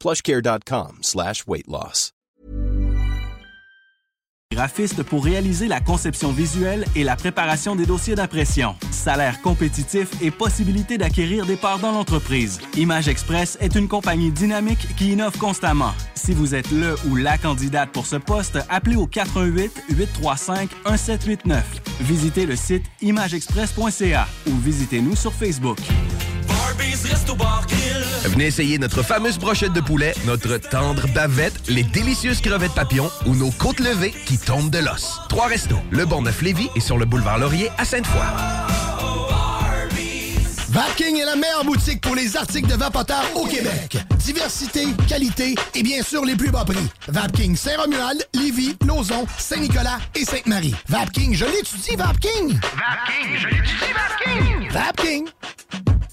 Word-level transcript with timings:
plushcare.com 0.00 0.98
slash. 1.02 1.44
Graphiste 4.52 5.04
pour 5.04 5.24
réaliser 5.24 5.68
la 5.68 5.80
conception 5.80 6.32
visuelle 6.32 6.84
et 6.96 7.04
la 7.04 7.14
préparation 7.14 7.76
des 7.76 7.86
dossiers 7.86 8.16
d'impression. 8.16 8.74
Salaire 8.90 9.40
compétitif 9.42 10.08
et 10.20 10.32
possibilité 10.32 10.98
d'acquérir 10.98 11.46
des 11.46 11.54
parts 11.54 11.78
dans 11.78 11.92
l'entreprise. 11.92 12.58
Image 12.76 13.06
Express 13.06 13.56
est 13.60 13.76
une 13.76 13.86
compagnie 13.86 14.32
dynamique 14.32 14.96
qui 14.96 15.12
innove 15.12 15.38
constamment. 15.38 15.92
Si 16.16 16.32
vous 16.32 16.56
êtes 16.56 16.72
le 16.72 16.96
ou 17.08 17.14
la 17.14 17.38
candidate 17.38 17.90
pour 17.90 18.06
ce 18.06 18.16
poste, 18.16 18.58
appelez 18.68 18.96
au 18.96 19.06
88 19.06 19.84
835 19.90 20.70
1789. 20.84 21.64
Visitez 22.00 22.46
le 22.46 22.56
site 22.56 22.86
imageexpress.ca 23.02 24.26
ou 24.48 24.56
visitez-nous 24.56 25.14
sur 25.14 25.32
Facebook. 25.32 25.78
Venez 28.24 28.46
essayer 28.46 28.78
notre 28.78 29.02
fameuse 29.02 29.38
brochette 29.38 29.72
de 29.72 29.80
poulet, 29.80 30.14
notre 30.24 30.56
tendre 30.58 31.06
bavette, 31.08 31.68
les 31.68 31.82
délicieuses 31.82 32.40
crevettes 32.40 32.74
papillons 32.74 33.10
ou 33.26 33.34
nos 33.34 33.50
côtes 33.50 33.80
levées 33.80 34.14
qui 34.26 34.38
tombent 34.38 34.70
de 34.70 34.78
l'os. 34.78 35.20
Trois 35.28 35.48
restos, 35.48 35.78
le 35.90 36.06
Bon 36.06 36.22
Neuf 36.22 36.42
Lévis 36.42 36.68
et 36.76 36.80
sur 36.80 36.96
le 36.96 37.06
boulevard 37.06 37.38
Laurier 37.38 37.70
à 37.78 37.84
Sainte-Foy. 37.84 38.20
Vapking 40.70 41.16
est 41.16 41.24
la 41.24 41.34
meilleure 41.34 41.64
boutique 41.64 42.00
pour 42.00 42.14
les 42.14 42.36
articles 42.36 42.68
de 42.68 42.76
vapoteurs 42.76 43.28
au 43.34 43.44
Québec. 43.46 43.98
Diversité, 44.18 44.86
qualité 45.08 45.56
et 45.74 45.82
bien 45.82 46.00
sûr 46.02 46.24
les 46.24 46.36
plus 46.36 46.50
bas 46.50 46.64
prix. 46.64 46.88
Vapking 47.08 47.56
Saint-Romuald, 47.56 48.24
Lévis, 48.34 48.76
Lauson, 48.86 49.26
Saint-Nicolas 49.36 49.98
et 50.14 50.24
Sainte-Marie. 50.24 50.76
Vapking, 50.88 51.34
je 51.34 51.44
l'étudie, 51.46 51.96
Vapking! 51.96 52.60
Vapking, 52.76 53.36
je 53.36 53.48
l'étudie, 53.48 53.92
Vapking! 53.92 54.70
Vapking! 54.70 55.28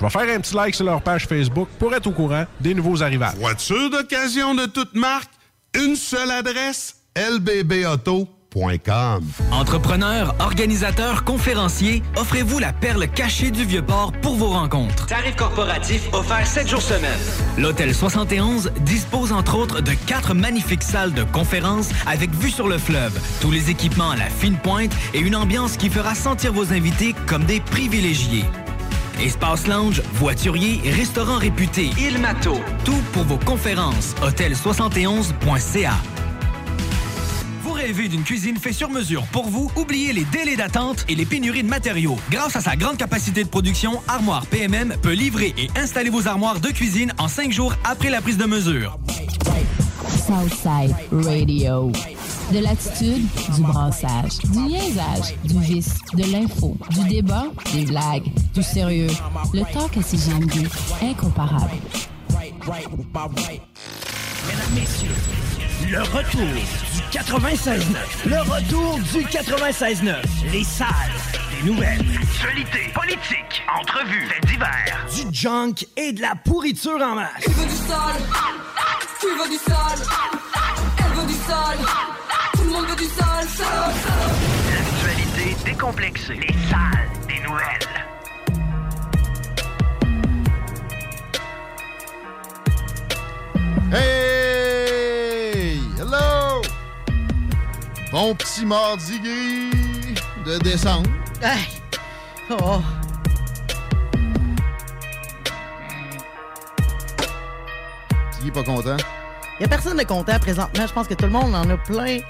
Je 0.00 0.06
vais 0.06 0.10
faire 0.10 0.34
un 0.34 0.40
petit 0.40 0.54
like 0.54 0.74
sur 0.74 0.86
leur 0.86 1.02
page 1.02 1.26
Facebook 1.26 1.68
pour 1.78 1.94
être 1.94 2.06
au 2.06 2.12
courant 2.12 2.46
des 2.58 2.72
nouveaux 2.72 3.02
arrivages. 3.02 3.34
Voiture 3.34 3.90
d'occasion 3.90 4.54
de 4.54 4.64
toute 4.64 4.94
marque, 4.94 5.28
une 5.74 5.94
seule 5.94 6.30
adresse, 6.30 6.96
lbbauto.com. 7.14 8.30
Entrepreneurs, 9.52 10.34
organisateurs, 10.38 11.22
conférenciers, 11.24 12.02
offrez-vous 12.16 12.58
la 12.60 12.72
perle 12.72 13.08
cachée 13.08 13.50
du 13.50 13.66
Vieux-Port 13.66 14.12
pour 14.22 14.36
vos 14.36 14.48
rencontres. 14.48 15.04
Tarif 15.04 15.36
corporatif 15.36 16.08
offert 16.14 16.46
7 16.46 16.66
jours 16.66 16.80
semaine. 16.80 17.20
L'Hôtel 17.58 17.94
71 17.94 18.72
dispose 18.80 19.32
entre 19.32 19.58
autres 19.58 19.82
de 19.82 19.92
quatre 20.06 20.32
magnifiques 20.32 20.82
salles 20.82 21.12
de 21.12 21.24
conférences 21.24 21.90
avec 22.06 22.30
vue 22.30 22.50
sur 22.50 22.68
le 22.68 22.78
fleuve, 22.78 23.20
tous 23.42 23.50
les 23.50 23.68
équipements 23.68 24.12
à 24.12 24.16
la 24.16 24.30
fine 24.30 24.56
pointe 24.56 24.92
et 25.12 25.18
une 25.18 25.36
ambiance 25.36 25.76
qui 25.76 25.90
fera 25.90 26.14
sentir 26.14 26.54
vos 26.54 26.72
invités 26.72 27.14
comme 27.26 27.44
des 27.44 27.60
privilégiés. 27.60 28.46
Espace 29.22 29.66
lounge, 29.66 30.02
voiturier, 30.14 30.80
restaurant 30.92 31.36
réputé, 31.36 31.90
Il 31.98 32.18
Mato. 32.18 32.58
Tout 32.86 33.02
pour 33.12 33.24
vos 33.24 33.36
conférences. 33.36 34.14
Hôtel71.ca. 34.22 35.92
Vous 37.62 37.72
rêvez 37.72 38.08
d'une 38.08 38.22
cuisine 38.22 38.56
faite 38.56 38.72
sur 38.72 38.88
mesure 38.88 39.24
pour 39.30 39.46
vous? 39.48 39.70
Oubliez 39.76 40.14
les 40.14 40.24
délais 40.24 40.56
d'attente 40.56 41.04
et 41.08 41.14
les 41.14 41.26
pénuries 41.26 41.62
de 41.62 41.68
matériaux. 41.68 42.16
Grâce 42.30 42.56
à 42.56 42.62
sa 42.62 42.76
grande 42.76 42.96
capacité 42.96 43.44
de 43.44 43.48
production, 43.48 44.00
Armoire 44.08 44.46
PMM 44.46 44.96
peut 45.02 45.12
livrer 45.12 45.54
et 45.58 45.68
installer 45.78 46.08
vos 46.08 46.26
armoires 46.26 46.60
de 46.60 46.68
cuisine 46.68 47.12
en 47.18 47.28
cinq 47.28 47.52
jours 47.52 47.74
après 47.84 48.08
la 48.08 48.22
prise 48.22 48.38
de 48.38 48.46
mesure. 48.46 48.98
Southside 50.08 50.94
Radio. 51.12 51.92
De 52.52 52.58
l'attitude, 52.58 53.26
du 53.54 53.62
brassage, 53.62 54.38
du 54.38 54.58
niaisage, 54.58 55.34
du 55.44 55.60
vice, 55.60 55.98
de 56.14 56.24
l'info, 56.32 56.76
du 56.90 57.08
débat, 57.08 57.46
des 57.72 57.84
blagues, 57.84 58.32
du 58.54 58.62
sérieux. 58.62 59.10
Le 59.52 59.60
talk 59.72 59.96
à 59.96 60.02
CGMD, 60.02 60.68
incomparable. 61.02 61.70
Mesdames, 64.46 64.74
messieurs, 64.74 65.14
le 65.88 66.02
retour 66.02 66.42
du 66.42 67.18
96.9. 67.18 67.84
Le 68.26 68.40
retour 68.40 68.98
du 69.12 69.24
96.9. 69.24 70.14
Les 70.52 70.64
salles 70.64 70.88
des 71.50 71.70
nouvelles. 71.70 72.04
Actualité, 72.20 72.90
politique, 72.94 73.62
entrevues, 73.80 74.28
faits 74.28 74.46
divers. 74.46 75.06
Du 75.14 75.34
junk 75.34 75.86
et 75.96 76.12
de 76.12 76.20
la 76.20 76.34
pourriture 76.34 77.00
en 77.00 77.14
masse. 77.14 77.44
Tu 77.44 77.50
veux 77.50 77.66
du 77.66 77.76
sale 77.76 78.22
Tu 79.20 79.26
veux 79.26 79.50
du 79.50 79.56
sale 79.56 80.06
Elle 80.98 81.12
veut 81.16 81.26
du 81.26 81.34
le 81.34 82.19
monde 82.80 82.90
veut 82.90 82.96
du 82.96 83.04
sale, 83.04 83.48
sale, 83.48 83.94
sale. 84.02 84.30
L'actualité 84.72 85.56
décomplexée. 85.64 86.34
Les 86.34 86.54
salles 86.68 87.10
des 87.28 87.40
nouvelles. 87.40 87.88
Hey! 93.92 95.80
Hello! 95.98 96.62
Bon 98.12 98.34
petit 98.34 98.64
mardi 98.64 99.20
gris 99.20 100.14
de 100.46 100.58
décembre. 100.58 101.10
Hey! 101.42 101.66
Oh! 102.50 102.80
Qui 108.40 108.48
est 108.48 108.52
pas 108.52 108.62
content? 108.62 108.96
Y 109.60 109.64
a 109.64 109.68
personne 109.68 109.98
de 109.98 110.04
content 110.04 110.38
présentement. 110.38 110.86
Je 110.86 110.92
pense 110.92 111.06
que 111.06 111.14
tout 111.14 111.26
le 111.26 111.32
monde 111.32 111.54
en 111.54 111.68
a 111.68 111.76
plein 111.76 112.20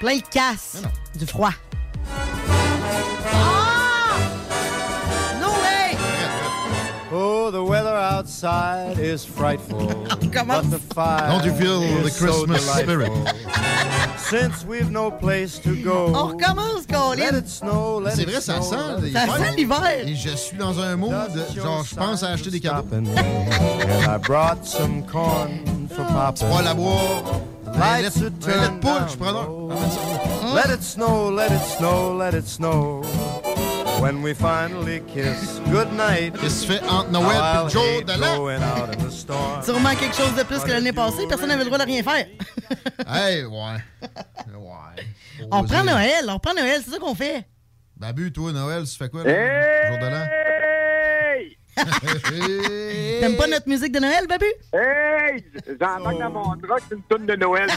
Plein 0.00 0.16
de 0.16 0.22
casse. 0.30 0.82
Du 1.18 1.26
froid. 1.26 1.52
No 5.40 5.50
way! 5.62 5.96
Oh, 7.12 7.50
the 7.50 7.62
weather 7.64 7.90
outside 7.96 8.98
is 9.00 9.24
frightful. 9.24 9.88
Comment? 10.32 10.62
but 10.62 10.70
the 10.70 10.78
fire 10.94 11.28
Don't 11.28 11.44
you 11.44 11.52
feel 11.52 11.82
is 11.82 12.04
the 12.04 12.10
so 12.10 12.46
Christmas 12.46 12.70
spirit? 12.78 13.08
delightful. 13.12 14.16
Since 14.18 14.64
we've 14.64 14.90
no 14.92 15.10
place 15.10 15.58
to 15.58 15.74
go. 15.82 16.14
On 16.14 16.36
recommence, 16.36 16.86
Let 16.88 16.96
Colin. 16.96 17.34
it 17.34 17.48
snow, 17.48 17.98
let 17.98 18.14
C'est 18.14 18.22
it 18.22 18.28
vrai, 18.28 18.40
ça 18.40 18.62
snow, 18.62 18.70
sent. 18.70 19.00
let 19.02 19.08
it 19.08 19.12
Ça 19.16 19.24
snow. 19.26 19.44
sent 19.44 19.56
l'hiver. 19.56 20.06
Et 20.06 20.14
je 20.14 20.36
suis 20.36 20.56
dans 20.56 20.78
un 20.78 20.94
mood, 20.96 21.10
de, 21.34 21.60
genre, 21.60 21.82
je 21.84 21.96
pense 21.96 22.22
à 22.22 22.28
acheter 22.30 22.50
des 22.50 22.60
cadeaux. 22.60 22.86
And 22.92 23.06
I 23.08 24.16
brought 24.18 24.64
some 24.64 25.02
corn 25.04 25.88
for 25.88 26.04
Papa. 26.06 26.46
Pas 26.46 26.62
la 26.62 26.74
boire. 26.74 27.40
Lights 27.78 28.22
are 28.22 28.30
turned 28.30 28.82
poule, 28.82 29.06
down. 29.16 30.54
Let 30.54 30.70
it 30.70 30.82
snow, 30.82 31.28
let 31.30 31.52
it 31.52 31.62
snow, 31.76 32.12
let 32.14 32.34
it 32.34 32.46
snow. 32.46 33.02
When 34.00 34.22
we 34.22 34.34
finally 34.34 35.00
kiss 35.06 35.60
goodnight. 35.70 36.34
Qu'est-ce 36.40 36.66
que 36.66 36.72
tu 36.72 36.78
fais 36.78 36.88
entre 36.88 37.10
Noël 37.10 37.68
et 37.70 37.98
le 37.98 38.04
de 38.04 38.20
l'an? 38.20 38.36
Going 38.38 38.62
out 38.62 38.94
in 38.94 39.04
the 39.04 39.10
storm. 39.10 39.62
Sûrement 39.64 39.94
quelque 39.94 40.16
chose 40.16 40.34
de 40.34 40.42
plus 40.42 40.60
que 40.60 40.70
l'année 40.70 40.92
passée. 40.92 41.26
Personne 41.28 41.48
n'avait 41.48 41.64
le 41.64 41.70
droit 41.70 41.78
de 41.78 41.84
rien 41.84 42.02
faire. 42.02 42.26
Hey, 43.06 43.44
ouais. 43.44 43.76
Ouais. 44.54 45.48
On 45.50 45.64
prend 45.64 45.82
Noël, 45.82 46.26
on 46.28 46.38
prend 46.38 46.54
Noël, 46.54 46.80
c'est 46.84 46.92
ça 46.92 46.98
qu'on 46.98 47.14
fait. 47.14 47.44
Babu, 47.96 48.30
toi, 48.30 48.52
Noël, 48.52 48.84
tu 48.84 48.96
fais 48.96 49.08
quoi, 49.08 49.24
là? 49.24 49.88
Jour 49.88 49.98
de 49.98 50.06
l'an? 50.06 50.26
T'aimes 53.20 53.36
pas 53.36 53.46
notre 53.46 53.68
musique 53.68 53.92
de 53.92 54.00
Noël, 54.00 54.26
Babu? 54.26 54.46
Hey! 54.72 55.44
J'entends 55.80 56.18
dans 56.18 56.30
mon 56.30 56.56
truck 56.56 56.82
une 56.90 57.02
toune 57.08 57.26
de 57.26 57.36
Noël. 57.36 57.68
Y 57.68 57.70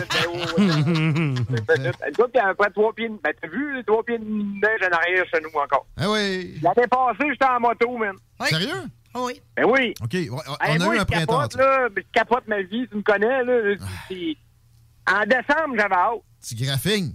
a 2.40 2.46
à 2.46 2.48
peu 2.50 2.56
près 2.56 2.70
trois 2.72 2.94
pieds. 2.94 3.10
Ben, 3.24 3.34
t'as 3.42 3.48
vu 3.48 3.76
les 3.76 3.84
trois 3.84 4.04
pieds 4.04 4.18
de 4.18 4.24
neige 4.26 4.82
en 4.90 4.96
arrière 4.96 5.26
chez 5.34 5.42
nous 5.42 5.50
encore? 5.60 5.86
Ah 5.98 6.10
oui. 6.10 6.58
L'année 6.62 6.88
passée, 6.90 7.30
j'étais 7.32 7.46
en 7.46 7.60
moto, 7.60 7.98
man. 7.98 8.16
Sérieux? 8.48 8.70
oui. 9.16 9.42
Ben 9.56 9.66
oui. 9.66 9.94
OK, 10.02 10.16
on 10.32 10.38
a 10.38 10.78
moi, 10.80 10.96
eu 10.96 11.00
un 11.00 11.06
printemps. 11.06 11.38
capote, 11.40 11.56
là, 11.56 11.88
mais 11.96 12.02
je 12.02 12.08
capote 12.20 12.48
ma 12.48 12.62
vie, 12.62 12.88
tu 12.90 12.98
me 12.98 13.02
connais, 13.04 13.44
là. 13.44 13.76
C'est- 14.08 14.36
En 15.06 15.26
décembre, 15.26 15.76
j'avais 15.78 15.96
hâte. 15.96 16.22
Petit 16.42 16.56
graphing. 16.56 17.14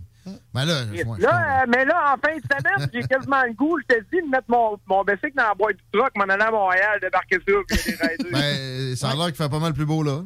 Ben 0.55 0.65
là, 0.65 0.85
je- 0.93 1.03
ouais, 1.05 1.17
je 1.19 1.23
Là, 1.23 1.65
mais 1.67 1.85
là, 1.85 2.15
en 2.15 2.27
fin 2.27 2.35
de 2.37 2.43
semaine, 2.43 2.91
j'ai 2.93 3.03
quasiment 3.03 3.43
le 3.45 3.53
goût, 3.53 3.79
je 3.81 3.95
te 3.97 4.01
dis, 4.13 4.23
de 4.23 4.29
mettre 4.31 4.47
mon, 4.49 4.79
mon 4.87 5.03
bicycle 5.05 5.33
dans 5.37 5.49
la 5.49 5.55
boîte 5.55 5.77
du 5.77 5.83
truck, 5.93 6.11
m'en 6.17 6.25
aller 6.25 6.43
à 6.43 6.51
Montréal, 6.51 6.99
débarquer 7.01 7.37
ça, 7.37 7.53
puis 7.69 7.79
rider. 8.01 8.31
Ben, 8.33 8.97
ça 8.97 9.11
a 9.11 9.15
l'air 9.15 9.27
qu'il 9.27 9.37
fait 9.37 9.49
pas 9.49 9.59
mal 9.59 9.73
plus 9.75 9.87
beau, 9.87 10.03
là. 10.03 10.23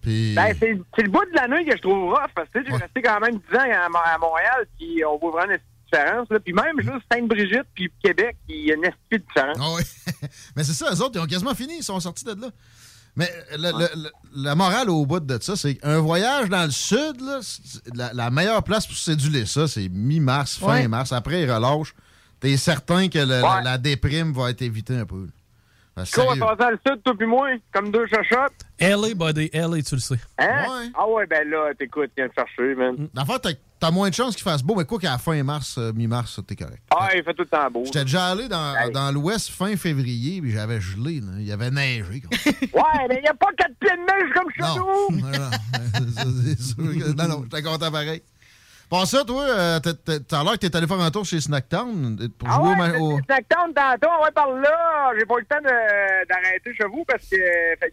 Puis... 0.00 0.34
Ben, 0.34 0.54
c'est 0.60 1.02
le 1.02 1.08
bout 1.10 1.24
de 1.24 1.34
l'année 1.34 1.64
que 1.64 1.76
je 1.76 1.82
trouve 1.82 2.10
rough, 2.14 2.30
parce 2.34 2.48
que 2.50 2.60
j'ai 2.64 2.72
resté 2.72 3.02
quand 3.02 3.20
même 3.20 3.34
10 3.50 3.56
ans 3.56 3.60
à, 3.84 3.88
Mo- 3.88 3.98
à 4.04 4.18
Montréal, 4.18 4.66
puis 4.78 5.04
on 5.04 5.18
voit 5.18 5.32
vraiment 5.32 5.52
une 5.54 5.58
différence. 5.92 6.28
Là. 6.30 6.38
Puis 6.40 6.52
même 6.52 6.80
juste 6.80 7.04
Sainte-Brigitte, 7.10 7.66
puis 7.74 7.90
Québec, 8.02 8.36
il 8.48 8.66
y 8.66 8.72
a 8.72 8.74
une 8.76 8.84
esti 8.84 8.96
de 9.12 9.16
différence. 9.18 9.58
Ah 9.60 9.74
oui. 9.76 9.82
Mais 10.56 10.62
c'est 10.64 10.72
ça, 10.72 10.86
eux 10.92 11.02
autres, 11.02 11.12
ils 11.16 11.20
ont 11.20 11.26
quasiment 11.26 11.54
fini, 11.54 11.78
ils 11.78 11.82
sont 11.82 11.98
sortis 11.98 12.24
de 12.24 12.30
là. 12.40 12.48
Mais 13.18 13.28
le- 13.58 13.72
le- 13.72 14.02
le- 14.04 14.10
la 14.36 14.54
morale 14.54 14.88
au 14.88 15.04
bout 15.04 15.18
de 15.20 15.38
ça, 15.42 15.56
c'est 15.56 15.74
qu'un 15.74 15.98
voyage 15.98 16.48
dans 16.48 16.64
le 16.64 16.70
sud, 16.70 17.20
là, 17.20 17.40
la, 17.94 18.12
la 18.14 18.30
meilleure 18.30 18.62
place 18.62 18.86
pour 18.86 18.96
céduler 18.96 19.44
ça, 19.44 19.66
c'est 19.68 19.88
mi-mars, 19.90 20.56
fin 20.56 20.66
Ouais. 20.68 20.88
mars. 20.88 21.12
Après, 21.12 21.42
ils 21.42 21.50
relâchent. 21.52 21.94
T'es 22.40 22.56
certain 22.56 23.08
que 23.08 23.18
le- 23.18 23.24
la, 23.40 23.56
Ouais. 23.56 23.62
la 23.64 23.76
déprime 23.76 24.32
va 24.32 24.50
être 24.50 24.62
évitée 24.62 24.96
un 24.96 25.04
peu. 25.04 25.26
Quoi, 25.96 26.02
on 26.02 26.04
sérieux. 26.04 26.38
va 26.40 26.46
passer 26.54 26.58
dans 26.60 26.70
le 26.70 26.78
sud, 26.86 27.02
toi 27.02 27.14
puis 27.18 27.26
moi, 27.26 27.48
comme 27.72 27.90
deux 27.90 28.06
chachottes? 28.06 28.52
LA, 28.78 29.14
buddy, 29.16 29.50
LA, 29.52 29.82
tu 29.82 29.96
le 29.96 30.00
sais. 30.00 30.20
Hein? 30.38 30.90
Ah 30.96 31.08
ouais, 31.08 31.26
ben 31.26 31.48
là, 31.50 31.72
t'écoutes, 31.76 32.10
viens 32.16 32.28
me 32.28 32.32
chercher, 32.32 32.76
man. 32.76 33.08
T'as 33.12 33.24
t'as 33.80 33.90
moins 33.90 34.08
de 34.10 34.14
chances 34.14 34.34
qu'il 34.34 34.42
fasse 34.44 34.62
beau, 34.62 34.74
mais 34.74 34.84
quoi 34.84 34.98
qu'à 34.98 35.12
la 35.12 35.18
fin 35.18 35.42
mars, 35.42 35.76
euh, 35.78 35.92
mi-mars, 35.92 36.34
ça, 36.36 36.42
t'es 36.46 36.56
correct. 36.56 36.82
Ah, 36.96 37.08
il 37.14 37.22
fait 37.22 37.34
tout 37.34 37.42
le 37.42 37.48
temps 37.48 37.70
beau. 37.70 37.82
J'étais 37.84 38.04
déjà 38.04 38.26
allé 38.28 38.48
dans, 38.48 38.74
dans 38.92 39.12
l'ouest 39.12 39.50
fin 39.50 39.76
février, 39.76 40.40
puis 40.40 40.50
j'avais 40.52 40.80
gelé. 40.80 41.20
là. 41.20 41.32
Il 41.38 41.46
y 41.46 41.52
avait 41.52 41.70
neigé. 41.70 42.20
quoi. 42.22 42.30
Ouais, 42.78 43.06
mais 43.08 43.16
il 43.16 43.22
n'y 43.22 43.28
a 43.28 43.34
pas 43.34 43.48
quatre 43.56 43.74
pieds 43.80 43.90
de 43.90 43.96
neige 44.00 44.32
comme 44.34 44.50
chez 44.54 44.62
Non. 44.62 44.86
nous! 45.10 45.16
Non, 45.18 45.30
non, 45.30 46.42
c'est 46.44 46.60
sûr 46.60 46.76
que- 46.76 47.12
non, 47.14 47.28
non, 47.28 47.42
j'étais 47.44 47.62
content 47.62 47.90
pareil. 47.90 48.22
Pour 48.88 49.06
ça, 49.06 49.22
toi, 49.22 49.42
euh, 49.42 49.80
t'as- 49.80 49.92
t'as 49.92 50.18
t'as 50.20 50.42
l'air 50.42 50.52
que 50.54 50.66
t'es 50.66 50.74
allé 50.74 50.86
faire 50.86 50.98
un 51.00 51.10
tour 51.10 51.24
chez 51.24 51.40
Snacktown 51.40 52.16
pour 52.38 52.48
Ah 52.50 52.54
jouer 52.56 52.68
au 52.68 52.80
ouais, 52.80 52.98
au... 52.98 53.20
Snacktown 53.26 53.74
tantôt, 53.74 54.14
ouais, 54.24 54.30
par 54.34 54.50
là. 54.50 55.10
J'ai 55.18 55.26
pas 55.26 55.34
eu 55.34 55.40
le 55.40 55.44
temps 55.46 55.62
d'arrêter 55.62 56.74
chez 56.74 56.84
vous 56.90 57.04
parce 57.06 57.24
que 57.28 57.36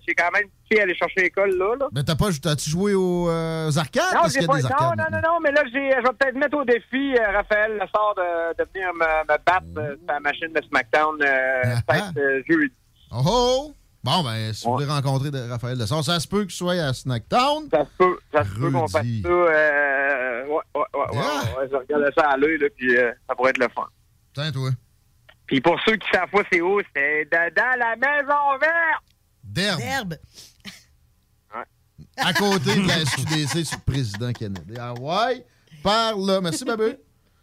j'ai 0.08 0.14
quand 0.14 0.32
même 0.32 0.48
pu 0.70 0.80
aller 0.80 0.96
chercher 0.96 1.22
l'école 1.24 1.52
là. 1.58 1.76
là. 1.80 1.88
Mais 1.94 2.04
t'as 2.04 2.16
pas, 2.16 2.28
t'as-tu 2.42 2.70
joué 2.70 2.94
aux, 2.94 3.30
euh, 3.30 3.68
aux 3.70 3.78
arcades? 3.78 4.04
Non, 4.14 4.22
j'ai 4.34 4.46
pas 4.48 4.56
des 4.56 4.64
non, 4.64 4.70
arcades. 4.70 4.98
non, 4.98 5.06
non, 5.12 5.22
non, 5.34 5.40
mais 5.42 5.52
là, 5.52 5.64
j'ai- 5.72 5.92
je 5.92 5.98
vais 6.02 6.14
peut-être 6.18 6.36
mettre 6.36 6.58
au 6.58 6.64
défi 6.64 7.16
euh, 7.20 7.32
Raphaël 7.32 7.74
Lessard 7.74 8.16
de, 8.16 8.58
de 8.64 8.70
venir 8.74 8.94
me, 8.94 9.22
me 9.24 9.38
battre 9.46 9.66
euh, 9.78 9.96
sur 9.98 10.08
la 10.08 10.20
machine 10.22 10.54
de 10.54 10.62
SmackDown 10.70 11.16
euh, 11.22 11.62
peut-être 11.88 12.18
euh, 12.18 12.42
jeudi. 12.50 12.74
Oh 13.12 13.22
oh! 13.26 13.74
Bon, 14.06 14.22
ben, 14.22 14.54
si 14.54 14.64
vous 14.68 14.74
voulez 14.74 14.86
rencontrer 14.86 15.32
de 15.32 15.40
Raphaël 15.50 15.80
Dessart, 15.80 16.04
ça 16.04 16.20
se 16.20 16.28
peut 16.28 16.42
que 16.46 16.52
tu 16.52 16.58
sois 16.58 16.74
à 16.74 16.94
Snacktown. 16.94 17.68
Ça 17.72 17.86
se 17.86 17.90
peut, 17.98 18.20
ça 18.32 18.44
se 18.44 18.50
peut 18.52 18.70
qu'on 18.70 18.88
fasse 18.88 19.04
ça. 19.24 19.28
Euh, 19.28 20.46
ouais, 20.46 20.54
ouais, 20.76 20.84
ouais, 20.94 21.18
ouais, 21.18 21.58
ouais, 21.58 21.70
je 21.72 21.76
regarde 21.76 22.14
ça 22.16 22.30
à 22.30 22.38
l'œil, 22.38 22.60
là, 22.60 22.68
puis 22.78 22.96
euh, 22.96 23.12
ça 23.28 23.34
pourrait 23.34 23.50
être 23.50 23.58
le 23.58 23.68
fun. 23.70 23.88
Tiens, 24.36 24.52
toi. 24.52 24.70
Puis 25.48 25.60
pour 25.60 25.80
ceux 25.88 25.96
qui 25.96 26.08
savent 26.14 26.30
pas 26.30 26.44
c'est 26.52 26.62
où, 26.62 26.80
c'est 26.96 27.26
dans 27.32 27.80
la 27.80 27.96
maison 27.96 28.60
verte! 28.62 29.04
D'herbe. 29.44 29.80
D'herbe. 29.80 30.16
À 32.18 32.32
côté 32.34 32.76
de 32.76 32.88
la 32.88 33.04
SQDC 33.06 33.66
sur 33.66 33.78
le 33.80 33.92
président 33.92 34.32
Kennedy. 34.34 34.76
Ah 34.80 34.94
ouais? 34.94 35.44
Par 35.82 36.16
là. 36.16 36.42
Merci, 36.42 36.64
Babu. 36.64 36.96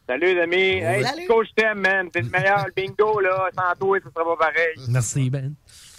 Salut, 0.08 0.35
les 0.35 0.41
amis. 0.41 0.56
Hey, 0.56 1.05
Salut. 1.05 1.26
coach, 1.26 1.49
je 1.50 1.55
t'aime, 1.62 1.81
man. 1.81 2.11
T'es 2.11 2.23
le 2.23 2.29
meilleur. 2.29 2.67
Le 2.67 2.73
bingo, 2.75 3.20
là. 3.20 3.49
Sans 3.56 3.79
toi, 3.79 3.99
ça 4.03 4.11
sera 4.11 4.37
pas 4.37 4.47
pareil. 4.47 4.75
Merci, 4.88 5.31
Ben. 5.31 5.55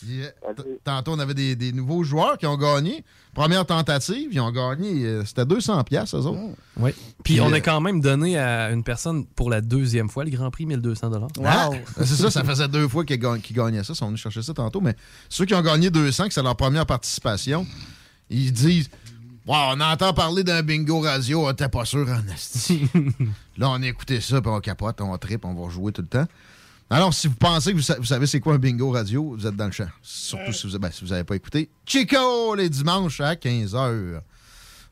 Yeah. 0.08 0.32
T- 0.56 0.64
Tantôt, 0.84 1.14
on 1.14 1.20
avait 1.20 1.34
des, 1.34 1.56
des 1.56 1.72
nouveaux 1.72 2.04
joueurs 2.04 2.38
qui 2.38 2.46
ont 2.46 2.58
gagné. 2.58 3.04
Première 3.34 3.66
tentative, 3.66 4.30
ils 4.32 4.40
ont 4.40 4.52
gagné. 4.52 5.06
euh, 5.06 5.26
C'était 5.26 5.46
200 5.46 5.84
pièces 5.84 6.14
eux 6.14 6.20
autres. 6.20 6.40
Oui. 6.78 6.92
Puis 7.24 7.36
Puis, 7.36 7.42
on 7.42 7.52
euh, 7.52 7.56
a 7.56 7.60
quand 7.62 7.82
même 7.82 8.02
donné 8.02 8.38
à 8.38 8.72
une 8.72 8.84
personne 8.84 9.26
pour 9.26 9.50
la 9.50 9.62
deuxième 9.62 10.10
fois 10.10 10.24
le 10.26 10.32
Grand 10.32 10.52
Prix 10.52 10.66
1200 10.66 11.12
Ah, 11.46 11.70
c'est 11.98 12.06
ça, 12.16 12.30
ça 12.32 12.44
faisait 12.44 12.68
deux 12.68 12.88
fois 12.88 13.06
qu'ils 13.06 13.18
ga- 13.20 13.38
qu'ils 13.40 13.56
gagnaient 13.56 13.84
ça. 13.84 13.94
Ils 13.94 13.98
sont 13.98 14.08
venus 14.08 14.22
chercher 14.22 14.42
ça 14.42 14.54
tantôt. 14.54 14.82
Mais 14.82 14.96
ceux 15.30 15.46
qui 15.46 15.54
ont 15.56 15.62
gagné 15.62 15.90
200, 15.90 16.28
que 16.28 16.34
c'est 16.34 16.44
leur 16.44 16.56
première 16.56 16.86
participation, 16.86 17.66
ils 18.30 18.52
disent 18.52 18.90
Wow, 19.46 19.56
on 19.76 19.82
entend 19.82 20.14
parler 20.14 20.44
d'un 20.46 20.62
bingo 20.64 21.02
radio, 21.02 21.46
on 21.48 21.52
était 21.52 21.68
pas 21.68 21.84
sûr 21.84 22.08
en 22.10 22.34
esti. 22.34 22.88
Là, 23.58 23.70
on 23.72 23.82
a 23.84 23.88
écouté 23.88 24.22
ça, 24.22 24.40
puis 24.42 24.50
on 24.50 24.62
capote, 24.62 25.02
on 25.02 25.18
tripe, 25.18 25.44
on 25.44 25.54
va 25.54 25.70
jouer 25.70 25.92
tout 25.92 26.02
le 26.02 26.08
temps. 26.08 26.26
Alors, 26.94 27.14
si 27.14 27.28
vous 27.28 27.34
pensez 27.36 27.72
que 27.72 27.78
vous, 27.78 27.82
sa- 27.82 27.98
vous 27.98 28.06
savez 28.06 28.28
c'est 28.28 28.40
quoi 28.40 28.54
un 28.54 28.58
bingo 28.60 28.92
radio, 28.92 29.34
vous 29.36 29.48
êtes 29.48 29.56
dans 29.56 29.66
le 29.66 29.72
champ. 29.72 29.88
Surtout 30.02 30.54
si 30.54 30.68
vous 30.68 30.78
n'avez 30.78 30.94
si 30.94 31.12
avez 31.12 31.24
pas 31.24 31.36
écouté. 31.36 31.70
Chico, 31.86 32.54
les 32.56 32.70
dimanches 32.70 33.20
à 33.20 33.34
15h. 33.36 34.20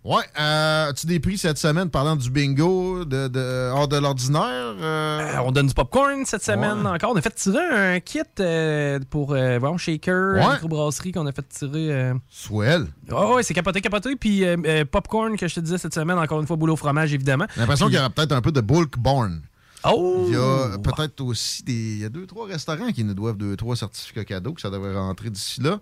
Ouais, 0.03 0.23
euh, 0.39 0.89
as-tu 0.89 1.05
des 1.05 1.19
prix 1.19 1.37
cette 1.37 1.59
semaine 1.59 1.91
parlant 1.91 2.15
du 2.15 2.31
bingo 2.31 3.05
de, 3.05 3.27
de- 3.27 3.69
hors 3.71 3.87
de 3.87 3.97
l'ordinaire? 3.97 4.41
euh? 4.81 5.19
Euh, 5.21 5.37
on 5.45 5.51
donne 5.51 5.67
du 5.67 5.75
popcorn 5.75 6.25
cette 6.25 6.43
semaine 6.43 6.81
Ouais. 6.81 6.93
encore. 6.93 7.11
On 7.11 7.15
a 7.17 7.21
fait 7.21 7.35
tirer 7.35 7.59
un 7.95 7.99
kit 7.99 8.21
euh, 8.39 8.99
pour 9.11 9.33
euh, 9.33 9.59
Shaker, 9.77 10.37
Ouais. 10.43 10.53
microbrasserie 10.53 11.11
qu'on 11.11 11.27
a 11.27 11.31
fait 11.31 11.47
tirer. 11.49 11.93
euh, 11.93 12.13
Swell. 12.31 12.87
Oh, 13.11 13.35
ouais, 13.35 13.43
c'est 13.43 13.53
capoté, 13.53 13.79
capoté. 13.79 14.15
Puis 14.15 14.43
euh, 14.43 14.57
euh, 14.65 14.85
popcorn 14.85 15.37
que 15.37 15.47
je 15.47 15.53
te 15.53 15.59
disais 15.59 15.77
cette 15.77 15.93
semaine, 15.93 16.17
encore 16.17 16.41
une 16.41 16.47
fois, 16.47 16.55
boulot 16.55 16.73
au 16.73 16.77
fromage, 16.77 17.13
évidemment. 17.13 17.45
J'ai 17.53 17.59
l'impression 17.61 17.85
Puis- 17.85 17.91
qu'il 17.93 17.99
y 17.99 18.03
aura 18.03 18.09
peut-être 18.09 18.31
un 18.31 18.41
peu 18.41 18.51
de 18.51 18.61
bulk 18.61 18.97
born. 18.97 19.41
Oh! 19.83 20.25
Il 20.27 20.33
y 20.33 20.37
a 20.37 20.77
peut-être 20.77 21.21
aussi 21.21 21.63
des. 21.63 21.73
Il 21.73 21.99
y 21.99 22.05
a 22.05 22.09
deux, 22.09 22.25
trois 22.25 22.47
restaurants 22.47 22.91
qui 22.91 23.03
nous 23.03 23.13
doivent 23.13 23.37
deux, 23.37 23.55
trois 23.55 23.75
certificats 23.75 24.25
cadeaux, 24.25 24.53
que 24.53 24.61
ça 24.61 24.69
devrait 24.69 24.95
rentrer 24.95 25.29
d'ici 25.29 25.61
là. 25.61 25.79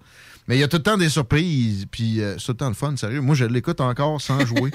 Mais 0.47 0.57
il 0.57 0.59
y 0.59 0.63
a 0.63 0.67
tout 0.67 0.77
le 0.77 0.83
temps 0.83 0.97
des 0.97 1.09
surprises, 1.09 1.85
puis 1.91 2.21
euh, 2.21 2.37
c'est 2.37 2.45
tout 2.45 2.51
le 2.53 2.57
temps 2.57 2.69
le 2.69 2.73
fun, 2.73 2.95
sérieux. 2.95 3.21
Moi, 3.21 3.35
je 3.35 3.45
l'écoute 3.45 3.81
encore 3.81 4.19
sans 4.21 4.45
jouer. 4.45 4.71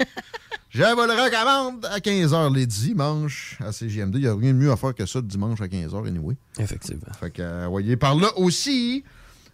Je 0.69 0.81
vous 0.81 1.05
le 1.05 1.23
recommande 1.23 1.85
à 1.85 1.99
15h 1.99 2.53
les 2.53 2.65
dimanches 2.65 3.57
à 3.61 3.71
CGMD. 3.71 4.15
Il 4.15 4.21
n'y 4.21 4.27
a 4.27 4.35
rien 4.35 4.51
de 4.51 4.57
mieux 4.57 4.71
à 4.71 4.75
faire 4.75 4.93
que 4.93 5.05
ça 5.05 5.19
le 5.19 5.25
dimanche 5.25 5.61
à 5.61 5.67
15h, 5.67 6.05
anyway. 6.05 6.35
Effectivement. 6.59 7.07
Fait 7.17 7.31
que, 7.31 7.41
euh, 7.41 7.67
voyez, 7.69 7.95
par 7.95 8.13
là 8.15 8.27
aussi. 8.37 9.05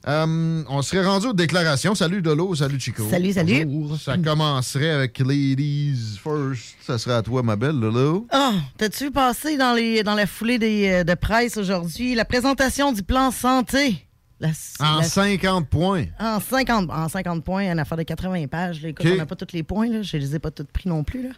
Euh, 0.08 0.63
on 0.67 0.81
serait 0.81 1.05
rendu 1.05 1.27
aux 1.27 1.34
déclarations. 1.34 1.93
Salut 1.96 2.22
Dolo, 2.22 2.55
salut 2.55 2.79
Chico. 2.79 3.08
Salut, 3.10 3.34
salut. 3.34 3.65
Bonjour. 3.65 3.98
Ça 3.98 4.17
commencerait 4.17 4.89
avec 4.89 5.20
Ladies 5.20 6.20
First. 6.22 6.75
Ça 6.81 6.98
serait 6.98 7.15
à 7.15 7.22
toi, 7.22 7.43
ma 7.43 7.55
belle 7.55 7.79
Lolo. 7.79 8.27
Oh, 8.34 8.51
t'as-tu 8.77 9.12
passé 9.12 9.58
dans, 9.58 9.74
les, 9.74 10.03
dans 10.03 10.15
la 10.15 10.25
foulée 10.25 10.58
des, 10.58 10.89
euh, 10.89 11.03
de 11.03 11.13
presse 11.13 11.58
aujourd'hui? 11.58 12.15
La 12.15 12.25
présentation 12.25 12.91
du 12.91 13.03
plan 13.03 13.31
santé? 13.31 14.05
La- 14.41 14.50
En 14.79 14.98
la- 14.98 15.03
50 15.03 15.69
points. 15.69 16.05
en 16.19 16.39
50, 16.39 16.89
en 16.89 17.07
50 17.07 17.43
points, 17.43 17.71
une 17.71 17.77
affaire 17.79 17.98
de 17.98 18.03
80 18.03 18.48
pages. 18.48 18.81
là. 18.81 18.89
Écoute, 18.89 19.05
OK. 19.05 19.12
on 19.13 19.17
n'a 19.17 19.25
pas 19.27 19.36
tous 19.36 19.53
les 19.53 19.62
points. 19.63 19.88
Là. 19.88 20.01
Je 20.01 20.17
les 20.17 20.36
ai 20.36 20.39
pas 20.39 20.50
tous 20.51 20.65
pris 20.65 20.89
non 20.89 21.03
plus. 21.03 21.24
Là. 21.24 21.29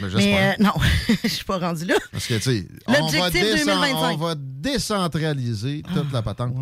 Mais 0.00 0.06
Mais 0.06 0.10
j'espère. 0.10 0.50
euh, 0.60 0.62
non, 0.62 0.72
je 1.24 1.28
suis 1.28 1.44
pas 1.44 1.58
rendu 1.58 1.86
là. 1.86 1.94
Parce 2.12 2.26
que, 2.26 2.34
tu 2.34 2.40
sais, 2.42 2.66
on 2.86 2.92
va, 2.92 2.98
L'objectif 3.00 3.40
descendre- 3.42 3.80
2025. 3.80 4.12
on 4.12 4.16
va 4.18 4.34
décentraliser 4.36 5.82
toute 5.94 6.12
la 6.12 6.22
patente. 6.22 6.54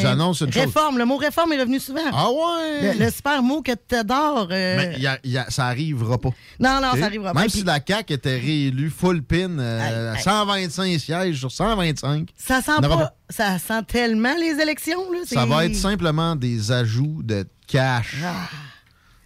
J'annonce 0.00 0.40
une 0.40 0.52
chose. 0.52 0.62
Réforme, 0.62 0.98
le 0.98 1.04
mot 1.04 1.16
réforme 1.16 1.52
est 1.52 1.60
revenu 1.60 1.78
souvent. 1.80 2.00
Ah 2.12 2.28
ouais? 2.30 2.94
Le, 2.98 3.04
le 3.04 3.10
super 3.10 3.42
mot 3.42 3.62
que 3.62 3.72
tu 3.72 3.94
adores. 3.94 4.46
Mais 4.50 4.94
y 4.98 5.06
a- 5.06 5.18
y 5.24 5.36
a- 5.36 5.50
ça 5.50 5.66
arrivera 5.66 6.18
pas. 6.18 6.30
Non, 6.58 6.80
non, 6.82 6.92
ça 6.98 7.04
arrivera 7.06 7.32
pas. 7.32 7.40
Même 7.40 7.48
si 7.48 7.62
la 7.64 7.80
CAQ 7.86 8.14
était 8.14 8.38
réélue 8.38 8.90
full 8.90 9.22
pin, 9.22 9.58
euh, 9.58 10.10
Aïe, 10.12 10.16
aïe. 10.16 10.22
125 10.22 10.98
sièges 10.98 11.38
sur 11.38 11.50
125, 11.52 12.30
Ça 12.36 12.60
sent 12.62 12.72
aura 12.82 12.88
pas, 12.98 13.14
ça 13.30 13.58
sent 13.58 13.82
tellement 13.86 14.34
les 14.38 14.60
élections 14.60 15.10
là. 15.12 15.18
ça 15.26 15.44
va 15.46 15.66
être 15.66 15.76
simplement 15.76 16.34
des 16.36 16.72
ajouts 16.72 17.20
de 17.22 17.46
cash. 17.66 18.16
Ah. 18.24 18.48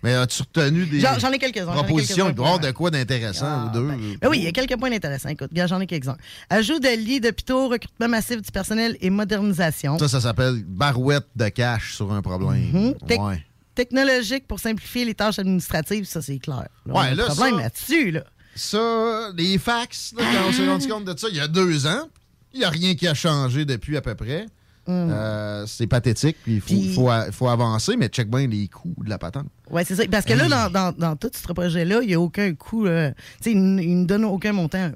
Mais 0.04 0.14
as-tu 0.14 0.42
retenu 0.42 0.84
des 0.86 0.98
J'en- 0.98 1.14
ai 1.14 1.36
ai 1.36 1.42
propositions? 1.72 2.26
quelques-uns 2.26 2.30
Il 2.30 2.34
doit 2.34 2.44
y 2.44 2.48
avoir 2.48 2.58
pour- 2.58 2.66
de 2.66 2.70
quoi 2.72 2.90
d'intéressant 2.90 3.66
ou 3.66 3.70
deux? 3.70 3.86
Ben 4.20 4.28
oui, 4.28 4.38
il 4.38 4.42
y 4.42 4.48
a 4.48 4.50
quelques 4.50 4.76
points 4.76 4.90
intéressants. 4.90 5.28
Écoute, 5.28 5.50
j'en 5.54 5.80
ai 5.80 5.86
quelques-uns. 5.86 6.16
Ajout 6.50 6.80
de 6.80 6.88
lits 6.88 7.20
d'hôpitaux, 7.20 7.68
recrutement 7.68 8.08
massif 8.08 8.42
du 8.42 8.50
personnel 8.50 8.96
et 9.00 9.10
modernisation. 9.10 9.96
Ça, 10.00 10.08
ça 10.08 10.20
s'appelle 10.20 10.64
barouette 10.66 11.28
de 11.36 11.48
cash 11.50 11.94
sur 11.94 12.12
un 12.12 12.20
problème. 12.20 12.94
Mhm. 13.08 13.18
Ouais. 13.20 13.44
Technologique 13.76 14.48
pour 14.48 14.58
simplifier 14.58 15.04
les 15.04 15.14
tâches 15.14 15.38
administratives, 15.38 16.04
ça 16.04 16.20
c'est 16.20 16.38
clair. 16.40 16.66
Là, 16.84 16.94
Ouais, 16.94 17.14
là, 17.14 17.26
problème 17.26 17.58
là-dessus. 17.58 18.10
Là. 18.10 18.24
Ça, 18.56 19.30
les 19.36 19.56
fax, 19.56 20.12
là, 20.18 20.24
quand 20.32 20.48
on 20.48 20.52
s'est 20.52 20.68
rendu 20.68 20.88
compte 20.88 21.04
de 21.04 21.16
ça 21.16 21.28
il 21.30 21.36
y 21.36 21.40
a 21.40 21.46
deux 21.48 21.86
ans, 21.86 22.08
il 22.54 22.60
n'y 22.60 22.64
a 22.64 22.70
rien 22.70 22.94
qui 22.94 23.06
a 23.08 23.14
changé 23.14 23.64
depuis 23.64 23.96
à 23.96 24.00
peu 24.02 24.14
près. 24.14 24.46
Euh, 24.88 25.64
c'est 25.68 25.86
pathétique, 25.86 26.36
puis 26.42 26.54
il 26.56 26.60
faut, 26.60 27.08
Puis- 27.08 27.32
faut 27.32 27.48
avancer, 27.48 27.96
mais 27.96 28.08
check 28.08 28.28
bien 28.28 28.48
les 28.48 28.66
coûts 28.66 28.96
de 29.04 29.08
la 29.08 29.16
patente. 29.16 29.46
Ouais, 29.70 29.84
c'est 29.84 29.94
ça. 29.94 30.02
Parce 30.10 30.24
que 30.26 30.32
là, 30.32 30.48
dans, 30.48 30.70
dans, 30.72 30.92
dans 30.92 31.14
tout 31.14 31.30
ce 31.32 31.52
projet-là, 31.52 32.00
il 32.02 32.08
n'y 32.08 32.14
a 32.14 32.20
aucun 32.20 32.52
coût. 32.54 32.86
euh, 32.86 33.10
tu 33.40 33.44
sais, 33.44 33.52
il 33.52 33.62
ne 33.76 33.80
nous 33.80 34.06
donne 34.06 34.24
aucun 34.24 34.52
montant. 34.52 34.90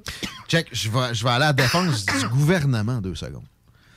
Check, 0.48 0.66
je 0.72 0.90
vais, 0.90 1.14
je 1.14 1.22
vais 1.22 1.30
aller 1.30 1.44
à 1.44 1.48
la 1.48 1.52
défense 1.52 2.04
du 2.04 2.28
gouvernement 2.30 3.00
deux 3.00 3.14
secondes. 3.14 3.44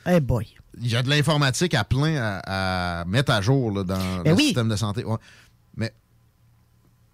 Eh 0.08 0.20
boy. 0.20 0.46
Il 0.80 0.88
y 0.89 0.96
a 0.96 1.01
de 1.01 1.10
l'informatique 1.10 1.74
à 1.74 1.84
plein 1.84 2.16
à, 2.18 3.01
à 3.01 3.06
mettre 3.06 3.32
à 3.32 3.42
jour 3.42 3.72
là, 3.72 3.84
dans 3.84 4.22
Ben 4.24 4.30
le 4.32 4.34
oui. 4.36 4.46
système 4.46 4.70
de 4.70 4.75
santé. 4.75 5.04
Ouais. 5.04 5.18
Mais 5.75 5.92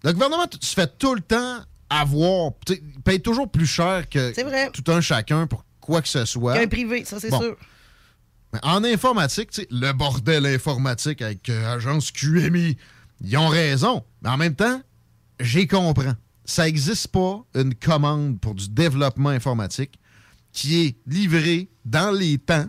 le 0.04 0.12
gouvernement 0.12 0.46
tu- 0.46 0.58
se 0.60 0.74
fait 0.74 0.98
tout 0.98 1.14
le 1.14 1.22
temps 1.22 1.60
avoir. 1.88 2.52
Il 2.68 3.00
paye 3.02 3.20
toujours 3.20 3.50
plus 3.50 3.66
cher 3.66 4.08
que 4.08 4.38
vrai. 4.44 4.70
tout 4.72 4.84
un 4.92 5.00
chacun 5.00 5.46
pour 5.46 5.64
quoi 5.86 6.02
que 6.02 6.08
ce 6.08 6.24
soit. 6.24 6.66
Privé, 6.66 7.04
ça 7.04 7.18
c'est 7.20 7.30
Bon. 7.30 7.40
sûr. 7.40 7.56
Mais 8.52 8.60
en 8.62 8.84
informatique, 8.84 9.50
tu 9.50 9.62
sais, 9.62 9.68
le 9.70 9.92
bordel 9.92 10.44
informatique 10.46 11.22
avec 11.22 11.48
euh, 11.48 11.74
agence 11.74 12.10
QMI, 12.10 12.76
ils 13.22 13.36
ont 13.36 13.48
raison. 13.48 14.04
Mais 14.22 14.28
en 14.30 14.36
même 14.36 14.54
temps, 14.54 14.80
j'y 15.40 15.66
comprends. 15.66 16.14
Ça 16.44 16.64
n'existe 16.64 17.08
pas 17.08 17.44
une 17.54 17.74
commande 17.74 18.40
pour 18.40 18.54
du 18.54 18.68
développement 18.68 19.30
informatique 19.30 19.98
qui 20.52 20.80
est 20.86 20.96
livrée 21.06 21.68
dans 21.84 22.10
les 22.10 22.38
temps 22.38 22.66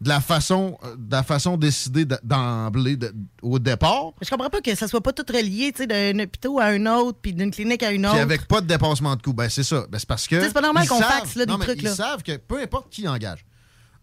de 0.00 0.08
la 0.10 0.20
façon, 0.20 0.76
euh, 0.84 0.94
de 0.96 1.10
la 1.12 1.22
façon 1.22 1.56
décidée 1.56 2.04
d'emblée 2.22 2.96
de- 2.96 3.14
au 3.42 3.58
départ, 3.58 4.12
Je 4.20 4.28
comprends 4.28 4.50
pas 4.50 4.60
que 4.60 4.74
ça 4.74 4.88
soit 4.88 5.00
pas 5.00 5.12
tout 5.12 5.24
relié, 5.32 5.72
tu 5.72 5.82
sais, 5.82 5.86
d'un 5.86 6.18
hôpital 6.22 6.52
à 6.60 6.66
un 6.66 6.84
autre, 6.86 7.18
puis 7.22 7.32
d'une 7.32 7.50
clinique 7.50 7.82
à 7.82 7.90
une 7.92 8.04
autre. 8.04 8.14
puis 8.14 8.22
avec 8.22 8.46
pas 8.46 8.60
de 8.60 8.66
dépassement 8.66 9.16
de 9.16 9.22
coût. 9.22 9.32
Ben, 9.32 9.48
c'est 9.48 9.62
ça. 9.62 9.86
Ben, 9.90 9.98
c'est 9.98 10.06
parce 10.08 10.28
que. 10.28 10.40
C'est 10.40 10.52
pas 10.52 10.60
normal 10.60 10.84
ils 10.84 10.88
qu'on 10.88 11.00
faxe, 11.00 11.34
là, 11.34 11.46
des 11.46 11.52
non, 11.52 11.58
mais 11.58 11.64
trucs, 11.64 11.78
Ils 11.80 11.84
là. 11.86 11.94
savent 11.94 12.22
que 12.22 12.36
peu 12.36 12.60
importe 12.60 12.90
qui 12.90 13.08
engage, 13.08 13.44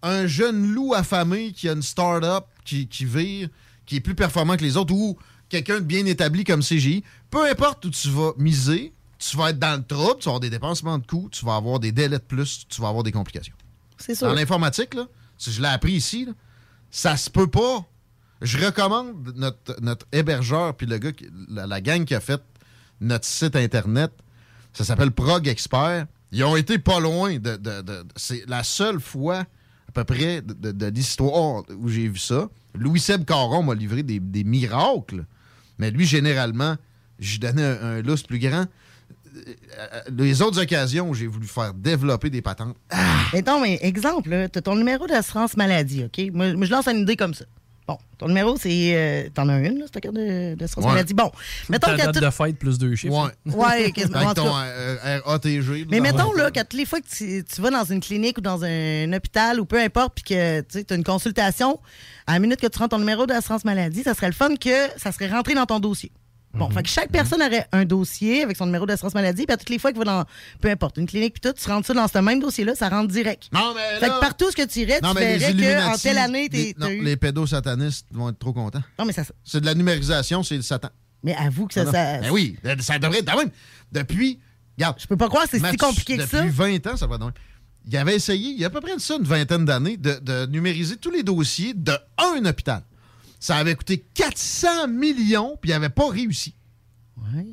un 0.02 0.26
jeune 0.26 0.74
loup 0.74 0.94
affamé 0.96 1.52
qui 1.52 1.70
a 1.70 1.74
une 1.74 1.84
start-up 1.84 2.46
qui, 2.66 2.88
qui 2.88 3.06
vire, 3.06 3.50
qui 3.86 3.98
est 3.98 4.02
plus 4.02 4.16
performant 4.16 4.58
que 4.58 4.64
les 4.64 4.78
autres, 4.78 4.94
ou 4.94 5.18
quelqu'un 5.48 5.76
de 5.76 5.86
bien 5.86 6.06
établi 6.08 6.44
comme 6.44 6.62
CGI, 6.64 7.04
peu 7.30 7.48
importe 7.50 7.86
où 7.86 7.90
tu 7.92 8.10
vas 8.10 8.32
miser, 8.38 8.94
tu 9.20 9.38
vas 9.38 9.52
être 9.52 9.60
dans 9.60 9.78
le 9.80 9.84
trouble, 9.86 10.18
tu 10.20 10.26
vas 10.26 10.32
avoir 10.32 10.40
des 10.40 10.50
dépensements 10.50 10.98
de 10.98 11.06
coûts, 11.06 11.30
tu 11.32 11.46
vas 11.46 11.56
avoir 11.56 11.80
des 11.80 11.92
délais 11.92 12.18
de 12.18 12.24
plus, 12.24 12.66
tu 12.68 12.82
vas 12.82 12.88
avoir 12.90 13.04
des 13.04 13.12
complications. 13.12 13.54
C'est 13.98 14.16
sûr. 14.16 14.28
Dans 14.28 14.34
l'informatique, 14.34 14.96
là, 14.96 15.06
je 15.40 15.62
l'ai 15.62 15.68
appris 15.68 15.94
ici, 15.94 16.26
là, 16.26 16.34
ça 16.92 17.18
se 17.18 17.30
peut 17.30 17.48
pas. 17.48 17.86
Je 18.42 18.64
recommande 18.64 19.34
notre, 19.36 19.82
notre 19.82 20.06
hébergeur, 20.12 20.76
puis 20.76 20.86
le 20.86 20.98
gars, 20.98 21.12
la, 21.50 21.82
gang 21.82 22.06
qui 22.06 22.14
a 22.14 22.20
fait 22.20 22.42
notre 23.00 23.26
site 23.26 23.56
Internet, 23.56 24.12
ça 24.74 24.84
s'appelle 24.84 25.12
Prog 25.12 25.48
Expert. 25.48 26.08
Ils 26.32 26.44
ont 26.44 26.56
été 26.56 26.78
pas 26.78 27.00
loin 27.00 27.38
de. 27.38 27.56
de- 27.56 28.06
c'est 28.16 28.44
la 28.48 28.64
seule 28.64 29.00
fois, 29.00 29.46
à 29.88 29.92
peu 29.94 30.04
près, 30.04 30.42
de, 30.42 30.86
l'histoire 30.88 31.64
où 31.78 31.88
j'ai 31.88 32.08
vu 32.08 32.20
ça. 32.20 32.50
Louis-Seb 32.76 33.24
Caron 33.24 33.64
m'a 33.64 33.76
livré 33.76 34.04
des, 34.04 34.20
des 34.20 34.44
miracles, 34.44 35.26
mais 35.78 35.92
lui, 35.92 36.06
généralement, 36.06 36.76
je 37.20 37.34
lui 37.34 37.40
donnais 37.40 37.64
un, 37.64 37.98
un 38.00 38.16
plus 38.28 38.40
grand. 38.40 38.66
Euh, 39.36 40.00
Les 40.16 40.42
autres 40.42 40.62
occasions 40.62 41.10
où 41.10 41.14
j'ai 41.14 41.28
voulu 41.28 41.48
faire 41.48 41.74
développer 41.74 42.30
des 42.30 42.42
patentes, 42.42 42.76
Mettons, 43.34 43.60
mais 43.62 43.80
exemple, 43.82 44.30
tu 44.52 44.60
as 44.60 44.62
ton 44.62 44.76
numéro 44.76 45.08
d'assurance 45.08 45.58
maladie, 45.58 46.04
OK? 46.06 46.30
Moi, 46.34 46.54
moi, 46.54 46.66
je 46.66 46.72
lance 46.72 46.88
une 46.88 47.00
idée 47.02 47.16
comme 47.16 47.34
ça. 47.34 47.46
Bon, 47.86 47.98
ton 48.18 48.28
numéro, 48.30 48.56
c'est. 48.56 48.94
euh, 48.96 49.30
T'en 49.34 49.50
as 49.50 49.60
une, 49.60 49.80
là, 49.80 49.86
cette 49.92 50.02
carte 50.02 50.16
de- 50.16 50.56
d'assurance 50.56 50.86
Ouais. 50.86 50.92
maladie. 50.92 51.14
Bon, 51.14 51.30
mettons 51.68 51.88
Ta 51.88 51.98
qu'à 51.98 52.06
date 52.06 52.16
tout- 52.16 52.22
de 52.22 52.30
fête 52.30 52.58
plus 52.58 52.78
deux 52.78 52.96
chiffres. 52.96 53.14
Ouais. 53.46 53.54
Ouais, 53.54 53.92
quasiment. 53.92 54.20
En 54.20 54.22
Avec 54.22 54.36
ton 54.36 54.48
euh, 54.56 55.20
RATG. 55.26 55.88
Mais 55.90 56.00
mettons 56.00 56.32
là, 56.34 56.50
qu'à 56.50 56.64
toutes 56.64 56.80
les 56.80 56.86
fois 56.86 57.02
que 57.02 57.08
tu, 57.08 57.44
tu 57.44 57.62
vas 57.62 57.72
dans 57.72 57.84
une 57.84 58.00
clinique 58.00 58.38
ou 58.38 58.42
dans 58.42 58.64
un 58.64 59.12
hôpital 59.12 59.60
ou 59.60 59.66
peu 59.66 59.82
importe, 59.82 60.14
puis 60.16 60.24
que 60.24 60.62
tu 60.62 60.86
as 60.90 60.96
une 60.96 61.04
consultation, 61.04 61.78
à 62.26 62.34
la 62.34 62.40
minute 62.40 62.62
que 62.62 62.68
tu 62.68 62.78
rentres 62.80 62.92
ton 62.92 63.00
numéro 63.00 63.26
d'assurance 63.26 63.66
maladie, 63.66 64.04
ça 64.04 64.14
serait 64.14 64.28
le 64.28 64.34
fun 64.34 64.56
que 64.56 64.88
ça 64.96 65.12
serait 65.12 65.30
rentré 65.30 65.54
dans 65.54 65.66
ton 65.66 65.82
dossier. 65.82 66.12
Bon, 66.56 66.70
fait 66.70 66.84
que 66.84 66.90
chaque 66.90 67.10
personne 67.12 67.42
aurait 67.42 67.66
un 67.72 67.84
dossier 67.84 68.44
avec 68.44 68.56
son 68.58 68.68
numéro 68.68 68.86
d'assurance 68.86 69.16
maladie, 69.16 69.46
puis 69.46 69.54
à 69.54 69.58
toutes 69.58 69.70
les 69.70 69.80
fois 69.80 69.92
qu'il 69.92 69.98
va 70.00 70.06
dans, 70.06 70.26
peu 70.62 70.70
importe, 70.70 70.98
une 70.98 71.08
clinique, 71.08 71.34
puis 71.34 71.42
tout, 71.42 71.54
tu 71.60 71.68
rentres 71.68 71.88
ça 71.88 71.94
dans 71.96 72.08
ce 72.08 72.20
même 72.20 72.40
dossier-là, 72.40 72.76
ça 72.76 72.90
rentre 72.90 73.08
direct. 73.08 73.50
Non, 73.52 73.74
mais 73.76 74.00
Fait 74.00 74.08
que 74.08 74.20
partout 74.20 74.52
ce 74.52 74.56
que 74.56 74.66
tu 74.68 74.80
irais, 74.82 75.00
Non, 75.02 75.16
tu 75.16 75.22
verrais 75.22 75.82
qu'en 75.84 75.98
telle 75.98 76.18
année, 76.20 76.50
t'es- 76.50 76.76
non, 76.78 76.90
eu... 76.90 77.02
les 77.04 77.18
pédosatanistes 77.18 78.06
vont 78.12 78.30
être 78.30 78.38
trop 78.38 78.54
contents. 78.54 78.84
Non, 79.00 79.06
mais 79.06 79.14
ça... 79.14 79.24
C'est 79.44 79.62
de 79.62 79.66
la 79.66 79.74
numérisation, 79.74 80.44
c'est 80.44 80.56
le 80.56 80.62
Satan. 80.62 80.90
Mais 81.24 81.36
avoue 81.36 81.66
que 81.68 81.74
ça... 81.74 81.86
Non, 81.86 81.88
non. 81.88 81.94
ça- 81.94 82.20
Ben 82.20 82.30
oui, 82.32 82.56
ça 82.82 83.00
devrait 83.00 83.20
être 83.20 83.36
même. 83.36 83.50
Depuis, 83.92 84.40
regarde. 84.78 84.98
Je 85.00 85.08
peux 85.08 85.18
pas 85.18 85.30
croire 85.30 85.46
que 85.46 85.50
c'est 85.58 85.66
si 85.72 85.78
compliqué 85.78 86.18
que 86.18 86.22
depuis 86.22 86.38
ça. 86.38 86.46
20 86.46 86.88
ans, 86.88 86.98
ça 86.98 87.08
va 87.08 87.18
même. 87.18 87.32
Il 87.86 87.98
avait 87.98 88.16
essayé, 88.16 88.52
il 88.52 88.60
y 88.60 88.64
a 88.64 88.68
à 88.68 88.70
peu 88.70 88.80
près 88.80 88.96
de 88.96 89.02
ça, 89.02 89.16
une 89.16 89.24
vingtaine 89.24 89.66
d'années, 89.66 89.98
de, 89.98 90.20
de 90.22 90.46
numériser 90.46 90.98
tous 90.98 91.12
les 91.12 91.24
dossiers 91.24 91.74
de 91.74 91.94
un 92.18 92.46
hôpital. 92.46 92.84
Ça 93.44 93.58
avait 93.58 93.76
coûté 93.76 94.02
400 94.14 94.88
millions, 94.88 95.58
puis 95.60 95.72
il 95.72 95.74
n'avait 95.74 95.90
pas 95.90 96.08
réussi. 96.08 96.56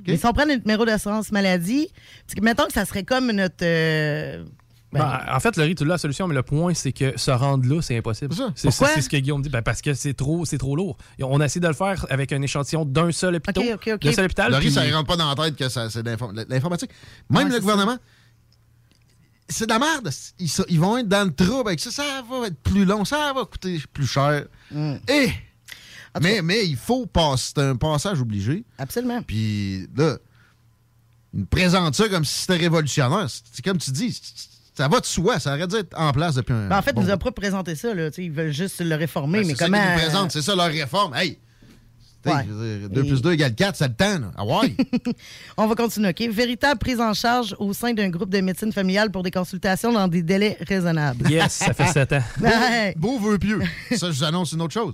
Mais 0.06 0.16
si 0.16 0.25
on 0.25 0.32
prend 0.32 0.47
notre 0.47 0.62
numéro 0.64 0.85
d'assurance 0.85 1.32
maladie, 1.32 1.88
parce 2.25 2.37
que 2.37 2.44
mettons 2.44 2.66
que 2.66 2.73
ça 2.73 2.85
serait 2.85 3.02
comme 3.02 3.32
notre... 3.32 3.56
euh, 3.62 4.44
ben, 4.92 5.00
Ben, 5.00 5.35
en 5.35 5.40
fait, 5.40 5.56
Laurie, 5.56 5.75
tu 5.75 5.85
l'as 5.85 5.94
la 5.94 5.99
solution, 5.99 6.28
mais 6.28 6.37
le 6.37 6.44
point, 6.44 6.75
c'est 6.75 6.92
que 6.92 7.18
se 7.18 7.32
rendre 7.32 7.68
là, 7.68 7.82
c'est 7.82 7.97
impossible. 7.97 8.32
C'est 8.54 8.68
Pourquoi? 8.68 8.87
c'est 8.94 9.00
ce 9.02 9.09
que 9.09 9.16
Guillaume 9.16 9.42
dit. 9.42 9.49
Ben, 9.49 9.62
parce 9.62 9.82
que 9.82 9.92
c'est 9.94 10.14
trop, 10.14 10.44
c'est 10.44 10.59
trop 10.59 10.76
lourd. 10.76 10.97
On 11.20 11.40
a 11.40 11.47
essayé 11.47 11.61
de 11.61 11.66
le 11.66 11.75
faire 11.75 12.06
avec 12.09 12.30
un 12.30 12.40
échantillon 12.40 12.85
d'un 12.85 13.11
seul 13.11 13.35
hôpital. 13.35 13.64
Ok, 13.64 13.75
ok, 13.75 13.92
ok. 13.94 14.00
D'un 14.02 14.12
seul 14.12 14.25
hôpital. 14.26 14.52
Laurie, 14.52 14.66
puis- 14.66 14.75
ça 14.75 14.87
ne 14.87 14.94
rentre 14.94 15.09
pas 15.09 15.16
dans 15.16 15.28
la 15.28 15.35
tête 15.35 15.56
que 15.56 15.68
c'est 15.68 16.06
l'informatique. 16.06 16.90
Même 17.30 17.49
Ouais, 17.49 17.54
le 17.54 17.61
gouvernement, 17.61 17.99
c'est 19.49 19.66
de 19.66 19.73
la 19.73 19.80
merde. 19.80 20.09
Ils 20.68 20.78
vont 20.78 20.99
être 20.99 21.09
dans 21.09 21.25
le 21.26 21.35
trouble 21.35 21.70
avec 21.70 21.80
ça. 21.80 21.90
Ça 21.90 22.23
va 22.30 22.47
être 22.47 22.61
plus 22.62 22.85
long, 22.85 23.04
ça 23.04 23.32
va 23.35 23.44
coûter 23.44 23.82
plus 23.92 24.06
cher. 24.06 24.44
Mm. 24.70 24.94
Et, 25.09 25.30
mais, 26.20 26.42
mais 26.42 26.66
il 26.66 26.76
faut 26.76 27.06
passer. 27.06 27.52
C'est 27.54 27.62
un 27.62 27.76
passage 27.76 28.20
obligé. 28.20 28.64
Absolument. 28.78 29.22
Puis 29.22 29.86
là, 29.96 30.16
ils 31.34 31.46
présentent 31.46 31.94
ça 31.94 32.08
comme 32.08 32.24
si 32.24 32.40
c'était 32.40 32.56
révolutionnaire. 32.56 33.26
C'est 33.28 33.42
c'est 33.52 33.64
comme 33.64 33.78
tu 33.78 33.90
dis, 33.92 34.20
ça 34.74 34.88
va 34.88 35.00
de 35.00 35.06
soi. 35.06 35.38
Ça 35.38 35.54
aurait 35.54 35.66
dû 35.68 35.76
être 35.76 35.96
en 35.98 36.10
place 36.12 36.34
depuis 36.34 36.52
un. 36.52 36.68
ben, 36.68 36.78
en 36.78 36.82
fait, 36.82 36.92
bon 36.92 37.02
ils 37.02 37.06
nous 37.08 37.12
ont 37.12 37.18
pas 37.18 37.30
présenté 37.32 37.74
ça. 37.76 37.94
Là, 37.94 38.08
ils 38.18 38.30
veulent 38.32 38.52
juste 38.52 38.80
le 38.80 38.94
réformer, 38.96 39.40
Ben, 39.40 39.46
mais 39.46 39.52
c'est 39.54 39.58
ça 39.60 39.64
comment... 39.66 39.78
qu'ils 39.80 39.90
nous 39.92 39.98
présentent, 39.98 40.32
c'est 40.32 40.42
ça 40.42 40.54
leur 40.56 40.66
réforme. 40.66 41.14
Hey! 41.14 41.38
Ouais. 42.26 42.44
je 42.46 42.52
veux 42.52 42.78
dire, 42.80 42.90
2 42.90 43.00
Et- 43.04 43.08
plus 43.08 43.22
2 43.22 43.32
égale 43.32 43.54
4, 43.54 43.76
c'est 43.76 43.88
le 43.88 43.94
temps. 43.94 44.18
Là. 44.18 44.30
Ah 44.36 44.44
ouais! 44.44 44.76
On 45.56 45.66
va 45.66 45.74
continuer, 45.74 46.10
OK? 46.10 46.20
Véritable 46.30 46.78
prise 46.78 47.00
en 47.00 47.14
charge 47.14 47.56
au 47.58 47.72
sein 47.72 47.94
d'un 47.94 48.10
groupe 48.10 48.28
de 48.28 48.40
médecine 48.42 48.72
familiale 48.74 49.10
pour 49.10 49.22
des 49.22 49.30
consultations 49.30 49.90
dans 49.90 50.06
des 50.06 50.22
délais 50.22 50.58
raisonnables. 50.68 51.30
Yes, 51.30 51.52
ça 51.54 51.72
fait 51.72 51.86
7 51.92 52.12
ans. 52.12 52.22
Ouais. 52.42 52.94
Beau 52.98 53.18
vœu 53.18 53.38
pieux. 53.38 53.62
Ça, 53.96 54.10
je 54.10 54.18
vous 54.18 54.24
annonce 54.24 54.52
une 54.52 54.60
autre 54.60 54.74
chose. 54.74 54.92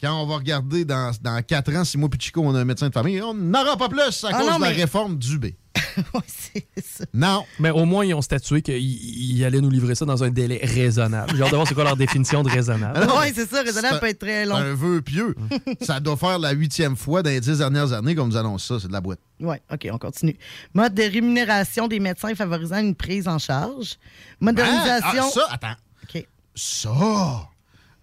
Quand 0.00 0.22
on 0.22 0.26
va 0.26 0.36
regarder 0.36 0.84
dans, 0.84 1.10
dans 1.22 1.42
4 1.42 1.74
ans, 1.74 1.84
si 1.84 1.98
moi 1.98 2.08
et 2.12 2.16
Chico, 2.22 2.40
on 2.44 2.54
a 2.54 2.60
un 2.60 2.64
médecin 2.64 2.88
de 2.88 2.92
famille, 2.94 3.20
on 3.20 3.34
n'aura 3.34 3.76
pas 3.76 3.88
plus 3.88 4.00
à 4.00 4.04
Ah 4.30 4.38
cause 4.38 4.46
non, 4.48 4.56
de 4.58 4.62
la 4.62 4.68
réforme 4.68 5.18
du 5.18 5.38
B. 5.38 5.46
c'est 6.26 6.64
ça. 6.84 7.04
Non. 7.12 7.44
Mais 7.58 7.70
au 7.70 7.84
moins, 7.84 8.04
ils 8.04 8.14
ont 8.14 8.22
statué 8.22 8.62
qu'ils 8.62 8.76
ils 8.80 9.44
allaient 9.44 9.60
nous 9.60 9.70
livrer 9.70 9.96
ça 9.96 10.04
dans 10.04 10.22
un 10.22 10.30
délai 10.30 10.60
raisonnable. 10.62 11.32
J'ai 11.36 11.42
hâte 11.42 11.50
de 11.50 11.56
voir 11.56 11.66
c'est 11.66 11.74
quoi 11.74 11.82
leur 11.84 11.96
définition 11.96 12.42
de 12.44 12.48
raisonnable. 12.50 13.06
Oui, 13.20 13.32
c'est 13.34 13.48
ça. 13.48 13.62
Raisonnable 13.62 13.98
peut 13.98 14.06
être 14.06 14.20
très 14.20 14.44
C'est 14.44 14.46
long. 14.46 14.54
un 14.56 14.74
vœu 14.74 15.02
pieux. 15.02 15.34
ça 15.80 15.98
doit 15.98 16.16
faire 16.16 16.38
la 16.38 16.52
huitième 16.52 16.96
fois 16.96 17.22
dans 17.24 17.30
les 17.30 17.40
dix 17.40 17.58
dernières 17.58 17.92
années 17.92 18.14
qu'on 18.14 18.26
nous 18.26 18.36
annonce 18.36 18.64
ça. 18.66 18.78
C'est 18.80 18.86
de 18.88 18.92
la 18.92 19.00
boîte. 19.00 19.18
Oui, 19.40 19.56
OK, 19.72 19.88
on 19.92 19.98
continue. 19.98 20.36
Mode 20.74 20.94
de 20.94 21.02
rémunération 21.02 21.88
des 21.88 21.98
médecins 21.98 22.34
favorisant 22.36 22.78
une 22.78 22.94
prise 22.94 23.26
en 23.26 23.38
charge. 23.38 23.96
Modernisation. 24.40 25.24
Ah, 25.26 25.30
ça, 25.32 25.46
attends. 25.50 25.76
OK. 26.04 26.24
Ça! 26.54 27.48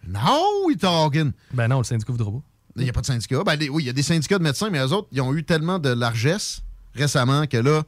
No, 0.07 0.65
we 0.67 0.77
talking! 0.77 1.31
Ben 1.53 1.67
non, 1.67 1.79
le 1.79 1.83
syndicat 1.83 2.11
voudra 2.11 2.31
pas. 2.31 2.41
Il 2.77 2.83
n'y 2.83 2.89
a 2.89 2.93
pas 2.93 3.01
de 3.01 3.05
syndicat. 3.05 3.43
Ben, 3.45 3.57
oui, 3.71 3.83
il 3.83 3.85
y 3.87 3.89
a 3.89 3.93
des 3.93 4.03
syndicats 4.03 4.37
de 4.37 4.43
médecins, 4.43 4.69
mais 4.69 4.79
eux 4.79 4.91
autres, 4.91 5.07
ils 5.11 5.21
ont 5.21 5.33
eu 5.33 5.43
tellement 5.43 5.79
de 5.79 5.89
largesse 5.89 6.61
récemment 6.93 7.47
que 7.47 7.57
là, 7.57 7.83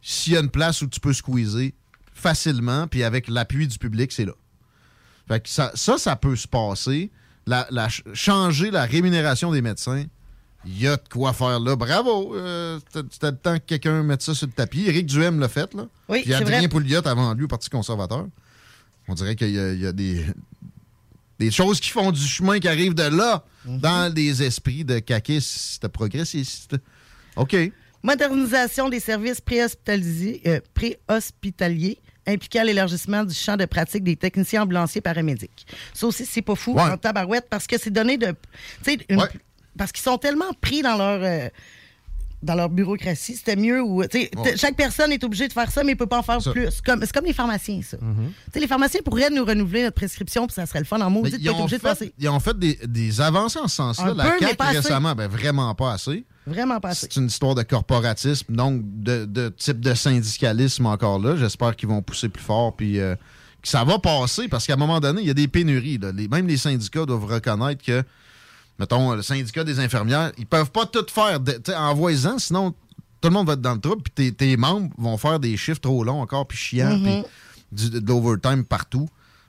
s'il 0.00 0.32
y 0.34 0.36
a 0.36 0.40
une 0.40 0.50
place 0.50 0.80
où 0.82 0.86
tu 0.86 1.00
peux 1.00 1.12
squeezer 1.12 1.72
facilement, 2.14 2.86
puis 2.86 3.02
avec 3.04 3.28
l'appui 3.28 3.66
du 3.66 3.78
public, 3.78 4.12
c'est 4.12 4.24
là. 4.24 4.32
Fait 5.28 5.40
que 5.40 5.48
ça, 5.48 5.70
ça, 5.74 5.98
ça 5.98 6.16
peut 6.16 6.36
se 6.36 6.48
passer. 6.48 7.10
La, 7.46 7.66
la- 7.70 7.88
changer 8.14 8.70
la 8.70 8.84
rémunération 8.84 9.50
des 9.52 9.62
médecins, 9.62 10.04
il 10.66 10.78
y 10.80 10.86
a 10.86 10.96
de 10.96 11.08
quoi 11.10 11.32
faire 11.32 11.58
là. 11.60 11.76
Bravo! 11.76 12.34
Euh, 12.36 12.78
C'était 12.92 13.30
le 13.30 13.36
temps 13.36 13.54
que 13.58 13.64
quelqu'un 13.64 14.02
mette 14.02 14.22
ça 14.22 14.34
sur 14.34 14.46
le 14.46 14.52
tapis. 14.52 14.86
Éric 14.86 15.06
Duhem 15.06 15.38
l'a 15.40 15.48
fait, 15.48 15.72
là. 15.74 15.86
Oui, 16.08 16.22
Puis 16.22 16.34
Adrien 16.34 16.58
vrai. 16.60 16.68
Pouliot 16.68 17.06
avant 17.06 17.34
lui, 17.34 17.44
au 17.44 17.48
Parti 17.48 17.70
conservateur. 17.70 18.26
On 19.08 19.14
dirait 19.14 19.34
qu'il 19.36 19.50
y 19.50 19.86
a 19.86 19.92
des, 19.92 20.26
des 21.38 21.50
choses 21.50 21.80
qui 21.80 21.90
font 21.90 22.10
du 22.10 22.20
chemin 22.26 22.58
qui 22.58 22.68
arrivent 22.68 22.94
de 22.94 23.02
là, 23.04 23.44
Mhm. 23.64 23.78
dans 23.80 24.14
les 24.14 24.42
esprits 24.42 24.84
de 24.84 24.98
caquistes 24.98 25.86
progressistes. 25.88 26.76
OK. 27.36 27.54
Modernisation 28.02 28.88
des 28.88 29.00
services 29.00 29.40
préhospitalisés- 29.40 30.40
euh, 30.46 30.60
préhospitaliers 30.74 31.98
impliquant 32.26 32.62
l'élargissement 32.62 33.24
du 33.24 33.34
champ 33.34 33.56
de 33.56 33.64
pratique 33.64 34.04
des 34.04 34.16
techniciens 34.16 34.62
ambulanciers 34.62 35.00
paramédics. 35.00 35.66
Ça 35.94 36.06
aussi, 36.06 36.26
c'est 36.26 36.42
pas 36.42 36.54
fou 36.54 36.74
Ouais. 36.74 36.82
en 36.82 36.96
tabarouette 36.96 37.46
parce 37.48 37.66
que 37.66 37.78
c'est 37.78 37.90
donné 37.90 38.16
de. 38.18 38.34
Parce 39.76 39.92
qu'ils 39.92 40.02
sont 40.02 40.18
tellement 40.18 40.52
pris 40.60 40.82
dans 40.82 40.96
leur. 40.96 41.20
euh, 41.22 41.48
dans 42.42 42.54
leur 42.54 42.68
bureaucratie, 42.68 43.34
c'était 43.36 43.56
mieux 43.56 43.82
Ouais. 43.82 44.06
t- 44.08 44.30
Chaque 44.56 44.76
personne 44.76 45.10
est 45.12 45.24
obligée 45.24 45.48
de 45.48 45.52
faire 45.52 45.70
ça, 45.70 45.82
mais 45.82 45.92
ne 45.92 45.98
peut 45.98 46.06
pas 46.06 46.18
en 46.18 46.22
faire 46.22 46.40
Ça. 46.40 46.52
plus. 46.52 46.68
C'est 46.70 47.12
comme 47.12 47.24
les 47.24 47.32
pharmaciens, 47.32 47.80
ça. 47.82 47.96
Mm-hmm. 47.96 48.60
Les 48.60 48.66
pharmaciens 48.66 49.00
pourraient 49.04 49.30
nous 49.30 49.44
renouveler 49.44 49.82
notre 49.82 49.96
prescription, 49.96 50.46
puis 50.46 50.54
ça 50.54 50.66
serait 50.66 50.78
le 50.78 50.84
fun 50.84 51.00
en 51.00 51.10
maudit 51.10 51.32
de 51.38 51.50
obligé 51.50 51.78
de 51.78 51.82
passer. 51.82 52.12
ils 52.18 52.28
ont 52.28 52.38
fait 52.40 52.58
des, 52.58 52.78
des 52.86 53.20
avancées 53.20 53.58
en 53.58 53.66
ce 53.68 53.76
sens-là. 53.76 54.14
La 54.14 54.24
peu, 54.30 54.38
CAQ, 54.38 54.62
récemment, 54.76 55.14
ben, 55.14 55.26
vraiment 55.28 55.74
pas 55.74 55.92
assez. 55.92 56.24
Vraiment 56.46 56.78
pas 56.80 56.90
assez. 56.90 57.08
C'est 57.10 57.20
une 57.20 57.26
histoire 57.26 57.54
de 57.54 57.62
corporatisme, 57.62 58.54
donc 58.54 58.82
de, 58.84 59.24
de 59.24 59.48
type 59.50 59.80
de 59.80 59.94
syndicalisme 59.94 60.86
encore 60.86 61.18
là. 61.18 61.36
J'espère 61.36 61.74
qu'ils 61.76 61.88
vont 61.88 62.02
pousser 62.02 62.28
plus 62.28 62.42
fort, 62.42 62.74
puis 62.76 63.00
euh, 63.00 63.14
que 63.62 63.68
ça 63.68 63.84
va 63.84 63.98
passer, 63.98 64.48
parce 64.48 64.66
qu'à 64.66 64.74
un 64.74 64.76
moment 64.76 65.00
donné, 65.00 65.20
il 65.22 65.26
y 65.26 65.30
a 65.30 65.34
des 65.34 65.48
pénuries. 65.48 65.98
là. 65.98 66.12
Les- 66.12 66.28
même 66.28 66.46
les 66.46 66.56
syndicats 66.56 67.04
doivent 67.04 67.24
reconnaître 67.26 67.84
que, 67.84 68.02
mettons, 68.78 69.14
le 69.14 69.22
syndicat 69.22 69.64
des 69.64 69.80
infirmières, 69.80 70.32
ils 70.38 70.46
peuvent 70.46 70.70
pas 70.70 70.86
tout 70.86 71.04
faire. 71.08 71.40
Envoie-en, 71.76 72.38
sinon 72.38 72.74
tout 73.20 73.28
le 73.28 73.34
monde 73.34 73.46
va 73.48 73.54
être 73.54 73.60
dans 73.60 73.74
le 73.74 73.80
trouble, 73.80 74.02
puis 74.02 74.12
tes, 74.12 74.32
tes 74.32 74.56
membres 74.56 74.90
vont 74.96 75.16
faire 75.18 75.40
des 75.40 75.56
chiffres 75.56 75.80
trop 75.80 76.04
longs 76.04 76.20
encore, 76.20 76.46
puis 76.46 76.56
chiants, 76.56 76.96
Mhm. 76.96 77.24
puis 77.74 77.90
de 77.90 78.06
l'overtime 78.06 78.64
partout. 78.64 79.08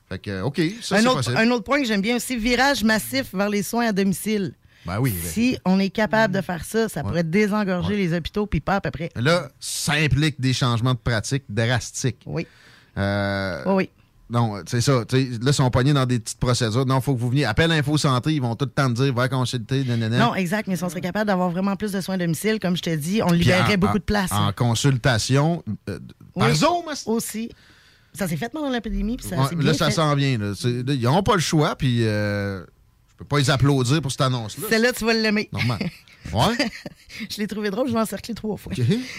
Fait 0.10 0.18
que, 0.18 0.42
OK, 0.42 0.60
ça, 0.82 0.98
un, 0.98 1.06
autre, 1.06 1.36
un 1.38 1.52
autre 1.52 1.64
point 1.64 1.80
que 1.82 1.88
j'aime 1.88 2.02
bien 2.02 2.16
aussi, 2.16 2.36
virage 2.36 2.84
massif 2.84 3.28
vers 3.34 3.48
les 3.50 3.62
soins 3.62 3.88
à 3.90 3.92
domicile. 3.92 4.56
Ben 4.88 5.00
oui. 5.00 5.14
Si 5.24 5.58
on 5.66 5.78
est 5.80 5.90
capable 5.92 6.34
de 6.34 6.42
faire 6.42 6.66
ça, 6.66 6.90
ça 6.90 7.04
pourrait 7.04 7.24
désengorger 7.24 7.96
les 7.96 8.14
hôpitaux, 8.18 8.48
puis 8.48 8.60
pas 8.60 8.78
à 8.78 8.82
peu 8.82 8.90
près. 8.90 9.12
Là, 9.16 9.50
ça 9.60 9.94
implique 9.94 10.42
des 10.42 10.54
changements 10.54 10.94
de 10.94 11.00
pratiques 11.00 11.44
drastiques. 11.50 12.24
Oui. 12.26 12.48
Euh, 12.98 13.62
oui. 13.68 13.90
Non, 14.32 14.62
c'est 14.68 14.82
ça. 14.82 14.94
Là, 14.94 15.06
ils 15.12 15.54
sont 15.54 15.70
pognés 15.72 15.92
dans 15.94 16.06
des 16.06 16.20
petites 16.20 16.40
procédures. 16.40 16.86
Non, 16.86 16.98
il 17.00 17.02
faut 17.02 17.16
que 17.16 17.20
vous 17.20 17.30
veniez. 17.30 17.46
Appelle 17.46 17.72
Info 17.72 17.98
Santé, 17.98 18.34
ils 18.34 18.42
vont 18.42 18.56
tout 18.56 18.66
le 18.66 18.72
temps 18.72 18.88
te 18.94 19.02
dire, 19.02 19.14
va 19.14 19.28
consulter, 19.28 19.84
nanana. 19.84 20.20
Non, 20.20 20.36
exact, 20.36 20.68
mais 20.68 20.76
si 20.76 20.84
on 20.84 20.90
serait 20.90 21.02
capable 21.02 21.26
d'avoir 21.28 21.50
vraiment 21.50 21.76
plus 21.76 21.92
de 21.92 22.00
soins 22.00 22.16
à 22.16 22.18
domicile, 22.20 22.60
comme 22.60 22.78
je 22.78 22.82
te 22.84 22.96
dis, 22.96 23.22
on 23.24 23.32
libérerait 23.32 23.76
en- 23.76 23.78
beaucoup 23.80 23.94
en- 23.94 24.00
de 24.00 24.04
place. 24.04 24.32
En 24.32 24.52
consultation, 24.54 25.64
euh, 25.90 26.00
par 26.36 26.50
Oui, 26.50 26.56
Zoom, 26.56 26.84
aussi. 27.08 27.50
Ça 28.14 28.28
s'est 28.28 28.38
fait 28.38 28.50
pendant 28.52 28.70
l'épidémie, 28.70 29.18
ça 29.22 29.36
Ouais, 29.36 29.44
là, 29.52 29.56
bien 29.56 29.74
ça 29.74 29.92
s'en 29.92 30.16
vient. 30.16 30.38
là. 30.38 30.54
C'est- 30.56 30.84
là, 30.88 30.94
ils 30.94 31.02
n'ont 31.02 31.24
pas 31.24 31.36
le 31.36 31.42
choix, 31.42 31.76
puis 31.76 32.00
euh, 32.02 32.64
peux 33.20 33.26
pas 33.26 33.38
les 33.40 33.50
applaudir 33.50 34.02
pour 34.02 34.12
cette 34.12 34.22
annonce-là. 34.22 34.66
Celle-là, 34.70 34.92
tu 34.94 35.06
vas 35.06 35.14
l'aimer. 35.14 35.50
Normal. 35.52 35.80
Ouais. 36.34 36.54
je 37.32 37.38
l'ai 37.38 37.48
trouvé 37.48 37.70
drôle, 37.72 37.88
je 37.88 37.94
vais 37.94 38.00
encercler 38.00 38.36
trois 38.36 38.58
fois. 38.58 38.74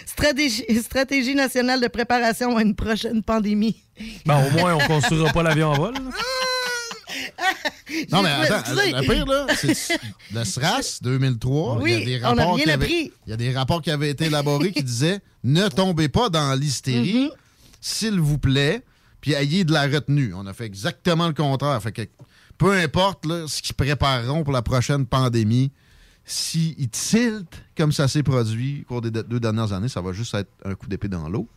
Stratégie, 0.07 0.64
stratégie 0.83 1.35
nationale 1.35 1.80
de 1.80 1.88
préparation 1.88 2.57
à 2.59 2.62
une 2.62 2.75
prochaine 2.76 3.23
pandémie. 3.23 3.83
Ben, 4.26 4.47
au 4.47 4.50
moins, 4.50 4.75
on 4.75 4.78
construira 4.87 5.33
pas 5.33 5.42
l'avion 5.42 5.71
en 5.71 5.76
vol. 5.78 5.95
là. 5.95 6.00
Non, 8.12 8.23
mais 8.23 8.28
attends, 8.30 8.62
le 8.73 9.00
pire, 9.02 9.26
là, 9.26 9.47
c'est 9.57 9.99
le 10.33 10.45
SRAS 10.45 11.00
2003. 11.02 11.78
Oui, 11.80 11.92
il 12.04 12.09
y 12.11 12.14
a 12.14 12.19
des 12.19 12.25
on 12.25 12.26
a 12.28 12.28
rapports 12.42 12.54
rien 12.54 12.64
avaient- 12.69 12.73
appris. 12.85 13.12
Il 13.26 13.30
y 13.30 13.33
a 13.33 13.37
des 13.37 13.52
rapports 13.52 13.83
qui 13.83 13.90
avaient 13.90 14.11
été 14.11 14.26
élaborés 14.26 14.71
qui 14.73 14.85
disaient 14.85 15.19
ne 15.45 15.66
tombez 15.69 16.09
pas 16.09 16.28
dans 16.28 16.54
l'hystérie, 16.54 17.28
Mm-hmm. 17.28 17.30
s'il 17.80 18.21
vous 18.21 18.38
plaît, 18.38 18.83
puis 19.21 19.33
ayez 19.33 19.64
de 19.64 19.73
la 19.73 19.83
retenue. 19.88 20.33
On 20.37 20.47
a 20.47 20.52
fait 20.52 20.66
exactement 20.66 21.26
le 21.26 21.35
contraire. 21.35 21.83
Fait 21.83 21.92
que 21.92 22.02
peu 22.61 22.73
importe 22.73 23.25
là, 23.25 23.47
ce 23.49 23.63
qu'ils 23.63 23.75
prépareront 23.75 24.45
pour 24.45 24.52
la 24.52 24.61
prochaine 24.61 25.06
pandémie, 25.06 25.73
s'ils 26.26 26.91
tiltent 26.91 27.65
comme 27.75 27.91
ça 27.91 28.06
s'est 28.06 28.23
produit 28.23 28.82
au 28.82 28.89
cours 28.89 29.00
des 29.00 29.11
deux 29.11 29.41
dernières 29.41 29.73
années, 29.73 29.89
ça 29.89 30.02
va 30.02 30.13
juste 30.13 30.35
être 30.35 30.50
un 30.67 30.75
coup 30.75 30.87
d'épée 30.87 31.08
dans 31.08 31.26
l'eau. 31.30 31.49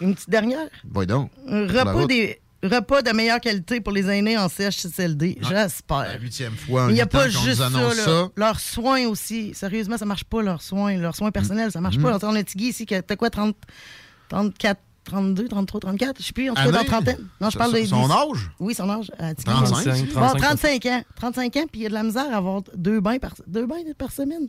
Une 0.00 0.16
petite 0.16 0.28
dernière? 0.28 0.68
Voyons 0.84 1.30
donc. 1.46 1.70
Repas, 1.70 1.92
route. 1.92 2.08
des, 2.08 2.40
repas 2.64 3.02
de 3.02 3.12
meilleure 3.12 3.40
qualité 3.40 3.80
pour 3.80 3.92
les 3.92 4.10
aînés 4.10 4.36
en 4.36 4.48
CHSLD. 4.48 5.38
J'espère. 5.42 5.98
La 5.98 6.18
huitième 6.18 6.56
fois 6.56 6.86
il 6.88 6.94
n'y 6.94 7.00
a 7.00 7.06
pas 7.06 7.28
juste 7.28 7.58
ça, 7.58 7.66
annonce 7.66 7.96
là. 7.96 8.04
ça. 8.04 8.28
Leurs 8.36 8.58
soins 8.58 9.06
aussi. 9.06 9.54
Sérieusement, 9.54 9.96
ça 9.96 10.06
marche 10.06 10.24
pas, 10.24 10.42
leurs 10.42 10.62
soins. 10.62 10.96
Leurs 10.96 11.14
soins 11.14 11.30
personnels, 11.30 11.70
ça 11.70 11.80
marche 11.80 12.00
pas. 12.00 12.18
On 12.24 12.34
a 12.34 12.42
Tigui 12.42 12.70
ici, 12.70 12.84
que 12.84 13.00
t'as 13.00 13.14
quoi, 13.14 13.30
30, 13.30 13.56
34, 14.28 14.80
32, 15.08 15.48
33, 15.48 15.80
34? 15.80 16.16
Je 16.18 16.26
sais 16.26 16.32
plus, 16.32 16.50
en 16.50 16.54
tout 16.54 16.62
cas, 16.62 16.70
dans 16.70 16.78
Année? 16.78 16.86
trentaine. 16.86 17.28
Non, 17.40 17.50
je 17.50 17.58
parle 17.58 17.74
de. 17.74 17.84
son 17.84 18.10
âge? 18.10 18.50
Oui, 18.60 18.74
son 18.74 18.88
âge. 18.88 19.10
à 19.18 19.34
Tigui. 19.34 19.50
35, 19.52 20.06
Bon, 20.14 20.34
35 20.38 20.86
ans. 20.86 21.02
35 21.16 21.56
ans, 21.56 21.64
puis 21.70 21.80
il 21.80 21.82
y 21.82 21.86
a 21.86 21.88
de 21.88 21.94
la 21.94 22.02
misère 22.02 22.32
à 22.32 22.36
avoir 22.36 22.62
deux 22.74 23.00
bains 23.00 23.18
par, 23.18 23.34
deux 23.46 23.66
bains 23.66 23.76
par 23.96 24.12
semaine. 24.12 24.48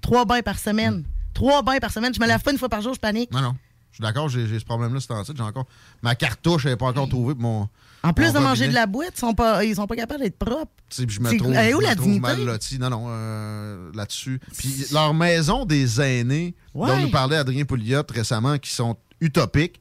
Trois 0.00 0.24
bains 0.24 0.42
par 0.42 0.58
semaine. 0.58 1.04
Trois 1.34 1.62
bains 1.62 1.78
par 1.78 1.92
semaine. 1.92 2.12
Je 2.14 2.20
me 2.20 2.26
lave 2.26 2.42
pas 2.42 2.52
une 2.52 2.58
fois 2.58 2.68
par 2.68 2.80
jour, 2.82 2.94
je 2.94 3.00
panique. 3.00 3.32
Non, 3.32 3.40
non. 3.40 3.54
Je 3.90 3.96
suis 3.96 4.02
d'accord, 4.02 4.28
j'ai 4.28 4.46
ce 4.58 4.64
problème-là, 4.64 5.00
c'est 5.00 5.10
en 5.12 5.24
J'ai 5.24 5.42
encore. 5.42 5.66
Ma 6.02 6.14
cartouche, 6.14 6.66
elle 6.66 6.72
n'est 6.72 6.76
pas 6.76 6.86
encore 6.86 7.08
trouvée 7.08 7.34
mon. 7.36 7.68
En 8.02 8.12
plus 8.12 8.32
de 8.32 8.38
manger 8.38 8.68
de 8.68 8.74
la 8.74 8.86
boîte, 8.86 9.12
ils 9.16 9.18
sont 9.20 9.34
pas, 9.34 9.64
ils 9.64 9.74
sont 9.74 9.86
pas 9.86 9.96
capables 9.96 10.20
d'être 10.22 10.38
propres. 10.38 10.70
Tu 10.88 10.96
sais, 10.96 11.06
puis 11.06 11.16
je 11.16 11.20
me 11.20 11.36
trouve, 11.36 11.52
est 11.52 11.74
où 11.74 11.80
la 11.80 11.94
dignité? 11.94 12.20
mal 12.20 12.44
loti. 12.44 12.78
Non, 12.78 12.90
non, 12.90 13.06
euh, 13.08 13.90
là-dessus. 13.94 14.40
Puis 14.56 14.86
leur 14.92 15.14
maison 15.14 15.64
des 15.64 16.00
aînés, 16.00 16.54
dont 16.74 16.96
nous 16.98 17.10
parlait 17.10 17.36
Adrien 17.36 17.64
Pouliot 17.64 18.02
récemment, 18.08 18.58
qui 18.58 18.70
sont 18.70 18.96
utopiques, 19.20 19.80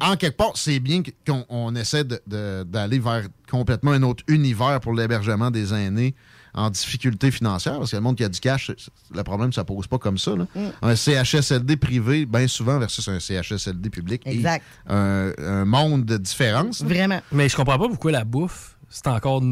en 0.00 0.16
quelque 0.16 0.36
part, 0.36 0.52
c'est 0.56 0.80
bien 0.80 1.02
qu'on 1.26 1.44
on 1.48 1.74
essaie 1.74 2.04
d'aller 2.04 2.98
vers 2.98 3.22
complètement 3.50 3.92
un 3.92 4.02
autre 4.02 4.24
univers 4.28 4.80
pour 4.80 4.94
l'hébergement 4.94 5.50
des 5.50 5.72
aînés 5.74 6.14
en 6.54 6.70
difficulté 6.70 7.30
financière, 7.30 7.78
parce 7.78 7.90
que 7.90 7.96
le 7.96 8.02
monde 8.02 8.16
qui 8.16 8.24
a 8.24 8.30
du 8.30 8.40
cash, 8.40 8.70
le 9.14 9.22
problème, 9.22 9.52
ça 9.52 9.62
pose 9.62 9.86
pas 9.86 9.98
comme 9.98 10.16
ça. 10.16 10.34
là. 10.34 10.46
Mm. 10.54 10.68
Un 10.80 10.96
CHSLD 10.96 11.76
privé, 11.76 12.24
bien 12.24 12.48
souvent, 12.48 12.78
versus 12.78 13.06
un 13.08 13.20
CHSLD 13.20 13.90
public. 13.90 14.22
et 14.24 14.32
Exact. 14.36 14.64
Un, 14.86 15.32
un 15.38 15.64
monde 15.66 16.06
de 16.06 16.16
différence. 16.16 16.80
là. 16.80 16.88
Vraiment. 16.88 17.20
Mais 17.30 17.50
je 17.50 17.56
comprends 17.56 17.78
pas 17.78 17.88
pourquoi 17.88 18.10
la 18.10 18.24
bouffe, 18.24 18.78
c'est 18.88 19.06
encore, 19.06 19.42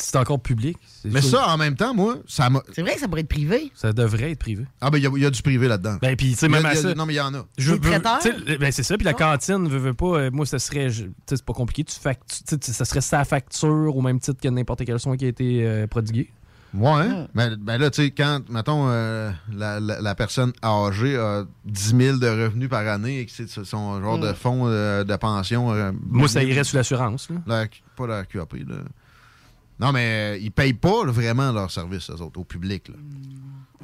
c'est 0.00 0.16
encore 0.16 0.40
public. 0.40 0.76
Mais 1.04 1.22
ça, 1.22 1.48
en 1.48 1.56
même 1.56 1.76
temps, 1.76 1.94
moi, 1.94 2.16
ça 2.26 2.50
m'a. 2.50 2.62
C'est 2.72 2.82
vrai 2.82 2.94
que 2.94 3.00
ça 3.00 3.08
pourrait 3.08 3.20
être 3.22 3.28
privé. 3.28 3.70
Ça 3.74 3.92
devrait 3.92 4.32
être 4.32 4.38
privé. 4.38 4.64
Ah, 4.80 4.90
ben, 4.90 4.98
il 4.98 5.04
y 5.04 5.06
a- 5.06 5.10
il 5.16 5.22
y, 5.22 5.26
a 5.26 5.30
du 5.30 5.42
privé 5.42 5.68
là-dedans. 5.68 5.96
Ben, 6.02 6.16
puis, 6.16 6.30
tu 6.32 6.36
sais, 6.36 6.46
a- 6.46 6.48
même 6.48 6.66
à 6.66 6.74
ça. 6.74 6.94
Non, 6.94 7.06
mais 7.06 7.14
il 7.14 7.16
y 7.16 7.20
en 7.20 7.34
a. 7.34 7.44
Je 7.56 7.72
sais, 7.74 8.58
ben, 8.58 8.72
c'est 8.72 8.82
ça, 8.82 8.96
puis 8.96 9.04
la 9.04 9.14
cantine, 9.14 9.68
veut, 9.68 9.78
veut 9.78 9.94
pas, 9.94 10.06
euh, 10.18 10.30
moi, 10.32 10.44
ça 10.46 10.58
serait, 10.58 10.88
tu 10.88 10.94
sais, 10.94 11.08
c'est 11.36 11.44
pas 11.44 11.52
compliqué, 11.54 11.84
tu 11.84 11.98
factu- 11.98 12.42
tu 12.44 12.56
sais, 12.60 12.72
ça 12.72 12.84
serait 12.84 13.00
sa 13.00 13.24
facture 13.24 13.96
au 13.96 14.00
même 14.02 14.18
titre 14.20 14.40
que 14.40 14.48
n'importe 14.48 14.84
quel 14.84 14.98
soin 14.98 15.16
qui 15.16 15.24
a 15.24 15.28
été 15.28 15.66
euh, 15.66 15.86
prodigué. 15.86 16.30
Ouais, 16.74 16.90
hein? 17.00 17.28
Ben, 17.34 17.56
ben 17.58 17.78
là, 17.78 17.88
tu 17.90 18.02
sais, 18.02 18.10
quand, 18.10 18.40
mettons, 18.50 18.88
euh, 18.90 19.30
la, 19.54 19.80
la- 19.80 20.02
la 20.02 20.14
personne 20.14 20.52
âgée 20.62 21.16
a 21.16 21.44
10 21.64 21.96
000 21.96 22.18
de 22.18 22.26
revenus 22.28 22.68
par 22.68 22.86
année 22.86 23.20
et 23.20 23.26
que 23.26 23.32
c'est 23.32 23.48
son 23.48 24.02
genre 24.02 24.18
Mm. 24.18 24.20
de 24.20 24.32
fonds 24.34 24.62
euh, 24.66 25.02
de 25.02 25.16
pension. 25.16 25.72
euh, 25.72 25.92
Moi, 26.10 26.28
ça 26.28 26.42
irait 26.42 26.64
sous 26.64 26.76
l'assurance. 26.76 27.28
pas 27.96 28.06
la 28.06 28.24
QAP, 28.26 28.52
là. 28.68 28.76
Non, 29.80 29.92
mais 29.92 30.34
euh, 30.34 30.38
ils 30.38 30.50
payent 30.50 30.72
pas 30.74 31.04
là, 31.04 31.12
vraiment 31.12 31.52
leur 31.52 31.70
service, 31.70 32.10
eux 32.10 32.20
autres, 32.20 32.40
au 32.40 32.44
public. 32.44 32.88
Là. 32.88 32.94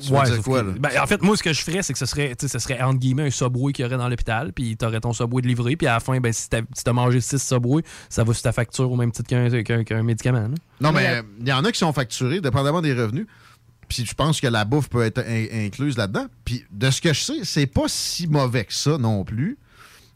Tu 0.00 0.10
veux 0.10 0.16
Ouais, 0.18 0.24
dire 0.28 0.42
quoi, 0.42 0.60
que- 0.62 0.66
là? 0.66 0.72
ben, 0.80 0.90
en 1.00 1.06
fait, 1.06 1.22
moi, 1.22 1.36
ce 1.36 1.42
que 1.44 1.52
je 1.52 1.62
ferais, 1.62 1.82
c'est 1.84 1.92
que 1.92 1.98
ce 2.00 2.06
serait, 2.06 2.34
tu 2.34 2.48
sais, 2.48 2.52
ce 2.52 2.58
serait 2.58 2.82
entre 2.82 2.98
guillemets 2.98 3.26
un 3.26 3.30
subway 3.30 3.72
qu'il 3.72 3.84
y 3.84 3.86
aurait 3.86 3.96
dans 3.96 4.08
l'hôpital, 4.08 4.52
puis 4.52 4.76
tu 4.76 4.84
aurais 4.84 4.98
ton 4.98 5.12
subway 5.12 5.40
de 5.40 5.46
livré, 5.46 5.76
puis 5.76 5.86
à 5.86 5.92
la 5.94 6.00
fin, 6.00 6.18
ben, 6.18 6.32
si 6.32 6.48
tu 6.50 6.56
as 6.56 6.92
mangé 6.92 7.20
6 7.20 7.38
subways, 7.40 7.82
ça 8.08 8.24
va 8.24 8.34
sur 8.34 8.42
ta 8.42 8.50
facture 8.50 8.90
au 8.90 8.96
même 8.96 9.12
titre 9.12 9.28
qu'un 9.28 10.02
médicament. 10.02 10.48
là. 10.48 10.54
Non, 10.80 10.90
mais 10.90 11.22
il 11.40 11.46
y 11.48 11.52
en 11.52 11.64
a 11.64 11.70
qui 11.70 11.78
sont 11.78 11.92
facturés, 11.92 12.40
dépendamment 12.40 12.82
des 12.82 12.92
revenus. 12.92 13.26
Puis 13.86 14.04
je 14.04 14.14
pense 14.14 14.40
que 14.40 14.48
la 14.48 14.64
bouffe 14.64 14.88
peut 14.88 15.02
être 15.02 15.18
in- 15.20 15.66
incluse 15.66 15.96
là-dedans. 15.96 16.26
Puis 16.44 16.64
de 16.72 16.90
ce 16.90 17.00
que 17.00 17.12
je 17.12 17.20
sais, 17.20 17.44
c'est 17.44 17.66
pas 17.66 17.84
si 17.86 18.26
mauvais 18.26 18.64
que 18.64 18.72
ça 18.74 18.98
non 18.98 19.22
plus. 19.24 19.58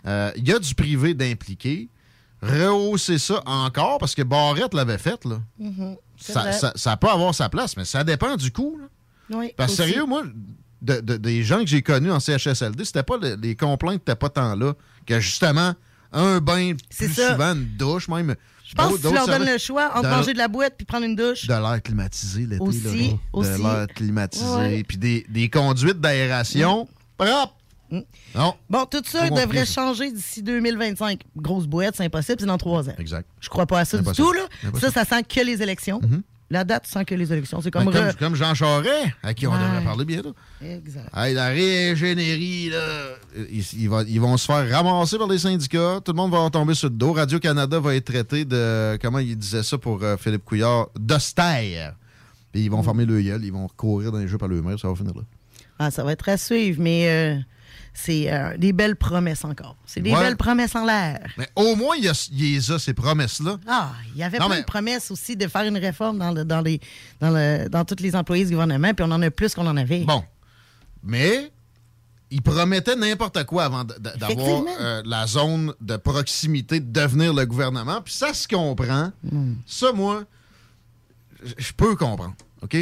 Euh, 0.07 0.33
Il 0.37 0.49
y 0.49 0.53
a 0.53 0.59
du 0.59 0.75
privé 0.75 1.15
d'impliqué. 1.15 1.89
Rehausser 2.43 3.19
ça 3.19 3.43
encore, 3.47 3.99
parce 3.99 4.15
que 4.15 4.23
Barrette 4.23 4.75
l'avait 4.75 4.99
fait, 4.99 5.25
là. 5.25 5.39
Mhm. 5.59 5.97
C'est 6.17 6.33
Ça, 6.33 6.41
vrai. 6.43 6.53
ça- 6.53 6.73
ça 6.77 6.97
peut 6.97 7.09
avoir 7.09 7.35
sa 7.35 7.49
place, 7.49 7.77
mais 7.77 7.85
ça 7.85 8.05
dépend 8.05 8.37
du 8.37 8.51
coût. 8.51 8.79
là. 8.81 9.37
Oui, 9.39 9.53
Parce 9.57 9.73
que 9.73 9.85
sérieux, 9.85 10.05
moi, 10.07 10.23
de- 10.83 11.01
de- 11.01 11.17
des 11.17 11.43
gens 11.45 11.59
que 11.61 11.67
j'ai 11.67 11.83
connus 11.83 12.11
en 12.11 12.19
CHSLD, 12.21 12.85
c'était 12.85 13.03
pas 13.03 13.17
le- 13.19 13.35
les 13.37 13.55
complaintes 13.57 13.95
n'étaient 14.01 14.15
pas 14.17 14.29
tant 14.31 14.55
là 14.57 14.73
que 15.07 15.21
justement 15.21 15.75
un 16.13 16.41
bain 16.41 16.73
plus 16.97 17.13
ça. 17.13 17.33
souvent, 17.33 17.53
une 17.55 17.67
douche 17.77 18.09
même. 18.09 18.35
Je 18.65 18.75
pense 18.75 18.97
que 18.99 19.09
tu 19.09 19.15
leur 19.15 19.27
donnes 19.27 19.47
le 19.47 19.59
choix 19.59 19.91
entre 19.95 20.09
manger 20.09 20.33
de 20.33 20.39
la 20.39 20.49
boîte 20.49 20.75
puis 20.77 20.87
prendre 20.87 21.05
une 21.05 21.17
douche. 21.17 21.47
de 21.47 21.53
l'air 21.55 21.83
climatisé 21.83 22.47
l'été. 22.47 22.63
Aussi, 22.63 22.81
là, 22.81 22.91
aussi. 23.33 23.51
De 23.51 23.57
l'air 23.59 23.87
climatisé. 23.95 24.85
Puis 24.85 24.97
des, 24.99 25.27
des 25.29 25.51
conduites 25.51 26.01
d'aération 26.01 26.89
propres. 27.17 27.55
Non. 27.91 28.55
Bon, 28.69 28.85
tout 28.85 29.03
ça 29.05 29.31
devrait 29.31 29.65
changer 29.67 30.11
d'ici 30.13 30.43
2025. 30.43 31.21
Grosse 31.37 31.67
boîte, 31.67 31.95
c'est 31.97 32.05
impossible, 32.05 32.37
c'est 32.41 32.47
dans 32.47 32.59
trois 32.59 32.89
ans. 32.89 32.95
Exact. 32.99 33.29
Je 33.41 33.49
crois 33.49 33.67
pas 33.67 33.81
à 33.81 33.85
ça 33.85 33.99
du 33.99 34.13
tout. 34.13 34.33
Là. 34.33 34.43
Impossible. 34.65 34.93
Ça, 34.93 35.05
ça 35.05 35.17
sent 35.17 35.23
que 35.25 35.41
les 35.41 35.63
élections. 35.63 36.01
La 36.51 36.65
date 36.65 36.87
sent 36.87 37.05
que 37.05 37.15
les 37.15 37.31
élections. 37.31 37.61
C'est 37.61 37.71
Ben, 37.71 37.85
comme... 37.85 37.93
Comme, 37.93 38.05
re- 38.07 38.17
comme 38.17 38.35
Jean 38.35 38.55
Charest, 38.55 39.09
à 39.23 39.35
qui 39.35 39.47
on 39.47 39.53
Ouais. 39.53 39.59
devrait 39.59 39.85
parler 39.85 40.05
bientôt. 40.07 40.35
Exact. 40.63 41.11
Hey, 41.15 41.35
la 41.35 41.49
régénérie, 41.49 42.71
là, 42.71 43.11
ils, 43.51 43.63
ils 43.75 43.89
vont, 43.91 44.03
ils 44.09 44.19
vont 44.19 44.35
se 44.39 44.47
faire 44.47 44.67
ramasser 44.71 45.19
par 45.19 45.29
les 45.29 45.39
syndicats. 45.39 46.01
Tout 46.03 46.13
le 46.13 46.17
monde 46.17 46.31
va 46.33 46.49
tomber 46.49 46.73
sur 46.73 46.89
le 46.89 46.95
dos. 46.95 47.13
Radio-Canada 47.13 47.79
va 47.81 47.95
être 47.97 48.07
traité 48.07 48.47
de, 48.47 48.97
comment 49.03 49.19
il 49.19 49.37
disait 49.37 49.63
ça 49.63 49.77
pour 49.77 50.03
euh, 50.03 50.17
Philippe 50.17 50.45
Couillard, 50.47 50.89
d'austère. 50.99 51.95
Puis 52.51 52.63
ils 52.63 52.71
vont 52.71 52.83
former 52.83 53.05
le 53.05 53.21
gueule, 53.21 53.45
ils 53.45 53.53
vont 53.53 53.69
courir 53.77 54.11
dans 54.11 54.19
les 54.19 54.27
jeux 54.29 54.39
par 54.39 54.49
le 54.49 54.63
mur, 54.63 54.81
ça 54.81 54.89
va 54.89 54.95
finir 54.95 55.13
là. 55.15 55.23
Ah, 55.79 55.91
ça 55.91 56.03
va 56.03 56.13
être 56.13 56.29
à 56.31 56.39
suivre, 56.39 56.81
mais 56.81 57.09
euh, 57.11 57.37
c'est 58.01 58.33
euh, 58.33 58.57
des 58.57 58.73
belles 58.73 58.95
promesses 58.97 59.45
encore. 59.45 59.77
C'est 59.85 60.01
des 60.01 60.13
Ouais. 60.13 60.21
belles 60.21 60.37
promesses 60.37 60.75
en 60.77 60.85
l'air. 60.85 61.27
Mais 61.37 61.49
au 61.57 61.75
moins, 61.75 61.97
il 61.97 62.05
y 62.05 62.09
a, 62.09 62.29
il 62.33 62.57
y 62.57 62.73
a 62.73 62.79
ces 62.79 62.95
promesses-là. 62.95 63.59
Ah, 63.67 63.93
il 64.15 64.19
y 64.21 64.23
avait 64.23 64.39
Non, 64.39 64.47
plein 64.47 64.55
mais- 64.57 64.61
de 64.63 64.67
promesses 64.67 65.11
aussi 65.11 65.37
de 65.37 65.49
faire 65.49 65.63
une 65.65 65.77
réforme 65.79 66.19
dans, 66.19 66.31
le, 66.31 66.45
dans, 66.45 66.61
les, 66.61 66.81
dans, 67.21 67.31
le, 67.31 67.69
dans 67.69 67.85
tous 67.85 68.01
les 68.01 68.15
employés 68.15 68.45
du 68.45 68.53
gouvernement, 68.53 68.95
puis 68.95 69.05
on 69.07 69.11
en 69.11 69.21
a 69.23 69.31
plus 69.31 69.55
qu'on 69.55 69.67
en 69.67 69.77
avait. 69.77 70.05
Bon. 70.05 70.23
Mais 71.03 71.51
il 72.31 72.41
promettait 72.43 72.95
n'importe 72.95 73.43
quoi 73.45 73.65
avant 73.65 73.85
d'avoir 73.85 74.63
euh, 74.81 75.03
la 75.05 75.27
zone 75.27 75.73
de 75.81 75.97
proximité 75.97 76.79
de 76.81 76.91
devenir 76.93 77.33
le 77.35 77.47
gouvernement. 77.47 78.01
Puis 78.03 78.15
ça 78.15 78.33
se 78.33 78.47
comprend. 78.47 79.11
Hmm. 79.25 79.55
Ça, 79.67 79.93
moi, 79.93 80.25
je 81.57 81.73
peux 81.73 81.97
comprendre. 81.97 82.35
OK? 82.63 82.77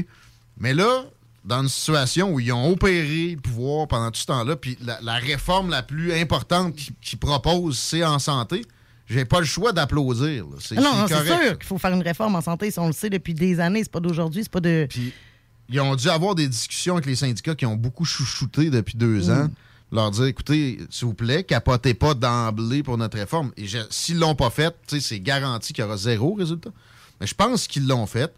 Mais 0.59 0.75
là, 0.75 1.05
dans 1.47 1.63
une 1.63 1.69
situation 1.69 2.33
où 2.33 2.41
ils 2.41 2.53
ont 2.53 2.71
opéré 2.73 3.31
le 3.37 3.41
pouvoir 3.41 3.87
pendant 3.89 4.11
tout 4.11 4.21
ce 4.21 4.27
temps-là, 4.27 4.57
puis 4.57 4.77
la, 4.85 4.99
la 5.01 5.15
réforme 5.15 5.71
la 5.71 5.83
plus 5.83 6.13
importante 6.13 6.75
qu'ils 7.01 7.19
proposent, 7.19 7.79
c'est 7.79 8.05
en 8.05 8.19
santé, 8.19 8.65
j'ai 9.09 9.25
pas 9.25 9.39
le 9.39 9.47
choix 9.47 9.73
d'applaudir. 9.73 10.45
C'est 10.59 10.77
Ah 10.77 10.81
non, 10.81 10.91
c'est 10.93 10.99
non, 11.01 11.07
c'est 11.07 11.15
correct, 11.15 11.47
sûr 11.47 11.59
qu'il 11.59 11.67
faut 11.69 11.79
faire 11.79 11.93
une 11.93 12.03
réforme 12.03 12.35
en 12.35 12.41
santé. 12.41 12.71
Ça, 12.73 12.83
on 12.83 12.89
le 12.89 12.93
sait 12.93 13.09
depuis 13.11 13.33
des 13.35 13.61
années. 13.61 13.85
C'est 13.85 13.93
pas 13.93 14.01
d'aujourd'hui, 14.01 14.43
c'est 14.43 14.51
pas 14.51 14.59
de. 14.61 14.89
ils 15.69 15.81
ont 15.81 15.95
dû 15.95 16.09
avoir 16.09 16.35
des 16.35 16.49
discussions 16.49 16.95
avec 16.95 17.07
les 17.07 17.15
syndicats 17.17 17.55
qui 17.55 17.65
ont 17.67 17.77
beaucoup 17.77 18.05
chouchouté 18.05 18.69
depuis 18.71 18.97
deux 18.97 19.29
Mm. 19.29 19.31
ans. 19.31 19.49
Leur 19.93 20.11
dire, 20.11 20.25
écoutez, 20.25 20.81
s'il 20.91 21.07
vous 21.07 21.15
plaît, 21.15 21.45
capotez 21.45 21.95
pas 21.95 22.15
d'emblée 22.15 22.83
pour 22.83 22.99
notre 22.99 23.17
réforme. 23.19 23.53
Et 23.57 23.67
s'ils 23.89 24.19
l'ont 24.19 24.35
pas 24.35 24.51
fait, 24.51 24.75
c'est 24.99 25.21
garanti 25.21 25.73
qu'il 25.73 25.85
y 25.85 25.87
aura 25.87 25.97
zéro 25.97 26.35
résultat. 26.35 26.71
Mais 27.21 27.27
je 27.29 27.35
pense 27.37 27.69
qu'ils 27.69 27.87
l'ont 27.87 28.07
fait. 28.07 28.35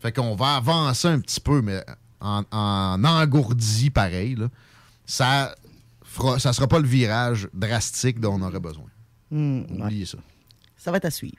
Fait 0.00 0.10
qu'on 0.10 0.34
va 0.34 0.56
avancer 0.56 1.06
un 1.06 1.20
petit 1.20 1.38
peu, 1.40 1.62
mais 1.62 1.84
en, 2.20 2.42
en 2.50 3.04
engourdi 3.04 3.90
pareil. 3.90 4.34
Là. 4.36 4.48
Ça 5.06 5.54
fera, 6.04 6.38
ça 6.38 6.52
sera 6.52 6.66
pas 6.66 6.78
le 6.78 6.86
virage 6.86 7.48
drastique 7.54 8.20
dont 8.20 8.34
on 8.34 8.42
aurait 8.42 8.60
besoin. 8.60 8.84
Hmm, 9.30 9.62
Oubliez 9.80 10.06
ça. 10.06 10.18
Ça 10.76 10.90
va 10.90 10.96
être 10.98 11.04
à 11.06 11.10
suivre. 11.10 11.36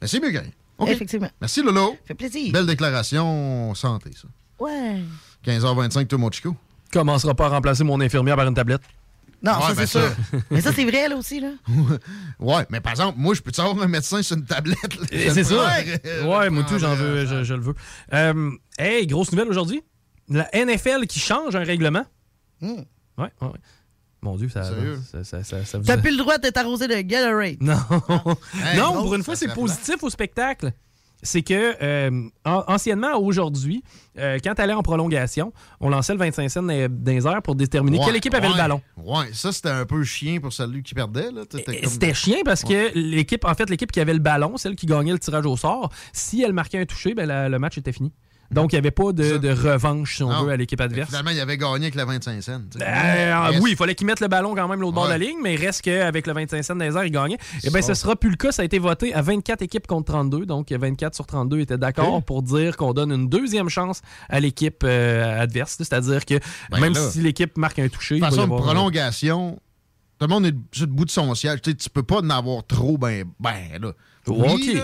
Rien. 0.00 0.42
OK. 0.78 0.88
Effectivement. 0.90 1.30
Merci, 1.40 1.62
Lolo. 1.62 1.96
fait 2.04 2.14
plaisir. 2.14 2.52
Belle 2.52 2.66
déclaration 2.66 3.74
santé, 3.74 4.10
ça. 4.14 4.28
Ouais. 4.58 5.02
15h25, 5.44 6.06
tout 6.06 6.18
mon 6.18 6.30
chico. 6.30 6.54
Commencera 6.92 7.34
pas 7.34 7.46
à 7.46 7.48
remplacer 7.50 7.84
mon 7.84 8.00
infirmière 8.00 8.36
par 8.36 8.46
une 8.46 8.54
tablette. 8.54 8.82
Non, 9.42 9.52
Ouais, 9.52 9.60
ça, 9.60 9.74
ben 9.74 9.86
c'est 9.86 9.98
sûr. 9.98 10.16
Mais 10.50 10.60
ça, 10.60 10.72
c'est 10.72 10.84
vrai, 10.84 11.08
là 11.08 11.16
aussi, 11.16 11.40
là. 11.40 11.50
ouais, 12.40 12.64
mais 12.70 12.80
par 12.80 12.92
exemple, 12.92 13.18
moi, 13.18 13.34
je 13.34 13.42
peux 13.42 13.52
avoir 13.58 13.82
un 13.82 13.88
médecin 13.88 14.22
sur 14.22 14.36
une 14.36 14.44
tablette. 14.44 14.98
C'est 15.10 15.44
ça. 15.44 15.68
Ouais, 16.24 16.48
moi 16.50 16.64
tout, 16.64 16.78
j'en 16.78 16.94
veux, 16.94 17.26
je, 17.26 17.44
je 17.44 17.54
le 17.54 17.60
veux. 17.60 17.74
Euh, 18.14 18.50
hey, 18.78 19.06
grosse 19.06 19.30
nouvelle 19.32 19.48
aujourd'hui? 19.48 19.82
La 20.28 20.48
NFL 20.54 21.06
qui 21.06 21.18
change 21.20 21.54
un 21.56 21.64
règlement. 21.64 22.04
Hmm. 22.60 22.82
Ouais, 23.18 23.30
ouais, 23.40 23.48
ouais. 23.48 23.60
Mon 24.22 24.36
Dieu, 24.36 24.48
ça, 24.48 24.64
Sérieux? 24.64 24.98
ça, 25.10 25.22
ça, 25.24 25.44
ça, 25.44 25.64
ça 25.64 25.78
vous 25.78 25.84
T'as 25.84 25.98
plus 25.98 26.10
le 26.10 26.16
droit 26.16 26.38
d'être 26.38 26.56
arrosé 26.56 26.88
de 26.88 27.00
Gatorade. 27.00 27.56
Non. 27.60 27.76
Hey, 28.64 28.78
non, 28.78 28.92
pour 28.94 29.14
une 29.14 29.22
fois, 29.22 29.36
c'est 29.36 29.52
positif 29.54 30.02
au 30.02 30.10
spectacle. 30.10 30.72
C'est 31.22 31.42
que, 31.42 31.74
euh, 31.82 32.28
an- 32.44 32.64
anciennement, 32.68 33.14
à 33.14 33.16
aujourd'hui, 33.16 33.82
euh, 34.18 34.38
quand 34.44 34.54
tu 34.54 34.60
allais 34.62 34.74
en 34.74 34.82
prolongation, 34.82 35.52
on 35.80 35.88
lançait 35.88 36.12
le 36.12 36.18
25 36.18 36.48
cents 36.50 36.62
dans 36.62 36.88
les 37.06 37.26
airs 37.26 37.40
pour 37.42 37.54
déterminer 37.54 37.98
Ouais, 37.98 38.04
quelle 38.06 38.16
équipe 38.16 38.34
avait 38.34 38.48
le 38.48 38.54
ballon. 38.54 38.82
Ouais, 38.98 39.26
ça, 39.32 39.50
c'était 39.50 39.70
un 39.70 39.86
peu 39.86 40.02
chien 40.04 40.40
pour 40.40 40.52
celui 40.52 40.82
qui 40.82 40.94
perdait. 40.94 41.28
comme- 41.32 41.46
C'était 41.88 42.14
chiant 42.14 42.36
parce 42.44 42.62
que 42.64 42.92
l'équipe, 42.94 43.44
en 43.44 43.54
fait, 43.54 43.70
l'équipe 43.70 43.90
qui 43.90 44.00
avait 44.00 44.12
le 44.12 44.18
ballon, 44.20 44.56
celle 44.58 44.76
qui 44.76 44.86
gagnait 44.86 45.12
le 45.12 45.18
tirage 45.18 45.46
au 45.46 45.56
sort, 45.56 45.90
si 46.12 46.42
elle 46.42 46.52
marquait 46.52 46.78
un 46.80 46.86
touché, 46.86 47.14
ben, 47.14 47.26
la- 47.26 47.48
le 47.48 47.58
match 47.58 47.78
était 47.78 47.92
fini. 47.92 48.12
Donc, 48.50 48.72
il 48.72 48.76
n'y 48.76 48.78
avait 48.78 48.90
pas 48.90 49.12
de, 49.12 49.38
de 49.38 49.48
revanche, 49.50 50.16
si 50.16 50.22
on 50.22 50.30
Non. 50.30 50.44
veut, 50.44 50.52
à 50.52 50.56
l'équipe 50.56 50.80
adverse. 50.80 51.08
Finalement, 51.08 51.30
il 51.30 51.40
avait 51.40 51.58
gagné 51.58 51.86
avec 51.86 51.94
la 51.94 52.04
25 52.04 52.42
cents. 52.42 52.60
sais. 52.72 52.78
Euh, 52.82 53.58
oui, 53.60 53.70
il 53.72 53.76
fallait 53.76 53.94
qu'ils 53.94 54.06
mettent 54.06 54.20
le 54.20 54.28
ballon 54.28 54.54
quand 54.54 54.68
même 54.68 54.80
l'autre 54.80 54.94
bord 54.94 55.04
de 55.06 55.10
la 55.10 55.18
ligne, 55.18 55.38
mais 55.42 55.54
il 55.54 55.60
reste 55.64 55.82
qu'avec 55.82 56.26
le 56.26 56.32
25 56.32 56.62
cents 56.62 56.74
les 56.76 56.96
airs, 56.96 57.04
il 57.04 57.10
gagnait. 57.10 57.38
Et 57.64 57.70
bien, 57.70 57.82
ce 57.82 57.94
sera 57.94 58.14
plus 58.16 58.30
le 58.30 58.36
cas. 58.36 58.52
Ça 58.52 58.62
a 58.62 58.64
été 58.64 58.78
voté 58.78 59.12
à 59.14 59.22
24 59.22 59.62
équipes 59.62 59.86
contre 59.86 60.12
32. 60.12 60.46
Donc, 60.46 60.70
24 60.70 61.14
sur 61.14 61.26
32 61.26 61.60
étaient 61.60 61.78
d'accord 61.78 62.22
pour 62.22 62.42
dire 62.42 62.76
qu'on 62.76 62.92
donne 62.92 63.12
une 63.12 63.28
deuxième 63.28 63.68
chance 63.68 64.00
à 64.28 64.40
l'équipe 64.40 64.82
euh, 64.84 65.40
adverse. 65.42 65.74
C'est-à-dire 65.78 66.24
que 66.24 66.34
Ben 66.70 66.80
même 66.80 66.94
là, 66.94 67.10
si 67.10 67.20
l'équipe 67.20 67.56
marque 67.58 67.78
un 67.78 67.88
touché, 67.88 68.16
De 68.16 68.20
toute 68.20 68.30
façon, 68.30 68.42
avoir- 68.42 68.62
prolongation, 68.62 69.58
tout 70.18 70.26
le 70.26 70.32
monde 70.32 70.46
est 70.46 70.54
sur 70.72 70.86
le 70.86 70.92
bout 70.92 71.04
de 71.04 71.10
son 71.10 71.34
siège. 71.34 71.60
Tu 71.62 71.70
sais, 71.70 71.76
tu 71.76 71.90
peux 71.90 72.02
pas 72.02 72.20
en 72.20 72.30
avoir 72.30 72.64
trop, 72.66 72.96
ben, 72.96 73.24
ben, 73.40 73.54
là. 73.82 73.92
Au 74.28 74.42
hockey. 74.44 74.82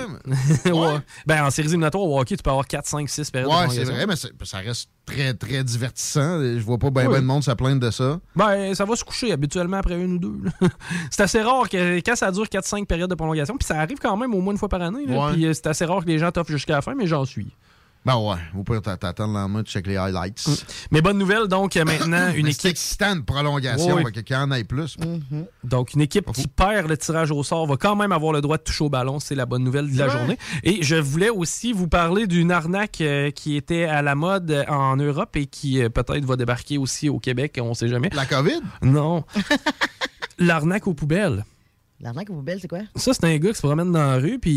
Ouais. 0.73 0.99
Ben, 1.27 1.45
en 1.45 1.51
séries 1.51 1.69
éliminatoires, 1.69 2.05
au 2.05 2.19
hockey, 2.21 2.37
tu 2.37 2.43
peux 2.43 2.51
avoir 2.51 2.67
4, 2.67 2.87
5, 2.87 3.09
6 3.09 3.31
périodes 3.31 3.51
de 3.51 3.57
Ouais, 3.57 3.69
c'est 3.71 3.85
vrai, 3.85 4.07
mais 4.07 4.15
ça 4.17 4.59
reste 4.59 4.89
très, 5.05 5.35
très 5.35 5.65
divertissant. 5.65 6.41
Je 6.41 6.61
vois 6.61 6.79
pas 6.79 6.91
bien 6.91 7.07
Oui. 7.07 7.15
ben 7.15 7.21
de 7.21 7.27
monde 7.27 7.43
se 7.43 7.51
plaindre 7.53 7.81
de 7.81 7.91
ça. 7.91 8.21
Ben, 8.37 8.75
ça 8.75 8.85
va 8.85 8.95
se 8.97 9.05
coucher 9.05 9.33
habituellement 9.33 9.79
après 9.79 10.01
une 10.01 10.15
ou 10.15 10.19
deux. 10.19 10.51
c'est 11.11 11.23
assez 11.23 11.43
rare 11.43 11.69
que 11.69 11.97
quand 12.01 12.17
ça 12.17 12.31
dure 12.31 12.45
4-5 12.45 12.87
périodes 12.87 13.11
de 13.11 13.15
prolongation, 13.15 13.57
puis 13.57 13.67
ça 13.67 13.79
arrive 13.79 13.99
quand 13.99 14.17
même 14.17 14.33
au 14.35 14.41
moins 14.41 14.53
une 14.53 14.59
fois 14.59 14.69
par 14.69 14.83
année. 14.83 15.05
Puis 15.33 15.47
euh, 15.47 15.53
c'est 15.53 15.67
assez 15.67 15.85
rare 15.85 16.03
que 16.03 16.09
les 16.09 16.19
gens 16.19 16.31
t'offrent 16.31 16.51
jusqu'à 16.51 16.75
la 16.75 16.83
fin, 16.83 16.95
mais 16.95 17.07
j'en 17.07 17.25
suis. 17.25 17.55
Ben 18.05 18.17
ouais, 18.17 18.35
au 18.59 18.65
pire, 18.65 18.83
t'a- 18.83 18.97
t'attends 18.97 19.29
le 19.29 19.33
lendemain, 19.35 19.63
tu 19.63 19.71
check 19.71 19.87
les 19.87 19.97
highlights. 19.97 20.45
Mais 20.91 21.01
bonne 21.01 21.19
nouvelle, 21.19 21.47
donc 21.47 21.77
euh, 21.77 21.85
maintenant, 21.85 22.33
une 22.35 22.47
Mais 22.47 22.53
c'est 22.53 22.59
équipe. 22.67 22.71
excitant 22.73 23.15
une 23.15 23.25
prolongation, 23.25 23.95
Oui. 23.95 24.11
qu'il 24.11 24.35
y 24.35 24.37
en 24.37 24.51
ait 24.51 24.65
plus. 24.65 24.97
Donc, 25.63 25.95
une 25.95 26.01
équipe 26.01 26.33
qui 26.33 26.49
perd 26.49 26.89
le 26.89 26.97
tirage 26.97 27.31
au 27.31 27.45
sort 27.45 27.65
va 27.69 27.77
quand 27.77 27.95
même 27.95 28.11
avoir 28.11 28.33
le 28.33 28.41
droit 28.41 28.57
de 28.59 28.63
toucher 28.65 28.83
au 28.83 28.89
ballon. 28.91 29.21
C'est 29.21 29.37
la 29.37 29.47
bonne 29.47 29.63
nouvelle 29.63 29.89
de 29.93 29.97
la 29.97 30.07
Ouais. 30.07 30.11
journée. 30.13 30.39
Et 30.65 30.83
je 30.83 30.97
voulais 30.97 31.31
aussi 31.31 31.73
vous 31.73 31.87
parler 31.87 32.27
d'une 32.27 32.51
arnaque 32.51 33.01
euh, 33.03 33.31
qui 33.31 33.55
était 33.57 33.85
à 33.85 34.03
la 34.03 34.17
mode 34.17 34.51
euh, 34.51 34.65
en 34.67 34.97
Europe 34.97 35.37
et 35.37 35.47
qui 35.47 35.81
euh, 35.81 35.89
peut-être 35.89 36.25
va 36.25 36.35
débarquer 36.35 36.79
aussi 36.79 37.09
au 37.09 37.21
Québec, 37.21 37.61
on 37.63 37.73
sait 37.75 37.87
jamais. 37.89 38.11
La 38.15 38.27
COVID? 38.27 38.61
Non. 38.83 39.23
L'arnaque 40.39 40.87
aux 40.89 40.95
poubelles. 40.95 41.45
L'arnaque 42.03 42.31
aux 42.31 42.35
poubelles, 42.35 42.59
c'est 42.61 42.67
quoi? 42.67 42.81
Ça, 42.97 43.13
c'est 43.15 43.25
un 43.25 43.37
gars 43.37 43.51
qui 43.51 43.55
se 43.55 43.63
promène 43.63 43.93
dans 43.93 44.01
la 44.05 44.17
rue, 44.17 44.41
puis 44.41 44.51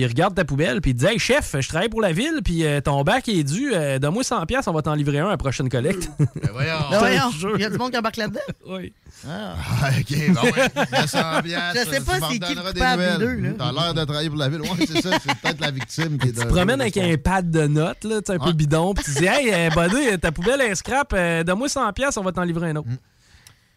il 0.00 0.06
regarde 0.06 0.34
ta 0.34 0.44
poubelle, 0.44 0.82
puis 0.82 0.90
il 0.90 0.94
dit 0.94 1.06
Hey 1.06 1.18
chef, 1.18 1.56
je 1.58 1.66
travaille 1.66 1.88
pour 1.88 2.02
la 2.02 2.12
ville, 2.12 2.40
puis 2.44 2.66
euh, 2.66 2.82
ton 2.82 3.02
bac 3.04 3.26
est 3.26 3.42
dû, 3.42 3.70
euh, 3.72 3.98
donne-moi 3.98 4.22
100$, 4.22 4.44
piastres, 4.44 4.70
on 4.70 4.74
va 4.74 4.82
t'en 4.82 4.92
livrer 4.94 5.18
un 5.18 5.28
à 5.28 5.30
la 5.30 5.36
prochaine 5.38 5.70
collecte. 5.70 6.10
voyons. 6.52 6.74
Ben 6.90 6.98
voyons, 6.98 7.30
il 7.54 7.62
y 7.62 7.64
a 7.64 7.70
du 7.70 7.78
monde 7.78 7.90
qui 7.90 7.96
embarque 7.96 8.18
là-dedans? 8.18 8.40
oui. 8.66 8.92
Ah. 9.26 9.54
Ah, 9.82 9.90
ok, 9.98 10.32
bon, 10.34 10.42
ouais. 10.42 10.68
Il 10.92 10.92
y 10.92 10.96
a 10.96 11.06
100 11.06 11.42
piastres, 11.42 11.80
Je 11.84 11.90
sais 11.90 12.00
pas 12.04 12.18
c'est 12.30 12.38
qui 12.38 12.54
le 12.54 12.62
coupable 12.72 13.02
des 13.18 13.24
deux. 13.24 13.54
T'as 13.56 13.72
l'air 13.72 13.94
de 13.94 14.04
travailler 14.04 14.28
pour 14.28 14.38
la 14.38 14.48
ville. 14.50 14.60
Ouais, 14.60 14.86
c'est 14.86 15.00
ça, 15.00 15.18
c'est 15.22 15.34
peut-être 15.36 15.60
la 15.60 15.70
victime 15.70 16.18
qui 16.18 16.28
est 16.28 16.32
Tu 16.32 16.40
te 16.40 16.46
promènes 16.46 16.80
avec 16.82 16.98
un 16.98 17.16
pad 17.16 17.50
de 17.50 17.66
notes, 17.66 18.04
là, 18.04 18.20
tu 18.20 18.26
sais, 18.30 18.38
un 18.38 18.44
peu 18.44 18.52
bidon, 18.52 18.92
puis 18.92 19.04
tu 19.04 19.12
dis 19.20 19.26
Hey, 19.26 19.50
euh, 19.54 19.70
buddy, 19.70 20.18
ta 20.18 20.32
poubelle 20.32 20.60
est 20.60 20.74
scrap, 20.74 21.12
euh, 21.14 21.42
donne-moi 21.44 21.68
100$, 21.68 21.92
piastres, 21.94 22.20
on 22.20 22.24
va 22.24 22.32
t'en 22.32 22.42
livrer 22.44 22.68
un 22.70 22.76
autre. 22.76 22.88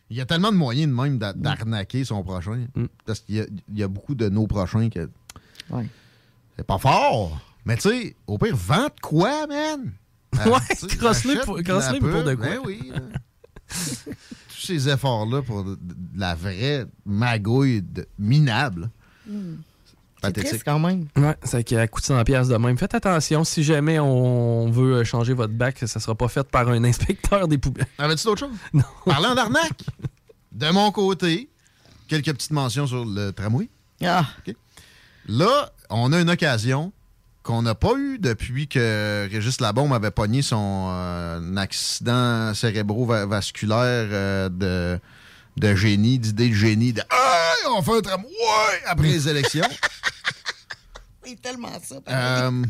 Il 0.10 0.18
y 0.18 0.22
a 0.22 0.26
tellement 0.26 0.52
de 0.52 0.58
moyens 0.58 0.89
de 0.89 0.94
même 1.02 1.18
d'a- 1.18 1.34
d'arnaquer 1.34 2.04
son 2.06 2.24
prochain. 2.24 2.68
Mm. 2.76 2.86
Parce 3.06 3.20
qu'il 3.22 3.36
y 3.36 3.39
a, 3.42 3.46
il 3.70 3.78
y 3.80 3.84
a 3.84 3.88
beaucoup 3.88 4.16
de 4.16 4.30
nos 4.30 4.46
prochains 4.48 4.89
que. 4.89 5.10
Ouais. 5.70 5.88
C'est 6.58 6.66
pas 6.68 6.78
fort. 6.78 7.39
Mais 7.66 7.76
tu 7.78 7.89
sais, 7.89 8.16
au 8.28 8.38
pire, 8.38 8.56
vends 8.56 8.86
de 8.86 9.02
quoi, 9.02 9.48
man? 9.48 9.92
Ouais, 10.34 10.60
tu 10.72 10.89
sais, 10.89 10.98
crosse-le 10.98 11.39
pour- 11.46 11.58
la 11.58 11.63
pour 12.00 12.24
de 12.24 12.34
quoi? 12.36 12.46
Ben 12.48 12.60
oui. 12.66 12.92
Tous 13.70 14.66
ces 14.68 14.89
efforts-là 14.89 15.42
pour 15.42 15.63
de, 15.63 15.76
de 15.76 15.96
la 16.16 16.36
vraie 16.36 16.86
magouille 17.06 17.82
de- 17.82 18.08
minable. 18.20 18.89
C'est 19.26 19.32
triste 20.31 20.63
quand 20.65 20.79
même. 20.79 21.07
Ouais, 21.15 21.36
c'est 21.43 21.63
qu'à 21.63 21.88
coûte 21.88 22.03
100$ 22.03 22.23
piastres 22.23 22.53
de 22.53 22.57
même. 22.57 22.77
Faites 22.77 22.95
attention, 22.95 23.43
si 23.43 23.63
jamais 23.63 23.99
on 23.99 24.69
veut 24.69 24.97
euh, 24.97 25.03
changer 25.03 25.33
votre 25.33 25.53
bac, 25.53 25.77
ça 25.86 25.99
sera 25.99 26.15
pas 26.15 26.27
fait 26.27 26.47
par 26.47 26.69
un 26.69 26.83
inspecteur 26.86 27.47
des 27.47 27.57
poubelles. 27.57 27.88
Avais-tu 27.97 28.25
d'autres 28.25 28.47
choses? 28.47 28.57
Non. 28.73 28.83
Parlant 29.05 29.36
d'arnaque, 29.36 29.83
de 30.51 30.69
mon 30.71 30.91
côté, 30.91 31.49
quelques 32.07 32.33
petites 32.33 32.51
mentions 32.51 32.88
sur 32.88 33.05
le 33.05 33.31
tramway. 33.31 33.69
Ah. 34.03 34.25
Là, 35.27 35.71
on 35.89 36.12
a 36.12 36.19
une 36.19 36.29
occasion 36.29 36.91
qu'on 37.43 37.62
n'a 37.62 37.75
pas 37.75 37.93
eue 37.97 38.19
depuis 38.19 38.67
que 38.67 39.27
Régis 39.29 39.59
Labombe 39.59 39.93
avait 39.93 40.12
pogné 40.12 40.41
son 40.41 40.89
euh, 40.91 41.55
accident 41.57 42.53
cérébrovasculaire 42.53 44.07
euh, 44.12 44.49
de, 44.49 44.99
de 45.58 45.76
génie, 45.76 46.20
d'idée 46.20 46.50
de 46.50 46.54
génie, 46.56 46.94
de 46.94 47.02
Hey, 47.02 47.68
on 47.76 47.82
fait 47.82 47.98
un 47.98 48.02
tramway 48.02 48.30
après 48.86 49.08
les 49.08 49.28
élections. 49.30 49.68
C'est 51.26 51.42
tellement 51.42 51.70
ça. 51.82 51.96
Euh, 52.10 52.63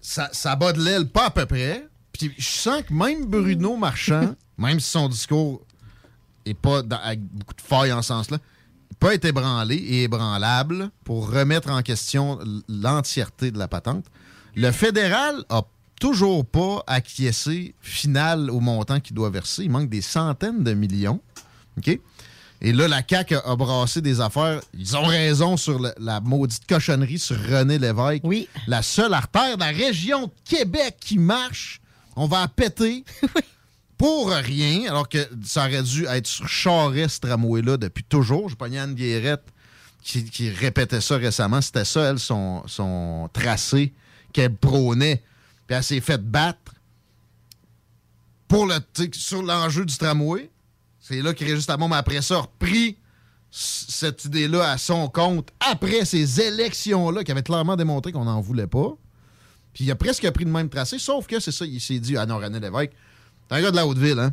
ça, 0.00 0.30
ça 0.32 0.56
bat 0.56 0.72
de 0.72 0.82
l'aile 0.82 1.08
pas 1.08 1.26
à 1.26 1.30
peu 1.30 1.46
près. 1.46 1.86
Puis 2.12 2.32
je 2.38 2.44
sens 2.46 2.82
que 2.82 2.92
même 2.92 3.26
Bruno 3.26 3.76
Marchand, 3.76 4.34
même 4.58 4.80
si 4.80 4.90
son 4.90 5.08
discours 5.08 5.62
et 6.44 6.54
pas 6.54 6.82
dans- 6.82 6.98
avec 6.98 7.20
beaucoup 7.20 7.54
de 7.54 7.60
failles 7.60 7.92
en 7.92 8.02
ce 8.02 8.08
sens-là, 8.08 8.38
peut 8.98 9.12
être 9.12 9.24
ébranlé 9.24 9.76
et 9.76 10.02
ébranlable 10.04 10.90
pour 11.04 11.30
remettre 11.30 11.70
en 11.70 11.82
question 11.82 12.38
l'entièreté 12.68 13.50
de 13.50 13.58
la 13.58 13.68
patente. 13.68 14.06
Le 14.54 14.70
fédéral 14.70 15.44
a 15.48 15.62
toujours 16.00 16.44
pas 16.44 16.82
acquiescé 16.86 17.74
final 17.80 18.50
au 18.50 18.60
montant 18.60 19.00
qu'il 19.00 19.14
doit 19.16 19.30
verser. 19.30 19.64
Il 19.64 19.70
manque 19.70 19.88
des 19.88 20.02
centaines 20.02 20.62
de 20.62 20.72
millions. 20.74 21.20
OK? 21.78 21.98
Et 22.64 22.72
là, 22.72 22.86
la 22.86 23.02
CAQ 23.08 23.34
a, 23.36 23.50
a 23.50 23.56
brassé 23.56 24.00
des 24.00 24.20
affaires. 24.20 24.60
Ils 24.72 24.96
ont 24.96 25.04
raison 25.06 25.56
sur 25.56 25.80
le- 25.80 25.92
la 25.98 26.20
maudite 26.20 26.64
cochonnerie 26.68 27.18
sur 27.18 27.36
René 27.36 27.76
Lévesque. 27.78 28.22
Oui. 28.24 28.48
La 28.68 28.82
seule 28.82 29.14
artère 29.14 29.56
de 29.56 29.60
la 29.64 29.70
région 29.70 30.26
de 30.26 30.32
Québec 30.44 30.96
qui 31.00 31.18
marche. 31.18 31.80
On 32.14 32.26
va 32.26 32.42
la 32.42 32.48
péter. 32.48 33.04
Pour 33.98 34.30
rien, 34.30 34.88
alors 34.90 35.08
que 35.08 35.18
ça 35.44 35.66
aurait 35.66 35.82
dû 35.82 36.04
être 36.06 36.26
sur 36.26 36.48
Charest, 36.48 37.16
ce 37.16 37.20
tramway-là, 37.28 37.76
depuis 37.76 38.02
toujours. 38.04 38.48
J'ai 38.48 38.56
pogné 38.56 38.78
Anne 38.80 38.94
Guérette 38.94 39.44
qui, 40.02 40.24
qui 40.24 40.50
répétait 40.50 41.00
ça 41.00 41.16
récemment. 41.16 41.60
C'était 41.60 41.84
ça, 41.84 42.10
elle, 42.10 42.18
son, 42.18 42.62
son 42.66 43.28
tracé 43.32 43.92
qu'elle 44.32 44.54
prônait. 44.56 45.22
Puis 45.68 45.76
elle 45.76 45.84
s'est 45.84 46.00
faite 46.00 46.22
battre 46.28 46.74
pour 48.48 48.66
le, 48.66 48.74
sur 49.12 49.42
l'enjeu 49.42 49.84
du 49.84 49.96
tramway. 49.96 50.50
C'est 51.12 51.20
là 51.22 51.34
que 51.34 51.44
Régis 51.44 51.68
Labombe, 51.68 51.92
après 51.92 52.22
ça, 52.22 52.36
a 52.36 52.40
repris 52.40 52.96
cette 53.50 54.24
idée-là 54.24 54.70
à 54.70 54.78
son 54.78 55.08
compte 55.08 55.50
après 55.60 56.06
ces 56.06 56.40
élections-là 56.40 57.22
qui 57.22 57.30
avaient 57.32 57.42
clairement 57.42 57.76
démontré 57.76 58.10
qu'on 58.12 58.24
n'en 58.24 58.40
voulait 58.40 58.66
pas. 58.66 58.94
Puis 59.74 59.84
il 59.84 59.90
a 59.90 59.94
presque 59.94 60.28
pris 60.30 60.44
le 60.46 60.50
même 60.50 60.70
tracé, 60.70 60.98
sauf 60.98 61.26
que 61.26 61.38
c'est 61.38 61.52
ça, 61.52 61.66
il 61.66 61.80
s'est 61.80 61.98
dit, 61.98 62.16
ah 62.16 62.24
non, 62.24 62.38
René 62.38 62.60
Lévesque, 62.60 62.92
t'es 63.48 63.54
un 63.56 63.60
gars 63.62 63.70
de 63.70 63.76
la 63.76 63.86
Haute-Ville, 63.86 64.18
hein? 64.18 64.32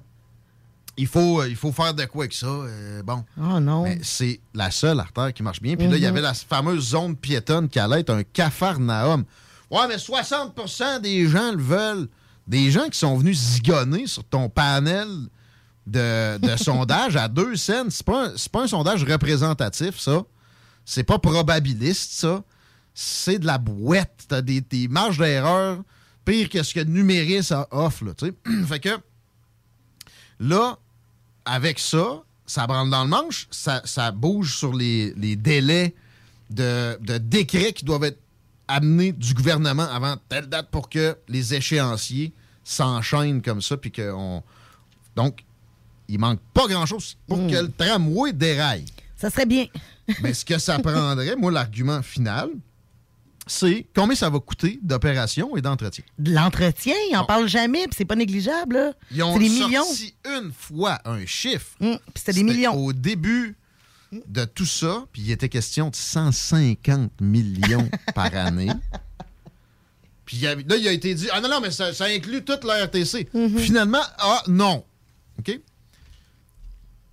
Il 0.96 1.08
faut, 1.08 1.42
euh, 1.42 1.48
il 1.50 1.56
faut 1.56 1.72
faire 1.72 1.94
de 1.94 2.04
quoi 2.06 2.24
avec 2.24 2.34
ça? 2.34 2.48
euh, 2.48 3.04
bon. 3.04 3.24
Oh 3.38 3.60
non. 3.60 3.84
Mais 3.84 4.00
c'est 4.04 4.40
la 4.54 4.70
seule 4.72 5.00
artère 5.00 5.34
qui 5.34 5.44
marche 5.44 5.62
bien. 5.62 5.76
Puis 5.78 5.88
là, 5.88 5.96
il 5.98 6.00
y 6.02 6.06
Mhm. 6.06 6.10
avait 6.10 6.22
la 6.22 6.34
fameuse 6.34 6.90
zone 6.90 7.16
piétonne 7.16 7.70
qui 7.70 7.80
allait 7.80 8.02
être 8.02 8.10
un 8.10 8.24
cafarnaum. 8.24 9.24
Ouais, 9.72 9.88
mais 9.88 9.98
60% 9.98 11.00
des 11.02 11.28
gens 11.28 11.52
le 11.52 11.62
veulent. 11.62 12.08
Des 12.48 12.72
gens 12.72 12.88
qui 12.90 12.98
sont 13.00 13.16
venus 13.18 13.38
zigonner 13.38 14.08
sur 14.08 14.24
ton 14.26 14.50
panel 14.50 15.08
de, 15.88 16.40
sondage 16.58 17.16
à 17.16 17.28
deux 17.28 17.56
scènes. 17.56 17.90
C'est 17.90 18.06
pas, 18.06 18.32
pas 18.52 18.64
un 18.64 18.68
sondage 18.68 19.04
représentatif, 19.04 20.00
ça. 20.00 20.24
C'est 20.86 21.04
pas 21.04 21.20
probabiliste, 21.20 22.12
ça. 22.14 22.44
C'est 22.94 23.40
de 23.40 23.46
la 23.46 23.58
boîte. 23.58 24.26
T'as 24.28 24.42
des, 24.42 24.62
des 24.62 24.88
marges 24.88 25.18
d'erreur 25.18 25.80
pire 26.30 26.50
que 26.50 26.64
ce 26.64 26.74
que 26.74 26.82
Numéris 26.82 27.50
offre, 27.72 28.06
là, 28.06 28.14
fait 28.68 28.80
que 28.80 28.98
là, 30.40 30.78
avec 31.46 31.80
ça, 31.80 32.24
ça 32.46 32.68
branle 32.68 32.90
dans 32.90 33.04
le 33.04 33.10
manche, 33.10 33.48
ça, 33.52 33.82
ça 33.86 34.12
bouge 34.12 34.56
sur 34.56 34.74
les, 34.74 35.14
délais 35.36 35.96
de, 36.50 36.98
décrets 37.18 37.74
qui 37.74 37.86
doivent 37.86 38.04
être 38.04 38.20
amenés 38.68 39.12
du 39.12 39.34
gouvernement 39.34 39.88
avant 39.92 40.18
telle 40.30 40.48
date 40.48 40.70
pour 40.70 40.90
que 40.90 41.18
les 41.28 41.56
échéanciers 41.56 42.34
s'enchaînent 42.64 43.42
comme 43.42 43.62
ça. 43.62 43.78
Puis 43.78 43.92
que 43.92 44.12
on... 44.12 44.44
Donc, 45.16 45.44
il 46.10 46.20
manque 46.20 46.40
pas 46.54 46.68
grand-chose 46.68 47.18
pour 47.28 47.38
que 47.48 47.56
le 47.62 47.72
tramway 47.72 48.34
déraille. 48.34 48.86
Ça 49.16 49.30
serait 49.30 49.46
bien. 49.46 49.68
Mais 50.22 50.34
ce 50.34 50.44
que 50.44 50.58
ça 50.58 50.80
prendrait, 50.80 51.36
moi, 51.36 51.52
l'argument 51.52 52.02
final, 52.02 52.50
c'est 53.48 53.86
combien 53.96 54.16
ça 54.16 54.30
va 54.30 54.40
coûter 54.40 54.80
d'opération 54.82 55.56
et 55.58 55.62
d'entretien. 55.62 56.04
De 56.18 56.32
l'entretien, 56.34 56.96
ils 57.12 57.16
en 57.18 57.26
parlent 57.26 57.48
jamais, 57.50 57.86
puis 57.88 57.96
c'est 57.98 58.06
pas 58.06 58.16
négligeable. 58.16 58.76
là. 58.76 58.94
Ils 59.12 59.24
ont 59.24 59.34
C'est 59.34 59.40
des 59.40 59.50
millions. 59.50 59.84
sorti 59.84 60.14
une 60.26 60.52
fois 60.52 61.00
un 61.06 61.26
chiffre. 61.26 61.76
c'était 62.16 62.34
des 62.34 62.44
millions. 62.44 62.74
Au 62.76 62.94
début 62.94 63.56
de 64.12 64.46
tout 64.46 64.66
ça, 64.66 65.06
puis 65.12 65.22
il 65.24 65.32
était 65.32 65.50
question 65.50 65.90
de 65.90 65.96
150 65.96 67.22
millions 67.22 67.90
par 68.16 68.34
année. 68.36 68.70
Puis 70.26 70.38
là, 70.42 70.54
il 70.78 70.88
a 70.88 70.92
été 70.92 71.14
dit 71.16 71.28
Ah 71.32 71.42
non, 71.42 71.50
non, 71.50 71.60
mais 71.60 71.72
ça, 71.72 71.92
ça 71.94 72.06
inclut 72.06 72.44
toute 72.44 72.64
la 72.64 72.86
RTC. 72.86 73.30
Finalement, 73.58 74.02
ah 74.20 74.44
non. 74.48 74.84
OK? 75.40 75.60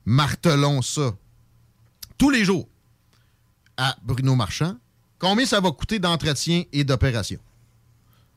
Martelons 0.06 0.82
ça 0.82 1.12
tous 2.16 2.30
les 2.30 2.44
jours 2.44 2.68
à 3.76 3.96
Bruno 4.02 4.34
Marchand. 4.34 4.76
Combien 5.18 5.44
ça 5.44 5.60
va 5.60 5.70
coûter 5.72 5.98
d'entretien 5.98 6.62
et 6.72 6.84
d'opération? 6.84 7.40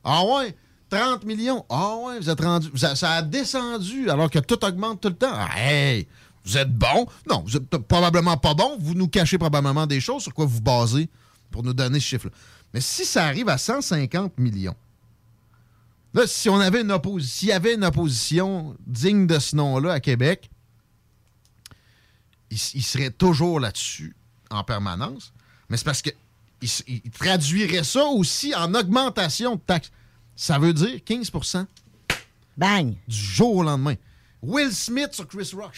Ah 0.02 0.24
ouais, 0.24 0.56
30 0.90 1.24
millions. 1.24 1.64
Ah 1.70 1.94
ouais, 2.04 2.18
vous 2.18 2.28
êtes 2.28 2.40
rendu. 2.40 2.68
ça 2.76 3.12
a 3.12 3.22
descendu 3.22 4.10
alors 4.10 4.30
que 4.30 4.40
tout 4.40 4.62
augmente 4.64 5.00
tout 5.00 5.08
le 5.08 5.14
temps. 5.14 5.32
Ah, 5.32 5.48
hey, 5.56 6.08
vous 6.44 6.58
êtes 6.58 6.72
bon? 6.72 7.06
Non, 7.28 7.42
vous 7.46 7.56
êtes 7.56 7.68
probablement 7.68 8.36
pas 8.36 8.54
bon. 8.54 8.76
Vous 8.80 8.94
nous 8.94 9.08
cachez 9.08 9.38
probablement 9.38 9.86
des 9.86 10.00
choses 10.00 10.22
sur 10.22 10.34
quoi 10.34 10.46
vous 10.46 10.60
basez 10.60 11.08
pour 11.50 11.62
nous 11.62 11.74
donner 11.74 12.00
ce 12.00 12.06
chiffre-là. 12.06 12.32
Mais 12.74 12.80
si 12.80 13.04
ça 13.04 13.26
arrive 13.26 13.48
à 13.48 13.58
150 13.58 14.38
millions, 14.38 14.76
là, 16.14 16.26
si 16.26 16.48
on 16.48 16.58
avait 16.58 16.80
une 16.80 16.92
opposition, 16.92 17.38
s'il 17.38 17.48
y 17.48 17.52
avait 17.52 17.74
une 17.74 17.84
opposition 17.84 18.76
digne 18.86 19.26
de 19.26 19.38
ce 19.38 19.54
nom-là 19.56 19.92
à 19.92 20.00
Québec, 20.00 20.49
il, 22.50 22.82
serait 22.82 23.10
toujours 23.10 23.60
là-dessus 23.60 24.14
en 24.50 24.64
permanence. 24.64 25.32
Mais 25.68 25.76
c'est 25.76 25.84
parce 25.84 26.02
que 26.02 26.10
il, 26.86 27.00
traduirait 27.10 27.84
ça 27.84 28.04
aussi 28.04 28.54
en 28.54 28.74
augmentation 28.74 29.56
de 29.56 29.60
taxes. 29.60 29.90
Ça 30.36 30.58
veut 30.58 30.72
dire 30.72 30.96
15% 31.06 31.66
Bang! 32.56 32.94
Du 33.08 33.16
jour 33.16 33.56
au 33.56 33.62
lendemain. 33.62 33.94
Will 34.42 34.72
Smith 34.72 35.12
sur 35.12 35.26
Chris 35.26 35.50
Rock. 35.54 35.72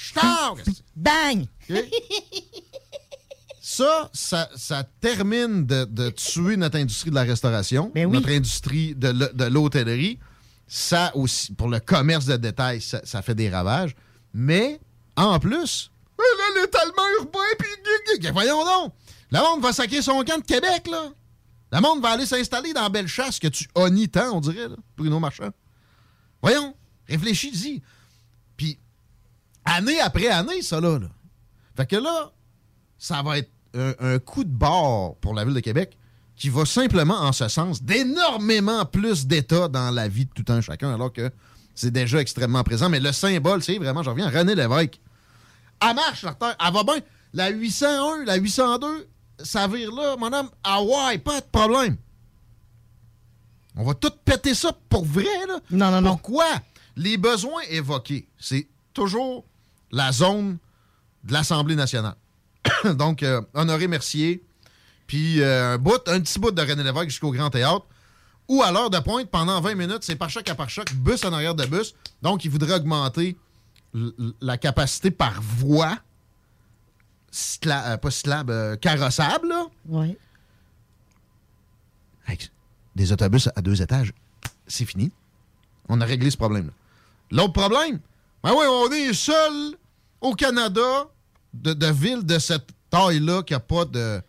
Bang! 0.96 1.46
Ça, 3.64 4.10
ça, 4.12 4.50
ça 4.56 4.82
termine 5.00 5.64
de, 5.64 5.84
de 5.84 6.10
tuer 6.10 6.56
notre 6.56 6.78
industrie 6.78 7.10
de 7.10 7.14
la 7.14 7.22
restauration, 7.22 7.92
notre 7.94 8.30
industrie 8.30 8.96
de, 8.96 9.44
l'hôtellerie. 9.46 10.18
Ça 10.66 11.12
aussi, 11.14 11.54
pour 11.54 11.68
le 11.68 11.78
commerce 11.78 12.26
de 12.26 12.36
détail, 12.36 12.80
ça, 12.80 13.00
ça 13.04 13.22
fait 13.22 13.36
des 13.36 13.48
ravages. 13.48 13.94
Mais, 14.34 14.80
en 15.14 15.38
plus, 15.38 15.91
ouais, 16.22 16.54
là, 16.54 16.62
l'étalement 16.62 17.08
urbain, 17.18 17.38
puis 17.58 18.30
voyons 18.32 18.64
donc, 18.64 18.94
le 19.30 19.38
monde 19.38 19.62
va 19.62 19.72
sacrer 19.72 20.02
son 20.02 20.22
camp 20.24 20.38
de 20.38 20.44
Québec, 20.44 20.88
là. 20.90 21.10
Le 21.72 21.80
monde 21.80 22.02
va 22.02 22.10
aller 22.10 22.26
s'installer 22.26 22.74
dans 22.74 22.90
Bellechasse 22.90 23.38
que 23.38 23.48
tu 23.48 23.66
honnies 23.74 24.08
tant, 24.08 24.36
on 24.36 24.40
dirait, 24.40 24.68
là, 24.68 24.76
Bruno 24.96 25.18
Marchand. 25.18 25.50
Voyons, 26.42 26.74
réfléchis-y. 27.08 27.82
Puis, 28.56 28.78
année 29.64 29.98
après 30.00 30.28
année, 30.28 30.60
ça, 30.60 30.80
là. 30.80 30.98
Fait 31.74 31.86
que 31.86 31.96
là, 31.96 32.30
ça 32.98 33.22
va 33.22 33.38
être 33.38 33.50
un, 33.74 33.94
un 34.00 34.18
coup 34.18 34.44
de 34.44 34.50
bord 34.50 35.16
pour 35.16 35.32
la 35.34 35.44
Ville 35.44 35.54
de 35.54 35.60
Québec 35.60 35.96
qui 36.36 36.50
va 36.50 36.66
simplement 36.66 37.20
en 37.20 37.32
ce 37.32 37.48
sens 37.48 37.82
d'énormément 37.82 38.84
plus 38.84 39.26
d'État 39.26 39.68
dans 39.68 39.90
la 39.90 40.08
vie 40.08 40.26
de 40.26 40.30
tout 40.30 40.52
un 40.52 40.60
chacun, 40.60 40.92
alors 40.92 41.12
que 41.12 41.30
c'est 41.74 41.90
déjà 41.90 42.20
extrêmement 42.20 42.64
présent. 42.64 42.88
Mais 42.88 43.00
le 43.00 43.12
symbole, 43.12 43.62
c'est 43.62 43.78
vraiment, 43.78 44.02
je 44.02 44.10
reviens, 44.10 44.28
René 44.28 44.54
Lévesque. 44.54 45.00
Elle 45.82 45.94
marche, 45.94 46.22
l'artère. 46.22 46.56
Elle 46.64 46.72
va 46.72 46.84
bien. 46.84 47.00
La 47.32 47.48
801, 47.48 48.24
la 48.24 48.36
802, 48.36 49.08
ça 49.42 49.66
vire 49.66 49.92
là, 49.92 50.16
madame. 50.16 50.48
Ah 50.62 50.82
ouais, 50.82 51.18
pas 51.18 51.40
de 51.40 51.46
problème. 51.46 51.96
On 53.76 53.84
va 53.84 53.94
tout 53.94 54.12
péter 54.24 54.54
ça 54.54 54.72
pour 54.88 55.04
vrai, 55.04 55.24
là. 55.48 55.58
Non, 55.70 55.90
non, 55.90 56.02
non. 56.02 56.10
Pourquoi? 56.10 56.46
Les 56.96 57.16
besoins 57.16 57.62
évoqués, 57.70 58.28
c'est 58.38 58.68
toujours 58.92 59.44
la 59.90 60.12
zone 60.12 60.58
de 61.24 61.32
l'Assemblée 61.32 61.74
nationale. 61.74 62.16
Donc, 62.84 63.22
euh, 63.22 63.40
Honoré 63.54 63.88
Mercier, 63.88 64.44
puis 65.06 65.40
euh, 65.40 65.74
un 65.74 65.78
bout, 65.78 66.06
un 66.06 66.20
petit 66.20 66.38
bout 66.38 66.50
de 66.50 66.60
René 66.60 66.82
Lévesque 66.82 67.08
jusqu'au 67.08 67.30
Grand 67.30 67.48
Théâtre, 67.48 67.86
ou 68.48 68.62
à 68.62 68.70
l'heure 68.70 68.90
de 68.90 68.98
pointe, 68.98 69.30
pendant 69.30 69.60
20 69.60 69.74
minutes, 69.74 70.02
c'est 70.02 70.16
par 70.16 70.28
choc 70.28 70.48
à 70.50 70.54
par 70.54 70.68
choc, 70.68 70.92
bus 70.94 71.24
en 71.24 71.32
arrière 71.32 71.54
de 71.54 71.64
bus. 71.64 71.94
Donc, 72.20 72.44
il 72.44 72.50
voudrait 72.50 72.74
augmenter 72.74 73.36
la 73.94 74.56
capacité 74.58 75.10
par 75.10 75.40
voie, 75.42 75.98
euh, 77.66 77.96
pas 77.96 78.10
cyclable, 78.10 78.52
euh, 78.52 78.76
carrossable, 78.76 79.48
là. 79.48 79.66
Oui. 79.88 80.16
Avec 82.26 82.50
des 82.94 83.12
autobus 83.12 83.48
à 83.54 83.62
deux 83.62 83.82
étages, 83.82 84.12
c'est 84.66 84.84
fini. 84.84 85.10
On 85.88 86.00
a 86.00 86.04
réglé 86.04 86.30
ce 86.30 86.36
problème-là. 86.36 86.72
L'autre 87.30 87.52
problème, 87.52 87.98
ben 88.42 88.50
oui, 88.52 88.64
on 88.68 88.90
est 88.92 89.12
seul 89.12 89.74
au 90.20 90.34
Canada 90.34 91.08
de, 91.54 91.72
de 91.72 91.86
ville 91.86 92.24
de 92.24 92.38
cette 92.38 92.68
taille-là 92.90 93.42
qui 93.42 93.52
n'a 93.52 93.60
pas 93.60 93.84
de 93.84 94.20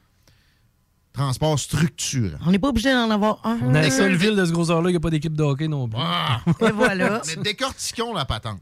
transport 1.14 1.60
structurant. 1.60 2.38
On 2.46 2.52
n'est 2.52 2.60
pas 2.60 2.70
obligé 2.70 2.92
d'en 2.92 3.10
avoir 3.12 3.40
un. 3.46 3.60
On 3.62 3.74
est 3.76 3.84
la 3.84 3.92
seule 3.92 4.16
ville 4.16 4.36
de 4.36 4.46
ce 4.46 4.52
grosseur-là 4.52 4.90
qui 4.90 4.96
n'a 4.96 5.00
pas 5.00 5.10
d'équipe 5.10 5.36
de 5.36 5.44
hockey 5.44 5.68
non 5.68 5.88
plus. 5.88 6.00
Et 6.68 6.72
voilà. 6.72 7.22
Mais 7.28 7.44
décortiquons 7.44 8.14
la 8.14 8.26
patente. 8.26 8.60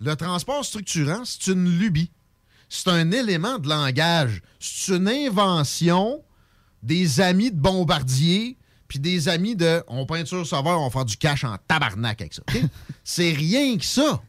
Le 0.00 0.14
transport 0.16 0.64
structurant, 0.64 1.24
c'est 1.24 1.48
une 1.52 1.78
lubie. 1.78 2.10
C'est 2.68 2.88
un 2.88 3.10
élément 3.12 3.58
de 3.58 3.68
langage. 3.68 4.42
C'est 4.58 4.96
une 4.96 5.08
invention 5.08 6.22
des 6.82 7.20
amis 7.20 7.50
de 7.50 7.56
Bombardier 7.56 8.58
puis 8.88 8.98
des 8.98 9.28
amis 9.28 9.56
de 9.56 9.82
on 9.88 10.04
peinture 10.06 10.46
sauveur, 10.46 10.78
on 10.80 10.84
va 10.84 10.90
faire 10.90 11.04
du 11.04 11.16
cash 11.16 11.42
en 11.44 11.56
tabarnak 11.66 12.20
avec 12.20 12.34
ça. 12.34 12.42
C'est 13.04 13.32
rien 13.32 13.76
que 13.78 13.84
ça. 13.84 14.20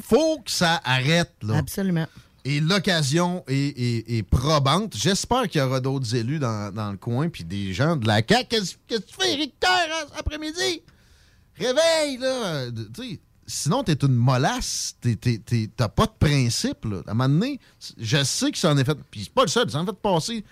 faut 0.00 0.38
que 0.38 0.50
ça 0.50 0.80
arrête. 0.84 1.32
Là. 1.42 1.56
Absolument. 1.58 2.06
Et 2.44 2.60
l'occasion 2.60 3.42
est, 3.48 3.54
est- 3.78 4.18
est 4.18 4.22
probante. 4.22 4.94
J'espère 4.96 5.48
qu'il 5.48 5.60
y 5.60 5.64
aura 5.64 5.80
d'autres 5.80 6.14
élus 6.14 6.38
dans, 6.38 6.72
dans 6.72 6.90
le 6.92 6.98
coin, 6.98 7.28
puis 7.30 7.42
des 7.44 7.72
gens 7.72 7.96
de 7.96 8.06
la 8.06 8.16
CAQ. 8.26 8.46
Qu'est-ce 8.48 8.74
que 8.86 8.96
tu 9.02 9.14
fais, 9.18 9.32
cet 9.38 9.64
après-midi? 10.18 10.82
Réveille, 11.56 12.18
là! 12.18 12.70
De- 12.70 12.84
tu 12.94 13.10
sais, 13.12 13.20
sinon, 13.46 13.82
t'es 13.82 13.94
une 13.94 14.14
molasse. 14.14 14.96
T'as 15.76 15.88
pas 15.88 16.06
de 16.06 16.12
principe, 16.18 16.84
là. 16.84 17.02
À 17.06 17.10
un 17.10 17.14
moment 17.14 17.28
donné, 17.28 17.60
je 17.98 18.22
sais 18.24 18.50
que 18.50 18.58
ça 18.58 18.72
en 18.72 18.78
est 18.78 18.84
fait... 18.84 18.98
Puis 19.10 19.24
c'est 19.24 19.34
pas 19.34 19.42
le 19.42 19.48
seul, 19.48 19.70
ça 19.70 19.80
en 19.80 19.86
fait 19.86 19.92
passer 19.92 20.44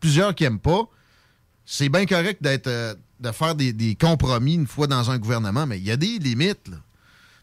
plusieurs 0.00 0.34
qui 0.34 0.44
aiment 0.44 0.58
pas. 0.58 0.88
C'est 1.64 1.88
bien 1.88 2.06
correct 2.06 2.42
d'être... 2.42 2.66
euh, 2.66 2.94
de 3.24 3.32
faire 3.32 3.54
des, 3.54 3.96
compromis 3.98 4.54
une 4.54 4.66
fois 4.66 4.86
dans 4.86 5.10
un 5.10 5.18
gouvernement, 5.18 5.66
mais 5.66 5.78
il 5.78 5.84
y 5.84 5.90
a 5.90 5.96
des 5.96 6.18
limites. 6.18 6.70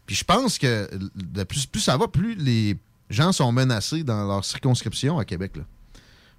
Puis 0.06 0.16
je 0.16 0.24
pense 0.24 0.58
que 0.58 0.88
de 1.14 1.44
plus, 1.44 1.68
ça 1.80 1.96
va, 1.96 2.08
plus 2.08 2.34
les 2.34 2.78
gens 3.10 3.32
sont 3.32 3.52
menacés 3.52 4.04
dans 4.04 4.26
leur 4.26 4.44
circonscription 4.44 5.18
à 5.18 5.24
Québec. 5.24 5.52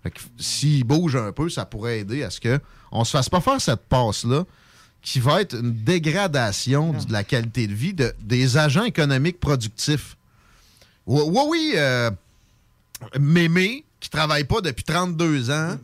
Que 0.03 0.09
s'ils 0.37 0.83
bougent 0.83 1.15
un 1.15 1.31
peu, 1.31 1.49
ça 1.49 1.65
pourrait 1.65 1.99
aider 1.99 2.23
à 2.23 2.29
ce 2.29 2.39
qu'on 2.41 2.99
ne 2.99 3.03
se 3.05 3.11
fasse 3.11 3.29
pas 3.29 3.39
faire 3.39 3.61
cette 3.61 3.85
passe-là 3.87 4.43
qui 5.03 5.19
va 5.19 5.41
être 5.41 5.55
une 5.55 5.73
dégradation 5.73 6.93
de 6.93 7.11
la 7.11 7.23
qualité 7.23 7.67
de 7.67 7.73
vie 7.73 7.93
de- 7.93 8.13
des 8.21 8.57
agents 8.57 8.85
économiques 8.85 9.39
productifs. 9.39 10.15
Oui, 11.05 11.21
oui, 11.47 11.73
euh, 11.75 12.09
Mémé, 13.19 13.83
qui 13.99 14.09
travaille 14.09 14.45
pas 14.45 14.61
depuis 14.61 14.83
32 14.83 15.51
ans, 15.51 15.77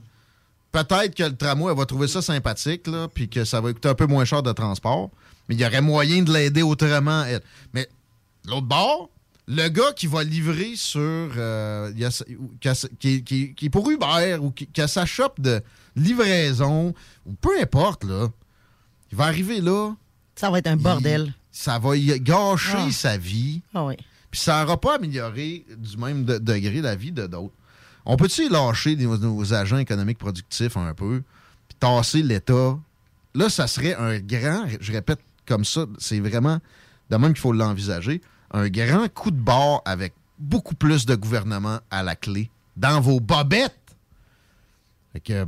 peut-être 0.71 1.15
que 1.15 1.23
le 1.23 1.35
tramway 1.35 1.71
elle 1.71 1.77
va 1.77 1.85
trouver 1.85 2.07
ça 2.07 2.21
sympathique, 2.21 2.83
puis 3.13 3.27
que 3.29 3.43
ça 3.43 3.59
va 3.61 3.73
coûter 3.73 3.89
un 3.89 3.95
peu 3.95 4.05
moins 4.07 4.23
cher 4.25 4.41
de 4.41 4.51
transport, 4.53 5.09
mais 5.47 5.55
il 5.55 5.61
y 5.61 5.65
aurait 5.65 5.81
moyen 5.81 6.21
de 6.23 6.31
l'aider 6.31 6.61
autrement. 6.61 7.23
elle. 7.25 7.41
Mais 7.73 7.89
l'autre 8.45 8.67
bord, 8.67 9.09
le 9.47 9.67
gars 9.67 9.91
qui 9.95 10.07
va 10.07 10.23
livrer 10.23 10.73
sur. 10.75 11.01
euh, 11.01 11.91
qui, 12.99 13.23
qui- 13.23 13.55
est 13.65 13.69
pour 13.69 13.89
Uber 13.89 14.37
ou 14.39 14.51
qui, 14.51 14.67
qui 14.67 14.79
a 14.81 14.87
sa 14.87 15.05
shop 15.05 15.33
de 15.39 15.61
livraison, 15.95 16.93
ou 17.25 17.33
peu 17.33 17.59
importe, 17.59 18.03
là, 18.05 18.27
il 19.11 19.17
va 19.17 19.25
arriver 19.25 19.61
là. 19.61 19.93
Ça 20.35 20.49
va 20.49 20.59
être 20.59 20.67
un 20.67 20.77
bordel. 20.77 21.33
Ça 21.51 21.79
va 21.79 21.95
y 21.97 22.17
gâcher 22.19 22.77
Ah. 22.77 22.91
sa 22.91 23.17
vie. 23.17 23.61
Ah 23.73 23.85
oui. 23.85 23.95
Puis 24.31 24.39
ça 24.39 24.61
n'aura 24.61 24.79
pas 24.79 24.95
amélioré 24.95 25.65
du 25.77 25.97
même 25.97 26.23
de- 26.23 26.37
degré 26.37 26.81
la 26.81 26.95
vie 26.95 27.11
de 27.11 27.25
d'autres. 27.27 27.53
On 28.05 28.15
peut-tu 28.15 28.47
lâcher 28.49 28.95
nos, 28.95 29.17
nos 29.17 29.53
agents 29.53 29.77
économiques 29.77 30.17
productifs 30.19 30.77
un 30.77 30.93
peu, 30.93 31.23
puis 31.67 31.77
tasser 31.79 32.21
l'État? 32.23 32.77
Là, 33.35 33.49
ça 33.49 33.67
serait 33.67 33.95
un 33.95 34.19
grand, 34.19 34.65
je 34.79 34.91
répète 34.91 35.19
comme 35.47 35.65
ça, 35.65 35.85
c'est 35.97 36.19
vraiment 36.19 36.59
de 37.09 37.17
même 37.17 37.33
qu'il 37.33 37.41
faut 37.41 37.53
l'envisager, 37.53 38.21
un 38.51 38.69
grand 38.69 39.07
coup 39.13 39.31
de 39.31 39.39
barre 39.39 39.81
avec 39.85 40.13
beaucoup 40.37 40.75
plus 40.75 41.05
de 41.05 41.15
gouvernement 41.15 41.79
à 41.91 42.01
la 42.03 42.15
clé 42.15 42.49
dans 42.77 43.01
vos 43.01 43.19
bobettes. 43.19 43.75
Fait 45.13 45.19
que, 45.19 45.45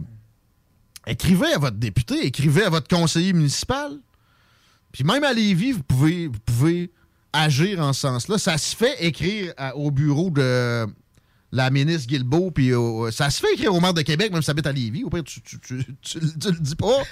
écrivez 1.07 1.53
à 1.53 1.57
votre 1.57 1.77
député, 1.77 2.25
écrivez 2.25 2.63
à 2.63 2.69
votre 2.69 2.87
conseiller 2.87 3.33
municipal. 3.33 3.97
Puis 4.91 5.03
même 5.03 5.23
à 5.23 5.33
Lévis, 5.33 5.71
vous 5.73 5.83
pouvez, 5.83 6.27
vous 6.27 6.39
pouvez 6.45 6.91
agir 7.33 7.79
en 7.79 7.93
ce 7.93 8.01
sens-là. 8.01 8.37
Ça 8.37 8.57
se 8.57 8.75
fait 8.75 9.03
écrire 9.05 9.53
à- 9.57 9.75
au 9.75 9.89
bureau 9.91 10.29
de 10.29 10.85
la 11.53 11.69
ministre 11.69 12.07
Guilbeault, 12.07 12.51
puis 12.51 12.71
ça 13.11 13.29
se 13.29 13.39
fait 13.39 13.53
écrire 13.53 13.73
au 13.73 13.79
maire 13.81 13.93
de 13.93 14.01
Québec, 14.01 14.31
même 14.31 14.41
si 14.41 14.45
ça 14.45 14.51
habite 14.51 14.67
à 14.67 14.71
Lévis. 14.71 15.03
Au 15.03 15.09
pire, 15.09 15.23
tu, 15.23 15.41
tu, 15.41 15.59
tu, 15.59 15.83
tu- 16.01 16.19
tu 16.19 16.51
le 16.51 16.59
dis 16.59 16.75
pas. 16.75 17.03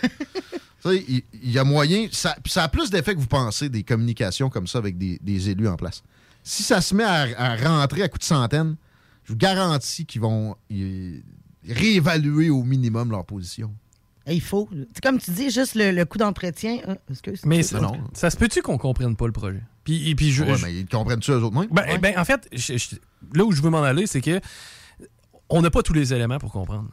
Il 0.86 1.24
y, 1.44 1.60
a 1.60 1.66
moyen. 1.66 2.08
Ça, 2.12 2.38
ça 2.46 2.64
a 2.64 2.70
plus 2.70 2.90
d'effet 2.90 3.14
que 3.14 3.20
vous 3.20 3.28
pensez 3.28 3.68
des 3.68 3.84
communications 3.84 4.50
comme 4.50 4.66
ça 4.66 4.78
avec 4.78 4.98
des, 4.98 5.20
des 5.22 5.50
élus 5.50 5.68
en 5.68 5.76
place. 5.76 6.04
Si 6.42 6.64
ça 6.64 6.80
se 6.80 6.96
met 6.96 7.04
à, 7.04 7.28
à 7.38 7.56
rentrer 7.58 8.02
à 8.04 8.08
coups 8.08 8.22
de 8.22 8.26
centaines, 8.26 8.78
je 9.26 9.34
vous 9.34 9.38
garantis 9.38 10.06
qu'ils 10.06 10.22
vont 10.22 10.56
réévaluer 11.70 12.50
au 12.50 12.64
minimum 12.64 13.12
leur 13.12 13.26
position. 13.26 13.74
Et 14.28 14.36
il 14.36 14.42
faut. 14.42 14.70
C'est 14.94 15.02
comme 15.02 15.18
tu 15.20 15.32
dis, 15.32 15.50
juste 15.50 15.76
le, 15.76 15.92
le 15.92 16.06
coup 16.06 16.18
d'entretien. 16.18 16.78
Ah, 16.88 16.96
excuse. 17.10 17.42
Mais 17.46 17.64
ça, 17.64 17.80
ça 18.14 18.30
se 18.30 18.38
peut-tu 18.38 18.62
qu'on 18.62 18.78
comprenne 18.78 19.16
pas 19.16 19.26
le 19.26 19.32
projet? 19.32 19.62
Puis, 19.84 20.10
et 20.10 20.14
puis 20.16 20.32
je, 20.32 20.44
Ouais, 20.44 20.56
je- 20.56 20.66
mais 20.66 20.74
ils 20.76 20.86
comprennent-tu 20.88 21.32
eux 21.32 21.38
autres? 21.44 21.68
Ben, 21.72 22.00
ben, 22.00 22.14
en 22.18 22.26
fait, 22.26 22.48
je- 22.54 22.78
je- 22.78 22.96
là 23.34 23.44
où 23.46 23.52
je 23.52 23.62
veux 23.62 23.70
m'en 23.72 23.82
aller, 23.82 24.06
c'est 24.06 24.22
que 24.22 24.40
on 25.50 25.62
n'a 25.62 25.72
pas 25.72 25.82
tous 25.82 25.94
les 25.94 26.14
éléments 26.14 26.38
pour 26.38 26.52
comprendre. 26.52 26.90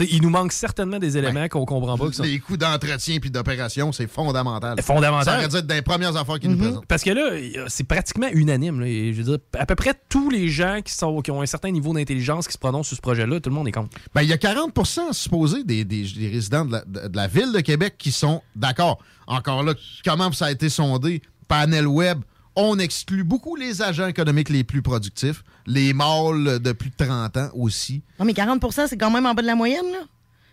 Il 0.00 0.22
nous 0.22 0.30
manque 0.30 0.52
certainement 0.52 0.98
des 0.98 1.18
éléments 1.18 1.48
qu'on 1.48 1.64
comprend 1.66 1.98
pas. 1.98 2.06
Les 2.22 2.38
coûts 2.38 2.56
d'entretien 2.56 3.18
puis 3.20 3.30
d'opération, 3.30 3.92
c'est 3.92 4.06
fondamental. 4.06 4.80
Fondamental. 4.82 5.24
Ça 5.24 5.38
aurait 5.38 5.48
dû 5.48 5.56
être 5.56 5.66
des 5.66 5.82
premières 5.82 6.16
affaires 6.16 6.38
qu'ils 6.38 6.50
nous 6.50 6.56
présentent. 6.56 6.86
Parce 6.86 7.02
que 7.02 7.10
là, 7.10 7.64
c'est 7.68 7.84
pratiquement 7.84 8.28
unanime. 8.32 8.80
là. 8.80 8.86
Je 8.86 9.12
veux 9.12 9.22
dire, 9.24 9.38
à 9.58 9.66
peu 9.66 9.74
près 9.74 9.92
tous 10.08 10.30
les 10.30 10.48
gens 10.48 10.80
qui, 10.82 10.94
sont, 10.94 11.20
qui 11.20 11.30
ont 11.30 11.42
un 11.42 11.46
certain 11.46 11.70
niveau 11.70 11.92
d'intelligence 11.92 12.46
qui 12.46 12.54
se 12.54 12.58
prononcent 12.58 12.88
sur 12.88 12.96
ce 12.96 13.02
projet-là, 13.02 13.40
tout 13.40 13.50
le 13.50 13.54
monde 13.54 13.68
est 13.68 13.72
contre. 13.72 13.90
Ben, 14.14 14.22
il 14.22 14.28
y 14.28 14.32
a 14.32 14.38
40 14.38 14.72
supposé 15.12 15.62
des, 15.64 15.84
des- 15.84 16.04
des 16.04 16.28
résidents 16.28 16.64
de 16.64 16.72
la, 16.72 16.84
de- 16.86 17.08
de 17.08 17.16
la 17.16 17.26
ville 17.28 17.52
de 17.52 17.60
Québec 17.60 17.96
qui 17.98 18.12
sont 18.12 18.42
d'accord. 18.56 18.98
Encore 19.26 19.62
là, 19.62 19.74
comment 20.04 20.32
ça 20.32 20.46
a 20.46 20.50
été 20.50 20.68
sondé? 20.68 21.20
Panel 21.48 21.86
web. 21.86 22.20
On 22.56 22.78
exclut 22.78 23.24
beaucoup 23.24 23.56
les 23.56 23.80
agents 23.82 24.06
économiques 24.06 24.50
les 24.50 24.62
plus 24.64 24.82
productifs, 24.82 25.42
les 25.66 25.92
mâles 25.94 26.58
de 26.60 26.72
plus 26.72 26.90
de 26.90 26.96
30 27.04 27.36
ans 27.38 27.50
aussi, 27.54 28.02
Non, 28.18 28.24
mais 28.26 28.32
40% 28.34 28.88
c'est 28.88 28.96
quand 28.98 29.10
même 29.10 29.24
en 29.26 29.32
bas 29.34 29.42
de 29.42 29.46
la 29.46 29.54
moyenne, 29.54 29.90
là. 29.90 30.00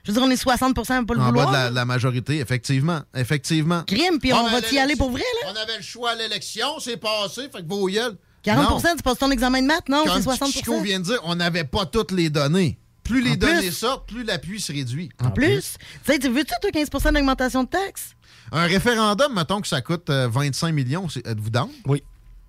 Je 0.06 0.12
veux 0.12 0.18
dire, 0.18 0.26
on 0.26 0.32
est 0.32 0.42
60% 0.42 0.94
à 0.94 1.04
pas 1.04 1.14
le 1.14 1.20
en 1.20 1.24
bas 1.24 1.28
vouloir. 1.30 1.50
de 1.50 1.54
la, 1.54 1.70
la 1.72 1.86
majorité, 1.86 2.40
effectivement. 2.40 3.02
Effectivement. 3.14 3.84
Crime, 3.86 4.18
puis 4.20 4.32
Ah, 4.32 4.40
on 4.42 4.50
ben, 4.50 4.62
va 4.62 4.68
y 4.72 4.80
aller 4.80 4.96
pour 4.96 5.12
vrai, 5.12 5.22
là. 5.44 5.52
On 5.54 5.56
avait 5.62 5.76
le 5.78 5.84
choix 5.84 6.12
à 6.12 6.16
l'élection, 6.16 6.80
c'est 6.80 6.96
passé, 6.98 7.50
fait 7.54 7.62
que 7.62 7.68
vos 7.68 7.88
gueules. 7.88 8.18
40 8.44 8.70
Non. 8.84 8.92
tu 8.96 9.04
passes 9.04 9.18
ton 9.18 9.30
examen 9.30 9.62
de 9.62 9.68
maths? 9.68 9.90
Non, 9.90 10.04
c'est 10.06 10.14
Comme 10.14 10.22
60 10.24 10.52
Chico 10.54 10.80
vient 10.82 11.00
de 11.02 11.04
dire, 11.06 11.20
on 11.26 11.36
n'avait 11.36 11.66
pas 11.66 11.86
toutes 11.86 12.12
les 12.12 12.30
données. 12.30 12.80
Plus 13.04 13.22
les 13.22 13.32
En 13.32 13.36
données 13.36 13.60
plus. 13.60 13.72
sortent, 13.74 14.08
plus 14.08 14.24
l'appui 14.24 14.62
se 14.62 14.72
réduit. 14.72 15.10
En 15.22 15.32
plus, 15.32 15.76
tu 16.06 16.14
sais, 16.14 16.18
tu 16.20 16.30
veux-tu, 16.30 16.54
toi, 16.62 16.72
15% 16.72 17.14
d'augmentation 17.14 17.64
de 17.66 17.70
taxes? 17.70 18.12
Un 18.52 18.64
référendum, 18.66 19.34
mettons 19.34 19.62
que 19.62 19.68
ça 19.68 19.82
coûte 19.82 20.10
euh, 20.10 20.28
25 20.28 20.72
millions, 20.74 21.08
c'est- 21.10 21.26
êtes-vous 21.26 21.50
down? 21.50 21.70
Oui. 21.86 22.04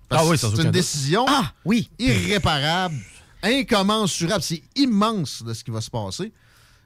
Parce 0.09 0.23
Ah 0.25 0.29
oui, 0.29 0.37
c'est 0.37 0.47
une 0.49 0.55
doute. 0.55 0.71
décision 0.71 1.25
Ah, 1.27 1.53
oui. 1.63 1.89
irréparable, 1.99 2.95
incommensurable. 3.43 4.41
C'est 4.43 4.63
immense 4.75 5.43
de 5.43 5.53
ce 5.53 5.63
qui 5.63 5.71
va 5.71 5.81
se 5.81 5.89
passer. 5.89 6.31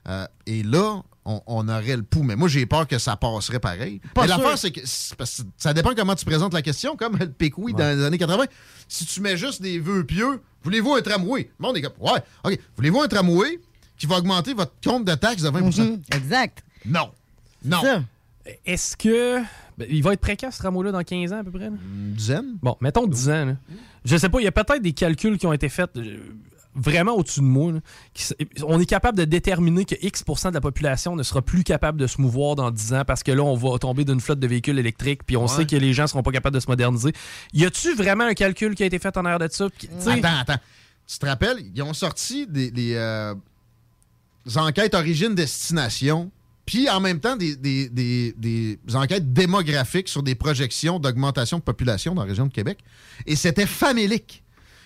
Euh, 0.07 0.25
et 0.45 0.61
là, 0.63 1.01
on, 1.25 1.41
on 1.47 1.67
aurait 1.67 1.95
le 1.97 2.03
pouls. 2.03 2.21
Mais 2.23 2.35
moi, 2.35 2.47
j'ai 2.47 2.65
peur 2.67 2.87
que 2.87 2.99
ça 2.99 3.15
passerait 3.15 3.59
pareil. 3.59 3.99
Pas 4.13 4.21
Mais 4.23 4.27
l'affaire, 4.27 4.57
c'est 4.57 4.71
que 4.71 4.81
parce 5.17 5.37
que 5.37 5.47
ça 5.57 5.73
dépend 5.73 5.95
comment 5.95 6.13
tu 6.15 6.25
présentes 6.25 6.53
la 6.53 6.61
question, 6.61 6.95
comme 6.95 7.17
le 7.17 7.31
pécoui 7.31 7.73
dans 7.73 7.97
les 7.97 8.03
années 8.05 8.17
80. 8.19 8.45
Si 8.87 9.05
tu 9.05 9.21
mets 9.21 9.37
juste 9.37 9.61
des 9.61 9.79
vœux 9.79 10.03
pieux, 10.05 10.41
voulez-vous 10.63 10.93
un 10.93 11.01
tramway? 11.01 11.49
Le 11.59 11.65
monde 11.65 11.77
est 11.77 11.81
comme, 11.81 11.93
ouais, 11.99 12.21
OK. 12.43 12.59
Voulez-vous 12.77 13.01
un 13.01 13.07
tramway 13.07 13.59
qui 13.97 14.05
va 14.05 14.17
augmenter 14.17 14.53
votre 14.53 14.73
compte 14.83 15.05
de 15.05 15.15
taxes 15.15 15.41
de 15.41 15.49
20 15.49 15.61
Mhm, 15.61 16.01
Exact. 16.13 16.63
Non. 16.85 17.09
Non. 17.63 17.81
Ça. 17.81 18.03
Est-ce 18.65 18.95
que. 18.95 19.39
ben, 19.77 19.87
il 19.89 20.03
va 20.03 20.13
être 20.13 20.19
précaire 20.21 20.53
ce 20.53 20.61
rameau-là 20.61 20.91
dans 20.91 21.03
15 21.03 21.33
ans 21.33 21.39
à 21.39 21.43
peu 21.43 21.51
près? 21.51 21.67
Une 21.67 22.13
dizaine? 22.13 22.57
Bon, 22.61 22.77
mettons 22.81 23.07
10 23.07 23.29
ans. 23.29 23.45
là. 23.45 23.55
Je 24.03 24.17
sais 24.17 24.29
pas, 24.29 24.39
il 24.39 24.43
y 24.43 24.47
a 24.47 24.51
peut-être 24.51 24.81
des 24.81 24.93
calculs 24.93 25.37
qui 25.37 25.47
ont 25.47 25.53
été 25.53 25.67
faits 25.67 25.97
euh, 25.97 26.19
vraiment 26.75 27.13
au-dessus 27.13 27.39
de 27.39 27.45
moi. 27.45 27.71
là, 27.71 27.79
qui 28.13 28.21
s- 28.23 28.35
on 28.63 28.79
est 28.79 28.85
capable 28.85 29.17
de 29.17 29.25
déterminer 29.25 29.83
que 29.85 29.95
X 29.99 30.23
de 30.23 30.49
la 30.53 30.61
population 30.61 31.15
ne 31.15 31.23
sera 31.23 31.41
plus 31.41 31.63
capable 31.63 31.99
de 31.99 32.05
se 32.05 32.21
mouvoir 32.21 32.55
dans 32.55 32.69
10 32.69 32.93
ans 32.93 33.03
parce 33.05 33.23
que 33.23 33.31
là, 33.31 33.41
on 33.41 33.55
va 33.55 33.79
tomber 33.79 34.05
d'une 34.05 34.19
flotte 34.21 34.39
de 34.39 34.47
véhicules 34.47 34.77
électriques 34.77 35.23
puis 35.25 35.37
on 35.37 35.43
Ouais. 35.43 35.47
sait 35.47 35.65
que 35.65 35.75
les 35.75 35.93
gens 35.93 36.05
seront 36.05 36.21
pas 36.21 36.31
capables 36.31 36.53
de 36.55 36.59
se 36.59 36.67
moderniser. 36.69 37.13
Y 37.53 37.65
a-tu 37.65 37.95
vraiment 37.95 38.25
un 38.25 38.33
calcul 38.35 38.75
qui 38.75 38.83
a 38.83 38.85
été 38.85 38.99
fait 38.99 39.15
en 39.17 39.25
arrière 39.25 39.39
de 39.39 39.47
ça? 39.51 39.67
Attends, 40.07 40.37
attends. 40.41 40.59
Tu 41.07 41.17
te 41.17 41.25
rappelles, 41.25 41.57
ils 41.73 41.81
ont 41.81 41.93
sorti 41.93 42.45
des, 42.47 42.69
des, 42.71 42.93
euh, 42.95 43.33
des 44.45 44.57
enquêtes 44.57 44.93
origine-destination, 44.93 46.29
puis 46.65 46.89
en 46.89 46.99
même 46.99 47.19
temps 47.19 47.35
des, 47.35 47.55
des- 47.55 47.89
des- 47.89 48.33
des 48.37 48.79
enquêtes 48.95 49.31
démographiques 49.33 50.09
sur 50.09 50.23
des 50.23 50.35
projections 50.35 50.99
d'augmentation 50.99 51.57
de 51.59 51.63
population 51.63 52.15
dans 52.15 52.23
la 52.23 52.27
région 52.29 52.47
de 52.47 52.53
Québec. 52.53 52.79
Et 53.25 53.35
c'était 53.35 53.65
famélique. 53.67 54.43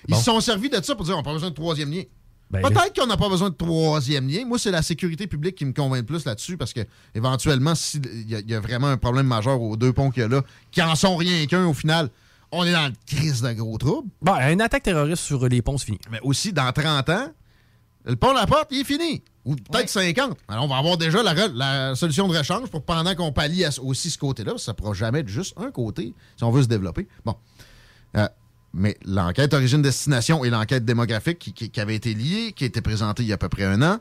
Ils 0.07 0.11
Bon. 0.13 0.17
se 0.17 0.25
sont 0.25 0.39
servis 0.41 0.69
de 0.69 0.81
ça 0.83 0.95
pour 0.95 1.05
dire 1.05 1.15
on 1.15 1.17
n'a 1.17 1.23
pas 1.23 1.33
besoin 1.33 1.49
de 1.49 1.55
troisième 1.55 1.91
lien. 1.91 2.03
Ben, 2.51 2.61
Peut-être 2.63 2.99
qu'on 2.99 3.05
n'a 3.05 3.15
pas 3.17 3.29
besoin 3.29 3.49
de 3.51 3.55
troisième 3.55 4.27
lien. 4.27 4.43
Moi, 4.45 4.57
c'est 4.57 4.71
la 4.71 4.81
sécurité 4.81 5.27
publique 5.27 5.55
qui 5.55 5.65
me 5.65 5.71
convainc 5.73 5.99
le 5.99 6.05
plus 6.05 6.25
là-dessus 6.25 6.57
parce 6.57 6.73
que, 6.73 6.79
éventuellement, 7.13 7.75
s'il 7.75 8.01
y, 8.27 8.33
y 8.51 8.53
a 8.55 8.59
vraiment 8.59 8.87
un 8.87 8.97
problème 8.97 9.27
majeur 9.27 9.61
aux 9.61 9.77
deux 9.77 9.93
ponts 9.93 10.09
qu'il 10.09 10.23
y 10.23 10.25
a 10.25 10.29
là, 10.29 10.41
qui 10.71 10.81
en 10.81 10.95
sont 10.95 11.15
rien 11.15 11.45
qu'un 11.45 11.67
au 11.67 11.73
final, 11.75 12.09
on 12.51 12.63
est 12.65 12.71
dans 12.71 12.87
le 12.87 12.93
crise 13.05 13.41
de 13.43 13.51
gros 13.53 13.77
trouble. 13.77 14.09
bon, 14.23 14.33
une 14.33 14.61
attaque 14.61 14.81
terroriste 14.81 15.21
sur 15.21 15.47
les 15.47 15.61
ponts, 15.61 15.77
c'est 15.77 15.85
fini. 15.85 15.99
Mais 16.09 16.19
aussi, 16.23 16.51
dans 16.51 16.71
30 16.71 17.09
ans, 17.09 17.27
le 18.05 18.15
pont 18.15 18.29
de 18.31 18.37
la 18.37 18.47
porte, 18.47 18.69
il 18.71 18.81
est 18.81 18.83
fini. 18.83 19.23
Ou 19.45 19.55
peut-être 19.55 19.89
50. 19.89 20.37
Alors, 20.47 20.65
on 20.65 20.67
va 20.67 20.77
avoir 20.77 20.97
déjà 20.97 21.23
la, 21.23 21.95
solution 21.95 22.27
de 22.27 22.37
rechange 22.37 22.69
pour 22.69 22.83
pendant 22.83 23.15
qu'on 23.15 23.31
pallie 23.31 23.63
aussi 23.81 24.09
ce 24.11 24.17
côté-là, 24.17 24.53
ça 24.57 24.71
ne 24.73 24.75
pourra 24.77 24.93
jamais 24.93 25.19
être 25.19 25.27
juste 25.27 25.53
un 25.57 25.71
côté 25.71 26.13
si 26.37 26.43
on 26.43 26.51
veut 26.51 26.63
se 26.63 26.67
développer. 26.67 27.07
Bon. 27.25 27.35
Euh, 28.17 28.27
mais 28.73 28.97
l'enquête 29.05 29.53
origine-destination 29.53 30.43
et 30.45 30.49
l'enquête 30.49 30.85
démographique 30.85 31.39
qui, 31.39 31.53
qui- 31.53 31.69
qui 31.71 31.81
avait 31.81 31.95
été 31.95 32.13
liée, 32.13 32.53
qui 32.55 32.65
a 32.65 32.67
été 32.67 32.81
présentée 32.81 33.23
il 33.23 33.29
y 33.29 33.31
a 33.31 33.35
à 33.35 33.37
peu 33.37 33.49
près 33.49 33.63
un 33.65 33.81
an, 33.81 33.99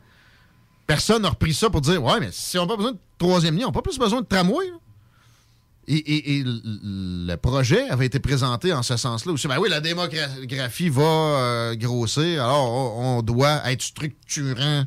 personne 0.87 1.23
n'a 1.23 1.31
repris 1.31 1.55
ça 1.55 1.71
pour 1.71 1.81
dire 1.81 2.03
Ouais, 2.03 2.21
mais 2.21 2.29
si 2.33 2.59
on 2.59 2.63
n'a 2.63 2.69
pas 2.69 2.77
besoin 2.77 2.93
de 2.93 2.99
troisième 3.19 3.57
lien, 3.57 3.65
on 3.65 3.69
n'a 3.69 3.73
pas 3.73 3.83
plus 3.83 3.99
besoin 3.99 4.21
de 4.21 4.27
tramway. 4.27 4.67
là. 4.67 4.77
Et, 5.91 5.95
et- 5.97 6.36
et 6.36 6.41
l- 6.41 6.61
le 6.64 7.34
projet 7.36 7.89
avait 7.89 8.05
été 8.05 8.18
présenté 8.18 8.74
en 8.74 8.82
ce 8.82 8.99
sens-là 8.99 9.32
aussi. 9.32 9.49
Ben 9.49 9.57
oui, 9.59 9.70
la 9.70 9.80
démographie 9.80 10.91
va 10.91 11.03
euh, 11.03 11.74
grossir, 11.76 12.45
alors 12.45 12.99
on, 12.99 13.22
doit 13.22 13.62
être 13.70 13.80
structurant 13.80 14.84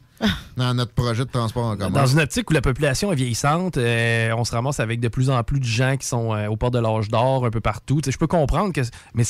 dans 0.58 0.74
notre 0.76 0.94
projet 0.94 1.26
de 1.26 1.32
transport 1.32 1.66
en 1.66 1.76
commun. 1.76 1.90
Dans 1.90 2.06
une 2.06 2.20
optique 2.20 2.48
où 2.52 2.54
la 2.54 2.62
population 2.62 3.12
est 3.12 3.16
vieillissante, 3.16 3.78
euh, 3.78 4.32
on 4.38 4.44
se 4.46 4.52
ramasse 4.52 4.80
avec 4.80 5.00
de 5.00 5.08
plus 5.08 5.32
en 5.32 5.44
plus 5.44 5.60
de 5.60 5.66
gens 5.66 5.98
qui 5.98 6.06
sont 6.06 6.36
euh, 6.36 6.48
au 6.48 6.56
port 6.56 6.70
de 6.70 6.78
l'âge 6.78 7.10
d'or 7.10 7.46
un 7.48 7.50
peu 7.50 7.62
partout. 7.62 8.00
Je 8.08 8.16
peux 8.18 8.28
comprendre 8.28 8.72
que. 8.72 8.82
Mais 9.16 9.24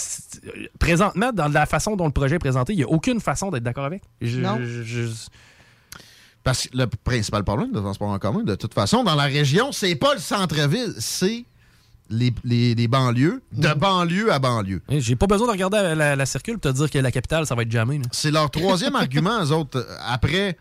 présentement, 0.77 1.31
dans 1.31 1.47
la 1.47 1.65
façon 1.65 1.95
dont 1.95 2.05
le 2.05 2.11
projet 2.11 2.35
est 2.35 2.39
présenté, 2.39 2.73
il 2.73 2.77
n'y 2.77 2.83
a 2.83 2.89
aucune 2.89 3.21
façon 3.21 3.49
d'être 3.49 3.63
d'accord 3.63 3.85
avec. 3.85 4.03
Je- 4.19 4.39
Non. 4.41 4.57
je- 4.61 4.83
je- 4.83 5.07
Parce 6.43 6.67
que 6.67 6.75
le 6.77 6.87
principal 6.87 7.43
problème 7.43 7.71
de 7.71 7.79
transport 7.79 8.09
en 8.09 8.17
commun, 8.19 8.43
de 8.43 8.55
toute 8.55 8.73
façon, 8.73 9.03
dans 9.03 9.15
la 9.15 9.25
région, 9.25 9.71
c'est 9.71 9.95
pas 9.95 10.15
le 10.15 10.19
centre-ville, 10.19 10.93
c'est 10.97 11.45
les, 12.11 12.33
les- 12.43 12.75
les 12.75 12.87
banlieues, 12.87 13.41
de 13.53 13.73
banlieue 13.73 14.31
à 14.31 14.37
banlieue. 14.39 14.81
J'ai 14.89 15.15
pas 15.15 15.25
besoin 15.27 15.47
de 15.47 15.51
regarder 15.53 15.77
la, 15.77 15.95
la, 15.95 16.15
la 16.15 16.25
circule 16.25 16.59
pour 16.59 16.71
te 16.71 16.77
dire 16.77 16.89
que 16.91 16.99
la 16.99 17.11
capitale, 17.11 17.45
ça 17.47 17.55
va 17.55 17.63
être 17.63 17.71
jamais. 17.71 17.99
C'est 18.11 18.29
leur 18.31 18.51
troisième 18.51 18.95
argument, 19.05 19.43
eux 19.43 19.51
autres. 19.51 19.79
Euh, 19.79 19.95
Après, 20.07 20.57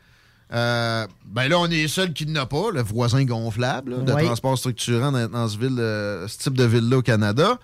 euh, 0.52 1.06
ben 1.26 1.48
là, 1.48 1.58
on 1.58 1.66
est 1.66 1.86
seul 1.88 2.12
qui 2.12 2.26
n'a 2.26 2.46
pas, 2.46 2.70
le 2.72 2.82
voisin 2.82 3.24
gonflable 3.24 3.90
là, 3.92 3.96
de 3.98 4.12
Oui. 4.12 4.24
transport 4.24 4.56
structurant 4.56 5.12
dans, 5.12 5.28
dans 5.28 5.48
ce, 5.48 5.58
ville, 5.58 5.76
euh, 5.78 6.26
ce 6.28 6.38
type 6.38 6.54
de 6.56 6.64
ville-là 6.64 6.98
au 6.98 7.02
Canada. 7.02 7.58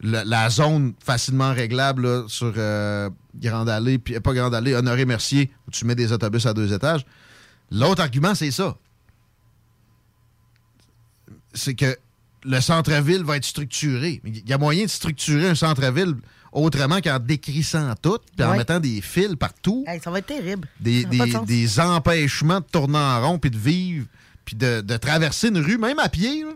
Le- 0.00 0.22
la 0.26 0.50
zone 0.50 0.92
facilement 1.02 1.52
réglable 1.54 2.02
là, 2.06 2.24
sur 2.28 2.52
euh, 2.56 3.08
Grande 3.34 3.68
Allée, 3.70 3.98
puis 3.98 4.18
pas 4.20 4.34
Grande 4.34 4.54
Allée, 4.54 4.74
Honoré 4.74 5.04
Mercier, 5.06 5.50
où 5.66 5.70
tu 5.70 5.84
mets 5.86 5.94
des 5.94 6.12
autobus 6.12 6.44
à 6.46 6.52
deux 6.52 6.72
étages. 6.74 7.06
L'autre 7.70 8.02
argument, 8.02 8.34
c'est 8.34 8.50
ça. 8.50 8.76
C'est 11.54 11.74
que 11.74 11.96
le 12.46 12.60
centre-ville 12.60 13.24
va 13.24 13.36
être 13.36 13.44
structuré. 13.44 14.20
Il 14.24 14.48
y 14.48 14.52
a 14.52 14.58
moyen 14.58 14.84
de 14.84 14.90
structurer 14.90 15.48
un 15.48 15.54
centre-ville 15.54 16.14
autrement 16.52 17.00
qu'en 17.00 17.18
décrissant 17.18 17.92
tout, 18.00 18.18
puis 18.36 18.46
en 18.46 18.52
Ouais. 18.52 18.58
mettant 18.58 18.80
des 18.80 19.00
fils 19.00 19.34
partout 19.36 19.84
Hey, 19.86 20.00
ça 20.00 20.10
va 20.10 20.20
être 20.20 20.26
terrible. 20.26 20.68
des, 20.80 21.04
de 21.04 21.80
empêchements 21.80 22.60
de 22.60 22.66
tourner 22.66 22.98
en 22.98 23.28
rond, 23.28 23.38
puis 23.38 23.50
de 23.50 23.58
vivre, 23.58 24.06
puis 24.44 24.56
de, 24.56 24.80
de 24.80 24.96
traverser 24.96 25.48
une 25.48 25.58
rue, 25.58 25.76
même 25.76 25.98
à 25.98 26.08
pied. 26.08 26.44
Là. 26.44 26.52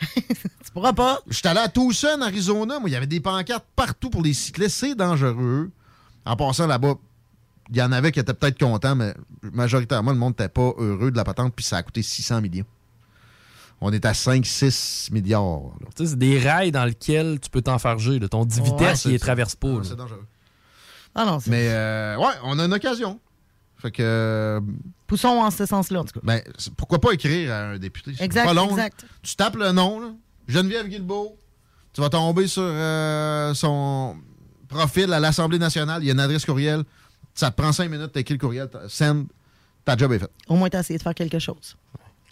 tu 0.16 0.70
pourras 0.72 0.92
pas. 0.92 1.20
J'étais 1.28 1.48
allé 1.48 1.60
à 1.60 1.68
Tucson, 1.68 2.20
Arizona. 2.22 2.78
Moi, 2.78 2.88
il 2.88 2.92
y 2.92 2.96
avait 2.96 3.06
des 3.06 3.20
pancartes 3.20 3.66
partout 3.76 4.10
pour 4.10 4.22
les 4.22 4.32
cyclistes. 4.32 4.76
C'est 4.78 4.94
dangereux. 4.94 5.70
En 6.24 6.34
passant 6.36 6.66
là-bas, 6.66 6.94
il 7.70 7.76
y 7.76 7.82
en 7.82 7.92
avait 7.92 8.10
qui 8.10 8.20
étaient 8.20 8.34
peut-être 8.34 8.58
contents, 8.58 8.94
mais 8.96 9.14
majoritairement, 9.52 10.12
le 10.12 10.18
monde 10.18 10.32
n'était 10.32 10.48
pas 10.48 10.72
heureux 10.78 11.10
de 11.10 11.16
la 11.16 11.24
patente, 11.24 11.52
puis 11.54 11.64
ça 11.64 11.76
a 11.78 11.82
coûté 11.82 12.02
600 12.02 12.40
millions. 12.40 12.64
On 13.84 13.92
est 13.92 14.04
à 14.06 14.12
5-6 14.12 15.12
milliards. 15.12 15.72
là. 15.80 15.86
Tu 15.96 16.04
sais, 16.04 16.10
c'est 16.10 16.18
des 16.18 16.38
rails 16.38 16.70
dans 16.72 16.84
lesquels 16.84 17.40
tu 17.40 17.50
peux 17.50 17.62
t'enfarger. 17.62 18.20
Ton 18.28 18.44
10 18.44 18.60
Ouais, 18.60 18.64
vitesses, 18.66 19.04
il 19.06 19.10
les 19.12 19.18
traverse 19.18 19.56
pas. 19.56 19.68
là. 19.68 19.80
C'est 19.82 19.96
dangereux. 19.96 20.24
Ah 21.14 21.24
non, 21.26 21.40
c'est- 21.40 21.50
Mais 21.50 21.66
euh, 21.68 22.16
ouais, 22.16 22.32
on 22.44 22.58
a 22.58 22.64
une 22.64 22.72
occasion. 22.72 23.18
Fait 23.78 23.90
que. 23.90 24.02
euh, 24.02 24.60
Poussons 25.08 25.28
en 25.40 25.50
ce 25.50 25.66
sens-là, 25.66 26.00
en 26.00 26.04
tout 26.04 26.14
cas. 26.14 26.20
Ben, 26.22 26.40
pourquoi 26.76 27.00
pas 27.00 27.12
écrire 27.12 27.52
à 27.52 27.58
un 27.70 27.78
député? 27.78 28.12
Exact, 28.20 28.44
pas 28.44 28.54
long, 28.54 28.66
là. 28.68 28.86
exact. 28.86 29.04
Tu 29.22 29.34
tapes 29.36 29.56
le 29.56 29.72
nom, 29.72 30.00
là. 30.00 30.08
Geneviève 30.48 30.86
Guilbeault. 30.88 31.36
Tu 31.92 32.00
vas 32.00 32.08
tomber 32.08 32.46
sur 32.46 32.62
euh, 32.64 33.52
son 33.54 34.16
profil 34.68 35.12
à 35.12 35.20
l'Assemblée 35.20 35.58
nationale. 35.58 36.02
Il 36.02 36.06
y 36.06 36.10
a 36.10 36.12
une 36.14 36.20
adresse 36.20 36.46
courriel. 36.46 36.84
Ça 37.34 37.50
te 37.50 37.60
prend 37.60 37.72
cinq 37.72 37.90
minutes, 37.90 38.12
t'écris 38.12 38.34
le 38.34 38.38
courriel, 38.40 38.68
send, 38.88 39.26
ta 39.84 39.96
job 39.96 40.12
est 40.12 40.18
faite. 40.18 40.30
Au 40.48 40.54
moins, 40.54 40.68
t'as 40.70 40.80
essayé 40.80 40.98
de 40.98 41.02
faire 41.02 41.14
quelque 41.14 41.38
chose. 41.38 41.76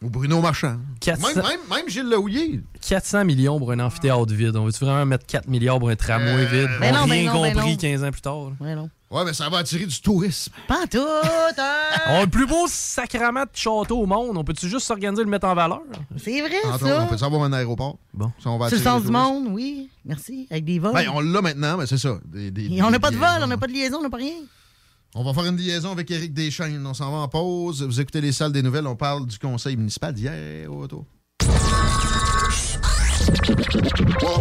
Ou 0.03 0.09
Bruno 0.09 0.41
Marchand. 0.41 0.79
400 1.01 1.27
Même, 1.29 1.37
même, 1.45 1.61
même 1.69 1.89
Gilles 1.89 2.09
Lehouillier. 2.09 2.61
400 2.89 3.25
millions 3.27 3.59
pour 3.59 3.71
un 3.73 3.81
amphithéâtre 3.81 4.33
vide. 4.33 4.57
On 4.57 4.65
veut-tu 4.65 4.83
vraiment 4.83 5.05
mettre 5.05 5.27
4 5.27 5.47
milliards 5.49 5.79
pour 5.79 5.91
un 5.91 5.97
tramway 5.97 6.31
Euh, 6.33 6.45
vide? 6.47 6.71
ben 6.81 6.95
On 7.03 7.07
ben 7.07 7.13
rien 7.13 7.33
non, 7.35 7.43
ben 7.43 7.53
compris 7.53 7.71
non. 7.73 7.77
15 7.77 8.05
ans 8.05 8.11
plus 8.11 8.21
tard. 8.23 8.39
Ouais, 8.61 8.75
non. 8.75 8.89
Ouais, 9.11 9.25
mais 9.27 9.35
ça 9.35 9.49
va 9.51 9.59
attirer 9.59 9.85
du 9.85 10.01
tourisme. 10.01 10.53
Pas 10.69 10.87
tout, 10.91 10.99
hein? 11.01 11.53
On 12.11 12.15
a 12.15 12.21
le 12.23 12.29
plus 12.29 12.47
beau 12.47 12.67
sacrament 12.69 13.43
de 13.43 13.49
château 13.53 13.99
au 13.99 14.07
monde. 14.07 14.39
On 14.39 14.45
peut-tu 14.45 14.69
juste 14.69 14.87
s'organiser 14.87 15.21
et 15.21 15.25
le 15.25 15.31
mettre 15.31 15.49
en 15.49 15.55
valeur? 15.55 15.83
C'est 16.17 16.41
vrai, 16.41 16.55
Entre 16.65 16.87
ça. 16.87 17.03
on 17.03 17.07
peut 17.09 17.19
savoir 17.19 17.43
un 17.43 17.53
aéroport? 17.53 17.99
Bon. 18.15 18.31
Si 18.39 18.47
on 18.47 18.57
va 18.57 18.69
Sur 18.69 18.79
le 18.79 18.85
sens 18.85 19.03
du 19.03 19.11
monde, 19.11 19.49
oui. 19.51 19.91
Merci. 20.07 20.47
Avec 20.51 20.65
des 20.65 20.79
vols. 20.79 20.95
Ben, 20.95 21.09
on 21.13 21.21
l'a 21.21 21.43
maintenant, 21.43 21.77
mais 21.77 21.87
c'est 21.87 21.99
ça. 21.99 22.19
Des- 22.25 22.51
des- 22.51 22.69
Et 22.77 22.83
on 22.83 22.91
n'a 22.91 23.01
pas 23.01 23.11
de 23.11 23.17
vol, 23.17 23.29
on 23.43 23.47
n'a 23.49 23.59
pas 23.59 23.67
de 23.67 23.73
liaison, 23.73 23.99
on 23.99 24.03
n'a 24.03 24.11
pas 24.11 24.17
rien. 24.17 24.33
On 25.15 25.25
va 25.25 25.35
faire 25.35 25.47
une 25.47 25.57
liaison 25.57 25.91
avec 25.91 26.11
Éric 26.11 26.33
Deschaines. 26.33 26.87
On 26.87 26.95
s'en 26.95 27.11
va 27.11 27.19
en 27.19 27.29
pause. 27.29 27.83
Vous 27.83 28.01
écoutez 28.01 28.21
les 28.21 28.33
salles 28.33 28.53
des 28.53 28.63
nouvelles. 28.63 28.87
On 28.87 28.97
parle 28.97 29.27
du 29.27 29.39
conseil 29.39 29.77
municipal 29.77 30.15
d'hier 30.15 30.71
au. 30.71 30.87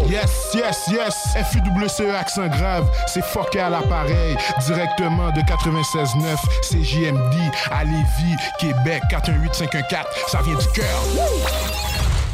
Yes, 0.09 0.53
yes, 0.53 0.87
yes. 0.91 1.15
FUWCE 1.51 2.09
accent 2.15 2.47
grave, 2.47 2.89
c'est 3.07 3.23
fucké 3.23 3.59
à 3.59 3.69
l'appareil. 3.69 4.35
Directement 4.65 5.31
de 5.31 5.41
96.9, 5.41 6.37
c'est 6.61 6.83
JMD 6.83 7.35
à 7.71 7.83
Lévis, 7.83 8.35
Québec, 8.59 9.03
418-514. 9.11 10.05
Ça 10.27 10.41
vient 10.41 10.55
du 10.55 10.67
cœur. 10.73 11.03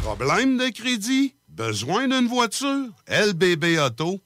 Problème 0.02 0.58
de 0.58 0.68
crédit? 0.68 1.34
Besoin 1.48 2.08
d'une 2.08 2.28
voiture? 2.28 2.88
LBBauto.com. 3.08 4.25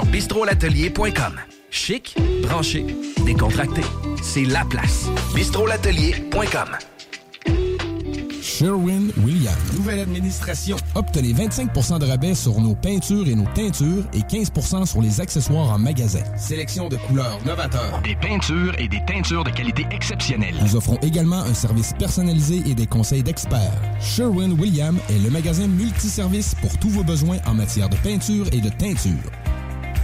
bistrolatelier.com. 0.05 1.39
Chic, 1.69 2.15
branché, 2.43 2.85
décontracté. 3.25 3.81
C'est 4.21 4.45
la 4.45 4.65
place. 4.65 5.07
bistrolatelier.com. 5.33 6.77
Sherwin-Williams. 8.61 9.57
Nouvelle 9.75 9.99
administration. 9.99 10.77
Obtenez 10.93 11.33
25% 11.33 11.97
de 11.97 12.05
rabais 12.05 12.35
sur 12.35 12.59
nos 12.61 12.75
peintures 12.75 13.27
et 13.27 13.33
nos 13.33 13.47
teintures 13.55 14.03
et 14.13 14.19
15% 14.19 14.85
sur 14.85 15.01
les 15.01 15.19
accessoires 15.19 15.71
en 15.71 15.79
magasin. 15.79 16.21
Sélection 16.37 16.87
de 16.87 16.97
couleurs 16.97 17.39
novateurs. 17.43 18.01
Des 18.03 18.15
peintures 18.15 18.73
et 18.77 18.87
des 18.87 19.01
teintures 19.07 19.43
de 19.43 19.49
qualité 19.49 19.87
exceptionnelle. 19.89 20.53
Nous 20.61 20.75
offrons 20.75 20.97
également 21.01 21.41
un 21.41 21.55
service 21.55 21.93
personnalisé 21.97 22.61
et 22.67 22.75
des 22.75 22.85
conseils 22.85 23.23
d'experts. 23.23 23.81
Sherwin-Williams 23.99 24.99
est 25.09 25.23
le 25.23 25.31
magasin 25.31 25.67
multiservice 25.67 26.53
pour 26.61 26.77
tous 26.77 26.89
vos 26.89 27.03
besoins 27.03 27.37
en 27.47 27.55
matière 27.55 27.89
de 27.89 27.97
peinture 27.97 28.45
et 28.51 28.61
de 28.61 28.69
teinture. 28.69 29.31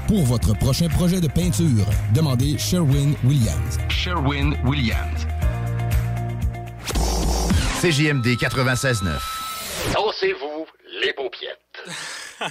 Pour 0.08 0.24
votre 0.24 0.58
prochain 0.58 0.88
projet 0.88 1.20
de 1.20 1.28
peinture, 1.28 1.86
demandez 2.16 2.58
Sherwin-Williams. 2.58 3.78
Sherwin-Williams. 3.90 5.28
CJMD 7.82 8.38
96.9. 8.38 9.04
Dansez-vous 9.94 10.66
les 11.02 11.12
paupiètes. 11.12 11.60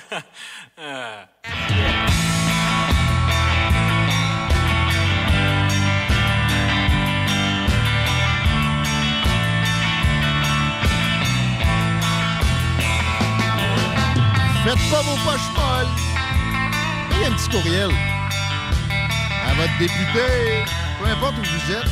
Faites 14.66 14.90
pas 14.90 15.00
vos 15.02 15.16
poches. 15.24 15.55
Un 17.25 17.33
petit 17.33 17.49
courriel 17.49 17.91
à 19.45 19.55
votre 19.55 19.79
député, 19.79 20.64
peu 21.01 21.09
importe 21.09 21.35
où 21.39 21.43
vous 21.43 21.73
êtes. 21.73 21.89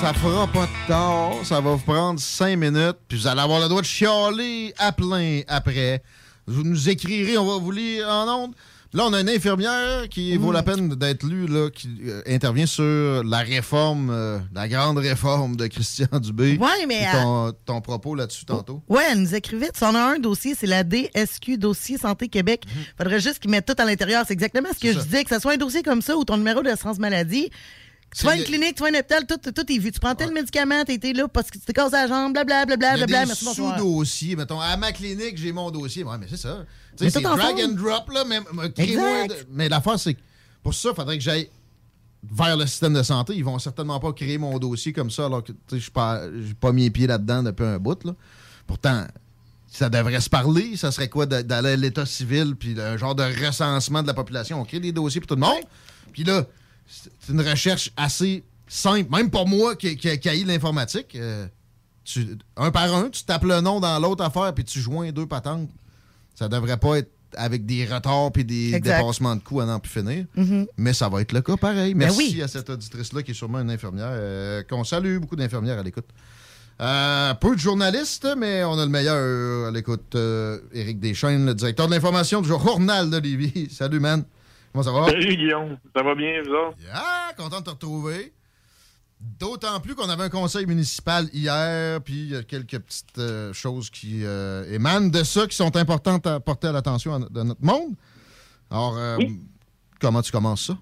Ça 0.00 0.12
fera 0.14 0.46
pas 0.46 0.66
de 0.66 0.86
tort. 0.86 1.40
Ça 1.44 1.60
va 1.60 1.72
vous 1.72 1.78
prendre 1.78 2.20
cinq 2.20 2.56
minutes. 2.56 2.98
Puis 3.08 3.18
vous 3.18 3.26
allez 3.26 3.40
avoir 3.40 3.60
le 3.60 3.68
droit 3.68 3.80
de 3.80 3.86
chialer 3.86 4.72
à 4.78 4.92
plein 4.92 5.40
après. 5.48 6.02
Vous 6.46 6.62
nous 6.62 6.88
écrirez, 6.88 7.36
on 7.38 7.46
va 7.46 7.58
vous 7.58 7.72
lire 7.72 8.08
en 8.08 8.44
ondes. 8.44 8.54
Là, 8.94 9.04
on 9.06 9.12
a 9.12 9.20
une 9.20 9.28
infirmière 9.28 10.08
qui 10.08 10.34
vaut 10.38 10.50
la 10.50 10.62
peine 10.62 10.88
d'être 10.88 11.24
lue, 11.24 11.46
là, 11.46 11.68
qui 11.68 11.88
euh, 12.06 12.22
intervient 12.26 12.64
sur 12.64 13.22
la 13.22 13.38
réforme, 13.38 14.08
euh, 14.10 14.38
la 14.54 14.66
grande 14.66 14.96
réforme 14.96 15.56
de 15.56 15.66
Christian 15.66 16.06
Dubé. 16.20 16.56
Ouais, 16.58 16.86
mais, 16.86 17.06
Ton, 17.12 17.52
ton 17.66 17.80
propos 17.82 18.14
là-dessus 18.14 18.46
tantôt. 18.46 18.82
Ouais, 18.88 19.02
elle 19.10 19.20
nous 19.20 19.34
écrivait. 19.34 19.70
Tu 19.76 19.84
en 19.84 19.94
as 19.94 20.00
un 20.00 20.18
dossier, 20.18 20.54
c'est 20.58 20.66
la 20.66 20.84
DSQ, 20.84 21.58
Dossier 21.58 21.98
Santé 21.98 22.28
Québec. 22.28 22.64
Faudrait 22.96 23.20
juste 23.20 23.40
qu'ils 23.40 23.50
mettent 23.50 23.66
tout 23.66 23.80
à 23.80 23.84
l'intérieur. 23.84 24.24
C'est 24.26 24.32
exactement 24.32 24.70
ce 24.74 24.80
que 24.80 24.92
je 24.92 24.98
disais, 24.98 25.22
que 25.22 25.34
ce 25.34 25.40
soit 25.40 25.52
un 25.52 25.58
dossier 25.58 25.82
comme 25.82 26.00
ça 26.00 26.16
ou 26.16 26.24
ton 26.24 26.38
numéro 26.38 26.62
d'assurance 26.62 26.98
maladie. 26.98 27.50
Tu 28.16 28.24
vas 28.24 28.32
à 28.32 28.36
une 28.36 28.44
clinique, 28.44 28.74
tu 28.74 28.82
vas 28.82 28.88
à 28.88 28.90
un 28.90 28.98
hôpital, 28.98 29.26
tout, 29.26 29.36
tout 29.52 29.72
est 29.72 29.78
vu. 29.78 29.92
Tu 29.92 30.00
prends 30.00 30.14
tel 30.14 30.32
médicament, 30.32 30.82
été 30.84 31.12
là 31.12 31.28
parce 31.28 31.50
que 31.50 31.58
tu 31.58 31.64
t'es 31.64 31.72
cassé 31.72 31.92
la 31.92 32.06
jambe, 32.08 32.32
blablabla, 32.32 32.76
blablabla. 32.76 33.26
Merci, 33.26 33.44
bonsoir. 33.44 33.78
sous-dossiers. 33.78 34.34
Mettons, 34.36 34.60
à 34.60 34.76
ma 34.76 34.92
clinique, 34.92 35.36
j'ai 35.36 35.52
mon 35.52 35.70
dossier. 35.70 36.04
Ouais, 36.04 36.16
mais 36.18 36.26
c'est 36.28 36.36
ça. 36.38 36.64
Tu 36.96 37.04
Mais 37.04 37.10
sais, 37.10 37.18
c'est 37.18 37.24
drag 37.24 37.60
and 37.62 37.74
drop, 37.74 38.10
là. 38.10 38.24
Mais, 38.26 38.40
mais 39.50 39.68
l'affaire, 39.68 39.98
c'est 39.98 40.14
que 40.14 40.20
pour 40.62 40.74
ça, 40.74 40.88
il 40.90 40.94
faudrait 40.94 41.18
que 41.18 41.22
j'aille 41.24 41.48
vers 42.30 42.56
le 42.56 42.66
système 42.66 42.94
de 42.94 43.02
santé. 43.02 43.34
Ils 43.36 43.44
vont 43.44 43.58
certainement 43.58 44.00
pas 44.00 44.12
créer 44.12 44.38
mon 44.38 44.58
dossier 44.58 44.92
comme 44.92 45.10
ça, 45.10 45.26
alors 45.26 45.44
que 45.44 45.52
je 45.72 45.76
suis 45.78 45.90
pas, 45.90 46.22
pas 46.60 46.72
mis 46.72 46.82
les 46.84 46.90
pieds 46.90 47.06
là-dedans 47.06 47.42
depuis 47.42 47.64
un 47.64 47.78
bout, 47.78 48.02
là. 48.04 48.12
Pourtant, 48.66 49.06
ça 49.68 49.88
devrait 49.88 50.20
se 50.20 50.30
parler. 50.30 50.76
Ça 50.76 50.90
serait 50.90 51.08
quoi 51.08 51.26
d'a- 51.26 51.42
d'aller 51.42 51.70
à 51.70 51.76
l'état 51.76 52.06
civil, 52.06 52.56
puis 52.56 52.80
un 52.80 52.96
genre 52.96 53.14
de 53.14 53.22
recensement 53.46 54.02
de 54.02 54.06
la 54.08 54.14
population. 54.14 54.60
On 54.60 54.64
crée 54.64 54.80
des 54.80 54.92
dossiers 54.92 55.20
pour 55.20 55.28
tout 55.28 55.34
le 55.36 55.40
monde. 55.42 55.62
Puis 56.12 56.24
là, 56.24 56.44
c'est 56.88 57.32
une 57.32 57.40
recherche 57.40 57.92
assez 57.96 58.42
simple, 58.66 59.10
même 59.10 59.30
pour 59.30 59.46
moi 59.46 59.76
qui, 59.76 59.96
qui, 59.96 60.44
l'informatique. 60.44 61.14
euh, 61.16 61.46
tu- 62.04 62.36
un 62.56 62.70
par 62.70 62.94
un, 62.94 63.10
tu 63.10 63.22
tapes 63.24 63.44
le 63.44 63.60
nom 63.60 63.80
dans 63.80 63.98
l'autre 63.98 64.24
affaire, 64.24 64.52
puis 64.54 64.64
tu 64.64 64.80
joins 64.80 65.12
deux 65.12 65.26
patentes. 65.26 65.68
Ça 66.34 66.48
devrait 66.48 66.76
pas 66.78 66.98
être 66.98 67.10
avec 67.36 67.66
des 67.66 67.84
retards 67.84 68.32
puis 68.32 68.44
des 68.44 68.72
Exact. 68.74 68.98
dépassements 69.00 69.36
de 69.36 69.42
coûts 69.42 69.60
à 69.60 69.66
n'en 69.66 69.78
plus 69.80 69.90
finir. 69.92 70.24
Mhm. 70.34 70.66
Mais 70.78 70.94
ça 70.94 71.08
va 71.10 71.20
être 71.20 71.32
le 71.32 71.42
cas 71.42 71.56
pareil. 71.58 71.92
Ben 71.92 72.06
Merci 72.06 72.34
oui. 72.36 72.42
à 72.42 72.48
cette 72.48 72.70
auditrice-là 72.70 73.22
qui 73.22 73.32
est 73.32 73.34
sûrement 73.34 73.60
une 73.60 73.70
infirmière. 73.70 74.08
euh, 74.12 74.62
qu'on 74.62 74.82
salue, 74.84 75.18
beaucoup 75.18 75.36
d'infirmières 75.36 75.78
à 75.78 75.82
l'écoute. 75.82 76.06
Euh, 76.80 77.34
peu 77.34 77.54
de 77.56 77.60
journalistes, 77.60 78.26
mais 78.38 78.62
on 78.64 78.78
a 78.78 78.84
le 78.84 78.90
meilleur 78.90 79.66
à 79.66 79.70
l'écoute. 79.72 80.16
Éric 80.72 81.00
Deschaines, 81.00 81.44
le 81.44 81.54
directeur 81.54 81.88
de 81.88 81.92
l'information 81.92 82.40
du 82.40 82.48
journal 82.48 83.10
de 83.10 83.16
Lévis. 83.18 83.68
Salut, 83.72 84.00
man. 84.00 84.24
Comment 84.72 84.82
ça 84.82 84.92
va? 84.92 85.06
Salut 85.06 85.36
Guillaume, 85.36 85.78
ça 85.94 86.02
va 86.02 86.14
bien, 86.14 86.42
vous 86.42 86.50
autres? 86.50 86.76
Ah, 86.92 87.30
content 87.36 87.60
de 87.60 87.64
te 87.64 87.70
retrouver. 87.70 88.32
D'autant 89.40 89.80
plus 89.80 89.96
qu'on 89.96 90.08
avait 90.08 90.24
un 90.24 90.28
conseil 90.28 90.64
municipal 90.66 91.24
hier, 91.32 92.00
puis 92.02 92.14
il 92.14 92.30
y 92.30 92.36
a 92.36 92.44
quelques 92.44 92.78
petites 92.78 93.18
euh, 93.18 93.52
choses 93.52 93.90
qui 93.90 94.24
euh, 94.24 94.72
émanent 94.72 95.08
de 95.08 95.24
ça, 95.24 95.46
qui 95.48 95.56
sont 95.56 95.76
importantes 95.76 96.24
à 96.28 96.38
porter 96.38 96.68
à 96.68 96.72
l'attention 96.72 97.18
de 97.18 97.42
notre 97.42 97.64
monde. 97.64 97.94
Alors, 98.70 98.96
euh, 98.96 99.16
comment 100.00 100.22
tu 100.22 100.30
commences 100.30 100.66
ça? 100.66 100.78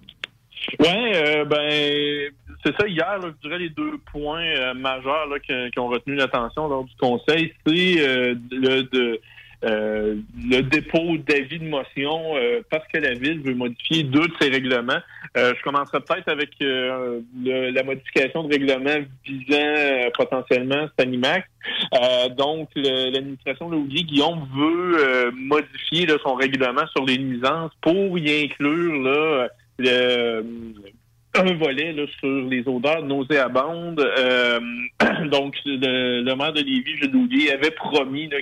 Euh, 0.82 1.44
ben 1.46 2.30
c'est 2.64 2.76
ça 2.78 2.86
hier, 2.88 3.18
là, 3.18 3.28
je 3.30 3.48
dirais 3.48 3.60
les 3.60 3.70
deux 3.70 3.98
points 4.12 4.74
majeurs 4.74 5.28
là, 5.28 5.38
qui, 5.38 5.52
qui 5.70 5.78
ont 5.78 5.88
retenu 5.88 6.16
l'attention 6.16 6.68
lors 6.68 6.84
du 6.84 6.94
conseil, 6.96 7.54
c'est 7.64 7.94
le 7.94 8.82
de 8.82 9.20
euh, 9.66 10.16
le 10.48 10.60
dépôt 10.62 11.16
d'avis 11.26 11.58
de 11.58 11.68
motion 11.68 12.36
euh, 12.36 12.60
parce 12.70 12.86
que 12.92 12.98
la 12.98 13.14
ville 13.14 13.40
veut 13.40 13.54
modifier 13.54 14.04
deux 14.04 14.28
de 14.28 14.32
ses 14.40 14.48
règlements. 14.48 15.00
Euh, 15.36 15.54
je 15.56 15.62
commencerai 15.62 15.98
peut-être 16.00 16.28
avec 16.28 16.50
la 16.60 17.82
modification 17.82 18.44
de 18.44 18.52
règlement 18.52 19.04
visant 19.24 20.10
potentiellement 20.16 20.86
Stanimax. 20.92 21.48
Donc, 22.36 22.68
l'administration 22.76 23.70
de 23.70 23.76
Guillaume 23.88 24.46
veut 24.56 25.32
modifier 25.32 26.06
son 26.22 26.34
règlement 26.34 26.86
sur 26.94 27.04
les 27.04 27.18
nuisances 27.18 27.72
pour 27.80 28.18
y 28.18 28.44
inclure 28.44 29.48
un 31.38 31.54
volet 31.54 31.94
sur 32.20 32.48
les 32.48 32.62
odeurs 32.66 33.02
nauséabondes. 33.02 34.00
Donc, 35.30 35.56
le, 35.64 36.34
maire 36.34 36.52
de 36.52 36.60
Lévis, 36.60 37.08
Doulier, 37.08 37.50
avait 37.50 37.70
promis 37.72 38.28
là, 38.28 38.38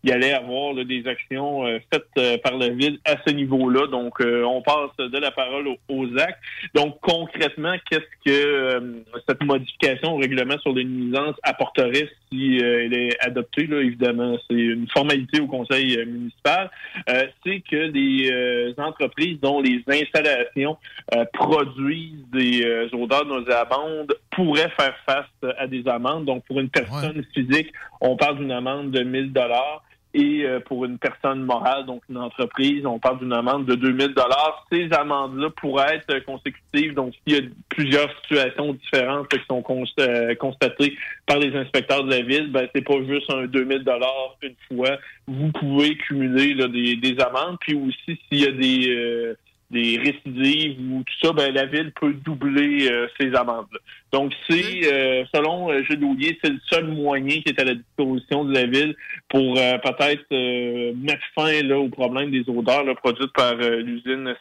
qu'il 0.00 0.12
allait 0.12 0.32
avoir 0.32 0.72
là, 0.72 0.84
des 0.84 1.06
actions 1.06 1.66
euh, 1.66 1.78
faites 1.92 2.04
euh, 2.18 2.38
par 2.38 2.56
la 2.56 2.68
ville 2.68 2.98
à 3.04 3.16
ce 3.26 3.32
niveau-là. 3.32 3.86
Donc, 3.86 4.20
euh, 4.20 4.44
on 4.44 4.62
passe 4.62 4.96
de 4.98 5.18
la 5.18 5.30
parole 5.30 5.68
aux, 5.68 5.78
aux 5.88 6.18
actes. 6.18 6.40
Donc, 6.74 6.98
concrètement, 7.00 7.74
qu'est-ce 7.88 8.00
que 8.24 8.30
euh, 8.30 8.80
cette 9.28 9.42
modification 9.42 10.14
au 10.14 10.18
règlement 10.18 10.58
sur 10.58 10.72
les 10.72 10.84
nuisances 10.84 11.36
apporterait 11.42 12.08
si 12.30 12.60
euh, 12.62 12.84
elle 12.84 12.94
est 12.94 13.20
adoptée? 13.20 13.66
Là, 13.66 13.80
évidemment, 13.80 14.36
c'est 14.48 14.56
une 14.56 14.88
formalité 14.88 15.40
au 15.40 15.46
conseil 15.46 15.98
euh, 15.98 16.06
municipal. 16.06 16.70
Euh, 17.08 17.26
c'est 17.44 17.60
que 17.60 17.88
des 17.88 18.30
euh, 18.30 18.72
entreprises 18.78 19.38
dont 19.40 19.60
les 19.60 19.82
installations 19.88 20.76
euh, 21.14 21.24
produisent 21.32 22.24
des 22.32 22.64
euh, 22.64 22.88
odeurs 22.92 23.26
nauséabondes 23.26 24.14
pourraient 24.30 24.70
faire 24.78 24.94
face 25.06 25.54
à 25.58 25.66
des 25.66 25.86
amendes. 25.88 26.24
Donc, 26.24 26.44
pour 26.44 26.60
une 26.60 26.70
personne 26.70 27.24
physique, 27.34 27.72
on 28.00 28.16
parle 28.16 28.38
d'une 28.38 28.52
amende 28.52 28.90
de 28.90 29.02
1000 29.02 29.32
dollars. 29.32 29.82
Et 30.12 30.44
euh, 30.44 30.58
pour 30.58 30.84
une 30.84 30.98
personne 30.98 31.44
morale, 31.44 31.86
donc 31.86 32.02
une 32.10 32.18
entreprise, 32.18 32.84
on 32.84 32.98
parle 32.98 33.20
d'une 33.20 33.32
amende 33.32 33.66
de 33.66 33.76
2000 33.76 34.08
dollars. 34.08 34.66
Ces 34.72 34.88
amendes-là 34.92 35.50
pourraient 35.50 35.96
être 35.96 36.24
consécutives. 36.24 36.94
Donc, 36.94 37.14
s'il 37.14 37.36
y 37.36 37.38
a 37.38 37.48
plusieurs 37.68 38.10
situations 38.22 38.72
différentes 38.72 39.28
qui 39.28 39.38
sont 39.48 39.62
euh, 40.00 40.34
constatées 40.34 40.96
par 41.26 41.38
les 41.38 41.54
inspecteurs 41.56 42.02
de 42.02 42.10
la 42.10 42.22
ville, 42.22 42.50
ben 42.50 42.68
c'est 42.74 42.84
pas 42.84 43.00
juste 43.06 43.30
un 43.32 43.46
2000 43.46 43.84
dollars 43.84 44.36
une 44.42 44.56
fois. 44.68 44.98
Vous 45.28 45.52
pouvez 45.52 45.96
cumuler 45.96 46.54
là, 46.54 46.66
des, 46.66 46.96
des 46.96 47.20
amendes. 47.20 47.58
Puis 47.60 47.74
aussi, 47.74 48.20
s'il 48.28 48.40
y 48.40 48.46
a 48.46 48.52
des 48.52 48.88
euh, 48.90 49.34
des 49.70 49.98
récidives 49.98 50.78
ou 50.92 51.04
tout 51.04 51.26
ça, 51.26 51.32
ben, 51.32 51.52
la 51.54 51.66
ville 51.66 51.92
peut 51.92 52.12
doubler 52.12 52.90
euh, 52.90 53.06
ces 53.18 53.34
amendes-là. 53.34 53.78
Donc, 54.12 54.32
c'est, 54.48 54.92
euh, 54.92 55.24
selon 55.32 55.70
euh, 55.70 55.82
Gilles 55.84 56.36
c'est 56.42 56.50
le 56.50 56.58
seul 56.66 56.88
moyen 56.88 57.40
qui 57.40 57.50
est 57.50 57.60
à 57.60 57.64
la 57.64 57.74
disposition 57.74 58.44
de 58.44 58.52
la 58.52 58.66
ville 58.66 58.96
pour 59.28 59.56
euh, 59.56 59.78
peut-être 59.78 60.24
euh, 60.32 60.92
mettre 60.96 61.22
fin 61.34 61.62
là, 61.62 61.78
au 61.78 61.88
problème 61.88 62.32
des 62.32 62.44
odeurs 62.48 62.84
là, 62.84 62.94
produites 62.96 63.32
par 63.32 63.54
euh, 63.60 63.76
l'usine 63.82 64.34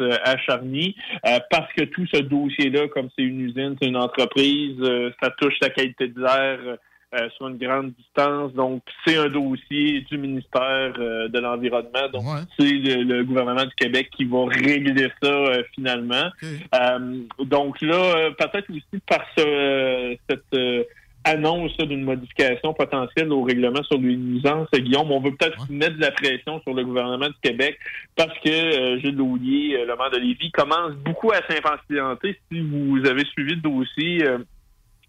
euh, 0.00 0.16
à 0.24 0.36
Charny, 0.38 0.94
euh, 1.26 1.38
parce 1.50 1.72
que 1.72 1.84
tout 1.84 2.06
ce 2.12 2.20
dossier-là, 2.20 2.88
comme 2.88 3.08
c'est 3.16 3.24
une 3.24 3.40
usine, 3.40 3.76
c'est 3.80 3.88
une 3.88 3.96
entreprise, 3.96 4.76
euh, 4.80 5.10
ça 5.20 5.30
touche 5.30 5.54
la 5.60 5.70
qualité 5.70 6.08
de 6.08 6.20
l'air 6.20 6.78
euh, 7.12 7.28
sur 7.36 7.48
une 7.48 7.58
grande 7.58 7.92
distance. 7.92 8.52
Donc, 8.54 8.82
c'est 9.04 9.16
un 9.16 9.28
dossier 9.28 10.00
du 10.02 10.16
ministère 10.16 10.92
euh, 10.98 11.28
de 11.28 11.38
l'Environnement. 11.40 12.08
Donc, 12.12 12.22
c'est 12.58 12.70
le, 12.70 13.02
le 13.02 13.24
gouvernement 13.24 13.64
du 13.64 13.74
Québec 13.74 14.10
qui 14.16 14.24
va 14.24 14.44
régler 14.46 15.08
ça 15.20 15.28
euh, 15.28 15.62
finalement. 15.74 16.30
Euh, 16.74 17.18
donc 17.40 17.80
là, 17.80 17.96
euh, 17.96 18.30
peut-être 18.30 18.70
aussi 18.70 19.02
par 19.08 19.24
ce, 19.36 19.44
euh, 19.44 20.14
cette 20.28 20.54
euh, 20.54 20.84
annonce 21.24 21.76
d'une 21.78 22.04
modification 22.04 22.72
potentielle 22.74 23.32
au 23.32 23.42
règlement 23.42 23.82
sur 23.82 23.98
les 23.98 24.16
nuisances, 24.16 24.68
Guillaume, 24.72 25.10
on 25.10 25.20
veut 25.20 25.34
peut-être 25.34 25.68
mettre 25.68 25.96
de 25.96 26.02
la 26.02 26.12
pression 26.12 26.60
sur 26.62 26.74
le 26.74 26.84
gouvernement 26.84 27.26
du 27.26 27.40
Québec 27.42 27.76
parce 28.16 28.38
que 28.38 28.48
euh, 28.48 28.98
Gilles 29.00 29.16
Laulier, 29.16 29.84
le 29.84 29.96
maire 29.96 30.10
de 30.12 30.18
Lévis, 30.18 30.52
commence 30.52 30.92
beaucoup 31.04 31.32
à 31.32 31.40
s'impatienter. 31.48 32.38
Si 32.50 32.60
vous 32.60 33.04
avez 33.04 33.24
suivi 33.24 33.56
le 33.56 33.60
dossier... 33.62 34.24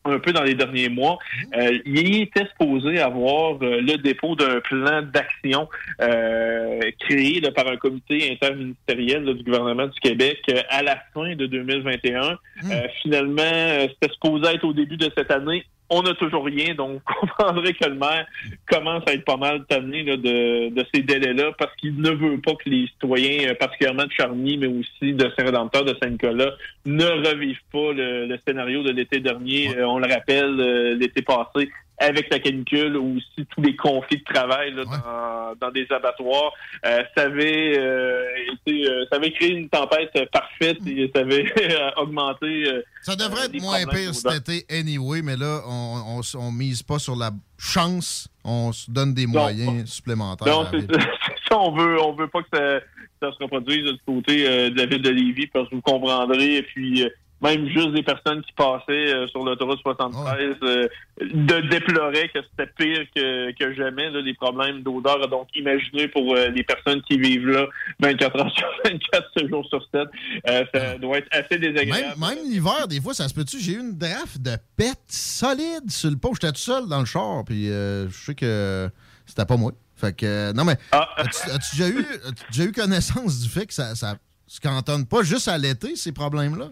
un 0.06 0.20
peu 0.20 0.34
dans 0.34 0.43
les 0.43 0.56
derniers 0.56 0.89
mois. 0.89 1.20
Euh, 1.56 1.78
il 1.86 2.22
était 2.22 2.45
supposé 2.47 2.99
avoir 2.99 3.62
euh, 3.62 3.82
le 3.82 3.97
dépôt 3.97 4.36
d'un 4.36 4.60
plan 4.62 5.02
d'action 5.02 5.70
euh, 6.02 6.80
créé 6.99 7.39
là, 7.39 7.52
par 7.52 7.68
un 7.68 7.78
comité 7.78 8.32
interministériel 8.32 9.24
là, 9.24 9.34
du 9.34 9.43
gouvernement 9.43 9.88
du 9.88 9.99
Québec 9.99 10.39
euh, 10.49 10.62
à 10.70 10.82
la 10.82 10.97
fin 11.14 11.36
de 11.36 11.45
2021. 11.45 12.22
Euh, 12.22 12.88
finalement, 13.02 13.41
euh, 13.41 13.88
c'était 13.89 14.14
supposé 14.14 14.56
être 14.56 14.64
au 14.64 14.74
début 14.74 14.97
de 14.97 15.12
cette 15.16 15.32
année. 15.32 15.66
On 15.94 16.04
n'a 16.04 16.14
toujours 16.14 16.46
rien, 16.46 16.74
donc 16.74 17.02
vous 17.22 17.28
comprendrez 17.28 17.74
que 17.74 17.86
le 17.86 17.96
maire 17.96 18.26
commence 18.66 19.04
à 19.08 19.14
être 19.14 19.26
pas 19.26 19.36
mal 19.36 19.66
tanné 19.66 20.04
là, 20.04 20.16
de, 20.16 20.70
de 20.70 20.86
ces 20.94 21.02
délais-là 21.02 21.52
parce 21.60 21.76
qu'il 21.76 22.00
ne 22.00 22.12
veut 22.12 22.39
pas 22.39 22.54
que 22.54 22.70
les 22.70 22.88
citoyens, 22.88 23.50
euh, 23.50 23.56
particulièrement 23.56 24.06
de 24.06 24.12
Charny, 24.12 24.58
mais 24.58 24.68
aussi 24.68 25.14
de 25.14 25.30
Saint-Rédempteur, 25.38 25.84
de 25.84 25.94
Saint-Nicolas, 26.02 26.52
ne 26.86 27.06
revivent 27.06 27.58
pas 27.74 27.92
le, 27.92 28.26
le 28.26 28.39
scénario 28.48 28.84
de 28.84 28.92
l'été 28.92 29.20
dernier. 29.20 29.76
Euh, 29.78 29.86
on 29.86 30.00
le 30.00 30.08
rappelle, 30.08 30.60
euh, 30.62 30.96
l'été 30.96 31.22
passé, 31.22 31.70
avec 32.02 32.30
la 32.32 32.39
canicule 32.39 32.97
ou 32.97 33.18
aussi 33.18 33.45
tous 33.49 33.62
les 33.62 33.76
conflits 33.76 34.18
de 34.18 34.34
travail 34.34 34.74
là, 34.74 34.84
dans, 34.86 35.68
dans 35.68 35.72
des 35.72 35.86
abattoirs. 35.91 36.52
Euh, 36.86 37.04
ça 37.16 37.24
avait 37.24 37.78
euh, 37.78 38.26
été, 38.54 38.89
euh, 38.89 39.06
ça 39.10 39.18
avait 39.18 39.32
créé 39.32 39.52
une 39.52 39.70
tempête 39.70 40.12
parfaite 40.32 40.78
et 40.88 41.10
ça 41.14 41.22
avait 41.22 41.45
augmenté. 41.97 42.66
Ça 43.04 43.16
devrait 43.16 43.45
être 43.45 43.62
moins 43.62 43.86
pire 43.86 44.14
cet 44.14 44.49
été 44.49 44.66
anyway, 44.76 45.22
mais 45.22 45.38
là, 45.38 45.62
on, 45.68 46.22
on, 46.38 46.52
mise 46.52 46.84
pas 46.84 46.99
sur 46.99 47.16
la 47.16 47.32
chance, 47.58 48.28
on 48.43 48.72
se 48.72 48.89
donne 48.89 49.14
des 49.14 49.26
Non. 49.28 49.41
moyens 49.41 49.89
supplémentaires. 49.89 50.47
Non, 50.47 50.68
c'est 50.72 50.91
ça. 50.91 51.60
On 51.60 51.72
veut, 51.76 52.02
on 52.02 52.14
veut 52.16 52.28
pas 52.28 52.41
que 52.41 52.49
ça, 52.54 52.80
ça 53.22 53.32
se 53.32 53.43
reproduise 53.43 53.84
du 53.84 53.99
côté 54.06 54.47
euh, 54.47 54.70
de 54.70 54.78
la 54.78 54.86
ville 54.86 55.02
de 55.02 55.10
Lévis, 55.10 55.47
parce 55.47 55.70
que 55.70 55.76
vous 55.76 55.82
comprendrez. 55.82 56.58
Et 56.58 56.64
puis, 56.64 57.04
euh, 57.04 57.10
même 57.42 57.68
juste 57.70 57.92
des 57.94 58.04
personnes 58.04 58.42
qui 58.44 58.52
passaient 58.54 59.14
euh, 59.14 59.28
sur 59.30 59.44
l'autoroute 59.44 59.80
73 59.82 60.56
euh, 60.64 60.88
de 61.20 61.60
déploraient 61.70 62.30
que 62.30 62.39
c'était 62.52 62.72
pire 62.78 63.06
que, 63.16 63.52
que 63.58 63.74
jamais, 63.74 64.10
là, 64.12 64.22
les 64.22 64.34
problèmes 64.36 64.84
d'odeur. 64.84 65.28
Donc, 65.28 65.48
imaginez 65.56 66.08
pour 66.08 66.36
euh, 66.36 66.50
les 66.50 66.64
personnes 66.64 67.02
qui 67.02 67.18
vivent 67.18 67.48
là 67.48 67.66
24 68.00 68.39
heures 68.39 68.52
sur 68.56 68.68
24, 68.86 69.28
7 69.38 69.50
jours 69.50 69.66
sur 69.68 69.82
7, 69.94 70.08
euh, 70.50 70.64
ça 70.74 70.98
doit 70.98 71.18
être 71.18 71.28
assez 71.32 71.58
désagréable. 71.60 72.20
Même, 72.20 72.36
même 72.36 72.46
l'hiver, 72.50 72.88
des 72.88 73.02
fois, 73.02 73.14
ça 73.14 73.28
se 73.28 73.34
peut-tu? 73.34 73.60
J'ai 73.60 73.74
eu 73.74 73.80
une 73.80 73.98
draft 73.98 74.39
de 74.39 74.56
pète 74.78 75.00
solide 75.08 75.89
sur 75.89 76.10
le 76.12 76.18
pot. 76.18 76.34
J'étais 76.34 76.52
tout 76.52 76.60
seul 76.60 76.88
dans 76.88 77.00
le 77.00 77.06
char, 77.06 77.44
puis 77.46 77.66
je 77.68 78.08
sais 78.12 78.36
que 78.36 78.89
c'était 79.26 79.46
pas 79.46 79.58
moi. 79.58 79.72
Fait 79.96 80.16
que, 80.16 80.52
non, 80.54 80.64
mais 80.66 80.78
as-tu 81.18 81.50
as-tu 81.52 81.78
déjà, 81.78 81.89
eu- 81.89 82.06
as-tu 82.28 82.44
déjà 82.52 82.64
eu 82.66 82.72
connaissance 82.72 83.42
du 83.42 83.50
fait 83.50 83.68
que 83.68 83.74
ça, 83.74 83.94
ça 83.94 84.16
se 84.48 84.60
cantonne 84.60 85.06
pas 85.06 85.22
juste 85.22 85.48
à 85.48 85.58
l'été, 85.60 85.96
ces 85.96 86.12
problèmes-là? 86.12 86.70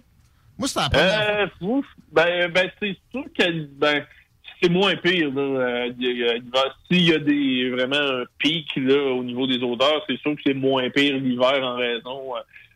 Moi, 0.59 0.67
la 0.75 0.89
première 0.89 1.39
Euh, 1.61 1.81
ben, 2.11 2.51
ben 2.51 2.69
c'est 2.81 2.97
sûr 3.11 3.23
que 3.37 3.51
ben, 3.79 4.03
c'est 4.61 4.69
moins 4.69 4.95
pire. 4.97 5.31
Là, 5.33 5.41
euh. 5.41 5.91
S'il 6.91 7.09
y 7.09 7.13
a 7.13 7.19
des 7.19 7.69
vraiment 7.69 7.95
un 7.95 8.23
pic 8.39 8.67
là, 8.75 9.01
au 9.13 9.23
niveau 9.23 9.47
des 9.47 9.63
odeurs, 9.63 10.03
c'est 10.07 10.19
sûr 10.19 10.35
que 10.35 10.41
c'est 10.45 10.53
moins 10.53 10.89
pire 10.89 11.15
l'hiver 11.17 11.63
en 11.63 11.75
raison 11.77 12.33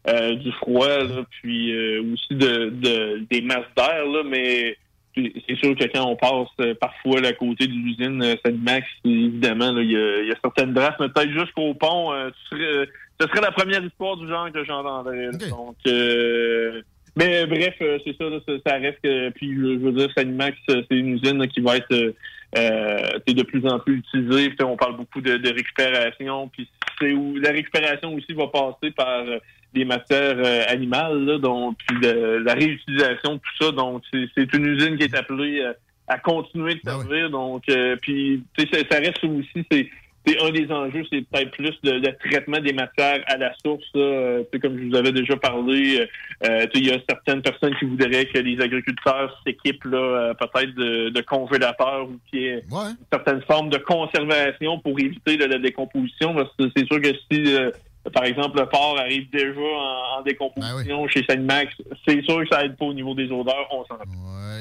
euh, 0.07 0.35
du 0.35 0.51
froid, 0.53 0.87
là, 0.87 1.23
puis 1.41 1.71
euh, 1.73 2.03
aussi 2.13 2.35
de, 2.35 2.69
de- 2.69 3.25
des 3.29 3.41
masses 3.41 3.65
d'air, 3.75 4.05
là, 4.05 4.23
mais 4.25 4.77
c'est 5.15 5.55
sûr 5.57 5.75
que 5.75 5.83
quand 5.93 6.05
on 6.09 6.15
passe 6.15 6.75
parfois 6.81 7.19
à 7.25 7.33
côté 7.33 7.67
de 7.67 7.71
l'usine 7.73 8.35
Sanimax, 8.43 8.87
évidemment, 9.05 9.71
là, 9.71 9.81
il 9.81 9.89
y, 9.91 10.27
y 10.27 10.31
a 10.31 10.35
certaines 10.41 10.73
drafts, 10.73 10.99
mais 10.99 11.09
peut-être 11.09 11.31
jusqu'au 11.31 11.73
pont, 11.75 12.11
euh, 12.13 12.29
tu 12.49 12.57
serais- 12.57 12.89
ce 13.21 13.27
serait 13.27 13.41
la 13.41 13.51
première 13.51 13.83
histoire 13.83 14.17
du 14.17 14.27
genre 14.27 14.51
que 14.51 14.63
j'entendrais. 14.65 15.29
Donc, 15.49 15.75
euh, 15.87 16.81
mais 17.15 17.45
bref, 17.45 17.75
euh, 17.81 17.99
c'est 18.05 18.17
ça, 18.17 18.29
là, 18.29 18.39
ça, 18.47 18.53
ça 18.65 18.77
reste 18.77 18.99
que, 19.03 19.29
puis 19.29 19.53
je, 19.53 19.77
veux 19.77 19.91
dire, 19.91 20.09
Sanimax, 20.15 20.57
c'est 20.67 20.85
une 20.91 21.15
usine 21.15 21.37
là, 21.39 21.47
qui 21.47 21.61
va 21.61 21.77
être 21.77 21.91
euh, 21.91 22.11
euh, 22.57 23.19
c'est 23.27 23.33
de 23.33 23.43
plus 23.43 23.65
en 23.67 23.79
plus 23.79 23.97
utilisée. 23.97 24.49
Puis, 24.49 24.63
on 24.63 24.77
parle 24.77 24.97
beaucoup 24.97 25.21
de, 25.21 25.37
de 25.37 25.49
récupération, 25.49 26.49
puis 26.49 26.67
c'est 26.99 27.11
où 27.13 27.35
la 27.37 27.51
récupération 27.51 28.13
aussi 28.13 28.33
va 28.33 28.47
passer 28.47 28.91
par 28.91 29.21
euh, 29.27 29.39
des 29.73 29.85
matières 29.85 30.37
euh, 30.37 30.63
animales, 30.67 31.25
là, 31.25 31.37
donc 31.39 31.77
puis 31.87 31.99
de- 31.99 32.43
la 32.45 32.53
réutilisation, 32.53 33.39
tout 33.39 33.65
ça. 33.65 33.71
Donc, 33.71 34.03
c'est 34.11 34.53
une 34.53 34.65
usine 34.65 34.97
qui 34.97 35.03
est 35.03 35.15
appelée 35.15 35.61
euh, 35.61 35.73
à 36.07 36.19
continuer 36.19 36.75
de 36.75 36.81
servir. 36.83 37.29
Donc, 37.31 37.63
euh, 37.69 37.95
puis 38.01 38.43
tu 38.57 38.67
sais, 38.67 38.83
ça, 38.83 38.87
ça 38.91 38.99
reste 38.99 39.23
aussi, 39.23 39.65
c'est 39.71 39.89
c'est 40.25 40.41
un 40.41 40.51
des 40.51 40.71
enjeux, 40.71 41.03
c'est 41.11 41.21
peut-être 41.21 41.51
plus 41.51 41.73
le, 41.83 41.99
le 41.99 42.29
traitement 42.29 42.59
des 42.59 42.73
matières 42.73 43.21
à 43.27 43.37
la 43.37 43.53
source. 43.63 43.83
Euh, 43.95 44.43
comme 44.61 44.77
je 44.79 44.87
vous 44.87 44.95
avais 44.95 45.11
déjà 45.11 45.35
parlé, 45.35 45.99
euh, 45.99 46.05
euh, 46.47 46.67
il 46.75 46.87
y 46.87 46.91
a 46.91 46.97
certaines 47.09 47.41
personnes 47.41 47.75
qui 47.77 47.85
voudraient 47.85 48.25
que 48.25 48.39
les 48.39 48.59
agriculteurs 48.61 49.41
s'équipent 49.45 49.83
là, 49.85 50.33
peut-être 50.35 50.73
de, 50.75 51.09
de 51.09 51.21
congélateurs 51.21 52.07
ou 52.09 52.19
qu'il 52.29 52.41
y 52.41 52.45
ait 52.47 52.63
une 52.71 52.95
certaine 53.11 53.41
forme 53.43 53.69
de 53.69 53.77
conservation 53.77 54.79
pour 54.79 54.99
éviter 54.99 55.37
là, 55.37 55.47
la 55.47 55.59
décomposition. 55.59 56.33
Parce 56.33 56.49
que 56.57 56.69
c'est 56.75 56.85
sûr 56.87 57.01
que 57.01 57.13
si, 57.31 57.55
euh, 57.55 57.71
par 58.13 58.23
exemple, 58.25 58.59
le 58.59 58.65
porc 58.67 58.97
arrive 58.99 59.29
déjà 59.31 59.59
en, 59.59 60.19
en 60.19 60.21
décomposition 60.23 61.07
chez 61.07 61.23
Sanimax, 61.27 61.73
c'est 62.07 62.21
sûr 62.23 62.39
que 62.41 62.47
ça 62.49 62.63
aide 62.63 62.77
pas 62.77 62.85
au 62.85 62.93
niveau 62.93 63.13
des 63.13 63.29
odeurs, 63.31 63.67
on 63.71 63.85
s'en 63.85 63.97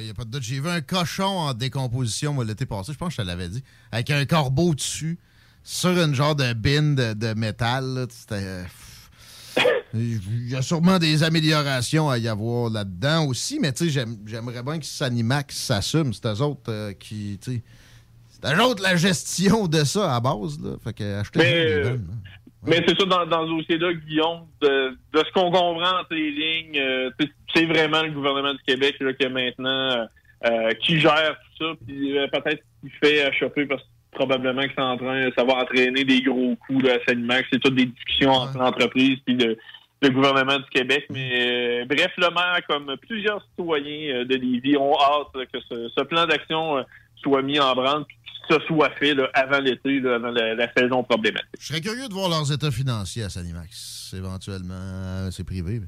Il 0.01 0.05
n'y 0.05 0.11
a 0.11 0.15
pas 0.15 0.25
de 0.25 0.31
doute. 0.31 0.43
J'ai 0.43 0.61
vu 0.61 0.69
un 0.69 0.81
cochon 0.81 1.25
en 1.25 1.55
décomposition 1.55 2.33
moi, 2.33 2.45
l'été 2.45 2.67
passé, 2.67 2.93
je 2.93 2.99
pense 2.99 3.09
que 3.09 3.23
je 3.23 3.23
te 3.23 3.27
l'avais 3.27 3.49
dit, 3.49 3.63
avec 3.93 4.11
un 4.11 4.25
corbeau 4.25 4.75
dessus, 4.75 5.19
sur 5.65 5.91
une 5.91 6.15
genre 6.15 6.35
de 6.35 6.53
bin 6.53 6.95
de, 6.95 7.15
de 7.15 7.35
métal. 7.35 8.07
C'était. 8.11 8.35
euh, 8.37 8.63
Il 9.95 10.49
y 10.51 10.57
a 10.57 10.63
sûrement 10.63 10.99
des 10.99 11.23
améliorations 11.23 12.09
à 12.09 12.17
y 12.19 12.27
avoir 12.29 12.71
là-dedans 12.71 13.27
aussi, 13.27 13.59
mais 13.61 13.73
j'aimerais 14.27 14.63
bien 14.63 14.79
que 14.79 14.85
Sanimax 14.87 15.55
s'assume. 15.57 16.13
C'est 16.13 16.27
eux 16.27 16.41
autres 16.43 16.71
euh, 16.73 16.93
qui. 16.95 17.39
C'est 17.43 17.63
eux 18.45 18.63
autres 18.63 18.83
la 18.83 18.97
gestion 18.97 19.67
de 19.69 19.85
ça 19.85 20.15
à 20.17 20.21
base. 20.21 20.59
Là. 20.63 20.77
Fait 20.83 20.93
que 20.95 21.21
acheter 21.21 21.39
Mais, 21.39 21.53
des 21.53 21.73
euh, 21.73 21.83
vannes, 21.83 22.07
Mais 22.67 22.85
c'est 22.89 22.99
ça, 22.99 23.05
dans, 23.07 23.27
dans 23.27 23.47
ce 23.47 23.51
dossier-là, 23.57 23.93
Guillaume, 23.95 24.47
de, 24.63 24.91
de 25.13 25.19
ce 25.19 25.33
qu'on 25.33 25.51
comprend 25.51 26.01
entre 26.01 26.15
les 26.15 26.31
lignes, 26.31 26.79
euh, 26.79 27.11
c'est- 27.55 27.67
vraiment 27.67 28.03
le 28.03 28.11
gouvernement 28.13 28.55
du 28.55 28.63
Québec 28.67 28.97
là, 29.01 29.13
qui 29.13 29.25
est 29.25 29.29
maintenant 29.29 30.07
euh, 30.47 30.71
qui 30.85 30.99
gère 30.99 31.37
tout 31.59 31.65
ça, 31.67 31.73
puis 31.87 32.15
peut-être 32.33 32.63
qui 32.81 32.91
fait 33.01 33.31
choper 33.39 33.67
parce 33.67 33.83
que 33.83 33.89
probablement 34.13 34.63
que 34.63 34.71
c'est 34.77 34.83
en 34.83 34.97
train, 34.97 35.29
ça 35.37 35.45
va 35.45 35.55
entraîner 35.55 36.05
des 36.05 36.21
gros 36.23 36.55
coups 36.67 36.85
là, 36.85 36.95
à 36.95 36.99
Sanimax. 37.09 37.49
C'est 37.53 37.59
toutes 37.59 37.75
des 37.75 37.87
discussions 37.87 38.31
entre 38.31 38.59
l'entreprise 38.59 39.19
puis 39.27 39.37
le, 39.37 39.57
le 40.03 40.09
gouvernement 40.11 40.59
du 40.59 40.69
Québec. 40.71 41.07
Mais 41.11 41.83
euh, 41.83 41.85
bref, 41.87 42.13
le 42.19 42.29
maire, 42.33 42.61
comme 42.69 42.95
plusieurs 43.09 43.43
citoyens 43.51 44.17
euh, 44.17 44.25
de 44.25 44.35
Lévis, 44.37 44.77
ont 44.77 44.95
hâte 45.01 45.35
là, 45.35 45.47
que 45.53 45.59
ce, 45.69 45.89
ce 45.97 46.03
plan 46.05 46.27
d'action 46.27 46.79
euh, 46.79 46.83
soit 47.23 47.43
mis 47.43 47.59
en 47.59 47.75
branle 47.75 48.05
puis 48.05 48.17
que 48.49 48.55
ce 48.55 48.67
soit 48.67 48.91
fait 48.99 49.15
là, 49.15 49.29
avant 49.35 49.61
l'été, 49.61 49.99
avant 49.99 50.31
la, 50.31 50.55
la 50.55 50.73
saison 50.75 51.03
problématique. 51.05 51.49
Je 51.59 51.67
serais 51.69 51.81
curieux 51.81 52.09
de 52.09 52.13
voir 52.15 52.29
leurs 52.29 52.53
états 52.53 52.71
financiers 52.71 53.23
à 53.23 53.29
Sanimax. 53.29 54.15
Éventuellement, 54.17 54.75
euh, 54.75 55.31
c'est 55.31 55.45
privé. 55.45 55.81
mais 55.81 55.87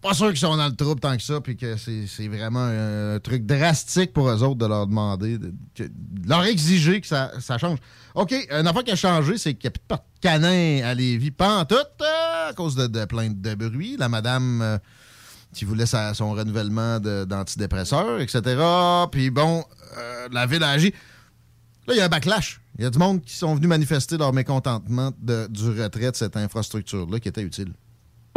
Pas 0.00 0.14
sûr 0.14 0.28
qu'ils 0.28 0.38
sont 0.38 0.56
dans 0.56 0.68
le 0.68 0.76
trouble 0.76 1.00
tant 1.00 1.16
que 1.16 1.22
ça, 1.22 1.40
puis 1.40 1.56
que 1.56 1.76
c'est 1.76 2.28
vraiment 2.28 2.64
un, 2.64 3.18
truc 3.18 3.44
drastique 3.46 4.12
pour 4.12 4.28
eux 4.28 4.42
autres 4.44 4.58
de 4.58 4.66
leur 4.66 4.86
demander, 4.86 5.38
de, 5.38 5.52
leur 6.24 6.44
exiger 6.44 7.00
que 7.00 7.06
ça, 7.06 7.32
change. 7.58 7.78
OK, 8.14 8.32
une 8.32 8.66
affaire 8.66 8.84
qui 8.84 8.92
a 8.92 8.96
changé, 8.96 9.38
c'est 9.38 9.54
qu'il 9.54 9.68
n'y 9.70 9.74
a 9.74 9.78
plus 9.78 9.96
de 9.96 10.20
canin 10.20 10.84
à 10.84 10.94
Lévis, 10.94 11.32
pas 11.32 11.62
en 11.62 11.66
euh, 11.72 12.48
à 12.48 12.52
cause 12.52 12.76
de, 12.76 12.86
de 12.86 13.04
plaintes 13.06 13.40
de 13.40 13.54
bruit. 13.56 13.96
La 13.98 14.08
madame 14.08 14.62
euh, 14.62 14.78
qui 15.52 15.64
voulait 15.64 15.86
son 15.86 16.32
renouvellement 16.32 17.00
d'antidépresseurs, 17.00 18.20
etc. 18.20 18.62
Puis 19.10 19.30
bon, 19.30 19.64
euh, 19.96 20.28
la 20.30 20.46
ville 20.46 20.62
a 20.62 20.70
agi. 20.70 20.92
Là, 21.88 21.94
il 21.94 21.96
y 21.96 22.00
a 22.00 22.04
un 22.04 22.08
backlash. 22.08 22.60
Il 22.78 22.84
y 22.84 22.86
a 22.86 22.90
du 22.90 22.98
monde 22.98 23.22
qui 23.22 23.34
sont 23.34 23.54
venus 23.56 23.68
manifester 23.68 24.16
leur 24.16 24.32
mécontentement 24.32 25.10
du 25.18 25.68
retrait 25.70 26.12
de 26.12 26.16
cette 26.16 26.36
infrastructure-là 26.36 27.18
qui 27.18 27.28
était 27.28 27.42
utile. 27.42 27.72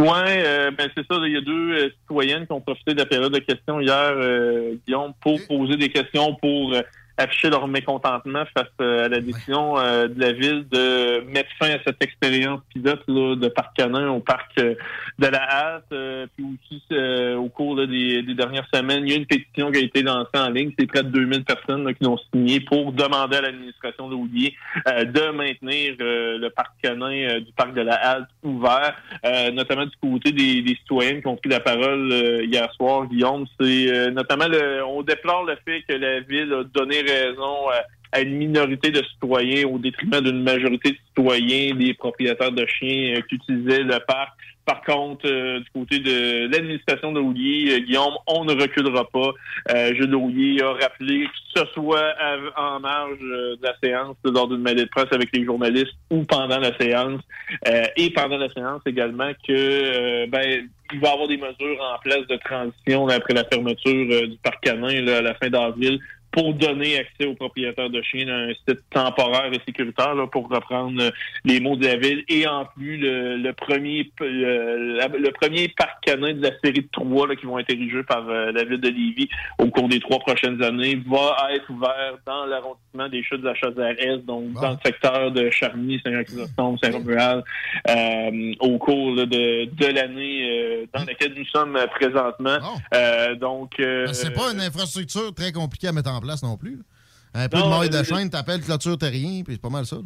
Ouais, 0.02 0.44
euh, 0.44 0.72
ben 0.72 0.90
c'est 0.98 1.06
ça. 1.06 1.20
Il 1.24 1.32
y 1.32 1.38
a 1.38 1.42
deux 1.42 1.74
euh, 1.74 1.90
citoyennes 2.02 2.48
qui 2.48 2.54
ont 2.54 2.62
profité 2.62 2.94
de 2.94 2.98
la 2.98 3.06
période 3.06 3.32
de 3.32 3.38
questions 3.38 3.80
hier, 3.80 4.14
euh, 4.16 4.74
Guillaume, 4.88 5.14
pour 5.22 5.40
poser 5.48 5.78
des 5.78 5.90
questions, 5.90 6.34
pour 6.42 6.74
euh, 6.74 6.82
afficher 7.18 7.50
leur 7.50 7.68
mécontentement 7.68 8.44
face 8.56 8.68
euh, 8.82 9.06
à 9.06 9.08
la 9.10 9.20
décision 9.20 9.78
euh, 9.78 10.08
de 10.08 10.20
la 10.20 10.32
ville 10.32 10.66
de 10.70 11.22
mettre 11.32 11.50
fin 11.60 11.70
à 11.70 11.78
cette 11.86 12.02
expérience 12.04 12.62
pilote 12.74 13.02
là, 13.08 13.36
de 13.36 13.48
parc 13.48 13.76
canin 13.76 14.10
au 14.10 14.20
parc 14.20 14.52
euh, 14.60 14.76
de 15.20 15.28
la 15.28 15.44
Halte. 15.44 15.84
Euh, 15.94 16.28
puis 16.36 16.46
aussi, 16.46 16.82
euh, 16.92 17.36
au 17.36 17.50
cours 17.50 17.76
là, 17.76 17.86
des, 17.86 18.24
des 18.24 18.34
dernières 18.34 18.68
semaines, 18.74 19.04
il 19.06 19.12
y 19.12 19.14
a 19.14 19.18
une 19.18 19.26
pétition 19.26 19.72
qui 19.72 19.80
a 19.80 19.84
été 19.84 20.02
lancée 20.02 20.30
en 20.36 20.50
ligne. 20.50 20.72
C'est 20.78 20.88
près 20.88 21.04
de 21.04 21.10
2000 21.10 21.44
personnes 21.44 21.86
là, 21.86 21.94
qui 21.94 22.04
l'ont 22.04 22.20
signée 22.34 22.60
pour 22.62 22.92
demander 22.92 23.38
à 23.38 23.42
l'administration 23.42 24.10
de 24.10 24.16
Houlier 24.16 24.56
euh, 24.88 25.06
de 25.06 25.32
maintenir 25.32 25.96
euh, 26.02 26.38
le 26.38 26.50
parc 26.50 26.72
canin 26.82 27.40
du 27.40 27.52
parc 27.54 27.74
de 27.74 27.82
la 27.82 27.96
Halte 27.96 28.30
ouvert, 28.44 28.96
euh, 29.26 29.52
notamment 29.52 29.86
du 29.86 29.96
côté 30.02 30.32
des, 30.32 30.62
des 30.62 30.76
citoyennes 30.76 31.22
qui 31.22 31.28
ont 31.28 31.36
pris 31.36 31.50
la 31.50 31.60
parole 31.60 32.12
euh, 32.12 32.44
hier 32.44 32.72
soir, 32.74 33.06
Guillaume. 33.08 33.46
C'est 33.60 33.92
euh, 33.92 34.12
notamment 34.12 34.48
le, 34.48 34.84
on 34.86 35.02
déplore 35.02 35.46
le 35.46 35.56
fait 35.66 35.84
que 35.88 35.94
la 35.94 36.20
ville 36.22 36.54
a 36.54 36.64
donné 36.64 37.04
raison 37.12 37.70
à 37.70 37.84
à 38.12 38.22
une 38.22 38.36
minorité 38.36 38.92
de 38.92 39.02
citoyens 39.04 39.68
au 39.68 39.78
détriment 39.78 40.22
d'une 40.22 40.44
majorité 40.44 40.92
de 40.92 40.98
citoyens, 41.08 41.76
des 41.76 41.94
propriétaires 41.94 42.52
de 42.52 42.66
chiens 42.66 43.16
euh, 43.16 43.22
qui 43.28 43.36
utilisaient 43.36 43.84
le 43.84 44.00
parc. 44.06 44.32
Par 44.66 44.82
contre, 44.84 45.26
euh, 45.26 45.60
du 45.60 45.70
côté 45.74 46.00
de 46.00 46.48
l'administration 46.52 47.12
de 47.14 47.20
Houlier, 47.20 47.74
euh, 47.74 47.80
Guillaume, 47.80 48.14
on 48.28 48.46
ne 48.46 48.54
reculera 48.54 49.10
pas. 49.10 49.32
Euh, 49.72 49.96
Jules 49.96 50.62
a 50.62 50.72
rappelé 50.74 51.26
que 51.26 51.60
ce 51.62 51.66
soit 51.74 52.14
en 52.58 52.80
marge 52.80 53.18
euh, 53.22 53.56
de 53.56 53.64
la 53.64 53.76
séance, 53.82 54.18
lors 54.24 54.48
d'une 54.48 54.62
mêlée 54.62 54.84
de 54.84 54.90
presse 54.90 55.12
avec 55.12 55.30
les 55.34 55.46
journalistes 55.46 55.96
ou 56.12 56.24
pendant 56.26 56.60
la 56.60 56.78
séance, 56.78 57.22
euh, 57.68 57.86
et 57.96 58.12
pendant 58.12 58.38
la 58.38 58.50
séance 58.50 58.82
également, 58.86 59.32
que 59.48 59.52
euh, 59.52 60.28
ben, 60.28 60.68
il 60.94 61.00
va 61.00 61.10
y 61.10 61.12
avoir 61.12 61.28
des 61.28 61.38
mesures 61.38 61.82
en 61.82 61.98
place 62.00 62.28
de 62.28 62.36
transition 62.36 63.08
après 63.08 63.34
la 63.34 63.46
fermeture 63.46 64.08
euh, 64.12 64.28
du 64.28 64.38
parc 64.44 64.62
canin 64.64 65.08
à 65.08 65.22
la 65.22 65.34
fin 65.36 65.50
d'avril 65.50 66.00
pour 66.32 66.54
donner 66.54 66.98
accès 67.00 67.26
aux 67.26 67.36
propriétaires 67.36 67.90
de 67.90 68.02
chiens 68.02 68.28
à 68.28 68.36
un 68.50 68.54
site 68.54 68.80
temporaire 68.90 69.52
et 69.52 69.60
sécuritaire, 69.66 70.16
là, 70.16 70.28
pour 70.28 70.50
reprendre 70.50 71.02
euh, 71.02 71.10
les 71.44 71.60
mots 71.60 71.76
de 71.76 71.86
la 71.86 71.98
ville. 71.98 72.24
Et 72.30 72.48
en 72.48 72.66
plus, 72.66 72.98
le, 72.98 73.38
le 73.38 73.54
premier 73.54 74.10
le, 74.20 75.18
le 75.18 75.32
premier 75.32 75.68
parc 75.70 76.04
canin 76.06 76.34
de 76.34 76.42
la 76.42 76.52
série 76.64 76.82
de 76.82 76.90
trois 76.92 77.28
là, 77.28 77.36
qui 77.36 77.46
vont 77.46 77.60
être 77.60 77.70
érigés 77.70 78.04
par 78.04 78.28
euh, 78.30 78.52
la 78.52 78.64
ville 78.64 78.80
de 78.80 78.88
Lévis 78.90 79.30
au 79.60 79.68
cours 79.68 79.90
des 79.90 80.00
trois 80.00 80.20
prochaines 80.20 80.62
années 80.64 81.02
va 81.06 81.36
être 81.54 81.70
ouvert 81.70 82.18
dans 82.26 82.46
l'arrondissement 82.46 83.10
des 83.10 83.24
Chutes 83.24 83.42
de 83.42 83.48
la 83.48 83.56
Chaudière-Est, 83.56 84.26
donc 84.26 84.54
dans 84.54 84.72
le 84.72 84.78
secteur 84.86 85.32
de 85.32 85.50
Charny, 85.50 86.00
Saint-Chrysostome, 86.04 86.78
Saint-Romuald, 86.82 87.44
euh, 87.90 88.54
au 88.60 88.78
cours 88.78 89.16
là, 89.16 89.26
de, 89.26 89.66
de 89.66 89.86
l'année 89.94 90.50
euh, 90.50 90.86
dans 90.94 91.04
laquelle 91.04 91.34
nous 91.36 91.46
sommes 91.46 91.76
euh, 91.76 91.88
présentement. 91.88 92.58
Euh, 92.94 93.36
donc, 93.36 93.74
euh, 93.80 94.06
Ben, 94.06 94.14
C'est 94.14 94.34
pas 94.34 94.52
une 94.54 94.62
infrastructure 94.62 95.34
très 95.34 95.52
compliquée 95.52 95.88
à 95.88 95.92
mettre 95.92 96.10
en 96.10 96.21
place 96.22 96.44
non 96.44 96.58
plus. 96.58 96.80
Un 97.34 97.50
peu 97.50 97.58
de 97.58 97.62
Non, 97.64 97.70
maille 97.80 97.90
de 97.90 97.96
euh, 97.96 98.04
chaîne, 98.04 98.30
t'appelles 98.30 98.62
clôture 98.62 98.98
terrien, 98.98 99.44
puis 99.44 99.54
c'est 99.56 99.62
pas 99.62 99.70
mal 99.70 99.86
ça. 99.86 99.98
là. 99.98 100.04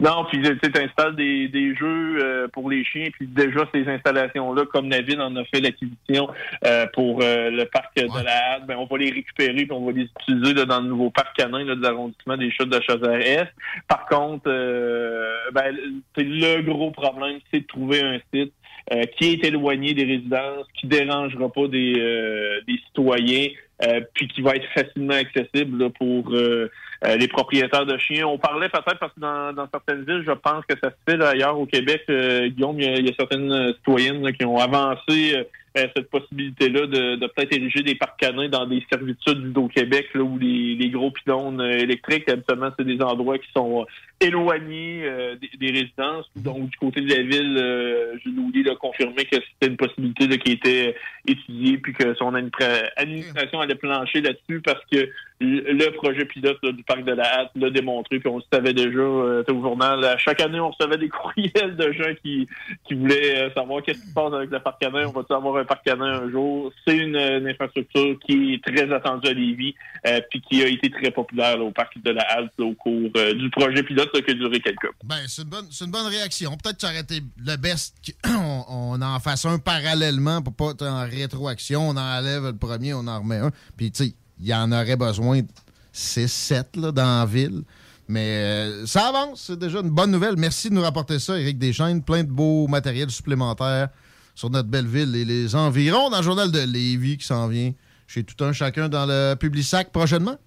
Non, 0.00 0.24
puis 0.26 0.40
tu 0.40 0.80
installes 0.80 1.16
des, 1.16 1.48
des 1.48 1.74
jeux 1.74 2.18
euh, 2.22 2.46
pour 2.52 2.70
les 2.70 2.84
chiens, 2.84 3.08
puis 3.12 3.26
déjà 3.26 3.68
ces 3.74 3.84
installations-là, 3.88 4.64
comme 4.72 4.88
la 4.88 5.00
ville 5.00 5.20
en 5.20 5.34
a 5.34 5.44
fait 5.46 5.60
l'acquisition 5.60 6.28
euh, 6.64 6.86
pour 6.92 7.18
euh, 7.20 7.50
le 7.50 7.64
parc 7.64 7.96
de 7.96 8.06
la 8.24 8.54
Halle, 8.54 8.62
ben, 8.68 8.76
on 8.76 8.86
va 8.86 8.96
les 8.96 9.10
récupérer 9.10 9.54
puis 9.54 9.72
on 9.72 9.84
va 9.84 9.90
les 9.90 10.08
utiliser 10.20 10.54
là, 10.54 10.66
dans 10.66 10.80
le 10.80 10.86
nouveau 10.86 11.10
parc 11.10 11.36
canin 11.36 11.64
là, 11.64 11.74
de 11.74 11.82
l'arrondissement 11.82 12.36
des 12.36 12.48
chutes 12.52 12.68
de 12.68 12.80
Chaudière-Est. 12.80 13.48
Par 13.88 14.06
contre, 14.06 14.44
euh, 14.46 15.34
ben, 15.52 15.76
le 16.16 16.60
gros 16.62 16.92
problème, 16.92 17.40
c'est 17.50 17.60
de 17.62 17.66
trouver 17.66 18.00
un 18.00 18.20
site 18.32 18.52
euh, 18.92 19.02
qui 19.18 19.32
est 19.32 19.44
éloigné 19.44 19.94
des 19.94 20.04
résidences, 20.04 20.66
qui 20.78 20.86
dérangera 20.86 21.52
pas 21.52 21.66
des, 21.66 21.94
euh, 21.98 22.60
des 22.68 22.78
citoyens, 22.86 23.48
euh, 23.84 24.00
puis 24.14 24.28
qui 24.28 24.42
va 24.42 24.56
être 24.56 24.66
facilement 24.74 25.14
accessible 25.14 25.84
là, 25.84 25.90
pour 25.90 26.32
euh, 26.32 26.70
euh, 27.04 27.16
les 27.16 27.28
propriétaires 27.28 27.86
de 27.86 27.96
chiens. 27.98 28.26
On 28.26 28.38
parlait 28.38 28.68
peut-être 28.68 28.98
parce 28.98 29.12
que 29.14 29.20
dans, 29.20 29.52
dans 29.52 29.68
certaines 29.72 30.04
villes, 30.04 30.24
je 30.26 30.32
pense 30.32 30.64
que 30.66 30.74
ça 30.82 30.90
se 30.90 30.96
fait 31.08 31.16
là, 31.16 31.28
ailleurs 31.30 31.58
au 31.58 31.66
Québec, 31.66 32.02
euh, 32.10 32.48
Guillaume, 32.48 32.80
il 32.80 32.84
y, 32.84 32.88
a, 32.88 32.96
il 32.96 33.06
y 33.06 33.10
a 33.10 33.14
certaines 33.18 33.72
citoyennes 33.74 34.22
là, 34.22 34.32
qui 34.32 34.44
ont 34.44 34.58
avancé 34.58 35.46
cette 35.76 36.10
possibilité-là 36.10 36.86
de, 36.88 37.16
de 37.16 37.26
peut-être 37.28 37.52
ériger 37.52 37.82
des 37.82 37.94
parcs 37.94 38.18
canins 38.18 38.48
dans 38.48 38.66
des 38.66 38.84
servitudes 38.90 39.56
au 39.56 39.68
Québec 39.68 40.08
là, 40.12 40.22
où 40.22 40.36
les, 40.36 40.74
les 40.74 40.90
gros 40.90 41.12
pylônes 41.12 41.60
électriques, 41.60 42.28
habituellement, 42.28 42.70
c'est 42.76 42.84
des 42.84 43.00
endroits 43.00 43.38
qui 43.38 43.48
sont 43.54 43.86
euh, 44.22 44.26
éloignés 44.26 45.02
euh, 45.04 45.36
des, 45.36 45.50
des 45.58 45.78
résidences. 45.78 46.26
Donc, 46.36 46.70
du 46.70 46.76
côté 46.78 47.00
de 47.00 47.08
la 47.08 47.22
ville, 47.22 47.56
euh, 47.58 48.14
Houlier 48.26 48.62
l'a 48.62 48.74
confirmé 48.76 49.24
que 49.24 49.36
c'était 49.36 49.70
une 49.70 49.76
possibilité 49.76 50.26
là, 50.26 50.36
qui 50.36 50.52
était 50.52 50.88
euh, 50.88 51.32
étudiée, 51.32 51.78
puis 51.78 51.92
que 51.92 52.14
son 52.14 52.34
administra- 52.34 52.90
administration 52.96 53.60
allait 53.60 53.74
plancher 53.74 54.20
là-dessus 54.20 54.60
parce 54.60 54.84
que 54.90 55.08
le 55.40 55.90
projet 55.90 56.24
pilote 56.24 56.58
là, 56.62 56.72
du 56.72 56.82
parc 56.82 57.04
de 57.04 57.12
la 57.12 57.40
Hatte 57.40 57.50
l'a 57.54 57.70
démontré, 57.70 58.18
puis 58.18 58.28
on 58.28 58.38
le 58.38 58.42
savait 58.52 58.72
déjà 58.72 58.98
euh, 58.98 59.44
au 59.48 59.62
journal. 59.62 60.04
À 60.04 60.18
chaque 60.18 60.40
année, 60.40 60.58
on 60.58 60.70
recevait 60.70 60.98
des 60.98 61.08
courriels 61.08 61.76
de 61.76 61.92
gens 61.92 62.12
qui, 62.22 62.48
qui 62.86 62.94
voulaient 62.94 63.44
euh, 63.44 63.50
savoir 63.54 63.82
qu'est-ce 63.82 64.00
qui 64.00 64.08
se 64.08 64.14
passe 64.14 64.32
avec 64.32 64.50
le 64.50 64.58
parc 64.58 64.80
canin. 64.80 65.06
On 65.06 65.12
va-tu 65.12 65.32
avoir 65.32 65.56
un 65.56 65.64
parc 65.64 65.84
canin 65.84 66.22
un 66.22 66.30
jour? 66.30 66.72
C'est 66.86 66.96
une, 66.96 67.16
une 67.16 67.48
infrastructure 67.48 68.18
qui 68.26 68.54
est 68.54 68.64
très 68.64 68.92
attendue 68.92 69.28
à 69.28 69.32
Lévis, 69.32 69.74
euh, 70.06 70.20
puis 70.30 70.40
qui 70.40 70.62
a 70.62 70.66
été 70.66 70.90
très 70.90 71.10
populaire 71.10 71.64
au 71.64 71.70
parc 71.70 72.00
de 72.02 72.10
la 72.10 72.22
Halte 72.22 72.58
au 72.58 72.72
cours 72.72 73.10
euh, 73.16 73.32
du 73.34 73.48
projet 73.50 73.82
pilote 73.82 74.07
là, 74.14 74.22
qui 74.22 74.30
a 74.30 74.34
duré 74.34 74.60
quelques. 74.60 74.90
Ben, 75.04 75.16
c'est 75.26 75.42
une 75.42 75.90
bonne, 75.90 76.06
réaction. 76.06 76.56
Peut-être 76.56 76.76
que 76.76 76.86
ça 76.86 76.98
été 76.98 77.22
le 77.36 77.56
best 77.56 77.94
qu'on 78.24 78.64
on 78.68 79.02
en 79.02 79.20
fasse 79.20 79.44
un 79.44 79.58
parallèlement 79.58 80.42
pour 80.42 80.54
pas 80.54 80.70
être 80.70 80.86
en 80.86 81.04
rétroaction. 81.04 81.88
On 81.90 81.96
enlève 81.96 82.44
le 82.44 82.56
premier, 82.56 82.94
on 82.94 83.06
en 83.06 83.20
remet 83.20 83.38
un. 83.38 83.50
Puis, 83.76 83.90
tu 83.90 84.04
sais, 84.04 84.14
il 84.40 84.46
y 84.46 84.54
en 84.54 84.72
aurait 84.72 84.96
besoin 84.96 85.40
de 85.40 85.48
6-7 85.94 86.80
là, 86.80 86.92
dans 86.92 87.20
la 87.20 87.26
ville. 87.26 87.62
Mais 88.08 88.38
euh, 88.38 88.86
ça 88.86 89.08
avance, 89.08 89.44
c'est 89.46 89.58
déjà 89.58 89.80
une 89.80 89.90
bonne 89.90 90.10
nouvelle. 90.10 90.36
Merci 90.38 90.70
de 90.70 90.74
nous 90.74 90.82
rapporter 90.82 91.18
ça, 91.18 91.38
Éric 91.38 91.58
Deschaines. 91.58 92.02
Plein 92.02 92.24
de 92.24 92.30
beaux 92.30 92.66
matériels 92.66 93.10
supplémentaires 93.10 93.88
sur 94.34 94.48
notre 94.50 94.68
belle 94.68 94.86
ville 94.86 95.14
et 95.14 95.24
les 95.24 95.54
environs 95.54 96.08
dans 96.08 96.18
le 96.18 96.22
journal 96.22 96.50
de 96.50 96.60
Lévis 96.60 97.18
qui 97.18 97.26
s'en 97.26 97.48
vient 97.48 97.72
chez 98.06 98.24
tout 98.24 98.42
un 98.42 98.52
chacun 98.52 98.88
dans 98.88 99.04
le 99.04 99.34
Publisac 99.34 99.92
prochainement. 99.92 100.38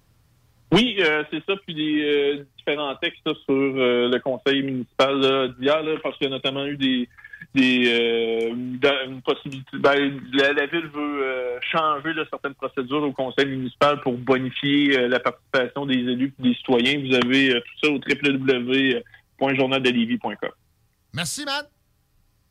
Oui, 0.72 0.96
euh, 1.00 1.22
c'est 1.30 1.42
ça. 1.46 1.54
Puis 1.66 1.74
des 1.74 2.02
euh, 2.02 2.44
différents 2.56 2.94
textes 2.96 3.20
là, 3.26 3.32
sur 3.44 3.54
euh, 3.54 4.08
le 4.10 4.18
conseil 4.20 4.62
municipal 4.62 5.54
d'hier, 5.60 5.82
parce 6.02 6.16
qu'il 6.18 6.24
y 6.28 6.30
a 6.30 6.34
notamment 6.34 6.66
eu 6.66 6.76
des 6.76 7.08
des 7.54 8.48
dans- 8.80 9.04
une 9.10 9.20
possibilité. 9.20 9.68
Ben, 9.74 10.18
la, 10.32 10.52
la 10.54 10.66
ville 10.66 10.86
veut 10.94 11.58
changer 11.70 12.14
là, 12.14 12.24
certaines 12.30 12.54
procédures 12.54 13.02
au 13.02 13.12
conseil 13.12 13.46
municipal 13.46 14.00
pour 14.00 14.14
bonifier 14.16 15.08
la 15.08 15.20
participation 15.20 15.84
des 15.84 15.94
élus 15.96 16.32
et 16.38 16.42
des 16.48 16.54
citoyens. 16.54 16.98
Vous 17.06 17.14
avez 17.14 17.60
tout 17.60 17.78
ça 17.82 17.90
au 17.90 17.98
www.journaldelevis.com. 19.40 20.50
Merci, 21.12 21.44
Matt. 21.44 21.68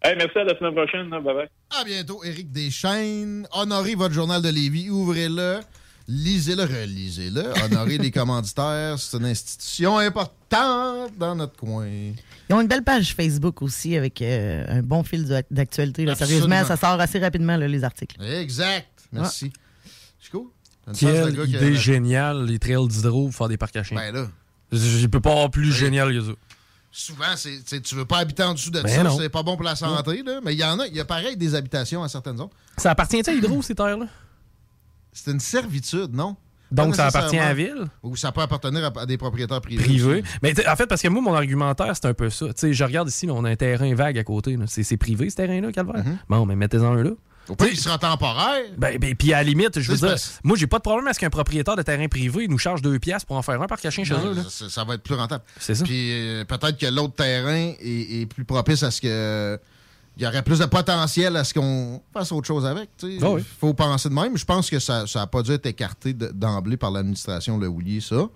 Hey, 0.03 0.15
merci 0.17 0.37
à 0.37 0.43
la 0.43 0.57
semaine 0.57 0.73
prochaine. 0.73 1.09
là. 1.09 1.19
Bye 1.19 1.33
bye. 1.35 1.47
À 1.79 1.83
bientôt, 1.83 2.23
Éric 2.23 2.51
Deschaines. 2.51 3.47
Honorez 3.53 3.95
votre 3.95 4.13
journal 4.13 4.41
de 4.41 4.49
Lévis. 4.49 4.89
Ouvrez-le. 4.89 5.59
Lisez-le, 6.07 6.63
relisez-le. 6.63 7.53
Honorez 7.63 7.97
les 7.97 8.11
commanditaires. 8.11 8.97
C'est 8.99 9.17
une 9.17 9.25
institution 9.25 9.97
importante 9.97 11.17
dans 11.17 11.35
notre 11.35 11.55
coin. 11.55 11.87
Ils 11.87 12.53
ont 12.53 12.61
une 12.61 12.67
belle 12.67 12.83
page 12.83 13.13
Facebook 13.15 13.61
aussi 13.61 13.95
avec 13.95 14.21
euh, 14.21 14.65
un 14.67 14.81
bon 14.81 15.03
fil 15.03 15.43
d'actualité. 15.49 16.05
Sérieusement, 16.15 16.65
ça 16.65 16.75
sort 16.75 16.99
assez 16.99 17.19
rapidement, 17.19 17.55
là, 17.57 17.67
les 17.67 17.83
articles. 17.83 18.21
Exact. 18.21 18.87
Merci. 19.11 19.51
Chico? 20.19 20.53
Quelle 20.85 21.33
qui 21.33 21.55
a- 21.55 21.59
idée 21.59 21.75
géniale, 21.75 22.45
les 22.45 22.59
trails 22.59 22.87
d'hydro 22.87 23.25
pour 23.25 23.35
faire 23.35 23.47
des 23.47 23.57
parcs 23.57 23.75
à 23.75 23.83
chiens. 23.83 23.97
Ben 23.97 24.13
là. 24.13 24.27
Je, 24.71 25.05
peux 25.07 25.19
pas 25.19 25.31
avoir 25.31 25.51
plus 25.51 25.71
génial 25.71 26.13
que 26.13 26.21
ça. 26.21 26.31
Souvent, 26.93 27.35
c'est, 27.35 27.81
tu 27.81 27.95
veux 27.95 28.05
pas 28.05 28.17
habiter 28.19 28.43
en 28.43 28.53
dessous 28.53 28.71
de 28.71 28.81
Ben 28.81 28.89
ça. 28.89 29.09
C'est 29.17 29.29
pas 29.29 29.43
bon 29.43 29.55
pour 29.55 29.63
la 29.63 29.75
santé. 29.75 30.23
Là. 30.23 30.39
Mais 30.43 30.53
il 30.53 30.59
y 30.59 30.63
en 30.63 30.79
a. 30.79 30.87
Il 30.87 30.95
y 30.95 30.99
a 30.99 31.05
pareil 31.05 31.37
des 31.37 31.55
habitations 31.55 32.03
à 32.03 32.09
certaines 32.09 32.37
zones. 32.37 32.49
Ça 32.77 32.91
appartient 32.91 33.21
à 33.25 33.33
Hydro, 33.33 33.61
ces 33.61 33.75
terres-là? 33.75 34.07
C'est 35.13 35.31
une 35.31 35.39
servitude, 35.39 36.13
non? 36.13 36.35
Donc, 36.71 36.95
ça 36.95 37.07
appartient 37.07 37.37
à 37.37 37.49
la 37.49 37.53
ville? 37.53 37.87
Ou 38.01 38.15
ça 38.15 38.31
peut 38.31 38.39
appartenir 38.41 38.85
à, 38.85 39.01
à 39.01 39.05
des 39.05 39.17
propriétaires 39.17 39.59
privés. 39.59 39.83
Privé. 39.83 40.23
Mais 40.41 40.53
t'sais, 40.53 40.67
en 40.67 40.75
fait, 40.77 40.87
parce 40.87 41.01
que 41.01 41.09
moi, 41.09 41.21
mon 41.21 41.33
argumentaire, 41.33 41.93
c'est 41.93 42.05
un 42.05 42.13
peu 42.13 42.29
ça. 42.29 42.47
Tu 42.47 42.53
sais, 42.55 42.73
je 42.73 42.83
regarde 42.85 43.09
ici, 43.09 43.27
on 43.29 43.43
a 43.43 43.49
un 43.49 43.55
terrain 43.57 43.93
vague 43.93 44.17
à 44.17 44.23
côté. 44.23 44.57
C'est 44.67 44.97
privé, 44.97 45.29
ce 45.29 45.35
terrain-là, 45.35 45.71
Calvaire? 45.73 46.03
Bon, 46.29 46.45
mais 46.45 46.55
mettez-en 46.55 46.93
un 46.93 47.03
là. 47.03 47.11
Il 47.69 47.77
sera 47.77 47.97
temporaire. 47.97 48.63
Ben, 48.77 48.97
ben, 48.97 49.15
puis 49.15 49.33
à 49.33 49.37
la 49.37 49.43
limite, 49.43 49.81
je 49.81 49.91
veux 49.91 49.97
dire, 49.97 50.15
moi, 50.43 50.55
j'ai 50.55 50.67
pas 50.67 50.77
de 50.77 50.83
problème 50.83 51.07
à 51.07 51.13
ce 51.13 51.19
qu'un 51.19 51.29
propriétaire 51.29 51.75
de 51.75 51.81
terrain 51.81 52.07
privé 52.07 52.47
nous 52.47 52.57
charge 52.57 52.81
deux 52.81 52.99
piastres 52.99 53.27
pour 53.27 53.35
en 53.35 53.41
faire 53.41 53.61
un 53.61 53.67
parc 53.67 53.83
à 53.85 53.89
chien 53.89 54.05
chez 54.05 54.13
eux. 54.13 54.35
ça, 54.47 54.69
ça 54.69 54.83
va 54.85 54.93
être 54.93 55.03
plus 55.03 55.15
rentable. 55.15 55.43
C'est 55.59 55.75
ça. 55.75 55.83
Puis 55.83 56.11
euh, 56.13 56.45
peut-être 56.45 56.77
que 56.77 56.85
l'autre 56.85 57.15
terrain 57.15 57.73
est, 57.81 58.21
est 58.21 58.25
plus 58.27 58.45
propice 58.45 58.83
à 58.83 58.91
ce 58.91 59.01
que. 59.01 59.59
Il 60.21 60.25
y 60.25 60.27
aurait 60.27 60.43
plus 60.43 60.59
de 60.59 60.65
potentiel 60.65 61.35
à 61.35 61.43
ce 61.43 61.51
qu'on 61.51 61.99
fasse 62.13 62.31
autre 62.31 62.45
chose 62.45 62.63
avec. 62.63 62.91
Il 63.01 63.17
Ah 63.23 63.31
oui. 63.31 63.41
faut 63.59 63.73
penser 63.73 64.07
de 64.07 64.13
même. 64.13 64.37
Je 64.37 64.45
pense 64.45 64.69
que 64.69 64.77
ça 64.77 65.03
n'a 65.15 65.25
pas 65.25 65.41
dû 65.41 65.51
être 65.51 65.65
écarté 65.65 66.13
de- 66.13 66.27
d'emblée 66.31 66.77
par 66.77 66.91
l'administration 66.91 67.57
Le 67.57 67.67
Houlier, 67.67 68.01
ça. 68.01 68.27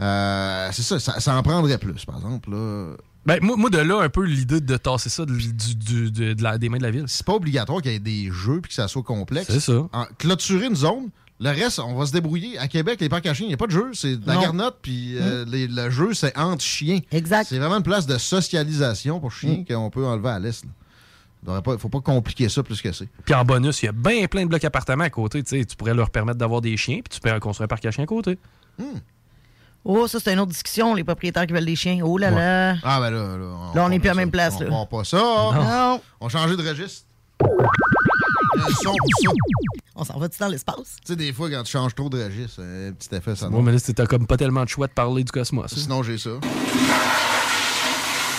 Euh, 0.00 0.68
c'est 0.72 0.82
ça, 0.82 0.98
ça, 0.98 1.20
ça 1.20 1.36
en 1.36 1.42
prendrait 1.44 1.78
plus, 1.78 2.04
par 2.04 2.16
exemple. 2.16 2.50
Là. 2.50 2.94
Ben, 3.24 3.38
moi, 3.40 3.56
moi, 3.56 3.70
de 3.70 3.78
là, 3.78 4.00
un 4.00 4.08
peu 4.08 4.24
l'idée 4.24 4.60
de 4.60 4.76
tasser 4.76 5.10
ça 5.10 5.24
de, 5.24 5.32
du- 5.32 5.52
du- 5.76 6.10
de- 6.10 6.32
de 6.32 6.42
la- 6.42 6.58
des 6.58 6.68
mains 6.68 6.78
de 6.78 6.82
la 6.82 6.90
ville. 6.90 7.04
C'est 7.06 7.24
pas 7.24 7.34
obligatoire 7.34 7.80
qu'il 7.80 7.92
y 7.92 7.94
ait 7.94 8.00
des 8.00 8.28
jeux 8.32 8.60
puis 8.60 8.70
que 8.70 8.74
ça 8.74 8.88
soit 8.88 9.04
complexe. 9.04 9.46
C'est 9.48 9.60
ça. 9.60 9.86
En- 9.92 10.06
clôturer 10.18 10.66
une 10.66 10.74
zone, 10.74 11.10
le 11.38 11.50
reste, 11.50 11.78
on 11.78 11.94
va 11.94 12.04
se 12.06 12.12
débrouiller. 12.12 12.58
À 12.58 12.66
Québec, 12.66 12.98
les 13.00 13.08
parcs 13.08 13.26
à 13.26 13.34
chiens, 13.34 13.46
il 13.46 13.50
n'y 13.50 13.54
a 13.54 13.58
pas 13.58 13.68
de 13.68 13.72
jeu. 13.72 13.90
C'est 13.94 14.16
de 14.16 14.26
la 14.26 14.38
garnotte, 14.38 14.78
puis 14.82 15.16
euh, 15.18 15.44
les- 15.46 15.68
le 15.68 15.88
jeu, 15.90 16.14
c'est 16.14 16.36
entre 16.36 16.64
chiens. 16.64 16.98
Exact. 17.12 17.46
C'est 17.48 17.58
vraiment 17.58 17.76
une 17.76 17.82
place 17.84 18.06
de 18.06 18.18
socialisation 18.18 19.20
pour 19.20 19.30
chiens 19.30 19.62
qu'on 19.68 19.88
peut 19.90 20.04
enlever 20.04 20.30
à 20.30 20.40
l'est. 20.40 20.64
Il 21.44 21.62
pas- 21.62 21.76
faut 21.78 21.88
pas 21.88 22.00
compliquer 22.00 22.48
ça 22.48 22.62
plus 22.62 22.80
que 22.80 22.92
c'est. 22.92 23.08
Puis 23.24 23.34
en 23.34 23.44
bonus, 23.44 23.82
il 23.82 23.86
y 23.86 23.88
a 23.88 23.92
bien 23.92 24.26
plein 24.26 24.42
de 24.44 24.48
blocs 24.48 24.64
appartements 24.64 25.04
à 25.04 25.10
côté. 25.10 25.42
Tu 25.42 25.58
sais, 25.58 25.64
tu 25.64 25.74
pourrais 25.76 25.94
leur 25.94 26.10
permettre 26.10 26.38
d'avoir 26.38 26.60
des 26.60 26.76
chiens, 26.76 27.00
puis 27.02 27.18
tu 27.18 27.20
peux 27.20 27.36
construire 27.40 27.64
un 27.64 27.68
parc 27.68 27.84
à 27.84 27.90
chiens 27.90 28.04
à 28.04 28.06
côté. 28.06 28.38
Oh, 29.84 30.06
ça, 30.06 30.20
c'est 30.20 30.32
une 30.32 30.38
autre 30.38 30.52
discussion, 30.52 30.94
les 30.94 31.02
propriétaires 31.02 31.44
qui 31.46 31.52
veulent 31.52 31.64
des 31.64 31.74
chiens. 31.74 31.98
Oh 32.04 32.16
là 32.16 32.30
là. 32.30 32.76
Ah, 32.84 33.00
ben 33.00 33.10
là, 33.10 33.36
là, 33.36 33.44
on, 33.44 33.74
Là, 33.74 33.84
on 33.84 33.88
n'est 33.88 33.98
plus 33.98 34.08
à 34.08 34.12
la 34.12 34.18
même 34.18 34.30
place. 34.30 34.54
On 34.60 34.68
part 34.68 34.86
pas 34.88 35.02
ça. 35.04 35.16
Non. 35.18 36.00
On 36.20 36.26
a 36.26 36.28
changé 36.28 36.56
de 36.56 36.68
registre. 36.68 37.06
Son. 38.84 38.94
On 39.96 40.04
s'en 40.04 40.18
va-tu 40.20 40.38
dans 40.38 40.46
l'espace? 40.48 40.96
Tu 41.04 41.08
sais, 41.12 41.16
des 41.16 41.32
fois, 41.32 41.50
quand 41.50 41.64
tu 41.64 41.72
changes 41.72 41.94
trop 41.96 42.08
de 42.08 42.22
registre, 42.22 42.62
un 42.62 42.92
petit 42.92 43.12
effet, 43.14 43.34
ça 43.34 43.48
Moi, 43.48 43.60
mais 43.62 43.72
là, 43.72 43.78
t'as 43.80 44.06
comme 44.06 44.26
pas 44.28 44.36
tellement 44.36 44.62
de 44.62 44.68
choix 44.68 44.86
de 44.86 44.92
parler 44.92 45.24
du 45.24 45.32
cosmos. 45.32 45.64
hein. 45.64 45.76
Sinon, 45.76 46.04
j'ai 46.04 46.16
ça. 46.18 46.30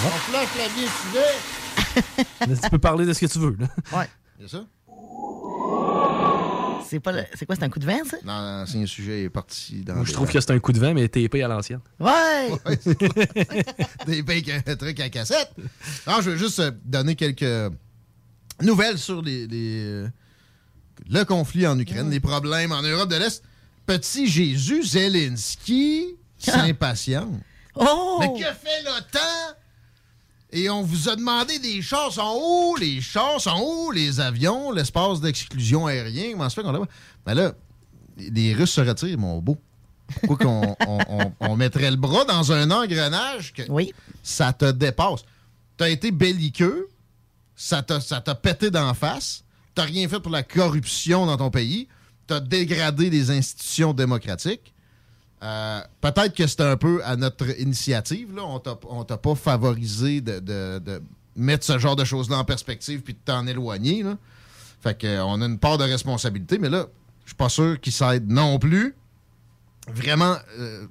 On 0.06 0.10
flash 0.10 0.48
la 0.58 0.70
bien 0.70 0.88
sujet. 0.88 1.63
Tu 2.64 2.70
peux 2.70 2.80
parler 2.80 3.06
de 3.06 3.14
ce 3.14 3.20
que 3.20 3.26
tu 3.26 3.40
veux. 3.40 3.56
là. 3.60 3.68
Ouais. 3.98 4.08
C'est 4.42 4.50
ça? 4.50 4.66
C'est 6.88 7.00
pas 7.00 7.12
le- 7.12 7.26
C'est 7.34 7.46
quoi, 7.46 7.56
c'est 7.56 7.64
un 7.64 7.70
coup 7.70 7.80
de 7.80 7.86
vent, 7.86 7.98
ça? 8.06 8.18
Non, 8.24 8.42
non, 8.42 8.66
c'est 8.68 8.78
un 8.82 8.86
sujet 8.86 9.24
est 9.24 9.30
parti 9.30 9.82
dans. 9.82 9.96
Moi, 9.96 10.04
je 10.06 10.14
trouve 10.14 10.30
que 10.30 10.40
c'est 10.40 10.52
un 10.52 10.60
coup 10.60 10.72
de 10.74 10.80
vent, 10.80 10.94
mais 10.94 11.08
TP 11.08 11.42
à 11.42 11.48
l'ancienne. 11.48 11.80
Ouais! 12.00 12.52
Clair. 12.96 13.64
des 14.06 14.22
bakes, 14.22 14.78
trucs 14.78 15.00
à 15.00 15.10
cassette. 15.10 15.52
Non, 16.06 16.22
je 16.22 16.32
veux 16.32 16.38
juste 16.38 16.60
euh, 16.60 16.72
donner 16.86 17.16
quelques 17.16 17.74
nouvelles 18.62 19.00
sur 19.00 19.22
les, 19.24 19.48
les, 19.48 19.80
euh, 19.86 20.08
le 21.10 21.24
conflit 21.24 21.66
en 21.66 21.80
Ukraine, 21.80 22.10
les 22.12 22.20
problèmes 22.20 22.72
en 22.74 22.82
Europe 22.84 23.10
de 23.10 23.16
l'Est. 23.16 23.44
Petit 23.88 24.28
Jésus 24.28 24.84
Zelensky 24.84 26.16
s'impatiente. 26.38 27.40
Oh! 27.76 28.18
Mais 28.20 28.28
que 28.40 28.46
fait 28.46 28.84
l'OTAN? 28.86 29.56
Et 30.56 30.70
on 30.70 30.84
vous 30.84 31.10
a 31.10 31.16
demandé 31.16 31.58
des 31.58 31.82
chars 31.82 32.12
sont 32.14 32.40
où? 32.40 32.76
Les 32.76 33.02
chars 33.02 33.42
sont 33.42 33.60
où? 33.60 33.92
Les 33.92 34.20
avions, 34.20 34.72
l'espace 34.72 35.20
d'exclusion 35.20 35.88
aérien. 35.88 36.32
Comment 36.34 36.48
ça 36.48 36.56
fait 36.56 36.62
qu'on 36.64 36.72
l'a 36.72 36.80
pas? 36.80 36.88
Ben 37.26 37.34
là, 37.34 37.54
les 38.18 38.54
Russes 38.54 38.72
se 38.74 38.82
retirent, 38.82 39.18
mon 39.18 39.40
beau. 39.40 39.58
Pourquoi 40.22 40.38
qu'on 40.46 40.76
on, 40.88 41.00
on- 41.10 41.32
on 41.40 41.56
mettrait 41.56 41.90
le 41.90 41.98
bras 41.98 42.24
dans 42.26 42.52
un 42.52 42.70
engrenage 42.70 43.52
que 43.54 43.64
ça 44.22 44.54
te 44.54 44.70
dépasse? 44.72 45.22
T'as 45.76 45.90
été 45.90 46.12
belliqueux, 46.12 46.88
ça 47.56 47.82
t'a 47.82 48.00
ça 48.00 48.22
t'a 48.22 48.36
pété 48.36 48.70
d'en 48.70 48.94
face, 48.94 49.44
t'as 49.74 49.86
rien 49.86 50.08
fait 50.08 50.20
pour 50.20 50.32
la 50.32 50.44
corruption 50.44 51.26
dans 51.26 51.38
ton 51.38 51.50
pays, 51.50 51.88
t'as 52.28 52.40
dégradé 52.40 53.10
les 53.10 53.32
institutions 53.32 53.92
démocratiques. 53.94 54.72
Euh, 55.44 55.82
Peut-être 56.00 56.34
que 56.34 56.48
c'était 56.48 56.64
un 56.64 56.78
peu 56.78 57.04
à 57.04 57.16
notre 57.16 57.60
initiative. 57.60 58.34
Là. 58.36 58.44
On 58.46 58.62
on 58.90 59.04
t'a 59.04 59.18
pas 59.18 59.36
favorisé 59.36 60.22
de, 60.22 61.02
mettre 61.36 61.66
ce 61.66 61.78
genre 61.78 61.96
de 61.96 62.06
choses-là 62.06 62.38
en 62.38 62.46
perspective 62.46 63.02
puis 63.02 63.14
de 63.14 63.20
t'en 63.26 63.46
éloigner. 63.48 64.04
Là. 64.04 64.18
Fait 64.82 64.98
que, 64.98 65.08
euh, 65.08 65.26
a 65.26 65.46
une 65.46 65.60
part 65.60 65.78
de 65.78 65.84
responsabilité, 65.84 66.58
mais 66.58 66.70
là, 66.70 66.88
je 67.26 67.30
suis 67.30 67.36
pas 67.36 67.50
sûr 67.50 67.80
qu'il 67.80 67.94
s'aide 67.94 68.30
non 68.30 68.60
plus. 68.60 68.96
Vraiment 69.88 70.38
euh, 70.60 70.86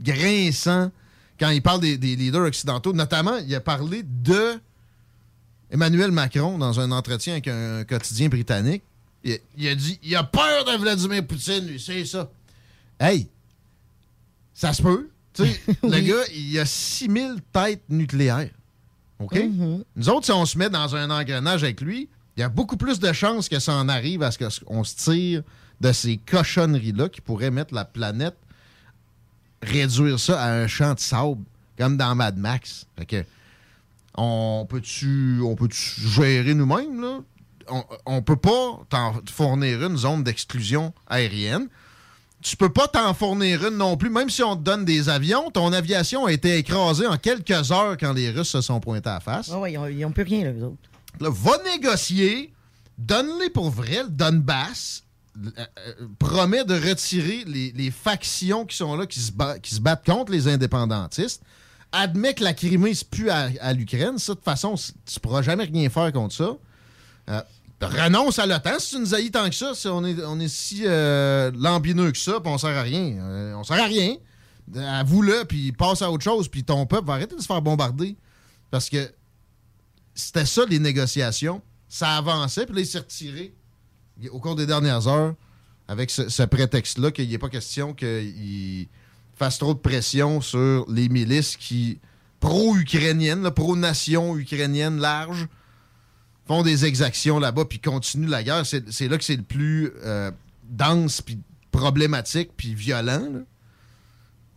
grinçant 0.00 0.90
quand 1.38 1.50
il 1.50 1.62
parle 1.62 1.80
des, 1.80 1.96
des 1.96 2.16
leaders 2.16 2.46
occidentaux. 2.46 2.92
Notamment, 2.92 3.36
il 3.36 3.54
a 3.54 3.60
parlé 3.60 4.02
de 4.04 4.58
Emmanuel 5.70 6.10
Macron 6.10 6.58
dans 6.58 6.80
un 6.80 6.90
entretien 6.90 7.34
avec 7.34 7.48
un 7.48 7.84
quotidien 7.84 8.28
britannique. 8.28 8.82
Il, 9.22 9.38
il 9.56 9.68
a 9.68 9.74
dit 9.74 9.98
il 10.02 10.16
a 10.16 10.24
peur 10.24 10.64
de 10.64 10.76
Vladimir 10.76 11.24
Poutine, 11.26 11.66
lui, 11.66 11.78
c'est 11.78 12.04
ça. 12.04 12.30
Hey, 12.98 13.28
ça 14.60 14.74
se 14.74 14.82
peut. 14.82 15.08
Le 15.38 16.00
gars, 16.00 16.22
il 16.34 16.58
a 16.58 16.66
6000 16.66 17.36
têtes 17.50 17.84
nucléaires. 17.88 18.50
OK? 19.18 19.38
Nous 19.96 20.08
autres, 20.10 20.26
si 20.26 20.32
on 20.32 20.44
se 20.44 20.58
met 20.58 20.68
dans 20.68 20.94
un 20.94 21.08
engrenage 21.08 21.64
avec 21.64 21.80
lui, 21.80 22.10
il 22.36 22.40
y 22.40 22.42
a 22.42 22.50
beaucoup 22.50 22.76
plus 22.76 23.00
de 23.00 23.10
chances 23.14 23.48
que 23.48 23.58
ça 23.58 23.72
en 23.72 23.88
arrive 23.88 24.22
à 24.22 24.30
ce 24.30 24.60
qu'on 24.60 24.84
se 24.84 24.96
tire 24.96 25.42
de 25.80 25.92
ces 25.92 26.18
cochonneries-là 26.18 27.08
qui 27.08 27.22
pourraient 27.22 27.50
mettre 27.50 27.72
la 27.72 27.86
planète, 27.86 28.36
réduire 29.62 30.20
ça 30.20 30.42
à 30.42 30.52
un 30.52 30.66
champ 30.66 30.92
de 30.92 31.00
sable, 31.00 31.42
comme 31.78 31.96
dans 31.96 32.14
Mad 32.14 32.36
Max. 32.36 32.86
Fait 32.98 33.06
que, 33.06 33.24
on 34.14 34.66
peut-tu 34.68 35.40
peut 35.56 35.68
gérer 35.70 36.52
nous-mêmes, 36.52 37.00
là? 37.00 37.20
On, 37.68 37.84
on 38.04 38.20
peut 38.20 38.36
pas 38.36 38.80
t'en 38.90 39.14
fournir 39.30 39.82
une 39.86 39.96
zone 39.96 40.22
d'exclusion 40.22 40.92
aérienne. 41.06 41.68
Tu 42.42 42.56
peux 42.56 42.72
pas 42.72 42.88
t'en 42.88 43.12
fournir 43.12 43.66
une 43.66 43.76
non 43.76 43.96
plus, 43.98 44.08
même 44.08 44.30
si 44.30 44.42
on 44.42 44.56
te 44.56 44.62
donne 44.62 44.84
des 44.86 45.08
avions. 45.10 45.50
Ton 45.50 45.72
aviation 45.74 46.24
a 46.24 46.32
été 46.32 46.56
écrasée 46.56 47.06
en 47.06 47.18
quelques 47.18 47.70
heures 47.70 47.96
quand 47.98 48.14
les 48.14 48.30
Russes 48.30 48.48
se 48.48 48.60
sont 48.62 48.80
pointés 48.80 49.10
à 49.10 49.20
face. 49.20 49.50
Ah 49.52 49.58
ouais, 49.58 49.72
ils 49.74 49.98
n'ont 49.98 50.10
plus 50.12 50.22
rien, 50.22 50.44
là, 50.44 50.52
eux 50.52 50.64
autres. 50.64 50.78
Là, 51.20 51.28
va 51.30 51.52
négocier, 51.70 52.52
donne-les 52.96 53.50
pour 53.50 53.68
vrai, 53.70 54.04
le 54.04 54.08
Donbass, 54.08 55.04
euh, 55.38 55.50
euh, 55.58 56.06
promet 56.18 56.64
de 56.64 56.74
retirer 56.74 57.44
les, 57.46 57.72
les 57.72 57.90
factions 57.90 58.64
qui 58.64 58.76
sont 58.76 58.96
là, 58.96 59.06
qui 59.06 59.20
se, 59.20 59.32
qui 59.58 59.74
se 59.74 59.80
battent 59.80 60.06
contre 60.06 60.32
les 60.32 60.48
indépendantistes, 60.48 61.42
admet 61.92 62.32
que 62.34 62.44
la 62.44 62.54
Crimée, 62.54 62.94
c'est 62.94 63.08
plus 63.08 63.28
à, 63.28 63.50
à 63.60 63.72
l'Ukraine. 63.74 64.16
Ça, 64.18 64.32
de 64.32 64.36
toute 64.36 64.44
façon, 64.44 64.76
tu 64.76 64.92
ne 65.16 65.20
pourras 65.20 65.42
jamais 65.42 65.64
rien 65.64 65.90
faire 65.90 66.10
contre 66.12 66.34
ça. 66.34 66.56
Euh, 67.28 67.42
renonce 67.86 68.38
à 68.38 68.46
l'OTAN 68.46 68.78
si 68.78 68.94
tu 68.94 69.00
nous 69.00 69.14
haïs 69.14 69.30
tant 69.30 69.48
que 69.48 69.54
ça. 69.54 69.72
On, 69.86 70.04
est, 70.04 70.48
si 70.48 70.82
euh, 70.84 71.50
lambineux 71.54 72.12
que 72.12 72.18
ça, 72.18 72.40
puis 72.40 72.52
on 72.52 72.58
sert 72.58 72.76
à 72.76 72.82
rien. 72.82 73.16
Euh, 73.18 73.54
on 73.54 73.64
sert 73.64 73.82
à 73.82 73.86
rien. 73.86 74.16
Avoue-le, 74.76 75.44
puis 75.46 75.72
passe 75.72 76.02
à 76.02 76.10
autre 76.10 76.22
chose, 76.22 76.48
puis 76.48 76.62
ton 76.62 76.86
peuple 76.86 77.06
va 77.06 77.14
arrêter 77.14 77.34
de 77.34 77.40
se 77.40 77.46
faire 77.46 77.62
bombarder. 77.62 78.16
Parce 78.70 78.88
que 78.88 79.10
c'était 80.14 80.46
ça 80.46 80.64
les 80.68 80.78
négociations. 80.78 81.62
Ça 81.88 82.16
avançait, 82.16 82.66
puis 82.66 82.76
là, 82.76 82.80
il 82.82 82.86
s'est 82.86 82.98
retiré 82.98 83.54
au 84.30 84.38
cours 84.38 84.54
des 84.54 84.66
dernières 84.66 85.08
heures 85.08 85.34
avec 85.88 86.10
ce, 86.10 86.42
prétexte-là 86.44 87.10
qu'il 87.10 87.26
n'y 87.26 87.34
ait 87.34 87.38
pas 87.38 87.48
question 87.48 87.94
qu'il 87.94 88.86
fasse 89.34 89.58
trop 89.58 89.74
de 89.74 89.80
pression 89.80 90.40
sur 90.40 90.86
les 90.88 91.08
milices 91.08 91.56
qui, 91.56 91.98
pro-ukrainiennes, 92.38 93.50
pro-nation 93.50 94.36
ukrainienne 94.36 94.98
large, 94.98 95.48
font 96.50 96.62
des 96.64 96.84
exactions 96.84 97.38
là-bas 97.38 97.64
puis 97.64 97.78
continuent 97.78 98.28
la 98.28 98.42
guerre. 98.42 98.66
C'est 98.66 99.06
là 99.08 99.16
que 99.18 99.22
c'est 99.22 99.36
le 99.36 99.44
plus 99.44 99.92
euh, 100.02 100.32
dense, 100.64 101.22
puis 101.22 101.38
problématique, 101.70 102.50
puis 102.56 102.74
violent. 102.74 103.20
là. 103.32 103.38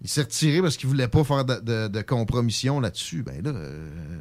Il 0.02 0.10
s'est 0.10 0.24
retiré 0.24 0.60
parce 0.64 0.76
qu'il 0.76 0.89
voulait 0.89 1.08
pas 1.08 1.24
faire 1.24 1.46
de, 1.46 1.60
de- 1.60 1.88
de 1.89 2.02
compromission 2.02 2.80
là-dessus. 2.80 3.22
Ben 3.22 3.44
là, 3.44 3.52
euh, 3.52 4.20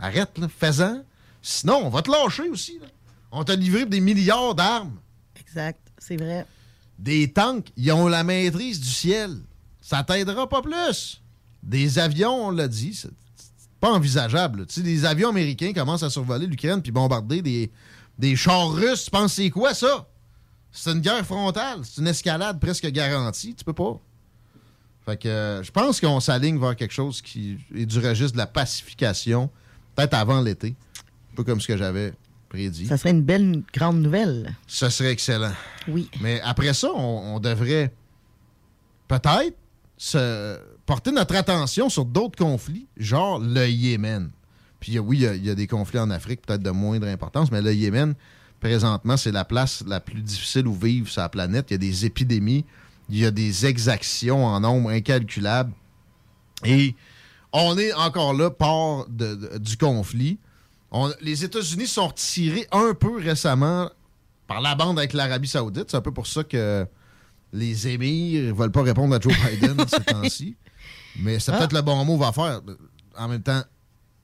arrête, 0.00 0.36
là, 0.36 0.48
fais-en. 0.48 1.04
Sinon, 1.40 1.82
on 1.84 1.90
va 1.90 2.02
te 2.02 2.10
lâcher 2.10 2.48
aussi. 2.48 2.80
là. 2.80 2.88
On 3.30 3.44
t'a 3.44 3.54
livré 3.54 3.86
des 3.86 4.00
milliards 4.00 4.56
d'armes. 4.56 4.98
Exact, 5.40 5.78
c'est 5.98 6.16
vrai. 6.16 6.44
Des 6.98 7.30
tanks, 7.32 7.68
ils 7.76 7.92
ont 7.92 8.08
la 8.08 8.24
maîtrise 8.24 8.80
du 8.80 8.88
ciel. 8.90 9.38
Ça 9.80 10.02
t'aidera 10.02 10.48
pas 10.48 10.60
plus. 10.60 11.22
Des 11.62 12.00
avions, 12.00 12.46
on 12.48 12.50
l'a 12.50 12.66
dit, 12.66 13.00
pas 13.82 13.90
envisageable. 13.90 14.64
Tu 14.66 14.74
sais, 14.74 14.82
des 14.82 15.04
avions 15.04 15.30
américains 15.30 15.72
commencent 15.72 16.04
à 16.04 16.08
survoler 16.08 16.46
l'Ukraine 16.46 16.80
puis 16.80 16.92
bombarder 16.92 17.42
des, 17.42 17.68
des 18.16 18.36
chars 18.36 18.70
russes. 18.70 19.06
Tu 19.06 19.10
penses 19.10 19.32
c'est 19.32 19.50
quoi 19.50 19.74
ça? 19.74 20.06
C'est 20.70 20.92
une 20.92 21.00
guerre 21.00 21.26
frontale. 21.26 21.80
C'est 21.82 22.00
une 22.00 22.06
escalade 22.06 22.60
presque 22.60 22.86
garantie. 22.86 23.56
Tu 23.56 23.64
peux 23.64 23.72
pas. 23.72 24.00
Fait 25.04 25.16
que 25.16 25.26
euh, 25.28 25.62
je 25.64 25.72
pense 25.72 26.00
qu'on 26.00 26.20
s'aligne 26.20 26.60
vers 26.60 26.76
quelque 26.76 26.94
chose 26.94 27.20
qui 27.20 27.58
est 27.74 27.84
du 27.84 27.98
registre 27.98 28.34
de 28.34 28.38
la 28.38 28.46
pacification, 28.46 29.50
peut-être 29.96 30.14
avant 30.14 30.40
l'été. 30.40 30.76
Un 31.32 31.34
peu 31.34 31.42
comme 31.42 31.60
ce 31.60 31.66
que 31.66 31.76
j'avais 31.76 32.14
prédit. 32.48 32.86
Ça 32.86 32.96
serait 32.96 33.10
une 33.10 33.22
belle 33.22 33.64
grande 33.74 34.00
nouvelle. 34.00 34.54
Ce 34.68 34.88
serait 34.90 35.10
excellent. 35.10 35.54
Oui. 35.88 36.08
Mais 36.20 36.40
après 36.42 36.72
ça, 36.72 36.88
on, 36.94 37.34
on 37.34 37.40
devrait 37.40 37.92
peut-être 39.08 39.56
se 39.96 40.56
porter 40.92 41.10
notre 41.10 41.34
attention 41.36 41.88
sur 41.88 42.04
d'autres 42.04 42.36
conflits, 42.36 42.86
genre 42.98 43.38
le 43.38 43.66
Yémen. 43.66 44.30
Puis 44.78 44.98
oui, 44.98 45.16
il 45.18 45.22
y 45.22 45.26
a- 45.26 45.34
il 45.34 45.46
y, 45.46 45.48
a 45.48 45.54
des 45.54 45.66
conflits 45.66 45.98
en 45.98 46.10
Afrique, 46.10 46.42
peut-être 46.42 46.62
de 46.62 46.68
moindre 46.70 47.06
importance, 47.06 47.50
mais 47.50 47.62
le 47.62 47.72
Yémen, 47.72 48.14
présentement, 48.60 49.16
c'est 49.16 49.32
la 49.32 49.46
place 49.46 49.82
la 49.86 50.00
plus 50.00 50.20
difficile 50.20 50.66
où 50.66 50.74
vivre 50.74 51.08
sur 51.08 51.22
la 51.22 51.30
planète. 51.30 51.68
Il 51.70 51.72
y 51.72 51.74
a 51.76 51.78
des 51.78 52.04
épidémies, 52.04 52.66
il 53.08 53.16
y 53.20 53.24
a 53.24 53.30
des 53.30 53.64
exactions 53.64 54.44
en 54.44 54.60
nombre 54.60 54.90
incalculable. 54.90 55.72
Et 56.62 56.94
on 57.54 57.78
est 57.78 57.94
encore 57.94 58.34
là, 58.34 58.50
part 58.50 59.06
de- 59.08 59.34
de- 59.34 59.56
du 59.58 59.78
conflit. 59.78 60.38
On- 60.90 61.10
les 61.22 61.42
États-Unis 61.42 61.86
sont 61.86 62.08
retirés 62.08 62.66
un 62.70 62.92
peu 62.92 63.16
récemment 63.18 63.88
par 64.46 64.60
la 64.60 64.74
bande 64.74 64.98
avec 64.98 65.14
l'Arabie 65.14 65.48
Saoudite. 65.48 65.86
C'est 65.90 65.96
un 65.96 66.02
peu 66.02 66.12
pour 66.12 66.26
ça 66.26 66.44
que 66.44 66.86
les 67.54 67.88
émirs 67.88 68.48
ne 68.48 68.52
veulent 68.52 68.70
pas 68.72 68.82
répondre 68.82 69.14
à 69.14 69.20
Joe 69.20 69.32
Biden 69.32 69.76
ces 69.88 70.00
temps-ci. 70.12 70.54
Mais 71.16 71.38
c'est 71.38 71.52
Ah. 71.52 71.58
peut-être 71.58 71.72
le 71.74 71.82
bon 71.82 72.04
mot 72.04 72.22
à 72.24 72.32
faire. 72.32 72.60
en 73.18 73.28
même 73.28 73.42
temps, 73.42 73.62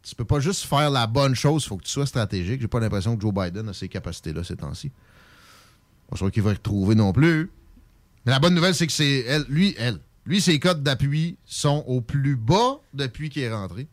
tu 0.02 0.14
peux 0.14 0.24
pas 0.24 0.40
juste 0.40 0.64
faire 0.64 0.90
la 0.90 1.06
bonne 1.06 1.34
chose, 1.34 1.64
il 1.64 1.68
faut 1.68 1.76
que 1.76 1.84
tu 1.84 1.90
sois 1.90 2.06
stratégique. 2.06 2.60
J'ai 2.60 2.68
pas 2.68 2.80
l'impression 2.80 3.14
que 3.16 3.20
Joe 3.22 3.34
Biden 3.34 3.68
a 3.68 3.72
ces 3.74 3.88
capacités-là 3.88 4.42
ces 4.44 4.56
temps-ci. 4.56 4.90
Pas 6.10 6.16
sûr 6.16 6.30
qu'il 6.30 6.42
va 6.42 6.50
retrouver 6.50 6.94
non 6.94 7.12
plus. 7.12 7.50
Mais 8.24 8.32
la 8.32 8.38
bonne 8.38 8.54
nouvelle, 8.54 8.74
c'est 8.74 8.86
que 8.86 8.92
c'est 8.92 9.20
elle, 9.26 9.44
lui, 9.48 9.74
elle. 9.78 10.00
Lui, 10.24 10.40
ses 10.40 10.58
codes 10.58 10.82
d'appui 10.82 11.36
sont 11.44 11.84
au 11.86 12.00
plus 12.00 12.36
bas 12.36 12.80
depuis 12.94 13.28
qu'il 13.30 13.42
est 13.42 13.52
rentré. 13.52 13.86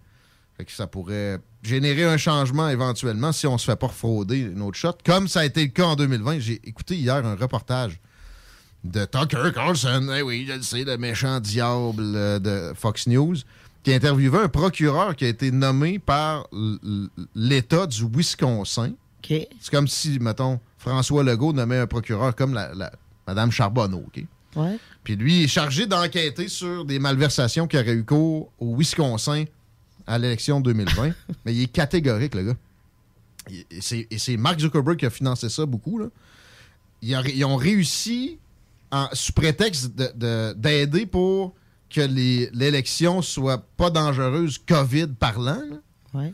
Fait 0.57 0.63
que 0.65 0.71
ça 0.71 0.87
pourrait 0.87 1.39
générer 1.63 2.05
un 2.05 2.17
changement 2.17 2.69
éventuellement 2.69 3.31
si 3.33 3.45
on 3.47 3.57
se 3.57 3.65
fait 3.65 3.75
pas 3.75 3.89
frauder 3.89 4.37
une 4.39 4.61
autre 4.61 4.77
shot. 4.77 4.93
Comme 5.05 5.27
ça 5.27 5.41
a 5.41 5.45
été 5.45 5.61
le 5.63 5.71
cas 5.71 5.85
en 5.85 5.95
2020. 5.97 6.39
J'ai 6.39 6.61
écouté 6.67 6.95
hier 6.95 7.15
un 7.25 7.35
reportage 7.35 7.99
de 8.85 9.05
Tucker 9.05 9.51
Carlson, 9.53 10.07
eh 10.15 10.21
oui, 10.21 10.45
je 10.47 10.53
le 10.53 10.61
sais, 10.61 10.83
le 10.83 10.97
méchant 10.97 11.39
diable 11.39 12.03
euh, 12.15 12.39
de 12.39 12.73
Fox 12.75 13.07
News, 13.07 13.35
qui 13.83 13.93
interviewait 13.93 14.39
un 14.43 14.47
procureur 14.49 15.15
qui 15.15 15.25
a 15.25 15.27
été 15.27 15.51
nommé 15.51 15.99
par 15.99 16.47
l'État 17.35 17.87
du 17.87 18.05
Wisconsin. 18.07 18.91
C'est 19.27 19.47
comme 19.71 19.87
si, 19.87 20.19
mettons, 20.19 20.59
François 20.77 21.23
Legault 21.23 21.51
nommait 21.53 21.79
un 21.79 21.87
procureur 21.87 22.35
comme 22.35 22.53
la, 22.53 22.73
la- 22.75 22.91
Madame 23.27 23.51
Charbonneau, 23.51 24.03
OK? 24.07 24.23
Ouais. 24.55 24.77
Puis 25.03 25.15
lui 25.15 25.43
est 25.43 25.47
chargé 25.47 25.85
d'enquêter 25.87 26.47
sur 26.47 26.85
des 26.85 26.99
malversations 26.99 27.67
qui 27.67 27.75
auraient 27.77 27.93
eu 27.95 28.05
cours 28.05 28.51
au 28.59 28.75
Wisconsin 28.77 29.45
à 30.07 30.17
l'élection 30.19 30.61
2020. 30.61 31.11
Mais 31.45 31.53
il 31.55 31.63
est 31.63 31.67
catégorique, 31.71 32.35
le 32.35 32.43
gars. 32.43 32.55
Et 33.71 34.17
c'est 34.19 34.37
Mark 34.37 34.59
Zuckerberg 34.59 34.97
qui 34.97 35.05
a 35.05 35.09
financé 35.09 35.49
ça 35.49 35.65
beaucoup. 35.65 35.97
Là. 35.99 36.05
Ils 37.01 37.45
ont 37.45 37.55
réussi, 37.57 38.37
en- 38.95 39.09
sous 39.13 39.33
prétexte 39.33 39.95
de- 39.95 40.11
de- 40.15 40.53
d'aider 40.57 41.05
pour 41.05 41.53
que 41.89 42.01
l'élection 42.01 43.21
soit 43.21 43.57
pas 43.77 43.89
dangereuse, 43.89 44.57
COVID 44.57 45.07
parlant. 45.19 45.61
Ouais. 46.13 46.33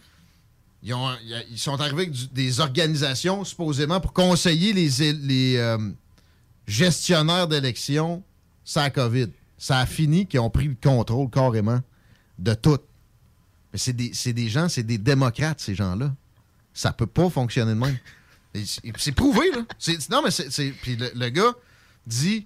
Ils, 0.83 0.93
ont- 0.93 1.09
ils 1.51 1.59
sont 1.59 1.79
arrivés 1.79 2.03
avec 2.03 2.11
du- 2.11 2.27
des 2.27 2.59
organisations, 2.59 3.43
supposément, 3.43 3.99
pour 3.99 4.13
conseiller 4.13 4.73
les, 4.73 5.13
les, 5.13 5.57
euh, 5.57 5.77
gestionnaires 6.67 7.47
d'élections 7.47 8.23
ça 8.63 8.89
COVID. 8.89 9.27
Ça 9.57 9.79
a 9.79 9.85
fini 9.85 10.25
qu'ils 10.27 10.39
ont 10.39 10.49
pris 10.49 10.67
le 10.67 10.75
contrôle 10.81 11.29
carrément 11.29 11.81
de 12.39 12.53
tout. 12.53 12.79
Mais 13.73 13.79
c'est 13.79 13.93
des, 13.93 14.11
c'est 14.13 14.33
des 14.33 14.49
gens, 14.49 14.69
c'est 14.69 14.83
des 14.83 14.97
démocrates, 14.97 15.59
ces 15.59 15.75
gens-là. 15.75 16.13
Ça 16.73 16.93
peut 16.93 17.05
pas 17.07 17.29
fonctionner 17.29 17.73
de 17.73 17.79
même. 17.79 17.97
C'est 18.97 19.11
prouvé, 19.11 19.51
là. 19.51 19.61
Non, 20.09 20.21
mais 20.23 20.31
c'est- 20.31 20.71
Puis 20.81 20.95
le, 20.95 21.11
le 21.15 21.29
gars 21.29 21.53
dit 22.07 22.45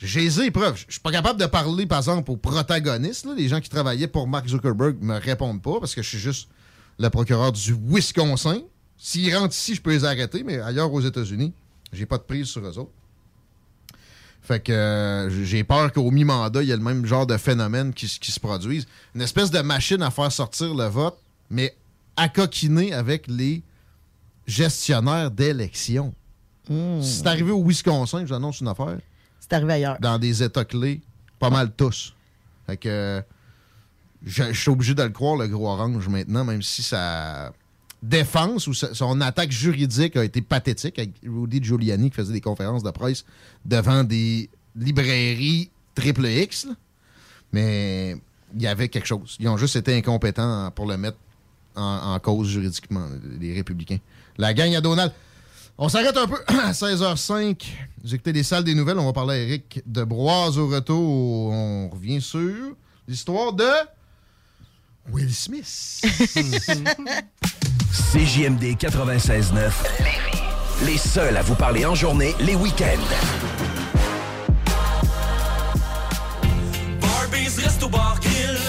J'ai 0.00 0.30
les 0.30 0.50
preuves. 0.50 0.76
Je 0.86 0.92
suis 0.92 1.00
pas 1.00 1.12
capable 1.12 1.38
de 1.38 1.46
parler, 1.46 1.86
par 1.86 1.98
exemple, 1.98 2.30
aux 2.30 2.36
protagonistes, 2.36 3.26
là, 3.26 3.34
les 3.36 3.48
gens 3.48 3.60
qui 3.60 3.68
travaillaient 3.68 4.08
pour 4.08 4.26
Mark 4.26 4.48
Zuckerberg 4.48 4.96
me 5.02 5.18
répondent 5.18 5.60
pas 5.60 5.78
parce 5.78 5.94
que 5.94 6.02
je 6.02 6.08
suis 6.08 6.18
juste 6.18 6.48
le 6.98 7.08
procureur 7.10 7.52
du 7.52 7.76
Wisconsin. 7.86 8.62
S'ils 8.96 9.34
rentrent 9.36 9.54
ici, 9.54 9.74
je 9.74 9.82
peux 9.82 9.90
les 9.90 10.04
arrêter, 10.04 10.42
mais 10.42 10.58
ailleurs 10.58 10.92
aux 10.92 11.00
États-Unis, 11.00 11.52
j'ai 11.92 12.06
pas 12.06 12.16
de 12.16 12.22
prise 12.22 12.46
sur 12.46 12.64
eux 12.64 12.78
autres. 12.78 12.92
Fait 14.42 14.60
que 14.60 14.72
euh, 14.72 15.44
j'ai 15.44 15.64
peur 15.64 15.92
qu'au 15.92 16.10
mi-mandat, 16.10 16.62
il 16.62 16.68
y 16.68 16.72
ait 16.72 16.76
le 16.76 16.82
même 16.82 17.04
genre 17.04 17.26
de 17.26 17.36
phénomène 17.36 17.92
qui, 17.92 18.08
se 18.08 18.40
produise. 18.40 18.86
Une 19.14 19.20
espèce 19.20 19.50
de 19.50 19.60
machine 19.60 20.02
à 20.02 20.10
faire 20.10 20.32
sortir 20.32 20.74
le 20.74 20.86
vote, 20.86 21.18
mais 21.50 21.76
à 22.16 22.28
coquiner 22.30 22.94
avec 22.94 23.26
les 23.28 23.62
gestionnaires 24.46 25.30
d'élections. 25.30 26.14
Si 26.66 27.18
c'est 27.18 27.26
arrivé 27.26 27.50
au 27.50 27.62
Wisconsin, 27.62 28.24
j'annonce 28.24 28.60
une 28.60 28.68
affaire. 28.68 28.98
C'est 29.50 29.56
arrivé 29.56 29.72
ailleurs. 29.74 29.96
Dans 30.00 30.18
des 30.18 30.42
États 30.42 30.64
clés, 30.64 31.00
pas 31.38 31.50
mal 31.50 31.72
tous. 31.76 32.14
Fait 32.66 32.76
que 32.76 33.22
je 34.24 34.44
je 34.52 34.60
suis 34.60 34.70
obligé 34.70 34.94
de 34.94 35.02
le 35.02 35.08
croire, 35.10 35.36
le 35.36 35.48
gros 35.48 35.68
orange, 35.68 36.08
maintenant, 36.08 36.44
même 36.44 36.62
si 36.62 36.82
sa 36.82 37.52
défense 38.02 38.66
ou 38.66 38.74
sa- 38.74 38.94
son 38.94 39.20
attaque 39.20 39.50
juridique 39.50 40.16
a 40.16 40.24
été 40.24 40.40
pathétique 40.40 40.98
avec 40.98 41.10
Rudy 41.26 41.62
Giuliani 41.62 42.10
qui 42.10 42.16
faisait 42.16 42.32
des 42.32 42.40
conférences 42.40 42.82
de 42.82 42.90
presse 42.90 43.24
devant 43.64 44.04
des 44.04 44.48
librairies 44.76 45.70
triple 45.94 46.26
X. 46.26 46.66
là. 46.66 46.72
Mais 47.52 48.16
il 48.54 48.62
y 48.62 48.66
avait 48.66 48.88
quelque 48.88 49.06
chose. 49.06 49.36
Ils 49.40 49.48
ont 49.48 49.56
juste 49.56 49.76
été 49.76 49.96
incompétents 49.96 50.70
pour 50.70 50.86
le 50.86 50.96
mettre 50.96 51.18
en, 51.74 52.14
en 52.14 52.18
cause 52.20 52.48
juridiquement, 52.48 53.06
les 53.40 53.54
républicains. 53.54 53.98
La 54.38 54.54
gang 54.54 54.74
à 54.74 54.80
Donald. 54.80 55.12
On 55.82 55.88
s'arrête 55.88 56.16
un 56.18 56.26
peu 56.26 56.36
à 56.46 56.72
16h05. 56.72 57.64
Vous 58.04 58.14
écoutez 58.14 58.32
les 58.34 58.42
salles 58.42 58.64
des 58.64 58.74
nouvelles. 58.74 58.98
On 58.98 59.06
va 59.06 59.14
parler 59.14 59.34
à 59.34 59.38
Eric 59.38 59.82
de 59.86 60.04
Broise 60.04 60.58
au 60.58 60.68
retour. 60.68 61.50
On 61.52 61.88
revient 61.88 62.20
sur 62.20 62.74
l'histoire 63.08 63.54
de 63.54 63.66
Will 65.10 65.34
Smith. 65.34 66.02
CJMD 68.12 68.76
96.9. 68.76 69.70
Les 70.84 70.98
seuls 70.98 71.38
à 71.38 71.42
vous 71.42 71.54
parler 71.54 71.86
en 71.86 71.94
journée, 71.94 72.34
les 72.40 72.56
week-ends. 72.56 73.69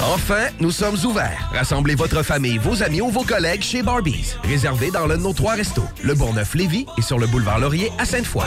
Enfin, 0.04 0.48
nous 0.60 0.72
sommes 0.72 0.98
ouverts. 1.06 1.50
Rassemblez 1.54 1.96
votre 1.96 2.24
famille, 2.24 2.58
vos 2.58 2.82
amis 2.84 3.02
ou 3.02 3.10
vos 3.10 3.24
collègues 3.24 3.62
chez 3.62 3.84
Barbies. 3.84 4.36
Réservé 4.44 4.90
dans 4.92 5.06
l'un 5.08 5.18
de 5.18 5.24
nos 5.24 5.34
trois 5.34 5.54
restos, 5.54 5.86
le 6.04 6.14
Bourgneuf-Lévis 6.16 6.86
et 6.98 7.02
sur 7.02 7.20
le 7.20 7.28
boulevard 7.28 7.60
Laurier 7.60 7.92
à 7.98 8.06
Sainte-Foy. 8.06 8.46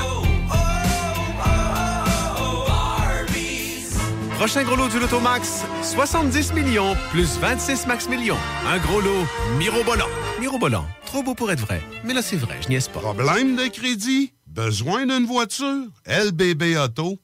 Prochain 4.36 4.64
gros 4.64 4.76
lot 4.76 4.88
du 4.88 4.98
Lotomax, 4.98 5.62
70 5.82 6.52
millions 6.54 6.96
plus 7.12 7.38
26 7.38 7.86
max 7.86 8.08
millions. 8.08 8.36
Un 8.68 8.78
gros 8.78 9.00
lot 9.00 9.24
mirobolant. 9.58 10.08
Mirobolant, 10.40 10.84
trop 11.06 11.22
beau 11.22 11.34
pour 11.34 11.50
être 11.52 11.60
vrai. 11.60 11.80
Mais 12.04 12.12
là, 12.12 12.20
c'est 12.20 12.36
vrai, 12.36 12.56
je 12.62 12.68
niaise 12.68 12.88
pas. 12.88 13.00
Problème 13.00 13.56
de 13.56 13.68
crédit? 13.68 14.32
Besoin 14.48 15.06
d'une 15.06 15.24
voiture? 15.24 15.86
lbbauto.com 16.06 17.23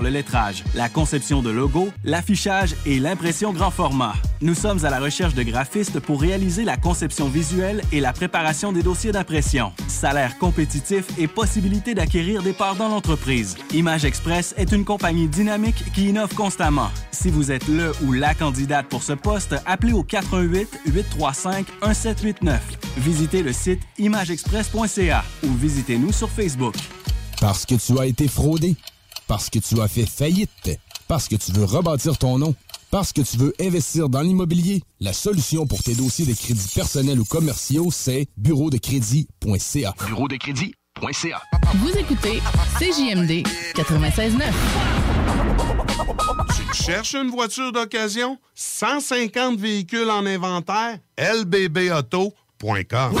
le 0.00 0.08
lettrage, 0.08 0.64
la 0.74 0.88
conception 0.88 1.42
de 1.42 1.50
logos, 1.50 1.90
l'affichage 2.04 2.74
et 2.86 2.98
l'impression 2.98 3.52
grand 3.52 3.70
format. 3.70 4.14
Nous 4.40 4.54
sommes 4.54 4.84
à 4.84 4.90
la 4.90 5.00
recherche 5.00 5.34
de 5.34 5.42
graphistes 5.42 6.00
pour 6.00 6.20
réaliser 6.20 6.64
la 6.64 6.76
conception 6.76 7.28
visuelle 7.28 7.82
et 7.92 8.00
la 8.00 8.12
préparation 8.12 8.72
des 8.72 8.82
dossiers 8.82 9.12
d'impression. 9.12 9.72
Salaire 9.88 10.38
compétitif 10.38 11.06
et 11.18 11.26
possibilité 11.26 11.94
d'acquérir 11.94 12.42
des 12.42 12.52
parts 12.52 12.76
dans 12.76 12.88
l'entreprise. 12.88 13.56
Image 13.72 14.04
Express 14.04 14.54
est 14.56 14.72
une 14.72 14.84
compagnie 14.84 15.28
dynamique 15.28 15.92
qui 15.92 16.08
innove 16.08 16.34
constamment. 16.34 16.90
Si 17.10 17.30
vous 17.30 17.52
êtes 17.52 17.68
le 17.68 17.92
ou 18.04 18.12
la 18.12 18.34
candidate 18.34 18.86
pour 18.86 19.02
ce 19.02 19.12
poste, 19.12 19.54
appelez 19.66 19.92
au 19.92 20.02
88 20.02 20.80
835 20.86 21.66
1789. 21.82 22.60
Visitez 22.98 23.42
le 23.42 23.52
site 23.52 23.80
imageexpress.ca 23.98 25.24
ou 25.44 25.54
visitez-nous 25.54 26.12
sur 26.12 26.30
Facebook. 26.30 26.74
Parce 27.40 27.66
que 27.66 27.74
tu 27.74 27.98
as 27.98 28.06
été 28.06 28.28
fraudé. 28.28 28.76
Parce 29.26 29.50
que 29.50 29.58
tu 29.58 29.80
as 29.80 29.88
fait 29.88 30.06
faillite. 30.06 30.78
Parce 31.08 31.28
que 31.28 31.36
tu 31.36 31.52
veux 31.52 31.64
rebâtir 31.64 32.18
ton 32.18 32.38
nom. 32.38 32.54
Parce 32.90 33.12
que 33.12 33.22
tu 33.22 33.36
veux 33.36 33.54
investir 33.60 34.08
dans 34.08 34.20
l'immobilier, 34.20 34.82
la 35.00 35.12
solution 35.12 35.66
pour 35.66 35.82
tes 35.82 35.94
dossiers 35.94 36.26
de 36.26 36.32
crédits 36.32 36.68
personnels 36.74 37.18
ou 37.18 37.24
commerciaux, 37.24 37.88
c'est 37.90 38.26
bureau 38.36 38.70
de 38.70 38.78
crédit.ca. 38.78 39.94
Bureau 40.06 40.28
de 40.28 40.36
crédit.ca. 40.36 41.42
Vous 41.74 41.90
écoutez 41.90 42.40
CJMD 42.78 43.42
96.9. 43.74 44.42
Tu 46.56 46.82
cherches 46.84 47.14
une 47.14 47.30
voiture 47.30 47.72
d'occasion? 47.72 48.38
150 48.54 49.58
véhicules 49.58 50.10
en 50.10 50.24
inventaire? 50.24 50.98
lbbauto.com 51.18 53.20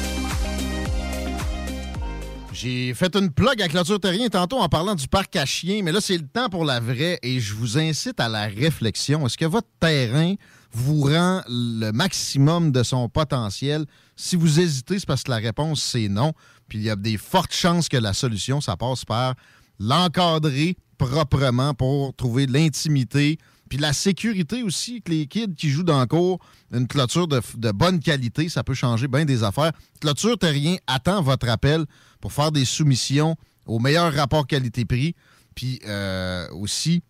J'ai 2.61 2.93
fait 2.93 3.15
une 3.15 3.31
plug 3.31 3.59
à 3.59 3.67
Clôture 3.67 3.99
Terrien 3.99 4.29
tantôt 4.29 4.59
en 4.59 4.69
parlant 4.69 4.93
du 4.93 5.07
parc 5.07 5.35
à 5.35 5.47
chiens, 5.47 5.81
mais 5.83 5.91
là, 5.91 5.99
c'est 5.99 6.15
le 6.15 6.27
temps 6.27 6.47
pour 6.47 6.63
la 6.63 6.79
vraie 6.79 7.17
et 7.23 7.39
je 7.39 7.55
vous 7.55 7.79
incite 7.79 8.19
à 8.19 8.29
la 8.29 8.43
réflexion. 8.43 9.25
Est-ce 9.25 9.35
que 9.35 9.45
votre 9.45 9.69
terrain 9.79 10.35
vous 10.71 11.01
rend 11.01 11.41
le 11.47 11.89
maximum 11.89 12.71
de 12.71 12.83
son 12.83 13.09
potentiel? 13.09 13.85
Si 14.15 14.35
vous 14.35 14.59
hésitez, 14.59 14.99
c'est 14.99 15.07
parce 15.07 15.23
que 15.23 15.31
la 15.31 15.37
réponse, 15.37 15.81
c'est 15.81 16.07
non. 16.07 16.33
Puis 16.67 16.77
il 16.77 16.83
y 16.83 16.91
a 16.91 16.95
des 16.95 17.17
fortes 17.17 17.51
chances 17.51 17.89
que 17.89 17.97
la 17.97 18.13
solution, 18.13 18.61
ça 18.61 18.77
passe 18.77 19.05
par 19.05 19.33
l'encadrer 19.79 20.77
proprement 20.99 21.73
pour 21.73 22.15
trouver 22.15 22.45
l'intimité, 22.45 23.39
puis 23.71 23.77
la 23.77 23.93
sécurité 23.93 24.63
aussi, 24.63 25.01
que 25.01 25.11
les 25.11 25.27
kids 25.27 25.55
qui 25.55 25.69
jouent 25.69 25.83
dans 25.83 26.01
le 26.01 26.05
cours, 26.05 26.39
une 26.73 26.89
clôture 26.89 27.25
de, 27.29 27.71
bonne 27.71 28.01
qualité, 28.01 28.49
ça 28.49 28.65
peut 28.65 28.73
changer 28.73 29.07
bien 29.07 29.23
des 29.23 29.45
affaires. 29.45 29.71
Clôture 30.01 30.37
Terrien 30.37 30.75
attend 30.87 31.21
votre 31.21 31.47
appel 31.47 31.85
pour 32.19 32.33
faire 32.33 32.51
des 32.51 32.65
soumissions 32.65 33.37
au 33.65 33.79
meilleur 33.79 34.13
rapport 34.13 34.45
qualité-prix. 34.45 35.15
Puis 35.55 35.79
euh, 35.87 36.49
aussi, 36.51 37.01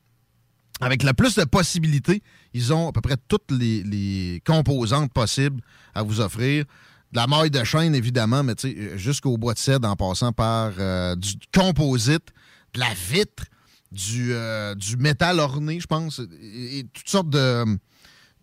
avec 0.82 1.02
le 1.02 1.14
plus 1.14 1.34
de 1.34 1.46
possibilités, 1.46 2.22
ils 2.54 2.72
ont 2.72 2.90
à 2.90 2.92
peu 2.92 3.02
près 3.02 3.18
toutes 3.28 3.50
les, 3.50 4.40
composantes 4.46 5.12
possibles 5.12 5.64
à 5.96 6.04
vous 6.04 6.22
offrir. 6.22 6.66
De 7.12 7.18
la 7.18 7.26
maille 7.26 7.50
de 7.50 7.64
chaîne, 7.64 7.96
évidemment, 7.96 8.44
mais 8.44 8.54
sais, 8.56 9.00
jusqu'au 9.00 9.36
bois 9.36 9.56
de 9.56 9.60
cèdre 9.60 9.90
en 9.90 9.96
passant 9.96 10.32
par 10.32 10.74
euh, 10.78 11.16
du 11.16 11.34
composite, 11.52 12.28
de 12.76 12.80
la 12.80 12.94
vitre, 13.10 13.46
du, 13.92 14.34
euh, 14.34 14.76
du 14.76 14.98
métal 14.98 15.40
orné, 15.40 15.80
je 15.80 15.88
pense, 15.88 16.22
et, 16.42 16.80
et 16.80 16.84
toutes 16.86 17.10
sortes 17.10 17.30
de, 17.30 17.66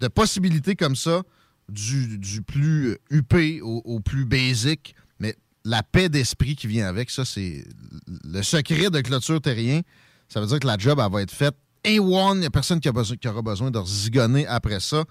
de 0.01 0.09
possibilités 0.09 0.77
comme 0.77 0.97
ça, 0.97 1.23
du, 1.69 2.19
du 2.19 2.43
plus 2.43 2.97
huppé 3.11 3.61
au, 3.63 4.01
plus 4.01 4.25
basique, 4.25 4.95
mais 5.21 5.37
la 5.65 5.83
paix 5.83 6.09
d'esprit 6.09 6.57
qui 6.57 6.67
vient 6.67 6.87
avec, 6.87 7.11
ça, 7.11 7.25
c'est 7.25 7.65
le 8.25 8.43
secret 8.43 8.91
de 8.91 9.01
clôture 9.01 9.41
terrien. 9.41 9.83
Ça 10.29 10.41
veut 10.41 10.47
dire 10.47 10.61
que 10.61 10.67
la 10.67 10.79
job, 10.79 11.01
elle 11.03 11.13
va 11.13 11.23
être 11.23 11.31
faite 11.31 11.57
A1. 11.85 12.35
Il 12.37 12.41
n'y 12.41 12.47
a 12.47 12.51
personne 12.51 12.81
qui, 12.81 12.89
a 12.89 12.93
besoin, 12.93 13.17
qui 13.17 13.29
aura 13.29 13.43
besoin 13.43 13.71
de 13.71 13.83
zigonner 13.85 14.47
après 14.47 14.81
ça. 14.81 15.05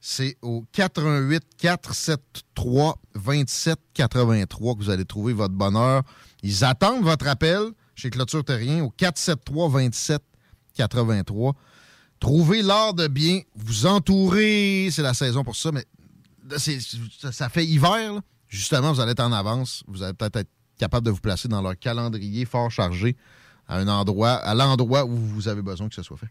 C'est 0.00 0.36
au 0.40 0.64
88 0.72 1.42
473 1.58 2.94
27 3.14 3.78
83 3.92 4.74
que 4.74 4.78
vous 4.80 4.90
allez 4.90 5.04
trouver 5.04 5.34
votre 5.34 5.54
bonheur. 5.54 6.02
Ils 6.42 6.64
attendent 6.64 7.04
votre 7.04 7.26
appel 7.28 7.60
chez 8.00 8.10
Clôture 8.10 8.44
Terrien 8.44 8.82
au 8.82 8.90
473 8.90 9.70
27 9.70 10.22
83. 10.74 11.54
Trouvez 12.18 12.62
l'art 12.62 12.94
de 12.94 13.06
bien 13.06 13.40
vous 13.54 13.86
entourer. 13.86 14.88
C'est 14.90 15.02
la 15.02 15.14
saison 15.14 15.44
pour 15.44 15.56
ça, 15.56 15.70
mais 15.72 15.84
ça, 16.58 17.48
fait 17.48 17.64
hiver. 17.64 18.20
Justement, 18.48 18.92
vous 18.92 19.00
allez 19.00 19.12
être 19.12 19.20
en 19.20 19.32
avance. 19.32 19.84
Vous 19.86 20.02
allez 20.02 20.14
peut-être 20.14 20.36
être 20.36 20.50
capable 20.78 21.06
de 21.06 21.10
vous 21.10 21.20
placer 21.20 21.48
dans 21.48 21.62
leur 21.62 21.78
calendrier 21.78 22.44
fort 22.44 22.70
chargé 22.70 23.16
à 23.68 23.76
un 23.78 23.88
endroit, 23.88 24.32
à 24.32 24.54
l'endroit 24.54 25.04
où 25.04 25.14
vous 25.14 25.48
avez 25.48 25.62
besoin 25.62 25.88
que 25.88 25.94
ce 25.94 26.02
soit 26.02 26.16
fait. 26.16 26.30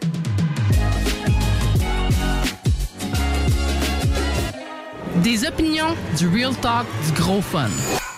Des 5.17 5.45
opinions, 5.45 5.93
du 6.17 6.27
real 6.29 6.55
talk, 6.55 6.85
du 7.05 7.21
gros 7.21 7.41
fun. 7.41 8.00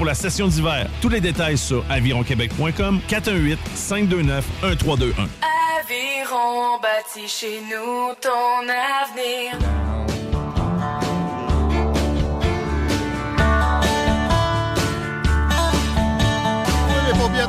pour 0.00 0.06
la 0.06 0.14
session 0.14 0.48
d'hiver. 0.48 0.88
Tous 1.02 1.10
les 1.10 1.20
détails 1.20 1.58
sur 1.58 1.84
avironquebec.com 1.90 3.00
418 3.06 3.58
529 3.74 4.46
1321. 4.62 5.28
Aviron 5.78 6.80
bâti 6.80 7.28
chez 7.28 7.60
nous 7.60 8.14
ton 8.18 8.62
avenir. 8.62 9.58
les 17.06 17.18
paupiètes. 17.18 17.48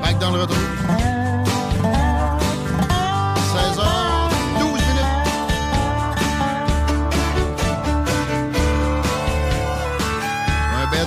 Back 0.00 0.18
dans 0.20 0.30
le 0.30 0.42
retour. 0.42 0.56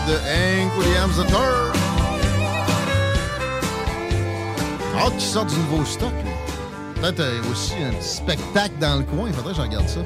De 0.09 0.15
Hank 0.15 0.75
Williams. 0.79 1.19
Hâte 4.97 5.11
qu'il 5.13 5.21
sorte 5.21 5.49
du 5.49 5.55
nouveau 5.57 5.85
stock. 5.85 6.11
Peut-être 6.95 7.19
euh, 7.19 7.41
aussi 7.51 7.73
un 7.75 7.91
petit 7.93 8.07
spectacle 8.07 8.73
dans 8.81 8.97
le 8.97 9.03
coin. 9.03 9.27
Il 9.27 9.33
faudrait 9.33 9.51
que 9.53 9.57
je 9.57 9.61
regarde 9.61 9.87
ça. 9.87 9.99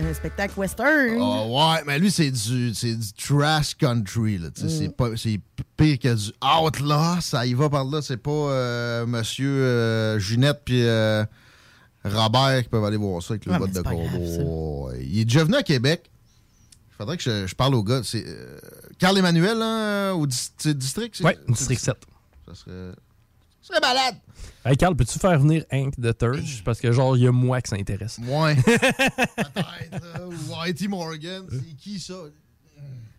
Un 0.00 0.12
spectacle 0.12 0.54
western. 0.58 1.18
Oh, 1.20 1.56
ouais, 1.56 1.82
mais 1.86 1.98
lui, 2.00 2.10
c'est 2.10 2.30
du, 2.32 2.74
c'est 2.74 2.94
du 2.94 3.12
trash 3.12 3.74
country. 3.76 4.38
Là, 4.38 4.48
Mm. 4.48 4.68
c'est, 4.68 4.96
pas, 4.96 5.08
c'est 5.16 5.40
pire 5.76 5.98
que 6.00 6.14
du 6.14 6.32
outlaw. 6.42 7.20
Ça 7.20 7.46
y 7.46 7.54
va 7.54 7.70
par 7.70 7.84
là. 7.84 8.02
C'est 8.02 8.16
pas 8.16 8.30
euh, 8.30 9.06
Monsieur 9.06 9.48
euh, 9.50 10.18
Junette 10.18 10.62
puis 10.64 10.82
euh, 10.84 11.24
Robert 12.04 12.62
qui 12.64 12.68
peuvent 12.68 12.84
aller 12.84 12.96
voir 12.96 13.22
ça 13.22 13.34
avec 13.34 13.46
le 13.46 13.52
Ouais, 13.52 13.58
botte 13.58 13.70
mais 13.74 13.82
de 13.82 13.82
cowboy. 13.82 15.06
Il 15.08 15.20
est 15.20 15.24
déjà 15.24 15.44
venu 15.44 15.56
à 15.56 15.62
Québec. 15.62 16.10
Il 16.92 16.96
faudrait 16.98 17.16
que 17.16 17.22
je, 17.22 17.46
je 17.46 17.54
parle 17.54 17.74
au 17.76 17.82
gars. 17.84 18.00
C'est 18.02 18.24
euh, 18.98 19.06
Carl 19.06 19.18
Emmanuel, 19.18 19.58
hein, 19.62 20.12
au 20.12 20.26
dis- 20.26 20.50
c'est 20.56 20.76
district? 20.76 21.20
Oui, 21.24 21.32
district 21.48 21.80
7. 21.80 21.96
Ça 22.46 22.54
serait 22.54 22.92
serait 23.62 23.80
malade. 23.80 24.16
Hey, 24.64 24.76
Carl, 24.76 24.96
peux-tu 24.96 25.18
faire 25.18 25.38
venir 25.38 25.64
Hank 25.72 25.94
the 26.00 26.16
Third? 26.16 26.42
Parce 26.64 26.80
que, 26.80 26.90
genre, 26.92 27.16
il 27.16 27.24
y 27.24 27.26
a 27.26 27.32
moi 27.32 27.60
que 27.60 27.68
ça 27.68 27.76
intéresse. 27.76 28.18
Ouais. 28.26 28.54
Peut-être. 29.36 30.02
euh, 30.20 30.30
Whitey 30.48 30.88
Morgan, 30.88 31.44
c'est 31.50 31.76
qui 31.76 32.00
ça? 32.00 32.14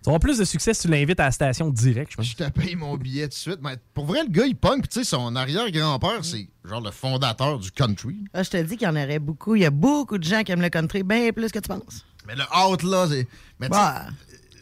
Tu 0.02 0.08
avoir 0.08 0.22
plus 0.22 0.38
de 0.38 0.46
succès 0.46 0.74
si 0.74 0.84
tu 0.84 0.88
l'invites 0.88 1.20
à 1.20 1.26
la 1.26 1.32
station 1.32 1.70
direct, 1.70 2.12
je 2.14 2.16
pense. 2.18 2.26
Je 2.26 2.36
te 2.38 2.50
paye 2.50 2.74
mon 2.76 2.96
billet 2.96 3.24
tout 3.24 3.30
de 3.32 3.34
suite. 3.34 3.60
Mais 3.62 3.76
pour 3.94 4.06
vrai, 4.06 4.24
le 4.24 4.30
gars, 4.30 4.46
il 4.46 4.56
punk. 4.56 4.80
Puis 4.84 4.88
tu 4.88 5.00
sais, 5.00 5.04
son 5.04 5.36
arrière-grand-père, 5.36 6.24
c'est 6.24 6.48
genre 6.64 6.80
le 6.80 6.92
fondateur 6.92 7.60
du 7.60 7.70
country. 7.70 8.16
Ah, 8.34 8.42
je 8.44 8.50
te 8.50 8.58
dis 8.64 8.78
qu'il 8.78 8.88
y 8.88 8.90
en 8.90 8.96
aurait 8.96 9.20
beaucoup. 9.20 9.56
Il 9.56 9.62
y 9.64 9.66
a 9.66 9.70
beaucoup 9.72 10.18
de 10.18 10.24
gens 10.24 10.42
qui 10.44 10.54
aiment 10.54 10.62
le 10.62 10.70
country 10.70 11.04
bien 11.04 11.32
plus 11.34 11.52
que 11.52 11.60
tu 11.60 11.68
penses. 11.68 12.06
Mais 12.26 12.34
le 12.36 12.44
Outlaw, 12.58 13.10
c'est. 13.10 13.28
Mais 13.60 13.68
tu 13.70 13.76
sais, 13.76 13.82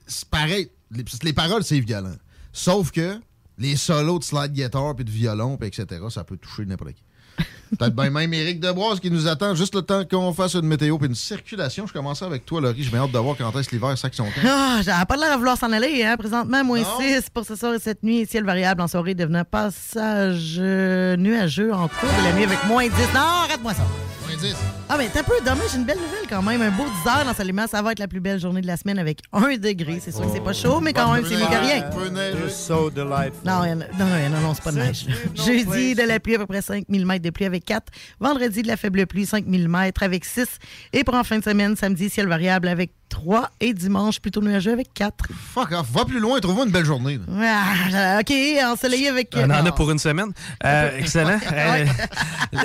c'est 0.08 0.28
pareil. 0.30 0.70
Les, 0.92 1.04
les 1.24 1.34
paroles, 1.34 1.64
c'est 1.64 1.80
violent. 1.80 2.16
Sauf 2.54 2.92
que 2.92 3.20
les 3.58 3.76
solos 3.76 4.20
de 4.20 4.24
slide 4.24 4.54
guitar, 4.54 4.96
puis 4.96 5.06
de 5.06 5.12
violon, 5.12 5.58
puis 5.58 5.68
etc., 5.68 6.02
ça 6.10 6.24
peut 6.24 6.38
toucher 6.38 6.66
n'importe 6.66 6.94
qui. 6.94 7.04
Peut-être 7.78 7.96
bien 7.96 8.10
même 8.10 8.34
Éric 8.34 8.60
Deboise 8.60 9.00
qui 9.00 9.12
nous 9.12 9.28
attend 9.28 9.54
juste 9.54 9.76
le 9.76 9.82
temps 9.82 10.04
qu'on 10.06 10.34
fasse 10.34 10.56
une 10.56 10.66
météo 10.66 10.98
puis 10.98 11.08
une 11.08 11.16
circulation. 11.16 11.86
Je 11.86 11.94
commençais 11.94 12.26
avec 12.26 12.46
toi, 12.46 12.62
Laurie. 12.62 12.82
J'ai 12.82 12.90
bien 12.90 13.02
hâte 13.02 13.12
de 13.12 13.18
voir 13.20 13.36
quand 13.38 13.56
est-ce 13.60 13.70
l'hiver 13.72 13.96
sac 13.98 14.14
son 14.16 14.26
camp. 14.26 14.42
Ah, 14.46 14.80
j'avais 14.82 15.06
pas 15.06 15.18
l'air 15.18 15.34
de 15.34 15.38
vouloir 15.38 15.58
s'en 15.58 15.72
aller, 15.72 16.04
hein. 16.04 16.16
Présentement, 16.18 16.64
moins 16.64 16.84
6 17.00 17.30
pour 17.32 17.46
ce 17.46 17.56
soir 17.56 17.74
et 17.74 17.80
cette 17.80 18.04
nuit. 18.04 18.26
Ciel 18.26 18.44
variable 18.44 18.82
en 18.82 18.88
soirée 18.88 19.16
devenant 19.16 19.44
passage 19.44 20.56
euh, 20.58 21.16
nuageux 21.18 21.74
en 21.74 21.88
cours 21.88 22.10
de 22.18 22.24
la 22.24 22.34
nuit 22.34 22.46
avec 22.46 22.64
moins 22.66 22.86
10. 22.86 22.92
Non, 23.14 23.20
arrête-moi 23.20 23.74
ça. 23.74 23.84
Moins 24.40 24.50
10. 24.50 24.56
Ah, 24.90 24.96
mais 24.98 25.10
t'as 25.14 25.24
peu 25.24 25.34
demain, 25.46 25.64
j'ai 25.72 25.78
une 25.78 25.84
belle 25.86 25.98
nouvelle 25.98 26.28
quand 26.30 26.42
même. 26.42 26.62
Un 26.62 26.72
beau 26.72 26.86
10 27.04 27.10
heures 27.10 27.26
dans 27.26 27.34
Salima, 27.34 27.68
ça 27.68 27.82
va 27.82 27.92
être 27.92 28.00
la 28.00 28.08
plus 28.08 28.20
belle 28.20 28.40
journée 28.40 28.62
de 28.62 28.68
la 28.68 28.78
semaine 28.78 29.00
avec 29.00 29.20
1 29.34 29.58
degré. 29.58 30.00
C'est 30.04 30.12
sûr 30.12 30.22
que 30.26 30.32
c'est 30.34 30.44
pas 30.44 30.54
chaud, 30.54 30.80
mais 30.80 30.94
quand 30.94 31.12
même, 31.14 31.26
c'est 31.26 31.36
mieux 31.36 31.46
que 31.46 31.60
rien. 31.60 31.90
Non, 33.46 33.66
non, 33.66 33.76
non, 34.00 34.30
non, 34.30 34.42
non, 34.42 34.54
c'est 34.54 34.64
pas 34.64 34.72
de 34.72 34.78
neige. 34.78 35.06
Jeudi, 35.36 35.96
de 35.96 36.04
la 36.04 36.20
pluie, 36.20 36.36
à 36.36 36.40
peu 36.40 36.46
près 36.46 36.62
5 36.62 36.86
mm 36.90 37.20
de 37.20 37.30
pluie 37.30 37.46
avec 37.46 37.66
4. 37.66 37.92
Vendredi, 38.20 38.62
de 38.62 38.68
la 38.68 38.78
faible 38.78 39.06
pluie, 39.08 39.26
5 39.26 39.46
mm 39.46 39.92
avec 40.02 40.24
6. 40.26 40.46
Et 40.94 41.04
pour 41.04 41.16
en 41.16 41.24
fin 41.24 41.40
de 41.40 41.44
semaine, 41.44 41.76
samedi, 41.76 42.10
ciel 42.10 42.28
variable 42.28 42.68
avec 42.68 42.92
3. 43.10 43.50
Et 43.62 43.74
dimanche, 43.74 44.20
plutôt 44.20 44.42
nuageux 44.42 44.74
avec 44.74 44.94
4. 44.94 45.28
Fuck 45.54 45.72
off. 45.72 45.88
Va 45.92 46.06
plus 46.06 46.20
loin, 46.20 46.40
trouve-moi 46.40 46.66
une 46.66 46.72
belle 46.72 46.86
journée. 46.86 47.20
Ah, 47.42 48.20
OK, 48.20 48.34
ensoleillé 48.66 49.08
avec... 49.10 49.34
On 49.36 49.46
en 49.46 49.50
a 49.50 49.64
Ah. 49.68 49.72
pour 49.72 49.90
une 49.92 50.00
semaine. 50.00 50.32
Euh, 50.64 50.98
excellent. 50.98 51.40
Euh, 52.54 52.60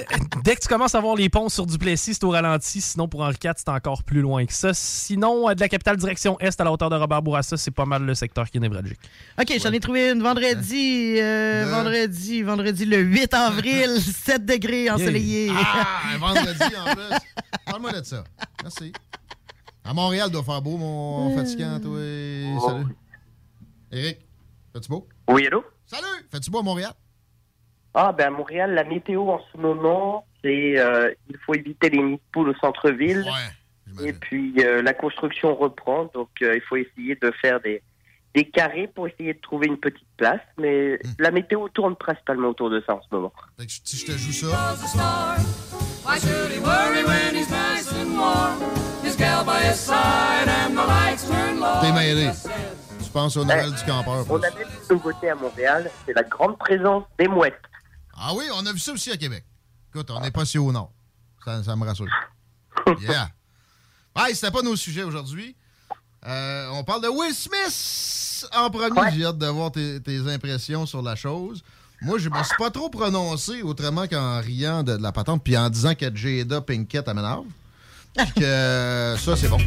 dès 0.44 0.54
que 0.54 0.60
tu 0.60 0.68
commences 0.68 0.94
à 0.94 1.00
voir 1.00 1.16
les 1.16 1.28
ponts 1.28 1.48
sur 1.48 1.61
Duplessis, 1.66 2.14
c'est 2.14 2.24
au 2.24 2.30
ralenti. 2.30 2.80
Sinon, 2.80 3.08
pour 3.08 3.20
Henri 3.22 3.36
IV, 3.42 3.52
c'est 3.56 3.68
encore 3.68 4.02
plus 4.02 4.20
loin 4.20 4.44
que 4.46 4.52
ça. 4.52 4.72
Sinon, 4.74 5.48
euh, 5.48 5.54
de 5.54 5.60
la 5.60 5.68
capitale 5.68 5.96
direction 5.96 6.38
est 6.40 6.60
à 6.60 6.64
la 6.64 6.72
hauteur 6.72 6.90
de 6.90 6.96
Robert 6.96 7.22
Bourassa, 7.22 7.56
c'est 7.56 7.70
pas 7.70 7.84
mal 7.84 8.02
le 8.04 8.14
secteur 8.14 8.48
qui 8.50 8.58
est 8.58 8.60
névralgique. 8.60 9.00
OK, 9.40 9.52
j'en 9.62 9.72
ai 9.72 9.80
trouvé 9.80 10.10
une 10.10 10.22
vendredi, 10.22 11.16
euh, 11.20 11.66
vendredi, 11.70 12.42
vendredi 12.42 12.84
le 12.84 12.98
8 12.98 13.34
avril, 13.34 14.00
7 14.00 14.44
degrés 14.44 14.90
ensoleillé. 14.90 15.50
Ah, 15.54 16.00
un 16.14 16.18
vendredi 16.18 16.76
en 16.76 16.94
plus. 16.94 17.18
Parle-moi 17.66 17.92
de 17.92 18.04
ça. 18.04 18.24
Merci. 18.62 18.92
À 19.84 19.92
Montréal, 19.92 20.30
doit 20.30 20.42
faire 20.44 20.62
beau, 20.62 20.76
mon 20.76 21.36
fatigant, 21.36 21.80
toi. 21.80 21.98
Salut. 22.66 22.96
Éric, 23.90 24.18
fais-tu 24.72 24.88
beau? 24.88 25.08
Oui, 25.28 25.46
allô? 25.46 25.64
Salut! 25.86 26.26
Fais-tu 26.30 26.50
beau 26.50 26.60
à 26.60 26.62
Montréal? 26.62 26.92
Ah, 27.94 28.12
ben 28.12 28.28
à 28.28 28.30
Montréal, 28.30 28.72
la 28.74 28.84
météo 28.84 29.28
en 29.28 29.40
ce 29.52 29.58
moment, 29.58 30.24
c'est 30.42 30.78
euh, 30.78 31.12
il 31.28 31.36
faut 31.38 31.54
éviter 31.54 31.90
les 31.90 32.02
nids 32.02 32.16
de 32.16 32.20
poules 32.32 32.50
au 32.50 32.54
centre-ville. 32.54 33.24
Et 34.02 34.12
puis 34.12 34.54
euh, 34.58 34.80
la 34.82 34.94
construction 34.94 35.54
reprend, 35.54 36.10
donc 36.14 36.30
euh, 36.40 36.54
il 36.54 36.62
faut 36.62 36.76
essayer 36.76 37.14
de 37.14 37.30
faire 37.42 37.60
des, 37.60 37.82
des 38.34 38.48
carrés 38.48 38.88
pour 38.94 39.06
essayer 39.06 39.34
de 39.34 39.40
trouver 39.40 39.66
une 39.66 39.76
petite 39.76 40.08
place. 40.16 40.40
Mais 40.58 40.98
la 41.18 41.30
météo 41.30 41.68
tourne 41.68 41.94
principalement 41.96 42.48
autour 42.48 42.70
de 42.70 42.82
ça 42.86 42.94
en 42.94 43.02
ce 43.02 43.08
moment. 43.14 43.32
Si 43.84 43.98
je 43.98 44.06
te 44.06 44.12
joue 44.12 44.32
ça. 44.32 44.76
Why 46.04 46.18
should 46.18 46.50
he 46.50 46.58
worry 46.58 47.04
when 47.04 47.36
he's 47.36 47.50
nice 47.50 47.92
and 47.92 48.18
warm? 48.18 48.58
His 49.04 49.14
gal 49.16 49.44
by 49.44 49.62
his 49.62 49.78
side 49.78 50.48
and 50.48 50.72
the 50.74 50.84
lights 50.84 51.28
turn 51.28 51.60
low. 51.60 51.80
T'es 51.80 51.92
mêlé. 51.92 52.30
Tu 53.04 53.10
penses 53.10 53.36
au 53.36 53.44
Noël 53.44 53.70
du 53.72 53.84
campeur. 53.84 54.24
On 54.28 54.36
a 54.36 54.50
même 54.50 54.68
une 54.90 54.96
nouveauté 54.96 55.28
à 55.28 55.34
Montréal, 55.34 55.90
c'est 56.06 56.14
la 56.14 56.22
grande 56.24 56.58
présence 56.58 57.04
des 57.18 57.28
mouettes. 57.28 57.60
Ah 58.16 58.32
oui, 58.34 58.44
on 58.54 58.64
a 58.66 58.72
vu 58.72 58.78
ça 58.78 58.92
aussi 58.92 59.12
à 59.12 59.16
Québec. 59.16 59.44
Écoute, 59.94 60.10
on 60.10 60.20
n'est 60.20 60.30
pas 60.30 60.46
si 60.46 60.56
au 60.56 60.72
nord. 60.72 60.90
Ça, 61.44 61.62
ça 61.62 61.76
me 61.76 61.84
rassure. 61.84 62.06
Yeah. 63.00 63.30
Ouais, 64.16 64.34
c'était 64.34 64.50
pas 64.50 64.62
nos 64.62 64.74
sujets 64.74 65.02
aujourd'hui. 65.04 65.54
Euh, 66.26 66.68
on 66.72 66.82
parle 66.84 67.02
de 67.02 67.08
Will 67.08 67.32
Smith 67.34 68.46
en 68.54 68.70
premier. 68.70 69.10
J'ai 69.14 69.24
hâte 69.24 69.38
de 69.38 69.46
voir 69.46 69.70
tes, 69.70 70.00
tes 70.00 70.18
impressions 70.32 70.84
sur 70.86 71.02
la 71.02 71.14
chose. 71.14 71.62
Moi, 72.00 72.18
je 72.18 72.28
me 72.28 72.42
suis 72.42 72.56
pas 72.58 72.70
trop 72.70 72.90
prononcé 72.90 73.62
autrement 73.62 74.08
qu'en 74.08 74.40
riant 74.40 74.82
de, 74.82 74.96
de 74.96 75.02
la 75.02 75.12
patente 75.12 75.42
puis 75.44 75.56
en 75.56 75.70
disant 75.70 75.94
que 75.94 76.14
Jada 76.14 76.60
Pinkett 76.60 77.06
à 77.06 77.14
m'énerve. 77.14 77.46
Que 78.36 78.42
euh, 78.42 79.16
ça, 79.16 79.36
c'est 79.36 79.48
bon. 79.48 79.58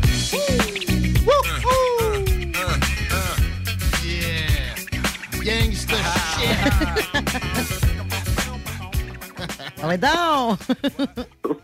Ah 9.85 9.89
ouais, 9.89 9.97
donc! 9.99 10.59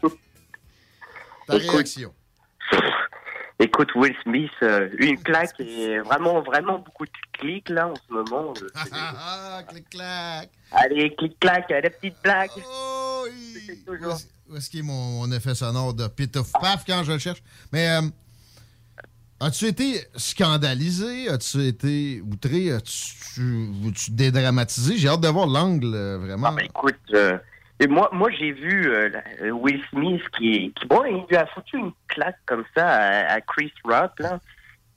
Ta 1.47 1.53
réaction. 1.57 2.13
Écoute, 3.57 3.89
Will 3.95 4.15
Smith, 4.23 4.51
euh, 4.61 4.89
une 4.99 5.17
claque 5.21 5.59
et 5.59 5.97
vraiment, 5.99 6.41
vraiment 6.41 6.77
beaucoup 6.79 7.05
de 7.05 7.11
clics 7.33 7.69
là 7.69 7.87
en 7.87 7.95
ce 7.95 8.13
moment. 8.13 8.53
Euh, 8.61 8.67
c'est- 8.85 8.91
Ah, 8.93 9.61
clic-clac! 9.67 10.49
Allez, 10.71 11.15
clic-clac, 11.15 11.65
la 11.69 11.89
petite 11.89 12.15
blague. 12.23 12.49
Oh, 12.57 13.25
Où 14.49 14.55
est-ce 14.55 14.69
qu'il 14.69 14.81
est 14.81 14.83
mon, 14.83 15.21
mon 15.21 15.31
effet 15.31 15.55
sonore 15.55 15.93
de 15.95 16.07
pit 16.07 16.35
of 16.37 16.51
paf 16.53 16.83
quand 16.85 17.03
je 17.03 17.13
le 17.13 17.17
cherche? 17.19 17.41
Mais 17.71 17.89
euh, 17.89 18.01
as-tu 19.39 19.65
été 19.65 20.01
scandalisé? 20.15 21.27
As-tu 21.29 21.65
été 21.65 22.21
outré? 22.21 22.71
As-tu 22.71 23.41
tu 23.95 24.11
dédramatisé? 24.11 24.97
J'ai 24.97 25.07
hâte 25.07 25.21
de 25.21 25.27
voir 25.27 25.47
l'angle, 25.47 25.93
euh, 25.95 26.17
vraiment. 26.19 26.55
Écoute, 26.57 26.95
euh, 27.13 27.37
et 27.81 27.87
moi, 27.87 28.09
moi 28.13 28.29
j'ai 28.31 28.51
vu 28.51 28.89
euh, 28.89 29.09
euh, 29.41 29.49
Will 29.49 29.81
Smith 29.89 30.21
qui, 30.37 30.71
qui, 30.73 30.85
bon, 30.85 31.03
il 31.03 31.25
lui 31.29 31.35
a 31.35 31.45
foutu 31.47 31.77
une 31.77 31.91
claque 32.07 32.37
comme 32.45 32.63
ça 32.75 32.87
à, 32.87 33.33
à 33.33 33.41
Chris 33.41 33.73
Rock 33.83 34.11
là. 34.19 34.39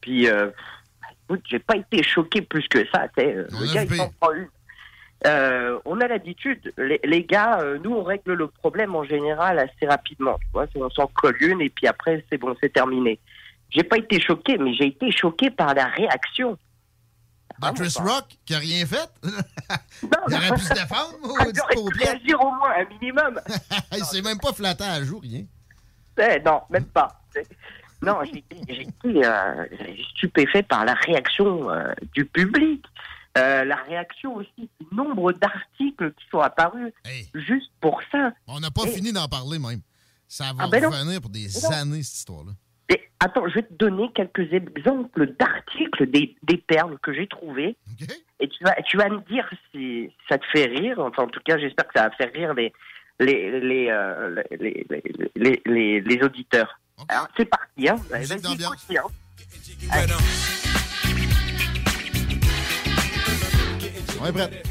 Puis, 0.00 0.28
euh, 0.28 0.50
écoute, 1.24 1.40
j'ai 1.48 1.58
pas 1.58 1.76
été 1.76 2.02
choqué 2.02 2.42
plus 2.42 2.68
que 2.68 2.86
ça. 2.92 3.06
euh, 3.18 3.46
Le 3.50 3.74
gars, 3.74 3.84
il 3.84 3.94
s'en 3.94 4.10
prend 4.20 4.32
une. 4.34 4.48
Euh, 5.26 5.78
on 5.86 5.98
a 6.02 6.06
l'habitude, 6.06 6.74
les, 6.76 7.00
les 7.02 7.24
gars, 7.24 7.58
euh, 7.60 7.78
nous 7.82 7.92
on 7.94 8.02
règle 8.02 8.34
le 8.34 8.48
problème 8.48 8.94
en 8.94 9.04
général 9.04 9.58
assez 9.58 9.86
rapidement. 9.88 10.36
Tu 10.42 10.48
vois, 10.52 10.66
on 10.74 10.90
s'en 10.90 11.06
colle 11.06 11.38
une 11.40 11.62
et 11.62 11.70
puis 11.70 11.86
après 11.86 12.22
c'est 12.28 12.36
bon, 12.36 12.54
c'est 12.60 12.70
terminé. 12.70 13.18
J'ai 13.70 13.84
pas 13.84 13.96
été 13.96 14.20
choqué, 14.20 14.58
mais 14.58 14.74
j'ai 14.74 14.88
été 14.88 15.10
choqué 15.10 15.48
par 15.50 15.74
la 15.74 15.86
réaction. 15.86 16.58
Chris 17.74 17.94
Rock, 17.98 18.36
qui 18.44 18.54
a 18.54 18.58
rien 18.58 18.84
fait? 18.86 19.08
il 20.02 20.34
aurait 20.34 20.52
pu 20.54 20.60
se 20.60 20.74
défendre, 20.74 21.14
Il 21.22 21.26
au 21.28 21.30
aurait 21.30 21.52
pu 21.52 21.74
paupière. 21.74 22.08
réagir 22.12 22.40
au 22.40 22.50
moins 22.52 22.72
un 22.76 22.84
minimum. 22.84 23.40
il 23.96 24.04
s'est 24.04 24.22
même 24.22 24.38
pas 24.38 24.52
flatté 24.52 24.84
à 24.84 25.02
jour, 25.04 25.22
rien. 25.22 25.44
Eh, 26.18 26.40
non, 26.44 26.62
même 26.70 26.84
pas. 26.86 27.20
Non, 28.02 28.18
j'ai 28.24 28.38
été- 28.38 28.60
j'ai 28.68 28.82
été 28.82 29.24
euh, 29.26 29.66
stupéfait 30.16 30.62
par 30.62 30.84
la 30.84 30.94
réaction 30.94 31.70
euh, 31.70 31.92
du 32.12 32.24
public. 32.26 32.84
Euh, 33.36 33.64
la 33.64 33.76
réaction 33.76 34.36
aussi 34.36 34.70
du 34.80 34.86
nombre 34.92 35.32
d'articles 35.32 36.12
qui 36.12 36.24
sont 36.30 36.38
apparus 36.40 36.92
juste 37.34 37.70
pour 37.80 38.00
ça. 38.12 38.30
On 38.46 38.60
n'a 38.60 38.70
pas 38.70 38.86
fini 38.86 39.12
d'en 39.12 39.26
parler, 39.26 39.58
même. 39.58 39.80
Ça 40.28 40.52
va 40.52 40.64
Ah, 40.64 40.68
ben 40.68 40.82
non. 40.82 40.90
revenir 40.90 41.20
pour 41.20 41.30
des 41.30 41.48
Non. 41.64 41.70
années, 41.70 42.02
cette 42.04 42.16
histoire-là. 42.18 42.52
Et, 42.90 43.00
attends, 43.20 43.48
je 43.48 43.54
vais 43.54 43.62
te 43.62 43.72
donner 43.74 44.10
quelques 44.14 44.52
exemples 44.52 45.26
d'articles, 45.38 46.06
des, 46.10 46.36
des 46.42 46.58
perles 46.58 46.98
que 47.02 47.12
j'ai 47.14 47.26
trouvés. 47.26 47.76
Et 48.40 48.48
tu 48.48 48.62
vas, 48.64 48.74
tu 48.82 48.96
vas 48.98 49.08
me 49.08 49.20
dire 49.28 49.48
si 49.72 50.10
ça 50.28 50.36
te 50.38 50.44
fait 50.52 50.66
rire. 50.66 50.98
Enfin, 50.98 51.22
en 51.24 51.28
tout 51.28 51.40
cas, 51.44 51.56
j'espère 51.58 51.86
que 51.86 51.92
ça 51.98 52.08
va 52.08 52.14
faire 52.16 52.30
rire 52.32 52.52
les, 52.54 52.72
les, 53.20 53.60
les, 53.60 53.88
euh, 53.90 54.42
les, 54.60 54.86
les, 55.36 55.62
les, 55.64 56.00
les- 56.00 56.22
auditeurs. 56.22 56.78
Alors, 57.08 57.28
c'est 57.36 57.46
parti. 57.46 57.88
Hein. 57.88 57.96
Vas-y, 58.10 58.32
écoute, 58.34 58.60
hein. 58.98 59.02
On 64.20 64.26
est 64.26 64.32
prêt. 64.32 64.62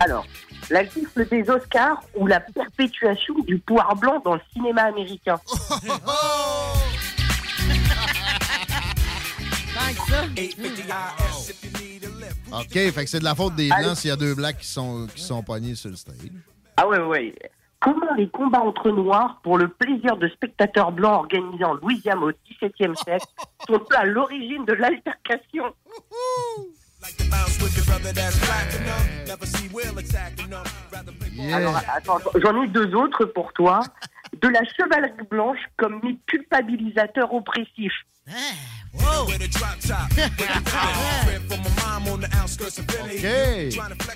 Alors, 0.00 0.26
la 0.70 0.84
gifle 0.84 1.28
des 1.28 1.48
Oscars 1.50 2.02
ou 2.16 2.26
la 2.26 2.40
perpétuation 2.40 3.34
du 3.46 3.58
poire 3.58 3.94
blanc 3.96 4.20
dans 4.24 4.34
le 4.34 4.40
cinéma 4.52 4.82
américain 4.82 5.38
OK, 12.52 12.72
fait 12.72 12.92
que 12.92 13.06
c'est 13.06 13.18
de 13.18 13.24
la 13.24 13.34
faute 13.34 13.56
des 13.56 13.68
Blancs 13.68 13.96
s'il 13.96 14.10
y 14.10 14.12
a 14.12 14.16
deux 14.16 14.34
Blacks 14.34 14.58
qui 14.58 14.66
sont, 14.66 15.06
qui 15.14 15.22
sont 15.22 15.42
pognés 15.42 15.74
sur 15.74 15.90
le 15.90 15.96
stage. 15.96 16.16
Ah 16.76 16.86
ouais, 16.86 17.00
ouais. 17.00 17.34
Comment 17.80 18.14
les 18.16 18.28
combats 18.28 18.60
entre 18.60 18.90
noirs 18.90 19.40
pour 19.42 19.58
le 19.58 19.68
plaisir 19.68 20.16
de 20.16 20.28
spectateurs 20.28 20.92
blancs 20.92 21.24
organisés 21.24 21.64
en 21.64 21.74
Louisiane 21.74 22.22
au 22.22 22.30
XVIIe 22.30 22.96
siècle 23.04 23.26
sont 23.66 23.84
à 23.94 24.04
l'origine 24.04 24.64
de 24.64 24.72
l'altercation? 24.72 25.64
Alors, 31.52 31.80
attends, 31.94 32.18
j'en 32.36 32.62
ai 32.62 32.68
deux 32.68 32.94
autres 32.94 33.24
pour 33.26 33.52
toi. 33.52 33.80
De 34.40 34.48
la 34.48 34.62
chevalerie 34.64 35.26
blanche 35.30 35.58
comme 35.76 36.00
mes 36.02 36.16
culpabilisateurs 36.26 37.32
oppressifs. 37.32 37.92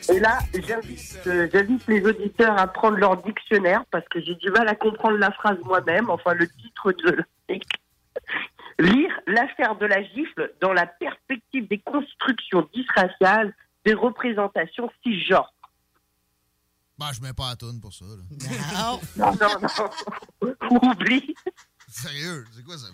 Et 0.09 0.21
là, 0.21 0.39
j'invite 0.55 1.19
euh, 1.27 1.49
j'invite 1.53 1.87
les 1.89 2.05
auditeurs 2.05 2.59
à 2.59 2.67
prendre 2.67 2.97
leur 2.97 3.23
dictionnaire 3.23 3.85
parce 3.91 4.07
que 4.09 4.21
j'ai 4.21 4.35
du 4.37 4.51
mal 4.51 4.69
à 4.69 4.75
comprendre 4.75 5.19
la 5.19 5.31
phrase 5.33 5.59
moi-même, 5.65 6.09
enfin 6.11 6.35
le 6.35 6.49
titre 6.49 6.93
de 6.93 7.11
l'article. 7.11 7.79
Lire 8.79 9.11
l'affaire 9.27 9.77
de 9.77 9.87
la 9.87 10.03
gifle 10.03 10.53
dans 10.61 10.73
la 10.73 10.87
perspective 10.87 11.67
des 11.69 11.79
constructions 11.81 12.69
disraciales 12.75 13.53
des 13.85 13.95
représentations 13.95 14.91
cisgenres. 15.03 15.53
Ben, 16.99 17.07
je 17.13 17.21
mets 17.23 17.33
pas 17.33 17.51
à 17.51 17.57
tonne 17.57 17.81
pour 17.81 17.93
ça. 17.93 18.05
là. 18.05 19.01
Non, 19.17 19.35
non, 19.41 19.69
non. 20.43 20.51
Oublie. 20.91 21.35
Sérieux, 21.89 22.45
c'est 22.55 22.65
quoi 22.65 22.77
ça? 22.77 22.87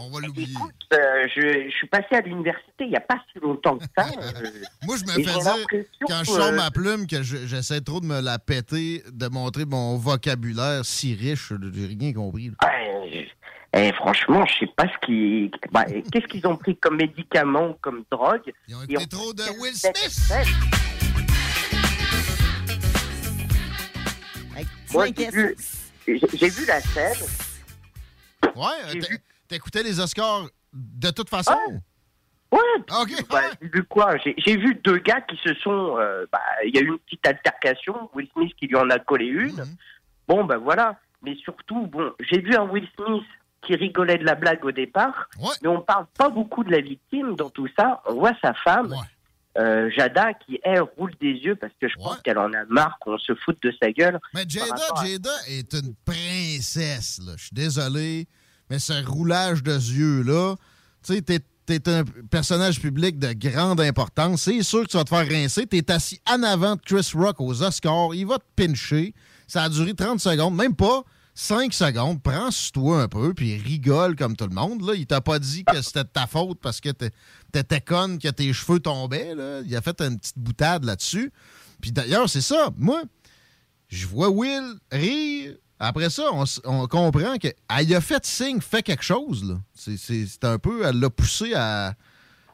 On 0.00 0.10
va 0.10 0.20
l'oublier. 0.20 0.54
Euh, 0.92 1.26
je, 1.34 1.68
je 1.68 1.74
suis 1.76 1.88
passé 1.88 2.14
à 2.14 2.20
l'université 2.20 2.84
il 2.84 2.90
n'y 2.90 2.96
a 2.96 3.00
pas 3.00 3.20
si 3.32 3.40
longtemps 3.40 3.78
que 3.78 3.84
ça. 3.96 4.06
euh, 4.06 4.50
Moi, 4.84 4.96
je 4.96 5.04
me 5.04 5.10
fais 5.10 5.22
dire, 5.22 5.84
quand 6.06 6.20
je 6.20 6.30
sors 6.30 6.46
euh, 6.46 6.52
ma 6.56 6.70
plume, 6.70 7.08
que 7.08 7.22
je- 7.24 7.46
j'essaie 7.48 7.80
trop 7.80 8.00
de 8.00 8.06
me 8.06 8.20
la 8.20 8.38
péter, 8.38 9.02
de 9.10 9.26
montrer 9.28 9.64
mon 9.64 9.96
vocabulaire 9.96 10.84
si 10.84 11.14
riche, 11.16 11.52
j'ai 11.72 11.86
rien 11.86 12.12
compris. 12.12 12.50
Ouais, 12.62 13.27
eh, 13.74 13.92
franchement, 13.92 14.44
je 14.46 14.60
sais 14.60 14.72
pas 14.76 14.84
ce 14.88 15.06
qui. 15.06 15.50
bah, 15.70 15.84
Qu'est-ce 15.84 16.26
qu'ils 16.26 16.46
ont 16.46 16.56
pris 16.56 16.76
comme 16.76 16.96
médicament, 16.96 17.74
comme 17.80 18.04
drogue? 18.10 18.52
Ils 18.66 18.74
ont 18.76 18.82
écouté 18.82 19.06
trop 19.08 19.32
de 19.32 19.42
Will 19.60 19.74
Smith. 19.74 20.32
Moi, 24.92 25.06
j'ai 25.16 25.30
vu, 25.30 25.56
j'ai- 26.06 26.48
vu 26.48 26.64
la 26.66 26.80
scène. 26.80 27.26
Ouais, 28.56 28.98
t'é- 28.98 29.18
t'écoutais 29.46 29.82
les 29.82 30.00
Oscars 30.00 30.48
de 30.72 31.10
toute 31.10 31.28
façon? 31.28 31.56
Ouais. 32.50 32.58
Ok. 33.02 33.10
Bah, 33.28 33.42
j'ai 33.60 33.68
vu 33.68 33.84
quoi? 33.84 34.16
J'ai 34.16 34.34
j'ai 34.38 34.56
vu 34.56 34.74
deux 34.82 34.96
gars 34.98 35.20
qui 35.20 35.36
se 35.36 35.52
sont. 35.56 35.98
euh, 35.98 36.24
bah, 36.32 36.40
Il 36.64 36.74
y 36.74 36.78
a 36.78 36.80
eu 36.82 36.86
une 36.88 36.98
petite 37.00 37.26
altercation. 37.26 38.08
Will 38.14 38.28
Smith 38.32 38.54
qui 38.58 38.66
lui 38.66 38.76
en 38.76 38.88
a 38.88 38.98
collé 38.98 39.26
une. 39.26 39.52
Mhm. 39.56 39.76
Bon, 40.26 40.44
ben 40.44 40.56
voilà. 40.56 40.98
Mais 41.22 41.34
surtout, 41.36 41.86
bon, 41.86 42.12
j'ai 42.20 42.40
vu 42.40 42.54
un 42.54 42.62
Will 42.64 42.88
Smith 42.96 43.24
qui 43.62 43.74
rigolait 43.74 44.18
de 44.18 44.24
la 44.24 44.34
blague 44.34 44.64
au 44.64 44.72
départ. 44.72 45.28
Mais 45.62 45.68
on 45.68 45.80
parle 45.80 46.06
pas 46.16 46.28
beaucoup 46.30 46.64
de 46.64 46.70
la 46.70 46.80
victime 46.80 47.34
dans 47.36 47.50
tout 47.50 47.68
ça. 47.78 48.02
On 48.08 48.14
voit 48.14 48.32
sa 48.42 48.54
femme. 48.54 48.94
euh, 49.58 49.90
Jada 49.96 50.34
qui 50.34 50.60
elle 50.62 50.82
roule 50.82 51.10
des 51.20 51.32
yeux 51.32 51.56
parce 51.56 51.72
que 51.80 51.88
je 51.88 51.94
pense 51.96 52.20
qu'elle 52.20 52.38
en 52.38 52.52
a 52.52 52.64
marre 52.68 52.96
qu'on 53.00 53.18
se 53.18 53.34
foute 53.34 53.60
de 53.62 53.72
sa 53.82 53.90
gueule. 53.90 54.20
Mais 54.32 54.44
Jada, 54.48 54.74
à- 54.94 55.04
Jada 55.04 55.30
est 55.48 55.72
une 55.74 55.94
princesse, 56.04 57.20
là. 57.26 57.32
Je 57.36 57.42
suis 57.46 57.54
désolé, 57.54 58.28
mais 58.70 58.78
ce 58.78 59.04
roulage 59.04 59.62
de 59.62 59.72
yeux-là, 59.72 60.54
tu 61.04 61.14
sais, 61.14 61.22
t'es 61.22 61.40
t'es 61.66 61.86
un 61.90 62.02
personnage 62.30 62.80
public 62.80 63.18
de 63.18 63.34
grande 63.34 63.80
importance. 63.82 64.42
C'est 64.42 64.62
sûr 64.62 64.84
que 64.84 64.88
tu 64.88 64.96
vas 64.96 65.04
te 65.04 65.10
faire 65.10 65.28
rincer. 65.28 65.66
T'es 65.66 65.90
assis 65.90 66.18
en 66.26 66.42
avant 66.42 66.76
de 66.76 66.80
Chris 66.80 67.10
Rock 67.14 67.40
aux 67.40 67.62
Oscars. 67.62 68.14
Il 68.14 68.26
va 68.26 68.38
te 68.38 68.44
pincher. 68.56 69.12
Ça 69.46 69.64
a 69.64 69.68
duré 69.68 69.92
30 69.92 70.18
secondes, 70.18 70.54
même 70.56 70.74
pas 70.74 71.02
5 71.40 71.72
secondes. 71.72 72.20
Prends 72.20 72.50
sur 72.50 72.72
toi 72.72 73.02
un 73.02 73.08
peu, 73.08 73.32
puis 73.32 73.56
rigole 73.58 74.16
comme 74.16 74.34
tout 74.34 74.48
le 74.48 74.54
monde. 74.54 74.84
Là. 74.84 74.94
Il 74.94 75.06
t'a 75.06 75.20
pas 75.20 75.38
dit 75.38 75.64
que 75.64 75.80
c'était 75.82 76.02
de 76.02 76.08
ta 76.08 76.26
faute 76.26 76.58
parce 76.60 76.80
que 76.80 76.88
t'étais 77.52 77.80
conne, 77.80 78.18
que 78.18 78.26
tes 78.26 78.52
cheveux 78.52 78.80
tombaient. 78.80 79.36
Là. 79.36 79.60
Il 79.64 79.76
a 79.76 79.80
fait 79.80 80.00
une 80.00 80.18
petite 80.18 80.36
boutade 80.36 80.82
là-dessus. 80.82 81.32
Puis 81.80 81.92
d'ailleurs, 81.92 82.28
c'est 82.28 82.40
ça. 82.40 82.70
Moi, 82.76 83.02
je 83.86 84.08
vois 84.08 84.30
Will 84.30 84.64
rire. 84.90 85.54
Après 85.78 86.10
ça, 86.10 86.24
on, 86.32 86.42
on 86.64 86.88
comprend 86.88 87.36
qu'elle 87.36 87.54
a 87.68 88.00
fait 88.00 88.26
signe, 88.26 88.60
fait 88.60 88.82
quelque 88.82 89.04
chose. 89.04 89.60
c'est 89.76 90.44
un 90.44 90.58
peu, 90.58 90.84
elle 90.84 90.98
l'a 90.98 91.08
poussé 91.08 91.54
à, 91.54 91.94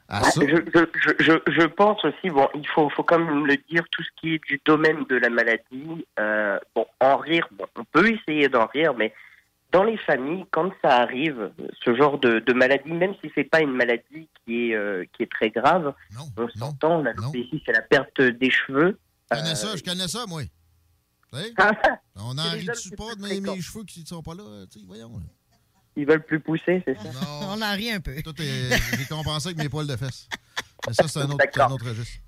à 0.07 0.23
ça. 0.23 0.41
je, 0.41 0.47
je, 0.47 0.85
je, 0.93 1.23
je, 1.23 1.51
je 1.51 1.65
pense 1.65 2.03
aussi, 2.05 2.29
bon, 2.29 2.47
il 2.53 2.67
faut, 2.67 2.89
faut 2.89 3.03
quand 3.03 3.19
même 3.19 3.45
le 3.45 3.57
dire, 3.69 3.83
tout 3.91 4.03
ce 4.03 4.09
qui 4.19 4.35
est 4.35 4.43
du 4.47 4.61
domaine 4.65 5.03
de 5.09 5.15
la 5.15 5.29
maladie, 5.29 6.05
euh, 6.19 6.59
bon, 6.75 6.85
en 7.01 7.17
rire, 7.17 7.47
bon, 7.51 7.65
on 7.75 7.83
peut 7.85 8.11
essayer 8.11 8.47
d'en 8.49 8.67
rire, 8.67 8.93
mais 8.93 9.13
dans 9.71 9.83
les 9.83 9.97
familles, 9.97 10.45
quand 10.51 10.71
ça 10.81 10.97
arrive, 10.97 11.51
ce 11.83 11.95
genre 11.95 12.17
de, 12.19 12.39
de 12.39 12.53
maladie, 12.53 12.91
même 12.91 13.13
si 13.21 13.31
c'est 13.35 13.43
pas 13.43 13.61
une 13.61 13.73
maladie 13.73 14.29
qui 14.45 14.71
est, 14.71 14.75
euh, 14.75 15.05
qui 15.13 15.23
est 15.23 15.31
très 15.31 15.49
grave, 15.49 15.93
on 16.37 16.47
s'entend, 16.49 17.01
l'alopécie, 17.01 17.61
c'est 17.65 17.73
la 17.73 17.81
perte 17.81 18.21
des 18.21 18.51
cheveux. 18.51 18.97
Je 19.31 19.37
connais 19.37 19.51
Euh, 19.51 19.55
ça, 19.55 19.75
je 19.75 19.83
connais 19.83 20.07
ça, 20.07 20.25
moi. 20.27 20.43
Tu 20.43 21.39
sais? 21.39 21.53
on 22.15 22.37
en 22.37 22.37
C'est 22.37 22.55
les 22.55 22.59
rit 22.61 22.69
hommes 22.69 22.75
dessus 22.75 22.89
qui 22.91 22.95
pas 22.95 23.15
de 23.15 23.21
mes, 23.21 23.61
cheveux 23.61 23.83
qui 23.83 24.01
ne 24.01 24.05
sont 24.05 24.21
pas 24.21 24.35
là. 24.35 24.43
Voyons. 24.85 25.17
là. 25.17 25.25
Ils 25.95 26.05
veulent 26.05 26.25
plus 26.25 26.39
pousser, 26.39 26.83
c'est 26.85 26.95
ça 26.97 27.09
On 27.43 27.61
en 27.61 27.71
rit 27.73 27.91
un 27.91 27.99
peu. 28.01 28.13
Tout 28.21 28.33
est- 28.41 28.97
J'ai 28.97 29.05
compensé 29.05 29.47
avec 29.49 29.57
mes 29.59 29.69
poils 29.69 29.87
de 29.87 29.95
fesses. 29.95 30.27
Mais 30.87 30.93
ça, 30.93 31.07
c'est 31.07 31.19
un 31.19 31.29
autre, 31.31 31.45
un 31.59 31.71
autre 31.71 31.85
registre. 31.89 32.19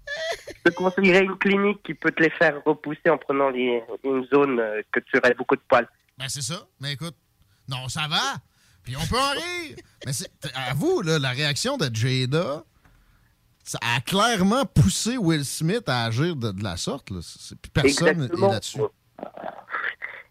Je 0.48 0.72
te 0.72 0.76
conseillerais 0.76 1.23
une 1.23 1.38
clinique 1.38 1.84
qui 1.84 1.94
peut 1.94 2.11
te 2.11 2.23
les 2.23 2.30
faire 2.31 2.61
repousser 2.65 3.10
en 3.10 3.18
prenant 3.18 3.49
les, 3.49 3.84
une 4.03 4.26
zone 4.34 4.60
euh, 4.60 4.81
que 4.91 4.99
tu 5.02 5.18
aurais 5.18 5.34
beaucoup 5.35 5.56
de 5.56 5.61
poils. 5.68 5.88
Ben, 6.18 6.27
c'est 6.27 6.41
ça. 6.41 6.65
Mais 6.80 6.94
écoute, 6.94 7.15
non, 7.68 7.88
ça 7.89 8.07
va. 8.10 8.35
Puis 8.84 8.95
on 8.95 9.06
peut 9.06 9.19
en 9.19 9.31
rire. 9.31 9.76
Mais 10.06 10.14
c'est, 10.14 10.30
à 10.56 10.73
vous, 10.73 11.02
là, 11.02 11.19
la 11.19 11.30
réaction 11.31 11.77
de 11.77 11.94
Jada, 11.94 12.64
ça 13.64 13.77
a 13.95 13.99
clairement 14.02 14.65
poussé 14.65 15.18
Will 15.18 15.44
Smith 15.45 15.88
à 15.88 16.06
agir 16.06 16.35
de, 16.35 16.52
de 16.52 16.64
la 16.64 16.77
sorte. 16.77 17.10
Là. 17.11 17.19
Puis 17.61 17.69
personne 17.72 18.07
Exactement. 18.07 18.48
est 18.48 18.52
là-dessus. 18.53 18.80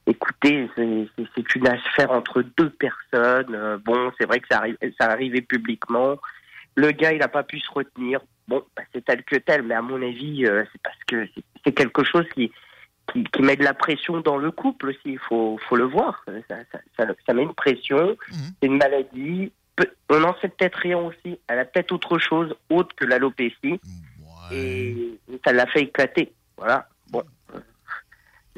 Écoutez, 0.07 0.69
c'est- 0.77 1.55
une 1.57 1.67
affaire 1.69 2.11
entre 2.13 2.43
deux 2.57 2.71
personnes. 2.71 3.55
Euh, 3.55 3.79
bon, 3.79 4.13
c'est 4.19 4.27
vrai 4.27 4.41
que 4.41 4.47
ça, 4.49 4.59
arrive, 4.59 4.77
ça 5.01 5.11
arrivait 5.11 5.41
publiquement. 5.41 6.17
Le 6.77 6.91
gars, 6.93 7.13
il 7.13 7.19
n'a 7.19 7.29
pas 7.29 7.43
pu 7.43 7.59
se 7.59 7.71
retenir. 7.73 8.21
Bon, 8.47 8.63
bah, 8.77 8.83
c'est 8.95 9.05
tel 9.05 9.25
que 9.25 9.37
tel, 9.37 9.63
mais 9.63 9.75
à 9.75 9.83
mon 9.83 10.01
avis, 10.03 10.47
euh, 10.47 10.65
c'est 10.71 10.81
parce 10.83 10.99
que 11.09 11.27
c'est- 11.65 11.73
quelque 11.73 12.05
chose 12.05 12.25
qui, 12.35 12.53
qui, 13.13 13.25
qui 13.25 13.43
met 13.43 13.57
de 13.57 13.65
la 13.65 13.75
pression 13.75 14.21
dans 14.21 14.37
le 14.37 14.51
couple 14.53 14.91
aussi. 14.91 15.01
Il 15.05 15.19
faut, 15.19 15.59
faut 15.69 15.77
le 15.77 15.85
voir. 15.85 16.23
Ça, 16.49 16.57
ça- 16.71 16.79
ça- 16.97 17.13
ça 17.27 17.35
met 17.35 17.43
une 17.43 17.55
pression. 17.55 18.17
C'est 18.61 18.67
une 18.69 18.77
maladie. 18.79 19.51
On 20.11 20.23
en 20.23 20.35
sait 20.41 20.49
peut-être 20.49 20.77
rien 20.77 20.99
aussi. 20.99 21.39
Elle 21.49 21.59
a 21.59 21.65
peut-être 21.65 21.93
autre 21.93 22.19
chose 22.19 22.55
autre 22.71 22.95
que 22.95 23.05
l'alopécie. 23.05 23.81
Et 24.53 25.19
ça 25.45 25.53
l'a 25.53 25.67
fait 25.67 25.83
éclater. 25.83 26.33
Voilà. 26.57 26.89
Bon. 27.11 27.23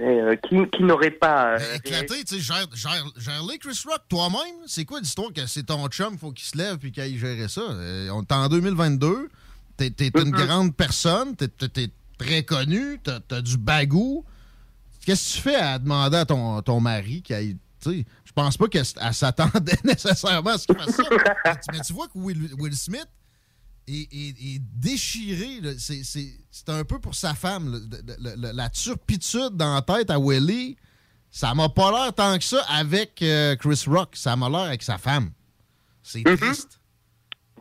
Euh, 0.01 0.37
qui 0.37 0.57
qui 0.71 0.83
n'aurait 0.85 1.11
pas. 1.11 1.55
euh, 1.59 1.75
Éclaté, 1.77 2.23
tu 2.25 2.37
sais, 2.37 2.41
gère, 2.41 2.67
gère, 2.75 3.05
gère-les, 3.17 3.59
Chris 3.59 3.81
Rock, 3.87 4.03
toi-même. 4.09 4.57
C'est 4.67 4.85
quoi 4.85 5.01
l'histoire 5.01 5.33
que 5.33 5.47
c'est 5.47 5.65
ton 5.65 5.87
chum, 5.89 6.17
faut 6.19 6.31
qu'il 6.33 6.47
se 6.47 6.57
lève 6.57 6.77
puis 6.79 6.93
qu'il 6.93 7.03
aille 7.03 7.19
gérer 7.19 7.49
ça? 7.49 7.63
Euh, 7.63 8.09
on 8.11 8.23
est 8.23 8.33
en 8.33 8.49
2022. 8.49 9.29
T'es, 9.77 9.91
t'es 9.91 10.11
une 10.15 10.31
grande 10.31 10.75
personne, 10.75 11.35
t'es, 11.37 11.49
t'es 11.49 11.89
très 12.19 12.43
connu, 12.43 12.99
t'as, 13.03 13.21
t'as 13.21 13.41
du 13.41 13.57
bagou. 13.59 14.25
Qu'est-ce 15.05 15.31
que 15.31 15.37
tu 15.37 15.43
fais 15.43 15.57
à 15.57 15.79
demander 15.79 16.17
à 16.19 16.27
ton, 16.27 16.61
ton 16.63 16.81
mari 16.81 17.23
qu'il 17.23 17.35
aille. 17.37 17.57
tu 17.83 17.91
sais, 17.91 18.05
Je 18.25 18.33
pense 18.33 18.57
pas 18.57 18.69
qu'elle 18.69 18.85
s'attendait 18.85 19.79
nécessairement 19.85 20.51
à 20.51 20.59
ce 20.59 20.67
qu'il 20.67 20.77
fasse 20.77 20.95
ça. 20.97 21.03
mais 21.73 21.81
tu 21.81 21.93
vois 21.93 22.07
que 22.07 22.13
Will, 22.19 22.51
Will 22.59 22.75
Smith 22.77 23.07
est, 23.89 24.13
est- 24.13 24.55
est 24.57 24.59
déchiré. 24.61 25.61
C'est, 25.79 26.03
un 26.69 26.85
peu 26.85 26.99
pour 26.99 27.15
sa 27.15 27.35
femme. 27.35 27.73
là. 28.19 28.53
La 28.53 28.69
turpitude 28.69 29.53
dans 29.57 29.75
la 29.75 29.83
tête 29.83 30.11
à 30.11 30.19
Willie, 30.19 30.77
ça 31.31 31.55
m'a 31.55 31.69
pas 31.69 31.91
l'air 31.91 32.13
tant 32.15 32.37
que 32.39 32.45
ça 32.45 32.63
avec 32.69 33.21
euh, 33.23 33.57
Chris 33.57 33.85
Rock. 33.87 34.11
Ça 34.15 34.37
m'a 34.37 34.49
l'air 34.49 34.61
avec 34.61 34.83
sa 34.83 34.99
femme. 34.99 35.31
C'est 36.03 36.23
triste. 36.25 36.81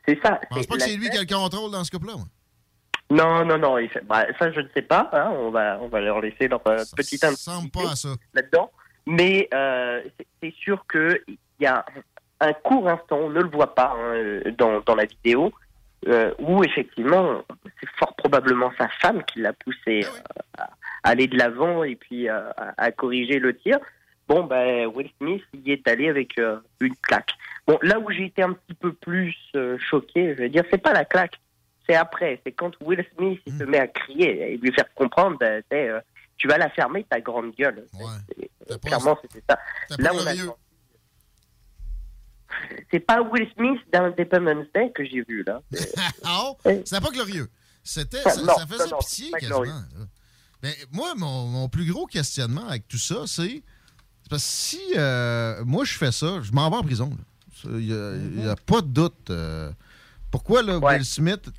C'est 0.08 0.20
ça. 0.24 0.40
Je 0.52 0.56
pense 0.56 0.68
pas 0.68 0.76
que 0.78 0.82
c'est 0.84 0.96
lui 0.98 1.10
qui 1.10 1.18
a 1.18 1.22
le 1.22 1.28
contrôle 1.28 1.72
dans 1.72 1.84
ce 1.84 1.92
couple-là. 1.92 2.14
Non, 3.10 3.46
non, 3.46 3.58
non. 3.58 3.76
bah, 4.06 4.26
ça, 4.38 4.52
je 4.52 4.60
ne 4.62 4.68
sais 4.74 4.82
pas. 4.82 5.10
hein, 5.14 5.32
on, 5.38 5.50
va, 5.52 5.80
on 5.82 5.88
va 5.88 6.02
leur 6.02 6.20
laisser 6.22 6.48
leur 6.50 6.62
euh, 6.68 6.84
pas 7.72 7.92
à 7.92 7.96
ça. 7.96 8.10
là-dedans. 8.34 8.72
Mais 9.06 9.48
euh, 9.54 10.02
c'est- 10.18 10.28
c'est 10.44 10.54
sûr 10.62 10.84
qu'il 10.92 11.38
y 11.62 11.66
a 11.66 11.86
un 12.42 12.54
court 12.54 12.88
instant, 12.90 13.18
on 13.18 13.30
ne 13.30 13.42
le 13.42 13.50
voit 13.50 13.74
pas 13.74 13.96
hein, 13.98 14.42
dans, 14.58 14.82
dans 14.82 14.96
la 14.96 15.06
vidéo, 15.06 15.52
euh, 16.06 16.32
où 16.40 16.64
effectivement, 16.64 17.44
c'est 17.80 17.90
fort 17.98 18.16
probablement 18.16 18.72
sa 18.78 18.88
femme 18.88 19.24
qui 19.24 19.40
l'a 19.42 19.54
poussé 19.54 20.06
euh, 20.06 20.64
à 21.04 21.10
aller 21.10 21.28
de 21.28 21.38
l'avant 21.38 21.84
et 21.84 21.96
puis 21.96 22.30
euh, 22.30 22.50
à, 22.78 22.92
corriger 22.92 23.40
le 23.40 23.56
tir. 23.56 23.80
Bon, 24.28 24.44
ben, 24.44 24.88
Will 24.88 25.10
Smith 25.18 25.44
y 25.54 25.72
est 25.72 25.88
allé 25.88 26.10
avec 26.10 26.38
euh, 26.38 26.60
une 26.82 26.96
claque. 26.98 27.32
Bon, 27.66 27.80
là 27.82 28.00
où 28.00 28.12
j'ai 28.12 28.26
été 28.26 28.44
un 28.44 28.54
petit 28.54 28.74
peu 28.76 28.94
plus 28.94 29.36
choqué, 29.90 30.36
je 30.36 30.44
veux 30.44 30.50
dire, 30.50 30.64
c'est 30.70 30.82
pas 30.82 30.94
la 30.94 31.06
claque, 31.06 31.40
c'est 31.88 31.96
après. 31.96 32.40
C'est 32.46 32.52
quand 32.52 32.72
Will 32.82 33.04
Smith 33.16 33.42
il 33.46 33.58
se 33.58 33.64
met 33.64 33.80
à 33.80 33.88
crier 33.88 34.54
et 34.54 34.58
lui 34.58 34.72
faire 34.72 34.94
comprendre, 34.94 35.38
ben, 35.40 35.64
tu 36.38 36.48
vas 36.48 36.58
la 36.58 36.70
fermer 36.70 37.06
ta 37.10 37.20
grande 37.20 37.56
gueule. 37.56 37.86
C'est- 38.30 38.50
Clairement, 38.86 39.18
c'était 39.22 39.44
ça. 39.50 39.58
Là, 39.98 40.12
on 40.14 40.28
a 40.28 40.34
c'est 42.92 43.00
pas 43.00 43.22
Will 43.22 43.48
Smith 43.56 43.80
dans 43.94 44.06
Independence 44.06 44.66
Day 44.74 44.92
que 44.96 45.04
j'ai 45.06 45.24
vu 45.28 45.44
là. 45.46 45.62
Ah, 46.24 46.44
oh, 46.50 46.58
c'est 46.86 47.02
pas 47.02 47.12
glorieux. 47.12 47.50
C'était, 47.84 48.20
Ah, 48.26 48.32
ça, 48.32 48.42
non, 48.42 48.54
ça 48.58 48.68
faisait 48.68 48.90
non, 48.90 48.98
pitié 49.00 49.32
quasiment. 49.32 49.64
Ben, 50.62 50.74
moi, 50.92 51.14
mon, 51.16 51.46
mon 51.46 51.70
plus 51.70 51.86
gros 51.86 52.06
questionnement 52.06 52.68
avec 52.68 52.88
tout 52.88 52.98
ça, 52.98 53.24
c'est 53.28 53.64
parce 54.30 54.44
que 54.44 54.50
si 54.50 54.82
euh, 54.96 55.64
moi 55.66 55.86
je 55.86 55.94
fais 55.94 56.12
ça, 56.12 56.42
je 56.42 56.52
m'en 56.52 56.70
vais 56.70 56.78
en 56.78 56.84
prison. 56.84 57.10
Il 57.66 58.36
n'y 58.36 58.48
a, 58.48 58.56
pas 58.56 58.82
de 58.82 58.88
doute. 58.88 59.30
euh. 59.30 59.72
pourquoi 60.30 60.62
là, 60.62 60.78
Will 60.78 61.06
Smith. 61.06 61.50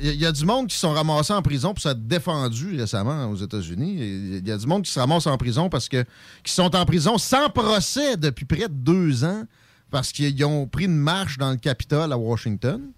Il 0.00 0.14
y, 0.14 0.24
a 0.24 0.32
du 0.32 0.46
monde 0.46 0.68
qui 0.68 0.76
sont 0.76 0.92
ramassés 0.92 1.34
en 1.34 1.42
prison 1.42 1.74
pour 1.74 1.82
s'être 1.82 2.06
défendu 2.06 2.78
récemment 2.78 3.26
aux 3.26 3.36
États-Unis. 3.36 4.38
Il 4.38 4.48
y 4.48 4.50
a 4.50 4.56
du 4.56 4.66
monde 4.66 4.84
qui 4.84 4.90
se 4.90 4.98
ramasse 4.98 5.26
en 5.26 5.36
prison 5.36 5.68
parce 5.68 5.86
que 5.86 6.02
qui 6.42 6.50
sont 6.50 6.74
en 6.74 6.86
prison 6.86 7.18
sans 7.18 7.50
procès 7.50 8.16
depuis 8.16 8.46
près 8.46 8.68
de 8.68 8.74
deux 8.74 9.22
ans 9.24 9.44
parce 9.92 10.10
qu'ils 10.10 10.44
ont 10.44 10.66
pris 10.66 10.86
une 10.86 10.96
marche 10.96 11.38
dans 11.38 11.50
le 11.52 11.56
Capitole 11.58 12.12
à 12.12 12.18
Washington. 12.18 12.90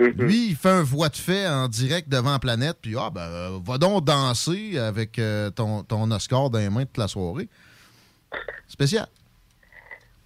Lui, 0.00 0.48
il 0.50 0.56
fait 0.56 0.68
un 0.70 0.82
voix 0.82 1.08
de 1.08 1.16
fait 1.16 1.46
en 1.48 1.68
direct 1.68 2.08
devant 2.08 2.32
la 2.32 2.38
planète, 2.38 2.76
puis 2.82 2.96
ah, 2.98 3.08
ben, 3.10 3.62
va 3.64 3.78
donc 3.78 4.04
danser 4.04 4.78
avec 4.78 5.18
euh, 5.18 5.50
ton, 5.50 5.84
ton 5.84 6.10
Oscar 6.10 6.50
dans 6.50 6.58
les 6.58 6.68
mains 6.68 6.84
toute 6.84 6.98
la 6.98 7.08
soirée. 7.08 7.48
Spécial. 8.68 9.06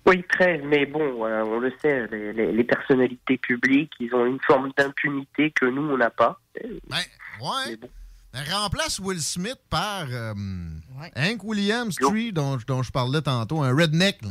Oui, 0.06 0.24
très, 0.28 0.58
mais 0.58 0.86
bon, 0.86 1.24
euh, 1.24 1.44
on 1.44 1.60
le 1.60 1.72
sait, 1.80 2.06
les, 2.10 2.32
les- 2.32 2.52
les 2.52 2.64
personnalités 2.64 3.36
publiques, 3.38 3.92
ils 4.00 4.12
ont 4.14 4.26
une 4.26 4.40
forme 4.40 4.72
d'impunité 4.76 5.52
que 5.52 5.66
nous, 5.66 5.82
on 5.82 5.98
n'a 5.98 6.10
pas. 6.10 6.40
Ben, 6.88 6.96
ouais. 7.40 7.76
Ben, 8.32 8.40
remplace 8.50 8.98
Will 8.98 9.20
Smith 9.20 9.58
par 9.68 10.06
euh, 10.10 10.32
Hank 11.16 11.44
Williams 11.44 11.94
Tree, 11.96 12.32
dont, 12.32 12.58
dont 12.66 12.82
je 12.82 12.90
parlais 12.90 13.20
tantôt, 13.22 13.62
un 13.62 13.72
redneck. 13.76 14.22
là. 14.22 14.30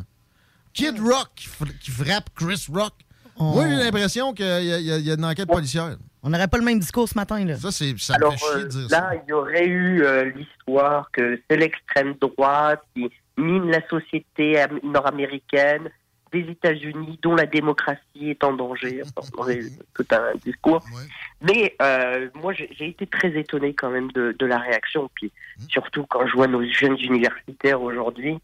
Kid 0.80 0.99
Rock 0.99 1.27
qui, 1.35 1.47
fr- 1.47 1.77
qui 1.80 1.91
frappe 1.91 2.30
Chris 2.35 2.65
Rock. 2.73 2.93
Moi, 3.39 3.68
j'ai 3.69 3.76
l'impression 3.76 4.34
qu'il 4.34 4.45
y, 4.45 4.49
a- 4.73 4.80
y 4.80 5.01
y 5.01 5.11
une 5.14 5.26
enquête 5.26 5.47
policière. 5.47 5.97
On 6.23 6.30
n'aurait 6.30 6.47
pas 6.49 6.57
le 6.57 6.64
même 6.65 6.80
discours 6.80 7.07
ce 7.07 7.15
matin, 7.15 7.43
là. 7.45 7.56
Ça, 7.56 7.72
c'est, 7.72 7.97
ça 7.97 8.15
Alors 8.15 8.34
me 8.34 8.38
fait 8.38 8.45
chier 8.45 8.56
euh, 8.56 8.64
de 8.64 8.68
dire 8.69 8.81
là, 8.81 8.88
ça. 8.89 9.11
il 9.15 9.30
y 9.30 9.34
aurait 9.34 9.65
eu 9.68 10.03
euh, 10.03 10.26
l'histoire 10.35 11.10
que 11.11 11.39
c'est 11.49 11.56
l'extrême 11.57 12.15
droite 12.19 12.81
qui 12.93 13.10
mine 13.38 13.72
la 13.72 13.85
société 13.88 14.60
am- 14.60 14.80
nord-américaine 14.84 15.89
des 16.34 16.41
États-Unis, 16.41 17.18
dont 17.23 17.35
la 17.35 17.45
démocratie 17.45 18.30
est 18.31 18.43
en 18.43 18.51
danger. 18.53 19.01
Enfin, 19.18 19.30
on 19.38 19.41
aurait 19.41 19.56
eu 19.60 19.72
tout 19.95 20.06
un 20.11 20.35
discours. 20.45 20.84
Mais 21.41 21.76
euh, 21.81 22.30
moi, 22.35 22.53
j'ai 22.53 22.88
été 22.89 23.07
très 23.07 23.30
étonné 23.39 23.73
quand 23.73 23.89
même 23.89 24.11
de, 24.11 24.35
de 24.38 24.45
la 24.45 24.57
réaction. 24.60 25.10
Puis 25.15 25.31
surtout 25.69 26.06
quand 26.10 26.27
je 26.27 26.34
vois 26.34 26.47
nos 26.47 26.64
jeunes 26.69 26.97
universitaires 26.99 27.81
aujourd'hui, 27.81 28.34
euh, 28.34 28.38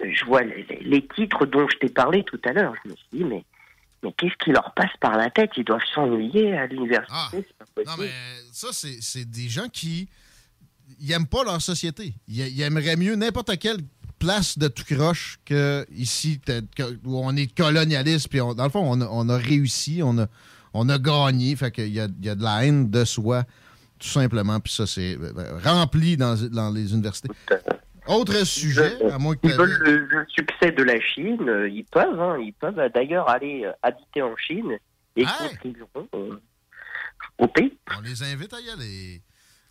je 0.00 0.24
vois 0.24 0.42
les, 0.42 1.06
titres 1.14 1.46
dont 1.46 1.66
je 1.68 1.76
t'ai 1.78 1.88
parlé 1.88 2.24
tout 2.24 2.40
à 2.44 2.52
l'heure. 2.52 2.74
Je 2.84 2.90
me 2.90 2.94
suis 2.96 3.06
dit, 3.12 3.24
mais, 3.24 3.44
mais 4.02 4.12
qu'est-ce 4.16 4.36
qui 4.42 4.50
leur 4.50 4.72
passe 4.74 4.90
par 5.00 5.16
la 5.16 5.30
tête? 5.30 5.50
Ils 5.56 5.64
doivent 5.64 5.80
s'ennuyer 5.94 6.56
à 6.56 6.66
l'université. 6.66 7.44
possible. 7.74 7.84
Non, 7.86 7.92
mais 7.98 8.10
ça, 8.52 8.68
c'est, 8.72 9.24
des 9.24 9.48
gens 9.48 9.68
qui 9.68 10.08
ils 11.00 11.12
aiment 11.12 11.26
pas 11.26 11.44
leur 11.44 11.60
société. 11.60 12.14
Ils, 12.28 12.40
ils 12.48 12.62
aimeraient 12.62 12.96
mieux 12.96 13.16
n'importe 13.16 13.58
quelle 13.58 13.78
place 14.18 14.58
de 14.58 14.68
tout 14.68 14.84
croche 14.84 15.38
que 15.44 15.86
ici, 15.90 16.40
que- 16.40 16.98
où 17.04 17.18
on 17.18 17.34
est 17.36 17.54
colonialiste. 17.54 18.28
Puis 18.28 18.40
on- 18.40 18.54
dans 18.54 18.64
le 18.64 18.70
fond, 18.70 18.84
on 18.84 19.00
a, 19.00 19.08
on 19.10 19.28
a 19.28 19.36
réussi, 19.36 20.00
on 20.02 20.18
a, 20.18 20.26
on 20.72 20.88
a 20.88 20.98
gagné. 20.98 21.56
Fait 21.56 21.70
qu'il 21.70 21.88
y 21.92 22.00
a, 22.00 22.06
il 22.06 22.24
y 22.24 22.28
a 22.28 22.34
de 22.34 22.42
la 22.42 22.64
haine 22.64 22.90
de 22.90 23.04
soi, 23.04 23.44
tout 23.98 24.08
simplement. 24.08 24.60
Puis 24.60 24.72
ça, 24.72 24.86
c'est 24.86 25.16
euh, 25.20 25.58
rempli 25.64 26.16
dans, 26.16 26.36
dans 26.50 26.70
les 26.70 26.92
universités. 26.92 27.28
Autre 28.06 28.44
sujet, 28.44 29.02
à 29.10 29.18
moins 29.18 29.34
que 29.34 29.40
Ils 29.44 29.54
veulent 29.54 29.78
le, 29.80 29.96
le 30.06 30.26
succès 30.28 30.72
de 30.72 30.82
la 30.82 31.00
Chine, 31.00 31.48
euh, 31.48 31.68
ils 31.68 31.84
peuvent, 31.84 32.20
hein, 32.20 32.36
ils 32.38 32.52
peuvent 32.52 32.78
euh, 32.78 32.88
d'ailleurs 32.90 33.28
aller 33.30 33.64
euh, 33.64 33.72
habiter 33.82 34.20
en 34.22 34.36
Chine 34.36 34.76
et 35.16 35.24
contribueront 35.24 36.08
euh, 36.14 36.40
au 37.38 37.48
pays. 37.48 37.78
on 37.96 38.00
les 38.02 38.22
invite 38.22 38.52
à 38.52 38.60
y 38.60 38.68
aller. 38.70 39.22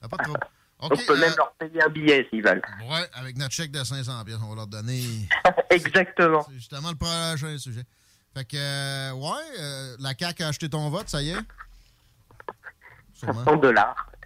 Ah, 0.01 0.07
pas 0.07 0.18
trop. 0.18 0.34
On 0.80 0.88
OK, 0.88 1.05
peut 1.05 1.14
euh, 1.14 1.19
même 1.19 1.34
leur 1.38 1.53
payer 1.53 1.84
un 1.84 1.89
billet 1.89 2.27
s'ils 2.30 2.43
veulent. 2.43 2.61
Ouais, 2.89 3.07
avec 3.14 3.38
notre 3.38 3.53
chèque 3.53 3.72
de 3.72 3.84
500 3.84 4.26
pièces, 4.26 4.39
on 4.43 4.49
va 4.49 4.55
leur 4.55 4.68
donner. 4.68 5.03
Exactement. 5.69 6.43
C'est 6.47 6.55
justement 6.55 6.89
le 6.89 6.97
prochain 6.97 7.57
sujet. 7.57 7.84
Fait 8.35 8.45
que, 8.45 8.57
euh, 8.57 9.11
ouais, 9.14 9.95
la 9.99 10.14
CAQ 10.18 10.43
a 10.43 10.47
acheté 10.47 10.68
ton 10.69 10.89
vote, 10.89 11.07
ça 11.07 11.22
y 11.22 11.30
est? 11.30 11.38
Sûrement. 13.14 13.43
100 13.45 13.57
dollars. 13.57 14.10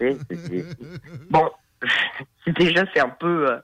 bon, 1.30 1.50
déjà 2.46 2.84
c'est 2.94 3.00
un 3.00 3.10
peu. 3.10 3.60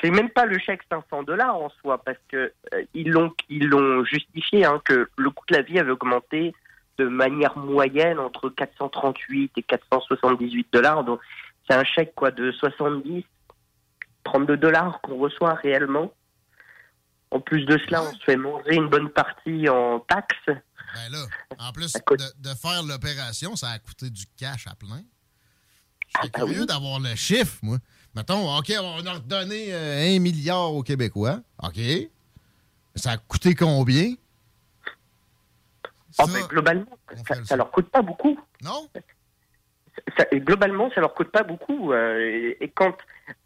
C'est 0.00 0.10
même 0.10 0.30
pas 0.30 0.46
le 0.46 0.58
chèque 0.58 0.82
500 0.90 1.22
dollars 1.22 1.56
en 1.56 1.70
soi 1.80 1.98
parce 1.98 2.18
que 2.28 2.52
euh, 2.74 2.84
ils 2.94 3.10
l'ont 3.10 3.32
ils 3.48 3.66
l'ont 3.66 4.04
justifié 4.04 4.64
hein, 4.64 4.80
que 4.84 5.08
le 5.16 5.30
coût 5.30 5.44
de 5.48 5.56
la 5.56 5.62
vie 5.62 5.78
avait 5.78 5.92
augmenté 5.92 6.54
de 6.98 7.06
manière 7.06 7.56
moyenne 7.56 8.18
entre 8.18 8.48
438 8.50 9.52
et 9.56 9.62
478 9.62 10.68
dollars. 10.72 11.04
Donc 11.04 11.20
c'est 11.68 11.76
un 11.76 11.84
chèque 11.84 12.14
quoi 12.14 12.30
de 12.30 12.52
70 12.52 13.24
32 14.24 14.56
dollars 14.56 15.00
qu'on 15.02 15.18
reçoit 15.18 15.54
réellement. 15.54 16.12
En 17.30 17.40
plus 17.40 17.64
de 17.66 17.78
cela, 17.78 18.02
on 18.02 18.12
se 18.12 18.24
fait 18.24 18.36
manger 18.36 18.74
une 18.74 18.88
bonne 18.88 19.10
partie 19.10 19.68
en 19.68 20.00
taxes. 20.00 20.36
Ben 20.46 21.10
là, 21.10 21.26
en 21.58 21.72
plus 21.72 21.92
de, 21.92 22.48
de 22.48 22.54
faire 22.54 22.82
l'opération, 22.84 23.56
ça 23.56 23.70
a 23.70 23.78
coûté 23.78 24.08
du 24.08 24.24
cash 24.36 24.66
à 24.66 24.74
plein. 24.74 25.02
Je 26.06 26.18
serais 26.18 26.30
curieux 26.30 26.66
d'avoir 26.66 27.00
le 27.00 27.14
chiffre, 27.16 27.58
moi. 27.62 27.78
Mettons, 28.14 28.56
OK, 28.56 28.72
on 28.80 29.06
a 29.06 29.12
redonné 29.14 29.74
euh, 29.74 30.16
un 30.16 30.20
milliard 30.20 30.72
aux 30.72 30.82
Québécois. 30.82 31.40
OK. 31.62 31.78
Ça 32.94 33.12
a 33.12 33.16
coûté 33.16 33.54
combien? 33.54 34.14
Ah, 36.18 36.24
ben, 36.32 36.46
globalement, 36.46 36.96
ça, 37.26 37.44
ça 37.44 37.56
leur 37.56 37.70
coûte 37.72 37.88
pas 37.90 38.02
beaucoup. 38.02 38.38
Non? 38.62 38.88
Ça- 40.16 40.26
globalement, 40.32 40.88
ça 40.94 41.00
leur 41.00 41.12
coûte 41.14 41.32
pas 41.32 41.42
beaucoup. 41.42 41.92
euh, 41.92 42.18
et, 42.20 42.56
et 42.64 42.68
quand 42.68 42.96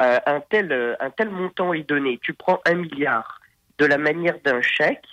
euh, 0.02 0.18
un, 0.26 0.40
tel, 0.50 0.70
euh, 0.70 0.94
un 1.00 1.10
tel 1.10 1.30
montant 1.30 1.72
est 1.72 1.88
donné, 1.88 2.18
tu 2.22 2.34
prends 2.34 2.60
un 2.66 2.74
milliard 2.74 3.40
de 3.78 3.86
la 3.86 3.96
manière 3.96 4.38
d'un 4.44 4.60
chèque, 4.60 5.06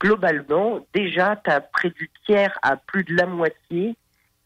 globalement, 0.00 0.86
déjà, 0.94 1.40
tu 1.42 1.50
as 1.50 1.60
près 1.60 1.90
du 1.90 2.08
tiers 2.26 2.56
à 2.62 2.76
plus 2.76 3.02
de 3.02 3.14
la 3.16 3.26
moitié 3.26 3.96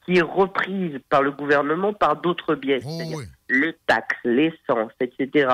qui 0.05 0.17
est 0.19 0.23
reprise 0.23 0.99
par 1.09 1.23
le 1.23 1.33
gouvernement 1.33 1.93
par 1.93 2.21
d'autres 2.21 2.55
biais, 2.55 2.81
Oh, 2.85 2.99
c'est-à-dire 2.99 3.29
les 3.49 3.77
taxes, 3.87 4.17
l'essence, 4.25 4.93
etc. 5.01 5.49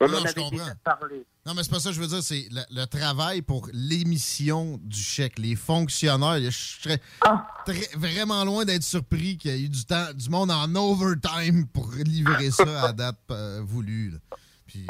On 0.00 0.08
Non, 0.08 0.18
en 0.18 0.24
avait 0.24 0.32
déjà 0.50 0.74
parlé. 0.82 1.24
Non, 1.46 1.54
mais 1.54 1.62
c'est 1.62 1.70
pas 1.70 1.78
ça 1.78 1.90
que 1.90 1.94
je 1.94 2.00
veux 2.00 2.08
dire. 2.08 2.22
C'est 2.22 2.48
le, 2.50 2.62
le 2.74 2.84
travail 2.86 3.40
pour 3.42 3.68
l'émission 3.72 4.78
du 4.82 4.98
chèque. 4.98 5.38
Les 5.38 5.54
fonctionnaires, 5.54 6.38
je 6.40 6.50
serais 6.50 7.00
Ah. 7.20 7.46
très- 7.64 7.96
vraiment 7.96 8.44
loin 8.44 8.64
d'être 8.64 8.82
surpris 8.82 9.36
qu'il 9.38 9.50
y 9.52 9.54
ait 9.54 9.60
eu 9.64 9.68
du, 9.68 9.84
temps, 9.84 10.12
du 10.12 10.28
monde 10.28 10.50
en 10.50 10.74
overtime 10.74 11.66
pour 11.68 11.90
livrer 12.04 12.50
ça 12.50 12.88
à 12.88 12.92
date 12.92 13.18
euh, 13.30 13.60
voulue. 13.64 14.10
là. 14.10 14.18
Puis, 14.66 14.86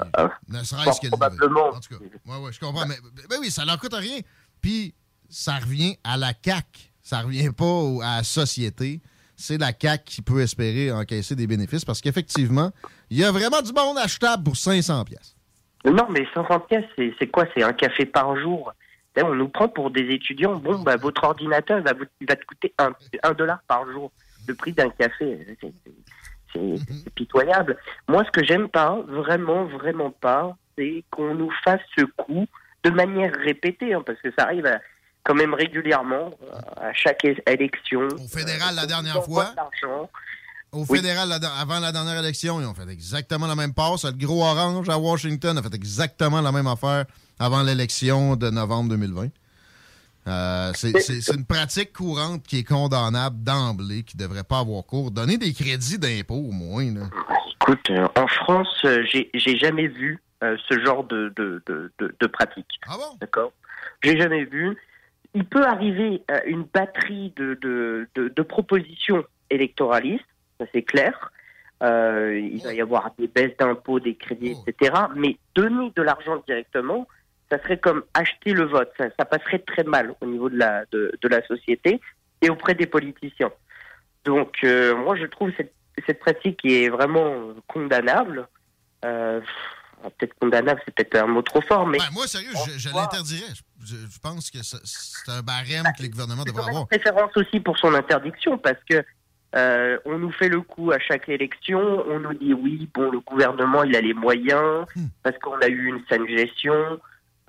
ne 0.49 0.63
serait-ce 0.63 1.01
que. 1.01 1.07
Ah. 1.09 1.11
probablement. 1.11 1.69
En 1.75 1.81
tout 1.81 1.95
cas, 1.99 2.05
ouais, 2.27 2.39
ouais, 2.39 2.53
je 2.53 2.61
comprends. 2.61 2.87
Mais 2.87 2.97
ben 3.29 3.37
oui, 3.41 3.51
ça 3.51 3.65
leur 3.67 3.79
coûte 3.79 3.95
rien. 3.95 4.21
Puis, 4.63 4.95
ça 5.29 5.57
revient 5.59 5.97
à 6.05 6.17
la 6.17 6.33
CAC. 6.33 6.92
Ça 7.13 7.21
revient 7.21 7.51
pas 7.55 8.05
à 8.07 8.17
la 8.17 8.23
société. 8.23 9.03
C'est 9.37 9.59
la 9.59 9.75
CAC 9.75 10.03
qui 10.05 10.23
peut 10.23 10.41
espérer 10.41 10.91
encaisser 10.91 11.37
des 11.37 11.47
bénéfices 11.47 11.85
parce 11.85 12.01
qu'effectivement, 12.01 12.71
il 13.11 13.19
y 13.19 13.25
a 13.25 13.31
vraiment 13.31 13.61
du 13.61 13.71
monde 13.75 13.99
achetable 13.99 14.45
pour 14.45 14.57
500 14.57 15.05
pièces. 15.05 15.37
Non, 15.85 16.07
mais 16.09 16.27
50 16.33 16.69
pièces, 16.69 16.87
c'est 17.19 17.27
quoi? 17.27 17.45
C'est 17.55 17.63
un 17.63 17.75
café 17.75 18.07
par 18.07 18.35
jour. 18.41 18.73
Là, 19.15 19.27
on 19.27 19.35
nous 19.35 19.49
prend 19.51 19.69
pour 19.69 19.91
des 19.91 20.09
étudiants. 20.09 20.57
Bon, 20.57 20.79
bah, 20.79 20.97
votre 20.97 21.23
ordinateur 21.25 21.81
il 21.81 21.85
va, 21.85 21.93
vous- 21.93 22.07
va 22.27 22.35
te 22.37 22.47
coûter 22.47 22.73
un, 22.79 22.93
un 23.23 23.33
dollar 23.35 23.59
par 23.69 23.85
jour. 23.93 24.11
Le 24.49 24.55
prix 24.55 24.73
d'un 24.73 24.89
café, 24.89 25.39
c'est 25.61 25.73
c'est 26.55 27.15
pitoyable. 27.15 27.77
Moi, 28.09 28.25
ce 28.25 28.31
que 28.31 28.43
j'aime 28.43 28.69
pas, 28.69 28.99
vraiment, 29.07 29.67
vraiment 29.67 30.11
pas, 30.13 30.57
c'est 30.79 31.05
qu'on 31.11 31.35
nous 31.35 31.51
fasse 31.63 31.81
ce 31.99 32.05
coup 32.17 32.47
de 32.85 32.91
manière 32.91 33.33
répétée, 33.45 33.93
hein, 33.93 34.03
parce 34.05 34.21
que 34.23 34.31
ça 34.39 34.45
arrive 34.47 34.65
à- 34.67 34.81
quand 35.25 35.35
même 35.35 35.55
régulièrement 35.55 36.35
euh, 36.43 36.89
à 36.89 36.93
chaque 36.93 37.25
élection. 37.47 38.03
Au 38.09 38.29
fédéral, 38.29 38.75
la 38.75 38.87
dernière 38.87 39.23
fois? 39.25 39.55
Au 40.73 40.85
Oui. 40.89 40.99
fédéral, 40.99 41.29
la- 41.29 41.53
avant 41.61 41.81
la 41.81 41.93
dernière 41.93 42.19
élection, 42.19 42.61
ils 42.61 42.67
ont 42.67 42.75
fait 42.75 42.89
exactement 42.91 43.47
la 43.47 43.55
même 43.55 43.75
passe. 43.75 44.05
Le 44.05 44.13
gros 44.13 44.43
orange 44.43 44.89
à 44.89 44.99
Washington 44.99 45.57
a 45.59 45.63
fait 45.63 45.75
exactement 45.75 46.41
la 46.41 46.51
même 46.51 46.67
affaire 46.67 47.05
avant 47.39 47.63
l'élection 47.63 48.37
de 48.37 48.49
novembre 48.51 48.89
2020. 48.91 49.29
Euh, 50.29 50.71
c'est 50.75 50.93
une 51.35 51.45
pratique 51.45 51.93
courante 51.93 52.45
qui 52.47 52.59
est 52.61 52.65
condamnable 52.65 53.43
d'emblée, 53.43 54.03
qui 54.05 54.17
ne 54.17 54.23
devrait 54.23 54.45
pas 54.45 54.61
avoir 54.61 54.85
cours. 54.85 55.11
Donner 55.11 55.37
des 55.37 55.53
crédits 55.53 55.99
d'impôt, 55.99 56.37
au 56.37 56.53
moins. 56.53 56.85
là. 56.95 57.03
Écoute, 57.61 57.91
euh, 57.91 58.07
en 58.17 58.27
France, 58.29 58.85
j'ai 58.85 59.59
jamais 59.59 59.89
vu 59.89 60.21
euh, 60.43 60.57
ce 60.69 60.79
genre 60.85 61.05
de, 61.05 61.33
de, 61.37 61.63
de, 61.67 61.93
de, 61.99 62.15
de 62.19 62.27
pratique. 62.29 62.67
Ah 62.89 62.97
bon? 62.97 63.17
D'accord? 63.21 63.53
J'ai 64.03 64.17
jamais 64.17 64.45
vu. 64.45 64.77
Il 65.35 65.45
peut 65.45 65.65
arriver 65.65 66.23
euh, 66.31 66.41
une 66.47 66.65
batterie 66.65 67.33
de, 67.37 67.55
de, 67.55 68.09
de, 68.15 68.29
de 68.29 68.43
propositions 68.43 69.25
électoralistes, 69.51 70.25
ça 70.61 70.67
c'est 70.73 70.83
clair. 70.83 71.33
Euh, 71.83 72.39
il 72.39 72.63
va 72.63 72.75
y 72.75 72.81
avoir 72.81 73.13
des 73.19 73.27
baisses 73.27 73.57
d'impôts, 73.59 73.99
des 73.99 74.15
crédits, 74.15 74.55
etc. 74.67 74.93
Mais 75.17 75.37
donner 75.55 75.93
de 75.97 76.03
l'argent 76.03 76.43
directement, 76.47 77.09
ça 77.51 77.61
serait 77.61 77.79
comme 77.79 78.05
acheter 78.15 78.53
le 78.53 78.65
vote. 78.65 78.93
Ça, 78.97 79.07
ça 79.19 79.25
passerait 79.25 79.59
très 79.59 79.83
mal 79.83 80.15
au 80.21 80.27
niveau 80.27 80.49
de 80.49 80.57
la, 80.57 80.85
de, 80.93 81.13
de 81.21 81.29
la 81.29 81.45
société 81.47 82.01
et 82.41 82.51
auprès 82.51 82.75
des 82.75 82.87
politiciens. 82.87 83.51
Donc, 84.25 84.59
euh, 84.63 84.95
moi, 84.95 85.17
je 85.17 85.27
trouve 85.27 85.51
cette, 85.57 85.73
cette 86.07 86.21
pratique 86.21 86.59
qui 86.59 86.85
est 86.85 86.89
vraiment 86.89 87.55
condamnable. 87.67 88.47
Euh, 89.05 89.41
peut-être 90.11 90.35
condamnable, 90.41 90.81
c'est 90.85 90.95
peut-être 90.95 91.17
un 91.23 91.27
mot 91.27 91.43
trop 91.43 91.61
fort, 91.63 91.87
mais 91.87 91.99
Ben, 91.99 92.05
moi, 92.13 92.27
sérieux, 92.27 92.51
je, 92.67 92.79
je 92.79 92.89
l'interdirais. 92.95 93.53
Je, 93.85 93.97
pense 94.23 94.51
que 94.51 94.59
c'est 94.63 95.31
un 95.31 95.43
barème 95.43 95.85
que 95.97 96.03
les 96.03 96.09
gouvernements 96.09 96.45
devraient 96.45 96.69
avoir. 96.69 96.87
préférence 96.87 97.37
aussi 97.37 97.61
pour 97.61 97.77
son 97.79 97.95
interdiction 97.95 98.59
parce 98.59 98.79
que 98.89 99.03
euh, 99.55 99.99
on 100.07 100.19
nous 100.19 100.33
fait 100.33 100.49
le 100.49 100.63
coup 100.63 100.93
à 100.93 100.99
chaque 100.99 101.29
élection, 101.29 101.81
on 102.09 102.21
nous 102.21 102.35
dit 102.35 102.55
oui, 102.55 102.89
bon, 102.95 103.11
le 103.11 103.21
gouvernement 103.21 103.85
il 103.85 103.95
a 103.97 104.01
les 104.01 104.15
moyens 104.15 104.87
parce 105.23 105.37
qu'on 105.39 105.59
a 105.59 105.69
eu 105.69 105.87
une 105.89 106.03
saine 106.09 106.27
gestion. 106.29 107.01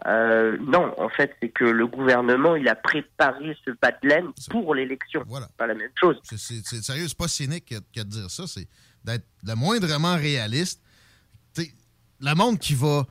Euh, 0.08 0.58
non, 0.60 0.94
en 1.00 1.08
fait, 1.10 1.34
c'est 1.42 1.50
que 1.50 1.64
le 1.64 1.88
gouvernement 1.88 2.56
il 2.56 2.68
a 2.68 2.76
préparé 2.76 3.56
ce 3.64 3.72
bas 3.82 3.92
de 4.02 4.10
laine 4.10 4.32
pour 4.50 4.74
l'élection. 4.76 5.24
Voilà. 5.28 5.48
Pas 5.58 5.68
la 5.68 5.76
même 5.76 5.92
chose. 6.00 6.20
C'est- 6.24 6.38
C'est 6.38 6.66
c'est- 6.66 6.82
sérieux, 6.84 7.08
c'est 7.08 7.18
pas 7.18 7.28
cynique 7.28 7.66
que, 7.70 7.76
que 7.76 8.04
de 8.04 8.10
dire 8.10 8.30
ça. 8.30 8.48
C'est 8.48 8.68
d'être 9.06 9.26
le 9.44 9.56
moindrement 9.56 10.16
réaliste. 10.16 10.82
Le 12.26 12.36
monde 12.36 12.58
qui 12.58 12.74
va, 12.74 13.04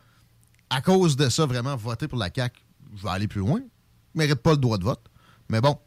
à 0.71 0.81
cause 0.81 1.17
de 1.17 1.29
ça, 1.29 1.45
vraiment 1.47 1.77
voter 1.77 2.09
pour 2.09 2.19
la 2.19 2.29
CAQ, 2.35 2.61
je 2.97 3.03
vais 3.03 3.11
aller 3.11 3.29
plus 3.29 3.41
loin, 3.41 3.61
mérite 4.15 4.43
pas 4.43 4.53
le 4.53 4.57
droit 4.57 4.79
de 4.79 4.85
vote. 4.85 5.05
Mais 5.51 5.61
bon, 5.61 5.79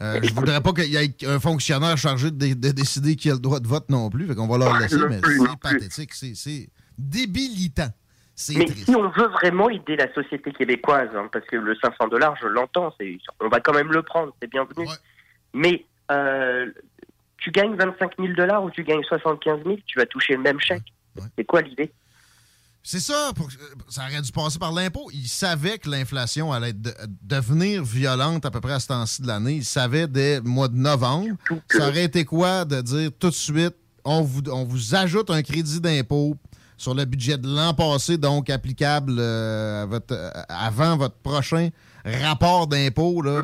euh, 0.00 0.20
je 0.22 0.32
voudrais 0.32 0.60
pas 0.60 0.72
qu'il 0.72 0.84
y 0.92 0.96
ait 0.96 1.26
un 1.26 1.40
fonctionnaire 1.40 1.96
chargé 1.98 2.30
de, 2.30 2.36
dé- 2.36 2.54
de 2.54 2.70
décider 2.70 3.16
qui 3.16 3.30
a 3.30 3.34
le 3.34 3.40
droit 3.40 3.58
de 3.58 3.66
vote 3.66 3.88
non 3.90 4.08
plus. 4.10 4.26
Fait 4.26 4.34
qu'on 4.36 4.46
va 4.46 4.58
leur 4.58 4.78
laisser, 4.78 4.96
mais 5.08 5.20
c'est 5.22 5.58
pathétique. 5.60 6.14
C'est- 6.14 6.68
débilitant. 6.96 7.88
Mais 8.56 8.64
triste. 8.66 8.84
si 8.84 8.94
on 8.94 9.08
veut 9.10 9.26
vraiment 9.28 9.68
aider 9.68 9.96
la 9.96 10.12
société 10.14 10.52
québécoise, 10.52 11.08
hein, 11.16 11.28
parce 11.32 11.44
que 11.46 11.56
le 11.56 11.74
500 11.82 12.06
dollars, 12.06 12.36
je 12.40 12.46
l'entends, 12.46 12.94
c'est, 13.00 13.18
on 13.40 13.48
va 13.48 13.58
quand 13.58 13.72
même 13.74 13.90
le 13.90 14.02
prendre, 14.02 14.32
c'est 14.40 14.48
bienvenu. 14.48 14.86
Mais 15.52 15.84
euh, 16.12 16.70
tu 17.38 17.50
gagnes 17.50 17.74
25 17.74 18.12
000 18.16 18.34
dollars 18.34 18.62
ou 18.62 18.70
tu 18.70 18.84
gagnes 18.84 19.02
75 19.02 19.64
000, 19.64 19.78
tu 19.86 19.98
vas 19.98 20.06
toucher 20.06 20.34
le 20.36 20.42
même 20.42 20.60
chèque. 20.60 20.84
C'est 21.36 21.44
quoi 21.44 21.62
l'idée? 21.62 21.90
C'est 22.82 23.00
ça, 23.00 23.32
pour- 23.34 23.48
euh, 23.48 23.74
ça 23.88 24.02
aurait 24.10 24.22
dû 24.22 24.32
passer 24.32 24.58
par 24.58 24.72
l'impôt. 24.72 25.10
Ils 25.12 25.28
savaient 25.28 25.78
que 25.78 25.90
l'inflation 25.90 26.52
allait 26.52 26.72
de- 26.72 26.94
devenir 27.22 27.84
violente 27.84 28.46
à 28.46 28.50
peu 28.50 28.60
près 28.60 28.72
à 28.74 28.80
ce 28.80 28.86
temps-ci 28.86 29.20
de 29.22 29.26
l'année. 29.26 29.56
Ils 29.56 29.64
savaient 29.64 30.06
dès 30.08 30.36
le 30.36 30.42
mois 30.48 30.68
de 30.68 30.76
novembre. 30.76 31.36
Ça 31.70 31.88
aurait 31.88 32.04
été 32.04 32.24
quoi 32.24 32.64
de 32.64 32.80
dire 32.80 33.10
tout 33.18 33.28
de 33.30 33.34
suite, 33.34 33.74
on 34.04 34.22
vous, 34.22 34.40
on 34.50 34.64
vous 34.64 34.94
ajoute 34.94 35.28
un 35.30 35.42
crédit 35.42 35.80
d'impôt 35.80 36.34
sur 36.78 36.94
le 36.94 37.04
budget 37.04 37.36
de 37.36 37.48
l'an 37.48 37.74
passé, 37.74 38.16
donc 38.16 38.48
applicable 38.48 39.16
euh, 39.18 39.82
à 39.82 39.86
votre- 39.86 40.14
euh, 40.14 40.30
avant 40.48 40.96
votre 40.96 41.16
prochain 41.16 41.68
rapport 42.04 42.68
d'impôt, 42.68 43.20
là, 43.20 43.42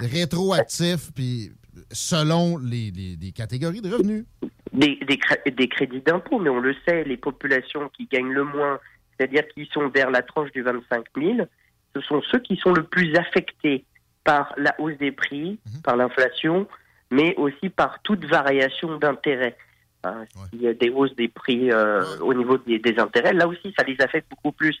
rétroactif, 0.00 1.12
puis 1.14 1.52
selon 1.92 2.58
les, 2.58 2.90
les- 2.90 3.16
les 3.16 3.32
catégories 3.32 3.80
de 3.80 3.90
revenus. 3.92 4.24
des, 4.72 4.96
des, 5.06 5.18
cré- 5.18 5.42
des 5.50 5.68
crédits 5.68 6.00
d'impôt, 6.02 6.38
mais 6.38 6.50
on 6.50 6.60
le 6.60 6.74
sait, 6.86 7.04
les 7.04 7.16
populations 7.16 7.88
qui 7.96 8.06
gagnent 8.06 8.32
le 8.32 8.44
moins, 8.44 8.78
c'est-à-dire 9.18 9.44
qui 9.54 9.68
sont 9.72 9.88
vers 9.88 10.10
la 10.10 10.22
tranche 10.22 10.50
du 10.52 10.62
25 10.62 11.04
000, 11.16 11.46
ce 11.94 12.00
sont 12.02 12.20
ceux 12.30 12.40
qui 12.40 12.56
sont 12.56 12.72
le 12.72 12.82
plus 12.84 13.14
affectés 13.16 13.84
par 14.24 14.52
la 14.58 14.74
hausse 14.80 14.98
des 14.98 15.12
prix, 15.12 15.58
par 15.84 15.96
l'inflation, 15.96 16.66
mais 17.10 17.34
aussi 17.36 17.68
par 17.70 18.02
toute 18.02 18.24
variation 18.24 18.98
d'intérêt. 18.98 19.56
Hein, 20.04 20.24
S'il 20.50 20.62
y 20.62 20.68
a 20.68 20.74
des 20.74 20.90
hausses 20.90 21.14
des 21.16 21.28
prix 21.28 21.70
euh, 21.70 22.18
au 22.18 22.34
niveau 22.34 22.58
des, 22.58 22.78
des 22.78 22.98
intérêts, 22.98 23.32
là 23.32 23.46
aussi, 23.48 23.72
ça 23.78 23.84
les 23.84 23.96
affecte 24.00 24.28
beaucoup 24.30 24.52
plus. 24.52 24.76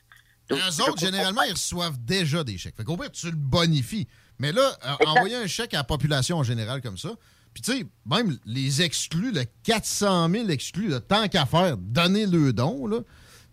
Donc, 0.48 0.58
je 0.60 0.82
autres, 0.82 0.98
généralement, 0.98 1.42
ils 1.42 1.52
reçoivent 1.52 1.98
déjà 2.04 2.44
des 2.44 2.58
chèques. 2.58 2.76
Fait 2.76 2.84
qu'au 2.84 2.96
pire, 2.96 3.10
tu 3.10 3.26
le 3.26 3.36
bonifies. 3.36 4.06
Mais 4.38 4.52
là, 4.52 4.70
euh, 4.84 5.06
envoyer 5.06 5.36
un 5.36 5.46
chèque 5.46 5.74
à 5.74 5.78
la 5.78 5.84
population 5.84 6.36
en 6.38 6.42
général 6.42 6.80
comme 6.82 6.98
ça, 6.98 7.10
puis 7.54 7.62
tu 7.62 7.72
sais, 7.72 7.86
même 8.04 8.36
les 8.44 8.82
exclus, 8.82 9.32
le 9.32 9.44
400 9.64 10.28
000 10.30 10.48
exclus, 10.50 10.88
le 10.88 11.00
tant 11.00 11.26
qu'à 11.28 11.46
faire, 11.46 11.76
donner 11.78 12.26
le 12.26 12.52
don, 12.52 12.86
là, 12.86 12.98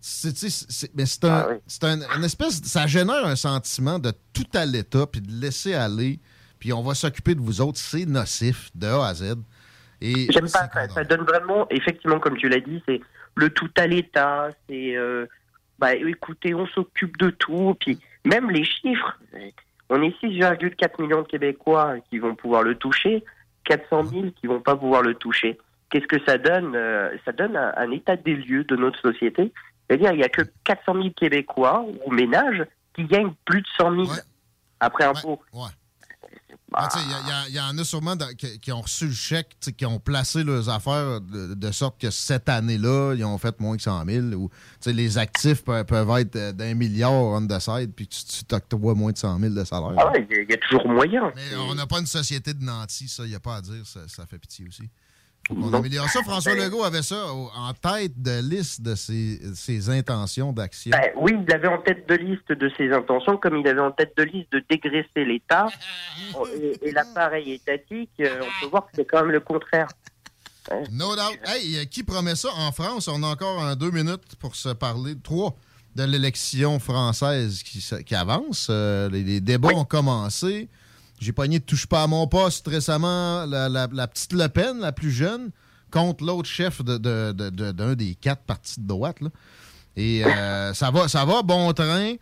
c'est, 0.00 0.34
mais 0.94 1.06
c'est 1.06 1.24
un, 1.24 1.58
c'est 1.66 1.84
un- 1.84 2.02
une 2.16 2.24
espèce, 2.24 2.60
ça 2.62 2.86
génère 2.86 3.24
un 3.24 3.36
sentiment 3.36 3.98
de 3.98 4.12
tout 4.34 4.44
à 4.52 4.66
l'État, 4.66 5.06
puis 5.06 5.22
de 5.22 5.32
laisser 5.32 5.72
aller, 5.74 6.20
puis 6.58 6.72
on 6.74 6.82
va 6.82 6.94
s'occuper 6.94 7.34
de 7.34 7.40
vous 7.40 7.62
autres. 7.62 7.78
C'est 7.78 8.04
nocif 8.04 8.70
de 8.74 8.86
A 8.86 9.06
à 9.06 9.14
Z. 9.14 9.34
Et 10.02 10.30
J'aime 10.30 10.50
pas 10.50 10.68
ça. 10.70 10.88
Ça 10.92 11.04
donne 11.04 11.22
vraiment, 11.22 11.66
effectivement, 11.70 12.20
comme 12.20 12.36
tu 12.36 12.48
l'as 12.50 12.60
dit, 12.60 12.82
c'est 12.86 13.00
le 13.36 13.48
tout 13.48 13.70
à 13.78 13.86
l'État. 13.86 14.50
C'est, 14.68 14.94
euh, 14.96 15.24
bah, 15.78 15.94
écoutez, 15.94 16.54
on 16.54 16.66
s'occupe 16.66 17.16
de 17.16 17.30
tout. 17.30 17.74
Puis 17.80 17.98
même 18.26 18.50
les 18.50 18.64
chiffres, 18.64 19.18
on 19.90 20.02
est 20.02 20.14
6,4 20.22 21.00
millions 21.02 21.22
de 21.22 21.26
Québécois 21.26 21.96
qui 22.10 22.18
vont 22.18 22.34
pouvoir 22.34 22.62
le 22.62 22.74
toucher, 22.74 23.24
400 23.64 24.04
000 24.04 24.24
qui 24.40 24.46
vont 24.46 24.60
pas 24.60 24.76
pouvoir 24.76 25.02
le 25.02 25.14
toucher. 25.14 25.58
Qu'est-ce 25.90 26.06
que 26.06 26.22
ça 26.26 26.38
donne 26.38 26.74
Euh, 26.74 27.16
Ça 27.24 27.32
donne 27.32 27.56
un, 27.56 27.72
un 27.76 27.90
état 27.90 28.16
des 28.16 28.34
lieux 28.34 28.64
de 28.64 28.76
notre 28.76 28.98
société? 29.00 29.52
C'est-à-dire, 29.88 30.12
il 30.12 30.20
y 30.20 30.24
a 30.24 30.28
que 30.28 30.42
400 30.64 30.94
000 30.94 31.10
Québécois 31.10 31.84
ou 32.06 32.10
ménages 32.10 32.64
qui 32.94 33.04
gagnent 33.04 33.34
plus 33.44 33.60
de 33.62 33.66
100 33.78 33.90
000 33.92 34.02
après 34.80 35.04
impôt. 35.04 35.40
Tu 35.52 35.58
sais, 36.90 36.98
Il 37.48 37.54
y, 37.54 37.60
en 37.60 37.78
a 37.78 37.84
sûrement 37.84 38.16
dans- 38.16 38.34
qui, 38.34 38.58
qui 38.58 38.72
ont 38.72 38.80
reçu 38.80 39.06
le 39.06 39.12
chèque, 39.12 39.56
qui 39.76 39.86
ont 39.86 39.98
placé 40.00 40.42
leurs 40.42 40.68
affaires 40.68 41.20
de, 41.20 41.54
de 41.54 41.72
sorte 41.72 42.00
que 42.00 42.10
cette 42.10 42.48
année-là, 42.48 43.14
ils 43.14 43.24
ont 43.24 43.38
fait 43.38 43.58
moins 43.60 43.76
que 43.76 43.82
100 43.82 44.04
000. 44.06 44.26
Ou, 44.34 44.50
les 44.86 45.18
actifs 45.18 45.62
peuvent, 45.64 45.84
peuvent 45.84 46.10
être 46.18 46.36
euh, 46.36 46.52
d'un 46.52 46.74
milliard 46.74 47.12
on 47.12 47.46
the 47.46 47.58
side, 47.60 47.92
puis 47.94 48.06
tu 48.08 48.44
t'octroies 48.44 48.94
moins 48.94 49.12
de 49.12 49.18
100 49.18 49.38
000 49.38 49.54
de 49.54 49.64
salaire. 49.64 49.94
Ah 49.98 50.10
ouais, 50.10 50.26
il 50.30 50.36
y 50.36 50.38
a- 50.38 50.42
il 50.42 50.50
y, 50.50 50.54
a 50.54 50.56
toujours 50.58 50.86
moyen. 50.88 51.32
Mais 51.36 51.56
on 51.56 51.74
n'a 51.74 51.86
pas 51.86 52.00
une 52.00 52.06
société 52.06 52.54
de 52.54 52.62
nantis, 52.64 53.08
ça, 53.08 53.24
il 53.24 53.30
n'y 53.30 53.34
a 53.36 53.40
pas 53.40 53.56
à 53.56 53.60
dire, 53.60 53.86
ça, 53.86 54.00
ça 54.08 54.26
fait 54.26 54.38
pitié 54.38 54.66
aussi. 54.68 54.82
Non. 55.50 55.72
améliore 55.74 56.08
ça. 56.08 56.22
François 56.22 56.54
Legault 56.54 56.84
avait 56.84 57.02
ça 57.02 57.32
au- 57.32 57.50
en 57.54 57.72
tête 57.74 58.20
de 58.20 58.40
liste 58.40 58.80
de 58.82 58.94
ses, 58.94 59.40
ses 59.54 59.90
intentions 59.90 60.52
d'action. 60.52 60.90
Ben, 60.90 61.10
oui, 61.16 61.32
il 61.46 61.52
avait 61.54 61.68
en 61.68 61.78
tête 61.78 62.08
de 62.08 62.14
liste 62.14 62.50
de 62.52 62.70
ses 62.76 62.90
intentions, 62.92 63.36
comme 63.36 63.56
il 63.58 63.68
avait 63.68 63.80
en 63.80 63.90
tête 63.90 64.14
de 64.16 64.22
liste 64.22 64.52
de 64.52 64.64
dégraisser 64.70 65.24
l'État. 65.24 65.66
et 66.56 66.88
et 66.88 66.92
l'appareil 66.92 67.52
étatique, 67.52 68.10
euh, 68.20 68.40
on 68.40 68.64
peut 68.64 68.70
voir 68.70 68.84
que 68.86 68.92
c'est 68.94 69.04
quand 69.04 69.20
même 69.22 69.32
le 69.32 69.40
contraire. 69.40 69.88
No 70.90 71.14
doubt. 71.14 71.38
Hey, 71.46 71.76
euh, 71.76 71.84
qui 71.84 72.02
promet 72.04 72.34
ça 72.36 72.48
en 72.56 72.72
France? 72.72 73.08
On 73.08 73.22
a 73.22 73.26
encore 73.26 73.62
un 73.62 73.76
deux 73.76 73.90
minutes 73.90 74.36
pour 74.40 74.56
se 74.56 74.70
parler, 74.70 75.14
trois, 75.22 75.54
de 75.94 76.04
l'élection 76.04 76.78
française 76.80 77.62
qui, 77.62 78.14
avance. 78.14 78.68
Euh, 78.70 79.10
les, 79.10 79.22
les 79.22 79.40
débats 79.40 79.74
ont 79.74 79.84
commencé. 79.84 80.68
J'ai 81.20 81.32
pogné 81.32 81.60
Touche 81.60 81.86
pas 81.86 82.02
à 82.02 82.06
mon 82.06 82.26
poste 82.26 82.66
récemment, 82.68 83.46
la, 83.46 83.68
la- 83.68 83.88
la 83.92 84.08
petite 84.08 84.32
Le 84.32 84.48
Pen, 84.48 84.80
la 84.80 84.92
plus 84.92 85.10
jeune, 85.10 85.50
contre 85.90 86.24
l'autre 86.24 86.48
chef 86.48 86.82
de- 86.82 86.98
de- 86.98 87.32
de- 87.32 87.50
de- 87.50 87.72
d'un 87.72 87.94
des 87.94 88.14
quatre 88.14 88.42
partis 88.42 88.80
de 88.80 88.86
droite. 88.86 89.20
là. 89.20 89.28
Et 89.96 90.24
euh, 90.24 90.74
ça, 90.74 90.90
va, 90.90 91.06
ça 91.08 91.24
va, 91.24 91.42
bon 91.42 91.72
train. 91.72 92.14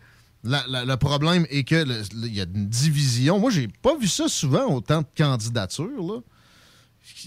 La- 0.43 0.65
le 0.85 0.95
problème 0.97 1.45
est 1.49 1.63
que 1.63 1.75
le- 1.75 2.01
le- 2.21 2.27
il 2.27 2.35
y 2.35 2.41
a 2.41 2.43
une 2.43 2.67
division. 2.67 3.39
Moi, 3.39 3.49
j'ai 3.49 3.67
pas 3.67 3.97
vu 3.97 4.07
ça 4.07 4.27
souvent, 4.27 4.65
autant 4.73 5.01
de 5.01 5.07
candidatures. 5.17 5.87
Là 6.03 6.19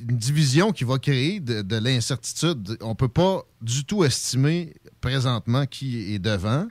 une 0.01 0.17
division 0.17 0.73
qui 0.73 0.85
va 0.85 0.99
créer 0.99 1.39
de, 1.39 1.61
de 1.61 1.77
l'incertitude. 1.77 2.79
On 2.81 2.95
peut 2.95 3.09
pas 3.09 3.43
du 3.61 3.85
tout 3.85 4.05
estimer 4.05 4.75
présentement 5.03 5.67
qui 5.67 6.15
est 6.15 6.19
devant. 6.19 6.67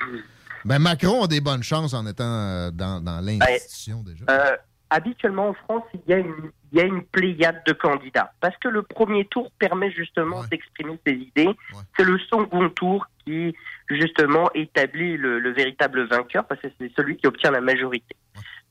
Ben, 0.64 0.80
Macron 0.80 1.24
a 1.24 1.28
des 1.28 1.40
bonnes 1.40 1.62
chances 1.62 1.94
en 1.94 2.08
étant 2.08 2.24
euh, 2.26 2.72
dans, 2.72 3.02
dans 3.02 3.22
l'institution 3.22 4.02
déjà. 4.04 4.26
Euh, 4.30 4.56
habituellement 4.90 5.50
en 5.50 5.54
France, 5.54 5.84
il 5.94 6.02
y, 6.08 6.14
a 6.14 6.18
une, 6.18 6.52
il 6.72 6.80
y 6.80 6.82
a 6.82 6.86
une 6.86 7.04
pléiade 7.04 7.62
de 7.66 7.74
candidats. 7.74 8.32
Parce 8.40 8.56
que 8.58 8.68
le 8.68 8.84
premier 8.84 9.26
tour 9.26 9.52
permet 9.60 9.92
justement 9.92 10.44
d'exprimer 10.46 11.00
ses 11.06 11.14
idées. 11.14 11.50
C'est 11.98 12.06
le 12.06 12.18
second 12.20 12.70
tour 12.70 13.08
qui, 13.26 13.56
justement, 13.90 14.50
établit 14.54 15.18
le, 15.18 15.40
le 15.40 15.52
véritable 15.52 16.08
vainqueur, 16.08 16.46
parce 16.46 16.62
que 16.62 16.68
c'est 16.80 16.92
celui 16.96 17.18
qui 17.18 17.28
obtient 17.28 17.52
la 17.52 17.62
majorité. 17.62 18.16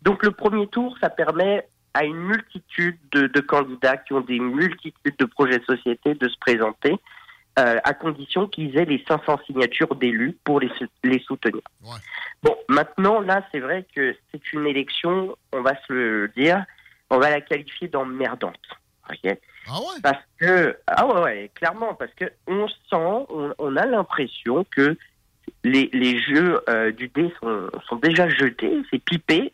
Donc 0.03 0.23
le 0.23 0.31
premier 0.31 0.66
tour, 0.69 0.97
ça 1.01 1.11
permet 1.11 1.66
à 1.95 2.05
une 2.05 2.16
multitude 2.16 2.99
de, 3.12 3.28
de 3.28 3.41
candidats 3.41 3.97
qui 3.97 4.12
ont 4.12 4.20
des 4.20 4.41
multitudes 4.41 5.16
de 5.19 5.24
projets 5.24 5.59
de 5.59 5.65
société 5.65 6.15
de 6.15 6.28
se 6.28 6.39
présenter, 6.39 6.97
euh, 7.59 7.78
à 7.85 7.94
condition 7.94 8.48
qu'ils 8.48 8.76
aient 8.76 8.85
les 8.85 9.05
500 9.06 9.40
signatures 9.47 9.94
d'élus 9.94 10.36
pour 10.44 10.60
les, 10.60 10.68
sou- 10.78 10.86
les 11.05 11.20
soutenir. 11.20 11.62
Bon, 12.43 12.56
maintenant, 12.68 13.20
là, 13.20 13.47
c'est 13.52 13.60
vrai 13.60 13.86
que 13.94 14.14
c'est 14.32 14.52
une 14.52 14.66
élection, 14.66 15.36
on 15.52 15.62
va 15.62 15.74
se 15.86 15.93
le 15.93 16.28
dire, 16.36 16.64
on 17.10 17.18
va 17.18 17.31
la 17.31 17.40
qualifier 17.40 17.89
d'emmerdante. 17.89 18.59
ok? 19.09 19.36
Ah 19.68 19.78
ouais? 19.78 20.01
Parce 20.02 20.22
que, 20.39 20.76
ah 20.86 21.06
ouais, 21.06 21.20
ouais, 21.22 21.51
clairement, 21.55 21.94
parce 21.94 22.12
que 22.14 22.24
on 22.47 22.66
sent, 22.68 22.76
on, 23.31 23.55
on 23.59 23.76
a 23.76 23.86
l'impression 23.86 24.64
que 24.70 24.97
les, 25.62 25.89
les 25.93 26.20
jeux 26.20 26.60
euh, 26.68 26.90
du 26.93 27.09
dé 27.09 27.32
sont, 27.40 27.70
sont 27.89 27.97
déjà 27.97 28.28
jetés, 28.28 28.82
c'est 28.90 28.98
pipé. 28.98 29.52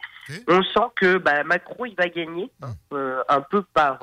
On 0.49 0.63
sent 0.63 0.87
que 0.97 1.19
bah, 1.19 1.43
Macron, 1.45 1.85
il 1.85 1.95
va 1.97 2.09
gagner 2.09 2.49
hein, 2.63 2.73
euh, 2.93 3.23
un 3.29 3.41
peu 3.41 3.63
par 3.75 3.99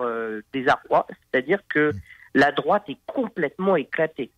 désarroi, 0.54 1.08
c'est-à-dire 1.32 1.60
que 1.70 1.92
la 2.40 2.52
droite 2.52 2.84
est 2.88 2.98
complètement 3.08 3.76
éclatée. 3.76 4.32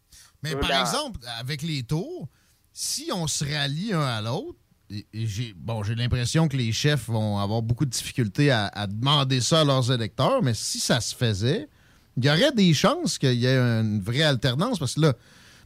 Mais 0.44 0.56
On 0.56 0.60
par 0.60 0.72
a- 0.72 0.82
exemple, 0.82 1.20
avec 1.40 1.62
les 1.62 1.84
tours, 1.84 2.28
si 2.74 3.10
on 3.14 3.28
se 3.28 3.44
rallie 3.44 3.94
un 3.94 4.02
à 4.02 4.22
l'autre, 4.22 4.58
j'ai 5.14 5.54
bon, 5.56 5.84
j'ai 5.84 5.94
l'impression 5.96 6.48
que 6.48 6.58
les 6.58 6.72
chefs 6.72 7.08
vont 7.10 7.38
avoir 7.38 7.62
beaucoup 7.62 7.86
de 7.86 7.92
difficultés 7.92 8.50
à, 8.52 8.68
à 8.68 8.88
demander 8.88 9.42
ça 9.42 9.62
à 9.62 9.64
leurs 9.64 9.92
électeurs, 9.92 10.42
mais 10.42 10.54
si 10.54 10.80
ça 10.80 11.00
se 11.02 11.14
faisait, 11.16 11.68
il 12.18 12.26
y 12.26 12.30
aurait 12.30 12.52
des 12.54 12.74
chances 12.74 13.18
qu'il 13.18 13.34
y 13.36 13.46
ait 13.46 13.58
une 13.58 14.02
vraie 14.02 14.24
alternance 14.24 14.80
parce 14.80 14.96
que 14.96 15.02
là, 15.02 15.14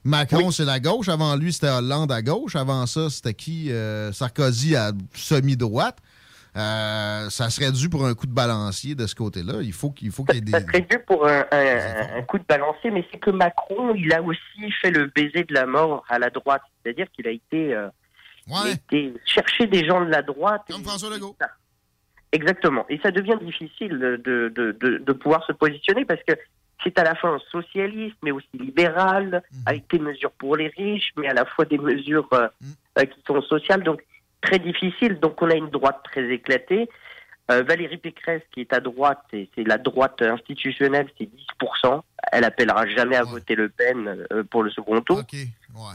Macron, 0.03 0.51
c'est 0.51 0.65
la 0.65 0.81
gauche. 0.81 1.07
Avant 1.07 1.33
lui, 1.37 1.53
c'était 1.53 1.69
Hollande 1.69 2.11
à 2.11 2.21
gauche. 2.21 2.57
Avant 2.57 2.85
ça, 2.87 3.09
c'était 3.09 3.33
qui 3.33 3.71
Euh, 3.71 4.11
Sarkozy 4.11 4.75
à 4.75 4.91
semi-droite. 5.15 5.97
Euh, 6.55 7.29
ça 7.29 7.49
serait 7.49 7.71
dû 7.71 7.89
pour 7.89 8.05
un 8.05 8.13
coup 8.13 8.27
de 8.27 8.31
balancier 8.33 8.93
de 8.95 9.07
ce 9.07 9.15
côté-là. 9.15 9.55
Il 9.61 9.73
faut 9.73 9.89
qu'il 9.89 10.11
faut 10.11 10.23
qu'il 10.23 10.35
y 10.35 10.37
ait 10.37 10.41
des. 10.41 10.51
Ça 10.51 10.61
serait 10.61 10.81
dû 10.81 10.99
pour 11.07 11.27
un, 11.27 11.45
un- 11.51 12.17
un 12.17 12.21
coup 12.23 12.37
de 12.37 12.43
balancier, 12.47 12.91
mais 12.91 13.03
c'est 13.11 13.17
que 13.19 13.31
Macron, 13.31 13.95
il 13.95 14.13
a 14.13 14.21
aussi 14.21 14.71
fait 14.81 14.91
le 14.91 15.07
baiser 15.07 15.43
de 15.45 15.53
la 15.53 15.65
mort 15.65 16.05
à 16.09 16.19
la 16.19 16.29
droite. 16.29 16.61
C'est-à-dire 16.83 17.07
qu'il 17.11 17.27
a 17.27 17.31
été, 17.31 17.73
euh, 17.73 17.87
a 18.53 18.69
été 18.69 19.13
chercher 19.25 19.65
des 19.67 19.83
gens 19.85 20.05
de 20.05 20.09
la 20.11 20.21
droite. 20.21 20.61
Comme 20.69 20.83
François 20.83 21.09
Legault. 21.09 21.35
Exactement. 22.31 22.85
Et 22.89 22.99
ça 23.03 23.11
devient 23.11 23.37
difficile 23.41 23.97
de, 23.99 24.17
de, 24.17 24.49
de, 24.79 24.97
de 24.97 25.13
pouvoir 25.13 25.45
se 25.45 25.51
positionner 25.53 26.03
parce 26.05 26.21
que 26.27 26.33
c'est 26.83 26.97
à 26.99 27.03
la 27.03 27.15
fois 27.15 27.29
un 27.29 27.39
socialiste, 27.51 28.15
mais 28.23 28.31
aussi 28.31 28.47
libéral, 28.53 29.41
avec 29.65 29.89
des 29.89 29.99
mesures 29.99 30.31
pour 30.31 30.55
les 30.57 30.67
riches, 30.67 31.11
mais 31.15 31.27
à 31.29 31.33
la 31.33 31.45
fois 31.45 31.65
des 31.65 31.77
mesures 31.77 32.27
euh, 32.33 32.47
euh, 32.99 33.05
qui 33.05 33.19
sont 33.25 33.41
sociales. 33.43 33.83
Donc, 33.83 34.01
très 34.43 34.59
difficile. 34.59 35.19
Donc, 35.19 35.41
on 35.41 35.49
a 35.49 35.55
une 35.55 35.69
droite 35.69 36.01
très 36.03 36.29
éclatée. 36.31 36.89
Euh, 37.51 37.63
Valérie 37.63 37.97
Pécresse, 37.97 38.41
qui 38.53 38.61
est 38.61 38.71
à 38.73 38.79
droite, 38.79 39.19
c'est 39.29 39.49
c'est 39.55 39.67
la 39.67 39.77
droite 39.77 40.21
institutionnelle, 40.21 41.07
c'est 41.17 41.29
10%. 41.61 42.01
Elle 42.31 42.45
appellera 42.45 42.87
jamais 42.87 43.17
à 43.17 43.23
voter 43.23 43.55
Le 43.55 43.67
Pen 43.69 44.25
euh, 44.31 44.43
pour 44.43 44.63
le 44.63 44.69
second 44.71 45.01
tour. 45.01 45.21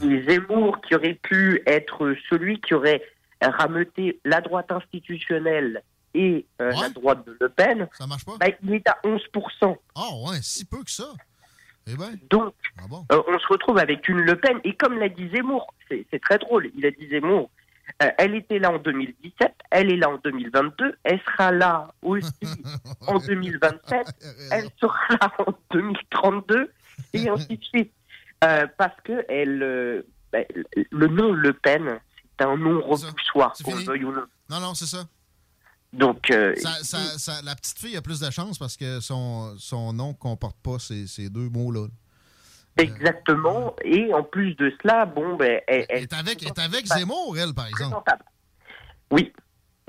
Et 0.03 0.23
Zemmour, 0.27 0.79
qui 0.81 0.95
aurait 0.95 1.15
pu 1.15 1.63
être 1.65 2.15
celui 2.29 2.59
qui 2.61 2.75
aurait 2.75 3.01
rameuté 3.41 4.19
la 4.25 4.41
droite 4.41 4.71
institutionnelle 4.71 5.81
et 6.13 6.45
euh, 6.61 6.71
la 6.71 6.89
droite 6.89 7.25
de 7.25 7.35
Le 7.39 7.49
Pen, 7.49 7.87
Ça 7.97 8.05
marche 8.05 8.25
pas? 8.25 8.33
bah, 8.39 8.47
il 8.63 8.73
est 8.73 8.87
à 8.87 8.97
11%. 9.03 9.75
Ah 9.95 10.01
ouais, 10.27 10.37
si 10.41 10.65
peu 10.65 10.83
que 10.83 10.91
ça. 10.91 11.13
Eh 11.87 11.95
ben. 11.95 12.11
Donc, 12.29 12.53
euh, 13.11 13.21
on 13.27 13.39
se 13.39 13.47
retrouve 13.47 13.77
avec 13.79 14.07
une 14.07 14.21
Le 14.21 14.35
Pen. 14.35 14.59
Et 14.63 14.73
comme 14.75 14.99
l'a 14.99 15.09
dit 15.09 15.29
Zemmour, 15.33 15.73
c'est 15.89 16.21
très 16.21 16.37
drôle, 16.37 16.69
il 16.77 16.85
a 16.85 16.91
dit 16.91 17.07
Zemmour, 17.09 17.49
elle 18.17 18.35
était 18.35 18.59
là 18.59 18.71
en 18.71 18.77
2017, 18.79 19.51
elle 19.71 19.91
est 19.91 19.97
là 19.97 20.09
en 20.09 20.17
2022, 20.23 20.95
elle 21.03 21.19
sera 21.21 21.51
là 21.51 21.87
aussi 22.01 22.29
en 23.07 23.19
2027, 23.19 24.07
elle 24.51 24.69
sera 24.79 24.95
là 25.21 25.31
en 25.45 25.53
2032, 25.71 26.71
et 27.13 27.29
ainsi 27.29 27.57
de 27.57 27.63
suite. 27.63 27.93
Euh, 28.43 28.67
parce 28.77 28.95
que 29.03 29.25
elle, 29.27 29.61
euh, 29.61 30.01
ben, 30.31 30.45
le 30.91 31.07
nom 31.07 31.33
Le 31.33 31.51
Pen, 31.51 31.99
c'est 32.39 32.45
un 32.45 32.55
nom 32.55 32.79
repoussoir, 32.81 33.53
qu'on 33.63 33.75
le 33.75 33.83
veuille 33.83 34.05
ou 34.05 34.13
non. 34.13 34.25
Non, 34.49 34.59
non, 34.61 34.73
c'est 34.73 34.85
ça. 34.85 35.03
Donc, 35.91 36.29
euh, 36.31 36.53
Ça- 36.55 36.83
ça- 36.83 37.17
ça- 37.17 37.41
la 37.43 37.55
petite 37.55 37.79
fille 37.79 37.97
a 37.97 38.01
plus 38.01 38.19
de 38.19 38.29
chance 38.29 38.57
parce 38.57 38.77
que 38.77 38.99
son, 39.01 39.55
son 39.57 39.91
nom 39.91 40.13
comporte 40.13 40.55
pas 40.61 40.79
ces, 40.79 41.07
ces 41.07 41.29
deux 41.29 41.49
mots-là. 41.49 41.87
Exactement. 42.81 43.75
Et 43.83 44.13
en 44.13 44.23
plus 44.23 44.55
de 44.55 44.73
cela, 44.81 45.05
bon, 45.05 45.35
ben, 45.35 45.61
elle, 45.67 45.85
elle- 45.89 46.03
est 46.03 46.13
avec, 46.13 46.43
est 46.43 46.59
avec 46.59 46.85
Zemmour, 46.85 47.37
elle, 47.37 47.53
par 47.53 47.67
exemple. 47.67 47.95
Oui, 49.11 49.33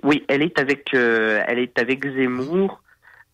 oui, 0.02 0.24
elle 0.28 0.42
est 0.42 0.58
avec, 0.58 0.94
euh, 0.94 1.42
elle 1.46 1.58
est 1.58 1.78
avec 1.78 2.04
Zemmour 2.04 2.82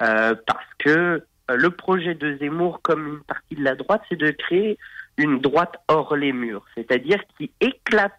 euh, 0.02 0.34
parce 0.46 0.66
que 0.78 0.90
euh, 0.90 1.56
le 1.56 1.70
projet 1.70 2.14
de 2.14 2.36
Zemmour, 2.38 2.80
comme 2.82 3.06
une 3.06 3.20
partie 3.20 3.54
de 3.54 3.62
la 3.62 3.74
droite, 3.76 4.02
c'est 4.08 4.16
de 4.16 4.30
créer 4.32 4.78
une 5.16 5.40
droite 5.40 5.76
hors 5.88 6.14
les 6.16 6.32
murs, 6.32 6.64
c'est-à-dire 6.74 7.20
qui 7.38 7.50
éclate 7.60 8.12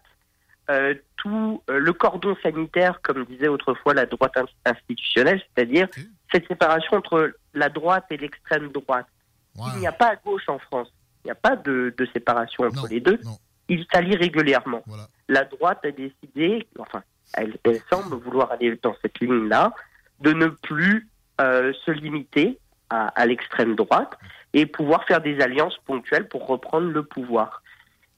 euh, 0.70 0.94
tout 1.16 1.62
le 1.68 1.92
cordon 1.92 2.36
sanitaire, 2.42 3.00
comme 3.02 3.24
disait 3.26 3.48
autrefois 3.48 3.94
la 3.94 4.06
droite 4.06 4.36
ins- 4.36 4.46
institutionnelle, 4.72 5.40
c'est-à-dire 5.54 5.88
cette 6.32 6.46
séparation 6.48 6.96
entre 6.98 7.32
la 7.54 7.68
droite 7.68 8.04
et 8.10 8.16
l'extrême 8.16 8.68
droite. 8.72 9.06
Il 9.74 9.80
n'y 9.80 9.86
a 9.86 9.92
pas 9.92 10.08
à 10.12 10.16
gauche 10.16 10.48
en 10.48 10.58
France. 10.58 10.92
Il 11.24 11.28
n'y 11.28 11.30
a 11.32 11.34
pas 11.34 11.56
de, 11.56 11.94
de 11.96 12.06
séparation 12.12 12.64
entre 12.64 12.88
les 12.88 13.00
deux. 13.00 13.20
Ils 13.68 13.84
s'allient 13.92 14.16
régulièrement. 14.16 14.82
La 15.28 15.44
droite 15.44 15.84
a 15.84 15.90
décidé, 15.90 16.66
enfin, 16.78 17.02
elle, 17.34 17.58
elle 17.64 17.80
semble 17.90 18.16
vouloir 18.16 18.50
aller 18.52 18.78
dans 18.82 18.96
cette 19.02 19.20
ligne-là, 19.20 19.74
de 20.20 20.32
ne 20.32 20.46
plus 20.46 21.08
euh, 21.40 21.72
se 21.84 21.90
limiter 21.90 22.58
à, 22.88 23.08
à 23.08 23.26
l'extrême 23.26 23.74
droite 23.76 24.18
et 24.54 24.64
pouvoir 24.64 25.04
faire 25.04 25.20
des 25.20 25.40
alliances 25.40 25.76
ponctuelles 25.84 26.28
pour 26.28 26.46
reprendre 26.46 26.88
le 26.90 27.02
pouvoir. 27.02 27.62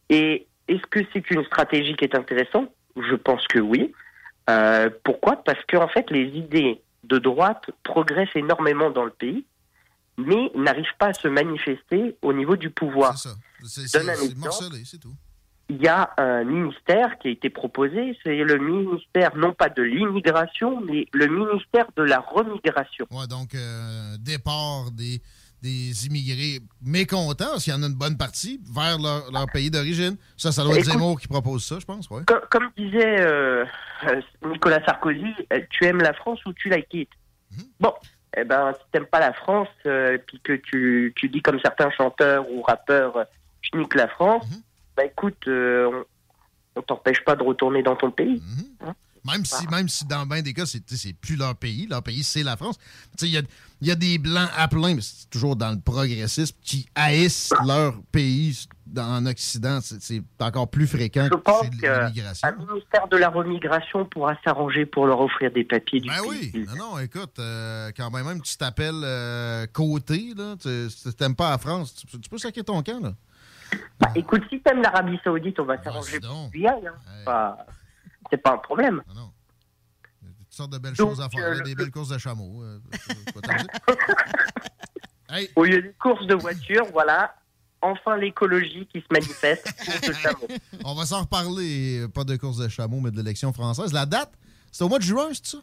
Et 0.09 0.47
est-ce 0.69 0.87
que 0.87 1.01
c'est 1.13 1.31
une 1.31 1.45
stratégie 1.45 1.97
qui 1.97 2.05
est 2.05 2.15
intéressante? 2.15 2.71
Je 2.97 3.17
pense 3.17 3.47
que 3.49 3.59
oui. 3.59 3.93
Euh, 4.49 4.89
pourquoi? 5.03 5.43
Parce 5.43 5.63
qu'en 5.65 5.89
fait, 5.89 6.11
les 6.11 6.27
idées 6.27 6.81
de 7.05 7.19
droite 7.19 7.65
progressent 7.83 8.37
énormément 8.37 8.91
dans 8.91 9.05
le 9.05 9.11
pays, 9.11 9.45
mais 10.19 10.51
n'arrivent 10.55 10.97
pas 10.99 11.09
à 11.09 11.13
se 11.15 11.29
manifester 11.29 12.17
au 12.23 12.33
niveau 12.33 12.57
du 12.57 12.71
pouvoir. 12.71 13.17
C'est 13.19 13.29
un 13.99 14.15
c'est 14.15 14.37
morcelé, 14.37 14.83
c'est 14.85 14.99
tout. 14.99 15.15
Il 15.69 15.81
y 15.81 15.87
a 15.87 16.11
un 16.19 16.43
ministère 16.43 17.17
qui 17.21 17.29
a 17.29 17.31
été 17.31 17.49
proposé, 17.49 18.19
c'est 18.25 18.35
le 18.43 18.59
ministère 18.59 19.37
non 19.37 19.53
pas 19.55 19.69
de 19.69 19.83
l'immigration, 19.83 20.81
mais 20.81 21.07
le 21.13 21.29
ministère 21.29 21.87
de 21.97 22.03
la 22.03 22.19
remigration. 22.19 23.07
Ouais, 23.11 23.29
donc, 23.29 23.55
euh, 23.55 24.17
départ 24.19 24.91
des, 24.91 25.23
des 25.63 26.07
immigrés 26.09 26.59
mécontents, 26.85 27.61
s'il 27.61 27.73
y 27.73 27.77
en 27.77 27.85
a 27.85 27.87
une 27.87 27.95
bonne 27.95 28.17
partie, 28.17 28.61
vers 28.75 28.99
leur, 28.99 29.31
leur 29.31 29.47
pays 29.53 29.71
d'origine. 29.71 30.17
Ça, 30.37 30.51
ça 30.51 30.65
doit 30.65 30.73
être 30.75 30.81
Écoute- 30.81 30.93
Zemmour 30.93 31.21
qui 31.21 31.29
propose 31.29 31.65
ça, 31.65 31.79
je 31.79 31.85
pense, 31.87 32.11
ouais. 32.11 32.23
Comme, 32.51 32.69
disait 32.77 33.21
euh, 33.21 33.65
euh, 34.09 34.21
Nicolas 34.47 34.85
Sarkozy, 34.85 35.33
tu 35.71 35.85
aimes 35.85 36.03
la 36.03 36.15
France 36.15 36.45
ou 36.47 36.53
tu 36.53 36.69
la 36.69 36.81
quittes? 36.83 37.11
Bon, 37.79 37.93
eh 38.37 38.45
ben, 38.45 38.73
si 38.75 38.85
t'aimes 38.93 39.07
pas 39.07 39.21
la 39.21 39.33
France, 39.33 39.69
euh, 39.87 40.19
puis 40.25 40.41
que 40.41 40.53
tu, 40.53 41.13
tu 41.17 41.29
dis 41.29 41.43
comme 41.43 41.61
certains 41.61 41.91
chanteurs 41.91 42.51
ou 42.51 42.63
rappeurs, 42.63 43.17
euh, 43.17 43.25
je 43.61 43.77
nique 43.77 43.95
la 43.95 44.09
France, 44.09 44.47
bah 44.97 45.05
écoute, 45.05 45.49
euh, 45.49 46.05
on, 46.77 46.81
on 46.81 46.83
t'empêche 46.83 47.25
pas 47.25 47.37
de 47.37 47.43
retourner 47.43 47.83
dans 47.83 47.97
ton 47.97 48.11
pays. 48.11 48.43
Hein 48.87 48.95
Même 49.27 49.45
si, 49.45 49.67
même 49.69 49.89
si 49.89 50.05
dans 50.07 50.25
bien 50.27 50.41
des 50.43 50.55
cas, 50.55 50.65
c'est 50.67 50.83
c'est 50.91 51.13
plus 51.13 51.37
leur 51.37 51.55
pays. 51.55 51.87
Leur 51.87 52.03
pays, 52.03 52.23
c'est 52.23 52.43
la 52.43 52.57
France. 52.57 52.77
Il 53.23 53.29
y 53.29 53.37
a, 53.39 53.43
y 53.83 53.91
a 53.91 53.95
des 53.95 54.19
Blancs 54.19 54.49
à 54.57 54.67
plein, 54.69 54.95
mais 54.95 55.03
c'est 55.03 55.29
toujours 55.29 55.57
dans 55.57 55.71
le 55.73 55.81
progressisme, 55.81 56.57
qui 56.63 56.87
haïssent 56.95 57.53
leur 57.67 57.95
pays 58.13 58.67
en 58.97 59.27
Occident. 59.27 59.81
C'est 59.83 60.03
c'est 60.03 60.23
encore 60.41 60.69
plus 60.71 60.87
fréquent 60.87 61.29
Je 61.31 61.37
pense 61.37 61.69
que 61.69 61.87
un 61.87 62.53
ministère 62.57 63.09
de 63.09 63.17
la 63.19 63.29
remigration 63.29 64.05
pourra 64.07 64.35
s'arranger 64.43 64.87
pour 64.87 65.07
leur 65.07 65.21
offrir 65.21 65.51
des 65.53 65.65
papiers 65.65 66.01
du 66.01 66.09
Ben 66.09 66.23
pays. 66.23 66.51
oui, 66.55 66.67
non, 66.67 66.77
non, 66.93 66.99
écoute, 66.99 67.39
euh, 67.39 67.91
quand 67.97 68.11
même, 68.11 68.27
même 68.27 68.41
tu 68.43 68.57
t'appelles 68.57 69.03
euh, 69.05 69.67
Côté, 69.73 70.33
là, 70.37 70.57
tu 70.61 71.13
t'aimes 71.15 71.37
pas 71.37 71.51
la 71.51 71.59
France, 71.59 71.95
tu, 71.95 72.07
peux- 72.07 72.19
tu 72.19 72.29
peux 72.31 72.39
saquer 72.39 72.65
ton 72.65 72.83
camp, 72.83 73.01
là. 73.03 73.13
Bah, 74.01 74.09
écoute, 74.17 74.43
si 74.51 74.61
t'aimes 74.61 74.83
l'Arabie 74.83 75.19
Saoudite, 75.23 75.61
on 75.61 75.65
va 75.65 75.81
s'arranger 75.83 76.19
pour. 76.19 76.31
Hein. 76.31 76.51
C'est 77.19 77.25
pas- 77.25 77.59
C'est 78.31 78.39
pas 78.39 78.53
un 78.53 78.59
problème. 78.59 79.03
Toutes 80.39 80.53
sortes 80.53 80.71
de 80.71 80.79
belles 80.79 80.95
Donc, 80.95 81.11
choses 81.11 81.21
à 81.21 81.29
faire, 81.29 81.45
euh, 81.45 81.51
là, 81.51 81.59
le- 81.59 81.63
des 81.65 81.75
belles 81.75 81.91
courses 81.91 82.09
de 82.09 82.19
chameaux. 82.19 82.63
euh, 82.63 82.79
dire. 83.43 83.67
Au 85.57 85.65
lieu 85.65 85.81
des 85.83 85.93
courses 86.01 86.27
de 86.27 86.35
voitures, 86.35 86.87
voilà, 86.93 87.35
enfin 87.83 88.17
l'écologie 88.17 88.87
qui 88.93 89.01
se 89.01 89.07
manifeste. 89.13 89.65
de 90.09 90.13
chameau. 90.13 90.49
On 90.85 90.95
va 90.95 91.07
s'en 91.07 91.21
reparler, 91.21 92.01
euh, 92.01 92.09
pas 92.09 92.25
de 92.25 92.37
course 92.37 92.57
de 92.59 92.69
chameaux, 92.69 93.01
mais 93.01 93.11
de 93.13 93.17
l'élection 93.17 93.53
française. 93.53 93.93
La 93.93 94.07
date, 94.07 94.33
c'est 94.73 94.83
au 94.85 94.89
mois 94.89 94.99
de 94.99 95.05
juin, 95.05 95.29
c'est 95.33 95.47
ça? 95.47 95.59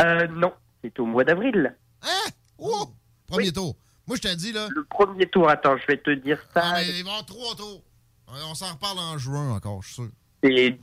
Euh, 0.00 0.26
non, 0.28 0.52
c'est 0.82 0.98
au 0.98 1.06
mois 1.06 1.22
d'avril. 1.24 1.74
Hein? 2.02 2.30
Oh! 2.58 2.92
Premier 3.28 3.52
tour. 3.52 3.76
Moi, 4.06 4.16
je 4.16 4.22
t'ai 4.22 4.34
dit, 4.36 4.52
là. 4.52 4.68
Le 4.70 4.84
premier 4.84 5.28
tour, 5.28 5.48
attends, 5.48 5.76
je 5.76 5.86
vais 5.86 5.98
te 5.98 6.10
dire 6.10 6.38
ça. 6.54 6.62
Ah, 6.64 6.72
mais 6.76 6.86
il 6.88 6.92
va 6.92 6.96
y 6.98 7.00
avoir 7.00 7.24
trois 7.26 7.54
tours. 7.54 7.82
Euh, 8.30 8.32
On 8.50 8.54
s'en 8.54 8.72
reparle 8.72 8.98
en 8.98 9.16
juin 9.18 9.50
encore, 9.52 9.82
je 9.82 9.86
suis 9.88 9.94
sûr. 9.96 10.08
C'est 10.42 10.78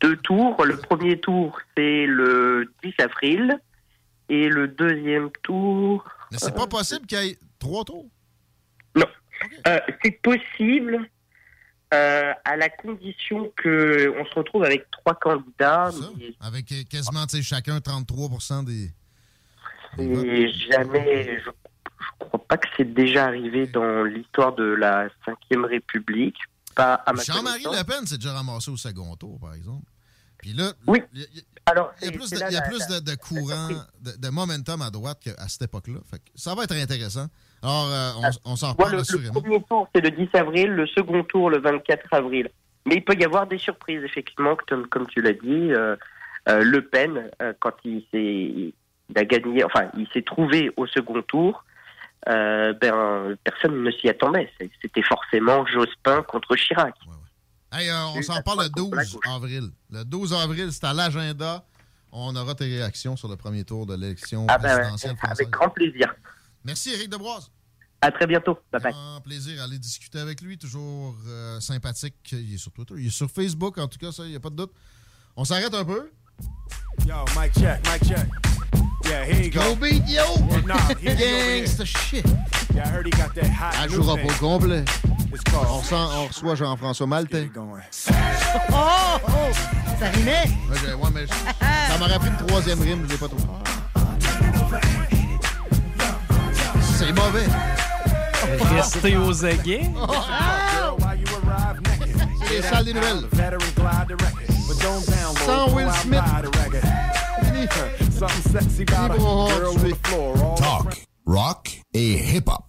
deux 0.00 0.16
tours. 0.16 0.64
Le 0.64 0.76
premier 0.76 1.18
tour, 1.18 1.58
c'est 1.76 2.06
le 2.06 2.72
10 2.82 2.94
avril. 2.98 3.58
Et 4.28 4.48
le 4.48 4.66
deuxième 4.66 5.30
tour. 5.42 6.04
Mais 6.32 6.38
c'est 6.38 6.54
pas 6.54 6.66
possible 6.66 7.06
qu'il 7.06 7.18
y 7.18 7.28
ait 7.28 7.38
trois 7.60 7.84
tours? 7.84 8.06
Non. 8.96 9.06
Euh, 9.68 9.78
c'est 10.02 10.20
possible 10.20 11.08
euh, 11.94 12.32
à 12.44 12.56
la 12.56 12.68
condition 12.68 13.44
qu'on 13.62 14.24
se 14.24 14.34
retrouve 14.34 14.64
avec 14.64 14.90
trois 14.90 15.14
candidats. 15.14 15.90
mais 16.18 16.34
Avec 16.40 16.72
euh, 16.72 16.82
quasiment, 16.90 17.24
chacun 17.42 17.80
33 17.80 18.28
des. 18.64 18.90
c'est 19.96 20.48
jamais. 20.48 21.38
Je, 21.38 21.50
je 22.00 22.26
crois 22.26 22.44
pas 22.44 22.56
que 22.56 22.68
c'est 22.76 22.92
déjà 22.92 23.26
arrivé 23.26 23.66
dans 23.66 24.02
l'histoire 24.02 24.54
de 24.54 24.64
la 24.64 25.06
Ve 25.26 25.64
République. 25.64 26.38
Pas 26.76 26.94
à 26.94 27.12
ma 27.12 27.22
Jean-Marie. 27.22 27.64
Le 27.64 27.82
Pen 27.84 28.06
s'est 28.06 28.16
déjà 28.18 28.32
ramassé 28.34 28.70
au 28.70 28.76
second 28.76 29.16
tour, 29.16 29.40
par 29.40 29.54
exemple. 29.54 29.86
Puis 30.38 30.52
là, 30.52 30.72
Oui. 30.86 31.02
il 31.14 31.20
y 31.20 31.24
a- 31.24 31.26
y 32.06 32.12
plus, 32.12 32.30
de, 32.30 32.36
y 32.38 32.42
a 32.42 32.50
la- 32.50 32.60
plus 32.62 32.86
de, 32.86 33.00
de 33.00 33.14
courant, 33.16 33.68
de, 34.00 34.12
de 34.18 34.28
momentum 34.28 34.82
à 34.82 34.90
droite 34.90 35.18
qu'à 35.24 35.48
cette 35.48 35.62
époque-là. 35.62 35.98
Ça 36.36 36.54
va 36.54 36.62
être 36.64 36.74
intéressant. 36.76 37.26
Alors, 37.62 37.86
euh, 37.90 38.10
on, 38.44 38.52
on 38.52 38.56
s'en 38.56 38.70
reparle 38.72 38.90
le, 38.92 38.96
le 38.98 39.00
assurément. 39.02 39.40
premier 39.40 39.62
tour, 39.68 39.88
c'est 39.94 40.00
le 40.02 40.10
10 40.10 40.28
avril, 40.34 40.70
le 40.70 40.86
second 40.86 41.24
tour, 41.24 41.50
le 41.50 41.58
24 41.58 42.12
avril. 42.12 42.50
Mais 42.84 42.96
il 42.96 43.04
peut 43.04 43.16
y 43.18 43.24
avoir 43.24 43.46
des 43.48 43.58
surprises, 43.58 44.04
effectivement, 44.04 44.56
comme, 44.68 44.86
comme 44.86 45.06
tu 45.08 45.20
l'as 45.22 45.32
dit. 45.32 45.72
euh, 45.72 45.96
euh, 46.48 46.62
le 46.62 46.82
Pen, 46.86 47.28
quand 47.58 47.72
il 47.84 48.02
s'est 48.12 48.72
il 49.08 49.18
a 49.18 49.24
gagné, 49.24 49.64
enfin, 49.64 49.88
il 49.96 50.06
s'est 50.12 50.22
trouvé 50.22 50.70
au 50.76 50.86
second 50.86 51.20
tour, 51.22 51.64
euh, 52.28 52.72
ben 52.80 53.36
personne 53.44 53.82
ne 53.82 53.90
s'y 53.92 54.08
attendait. 54.08 54.50
C'était 54.82 55.02
forcément 55.02 55.64
Jospin 55.66 56.22
contre 56.22 56.56
Chirac. 56.56 56.94
Hey, 57.72 57.88
euh, 57.88 58.06
on 58.14 58.22
s'en 58.22 58.40
parle 58.42 58.64
le 58.64 58.68
12 58.70 59.18
avril. 59.28 59.70
Le 59.90 60.04
12 60.04 60.32
avril, 60.34 60.72
c'est 60.72 60.84
à 60.84 60.92
l'agenda. 60.94 61.64
On 62.12 62.34
aura 62.34 62.54
tes 62.54 62.64
réactions 62.64 63.16
sur 63.16 63.28
le 63.28 63.36
premier 63.36 63.64
tour 63.64 63.84
de 63.86 63.94
l'élection 63.94 64.46
Ah 64.48 64.56
ben, 64.58 64.76
présidentielle 64.76 65.16
française. 65.16 65.40
avec 65.40 65.50
grand 65.50 65.68
plaisir. 65.70 66.14
Merci, 66.64 66.90
Éric 66.94 67.10
Debroise. 67.10 67.50
À 68.00 68.10
très 68.12 68.26
bientôt. 68.26 68.58
Bye 68.72 68.80
bye. 68.82 68.94
Un 68.94 69.20
plaisir 69.20 69.56
d'aller 69.58 69.78
discuter 69.78 70.18
avec 70.18 70.40
lui, 70.40 70.56
toujours 70.58 71.16
euh, 71.26 71.60
sympathique. 71.60 72.14
Il 72.32 72.54
est 72.54 72.58
sur 72.58 72.72
Twitter, 72.72 72.94
il 72.98 73.06
est 73.08 73.10
sur 73.10 73.30
Facebook, 73.30 73.78
en 73.78 73.88
tout 73.88 73.98
cas, 73.98 74.12
ça, 74.12 74.24
il 74.24 74.30
n'y 74.30 74.36
a 74.36 74.40
pas 74.40 74.50
de 74.50 74.56
doute. 74.56 74.72
On 75.36 75.44
s'arrête 75.44 75.74
un 75.74 75.84
peu. 75.84 76.10
Yo, 77.06 77.14
mic 77.38 77.52
check, 77.54 77.80
mic 77.92 78.04
check. 78.08 78.26
Yeah, 79.08 79.24
here 79.24 79.42
you 79.44 79.50
go. 79.50 79.60
Go 79.60 79.74
beat, 79.76 80.02
yo! 80.08 80.24
Nah, 80.66 80.76
Gangsta 81.00 81.84
shit! 81.86 82.24
Yeah, 82.74 82.84
I 82.84 82.88
heard 82.88 83.06
he 83.06 83.10
got 83.12 83.34
that 83.34 83.46
hot 83.50 83.74
Elle 83.82 83.90
jouera 83.90 84.16
pas 84.16 84.22
au 84.28 84.38
complet. 84.38 84.84
On, 85.70 85.82
sent- 85.82 85.94
on 85.94 86.26
reçoit 86.28 86.54
Jean-François 86.56 87.06
Malte. 87.06 87.34
Ouais, 87.34 87.50
Oh, 88.72 89.18
oh, 89.22 89.52
ça 90.00 90.06
rimait. 90.08 90.44
j'ai- 90.80 90.94
ouais, 90.94 91.10
mais 91.14 91.26
je- 91.26 91.32
ça 91.92 91.98
m'aurait 91.98 92.18
pris 92.18 92.28
une 92.28 92.46
troisième 92.46 92.80
rime, 92.80 93.04
je 93.06 93.12
l'ai 93.12 93.18
pas 93.18 93.28
trouvé. 93.28 93.44
C'est 96.98 97.12
mauvais. 97.12 97.46
Restez 98.74 99.16
aux 99.16 99.44
aguets. 99.44 99.90
C'est 102.46 102.54
les 102.56 102.62
salles 102.62 102.84
des 102.84 102.94
nouvelles. 102.94 103.24
Sans 105.44 105.68
Will 105.74 105.88
Smith. 106.02 106.22
Something 108.18 108.50
sexy 108.50 108.82
about 108.84 109.10
a 109.10 109.12
Libre 109.12 109.58
girl 109.58 109.72
on 109.72 109.90
the 109.90 109.94
floor. 110.04 110.36
all 110.42 110.56
Talk, 110.56 110.96
rock 111.26 111.82
et 111.92 112.16
hip-hop. 112.16 112.64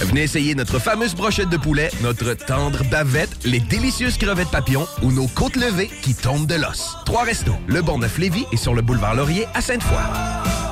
Venez 0.00 0.22
essayer 0.22 0.54
notre 0.54 0.78
fameuse 0.78 1.14
brochette 1.14 1.48
de 1.48 1.56
poulet, 1.56 1.90
notre 2.02 2.34
tendre 2.34 2.84
bavette, 2.90 3.44
les 3.44 3.60
délicieuses 3.60 4.18
crevettes 4.18 4.50
papillons 4.50 4.86
ou 5.02 5.10
nos 5.10 5.26
côtes 5.26 5.56
levées 5.56 5.88
qui 6.02 6.14
tombent 6.14 6.46
de 6.46 6.56
l'os. 6.56 6.98
Trois 7.06 7.22
restos, 7.22 7.56
le 7.66 7.80
Bonneuf 7.80 8.18
Lévis 8.18 8.44
et 8.52 8.58
sur 8.58 8.74
le 8.74 8.82
boulevard 8.82 9.14
Laurier 9.14 9.46
à 9.54 9.62
Sainte-Foy. 9.62 10.71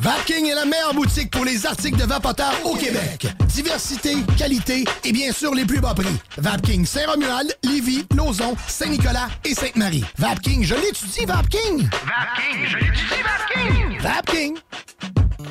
Vapking 0.00 0.46
est 0.46 0.54
la 0.54 0.64
meilleure 0.64 0.94
boutique 0.94 1.28
pour 1.30 1.44
les 1.44 1.66
articles 1.66 1.98
de 1.98 2.04
vapoteurs 2.04 2.54
au 2.64 2.76
Québec. 2.76 3.26
Diversité, 3.48 4.14
qualité 4.36 4.84
et 5.04 5.12
bien 5.12 5.32
sûr 5.32 5.52
les 5.54 5.64
plus 5.64 5.80
bas 5.80 5.94
prix. 5.94 6.06
Vapking 6.36 6.86
Saint-Romuald, 6.86 7.56
Lévis, 7.64 8.04
Lauson, 8.14 8.54
Saint-Nicolas 8.68 9.28
et 9.44 9.54
Sainte-Marie. 9.54 10.04
Vapking, 10.16 10.62
je 10.62 10.76
l'étudie, 10.76 11.24
Vapking! 11.26 11.88
Vapking, 11.90 12.66
je 12.68 12.76
l'étudie, 12.76 13.22
Vapking! 13.24 14.00
Vapking! 14.00 14.58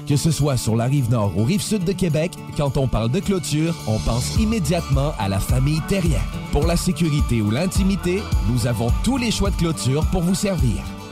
Que 0.08 0.16
ce 0.16 0.32
soit 0.32 0.56
sur 0.56 0.78
la 0.78 0.86
rive 0.86 1.10
nord 1.10 1.38
ou 1.38 1.44
rive 1.44 1.62
sud 1.62 1.84
de 1.84 1.92
Québec, 1.92 2.32
quand 2.56 2.78
on 2.78 2.88
parle 2.88 3.12
de 3.12 3.20
clôture, 3.20 3.76
on 3.88 4.00
pense 4.00 4.38
immédiatement 4.38 5.14
à 5.20 5.28
la 5.28 5.40
famille 5.40 5.82
Terrien. 5.90 6.22
Pour 6.54 6.66
la 6.66 6.78
sécurité 6.78 7.42
ou 7.42 7.52
l'intimité, 7.52 8.24
nous 8.50 8.66
avons 8.66 8.94
tous 9.04 9.18
les 9.18 9.32
choix 9.32 9.50
de 9.50 9.58
clôture 9.58 10.06
pour 10.12 10.22
vous 10.22 10.36
servir. 10.36 10.78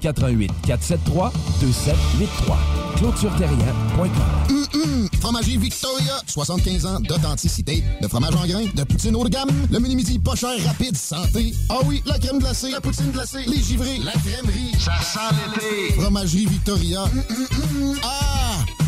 88 0.00 0.50
473 0.66 1.32
2783. 1.60 2.56
ClôtureTerrien.com 2.96 4.08
Hum, 4.50 4.66
hum, 4.74 5.08
Fromagerie 5.20 5.56
Victoria, 5.56 6.20
75 6.26 6.86
ans 6.86 7.00
d'authenticité, 7.00 7.84
de 8.00 8.08
fromage 8.08 8.34
en 8.34 8.46
grains, 8.46 8.64
de 8.74 8.84
poutine 8.84 9.14
haut 9.16 9.24
de 9.24 9.28
gamme, 9.28 9.50
le 9.70 9.78
mini 9.78 9.96
midi 9.96 10.18
pas 10.18 10.34
cher, 10.34 10.50
rapide, 10.66 10.96
santé. 10.96 11.54
Ah 11.68 11.78
oui, 11.84 12.02
la 12.06 12.18
crème 12.18 12.38
glacée, 12.38 12.70
la 12.70 12.80
poutine 12.80 13.10
glacée, 13.10 13.44
les 13.46 13.62
givrés, 13.62 13.98
la 14.04 14.12
crèmerie. 14.12 14.72
Ça 14.78 14.92
sent 15.02 15.34
l'été. 15.54 16.00
Fromagerie 16.00 16.46
Victoria. 16.46 17.02
Hum. 17.04 17.96
Ah! 18.02 18.87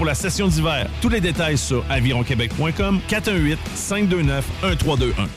pour 0.00 0.06
la 0.06 0.14
session 0.14 0.48
d'hiver. 0.48 0.88
Tous 1.02 1.10
les 1.10 1.20
détails 1.20 1.58
sur 1.58 1.84
avironquebec.com 1.90 3.00
418 3.06 3.58
529 3.74 4.46
1321. 4.62 5.28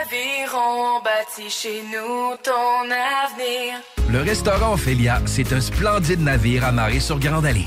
Aviron 0.00 1.02
bâti 1.02 1.50
chez 1.50 1.82
nous 1.92 2.36
ton 2.40 2.84
avenir. 2.84 3.80
Le 4.12 4.20
restaurant 4.22 4.74
Ophélia, 4.74 5.20
c'est 5.26 5.52
un 5.52 5.60
splendide 5.60 6.20
navire 6.20 6.64
amarré 6.64 7.00
sur 7.00 7.18
Grande 7.18 7.46
Allée. 7.46 7.66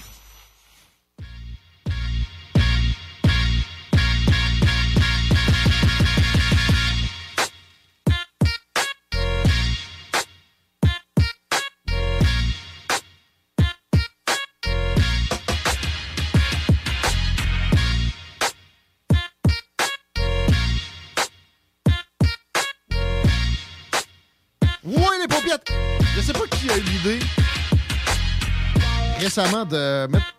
Récemment 29.41 29.65
de 29.65 30.07
mettre 30.07 30.33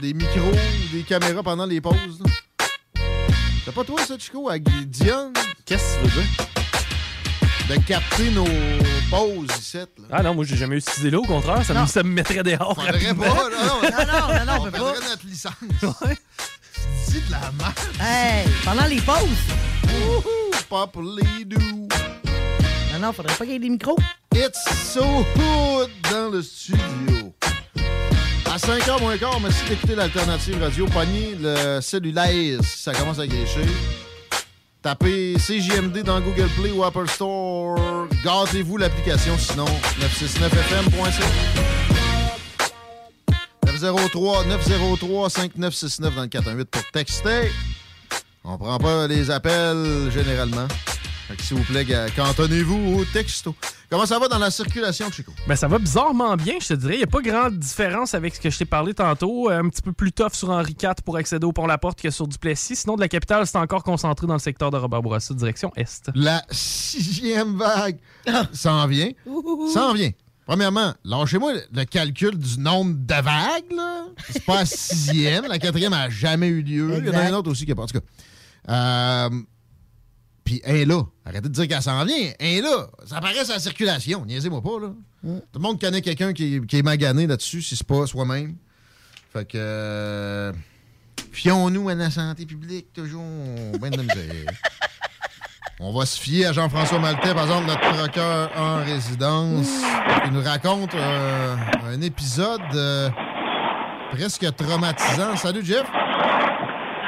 des 0.00 0.14
micros 0.14 0.40
ou 0.50 0.96
des 0.96 1.02
caméras 1.02 1.42
pendant 1.42 1.66
les 1.66 1.80
pauses. 1.80 2.22
C'est 3.64 3.74
pas 3.74 3.84
toi, 3.84 4.00
ça, 4.04 4.18
Chico, 4.18 4.48
à 4.48 4.58
Dion? 4.58 5.32
Qu'est-ce 5.64 5.96
que 5.98 6.04
tu 6.04 6.08
veux 6.10 6.22
dire? 6.22 6.46
De 7.68 7.76
capter 7.86 8.30
nos 8.30 8.44
pauses 9.10 9.46
ici. 9.58 9.76
Là. 9.78 9.86
Ah 10.10 10.22
non, 10.22 10.34
moi 10.34 10.44
j'ai 10.44 10.56
jamais 10.56 10.76
utilisé 10.78 11.10
là, 11.10 11.18
au 11.18 11.22
contraire, 11.24 11.64
ça, 11.64 11.72
me, 11.80 11.86
ça 11.86 12.02
me 12.02 12.10
mettrait 12.10 12.42
dehors. 12.42 12.74
Faudrait 12.74 12.90
rapidement. 12.90 13.22
pas, 13.22 13.50
non, 13.50 13.50
non, 13.50 13.82
Non, 13.82 13.90
non, 13.90 14.28
non, 14.28 14.44
non, 14.46 14.52
on 14.62 14.66
on 14.66 14.70
perdrait 14.70 14.92
pas. 14.94 15.08
notre 15.08 15.26
licence. 15.26 15.52
C'est 17.06 17.26
de 17.26 17.30
la 17.30 17.40
merde. 17.52 17.78
Hey, 18.00 18.48
pendant 18.64 18.86
les 18.86 19.00
pauses. 19.00 19.46
Wouhou, 19.84 20.50
Poply 20.68 21.44
do. 21.46 21.58
Non, 22.92 22.98
non, 23.00 23.12
faudrait 23.12 23.34
pas 23.36 23.44
qu'il 23.44 23.52
y 23.52 23.56
ait 23.56 23.60
des 23.60 23.70
micros. 23.70 23.96
It's 24.34 24.64
so 24.92 25.24
good 25.36 25.90
dans 26.10 26.30
le 26.32 26.42
studio. 26.42 27.21
À 28.52 28.58
5h 28.58 29.00
moins 29.00 29.16
quart, 29.16 29.40
merci 29.40 29.64
d'écouter 29.66 29.94
l'alternative 29.94 30.62
radio. 30.62 30.84
Pognez 30.84 31.36
le 31.40 31.80
cellulaire 31.80 32.62
si 32.62 32.82
ça 32.82 32.92
commence 32.92 33.18
à 33.18 33.26
gâcher. 33.26 33.64
Tapez 34.82 35.36
CJMD 35.38 36.02
dans 36.02 36.20
Google 36.20 36.50
Play 36.60 36.70
ou 36.70 36.84
Apple 36.84 37.08
Store. 37.08 38.08
Gardez-vous 38.22 38.76
l'application, 38.76 39.38
sinon 39.38 39.64
969fm.ca. 39.64 41.26
903 43.64 44.44
903 44.44 45.30
5969 45.30 46.14
dans 46.14 46.22
le 46.22 46.28
418 46.28 46.64
pour 46.66 46.82
texter. 46.92 47.50
On 48.44 48.58
prend 48.58 48.76
pas 48.76 49.06
les 49.06 49.30
appels 49.30 50.10
généralement. 50.12 50.68
Fait 51.32 51.36
que 51.38 51.42
s'il 51.44 51.56
vous 51.56 51.64
plaît, 51.64 51.86
cantonnez-vous 52.14 52.98
au 52.98 53.04
texto. 53.06 53.54
Comment 53.88 54.04
ça 54.04 54.18
va 54.18 54.28
dans 54.28 54.38
la 54.38 54.50
circulation, 54.50 55.10
Chico? 55.10 55.32
Ben, 55.48 55.56
ça 55.56 55.66
va 55.66 55.78
bizarrement 55.78 56.36
bien, 56.36 56.56
je 56.60 56.68
te 56.68 56.74
dirais. 56.74 56.94
Il 56.96 56.98
n'y 56.98 57.04
a 57.04 57.06
pas 57.06 57.22
grande 57.22 57.58
différence 57.58 58.12
avec 58.12 58.34
ce 58.34 58.40
que 58.40 58.50
je 58.50 58.58
t'ai 58.58 58.64
parlé 58.66 58.92
tantôt. 58.92 59.48
Euh, 59.50 59.60
Un 59.60 59.70
petit 59.70 59.80
peu 59.80 59.92
plus 59.92 60.12
tough 60.12 60.34
sur 60.34 60.50
Henri 60.50 60.76
IV 60.78 60.96
pour 61.02 61.16
accéder 61.16 61.46
au 61.46 61.52
pont-la-porte 61.52 62.02
que 62.02 62.10
sur 62.10 62.28
Duplessis. 62.28 62.76
Sinon, 62.76 62.96
de 62.96 63.00
la 63.00 63.08
capitale, 63.08 63.46
c'est 63.46 63.56
encore 63.56 63.82
concentré 63.82 64.26
dans 64.26 64.34
le 64.34 64.40
secteur 64.40 64.70
de 64.70 64.76
Robert 64.76 65.00
Bourassa, 65.00 65.32
direction 65.32 65.72
Est. 65.74 66.10
La 66.14 66.42
sixième 66.50 67.56
vague 67.56 67.98
s'en 68.52 68.86
vient. 68.86 69.08
S'en 69.72 69.94
vient. 69.94 70.10
Premièrement, 70.44 70.92
lâchez-moi 71.02 71.52
le 71.72 71.84
calcul 71.84 72.36
du 72.36 72.58
nombre 72.60 72.94
de 72.94 73.14
vagues. 73.14 73.72
là. 73.74 74.04
C'est 74.28 74.44
pas 74.44 74.56
la 74.56 74.66
sixième. 74.66 75.46
La 75.46 75.58
quatrième 75.58 75.92
n'a 75.92 76.10
jamais 76.10 76.48
eu 76.48 76.60
lieu. 76.60 76.96
Il 76.98 77.06
y 77.06 77.10
en 77.10 77.14
a 77.14 77.26
une 77.28 77.34
autre 77.34 77.50
aussi 77.50 77.64
qui 77.64 77.72
a 77.72 77.74
pas. 77.74 77.84
En 77.84 77.86
tout 77.86 77.98
cas. 77.98 78.04
Euh, 78.68 79.30
Puis, 80.44 80.60
un 80.66 80.74
est 80.74 80.84
là. 80.84 81.02
Arrêtez 81.24 81.48
de 81.48 81.54
dire 81.54 81.68
qu'elle 81.68 81.82
s'en 81.82 82.04
vient. 82.04 82.30
Un 82.40 82.44
est 82.44 82.60
là. 82.60 82.86
Ça 83.06 83.16
apparaît 83.18 83.44
sur 83.44 83.54
la 83.54 83.60
circulation. 83.60 84.24
Niaisez-moi 84.26 84.60
pas, 84.62 84.80
là. 84.80 84.88
Tout 85.22 85.40
le 85.54 85.60
monde 85.60 85.80
connaît 85.80 86.02
quelqu'un 86.02 86.32
qui, 86.32 86.60
qui 86.66 86.78
est 86.78 86.82
magané 86.82 87.26
là-dessus, 87.28 87.62
si 87.62 87.76
c'est 87.76 87.86
pas 87.86 88.06
soi-même. 88.06 88.56
Fait 89.32 89.44
que. 89.46 89.56
euh, 89.56 90.52
Fions-nous 91.30 91.88
à 91.88 91.94
la 91.94 92.10
santé 92.10 92.44
publique, 92.44 92.92
toujours. 92.92 93.22
Ben 93.80 93.90
de 93.90 94.02
misère. 94.02 94.52
On 95.80 95.92
va 95.92 96.04
se 96.06 96.20
fier 96.20 96.46
à 96.46 96.52
Jean-François 96.52 96.98
Maltais, 96.98 97.32
par 97.34 97.44
exemple, 97.44 97.66
notre 97.66 97.80
procureur 97.80 98.50
en 98.56 98.84
résidence. 98.84 99.68
Il 100.26 100.32
nous 100.32 100.42
raconte 100.42 100.94
euh, 100.94 101.56
un 101.86 102.00
épisode 102.02 102.60
euh, 102.74 103.08
presque 104.12 104.46
traumatisant. 104.56 105.36
Salut, 105.36 105.64
Jeff. 105.64 105.86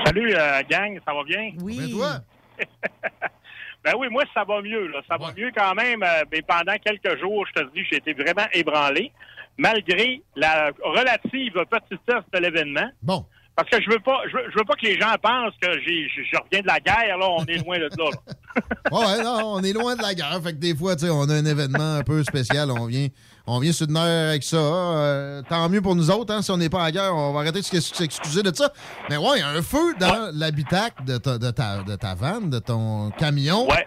Salut, 0.07 0.35
euh, 0.35 0.63
gang, 0.71 0.99
ça 1.05 1.13
va 1.15 1.23
bien? 1.25 1.51
Oui. 1.61 1.93
toi? 1.93 2.21
ben 3.85 3.93
oui, 3.99 4.09
moi, 4.11 4.25
ça 4.33 4.45
va 4.45 4.61
mieux. 4.63 4.87
Là. 4.89 5.01
Ça 5.09 5.17
va 5.17 5.33
mieux 5.37 5.51
quand 5.57 5.75
même. 5.75 6.03
euh, 6.03 6.25
mais 6.33 6.43
pendant 6.43 6.75
quelques 6.85 7.19
jours, 7.21 7.47
je 7.49 7.63
te 7.63 7.73
dis, 7.75 7.85
j'ai 7.91 7.97
été 7.97 8.13
vraiment 8.15 8.47
ébranlé, 8.53 9.13
malgré 9.59 10.23
la 10.37 10.71
relative 10.83 11.53
petitesse 11.71 12.25
de 12.33 12.39
l'événement. 12.39 12.89
Bon. 13.03 13.25
Parce 13.57 13.69
que 13.71 13.81
je 13.81 13.89
veux 13.89 14.01
pas, 14.01 14.21
je 14.27 14.37
veux, 14.37 14.51
je 14.53 14.59
veux 14.59 14.65
pas 14.65 14.75
que 14.75 14.85
les 14.85 14.99
gens 14.99 15.15
pensent 15.23 15.55
que 15.63 15.71
j'ai, 15.87 16.09
je, 16.09 16.23
je 16.23 16.37
reviens 16.43 16.61
de 16.61 16.67
la 16.67 16.81
guerre. 16.81 17.19
Là, 17.19 17.29
on 17.31 17.45
est 17.45 17.59
loin 17.65 17.79
de 17.79 17.85
là. 17.85 17.89
là. 17.99 18.11
Ouais, 18.93 19.23
non, 19.23 19.55
on 19.55 19.63
est 19.63 19.73
loin 19.73 19.97
de 19.97 20.03
la 20.03 20.15
guerre. 20.15 20.41
Fait 20.43 20.53
que 20.53 20.59
des 20.59 20.75
fois, 20.77 20.95
tu 20.97 21.07
sais, 21.07 21.11
on 21.11 21.29
a 21.29 21.35
un 21.35 21.45
événement 21.45 21.97
un 21.97 22.03
peu 22.03 22.23
spécial. 22.25 22.71
On 22.71 22.87
vient, 22.87 23.09
on 23.47 23.59
vient 23.59 23.73
sur 23.73 23.87
le 23.87 23.93
nerf 23.93 24.29
avec 24.31 24.43
ça. 24.43 24.57
Euh, 24.57 25.43
tant 25.49 25.69
mieux 25.69 25.83
pour 25.83 25.95
nous 25.95 26.11
autres. 26.11 26.33
Hein, 26.35 26.43
si 26.43 26.51
on 26.51 26.57
n'est 26.57 26.69
pas 26.71 26.81
à 26.83 26.85
la 26.85 26.93
guerre, 26.93 27.15
on 27.15 27.33
va 27.33 27.41
arrêter 27.41 27.61
de 27.61 27.65
s'ex- 27.65 27.93
s'excuser 27.95 28.43
de 28.43 28.55
ça. 28.55 28.73
Mais 29.11 29.17
ouais, 29.17 29.37
il 29.37 29.41
y 29.41 29.43
a 29.43 29.49
un 29.49 29.63
feu 29.63 29.95
dans 30.01 30.31
l'habitacle 30.35 31.05
de 31.05 31.19
ta, 31.19 31.39
de, 31.39 31.51
ta, 31.51 31.83
de 31.83 31.97
ta 31.97 32.15
vanne, 32.15 32.49
de 32.51 32.59
ton 32.59 33.11
camion. 33.11 33.67
Ouais. 33.69 33.87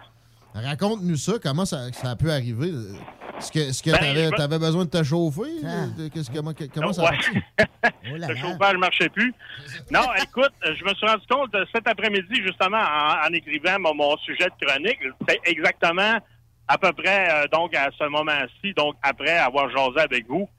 Raconte-nous 0.53 1.17
ça. 1.17 1.33
Comment 1.41 1.65
ça, 1.65 1.91
ça 1.91 2.11
a 2.11 2.15
pu 2.15 2.29
arriver? 2.31 2.73
Est-ce 3.39 3.51
que, 3.51 3.59
que 3.83 3.91
Ben, 3.91 3.99
t'avais, 3.99 4.25
je 4.25 4.31
me- 4.31 4.37
t'avais 4.37 4.57
besoin 4.59 4.85
de 4.85 4.89
te 4.89 5.03
chauffer? 5.03 5.41
Ah. 5.63 5.67
Euh, 5.99 6.09
Qu'est-ce, 6.11 6.31
comment, 6.31 6.53
comment 6.73 6.91
ça 6.93 7.03
a 7.03 7.11
Ouais. 7.11 7.17
parti? 7.17 7.93
le 8.15 8.35
chauffage 8.35 8.73
ne 8.73 8.77
marchait 8.79 9.09
plus. 9.09 9.31
Non, 9.91 10.01
écoute, 10.23 10.51
je 10.63 10.83
me 10.83 10.93
suis 10.95 11.05
rendu 11.07 11.25
compte 11.29 11.53
euh, 11.53 11.63
cet 11.73 11.87
après-midi, 11.87 12.41
justement, 12.43 12.77
en, 12.79 13.27
en 13.27 13.33
écrivant 13.33 13.77
mon, 13.79 13.93
mon 13.93 14.17
sujet 14.17 14.45
de 14.59 14.65
chronique, 14.65 14.97
c'est 15.29 15.39
exactement 15.45 16.17
à 16.67 16.77
peu 16.77 16.91
près, 16.93 17.29
euh, 17.31 17.47
donc, 17.47 17.75
à 17.75 17.89
ce 17.97 18.03
moment-ci, 18.05 18.73
donc, 18.75 18.95
après 19.01 19.37
avoir 19.37 19.69
jasé 19.69 19.99
avec 19.99 20.27
vous, 20.27 20.49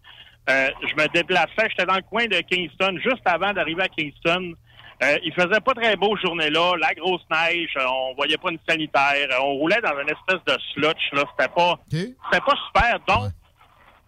euh, 0.48 0.68
je 0.82 0.94
me 0.94 1.06
déplaçais, 1.08 1.68
j'étais 1.68 1.84
dans 1.84 1.96
le 1.96 2.02
coin 2.02 2.26
de 2.26 2.40
Kingston, 2.40 2.98
juste 3.02 3.22
avant 3.26 3.52
d'arriver 3.52 3.82
à 3.82 3.88
Kingston. 3.88 4.54
Euh, 5.02 5.16
il 5.22 5.32
faisait 5.32 5.60
pas 5.60 5.74
très 5.74 5.94
beau 5.94 6.16
journée-là, 6.16 6.72
la 6.80 6.92
grosse 6.94 7.22
neige, 7.30 7.70
euh, 7.76 7.86
on 7.86 8.14
voyait 8.14 8.36
pas 8.36 8.50
une 8.50 8.58
sanitaire, 8.68 9.28
euh, 9.30 9.42
on 9.42 9.54
roulait 9.54 9.80
dans 9.80 9.96
une 10.00 10.08
espèce 10.08 10.42
de 10.44 10.60
slotch, 10.72 11.12
là, 11.12 11.22
c'était 11.30 11.52
pas, 11.54 11.78
c'était 12.32 12.44
pas 12.44 12.56
super, 12.66 12.98
donc, 13.06 13.30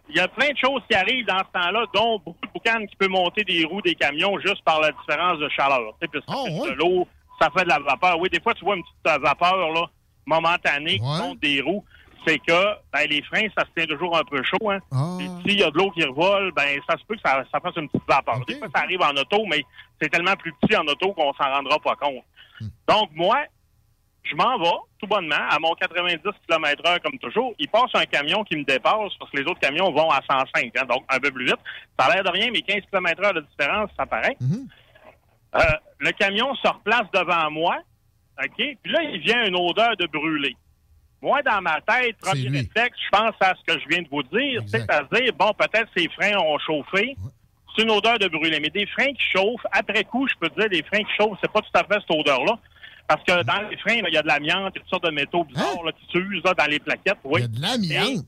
il 0.09 0.17
y 0.17 0.19
a 0.19 0.27
plein 0.27 0.49
de 0.49 0.57
choses 0.57 0.81
qui 0.89 0.95
arrivent 0.95 1.25
dans 1.25 1.37
ce 1.37 1.59
temps-là, 1.59 1.85
dont 1.93 2.19
beaucoup 2.19 2.45
de 2.45 2.51
boucanes 2.51 2.85
qui 2.87 2.95
peut 2.97 3.07
monter 3.07 3.45
des 3.45 3.63
roues 3.63 3.81
des 3.81 3.95
camions 3.95 4.37
juste 4.39 4.61
par 4.65 4.81
la 4.81 4.91
différence 4.91 5.39
de 5.39 5.47
chaleur. 5.47 5.93
Tu 6.01 6.01
sais, 6.01 6.07
puisque 6.09 6.29
c'est 6.29 6.71
de 6.71 6.75
l'eau, 6.75 7.07
ça 7.39 7.49
fait 7.55 7.63
de 7.63 7.69
la 7.69 7.79
vapeur. 7.79 8.19
Oui, 8.19 8.27
des 8.29 8.41
fois, 8.41 8.53
tu 8.53 8.65
vois 8.65 8.75
une 8.75 8.83
petite 8.83 9.21
vapeur 9.23 9.71
là, 9.71 9.85
momentanée 10.25 10.97
qui 10.97 11.05
monte 11.05 11.39
des 11.39 11.61
roues. 11.61 11.85
C'est 12.25 12.39
que 12.39 12.75
ben, 12.93 13.07
les 13.09 13.21
freins, 13.23 13.47
ça 13.57 13.65
se 13.65 13.71
tient 13.75 13.85
toujours 13.85 14.15
un 14.17 14.23
peu 14.23 14.41
chaud. 14.43 14.69
Hein. 14.69 14.79
Puis 15.17 15.27
S'il 15.43 15.59
y 15.59 15.63
a 15.63 15.71
de 15.71 15.77
l'eau 15.77 15.89
qui 15.91 16.03
revole, 16.03 16.51
ben 16.51 16.79
ça 16.87 16.97
se 16.97 17.03
peut 17.05 17.15
que 17.15 17.21
ça, 17.23 17.43
ça 17.51 17.59
fasse 17.59 17.75
une 17.77 17.89
petite 17.89 18.07
vapeur. 18.07 18.39
Des 18.45 18.55
fois, 18.57 18.67
ça 18.73 18.83
arrive 18.83 19.01
en 19.01 19.11
auto, 19.11 19.43
mais 19.47 19.63
c'est 19.99 20.09
tellement 20.09 20.35
plus 20.35 20.53
petit 20.61 20.75
en 20.75 20.85
auto 20.85 21.13
qu'on 21.13 21.33
s'en 21.33 21.49
rendra 21.51 21.79
pas 21.79 21.95
compte. 21.95 22.23
Donc, 22.87 23.09
moi, 23.15 23.43
je 24.23 24.35
m'en 24.35 24.57
vais, 24.59 24.77
tout 24.99 25.07
bonnement, 25.07 25.47
à 25.49 25.57
mon 25.59 25.73
90 25.73 26.21
km 26.47 26.87
heure 26.87 27.01
comme 27.01 27.17
toujours. 27.17 27.53
Il 27.57 27.67
passe 27.69 27.89
un 27.95 28.05
camion 28.05 28.43
qui 28.43 28.55
me 28.55 28.63
dépasse 28.63 29.13
parce 29.19 29.31
que 29.31 29.37
les 29.37 29.43
autres 29.45 29.59
camions 29.59 29.91
vont 29.91 30.09
à 30.11 30.21
105, 30.29 30.71
hein, 30.77 30.85
donc 30.87 31.03
un 31.09 31.19
peu 31.19 31.31
plus 31.31 31.45
vite. 31.45 31.59
Ça 31.99 32.05
a 32.05 32.13
l'air 32.13 32.23
de 32.23 32.29
rien, 32.29 32.49
mais 32.51 32.61
15 32.61 32.81
km 32.91 33.23
heure 33.23 33.33
de 33.33 33.41
différence, 33.41 33.89
ça 33.97 34.05
paraît. 34.05 34.37
Euh, 35.55 35.59
le 35.99 36.11
camion 36.11 36.53
se 36.55 36.67
replace 36.67 37.09
devant 37.13 37.49
moi, 37.51 37.77
OK? 38.41 38.55
Puis 38.55 38.91
là, 38.91 39.01
il 39.03 39.19
vient 39.21 39.45
une 39.45 39.55
odeur 39.55 39.97
de 39.97 40.05
brûlé. 40.07 40.55
Moi, 41.21 41.41
dans 41.43 41.61
ma 41.61 41.79
tête, 41.81 42.17
premier 42.17 42.49
réflexe, 42.49 42.97
je 43.05 43.09
pense 43.11 43.35
à 43.41 43.53
ce 43.55 43.73
que 43.73 43.79
je 43.79 43.87
viens 43.87 44.01
de 44.01 44.09
vous 44.09 44.23
dire, 44.23 44.61
c'est-à-dire, 44.65 45.33
bon, 45.37 45.51
peut-être 45.53 45.89
ses 45.95 46.09
freins 46.09 46.37
ont 46.39 46.57
chauffé, 46.57 47.15
c'est 47.75 47.83
une 47.83 47.91
odeur 47.91 48.17
de 48.17 48.27
brûlé. 48.27 48.59
Mais 48.59 48.69
des 48.69 48.87
freins 48.87 49.13
qui 49.13 49.23
chauffent, 49.31 49.65
après 49.71 50.03
coup, 50.03 50.27
je 50.27 50.33
peux 50.39 50.49
te 50.49 50.59
dire, 50.59 50.69
des 50.69 50.83
freins 50.83 51.03
qui 51.03 51.13
chauffent, 51.17 51.37
c'est 51.41 51.51
pas 51.51 51.61
tout 51.61 51.69
à 51.73 51.83
fait 51.83 52.01
cette 52.01 52.17
odeur-là. 52.17 52.57
Parce 53.07 53.23
que 53.23 53.43
dans 53.43 53.69
les 53.69 53.77
freins, 53.77 54.01
il 54.07 54.13
y 54.13 54.17
a 54.17 54.21
de 54.21 54.27
l'amiante, 54.27 54.67
a 54.67 54.79
toutes 54.79 54.89
sortes 54.89 55.03
de 55.03 55.11
métaux 55.11 55.43
bizarres 55.43 55.83
là, 55.83 55.91
qui 55.91 56.05
s'usent 56.11 56.43
dans 56.43 56.69
les 56.69 56.79
plaquettes. 56.79 57.17
Oui. 57.23 57.41
Il 57.41 57.43
y 57.43 57.45
a 57.45 57.47
de 57.47 57.61
l'amiante? 57.61 58.25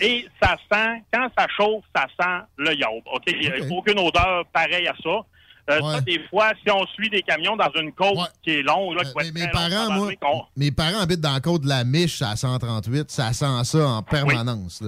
Et 0.00 0.26
ça 0.40 0.56
sent, 0.70 1.02
quand 1.12 1.28
ça 1.36 1.46
chauffe, 1.56 1.84
ça 1.94 2.06
sent 2.18 2.46
le 2.56 2.74
yaourt. 2.74 3.04
OK? 3.12 3.22
Il 3.26 3.40
n'y 3.40 3.48
a 3.48 3.72
aucune 3.72 3.98
odeur 3.98 4.44
pareille 4.52 4.88
à 4.88 4.94
ça. 5.02 5.20
Euh, 5.68 5.80
ça, 5.80 6.00
des 6.00 6.20
fois, 6.28 6.50
si 6.64 6.70
on 6.70 6.86
suit 6.86 7.10
des 7.10 7.22
camions 7.22 7.56
dans 7.56 7.70
une 7.78 7.92
côte 7.92 8.16
qui 8.42 8.50
est 8.50 8.62
longue, 8.62 8.94
là, 8.96 9.04
qui 9.04 9.28
être 9.28 9.34
Mes 9.34 9.50
parents, 9.50 9.92
moi, 9.92 10.10
mes 10.56 10.70
parents 10.70 11.00
habitent 11.00 11.20
dans 11.20 11.34
le 11.34 11.40
côte 11.40 11.62
de 11.62 11.68
la 11.68 11.84
Miche 11.84 12.22
à 12.22 12.36
138. 12.36 13.10
Ça 13.10 13.32
sent 13.32 13.64
ça 13.64 13.86
en 13.86 14.02
permanence. 14.02 14.82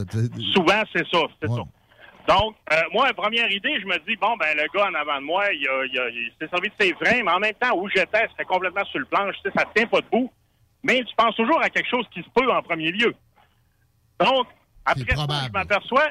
Souvent, 0.54 0.82
c'est 0.94 1.06
ça, 1.10 1.18
c'est 1.40 1.48
ça. 1.48 1.62
Donc, 2.28 2.54
euh, 2.72 2.76
moi, 2.92 3.12
première 3.14 3.50
idée, 3.50 3.80
je 3.80 3.86
me 3.86 3.98
dis, 4.06 4.16
bon, 4.16 4.36
ben, 4.36 4.56
le 4.56 4.66
gars 4.72 4.86
en 4.86 4.94
avant 4.94 5.20
de 5.20 5.26
moi, 5.26 5.44
il, 5.52 6.32
s'est 6.40 6.48
servi 6.48 6.68
de 6.68 6.74
ses 6.80 6.94
freins, 6.94 7.22
mais 7.24 7.32
en 7.32 7.40
même 7.40 7.54
temps, 7.60 7.76
où 7.76 7.88
j'étais, 7.88 8.26
c'était 8.30 8.44
complètement 8.44 8.84
sur 8.84 9.00
le 9.00 9.06
planche, 9.06 9.34
tu 9.42 9.50
sais, 9.50 9.58
ça 9.58 9.64
tient 9.74 9.86
pas 9.86 10.00
debout. 10.00 10.30
Mais 10.82 11.02
tu 11.04 11.14
penses 11.16 11.34
toujours 11.36 11.60
à 11.60 11.68
quelque 11.68 11.88
chose 11.88 12.06
qui 12.12 12.22
se 12.22 12.28
peut 12.34 12.50
en 12.50 12.62
premier 12.62 12.90
lieu. 12.92 13.14
Donc, 14.18 14.46
après 14.84 15.14
ça, 15.14 15.26
je 15.46 15.52
m'aperçois 15.52 16.08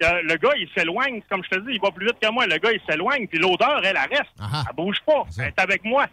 le 0.00 0.36
gars, 0.36 0.52
il 0.58 0.68
s'éloigne, 0.76 1.22
comme 1.30 1.42
je 1.44 1.50
te 1.50 1.60
dis, 1.60 1.74
il 1.74 1.80
va 1.80 1.90
plus 1.90 2.06
vite 2.06 2.18
que 2.20 2.30
moi. 2.30 2.46
Le 2.46 2.58
gars, 2.58 2.72
il 2.72 2.80
s'éloigne, 2.88 3.26
puis 3.26 3.38
l'odeur, 3.38 3.80
elle, 3.84 3.96
elle 3.96 4.18
reste. 4.18 4.32
Elle 4.68 4.76
bouge 4.76 5.00
pas. 5.06 5.24
Elle 5.38 5.48
est 5.48 5.60
avec 5.60 5.84
moi. 5.84 6.06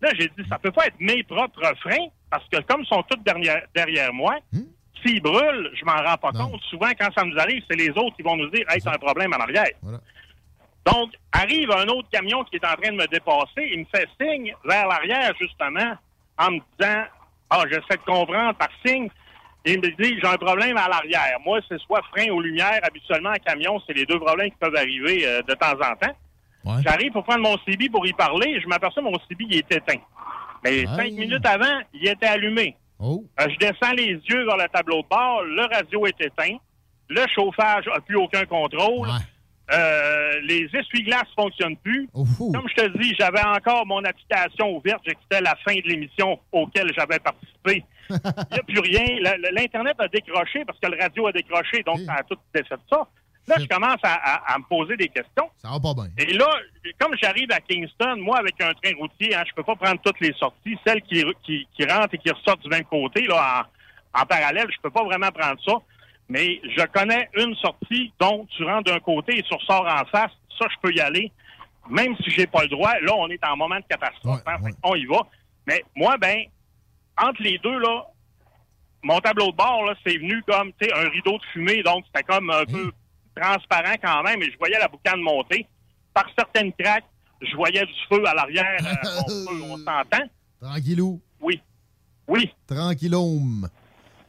Là, 0.00 0.10
j'ai 0.18 0.28
dit, 0.28 0.48
ça 0.48 0.58
peut 0.58 0.72
pas 0.72 0.86
être 0.86 0.98
mes 0.98 1.22
propres 1.22 1.72
freins, 1.80 2.06
parce 2.30 2.44
que 2.48 2.60
comme 2.62 2.80
ils 2.82 2.86
sont 2.86 3.02
tous 3.02 3.18
derrière, 3.22 3.62
derrière 3.74 4.12
moi, 4.12 4.36
s'ils 5.04 5.20
brûlent, 5.22 5.70
je 5.74 5.84
m'en 5.84 5.96
rends 5.96 6.16
pas 6.16 6.32
compte. 6.32 6.60
Souvent, 6.70 6.90
quand 6.98 7.08
ça 7.14 7.24
nous 7.24 7.38
arrive, 7.38 7.62
c'est 7.70 7.76
les 7.76 7.90
autres 7.90 8.16
qui 8.16 8.22
vont 8.22 8.36
nous 8.36 8.50
dire, 8.50 8.64
hey, 8.70 8.80
t'as 8.80 8.94
un 8.94 8.98
problème 8.98 9.32
en 9.32 9.40
arrière. 9.40 9.70
Donc, 10.86 11.12
arrive 11.32 11.70
un 11.72 11.86
autre 11.88 12.08
camion 12.10 12.42
qui 12.44 12.56
est 12.56 12.64
en 12.64 12.74
train 12.74 12.90
de 12.92 12.96
me 12.96 13.06
dépasser. 13.06 13.68
Il 13.72 13.80
me 13.80 13.84
fait 13.94 14.08
signe 14.20 14.54
vers 14.64 14.88
l'arrière, 14.88 15.32
justement, 15.38 15.94
en 16.38 16.50
me 16.52 16.60
disant, 16.78 17.04
ah, 17.50 17.62
j'essaie 17.68 17.98
de 17.98 18.04
comprendre 18.06 18.54
par 18.54 18.70
signe. 18.84 19.10
Il 19.66 19.78
me 19.78 19.88
dit, 19.88 20.18
j'ai 20.20 20.26
un 20.26 20.36
problème 20.36 20.76
à 20.76 20.88
l'arrière. 20.88 21.38
Moi, 21.44 21.60
c'est 21.68 21.78
soit 21.80 22.02
frein 22.14 22.30
ou 22.30 22.40
lumière. 22.40 22.80
Habituellement, 22.82 23.30
en 23.30 23.44
camion, 23.44 23.80
c'est 23.86 23.92
les 23.92 24.06
deux 24.06 24.18
problèmes 24.18 24.50
qui 24.50 24.56
peuvent 24.56 24.76
arriver 24.76 25.26
euh, 25.26 25.42
de 25.42 25.54
temps 25.54 25.72
en 25.72 25.96
temps. 25.96 26.14
J'arrive 26.82 27.12
pour 27.12 27.24
prendre 27.24 27.42
mon 27.42 27.56
CB 27.66 27.88
pour 27.90 28.06
y 28.06 28.12
parler. 28.12 28.60
Je 28.60 28.68
m'aperçois 28.68 29.02
que 29.02 29.08
mon 29.08 29.18
CB 29.28 29.44
il 29.50 29.56
est 29.56 29.72
éteint. 29.72 30.00
Mais 30.62 30.84
cinq 30.84 31.12
minutes 31.12 31.46
avant, 31.46 31.80
il 31.94 32.06
était 32.06 32.26
allumé. 32.26 32.76
Euh, 33.40 33.46
je 33.48 33.56
descends 33.56 33.92
les 33.96 34.20
yeux 34.28 34.44
vers 34.44 34.58
le 34.58 34.68
tableau 34.68 35.02
de 35.02 35.08
bord. 35.08 35.42
Le 35.42 35.62
radio 35.74 36.06
est 36.06 36.20
éteint. 36.20 36.56
Le 37.08 37.24
chauffage 37.34 37.86
n'a 37.86 38.00
plus 38.00 38.16
aucun 38.16 38.44
contrôle. 38.44 39.08
Euh, 39.72 40.40
les 40.42 40.68
essuie-glaces 40.74 41.28
ne 41.36 41.42
fonctionnent 41.42 41.76
plus. 41.76 42.08
Comme 42.52 42.68
je 42.68 42.74
te 42.82 42.98
dis, 42.98 43.14
j'avais 43.18 43.42
encore 43.44 43.86
mon 43.86 44.02
application 44.04 44.76
ouverte. 44.76 45.02
J'écoutais 45.06 45.40
la 45.40 45.54
fin 45.64 45.74
de 45.74 45.82
l'émission 45.88 46.38
auquel 46.52 46.90
j'avais 46.96 47.18
participé. 47.20 47.84
Il 48.10 48.16
n'y 48.52 48.58
a 48.58 48.62
plus 48.64 48.80
rien. 48.80 49.04
L'Internet 49.52 49.94
a 50.00 50.08
décroché 50.08 50.64
parce 50.64 50.78
que 50.80 50.88
le 50.90 50.98
radio 51.00 51.28
a 51.28 51.32
décroché, 51.32 51.82
donc 51.84 51.98
ça 52.06 52.14
a 52.14 52.22
tout 52.24 52.36
défait 52.54 52.74
ça. 52.90 53.06
Là, 53.46 53.54
je 53.58 53.66
commence 53.66 53.98
à, 54.02 54.14
à- 54.14 54.54
à 54.54 54.58
me 54.58 54.64
poser 54.64 54.96
des 54.96 55.08
questions. 55.08 55.48
Ça 55.62 55.70
va 55.70 55.80
pas 55.80 55.94
bien. 55.94 56.10
Et 56.18 56.32
là, 56.34 56.46
comme 56.98 57.14
j'arrive 57.20 57.50
à 57.52 57.60
Kingston, 57.60 58.16
moi, 58.18 58.38
avec 58.38 58.60
un 58.60 58.72
train 58.74 58.92
routier, 58.98 59.34
hein, 59.34 59.42
je 59.48 59.54
peux 59.54 59.62
pas 59.62 59.76
prendre 59.76 60.00
toutes 60.04 60.20
les 60.20 60.32
sorties. 60.34 60.76
Celles 60.86 61.02
qui, 61.02 61.24
qui, 61.44 61.66
qui 61.74 61.84
rentrent 61.86 62.14
et 62.14 62.18
qui 62.18 62.30
ressortent 62.30 62.62
du 62.62 62.68
même 62.68 62.84
côté, 62.84 63.26
là, 63.26 63.66
en, 64.14 64.20
en 64.22 64.26
parallèle, 64.26 64.66
je 64.70 64.76
peux 64.82 64.90
pas 64.90 65.04
vraiment 65.04 65.30
prendre 65.30 65.58
ça. 65.64 65.72
Mais 66.30 66.60
je 66.76 66.84
connais 66.86 67.28
une 67.36 67.54
sortie 67.56 68.12
dont 68.20 68.46
tu 68.56 68.64
rentres 68.64 68.90
d'un 68.90 69.00
côté 69.00 69.38
et 69.38 69.42
tu 69.42 69.52
ressors 69.52 69.84
en 69.86 70.04
face. 70.06 70.30
Ça, 70.58 70.66
je 70.70 70.76
peux 70.80 70.94
y 70.94 71.00
aller. 71.00 71.30
Même 71.90 72.14
si 72.22 72.30
j'ai 72.30 72.46
pas 72.46 72.62
le 72.62 72.68
droit, 72.68 72.92
là, 73.02 73.12
on 73.16 73.28
est 73.28 73.44
en 73.44 73.56
moment 73.56 73.76
de 73.80 73.84
catastrophe. 73.88 74.40
hein, 74.46 74.56
on 74.84 74.94
y 74.94 75.04
va. 75.06 75.26
Mais 75.66 75.82
moi, 75.96 76.16
ben, 76.18 76.44
entre 77.20 77.42
les 77.42 77.58
deux, 77.58 77.78
là, 77.80 78.04
mon 79.02 79.18
tableau 79.18 79.50
de 79.50 79.56
bord, 79.56 79.84
là, 79.84 79.94
c'est 80.06 80.16
venu 80.18 80.40
comme, 80.46 80.70
tu 80.80 80.86
sais, 80.86 80.92
un 80.94 81.08
rideau 81.08 81.36
de 81.36 81.42
fumée. 81.52 81.82
Donc, 81.82 82.04
c'était 82.06 82.22
comme 82.22 82.48
un 82.50 82.64
peu 82.64 82.92
transparent 83.34 83.96
quand 84.02 84.22
même. 84.22 84.40
Et 84.42 84.50
je 84.52 84.58
voyais 84.58 84.78
la 84.78 84.88
boucane 84.88 85.20
monter. 85.20 85.66
Par 86.14 86.26
certaines 86.38 86.72
craques, 86.74 87.04
je 87.42 87.56
voyais 87.56 87.84
du 87.84 87.92
feu 88.08 88.22
à 88.26 88.34
l'arrière. 88.34 88.76
euh, 88.84 89.46
on 89.64 89.76
s'entend. 89.78 90.26
Tranquillou. 90.60 91.20
Oui. 91.40 91.60
Oui. 92.28 92.50
Tranquillum. 92.68 93.68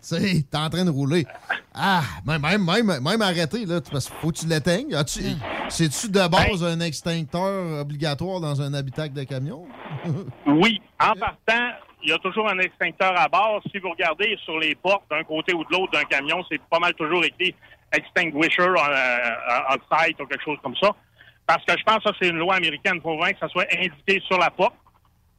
Tu 0.02 0.16
sais, 0.16 0.44
t'es 0.52 0.58
en 0.58 0.70
train 0.70 0.86
de 0.86 0.90
rouler. 0.90 1.26
Ah, 1.74 2.02
même, 2.26 2.42
même, 2.42 2.66
même, 2.66 3.02
même 3.02 3.22
arrêter, 3.22 3.66
là, 3.66 3.80
parce 3.92 4.08
qu'il 4.08 4.16
faut 4.20 4.32
que 4.32 4.40
tu 4.40 4.48
l'éteignes. 4.48 4.94
As-tu- 4.94 5.22
C'est-tu 5.70 6.10
de 6.10 6.28
base 6.28 6.64
un 6.64 6.80
extincteur 6.82 7.80
obligatoire 7.82 8.42
dans 8.42 8.62
un 8.62 8.74
habitacle 8.74 9.14
de 9.14 9.24
camion? 9.24 9.66
Oui. 10.48 10.82
En 11.00 11.14
partant, 11.14 11.70
il 12.04 12.10
y 12.10 12.14
a 12.14 12.18
toujours 12.18 12.50
un 12.50 12.58
extincteur 12.60 13.14
à 13.18 13.28
bord. 13.28 13.62
Si 13.72 13.78
vous 13.80 13.92
regardez 13.92 14.38
sur 14.44 14.58
les 14.60 14.74
portes 14.76 15.04
d'un 15.10 15.24
côté 15.24 15.54
ou 15.54 15.64
de 15.64 15.70
l'autre 15.72 15.92
d'un 15.94 16.04
camion, 16.06 16.44
c'est 16.50 16.60
pas 16.70 16.80
mal 16.80 16.94
toujours 16.96 17.24
écrit 17.24 17.54
extinguisher 17.94 18.64
on, 18.70 18.76
euh, 18.76 19.60
on 19.70 19.98
site 19.98 20.20
ou 20.20 20.26
quelque 20.26 20.44
chose 20.44 20.58
comme 20.64 20.76
ça. 20.82 20.90
Parce 21.46 21.64
que 21.66 21.74
je 21.78 21.84
pense 21.84 21.98
que 21.98 22.04
ça, 22.10 22.16
c'est 22.22 22.30
une 22.30 22.38
loi 22.38 22.56
américaine. 22.56 22.94
Il 22.96 23.02
faut 23.02 23.18
vraiment 23.18 23.32
que 23.34 23.40
ça 23.40 23.50
soit 23.50 23.68
indiqué 23.74 24.22
sur 24.28 24.38
la 24.40 24.50
porte. 24.50 24.74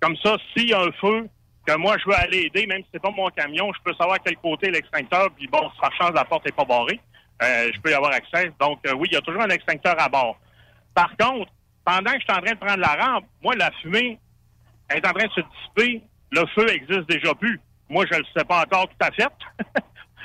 Comme 0.00 0.16
ça, 0.22 0.36
s'il 0.54 0.68
y 0.70 0.74
a 0.74 0.80
un 0.80 0.92
feu, 1.00 1.28
que 1.66 1.76
moi, 1.76 1.96
je 1.98 2.08
veux 2.08 2.16
aller 2.16 2.46
aider, 2.46 2.66
même 2.66 2.82
si 2.82 2.88
c'est 2.92 3.02
pas 3.02 3.10
mon 3.10 3.28
camion, 3.30 3.72
je 3.72 3.82
peux 3.84 3.94
savoir 3.94 4.16
à 4.16 4.18
quel 4.18 4.36
côté 4.36 4.70
l'extincteur. 4.70 5.28
Puis 5.36 5.46
bon, 5.46 5.70
si 5.70 5.80
par 5.80 5.92
chance, 5.94 6.12
la 6.14 6.24
porte 6.24 6.44
n'est 6.44 6.52
pas 6.52 6.64
barrée, 6.64 7.00
euh, 7.42 7.70
je 7.74 7.80
peux 7.80 7.90
y 7.90 7.94
avoir 7.94 8.12
accès. 8.12 8.52
Donc, 8.60 8.80
euh, 8.86 8.94
oui, 8.94 9.08
il 9.10 9.14
y 9.14 9.16
a 9.16 9.20
toujours 9.20 9.42
un 9.42 9.48
extincteur 9.48 9.94
à 9.98 10.08
bord. 10.08 10.38
Par 10.94 11.16
contre, 11.16 11.50
pendant 11.84 12.12
que 12.12 12.20
je 12.20 12.24
suis 12.24 12.32
en 12.32 12.42
train 12.42 12.54
de 12.54 12.58
prendre 12.58 12.80
la 12.80 12.94
rampe, 12.94 13.24
moi, 13.42 13.54
la 13.56 13.70
fumée 13.82 14.18
est 14.90 15.06
en 15.06 15.12
train 15.12 15.26
de 15.26 15.32
se 15.32 15.40
dissiper. 15.40 16.02
Le 16.30 16.46
feu 16.54 16.68
existe 16.70 17.08
déjà 17.08 17.34
plus. 17.34 17.60
Moi, 17.88 18.04
je 18.10 18.14
ne 18.14 18.20
le 18.20 18.26
sais 18.36 18.44
pas 18.44 18.62
encore 18.62 18.88
tout 18.88 19.06
à 19.06 19.10
fait, 19.10 19.32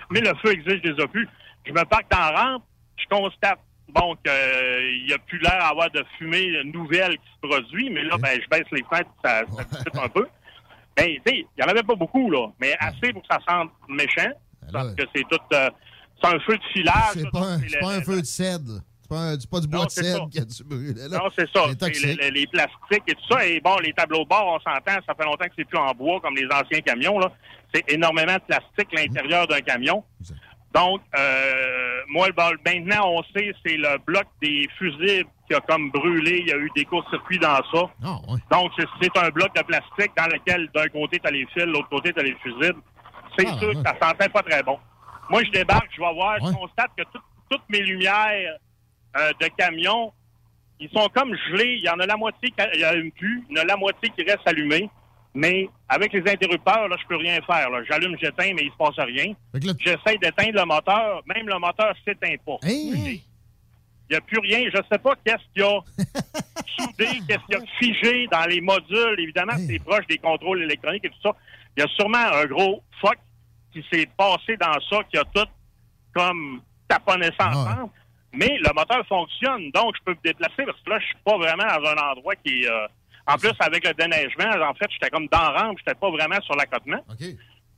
mais 0.10 0.22
le 0.22 0.34
feu 0.42 0.54
existe 0.54 0.84
déjà 0.84 1.08
plus. 1.08 1.28
Je 1.66 1.72
me 1.72 1.84
parque 1.84 2.10
dans 2.10 2.18
la 2.18 2.32
rampe, 2.32 2.64
je 2.98 3.06
constate 3.08 3.60
bon 3.90 4.16
qu'il 4.24 5.06
n'y 5.06 5.14
a 5.14 5.18
plus 5.18 5.40
l'air 5.40 5.58
à 5.60 5.70
avoir 5.70 5.90
de 5.92 6.04
fumée 6.18 6.64
nouvelle 6.66 7.18
qui 7.18 7.28
se 7.36 7.48
produit, 7.48 7.90
mais 7.90 8.04
là, 8.04 8.18
ben, 8.18 8.40
je 8.42 8.48
baisse 8.50 8.68
les 8.72 8.84
fenêtres, 8.90 9.10
ça, 9.24 9.42
ça 9.46 9.64
dissipe 9.64 9.98
un 9.98 10.10
peu. 10.10 10.28
Ben, 10.98 11.06
tu 11.06 11.22
sais, 11.32 11.38
il 11.38 11.46
n'y 11.58 11.64
en 11.64 11.68
avait 11.70 11.84
pas 11.84 11.96
beaucoup, 11.96 12.30
là, 12.32 12.48
mais 12.60 12.76
assez 12.80 13.14
pour 13.14 13.22
que 13.22 13.28
ça 13.30 13.40
sente 13.48 13.70
méchant, 13.88 14.32
parce 14.74 14.96
que 14.96 15.04
c'est 15.16 15.24
tout... 15.30 15.38
euh, 15.54 15.70
c'est 16.22 16.28
un 16.36 16.40
feu 16.40 16.58
de 16.58 16.64
filage. 16.74 16.94
C'est 17.14 17.30
pas, 17.32 17.40
un- 17.40 17.60
pas 17.80 18.02
feu 18.02 18.20
de 18.22 18.26
cèdre. 18.26 18.82
C'est 19.02 19.10
pas, 19.10 19.20
un- 19.20 19.40
c'est 19.40 19.50
pas 19.50 19.60
du 19.60 19.68
bois 19.68 19.80
Non, 19.82 19.86
de 19.86 19.90
cèdre 19.92 20.30
qui 20.32 20.40
a 20.40 20.46
dû 20.46 20.64
brûler. 20.64 21.08
Là. 21.10 21.20
Non, 21.20 21.30
c'est 21.38 21.48
ça. 21.54 21.66
Les 22.32 22.48
plastiques 22.48 23.04
et 23.08 23.14
tout 23.14 23.28
ça. 23.30 23.46
Et 23.46 23.62
bon, 23.62 23.78
les 23.78 23.94
tableaux 23.94 24.24
de 24.24 24.28
bord, 24.28 24.48
on 24.48 24.60
s'entend, 24.60 25.00
ça 25.06 25.14
fait 25.16 25.24
longtemps 25.24 25.46
que 25.46 25.52
c'est 25.56 25.66
plus 25.66 25.78
en 25.78 25.92
bois 25.94 26.20
comme 26.22 26.36
les 26.36 26.48
anciens 26.48 26.82
camions. 26.82 27.20
là. 27.20 27.32
C'est 27.74 27.84
énormément 27.92 28.34
de 28.34 28.42
plastique 28.42 28.92
l'intérieur 28.94 29.46
d'un 29.48 29.62
camion. 29.62 30.04
Donc, 30.74 31.02
euh, 31.18 32.02
moi, 32.10 32.28
bon, 32.36 32.52
maintenant, 32.66 33.10
on 33.12 33.24
sait, 33.38 33.54
c'est 33.66 33.78
le 33.78 33.98
bloc 34.06 34.26
des 34.42 34.68
fusibles 34.78 35.30
qui 35.48 35.56
a 35.56 35.62
comme 35.62 35.90
brûlé. 35.92 36.40
Il 36.42 36.48
y 36.48 36.52
a 36.52 36.58
eu 36.58 36.70
des 36.76 36.86
courts-circuits 36.86 37.40
dans 37.40 37.56
ça. 37.72 37.90
Donc, 38.52 38.72
c'est- 38.78 39.18
un 39.18 39.30
bloc 39.30 39.54
de 39.56 39.62
plastique 39.64 40.12
dans 40.18 40.26
lequel, 40.28 40.70
d'un 40.74 40.88
côté, 40.90 41.20
tu 41.20 41.28
as 41.28 41.32
les 41.32 41.46
fils, 41.48 41.64
de 41.66 41.72
l'autre 41.72 41.90
côté, 41.90 42.12
tu 42.14 42.20
as 42.20 42.24
les 42.24 42.36
fusibles. 42.44 42.82
C'est 43.38 43.48
Ah, 43.48 43.58
sûr 43.60 43.72
que 43.74 43.82
ça 43.88 43.96
sentait 44.02 44.30
pas 44.30 44.44
très 44.44 44.62
bon. 44.64 44.78
Moi, 45.30 45.44
je 45.44 45.52
débarque, 45.52 45.90
je 45.96 46.02
vais 46.02 46.14
voir, 46.14 46.38
je 46.40 46.46
constate 46.54 46.92
que 46.98 47.04
tout- 47.04 47.22
toutes 47.50 47.70
mes 47.70 47.82
lumières 47.82 48.58
euh, 49.16 49.32
de 49.42 49.48
camion, 49.58 50.12
ils 50.80 50.90
sont 50.92 51.08
comme 51.16 51.34
gelés. 51.50 51.76
Il 51.80 51.84
y 51.84 51.90
en 51.90 52.00
a 52.00 52.06
la 52.06 52.18
moitié 52.18 52.52
qui 52.52 52.84
allume 52.84 53.12
plus, 53.12 53.44
il 53.50 53.58
y 53.58 53.60
en 53.60 53.64
a 53.64 53.66
la 53.66 53.78
moitié 53.78 54.10
qui 54.10 54.24
reste 54.24 54.46
allumée. 54.46 54.90
Mais 55.34 55.70
avec 55.90 56.14
les 56.14 56.22
interrupteurs, 56.32 56.88
là, 56.88 56.96
je 57.02 57.08
peux 57.08 57.16
rien 57.16 57.40
faire. 57.46 57.68
J'allume, 57.90 58.16
j'éteins, 58.22 58.54
mais 58.56 58.64
il 58.64 58.72
se 58.72 58.78
passe 58.78 58.98
rien. 59.06 59.34
J'essaie 59.80 60.18
d'éteindre 60.18 60.54
le 60.60 60.66
moteur. 60.66 61.22
Même 61.26 61.48
le 61.48 61.60
moteur 61.60 61.94
s'éteint 62.06 62.36
pas. 62.46 62.58
Il 64.10 64.14
n'y 64.14 64.18
a 64.18 64.22
plus 64.22 64.40
rien. 64.40 64.70
Je 64.74 64.78
sais 64.92 64.98
pas 65.00 65.14
qu'est-ce 65.26 65.44
qu'il 65.54 65.62
y 65.62 65.66
a 65.66 65.80
soudé, 66.78 67.08
qu'est-ce 67.28 67.46
qu'il 67.46 67.56
y 67.56 67.56
a 67.56 67.66
figé 67.80 68.28
dans 68.32 68.46
les 68.46 68.62
modules. 68.62 69.16
Évidemment, 69.20 69.54
c'est 69.68 69.80
proche 69.80 70.06
des 70.08 70.18
contrôles 70.18 70.64
électroniques 70.64 71.06
et 71.06 71.10
tout 71.10 71.22
ça. 71.24 71.32
Il 71.76 71.82
y 71.82 71.84
a 71.84 71.88
sûrement 71.90 72.18
un 72.18 72.46
gros 72.46 72.82
fuck 73.02 73.18
qui 73.74 73.84
s'est 73.92 74.08
passé 74.18 74.58
dans 74.58 74.80
ça, 74.90 75.00
qui 75.12 75.18
a 75.18 75.24
tout 75.26 75.48
comme 76.14 76.62
taponné 76.88 77.30
ça 77.40 77.48
ensemble. 77.50 77.90
Mais 78.34 78.58
le 78.60 78.74
moteur 78.74 79.06
fonctionne, 79.08 79.72
donc 79.72 79.96
je 79.98 80.04
peux 80.06 80.12
me 80.12 80.24
déplacer 80.24 80.64
parce 80.66 80.80
que 80.82 80.90
là, 80.90 81.00
je 81.00 81.06
suis 81.06 81.16
pas 81.26 81.38
vraiment 81.38 81.64
dans 81.66 81.90
un 81.90 82.12
endroit 82.12 82.36
qui 82.36 82.64
est... 82.64 82.70
euh, 82.70 82.88
en 83.30 83.38
plus, 83.38 83.52
avec 83.60 83.86
le 83.86 83.94
déneigement, 83.94 84.50
en 84.70 84.74
fait, 84.74 84.86
j'étais 84.90 85.10
comme 85.10 85.28
dans 85.28 85.52
rampe, 85.54 85.78
j'étais 85.80 86.00
pas 86.00 86.10
vraiment 86.10 86.40
sur 86.44 86.56
l'accotement. 86.56 87.04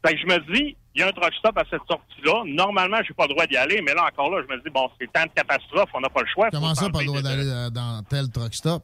Fait 0.05 0.13
que 0.15 0.19
je 0.21 0.25
me 0.27 0.53
dis, 0.53 0.75
il 0.95 1.01
y 1.01 1.03
a 1.03 1.07
un 1.07 1.11
truck 1.11 1.33
stop 1.35 1.57
à 1.57 1.63
cette 1.69 1.81
sortie-là. 1.89 2.43
Normalement, 2.45 2.97
j'ai 3.07 3.13
pas 3.13 3.27
le 3.27 3.33
droit 3.33 3.45
d'y 3.45 3.57
aller, 3.57 3.81
mais 3.81 3.93
là, 3.93 4.05
encore 4.07 4.29
là, 4.31 4.41
je 4.47 4.53
me 4.55 4.61
dis, 4.61 4.69
bon, 4.69 4.89
c'est 4.99 5.11
tant 5.11 5.23
de 5.23 5.29
catastrophe, 5.35 5.89
on 5.93 5.99
n'a 5.99 6.09
pas 6.09 6.21
le 6.21 6.27
choix. 6.33 6.49
Comment 6.51 6.73
ça, 6.75 6.89
pas 6.89 6.99
le 6.99 7.05
droit 7.05 7.21
d'aller 7.21 7.45
dans- 7.45 7.73
dans 7.73 8.03
tel 8.09 8.29
truck 8.31 8.53
stop? 8.53 8.83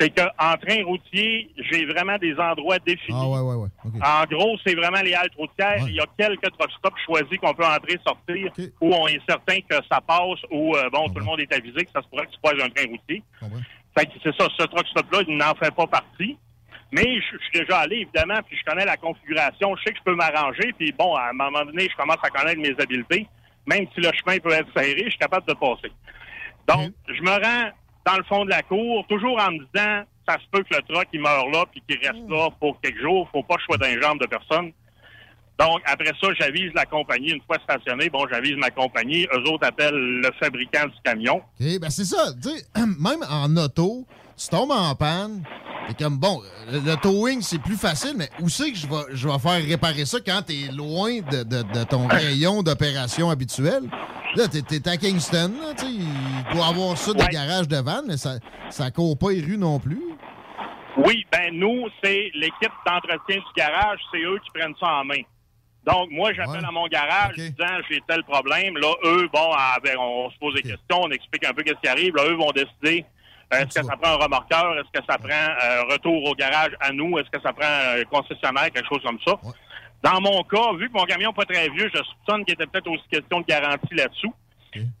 c'est 0.00 0.10
qu'en 0.10 0.54
train 0.64 0.84
routier, 0.84 1.50
j'ai 1.58 1.84
vraiment 1.86 2.16
des 2.18 2.32
endroits 2.38 2.78
définis. 2.78 3.18
Ah, 3.20 3.26
ouais, 3.30 3.40
ouais, 3.40 3.54
ouais. 3.56 3.68
En 4.00 4.24
gros, 4.30 4.56
c'est 4.64 4.76
vraiment 4.76 5.00
les 5.00 5.12
haltes 5.12 5.34
routières. 5.34 5.82
Il 5.88 5.96
y 5.96 6.00
a 6.00 6.04
quelques 6.16 6.52
truck 6.56 6.70
stops 6.78 6.94
choisis 7.04 7.36
qu'on 7.38 7.52
peut 7.52 7.64
entrer, 7.66 7.98
sortir, 8.06 8.52
où 8.80 8.94
on 8.94 9.08
est 9.08 9.20
certain 9.28 9.58
que 9.68 9.74
ça 9.90 10.00
passe, 10.00 10.38
où 10.52 10.76
euh, 10.76 10.88
bon, 10.92 11.08
tout 11.08 11.18
le 11.18 11.24
monde 11.24 11.40
est 11.40 11.52
avisé 11.52 11.84
que 11.84 11.90
ça 11.90 12.00
se 12.00 12.06
pourrait 12.06 12.26
que 12.26 12.30
tu 12.30 12.38
croises 12.40 12.62
un 12.62 12.70
train 12.70 12.86
routier. 12.88 13.24
Fait 13.98 14.06
que 14.06 14.12
c'est 14.22 14.36
ça, 14.36 14.46
ce 14.56 14.66
truck 14.66 14.86
stop-là, 14.86 15.22
il 15.26 15.36
n'en 15.36 15.52
fait 15.56 15.74
pas 15.74 15.88
partie. 15.88 16.38
Mais 16.90 17.20
je 17.20 17.36
je 17.36 17.44
suis 17.44 17.60
déjà 17.60 17.80
allé, 17.80 17.96
évidemment, 17.96 18.40
puis 18.46 18.56
je 18.56 18.64
connais 18.64 18.84
la 18.84 18.96
configuration. 18.96 19.76
Je 19.76 19.82
sais 19.84 19.92
que 19.92 19.98
je 19.98 20.04
peux 20.04 20.14
m'arranger, 20.14 20.72
puis 20.78 20.92
bon, 20.92 21.14
à 21.14 21.28
un 21.30 21.32
moment 21.32 21.64
donné, 21.64 21.88
je 21.90 21.96
commence 21.96 22.18
à 22.22 22.30
connaître 22.30 22.60
mes 22.60 22.74
habiletés. 22.80 23.26
Même 23.66 23.86
si 23.94 24.00
le 24.00 24.10
chemin 24.12 24.38
peut 24.38 24.52
être 24.52 24.68
serré, 24.74 25.02
je 25.04 25.10
suis 25.10 25.18
capable 25.18 25.46
de 25.46 25.54
passer. 25.54 25.92
Donc, 26.66 26.92
je 27.06 27.22
me 27.22 27.30
rends 27.30 27.70
dans 28.06 28.16
le 28.16 28.24
fond 28.24 28.44
de 28.44 28.50
la 28.50 28.62
cour, 28.62 29.06
toujours 29.08 29.38
en 29.38 29.52
me 29.52 29.58
disant, 29.58 30.04
ça 30.26 30.36
se 30.38 30.44
peut 30.50 30.62
que 30.62 30.76
le 30.76 30.82
truck, 30.82 31.06
il 31.12 31.20
meurt 31.20 31.48
là, 31.52 31.64
puis 31.70 31.82
qu'il 31.86 31.98
reste 31.98 32.28
là 32.28 32.48
pour 32.58 32.80
quelques 32.80 33.00
jours. 33.00 33.28
Faut 33.32 33.42
pas 33.42 33.56
que 33.56 33.60
je 33.60 33.66
sois 33.66 33.76
dans 33.76 33.86
les 33.86 34.00
jambes 34.00 34.20
de 34.20 34.26
personne. 34.26 34.72
Donc, 35.58 35.80
après 35.86 36.12
ça, 36.20 36.28
j'avise 36.38 36.72
la 36.74 36.84
compagnie. 36.84 37.30
Une 37.30 37.42
fois 37.42 37.56
stationné, 37.64 38.08
bon, 38.08 38.26
j'avise 38.30 38.56
ma 38.56 38.70
compagnie. 38.70 39.26
Eux 39.34 39.50
autres 39.50 39.66
appellent 39.66 40.20
le 40.20 40.30
fabricant 40.38 40.86
du 40.86 40.94
camion. 41.04 41.36
OK, 41.36 41.80
ben 41.80 41.90
c'est 41.90 42.04
ça. 42.04 42.32
Même 42.76 43.24
en 43.28 43.56
auto, 43.56 44.06
tu 44.38 44.48
tombes 44.48 44.70
en 44.70 44.94
panne, 44.94 45.42
t'es 45.88 46.04
comme, 46.04 46.16
bon, 46.18 46.40
le, 46.70 46.78
le 46.80 46.96
towing, 46.96 47.40
c'est 47.42 47.60
plus 47.60 47.76
facile, 47.76 48.14
mais 48.16 48.28
où 48.40 48.48
c'est 48.48 48.70
que 48.72 48.76
je 48.78 48.86
vais, 48.86 49.02
je 49.16 49.28
vais 49.28 49.38
faire 49.38 49.62
réparer 49.66 50.04
ça 50.06 50.18
quand 50.24 50.42
t'es 50.46 50.70
loin 50.72 51.20
de, 51.20 51.42
de- 51.42 51.62
de 51.62 51.84
ton 51.84 52.06
rayon 52.06 52.62
d'opération 52.62 53.30
habituel? 53.30 53.82
Là, 54.36 54.46
t'es, 54.46 54.62
t'es 54.62 54.86
à 54.88 54.96
Kingston, 54.96 55.52
là, 55.60 55.74
tu 55.76 55.86
il 55.86 56.54
doit 56.54 56.66
avoir 56.66 56.96
ça 56.96 57.12
des 57.14 57.26
garages 57.26 57.66
de 57.68 57.76
vannes, 57.78 58.04
mais 58.06 58.16
ça, 58.18 58.34
ça 58.68 58.90
court 58.90 59.16
pas 59.18 59.30
les 59.32 59.40
rues 59.40 59.56
non 59.58 59.78
plus. 59.78 60.02
Oui, 60.98 61.24
ben 61.32 61.50
nous, 61.54 61.86
c'est 62.02 62.30
l'équipe 62.34 62.72
d'entretien 62.86 63.36
du 63.36 63.52
garage, 63.56 63.98
c'est 64.12 64.20
eux 64.20 64.38
qui 64.44 64.50
prennent 64.58 64.74
ça 64.78 64.86
en 65.00 65.04
main. 65.04 65.20
Donc, 65.86 66.10
moi, 66.10 66.32
j'appelle 66.34 66.64
à 66.66 66.70
mon 66.70 66.86
garage 66.88 67.34
disant 67.36 67.78
j'ai 67.88 68.02
tel 68.06 68.22
problème. 68.24 68.76
Là, 68.76 68.92
eux, 69.04 69.28
bon, 69.32 69.50
ah, 69.56 69.78
ben, 69.82 69.96
on 69.98 70.28
se 70.30 70.36
pose 70.38 70.54
des 70.54 70.62
questions, 70.62 71.00
on 71.02 71.10
explique 71.10 71.46
un 71.46 71.54
peu 71.54 71.62
qu'est-ce 71.62 71.80
qui 71.80 71.88
arrive. 71.88 72.14
Là, 72.14 72.24
eux 72.28 72.34
vont 72.34 72.50
décider 72.50 73.06
est-ce 73.50 73.80
que 73.80 73.86
ça 73.86 73.96
prend 73.96 74.12
un 74.12 74.16
remorqueur, 74.16 74.78
est-ce 74.78 75.00
que 75.00 75.06
ça 75.08 75.18
prend 75.18 75.28
euh, 75.30 75.82
retour 75.90 76.24
au 76.24 76.34
garage 76.34 76.72
à 76.80 76.92
nous, 76.92 77.18
est-ce 77.18 77.30
que 77.30 77.40
ça 77.40 77.52
prend 77.52 77.66
un 77.66 78.04
concessionnaire, 78.04 78.70
quelque 78.70 78.88
chose 78.88 79.02
comme 79.04 79.18
ça? 79.26 79.34
Dans 80.02 80.20
mon 80.20 80.42
cas, 80.44 80.72
vu 80.74 80.88
que 80.88 80.94
mon 80.94 81.04
camion 81.04 81.30
n'est 81.30 81.34
pas 81.34 81.44
très 81.44 81.68
vieux, 81.70 81.90
je 81.92 82.02
soupçonne 82.02 82.44
qu'il 82.44 82.54
était 82.54 82.66
peut-être 82.66 82.88
aussi 82.88 83.04
question 83.10 83.40
de 83.40 83.46
garantie 83.46 83.94
là-dessous. 83.94 84.34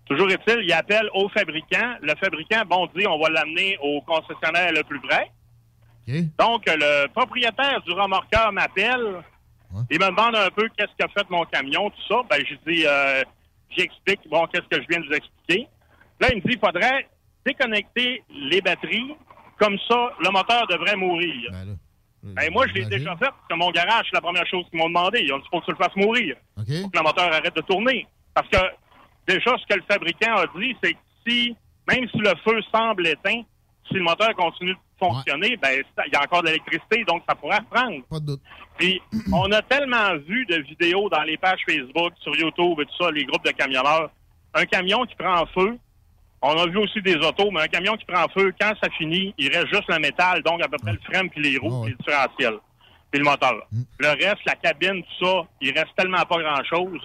Toujours 0.06 0.30
est-il, 0.30 0.60
il 0.64 0.72
appelle 0.72 1.08
au 1.14 1.28
fabricant. 1.28 1.94
Le 2.00 2.14
fabricant, 2.16 2.62
bon, 2.66 2.88
dit 2.96 3.06
on 3.06 3.18
va 3.18 3.28
l'amener 3.28 3.78
au 3.82 4.00
concessionnaire 4.00 4.72
le 4.72 4.82
plus 4.82 5.00
près. 5.00 5.30
Donc, 6.38 6.64
le 6.66 7.06
propriétaire 7.08 7.82
du 7.82 7.92
remorqueur 7.92 8.50
m'appelle. 8.50 9.22
Il 9.90 10.00
me 10.00 10.06
demande 10.06 10.34
un 10.34 10.50
peu 10.50 10.68
qu'est-ce 10.76 10.96
qu'a 10.98 11.08
fait 11.08 11.28
mon 11.28 11.44
camion, 11.44 11.90
tout 11.90 12.02
ça. 12.08 12.22
Ben, 12.30 12.42
j'ai 12.48 12.58
dit, 12.66 12.86
euh, 12.86 13.22
j'explique, 13.76 14.20
bon, 14.30 14.46
qu'est-ce 14.46 14.66
que 14.74 14.82
je 14.82 14.88
viens 14.88 15.00
de 15.00 15.06
vous 15.06 15.12
expliquer. 15.12 15.68
Là, 16.18 16.28
il 16.30 16.36
me 16.36 16.40
dit, 16.40 16.54
il 16.54 16.58
faudrait 16.58 17.06
déconnecter 17.48 18.22
les 18.30 18.60
batteries. 18.60 19.14
Comme 19.58 19.76
ça, 19.88 20.12
le 20.20 20.30
moteur 20.30 20.66
devrait 20.68 20.96
mourir. 20.96 21.50
Ben, 22.22 22.52
moi, 22.52 22.66
je 22.68 22.74
l'ai 22.74 22.84
déjà 22.84 23.16
fait, 23.16 23.26
parce 23.26 23.48
que 23.48 23.54
mon 23.54 23.70
garage, 23.70 24.06
c'est 24.10 24.16
la 24.16 24.20
première 24.20 24.46
chose 24.46 24.64
qu'ils 24.70 24.78
m'ont 24.78 24.88
demandé. 24.88 25.20
Ils 25.22 25.32
ont 25.32 25.38
dit, 25.38 25.44
faut 25.50 25.60
que 25.60 25.66
tu 25.66 25.70
le 25.72 25.76
fasses 25.76 25.96
mourir. 25.96 26.36
Faut 26.56 26.62
que 26.64 26.98
le 26.98 27.02
moteur 27.02 27.32
arrête 27.32 27.54
de 27.54 27.62
tourner. 27.62 28.06
Parce 28.34 28.48
que, 28.48 28.58
déjà, 29.26 29.56
ce 29.56 29.66
que 29.66 29.78
le 29.78 29.84
fabricant 29.90 30.34
a 30.34 30.46
dit, 30.58 30.76
c'est 30.82 30.92
que 30.92 30.98
si, 31.26 31.56
même 31.88 32.08
si 32.10 32.18
le 32.18 32.32
feu 32.44 32.60
semble 32.72 33.06
éteint, 33.06 33.42
si 33.88 33.94
le 33.94 34.02
moteur 34.02 34.34
continue 34.34 34.74
de 34.74 34.78
fonctionner, 34.98 35.56
ben, 35.56 35.82
il 36.06 36.12
y 36.12 36.16
a 36.16 36.22
encore 36.22 36.42
de 36.42 36.48
l'électricité, 36.48 37.04
donc 37.04 37.22
ça 37.28 37.34
pourrait 37.34 37.58
reprendre. 37.58 38.04
Pas 38.10 38.20
de 38.20 38.26
doute. 38.26 38.42
Puis, 38.76 39.00
on 39.32 39.50
a 39.52 39.62
tellement 39.62 40.16
vu 40.26 40.44
de 40.46 40.56
vidéos 40.56 41.08
dans 41.08 41.22
les 41.22 41.36
pages 41.36 41.60
Facebook, 41.68 42.12
sur 42.20 42.36
YouTube 42.36 42.80
et 42.80 42.84
tout 42.84 43.04
ça, 43.04 43.10
les 43.10 43.24
groupes 43.24 43.44
de 43.44 43.52
camionneurs. 43.52 44.10
Un 44.54 44.64
camion 44.66 45.04
qui 45.04 45.14
prend 45.14 45.46
feu, 45.46 45.78
on 46.42 46.56
a 46.58 46.66
vu 46.66 46.76
aussi 46.78 47.00
des 47.02 47.16
autos, 47.16 47.50
mais 47.50 47.62
un 47.62 47.66
camion 47.68 47.96
qui 47.96 48.04
prend 48.04 48.26
feu, 48.28 48.52
quand 48.60 48.72
ça 48.82 48.88
finit, 48.96 49.34
il 49.38 49.48
reste 49.54 49.68
juste 49.68 49.88
le 49.88 49.98
métal, 49.98 50.42
donc 50.42 50.62
à 50.62 50.68
peu 50.68 50.76
près 50.78 50.92
le 50.92 51.00
frein, 51.10 51.26
puis 51.28 51.42
les 51.42 51.58
roues, 51.58 51.82
puis 51.82 51.92
le 51.92 51.96
différentiel, 51.98 52.54
puis 53.10 53.18
le 53.20 53.24
moteur. 53.24 53.54
Le 53.98 54.08
reste, 54.08 54.44
la 54.46 54.54
cabine, 54.54 55.02
tout 55.02 55.24
ça, 55.26 55.42
il 55.60 55.72
reste 55.72 55.94
tellement 55.96 56.22
pas 56.24 56.38
grand-chose. 56.42 57.00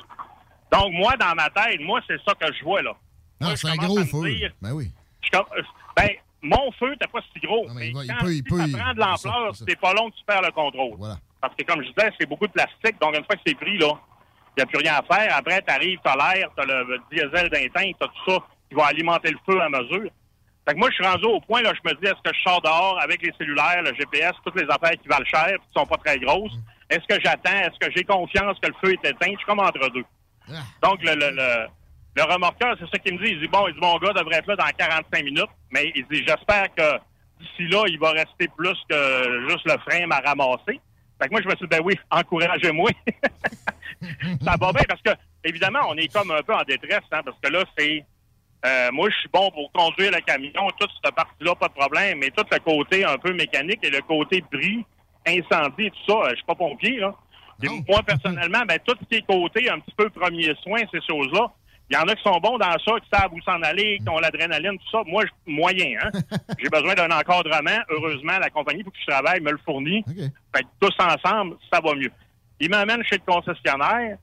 Donc, 0.71 0.91
moi, 0.93 1.15
dans 1.17 1.35
ma 1.35 1.49
tête, 1.49 1.79
moi, 1.81 1.99
c'est 2.07 2.17
ça 2.27 2.33
que 2.33 2.53
je 2.53 2.63
vois, 2.63 2.81
là. 2.81 2.91
Non, 3.41 3.47
Moi, 3.49 3.57
c'est 3.57 3.67
un 3.69 3.75
gros 3.75 3.97
feu. 4.05 4.29
dire- 4.29 4.51
Ben 4.61 4.71
oui. 4.73 4.89
je 5.21 5.37
euh, 5.37 5.41
ben, 5.97 6.09
mon 6.41 6.71
feu 6.73 6.91
n'était 6.91 7.07
pas 7.07 7.19
si 7.33 7.39
gros. 7.45 7.67
mais 7.75 7.89
il 7.89 7.93
quand 7.93 8.25
peut- 8.25 8.31
il 8.31 8.35
si 8.37 8.43
peut- 8.43 8.57
ça 8.57 8.65
il- 8.67 8.77
prend 8.77 8.93
de 8.93 8.99
l'ampleur, 8.99 9.55
c'est 9.55 9.79
pas 9.79 9.93
long 9.93 10.09
que 10.09 10.15
tu 10.15 10.23
perds 10.25 10.41
le 10.41 10.51
contrôle. 10.51 10.97
Parce 11.41 11.55
que, 11.55 11.63
comme 11.63 11.83
je 11.83 11.89
disais, 11.89 12.09
c'est 12.19 12.25
beaucoup 12.27 12.47
de 12.47 12.51
plastique. 12.53 12.99
Donc, 13.01 13.15
une 13.17 13.23
fois 13.25 13.35
que 13.35 13.41
c'est 13.45 13.55
pris, 13.55 13.77
là, 13.77 13.91
il 14.55 14.59
n'y 14.59 14.63
a 14.63 14.65
plus 14.65 14.77
rien 14.77 14.95
à 14.95 15.03
faire. 15.15 15.35
Après, 15.35 15.61
tu 15.61 15.73
arrives, 15.73 15.99
tu 16.03 16.09
as 16.09 16.15
l'air, 16.15 16.49
tu 16.55 16.63
as 16.63 16.65
le 16.65 16.97
diesel 17.11 17.49
d'intinct, 17.49 17.91
tu 17.99 18.03
as 18.03 18.07
tout 18.07 18.31
ça 18.31 18.37
qui 18.73 18.79
va 18.79 18.87
alimenter 18.87 19.31
le 19.31 19.37
feu 19.45 19.59
à 19.61 19.69
mesure. 19.69 20.09
Fait 20.67 20.73
que 20.73 20.79
moi, 20.79 20.89
je 20.89 20.95
suis 20.95 21.05
rendu 21.05 21.25
au 21.25 21.41
point, 21.41 21.61
là, 21.61 21.73
je 21.73 21.89
me 21.89 21.93
dis, 21.95 22.05
est-ce 22.05 22.21
que 22.23 22.35
je 22.35 22.41
sors 22.41 22.61
dehors 22.61 22.99
avec 23.01 23.21
les 23.21 23.33
cellulaires, 23.37 23.81
le 23.83 23.93
GPS, 23.93 24.31
toutes 24.45 24.55
les 24.59 24.67
affaires 24.69 24.97
qui 25.01 25.07
valent 25.07 25.25
cher, 25.25 25.57
qui 25.57 25.79
sont 25.79 25.85
pas 25.85 25.97
très 25.97 26.17
grosses? 26.19 26.53
Est-ce 26.89 27.05
que 27.07 27.21
j'attends? 27.21 27.51
Est-ce 27.51 27.85
que 27.85 27.91
j'ai 27.95 28.03
confiance 28.03 28.57
que 28.61 28.69
le 28.69 28.75
feu 28.83 28.93
est 28.93 29.09
éteint? 29.09 29.31
Je 29.31 29.37
suis 29.37 29.45
comme 29.45 29.59
entre 29.59 29.89
deux. 29.89 30.05
Donc, 30.81 31.01
le, 31.03 31.15
le, 31.15 31.31
le, 31.31 31.67
le 32.15 32.23
remorqueur, 32.23 32.75
c'est 32.79 32.89
ça 32.89 32.97
qu'il 32.99 33.13
me 33.19 33.23
dit. 33.23 33.31
Il 33.31 33.39
dit, 33.41 33.47
bon, 33.47 33.67
il 33.67 33.73
dit, 33.73 33.79
mon 33.81 33.97
gars 33.97 34.13
devrait 34.13 34.37
être 34.37 34.47
là 34.47 34.55
dans 34.55 34.65
45 34.77 35.23
minutes, 35.23 35.49
mais 35.71 35.91
il 35.95 36.05
dit, 36.09 36.23
j'espère 36.25 36.73
que 36.75 36.97
d'ici 37.39 37.67
là, 37.69 37.83
il 37.87 37.99
va 37.99 38.11
rester 38.11 38.47
plus 38.55 38.77
que 38.89 39.49
juste 39.49 39.65
le 39.65 39.77
frein 39.79 40.09
à 40.11 40.19
ramasser. 40.19 40.79
Fait 41.21 41.27
que 41.27 41.31
moi, 41.31 41.41
je 41.41 41.47
me 41.47 41.55
suis 41.55 41.67
dit, 41.67 41.77
ben 41.77 41.81
oui, 41.83 41.95
encouragez-moi. 42.09 42.89
ça 44.43 44.55
va 44.59 44.71
bien 44.71 44.83
parce 44.87 45.01
que, 45.01 45.11
évidemment, 45.43 45.79
on 45.89 45.95
est 45.95 46.11
comme 46.11 46.31
un 46.31 46.41
peu 46.41 46.53
en 46.53 46.63
détresse, 46.63 47.03
hein, 47.11 47.21
parce 47.23 47.37
que 47.41 47.49
là, 47.49 47.63
c'est. 47.77 48.05
Euh, 48.65 48.91
moi, 48.91 49.09
je 49.09 49.15
suis 49.17 49.29
bon 49.29 49.51
pour 49.51 49.71
conduire 49.73 50.11
le 50.11 50.21
camion, 50.21 50.69
toute 50.79 50.89
cette 51.03 51.13
partie-là, 51.13 51.55
pas 51.55 51.67
de 51.67 51.73
problème, 51.73 52.19
mais 52.19 52.29
tout 52.31 52.45
le 52.49 52.59
côté 52.59 53.03
un 53.03 53.17
peu 53.17 53.33
mécanique 53.33 53.79
et 53.83 53.89
le 53.89 54.01
côté 54.01 54.43
bris, 54.51 54.85
incendie 55.27 55.91
tout 55.91 56.11
ça, 56.11 56.13
euh, 56.13 56.29
je 56.31 56.35
suis 56.35 56.45
pas 56.45 56.55
pompier, 56.55 56.97
là. 56.97 57.13
Et 57.61 57.69
moi, 57.87 58.01
personnellement, 58.03 58.61
ben, 58.67 58.77
tout 58.85 58.95
ce 58.99 59.05
qui 59.05 59.15
est 59.15 59.25
côté 59.25 59.69
un 59.69 59.79
petit 59.79 59.95
peu 59.95 60.09
premier 60.09 60.53
soin, 60.63 60.81
ces 60.91 60.99
choses-là, 61.07 61.51
il 61.89 61.95
y 61.95 61.99
en 61.99 62.07
a 62.07 62.15
qui 62.15 62.23
sont 62.23 62.39
bons 62.39 62.57
dans 62.57 62.71
ça, 62.71 62.99
qui 62.99 63.09
savent 63.13 63.33
où 63.33 63.41
s'en 63.41 63.61
aller, 63.61 63.99
qui 63.99 64.09
ont 64.09 64.19
l'adrénaline, 64.19 64.77
tout 64.79 64.89
ça. 64.91 65.03
Moi, 65.05 65.25
je, 65.25 65.51
moyen, 65.51 65.95
hein. 66.01 66.09
J'ai 66.59 66.69
besoin 66.69 66.95
d'un 66.95 67.11
encadrement. 67.11 67.83
Heureusement, 67.89 68.39
la 68.39 68.49
compagnie 68.49 68.83
pour 68.83 68.91
que 68.93 68.99
je 68.99 69.11
travaille 69.11 69.41
me 69.41 69.51
le 69.51 69.59
fournit. 69.63 70.03
Fait 70.55 70.63
que 70.63 70.67
tous 70.79 70.95
ensemble, 70.99 71.57
ça 71.71 71.79
va 71.81 71.93
mieux. 71.93 72.11
Il 72.59 72.69
m'amène 72.69 73.03
chez 73.03 73.17
le 73.17 73.31
concessionnaire. 73.31 74.17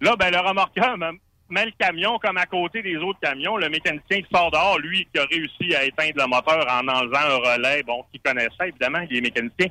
Là, 0.00 0.16
ben, 0.16 0.30
le 0.30 0.38
remorqueur 0.38 0.96
me 0.96 1.18
met 1.50 1.66
le 1.66 1.72
camion 1.78 2.18
comme 2.18 2.36
à 2.36 2.46
côté 2.46 2.82
des 2.82 2.96
autres 2.96 3.20
camions. 3.20 3.56
Le 3.56 3.68
mécanicien 3.68 4.22
qui 4.22 4.26
sort 4.34 4.50
dehors, 4.50 4.78
lui, 4.78 5.06
qui 5.12 5.20
a 5.20 5.24
réussi 5.26 5.74
à 5.74 5.84
éteindre 5.84 6.14
le 6.22 6.26
moteur 6.26 6.66
en 6.70 6.86
enlevant 6.88 7.18
un 7.18 7.36
relais, 7.54 7.82
bon, 7.82 8.04
qui 8.12 8.20
connaissait, 8.20 8.68
évidemment, 8.68 9.00
il 9.10 9.16
est 9.18 9.20
mécanicien. 9.20 9.68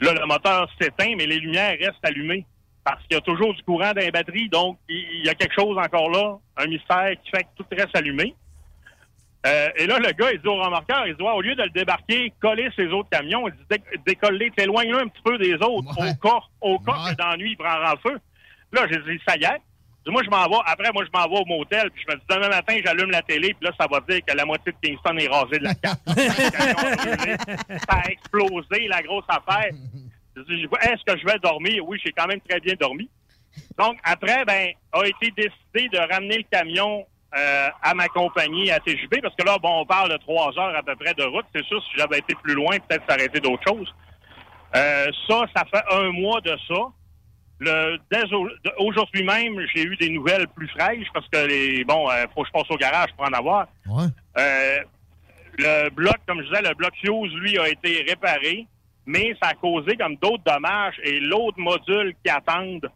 Là, 0.00 0.14
le 0.14 0.26
moteur 0.26 0.68
s'éteint, 0.80 1.14
mais 1.16 1.26
les 1.26 1.38
lumières 1.38 1.76
restent 1.80 2.04
allumées. 2.04 2.44
Parce 2.84 3.00
qu'il 3.04 3.12
y 3.14 3.18
a 3.18 3.20
toujours 3.20 3.54
du 3.54 3.62
courant 3.62 3.92
dans 3.92 4.00
les 4.00 4.10
batteries, 4.10 4.48
donc 4.48 4.76
il 4.88 5.24
y 5.24 5.28
a 5.28 5.34
quelque 5.34 5.54
chose 5.54 5.78
encore 5.78 6.10
là, 6.10 6.36
un 6.56 6.66
mystère 6.66 7.12
qui 7.22 7.30
fait 7.30 7.44
que 7.44 7.48
tout 7.56 7.64
reste 7.70 7.94
allumé. 7.96 8.34
Euh, 9.46 9.68
et 9.76 9.86
là, 9.86 9.98
le 9.98 10.12
gars, 10.12 10.32
il 10.32 10.40
dit 10.40 10.46
au 10.48 10.54
remorqueur, 10.56 11.06
il 11.06 11.16
dit, 11.16 11.22
Ouais, 11.22 11.30
au 11.32 11.40
lieu 11.40 11.54
de 11.56 11.62
le 11.62 11.70
débarquer, 11.70 12.32
coller 12.40 12.68
ses 12.76 12.86
autres 12.88 13.08
camions, 13.10 13.46
il 13.48 13.54
dit, 13.54 13.64
Dé- 13.70 13.98
décoller, 14.06 14.50
t'éloignes 14.56 14.94
un 14.94 15.08
petit 15.08 15.22
peu 15.24 15.36
des 15.38 15.54
autres, 15.54 15.94
au 15.98 16.28
cas, 16.28 16.40
au 16.60 16.78
cas 16.78 16.92
que 17.10 17.16
dans 17.16 17.28
la 17.30 17.36
nuit, 17.36 17.50
il 17.52 17.56
prendra 17.56 17.96
feu. 18.02 18.18
Là, 18.72 18.86
j'ai 18.90 18.98
dit, 18.98 19.20
ça 19.26 19.36
y 19.36 19.44
est. 19.44 19.60
Moi, 20.06 20.22
je 20.24 20.30
m'en 20.30 20.48
vais. 20.48 20.56
Après, 20.66 20.90
moi, 20.92 21.04
je 21.04 21.10
m'en 21.16 21.28
vais 21.28 21.40
au 21.40 21.44
motel, 21.44 21.90
puis 21.90 22.04
je 22.06 22.12
me 22.12 22.18
dis, 22.18 22.26
demain 22.28 22.48
matin, 22.48 22.76
j'allume 22.84 23.10
la 23.10 23.22
télé, 23.22 23.54
puis 23.54 23.68
là, 23.68 23.72
ça 23.78 23.86
va 23.90 24.00
dire 24.00 24.20
que 24.26 24.36
la 24.36 24.44
moitié 24.44 24.72
de 24.72 24.88
Kingston 24.88 25.16
est 25.16 25.28
rasée 25.28 25.58
de 25.58 25.64
la 25.64 25.74
carte. 25.74 26.00
Ça 27.88 27.98
a 28.04 28.10
explosé, 28.10 28.88
la 28.88 29.02
grosse 29.02 29.24
affaire. 29.28 29.70
Je 30.34 30.42
dis, 30.42 30.66
est-ce 30.82 31.04
que 31.06 31.18
je 31.18 31.24
vais 31.24 31.38
dormir? 31.38 31.86
Oui, 31.86 32.00
j'ai 32.04 32.12
quand 32.12 32.26
même 32.26 32.40
très 32.40 32.58
bien 32.60 32.74
dormi. 32.78 33.08
Donc, 33.78 33.96
après, 34.02 34.44
ben, 34.44 34.72
a 34.92 35.06
été 35.06 35.30
décidé 35.30 35.88
de 35.88 35.98
ramener 35.98 36.38
le 36.38 36.44
camion 36.50 37.06
euh, 37.36 37.68
à 37.82 37.94
ma 37.94 38.08
compagnie, 38.08 38.70
à 38.70 38.80
TJB, 38.80 39.20
parce 39.22 39.34
que 39.36 39.44
là, 39.44 39.56
bon, 39.58 39.80
on 39.80 39.86
parle 39.86 40.10
de 40.10 40.16
trois 40.18 40.48
heures 40.58 40.76
à 40.76 40.82
peu 40.82 40.96
près 40.96 41.14
de 41.14 41.22
route. 41.22 41.46
C'est 41.54 41.64
sûr, 41.64 41.82
si 41.84 41.90
j'avais 41.96 42.18
été 42.18 42.34
plus 42.42 42.54
loin, 42.54 42.76
peut-être 42.78 43.20
été 43.20 43.40
d'autres 43.40 43.62
choses. 43.66 43.94
Euh, 44.74 45.06
ça, 45.28 45.44
ça 45.54 45.64
fait 45.64 45.84
un 45.90 46.10
mois 46.12 46.40
de 46.40 46.56
ça. 46.68 46.74
Le, 47.64 47.96
dès 48.10 48.24
au- 48.34 48.48
de- 48.48 48.72
aujourd'hui 48.78 49.22
même, 49.22 49.54
j'ai 49.74 49.82
eu 49.84 49.96
des 49.96 50.08
nouvelles 50.10 50.48
plus 50.48 50.68
fraîches 50.68 51.06
parce 51.14 51.28
que 51.28 51.46
les 51.46 51.84
bon, 51.84 52.10
euh, 52.10 52.24
faut 52.34 52.42
que 52.42 52.48
je 52.48 52.52
passe 52.52 52.70
au 52.70 52.76
garage 52.76 53.10
pour 53.16 53.24
en 53.24 53.32
avoir. 53.32 53.68
Euh, 54.38 54.78
le 55.58 55.90
bloc, 55.90 56.16
comme 56.26 56.40
je 56.42 56.48
disais, 56.48 56.62
le 56.62 56.74
bloc 56.74 56.92
fuse, 57.04 57.32
lui, 57.34 57.58
a 57.58 57.68
été 57.68 58.04
réparé, 58.08 58.66
mais 59.06 59.36
ça 59.40 59.50
a 59.50 59.54
causé 59.54 59.96
comme 59.96 60.16
d'autres 60.16 60.42
dommages 60.44 60.96
et 61.04 61.20
l'autre 61.20 61.58
module 61.58 62.14
qui 62.24 62.30
attendent, 62.30 62.90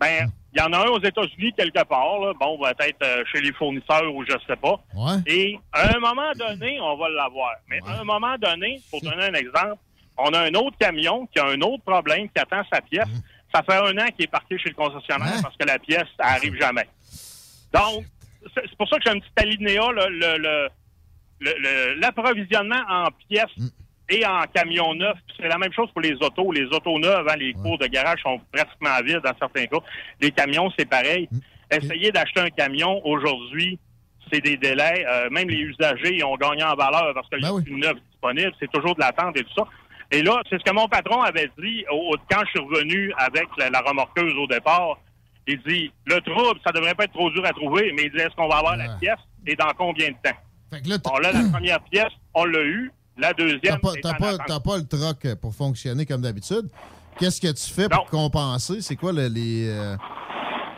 ben, 0.00 0.28
il 0.54 0.60
y 0.60 0.62
en 0.62 0.72
a 0.74 0.78
un 0.84 0.88
aux 0.90 1.00
États-Unis 1.02 1.52
quelque 1.56 1.82
part, 1.84 2.18
là. 2.20 2.32
bon, 2.38 2.58
peut-être 2.58 3.02
euh, 3.02 3.24
chez 3.32 3.40
les 3.40 3.52
fournisseurs 3.52 4.12
ou 4.14 4.24
je 4.26 4.34
sais 4.46 4.56
pas. 4.56 4.78
Ouais. 4.94 5.16
Et 5.26 5.58
à 5.72 5.96
un 5.96 6.00
moment 6.00 6.32
donné, 6.38 6.78
on 6.80 6.96
va 6.96 7.08
l'avoir. 7.08 7.52
Mais 7.68 7.78
à 7.86 8.00
un 8.00 8.04
moment 8.04 8.36
donné, 8.36 8.80
pour 8.90 9.00
donner 9.00 9.24
un 9.30 9.34
exemple, 9.34 9.76
on 10.18 10.28
a 10.34 10.40
un 10.40 10.54
autre 10.54 10.76
camion 10.78 11.26
qui 11.32 11.38
a 11.38 11.46
un 11.46 11.60
autre 11.62 11.82
problème, 11.84 12.28
qui 12.28 12.38
attend 12.38 12.62
sa 12.70 12.82
pièce. 12.82 13.06
Mmh. 13.08 13.20
Ça 13.54 13.62
fait 13.62 13.76
un 13.76 13.96
an 13.98 14.06
qu'il 14.16 14.24
est 14.24 14.30
parqué 14.30 14.58
chez 14.58 14.70
le 14.70 14.74
concessionnaire 14.74 15.40
parce 15.42 15.56
que 15.56 15.66
la 15.66 15.78
pièce, 15.78 16.06
elle 16.18 16.24
arrive 16.26 16.54
jamais. 16.60 16.88
Donc, 17.72 18.04
c'est 18.54 18.76
pour 18.76 18.88
ça 18.88 18.96
que 18.96 19.02
j'ai 19.04 19.10
un 19.10 19.18
petit 19.20 19.30
alinéa, 19.36 19.92
là, 19.92 20.08
le- 20.08 20.38
le- 20.38 20.68
le- 21.40 21.58
le- 21.58 21.94
l'approvisionnement 22.00 22.80
en 22.88 23.08
pièces 23.28 23.44
et 24.08 24.24
en 24.26 24.42
camions 24.54 24.94
neufs. 24.94 25.16
C'est 25.38 25.48
la 25.48 25.58
même 25.58 25.72
chose 25.72 25.90
pour 25.92 26.00
les 26.02 26.12
autos. 26.14 26.52
Les 26.52 26.64
autos 26.64 26.98
neuves, 26.98 27.26
hein, 27.28 27.36
les 27.36 27.52
cours 27.54 27.78
de 27.78 27.86
garage 27.86 28.20
sont 28.22 28.40
pratiquement 28.52 28.96
vides 29.04 29.20
dans 29.24 29.36
certains 29.38 29.66
cas. 29.66 29.78
Les 30.20 30.30
camions, 30.30 30.70
c'est 30.78 30.88
pareil. 30.88 31.28
Essayer 31.70 32.10
d'acheter 32.12 32.40
un 32.40 32.50
camion 32.50 33.00
aujourd'hui, 33.06 33.78
c'est 34.30 34.40
des 34.42 34.56
délais. 34.56 35.04
Euh, 35.08 35.30
même 35.30 35.48
les 35.48 35.56
usagers 35.58 36.14
ils 36.16 36.24
ont 36.24 36.36
gagné 36.36 36.62
en 36.64 36.74
valeur 36.74 37.12
parce 37.14 37.28
qu'il 37.28 37.38
n'y 37.38 37.46
a 37.46 37.62
plus 37.62 37.72
de 37.72 37.76
neuf 37.78 37.96
disponible. 38.10 38.52
C'est 38.60 38.70
toujours 38.70 38.94
de 38.94 39.00
l'attente 39.00 39.36
et 39.38 39.44
tout 39.44 39.54
ça. 39.56 39.64
Et 40.12 40.22
là, 40.22 40.42
c'est 40.48 40.58
ce 40.58 40.64
que 40.64 40.72
mon 40.74 40.86
patron 40.88 41.22
avait 41.22 41.50
dit 41.58 41.84
au- 41.90 42.14
quand 42.30 42.40
je 42.44 42.50
suis 42.50 42.60
revenu 42.60 43.12
avec 43.16 43.46
la, 43.58 43.70
la 43.70 43.80
remorqueuse 43.80 44.34
au 44.36 44.46
départ. 44.46 44.98
Il 45.48 45.60
dit, 45.66 45.90
le 46.06 46.20
trouble, 46.20 46.60
ça 46.64 46.70
devrait 46.70 46.94
pas 46.94 47.04
être 47.04 47.12
trop 47.14 47.28
dur 47.30 47.44
à 47.44 47.50
trouver, 47.50 47.92
mais 47.96 48.02
il 48.04 48.12
dit, 48.12 48.18
est-ce 48.18 48.34
qu'on 48.36 48.46
va 48.48 48.58
avoir 48.58 48.76
la 48.76 48.90
pièce 49.00 49.18
et 49.46 49.56
dans 49.56 49.72
combien 49.76 50.08
de 50.08 50.14
temps? 50.22 50.36
bon, 51.04 51.18
là, 51.18 51.32
la 51.32 51.48
première 51.50 51.80
pièce, 51.84 52.12
on 52.34 52.44
l'a 52.44 52.62
eu. 52.62 52.92
La 53.18 53.32
deuxième, 53.34 53.60
T'as 53.62 54.14
pas, 54.14 54.38
pas, 54.38 54.60
pas 54.60 54.76
le 54.78 54.86
troc 54.86 55.34
pour 55.40 55.54
fonctionner 55.54 56.06
comme 56.06 56.22
d'habitude. 56.22 56.68
Qu'est-ce 57.18 57.40
que 57.40 57.52
tu 57.52 57.70
fais 57.72 57.88
pour 57.88 58.06
compenser? 58.06 58.80
C'est 58.80 58.96
quoi 58.96 59.12
le- 59.12 59.26
les, 59.28 59.68
euh, 59.68 59.96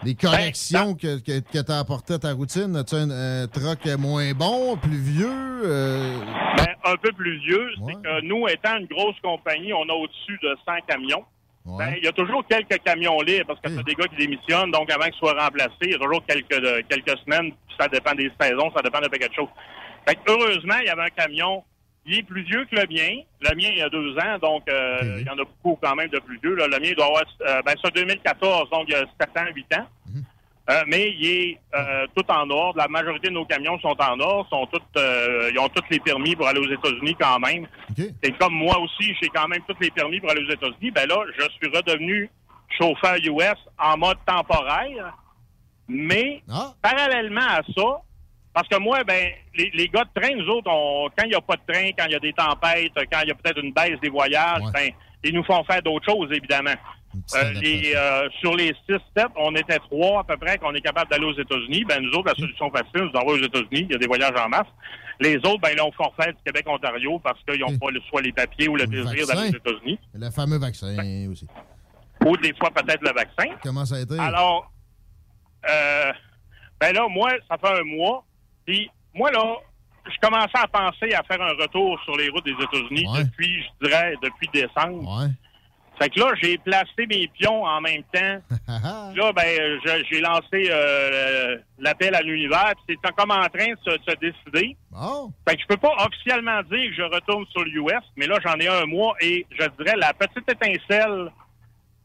les 0.04 0.14
Ben, 0.14 0.20
corrections 0.30 0.94
que, 0.94 1.18
que, 1.20 1.40
que 1.40 1.62
tu 1.62 1.72
as 1.72 1.78
apportées 1.78 2.14
à 2.14 2.18
ta 2.18 2.32
routine? 2.32 2.76
As-tu 2.76 2.94
un, 2.96 3.10
un 3.10 3.46
troc 3.48 3.84
moins 3.98 4.32
bon, 4.32 4.76
plus 4.76 4.98
vieux? 4.98 5.28
euh, 5.64 6.18
Ben, 6.58 6.74
un 6.84 6.96
peu 6.96 7.12
plus 7.12 7.38
vieux, 7.40 7.68
c'est 7.86 7.94
que 7.94 8.20
nous, 8.22 8.46
étant 8.48 8.76
une 8.76 8.86
grosse 8.86 9.18
compagnie, 9.22 9.72
on 9.72 9.88
a 9.88 9.92
au-dessus 9.92 10.38
de 10.42 10.56
100 10.66 10.72
camions. 10.88 11.24
Ben, 11.66 11.94
il 11.96 12.04
y 12.04 12.08
a 12.08 12.12
toujours 12.12 12.44
quelques 12.46 12.78
camions 12.84 13.18
libres 13.22 13.46
parce 13.46 13.60
que 13.60 13.70
c'est 13.70 13.84
des 13.84 13.94
gars 13.94 14.06
qui 14.08 14.16
démissionnent, 14.16 14.70
donc 14.70 14.90
avant 14.92 15.04
qu'ils 15.06 15.14
soient 15.14 15.32
remplacés, 15.32 15.72
il 15.82 15.92
y 15.92 15.94
a 15.94 15.98
toujours 15.98 16.22
quelques, 16.26 16.60
de- 16.60 16.82
quelques 16.88 17.18
semaines, 17.24 17.52
ça 17.80 17.88
dépend 17.88 18.14
des 18.14 18.30
saisons, 18.38 18.70
ça 18.76 18.82
dépend 18.82 19.00
de 19.00 19.08
quelque 19.08 19.34
chose. 19.34 19.48
Fait 20.06 20.14
que 20.14 20.20
heureusement, 20.28 20.74
il 20.82 20.86
y 20.86 20.90
avait 20.90 21.04
un 21.04 21.08
camion, 21.08 21.64
il 22.06 22.18
est 22.18 22.22
plus 22.22 22.42
vieux 22.42 22.64
que 22.66 22.76
le 22.76 22.86
mien. 22.88 23.22
Le 23.40 23.54
mien, 23.56 23.68
il 23.70 23.78
y 23.78 23.82
a 23.82 23.88
deux 23.88 24.16
ans, 24.18 24.38
donc 24.40 24.68
euh, 24.68 25.18
il 25.20 25.26
y 25.26 25.30
en 25.30 25.38
a 25.38 25.44
beaucoup 25.44 25.78
quand 25.82 25.94
même 25.94 26.08
de 26.08 26.18
plus 26.18 26.38
vieux. 26.42 26.54
là. 26.54 26.66
Le 26.66 26.78
mien, 26.78 26.88
il 26.90 26.96
doit 26.96 27.06
avoir, 27.06 27.24
euh, 27.46 27.62
ben, 27.62 27.74
c'est 27.82 27.94
2014, 27.94 28.70
donc 28.70 28.84
il 28.88 28.92
y 28.92 28.94
a 28.94 29.04
7 29.20 29.30
ans, 29.38 29.46
8 29.54 29.74
ans. 29.76 29.86
Euh, 30.70 30.82
mais 30.86 31.10
il 31.10 31.26
est 31.26 31.60
tout 32.16 32.24
en 32.30 32.48
ordre. 32.48 32.78
La 32.78 32.88
majorité 32.88 33.28
de 33.28 33.34
nos 33.34 33.44
camions 33.44 33.78
sont 33.80 33.94
en 34.00 34.18
ordre, 34.18 34.48
sont 34.48 34.66
toutes, 34.66 34.82
ils 34.96 35.58
ont 35.58 35.68
tous 35.68 35.84
les 35.90 36.00
permis 36.00 36.34
pour 36.34 36.46
aller 36.48 36.60
aux 36.60 36.72
États-Unis 36.72 37.14
quand 37.20 37.38
même. 37.38 37.66
Et 38.22 38.32
comme 38.32 38.54
moi 38.54 38.78
aussi, 38.78 39.14
j'ai 39.20 39.28
quand 39.28 39.46
même 39.46 39.60
tous 39.68 39.76
les 39.80 39.90
permis 39.90 40.20
pour 40.20 40.30
aller 40.30 40.42
aux 40.42 40.50
États-Unis. 40.50 40.90
Ben 40.90 41.06
là, 41.06 41.22
je 41.38 41.42
suis 41.42 41.76
redevenu 41.76 42.30
chauffeur 42.78 43.16
US 43.16 43.58
en 43.78 43.98
mode 43.98 44.16
temporaire. 44.26 45.14
Mais 45.86 46.42
parallèlement 46.80 47.46
à 47.46 47.60
ça, 47.76 48.00
parce 48.54 48.68
que 48.68 48.78
moi, 48.78 49.02
ben, 49.04 49.32
les, 49.56 49.70
les 49.74 49.88
gars 49.88 50.04
de 50.04 50.20
train, 50.20 50.34
nous 50.34 50.48
autres, 50.48 50.70
on, 50.70 51.08
quand 51.16 51.24
il 51.24 51.30
n'y 51.30 51.34
a 51.34 51.40
pas 51.40 51.56
de 51.56 51.72
train, 51.72 51.90
quand 51.98 52.06
il 52.06 52.12
y 52.12 52.14
a 52.14 52.20
des 52.20 52.32
tempêtes, 52.32 52.92
quand 53.12 53.20
il 53.22 53.28
y 53.28 53.32
a 53.32 53.34
peut-être 53.34 53.62
une 53.62 53.72
baisse 53.72 53.98
des 54.00 54.08
voyages, 54.08 54.62
ben, 54.72 54.90
ils 55.24 55.34
nous 55.34 55.44
font 55.44 55.62
faire 55.64 55.82
d'autres 55.82 56.08
choses, 56.10 56.30
évidemment. 56.32 56.74
Euh, 57.36 57.52
les, 57.60 57.94
euh, 57.94 58.28
sur 58.40 58.56
les 58.56 58.74
six 58.88 58.98
steps, 59.10 59.32
on 59.36 59.54
était 59.54 59.78
trois 59.78 60.20
à 60.20 60.24
peu 60.24 60.36
près 60.36 60.58
qu'on 60.58 60.74
est 60.74 60.80
capable 60.80 61.10
d'aller 61.10 61.26
aux 61.26 61.38
États-Unis. 61.38 61.84
Ben, 61.84 62.00
nous 62.02 62.10
autres, 62.10 62.28
la 62.28 62.34
solution 62.34 62.70
facile, 62.70 63.08
nous 63.12 63.20
envoie 63.20 63.34
aux 63.34 63.42
États-Unis. 63.42 63.86
Il 63.88 63.92
y 63.92 63.94
a 63.94 63.98
des 63.98 64.06
voyages 64.06 64.34
en 64.36 64.48
masse. 64.48 64.66
Les 65.20 65.36
autres, 65.36 65.60
ben, 65.60 65.76
là, 65.76 65.84
on 65.86 65.92
forfait 65.92 66.32
du 66.32 66.38
Québec-Ontario 66.44 67.20
parce 67.20 67.38
qu'ils 67.44 67.60
n'ont 67.60 67.78
pas 67.78 67.90
le, 67.90 68.00
soit 68.08 68.20
les 68.20 68.32
papiers 68.32 68.68
ou 68.68 68.76
le 68.76 68.86
désir 68.86 69.26
d'aller 69.28 69.50
aux 69.50 69.56
États-Unis. 69.56 69.98
le 70.12 70.30
fameux 70.30 70.58
vaccin 70.58 71.28
aussi. 71.30 71.46
Ou 72.26 72.36
des 72.38 72.52
fois, 72.54 72.70
peut-être 72.70 73.02
le 73.02 73.12
vaccin. 73.12 73.54
Comment 73.62 73.84
ça 73.84 73.96
a 73.96 74.00
été? 74.00 74.18
Alors, 74.18 74.72
euh, 75.70 76.12
ben 76.80 76.92
là, 76.94 77.06
moi, 77.08 77.30
ça 77.48 77.56
fait 77.58 77.80
un 77.80 77.84
mois. 77.84 78.24
Puis, 78.66 78.90
moi, 79.14 79.30
là, 79.30 79.56
je 80.06 80.18
commençais 80.20 80.58
à 80.58 80.68
penser 80.68 81.14
à 81.14 81.22
faire 81.22 81.40
un 81.40 81.54
retour 81.54 81.98
sur 82.04 82.16
les 82.16 82.28
routes 82.28 82.44
des 82.44 82.52
États-Unis 82.52 83.06
depuis, 83.18 83.62
je 83.62 83.86
dirais, 83.86 84.14
depuis 84.22 84.48
décembre. 84.52 85.28
Fait 85.98 86.08
que 86.10 86.18
là, 86.18 86.32
j'ai 86.42 86.58
placé 86.58 87.06
mes 87.08 87.28
pions 87.28 87.64
en 87.64 87.80
même 87.80 88.02
temps. 88.12 88.42
là, 89.16 89.32
ben, 89.32 89.80
j'ai 90.10 90.20
lancé 90.20 90.68
euh, 90.68 91.56
l'appel 91.78 92.14
à 92.16 92.20
l'univers. 92.20 92.72
puis 92.86 92.98
C'est 93.02 93.14
comme 93.14 93.30
en 93.30 93.46
train 93.46 93.72
de 93.72 93.78
se, 93.84 93.90
se 94.04 94.16
décider. 94.16 94.76
Fait 95.48 95.54
que 95.54 95.62
je 95.62 95.66
peux 95.68 95.76
pas 95.76 95.94
officiellement 96.04 96.62
dire 96.62 96.90
que 96.90 96.94
je 96.96 97.02
retourne 97.02 97.46
sur 97.52 97.62
l'US, 97.62 98.02
mais 98.16 98.26
là, 98.26 98.38
j'en 98.44 98.56
ai 98.56 98.66
un 98.66 98.86
mois 98.86 99.14
et 99.20 99.46
je 99.50 99.66
dirais 99.78 99.96
la 99.96 100.12
petite 100.14 100.48
étincelle. 100.50 101.30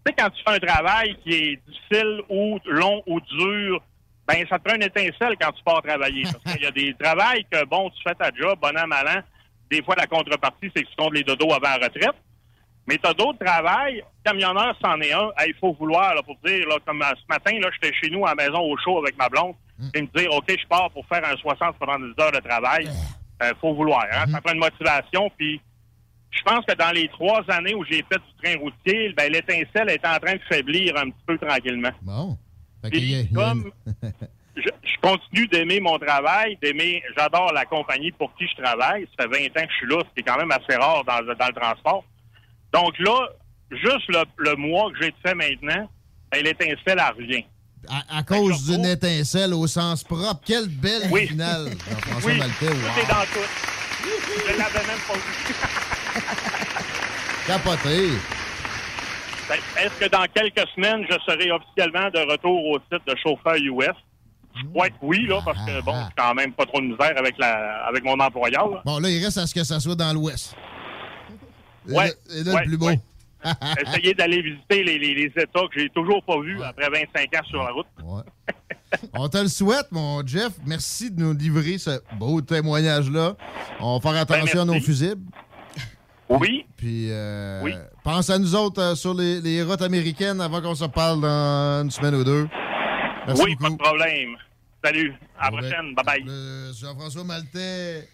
Tu 0.05 0.11
sais, 0.11 0.15
quand 0.17 0.29
tu 0.29 0.43
fais 0.43 0.55
un 0.55 0.59
travail 0.59 1.17
qui 1.23 1.33
est 1.33 1.59
difficile 1.67 2.21
ou 2.29 2.59
long 2.65 3.01
ou 3.07 3.19
dur, 3.19 3.81
ben, 4.29 4.45
ça 4.47 4.59
te 4.59 4.63
prend 4.63 4.75
une 4.75 4.83
étincelle 4.83 5.35
quand 5.41 5.51
tu 5.51 5.63
pars 5.63 5.81
travailler. 5.81 6.21
Parce 6.23 6.55
qu'il 6.55 6.63
y 6.63 6.67
a 6.67 6.71
des 6.71 6.93
travails 6.99 7.45
que, 7.51 7.65
bon, 7.65 7.89
tu 7.89 8.01
fais 8.07 8.13
ta 8.13 8.29
job, 8.31 8.59
bon 8.61 8.77
an, 8.77 8.85
mal 8.85 9.07
an. 9.07 9.21
Des 9.71 9.81
fois, 9.81 9.95
la 9.97 10.05
contrepartie, 10.05 10.71
c'est 10.75 10.83
que 10.83 10.87
tu 10.87 10.95
comptes 10.95 11.15
les 11.15 11.23
dodos 11.23 11.51
avant 11.51 11.77
la 11.79 11.87
retraite. 11.87 12.15
Mais 12.87 12.97
tu 12.97 13.09
as 13.09 13.13
d'autres 13.13 13.43
travails. 13.43 14.03
Camionneur, 14.23 14.75
c'en 14.81 14.99
est 15.01 15.13
un. 15.13 15.31
Il 15.47 15.55
faut 15.59 15.73
vouloir, 15.73 16.13
là, 16.13 16.21
pour 16.21 16.37
dire, 16.45 16.67
là, 16.67 16.77
comme 16.85 17.01
euh, 17.01 17.11
ce 17.15 17.25
matin, 17.27 17.57
là, 17.59 17.69
j'étais 17.73 17.95
chez 17.95 18.11
nous 18.11 18.25
à 18.25 18.35
la 18.35 18.35
maison 18.35 18.59
au 18.59 18.77
chaud 18.77 18.99
avec 18.99 19.17
ma 19.17 19.29
blonde. 19.29 19.55
Et 19.95 20.01
me 20.01 20.07
dire, 20.15 20.31
OK, 20.31 20.45
je 20.47 20.67
pars 20.67 20.91
pour 20.91 21.05
faire 21.07 21.23
un 21.25 21.33
60-70 21.33 22.21
heures 22.21 22.31
de 22.31 22.47
travail. 22.47 22.87
Il 23.41 23.53
faut 23.61 23.73
vouloir. 23.73 24.05
Hein? 24.11 24.25
Ça 24.31 24.41
prend 24.41 24.53
une 24.53 24.59
motivation. 24.59 25.31
Puis, 25.37 25.59
je 26.31 26.41
pense 26.43 26.65
que 26.65 26.75
dans 26.75 26.91
les 26.91 27.07
trois 27.07 27.41
années 27.47 27.73
où 27.73 27.83
j'ai 27.85 28.03
fait 28.11 28.19
du 28.19 28.43
train 28.43 28.59
routier, 28.59 29.13
ben, 29.13 29.31
l'étincelle 29.31 29.89
est 29.89 30.05
en 30.05 30.19
train 30.19 30.33
de 30.33 30.41
faiblir 30.51 30.97
un 30.97 31.09
petit 31.09 31.23
peu 31.25 31.37
tranquillement. 31.37 31.91
Bon. 32.01 32.37
Fait 32.83 32.89
Puis, 32.91 33.15
a- 33.15 33.35
comme 33.35 33.71
je, 34.55 34.61
je 34.61 34.97
continue 35.01 35.47
d'aimer 35.47 35.79
mon 35.79 35.97
travail, 35.99 36.57
d'aimer, 36.61 37.01
j'adore 37.17 37.51
la 37.53 37.65
compagnie 37.65 38.11
pour 38.11 38.33
qui 38.35 38.45
je 38.47 38.61
travaille. 38.61 39.07
Ça 39.19 39.27
fait 39.27 39.49
20 39.49 39.61
ans 39.61 39.65
que 39.65 39.71
je 39.71 39.77
suis 39.77 39.87
là, 39.87 39.97
ce 39.99 40.13
qui 40.13 40.19
est 40.19 40.23
quand 40.23 40.37
même 40.37 40.51
assez 40.51 40.75
rare 40.77 41.03
dans, 41.03 41.19
dans 41.21 41.47
le 41.47 41.53
transport. 41.53 42.03
Donc 42.73 42.97
là, 42.99 43.27
juste 43.71 44.07
le, 44.09 44.23
le 44.37 44.55
mois 44.55 44.91
que 44.91 45.03
j'ai 45.03 45.13
fait 45.25 45.33
maintenant, 45.35 45.89
ben, 46.31 46.43
l'étincelle, 46.43 46.77
elle 46.87 47.15
revient. 47.17 47.45
à, 47.89 48.19
à 48.19 48.23
cause 48.23 48.65
d'une 48.69 48.85
étincelle 48.85 49.53
au 49.53 49.65
sens 49.67 50.03
propre. 50.03 50.41
Quelle 50.45 50.67
belle 50.67 51.07
Oui. 51.11 51.27
finale, 51.27 51.69
Jean-François 51.89 52.31
Oui, 52.31 52.37
Maltais. 52.37 52.65
tout 52.67 52.73
wow. 52.73 53.01
est 53.01 53.07
dans 53.07 53.25
tout. 53.33 53.49
Je 54.47 54.57
l'avais 54.57 54.87
même 54.87 54.99
pas 55.07 55.13
vu. 55.13 55.53
Capoté. 57.47 58.09
Ben, 59.49 59.57
Est-ce 59.83 59.99
que 59.99 60.09
dans 60.09 60.25
quelques 60.33 60.67
semaines, 60.75 61.05
je 61.09 61.15
serai 61.25 61.51
officiellement 61.51 62.09
de 62.11 62.31
retour 62.31 62.65
au 62.67 62.79
titre 62.79 63.01
de 63.07 63.15
chauffeur 63.21 63.55
US? 63.55 63.95
Je 64.55 64.65
crois 64.69 64.89
que 64.89 64.95
oui, 65.01 65.25
là, 65.27 65.39
parce 65.45 65.59
que 65.65 65.81
bon, 65.83 65.93
j'ai 65.93 66.13
quand 66.17 66.33
même 66.33 66.53
pas 66.53 66.65
trop 66.65 66.81
de 66.81 66.87
misère 66.87 67.13
avec 67.17 67.37
la 67.37 67.85
avec 67.85 68.03
mon 68.03 68.19
employeur. 68.19 68.69
là. 68.69 68.81
Bon, 68.85 68.99
là, 68.99 69.09
il 69.09 69.23
reste 69.23 69.37
à 69.37 69.47
ce 69.47 69.53
que 69.53 69.63
ça 69.63 69.79
soit 69.79 69.95
dans 69.95 70.11
l'Ouest. 70.13 70.55
Ouais, 71.87 72.11
Et 72.35 72.43
là, 72.43 72.53
ouais, 72.53 72.61
le 72.61 72.67
plus 72.67 72.77
beau. 72.77 72.87
ouais. 72.87 72.99
Essayer 73.87 74.13
d'aller 74.13 74.41
visiter 74.41 74.83
les, 74.83 74.99
les, 74.99 75.13
les 75.13 75.25
États 75.27 75.61
que 75.71 75.79
j'ai 75.79 75.89
toujours 75.89 76.21
pas 76.25 76.39
vus 76.41 76.61
après 76.61 76.89
25 76.89 77.33
ans 77.35 77.45
sur 77.47 77.63
la 77.63 77.71
route. 77.71 77.87
On 79.13 79.29
te 79.29 79.37
le 79.37 79.47
souhaite, 79.47 79.87
mon 79.91 80.25
Jeff. 80.27 80.51
Merci 80.65 81.09
de 81.09 81.21
nous 81.21 81.33
livrer 81.33 81.77
ce 81.77 82.01
beau 82.17 82.41
témoignage-là. 82.41 83.35
On 83.79 83.97
va 83.97 84.11
faire 84.11 84.21
attention 84.21 84.61
à 84.61 84.65
nos 84.65 84.73
Ben, 84.73 84.81
fusibles. 84.81 85.21
Oui. 86.29 86.65
Puis, 86.77 87.07
euh, 87.09 87.61
Oui. 87.63 87.73
pense 88.03 88.29
à 88.29 88.37
nous 88.37 88.53
autres 88.55 88.81
euh, 88.81 88.95
sur 88.95 89.13
les, 89.13 89.41
les 89.41 89.63
routes 89.63 89.81
américaines 89.81 90.39
avant 90.41 90.61
qu'on 90.61 90.75
se 90.75 90.85
parle 90.85 91.21
dans 91.21 91.83
une 91.83 91.91
semaine 91.91 92.15
ou 92.15 92.23
deux. 92.23 92.47
Merci 93.27 93.41
oui, 93.43 93.55
pas 93.55 93.69
de 93.69 93.75
problème. 93.75 94.35
Salut. 94.83 95.13
À 95.37 95.45
la 95.49 95.57
prochaine. 95.57 95.93
Bye-bye. 95.95 96.79
Jean-François 96.79 97.23
Maltais. 97.23 98.07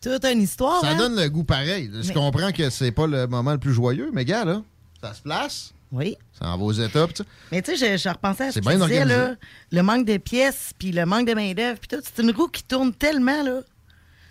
Toute 0.00 0.24
une 0.24 0.42
histoire. 0.42 0.80
Ça 0.80 0.88
hein? 0.90 0.96
donne 0.96 1.16
le 1.16 1.28
goût 1.28 1.44
pareil. 1.44 1.90
Je 2.02 2.08
Mais- 2.08 2.14
comprends 2.14 2.52
que 2.52 2.70
c'est 2.70 2.92
pas 2.92 3.06
le 3.06 3.26
moment 3.26 3.52
le 3.52 3.58
plus 3.58 3.72
joyeux, 3.72 4.10
mais 4.12 4.24
gars, 4.24 4.44
là, 4.44 4.62
ça 5.02 5.12
se 5.14 5.22
place. 5.22 5.74
Oui. 5.90 6.16
Ça 6.38 6.46
en 6.48 6.58
va 6.58 6.64
aux 6.64 6.72
étapes, 6.72 7.14
tu 7.14 7.22
sais. 7.22 7.28
Mais 7.50 7.62
tu 7.62 7.76
sais, 7.76 7.96
je, 7.96 8.02
je 8.02 8.08
repensais 8.08 8.44
à 8.48 8.52
ce 8.52 8.60
que 8.60 8.68
tu 8.68 8.76
disais, 8.76 9.04
là, 9.04 9.34
le 9.72 9.82
manque 9.82 10.06
de 10.06 10.16
pièces, 10.18 10.72
puis 10.78 10.92
le 10.92 11.06
manque 11.06 11.26
de 11.26 11.34
main-d'œuvre, 11.34 11.78
puis 11.80 11.88
tout. 11.88 12.02
C'est 12.04 12.22
une 12.22 12.30
roue 12.30 12.48
qui 12.48 12.62
tourne 12.62 12.92
tellement, 12.92 13.42
là. 13.42 13.60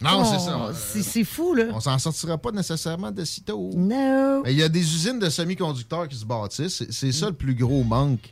Non, 0.02 0.19
On- 0.19 0.24
c'est 0.26 0.40
ça. 0.40 0.72
C'est 0.76 1.02
c'est 1.02 1.24
fou, 1.24 1.53
là. 1.56 1.65
On 1.74 1.80
s'en 1.80 1.98
sortira 1.98 2.38
pas 2.38 2.52
nécessairement 2.52 3.10
de 3.11 3.24
sitôt. 3.26 3.72
Non. 3.76 4.41
Mais 4.44 4.53
il 4.53 4.60
y 4.60 4.64
a 4.64 4.69
des 4.69 4.80
usines 4.82 5.18
de 5.19 5.30
semi-conducteurs 5.30 6.07
qui 6.07 6.15
se 6.15 6.26
bâtissent. 6.26 6.78
C'est- 6.78 6.91
C'est 6.91 7.11
ça 7.11 7.28
le 7.28 7.34
plus 7.34 7.56
gros 7.56 7.84
manque. 7.84 8.30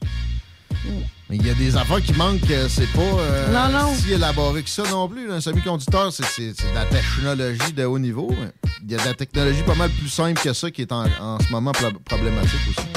Mais 1.30 1.38
il 1.38 1.46
y 1.48 1.50
a 1.50 1.56
des 1.56 1.76
affaires 1.76 2.02
qui 2.04 2.14
manquent, 2.14 2.50
euh, 2.52 2.68
c'est 2.70 2.86
pas 2.92 3.00
euh, 3.02 3.52
Non, 3.52 3.70
non. 3.80 3.96
si 3.96 4.14
élaboré 4.14 4.62
que 4.62 4.70
ça 4.70 4.84
non 4.92 5.08
plus. 5.08 5.32
Un 5.32 5.42
semi-conducteur, 5.42 6.14
c'est 6.14 6.50
de 6.52 6.76
la 6.76 6.86
technologie 6.86 7.74
de 7.74 7.84
haut 7.84 7.98
niveau. 7.98 8.32
Il 8.84 8.92
y 8.92 8.96
a 8.96 9.00
de 9.00 9.06
la 9.06 9.14
technologie 9.16 9.64
pas 9.64 9.74
mal 9.74 9.90
plus 9.90 10.08
simple 10.10 10.40
que 10.40 10.54
ça 10.54 10.70
qui 10.70 10.84
est 10.84 10.92
en, 10.92 11.06
en 11.20 11.40
ce 11.40 11.50
moment 11.52 11.72
pro- 11.72 11.98
problématique 12.06 12.60
aussi. 12.70 12.88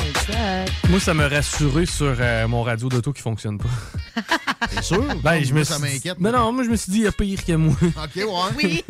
Moi, 0.91 1.01
ça 1.01 1.15
me 1.15 1.27
rassuré 1.27 1.87
sur 1.87 2.15
euh, 2.21 2.47
mon 2.49 2.63
radio 2.63 2.91
d'auto 2.91 3.15
qui 3.15 3.23
fonctionne 3.23 3.57
pas. 3.57 3.69
C'est 4.73 4.85
sûr? 4.85 5.05
Ben, 5.23 5.43
je 5.43 5.55
me 5.55 5.65
ça 5.65 5.79
m'inquiète. 5.79 6.17
Mais 6.19 6.31
non, 6.31 6.53
moi, 6.53 6.65
je 6.65 6.69
me 6.69 6.77
suis 6.77 6.93
dit, 6.93 6.99
il 6.99 7.05
y 7.05 7.07
a 7.07 7.13
pire 7.13 7.43
que 7.43 7.53
moi. 7.53 7.75
OK, 7.83 8.17
ouais. 8.17 8.25
Oui. 8.63 8.85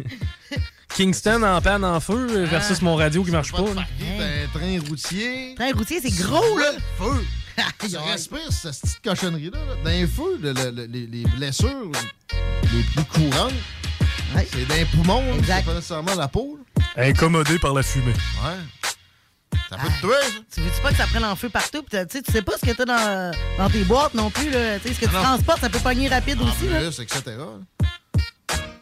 Kingston 0.97 1.43
en 1.45 1.61
panne 1.61 1.85
en 1.85 2.01
feu 2.01 2.45
versus 2.47 2.83
mon 2.83 2.97
radio 2.97 3.23
qui 3.23 3.31
marche 3.31 3.53
pas. 3.53 3.61
un 3.61 4.59
train 4.59 4.81
routier. 4.89 5.55
Train 5.55 5.73
routier, 5.77 6.01
c'est 6.03 6.11
gros, 6.25 6.59
là. 6.59 6.73
Feu. 6.99 7.25
Tu 7.89 7.97
respires 7.97 8.53
cette 8.53 8.81
petite 8.81 9.01
cochonnerie-là. 9.03 9.59
Là. 9.59 9.75
Dans 9.85 9.91
les 9.91 10.07
feux, 10.07 10.39
le- 10.41 10.53
le- 10.53 10.71
le- 10.71 10.85
les, 10.87 11.07
les 11.07 11.25
blessures 11.37 11.91
les 12.73 12.83
plus 12.95 13.05
courantes, 13.05 13.53
c'est 14.53 14.67
dans 14.69 14.75
les 14.75 14.85
poumons. 14.87 15.25
C'est 15.47 15.65
pas 15.65 15.75
nécessairement 15.75 16.15
la 16.15 16.29
peau. 16.29 16.59
là. 16.77 17.05
Incommodé 17.07 17.59
par 17.59 17.75
la 17.75 17.83
fumée. 17.83 18.13
Ouais. 18.13 19.59
Ça 19.71 19.77
peut 19.77 19.89
te 19.89 20.01
tuer, 20.01 20.11
ça. 20.11 20.39
Tu 20.55 20.61
veux-tu 20.61 20.81
pas 20.83 20.91
que 20.91 20.97
ça 20.97 21.07
prenne 21.07 21.25
en 21.25 21.37
feu 21.37 21.49
partout? 21.49 21.83
T'as- 21.91 22.07
tu 22.07 22.19
sais, 22.19 22.23
tu 22.23 22.33
sais 22.33 22.43
pas 22.43 22.53
ce 22.61 22.67
que 22.67 22.73
t'as 22.73 22.85
dans, 22.85 23.33
dans 23.59 23.71
tes 23.71 23.85
boîtes 23.85 24.15
non 24.15 24.31
plus. 24.31 24.51
Là. 24.51 24.79
Tu 24.79 24.89
sais, 24.89 24.95
ce 24.95 25.01
que 25.01 25.07
tu 25.07 25.11
Ah 25.15 25.19
non. 25.19 25.23
transportes, 25.25 25.61
ça 25.61 25.69
peut 25.71 25.79
pogner 25.79 26.09
rapide 26.09 26.41
En 26.41 26.45
aussi. 26.49 26.69
Là. 26.69 26.81
plus, 26.81 27.01
etc. 27.01 27.23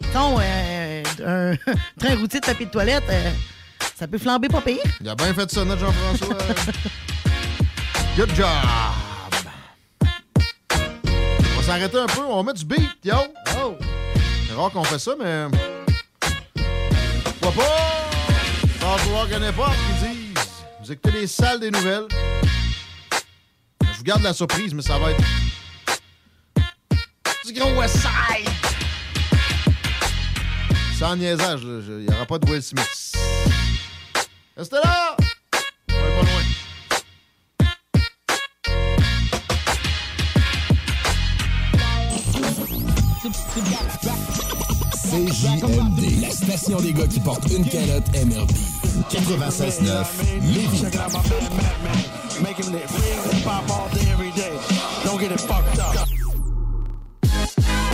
Mettons, 0.00 0.38
euh, 0.40 1.02
un 1.26 1.56
train 1.98 2.16
routier 2.16 2.40
de 2.40 2.46
papier 2.46 2.66
de 2.66 2.70
toilette, 2.70 3.04
euh, 3.10 3.30
ça 3.98 4.06
peut 4.08 4.18
flamber 4.18 4.48
pas 4.48 4.60
pire. 4.60 4.78
Il 5.00 5.08
a 5.08 5.14
bien 5.14 5.32
fait 5.34 5.50
ça, 5.50 5.64
notre 5.64 5.80
Jean-François. 5.80 6.36
Good 8.16 8.34
job! 8.34 8.48
On 10.00 11.56
va 11.56 11.62
s'arrêter 11.62 11.98
un 11.98 12.06
peu, 12.06 12.22
on 12.22 12.42
mettre 12.42 12.60
du 12.60 12.64
beat, 12.64 12.96
yo! 13.04 13.14
Oh. 13.58 13.76
C'est 14.48 14.54
rare 14.54 14.70
qu'on 14.70 14.84
fait 14.84 14.98
ça, 14.98 15.12
mais. 15.22 15.48
Pourquoi 17.42 17.64
pas? 17.64 18.86
En 18.86 19.42
ait 19.42 19.52
pas 19.52 19.70
qui 19.70 20.08
disent. 20.08 20.34
Vous 20.80 20.92
écoutez 20.92 21.10
les 21.10 21.26
salles 21.26 21.60
des 21.60 21.70
nouvelles. 21.70 22.08
Je 23.82 23.98
vous 23.98 24.02
garde 24.02 24.22
la 24.22 24.32
surprise, 24.32 24.72
mais 24.72 24.80
ça 24.80 24.98
va 24.98 25.10
être. 25.10 25.22
Du 27.44 27.52
gros 27.52 27.74
West 27.78 27.98
Side! 27.98 28.48
Sans 30.98 31.16
niaisage, 31.16 31.60
il 31.64 32.06
n'y 32.06 32.14
aura 32.14 32.24
pas 32.24 32.38
de 32.38 32.50
Will 32.50 32.62
Smith. 32.62 33.12
Restez 34.56 34.76
là! 34.76 35.16
CJMD, 45.10 46.20
la 46.20 46.30
station 46.30 46.80
des 46.80 46.92
gars 46.92 47.06
qui 47.08 47.18
portent 47.20 47.50
une 47.50 47.64
calotte 47.64 48.06
MRB. 48.14 48.50
96.9, 49.10 50.06
Lévis. 50.42 50.84
Making 52.42 52.74
it 52.74 52.90
real 52.90 53.22
hip 53.32 53.44
hop 53.44 53.68
all 53.70 53.88
day, 53.94 54.10
every 54.12 54.30
day. 54.32 54.52
Don't 55.04 55.18
get 55.18 55.32
it 55.32 55.40
fucked 55.40 55.78
up. 55.80 56.05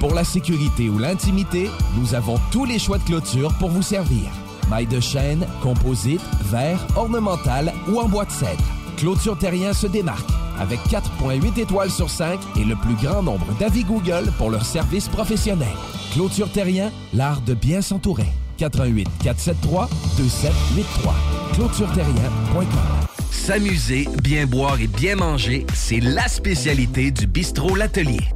Pour 0.00 0.12
la 0.14 0.24
sécurité 0.24 0.90
ou 0.90 0.98
l'intimité, 0.98 1.70
nous 1.98 2.14
avons 2.14 2.38
tous 2.50 2.64
les 2.64 2.78
choix 2.78 2.98
de 2.98 3.04
clôture 3.04 3.52
pour 3.58 3.70
vous 3.70 3.82
servir. 3.82 4.30
Maille 4.68 4.86
de 4.86 5.00
chêne, 5.00 5.46
composite, 5.62 6.20
verre, 6.44 6.86
ornemental 6.96 7.72
ou 7.88 7.98
en 8.00 8.08
bois 8.08 8.26
de 8.26 8.30
cèdre. 8.30 8.64
Clôture 8.96 9.38
Terrien 9.38 9.72
se 9.72 9.86
démarque 9.86 10.28
avec 10.58 10.80
4.8 10.88 11.60
étoiles 11.60 11.90
sur 11.90 12.10
5 12.10 12.38
et 12.56 12.64
le 12.64 12.76
plus 12.76 12.94
grand 12.94 13.22
nombre 13.22 13.46
d'avis 13.58 13.84
Google 13.84 14.30
pour 14.38 14.50
leur 14.50 14.64
service 14.64 15.08
professionnel. 15.08 15.74
Clôture 16.12 16.50
Terrien, 16.50 16.90
l'art 17.14 17.40
de 17.40 17.54
bien 17.54 17.80
s'entourer. 17.80 18.28
88 18.58 19.08
473 19.22 19.88
2783. 20.16 21.14
clôtureterrien.com 21.54 22.66
S'amuser, 23.30 24.08
bien 24.22 24.46
boire 24.46 24.80
et 24.80 24.86
bien 24.86 25.16
manger, 25.16 25.66
c'est 25.74 26.00
la 26.00 26.26
spécialité 26.26 27.10
du 27.10 27.26
bistrot 27.26 27.76
L'Atelier. 27.76 28.35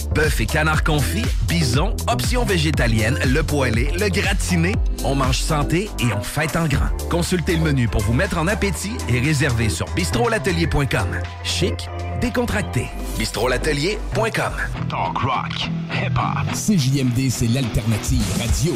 Bœuf 0.13 0.41
et 0.41 0.45
canard 0.45 0.83
confit, 0.83 1.23
bison, 1.47 1.95
options 2.07 2.43
végétaliennes, 2.43 3.17
le 3.25 3.43
poêlé, 3.43 3.91
le 3.97 4.09
gratiné. 4.09 4.73
On 5.05 5.15
mange 5.15 5.39
santé 5.39 5.89
et 5.99 6.13
on 6.13 6.21
fête 6.21 6.55
en 6.57 6.67
grand. 6.67 6.89
Consultez 7.09 7.55
le 7.55 7.61
menu 7.61 7.87
pour 7.87 8.01
vous 8.01 8.13
mettre 8.13 8.37
en 8.37 8.47
appétit 8.47 8.91
et 9.07 9.19
réservez 9.19 9.69
sur 9.69 9.85
bistrolatelier.com. 9.93 11.07
Chic, 11.43 11.89
décontracté. 12.19 12.87
bistrolatelier.com. 13.17 14.53
Talk 14.89 15.17
rock, 15.17 15.69
hip 15.93 16.17
hop. 16.17 16.53
CJMD, 16.53 17.29
c'est 17.29 17.47
l'alternative 17.47 18.23
radio. 18.37 18.75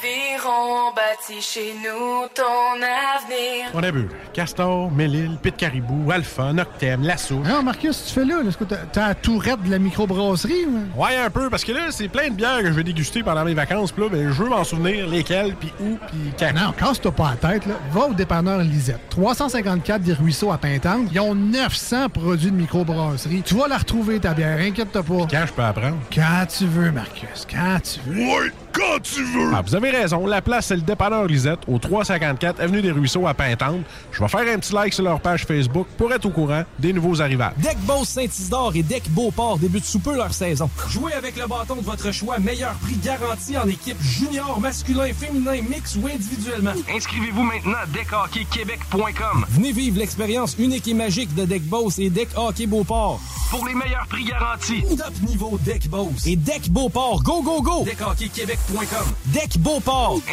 Aviron 0.00 0.92
bâti 0.94 1.40
chez 1.40 1.74
nous 1.82 2.26
ton 2.34 2.74
avenir. 2.82 3.70
On 3.72 3.82
a 3.82 3.90
vu 3.90 4.08
Castor, 4.34 4.90
Mélile, 4.90 5.38
Pit 5.42 5.56
Caribou, 5.56 6.10
Alpha, 6.10 6.52
Noctem, 6.52 7.02
Lasso. 7.02 7.36
Non, 7.36 7.62
Marcus, 7.62 8.04
tu 8.06 8.12
fais 8.12 8.24
là? 8.24 8.42
là, 8.42 8.48
Est-ce 8.48 8.58
que 8.58 8.64
t'as- 8.64 8.76
t'as 8.92 9.08
la 9.08 9.14
tourette 9.14 9.62
de 9.62 9.70
la 9.70 9.78
microbrasserie? 9.78 10.66
ou? 10.66 11.02
Ouais, 11.02 11.16
un 11.16 11.30
peu, 11.30 11.48
parce 11.48 11.64
que 11.64 11.72
là, 11.72 11.90
c'est 11.90 12.08
plein 12.08 12.28
de 12.28 12.34
bières 12.34 12.58
que 12.60 12.66
je 12.66 12.72
vais 12.72 12.82
déguster 12.84 13.22
pendant 13.22 13.44
mes 13.44 13.54
vacances. 13.54 13.90
Puis 13.92 14.02
là, 14.02 14.08
ben, 14.10 14.30
je 14.32 14.42
veux 14.42 14.48
m'en 14.48 14.64
souvenir 14.64 15.06
lesquelles, 15.08 15.54
puis 15.54 15.72
où, 15.80 15.96
puis 16.08 16.32
quand. 16.38 16.52
Non, 16.54 16.72
casse-toi 16.72 17.12
pas 17.12 17.30
la 17.42 17.50
tête, 17.52 17.66
là. 17.66 17.74
Va 17.92 18.06
au 18.08 18.14
dépanneur 18.14 18.58
Lisette. 18.58 19.00
354 19.10 20.02
des 20.02 20.12
Ruisseaux 20.12 20.52
à 20.52 20.58
Pintante. 20.58 21.08
Ils 21.12 21.20
ont 21.20 21.34
900 21.34 22.08
produits 22.10 22.50
de 22.50 22.56
microbrasserie. 22.56 23.42
Tu 23.44 23.54
vas 23.54 23.68
la 23.68 23.78
retrouver, 23.78 24.20
ta 24.20 24.34
bière, 24.34 24.58
inquiète-toi 24.60 25.02
pas. 25.02 25.26
Quand 25.30 25.46
je 25.46 25.52
peux 25.52 25.62
apprendre? 25.62 25.96
Quand 26.14 26.46
tu 26.46 26.66
veux, 26.66 26.90
Marcus. 26.92 27.46
Quand 27.50 27.78
tu 27.82 28.00
veux. 28.10 28.20
Ouais, 28.26 28.50
quand 28.72 29.00
tu 29.02 29.22
veux! 29.22 29.52
Ah, 29.54 29.62
vous 29.64 29.74
avez 29.74 29.85
raison. 29.90 30.26
La 30.26 30.42
place, 30.42 30.66
c'est 30.66 30.76
le 30.76 30.82
dépanneur 30.82 31.26
Lisette, 31.26 31.60
au 31.68 31.78
354 31.78 32.60
Avenue 32.60 32.82
des 32.82 32.90
Ruisseaux 32.90 33.26
à 33.26 33.34
Pintante. 33.34 33.80
Je 34.12 34.20
vais 34.20 34.28
faire 34.28 34.40
un 34.40 34.58
petit 34.58 34.74
like 34.74 34.92
sur 34.92 35.04
leur 35.04 35.20
page 35.20 35.44
Facebook 35.44 35.86
pour 35.96 36.12
être 36.12 36.26
au 36.26 36.30
courant 36.30 36.62
des 36.78 36.92
nouveaux 36.92 37.20
arrivages. 37.20 37.54
Deck 37.58 37.78
Boss 37.80 38.08
Saint-Isidore 38.08 38.72
et 38.74 38.82
Deck 38.82 39.08
Beauport 39.10 39.58
débutent 39.58 39.84
sous 39.84 39.98
peu 39.98 40.16
leur 40.16 40.32
saison. 40.32 40.68
Jouez 40.88 41.12
avec 41.12 41.36
le 41.36 41.46
bâton 41.46 41.76
de 41.76 41.82
votre 41.82 42.10
choix, 42.12 42.38
meilleur 42.38 42.74
prix 42.74 42.96
garanti 42.96 43.56
en 43.56 43.68
équipe 43.68 44.00
junior, 44.00 44.60
masculin, 44.60 45.12
féminin, 45.12 45.60
mix 45.68 45.96
ou 45.96 46.06
individuellement. 46.06 46.72
Inscrivez-vous 46.94 47.42
maintenant 47.42 47.78
à 47.82 47.86
deckhockeyquebec.com. 47.86 49.46
Venez 49.50 49.72
vivre 49.72 49.98
l'expérience 49.98 50.56
unique 50.58 50.88
et 50.88 50.94
magique 50.94 51.34
de 51.34 51.44
Deck 51.44 51.62
Boss 51.62 51.98
et 51.98 52.10
Deck 52.10 52.28
Hockey 52.36 52.66
Beauport. 52.66 53.20
Pour 53.50 53.64
les 53.66 53.74
meilleurs 53.74 54.06
prix 54.08 54.24
garantis. 54.24 54.82
Top 54.96 55.12
niveau 55.28 55.58
Deck 55.64 55.88
Boss 55.88 56.26
et 56.26 56.34
Deck 56.34 56.68
Beauport. 56.70 57.22
Go, 57.22 57.42
go, 57.42 57.62
go! 57.62 57.84
DeckHockeyQuébec.com. 57.84 59.06
Deck 59.26 59.58
Beauport. 59.58 59.75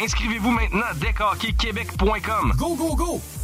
Inscrivez-vous 0.02 0.50
maintenant 0.50 0.86
à 0.90 0.94
deckhockeyquebec.com. 0.94 2.52
Go, 2.56 2.74
go, 2.76 2.94
go! 2.94 3.43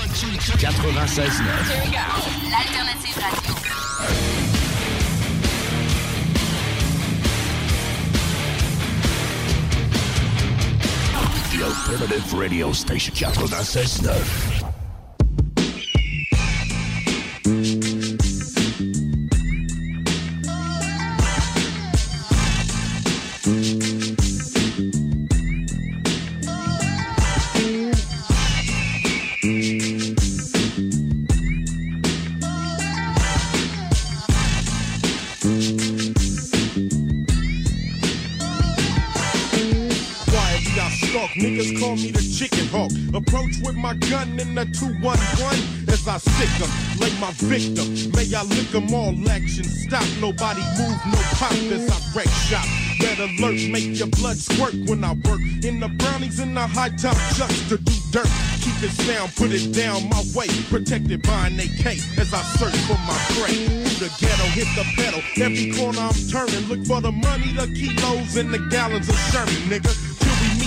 96 0.00 1.40
L'alternative 2.48 3.20
radio. 3.20 3.52
The 11.50 11.62
Alternative 11.64 12.32
Radio 12.32 12.72
Station 12.72 13.14
96.9. 13.14 14.60
call 41.80 41.96
me 41.96 42.10
the 42.12 42.20
chicken 42.20 42.66
hawk. 42.68 42.92
Approach 43.14 43.56
with 43.64 43.74
my 43.74 43.94
gun 44.12 44.38
in 44.38 44.54
the 44.54 44.66
211 44.76 45.88
as 45.88 46.06
I 46.06 46.18
sick 46.18 46.52
'em, 46.60 46.70
lay 47.00 47.12
my 47.18 47.32
victim. 47.48 47.88
May 48.12 48.28
I 48.36 48.42
lick 48.44 48.72
lick 48.72 48.74
'em 48.74 48.94
all 48.94 49.16
action, 49.30 49.64
stop, 49.64 50.04
nobody 50.20 50.60
move, 50.78 50.98
no 51.12 51.18
pop 51.40 51.52
as 51.72 51.88
I 51.88 51.98
wreck 52.14 52.28
shop. 52.48 52.66
Red 53.00 53.18
alert, 53.18 53.60
make 53.72 53.98
your 53.98 54.08
blood 54.08 54.36
squirt 54.36 54.74
when 54.88 55.02
I 55.02 55.12
work. 55.24 55.40
In 55.64 55.80
the 55.80 55.88
brownies 55.88 56.38
in 56.38 56.52
the 56.54 56.66
high 56.66 56.90
top 56.90 57.16
just 57.34 57.68
to 57.70 57.78
do 57.78 57.94
dirt. 58.12 58.28
Keep 58.60 58.82
it 58.82 58.92
sound, 59.06 59.34
put 59.36 59.50
it 59.52 59.72
down 59.72 60.06
my 60.10 60.22
way. 60.34 60.48
Protected 60.68 61.22
by 61.22 61.46
an 61.46 61.58
AK 61.58 61.98
as 62.18 62.34
I 62.34 62.42
search 62.58 62.76
for 62.88 62.98
my 63.08 63.18
prey. 63.36 63.56
Through 63.56 64.08
the 64.08 64.10
ghetto, 64.20 64.46
hit 64.58 64.68
the 64.76 64.84
pedal. 64.96 65.22
Every 65.40 65.72
corner 65.72 66.00
I'm 66.00 66.20
turning. 66.28 66.64
Look 66.68 66.84
for 66.86 67.00
the 67.00 67.12
money, 67.12 67.52
the 67.52 67.68
kilos, 67.72 68.36
and 68.36 68.52
the 68.52 68.58
gallons 68.68 69.08
of 69.08 69.18
Sherman, 69.30 69.62
nigga. 69.70 70.09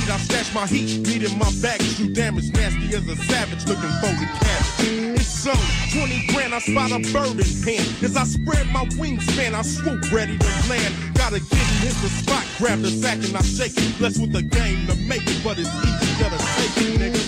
I 0.10 0.18
stash 0.18 0.54
my 0.54 0.66
heat. 0.68 1.06
Meet 1.08 1.24
in 1.24 1.38
my 1.38 1.52
back, 1.62 1.82
shoot 1.82 2.14
damage, 2.14 2.52
nasty 2.54 2.96
as 2.96 3.08
a 3.08 3.16
savage 3.16 3.66
looking 3.68 3.94
for 4.02 4.14
the 4.20 4.28
cabbage. 4.40 4.74
Mm, 4.84 5.16
it's 5.16 5.28
so 5.28 5.54
20 5.98 6.28
grand, 6.28 6.54
I 6.54 6.60
spot 6.60 6.92
a 6.92 7.00
bird 7.14 7.40
in 7.40 7.52
hand. 7.64 7.88
As 8.04 8.18
I 8.18 8.24
spread 8.24 8.68
my 8.72 8.86
wingspan, 9.00 9.54
I 9.54 9.62
swoop 9.62 10.12
ready 10.12 10.38
to 10.38 10.52
land. 10.70 10.94
Gotta 11.16 11.40
get 11.40 11.54
in 11.54 11.74
hit 11.84 11.96
the 12.02 12.10
spot, 12.10 12.46
grab 12.58 12.80
the 12.80 12.90
sack 12.90 13.18
and 13.24 13.36
I 13.36 13.42
shake 13.42 13.78
it. 13.78 13.98
Blessed 13.98 14.22
with 14.22 14.32
the 14.32 14.42
game 14.42 14.88
to 14.88 14.96
make 15.08 15.26
it, 15.28 15.40
but 15.44 15.58
it's 15.60 15.70
easier 15.70 16.30
to 16.30 16.40
take 16.58 16.78
it, 16.84 17.00
nigga. 17.00 17.24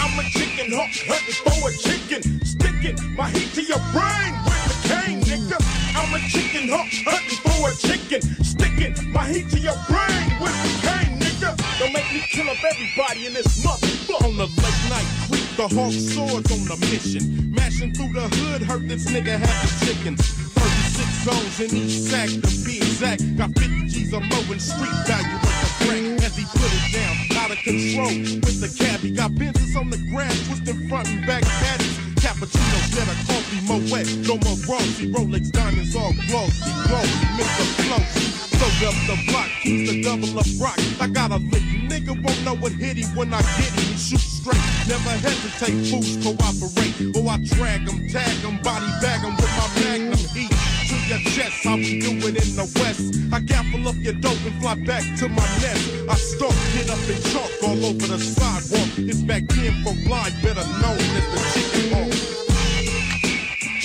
I'm 0.00 0.18
a 0.18 0.24
chicken 0.30 0.72
hawk, 0.72 0.92
hunting 1.08 1.38
for 1.44 1.68
a 1.68 1.72
chicken. 1.72 2.20
Sticking 2.44 2.96
my 3.16 3.30
heat 3.30 3.52
to 3.54 3.62
your 3.62 3.82
brain 3.92 4.32
with 4.44 4.64
the 4.68 4.76
cane, 4.88 5.20
nigga. 5.22 5.58
I'm 5.96 6.12
a 6.12 6.20
chicken 6.28 6.68
hawk, 6.68 6.88
hunting 7.06 7.40
for 7.44 7.70
a 7.70 7.74
chicken. 7.76 8.20
Sticking 8.44 9.12
my 9.12 9.28
heat 9.28 9.48
to 9.50 9.58
your 9.58 9.76
brain 9.88 10.24
with 10.40 10.56
the 10.64 10.72
cane, 10.88 11.11
Don't 11.42 11.92
make 11.92 12.12
me 12.12 12.22
kill 12.30 12.48
up 12.48 12.62
everybody 12.62 13.26
in 13.26 13.34
this 13.34 13.66
motherfucker. 13.66 14.24
On 14.24 14.36
the 14.36 14.46
late 14.46 14.82
night 14.88 15.08
creep, 15.26 15.42
the 15.56 15.66
hawk 15.74 15.92
swords 15.92 16.52
on 16.52 16.62
the 16.70 16.76
mission. 16.86 17.52
Mashing 17.52 17.92
through 17.92 18.12
the 18.12 18.28
hood, 18.36 18.62
hurt 18.62 18.86
this 18.86 19.06
nigga 19.06 19.38
have 19.38 19.80
the 19.80 19.86
chickens. 19.86 20.22
36 20.54 21.24
zones 21.24 21.60
in 21.60 21.76
each 21.76 21.98
sack 21.98 22.28
to 22.28 22.64
be 22.64 22.76
exact. 22.76 23.36
Got 23.36 23.58
50 23.58 23.88
G's 23.88 24.14
or 24.14 24.20
more 24.20 24.58
street 24.58 24.94
value 25.06 25.38
with 25.42 25.58
the 25.62 25.70
crack. 25.82 26.22
As 26.22 26.36
he 26.36 26.44
put 26.44 26.70
it 26.70 26.92
down, 26.94 27.42
out 27.42 27.50
of 27.50 27.58
control 27.58 28.14
with 28.46 28.60
the 28.60 28.70
cabbie. 28.78 29.10
Got 29.10 29.34
business 29.34 29.74
on 29.74 29.90
the 29.90 29.98
grass, 30.12 30.46
twisting 30.46 30.88
front 30.88 31.08
and 31.08 31.26
back 31.26 31.42
patties. 31.42 32.11
Cappuccinos, 32.22 32.94
get 32.94 33.08
a 33.10 33.16
coffee, 33.26 33.60
more 33.66 33.82
wet. 33.90 34.06
No 34.22 34.38
more 34.46 34.56
glossy, 34.64 35.10
Rolex 35.10 35.50
diamonds 35.50 35.96
all 35.96 36.14
glossy. 36.30 36.70
Glossy, 36.86 37.26
Mr. 37.34 37.64
Flossy. 37.82 38.42
Soak 38.62 38.88
up 38.88 38.94
the 39.10 39.18
block, 39.26 39.48
keeps 39.60 39.90
the 39.90 40.02
double 40.02 40.38
up 40.38 40.46
rock. 40.60 40.78
I 41.00 41.08
got 41.08 41.32
a 41.32 41.38
lick, 41.38 41.66
nigga 41.90 42.14
won't 42.22 42.44
know 42.44 42.54
what 42.54 42.70
hit 42.70 42.96
him 42.96 43.10
when 43.16 43.34
I 43.34 43.42
get 43.58 43.74
him. 43.74 43.96
Shoot 43.98 44.20
straight, 44.20 44.62
never 44.86 45.10
hesitate, 45.18 45.90
fools 45.90 46.14
cooperate. 46.22 46.94
Or 47.16 47.26
I 47.28 47.38
drag 47.42 47.88
him, 47.90 48.06
tag 48.06 48.38
him, 48.38 48.62
body 48.62 48.86
bag 49.02 49.22
him 49.26 49.34
with 49.34 49.50
my 49.58 49.66
magnum 49.82 50.22
heat. 50.30 50.54
To 50.88 50.94
your 51.10 51.18
chest, 51.34 51.64
how 51.64 51.74
we 51.74 51.98
do 51.98 52.10
in 52.22 52.34
the 52.54 52.70
west. 52.78 53.18
I 53.32 53.40
gaffle 53.40 53.84
up 53.88 53.96
your 53.98 54.14
dope 54.14 54.38
and 54.46 54.54
fly 54.62 54.76
back 54.76 55.02
to 55.18 55.28
my 55.28 55.48
nest. 55.58 55.90
I 56.08 56.14
stalk, 56.14 56.54
get 56.74 56.88
up 56.88 57.02
and 57.02 57.22
chalk 57.34 57.50
all 57.64 57.84
over 57.84 58.06
the 58.06 58.18
sidewalk. 58.18 58.90
It's 58.96 59.22
back 59.22 59.42
in 59.58 59.74
for 59.82 59.94
blind, 60.06 60.34
better 60.40 60.66
known 60.78 61.02
as 61.18 61.26
the 61.34 61.40
chicken 61.50 61.90
hawk. 61.90 62.11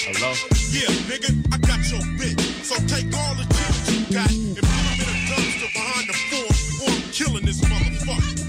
Hello? 0.09 0.31
Yeah, 0.71 0.87
nigga, 1.11 1.35
I 1.51 1.57
got 1.67 1.83
your 1.91 1.99
bit. 2.17 2.39
So 2.63 2.75
take 2.87 3.11
all 3.11 3.35
the 3.35 3.43
chickens 3.43 3.91
you 3.91 4.15
got 4.15 4.31
and 4.31 4.55
put 4.55 4.63
them 4.63 5.03
in 5.03 5.09
a 5.11 5.17
dumpster 5.27 5.67
behind 5.75 6.07
the 6.07 6.15
fort, 6.31 6.55
or 6.79 6.95
I'm 6.95 7.11
killing 7.11 7.43
this 7.43 7.59
motherfucker. 7.59 8.39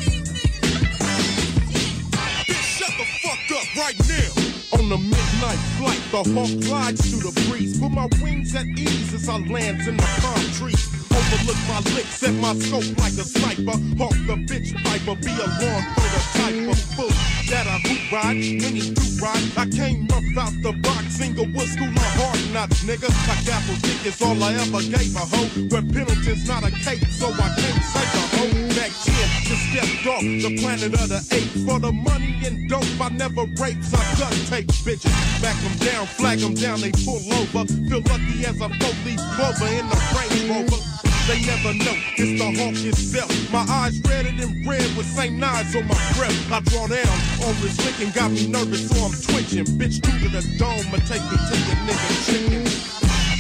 Bitch, 2.47 2.63
shut 2.79 2.95
the 2.95 3.07
fuck 3.19 3.43
up 3.59 3.67
right 3.75 3.99
now. 4.07 4.79
On 4.79 4.89
the 4.89 4.99
midnight 4.99 5.59
flight, 5.83 6.03
the 6.13 6.23
hawk 6.31 6.61
glides 6.63 7.11
through 7.11 7.29
the 7.29 7.51
breeze. 7.51 7.81
Put 7.81 7.91
my 7.91 8.07
wings 8.23 8.55
at 8.55 8.67
ease 8.67 9.13
as 9.15 9.29
I 9.29 9.39
land 9.39 9.81
in 9.89 9.97
the 9.97 10.07
palm 10.23 10.41
trees 10.53 10.98
overlook 11.29 11.61
my 11.69 11.81
licks 11.95 12.23
and 12.23 12.41
my 12.41 12.55
scope 12.57 12.89
like 12.99 13.13
a 13.13 13.25
sniper. 13.25 13.77
Hawk 14.01 14.17
the 14.27 14.37
bitch 14.49 14.73
piper, 14.85 15.15
be 15.21 15.33
a 15.33 15.49
long 15.61 15.83
prototype 15.95 16.73
of 16.73 16.79
fool 16.97 17.13
that 17.51 17.67
I 17.67 17.79
hoop 17.85 18.13
ride, 18.13 18.37
any 18.37 18.93
boot 18.93 19.21
ride. 19.21 19.45
I 19.57 19.67
came 19.69 20.09
up 20.13 20.25
out 20.37 20.55
the 20.63 20.73
box, 20.81 21.17
single 21.17 21.47
with 21.47 21.69
school 21.69 21.91
my 21.91 22.09
hard 22.17 22.41
knocks, 22.53 22.85
nigga. 22.85 23.09
Like 23.29 23.45
apple 23.49 23.77
dick 23.83 24.05
is 24.07 24.21
all 24.23 24.43
I 24.43 24.55
ever 24.55 24.81
gave 24.81 25.15
a 25.17 25.25
hoe. 25.25 25.51
But 25.69 25.85
Pendleton's 25.93 26.47
not 26.49 26.65
a 26.65 26.71
cake, 26.71 27.05
so 27.09 27.29
I 27.29 27.49
can't 27.57 27.85
say 27.85 28.07
a 28.09 28.25
hoe. 28.37 28.55
Back 28.77 28.93
then, 29.05 29.29
just 29.45 29.65
stepped 29.69 30.07
off 30.09 30.23
the 30.23 30.59
planet 30.61 30.93
of 30.95 31.09
the 31.09 31.21
apes. 31.33 31.65
For 31.65 31.79
the 31.79 31.93
money 31.93 32.37
and 32.45 32.69
dope, 32.69 32.89
I 33.01 33.09
never 33.11 33.45
rapes, 33.61 33.93
I 33.93 34.03
duct 34.17 34.37
tape 34.49 34.69
bitches. 34.85 35.13
Back 35.43 35.57
them 35.61 35.77
down, 35.85 36.07
flag 36.07 36.39
them 36.41 36.55
down, 36.55 36.81
they 36.81 36.93
pull 37.05 37.21
over. 37.37 37.69
Feel 37.89 38.03
lucky 38.09 38.45
as 38.45 38.61
a 38.61 38.69
fold 38.81 38.97
these 39.05 39.21
in 39.21 39.85
the 39.89 39.99
Range 40.17 40.51
Rover 40.51 40.99
they 41.29 41.45
never 41.45 41.75
know. 41.75 41.93
It's 42.17 42.41
the 42.41 42.49
hawk 42.57 42.81
itself. 42.81 43.29
My 43.53 43.61
eyes 43.69 44.01
redder 44.09 44.33
than 44.33 44.65
red 44.67 44.89
with 44.97 45.05
same 45.05 45.39
knives 45.39 45.77
on 45.77 45.87
my 45.87 46.01
breath. 46.17 46.33
I 46.51 46.61
draw 46.73 46.89
down 46.89 47.17
on 47.45 47.55
this 47.61 47.77
licking, 47.85 48.13
got 48.13 48.33
me 48.33 48.49
nervous, 48.49 48.89
so 48.89 48.97
I'm 49.05 49.13
twitching. 49.13 49.69
Bitch, 49.77 50.01
through 50.01 50.19
to 50.25 50.29
the 50.33 50.41
dome 50.57 50.89
i 50.89 50.99
take 51.05 51.21
me 51.29 51.37
to 51.37 51.57
the 51.69 51.77
nigga 51.85 52.11
chicken. 52.25 52.65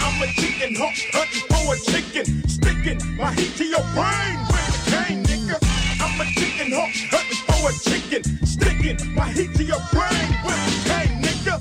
I'm 0.04 0.20
a 0.20 0.26
chicken 0.36 0.76
hawk, 0.76 0.94
hunting 1.16 1.48
for 1.48 1.64
a 1.72 1.78
chicken, 1.88 2.46
sticking 2.46 3.00
my 3.16 3.32
heat 3.32 3.56
to 3.56 3.64
your 3.64 3.84
brain 3.96 4.36
with 4.52 4.68
the 4.68 4.80
cane, 4.92 5.24
nigga. 5.24 5.56
I'm 5.98 6.20
a 6.20 6.26
chicken 6.36 6.68
hawk, 6.76 6.92
hunting 7.08 7.40
for 7.48 7.70
a 7.70 7.74
chicken, 7.88 8.22
sticking 8.46 9.14
my 9.14 9.32
heat 9.32 9.54
to 9.54 9.64
your 9.64 9.80
brain 9.96 10.28
with 10.44 10.60
the 10.68 10.74
cane, 10.92 11.22
nigga. 11.24 11.56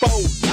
Bold. 0.00 0.46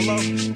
Hello? 0.00 0.47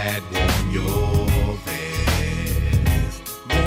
had 0.00 0.22
worn 0.32 0.70
your 0.72 1.26
best, 1.66 3.22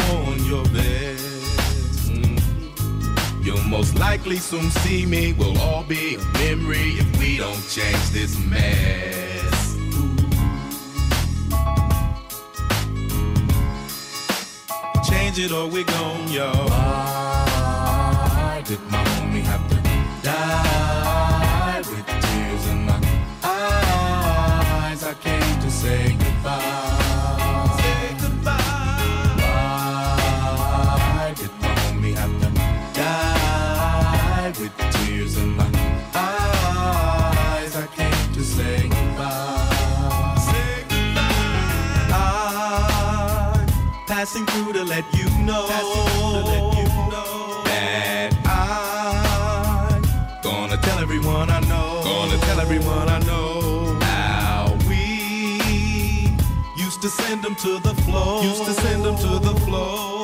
worn 0.10 0.40
your 0.46 0.66
best. 0.66 2.10
Mm. 2.10 3.46
You'll 3.46 3.70
most 3.78 4.00
likely 4.00 4.38
soon 4.38 4.72
see 4.84 5.06
me. 5.06 5.34
We'll 5.34 5.60
all 5.60 5.84
be 5.84 6.16
a 6.16 6.20
memory 6.40 6.98
if 7.02 7.20
we 7.20 7.38
don't 7.38 7.64
change 7.70 8.10
this 8.10 8.40
mess. 8.50 9.76
Change 15.08 15.38
it 15.38 15.52
or 15.52 15.68
we're 15.68 15.84
gone, 15.84 16.32
y'all. 16.32 16.68
Why 16.68 18.64
did 18.66 18.82
my 18.90 19.04
homie 19.04 19.44
have 19.44 19.70
to 19.70 19.76
die? 20.24 20.62
Send 57.44 57.57
them 57.57 57.64
to 57.64 57.90
the 57.90 58.02
floor. 58.03 58.44
Used 58.44 58.64
to 58.64 58.74
send 58.74 59.03
them 59.03 59.18
to 59.18 59.40
the 59.40 59.53
floor. 59.65 60.23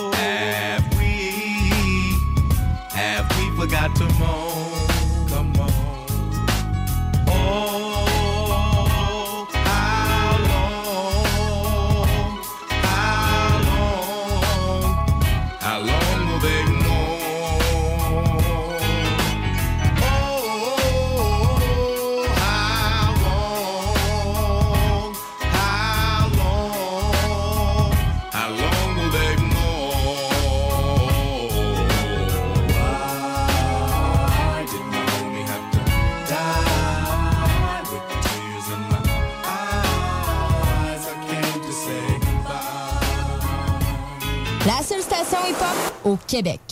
Québec. 46.30 46.69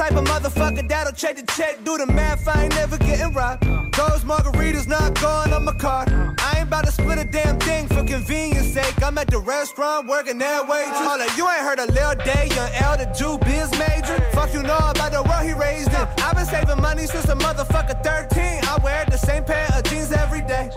Type 0.00 0.16
of 0.16 0.24
motherfucker 0.24 0.88
that'll 0.88 1.12
check 1.12 1.36
the 1.36 1.42
check, 1.52 1.84
do 1.84 1.98
the 1.98 2.06
math. 2.06 2.48
I 2.48 2.64
ain't 2.64 2.74
never 2.74 2.96
getting 2.96 3.34
robbed. 3.34 3.64
Those 3.92 4.24
margaritas 4.24 4.88
not 4.88 5.20
going 5.20 5.52
on 5.52 5.64
my 5.66 5.74
card. 5.74 6.08
I 6.38 6.58
ain't 6.58 6.68
about 6.68 6.86
to 6.86 6.92
split 6.92 7.18
a 7.18 7.24
damn 7.24 7.58
thing 7.60 7.86
for 7.86 8.02
convenience 8.02 8.72
sake. 8.72 8.94
I'm 9.02 9.18
at 9.18 9.28
the 9.28 9.38
restaurant 9.38 10.08
working 10.08 10.38
that 10.38 10.66
waitress. 10.66 10.96
Hold 10.96 11.20
you 11.36 11.46
ain't 11.46 11.64
heard 11.68 11.80
of 11.80 11.90
Lil 11.94 12.14
Day, 12.24 12.48
young 12.56 12.72
the 12.96 13.08
Jew 13.18 13.36
biz 13.44 13.70
major. 13.78 14.16
Fuck 14.32 14.54
you 14.54 14.62
know 14.62 14.78
about 14.78 15.12
the 15.12 15.22
world 15.22 15.44
he 15.44 15.52
raised 15.52 15.92
in. 15.92 16.06
I've 16.24 16.34
been 16.34 16.46
saving 16.46 16.80
money 16.80 17.06
since 17.06 17.28
a 17.28 17.34
motherfucker 17.34 18.02
13. 18.02 18.64
I 18.72 18.78
wear 18.82 19.04
the 19.04 19.18
same 19.18 19.44
pair 19.44 19.68
of 19.76 19.84
jeans 19.84 20.12
every 20.12 20.40
day. 20.40 20.70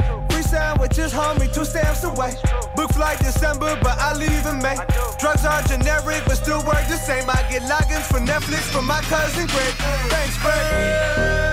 Sandwiches, 0.53 1.11
homie, 1.11 1.51
two 1.51 1.65
stamps 1.65 2.03
away. 2.03 2.35
Book 2.75 2.93
flight 2.93 3.17
December, 3.17 3.75
but 3.81 3.97
I 3.97 4.13
leave 4.13 4.45
in 4.45 4.61
May. 4.61 4.77
Drugs 5.17 5.43
are 5.45 5.63
generic, 5.63 6.21
but 6.27 6.35
still 6.35 6.59
work 6.59 6.87
the 6.87 6.97
same. 6.97 7.27
I 7.27 7.43
get 7.49 7.63
logins 7.63 8.03
for 8.03 8.19
Netflix 8.19 8.71
from 8.71 8.85
my 8.85 9.01
cousin 9.01 9.47
Greg. 9.47 9.73
Thanks, 10.11 10.37
Greg. 10.43 11.52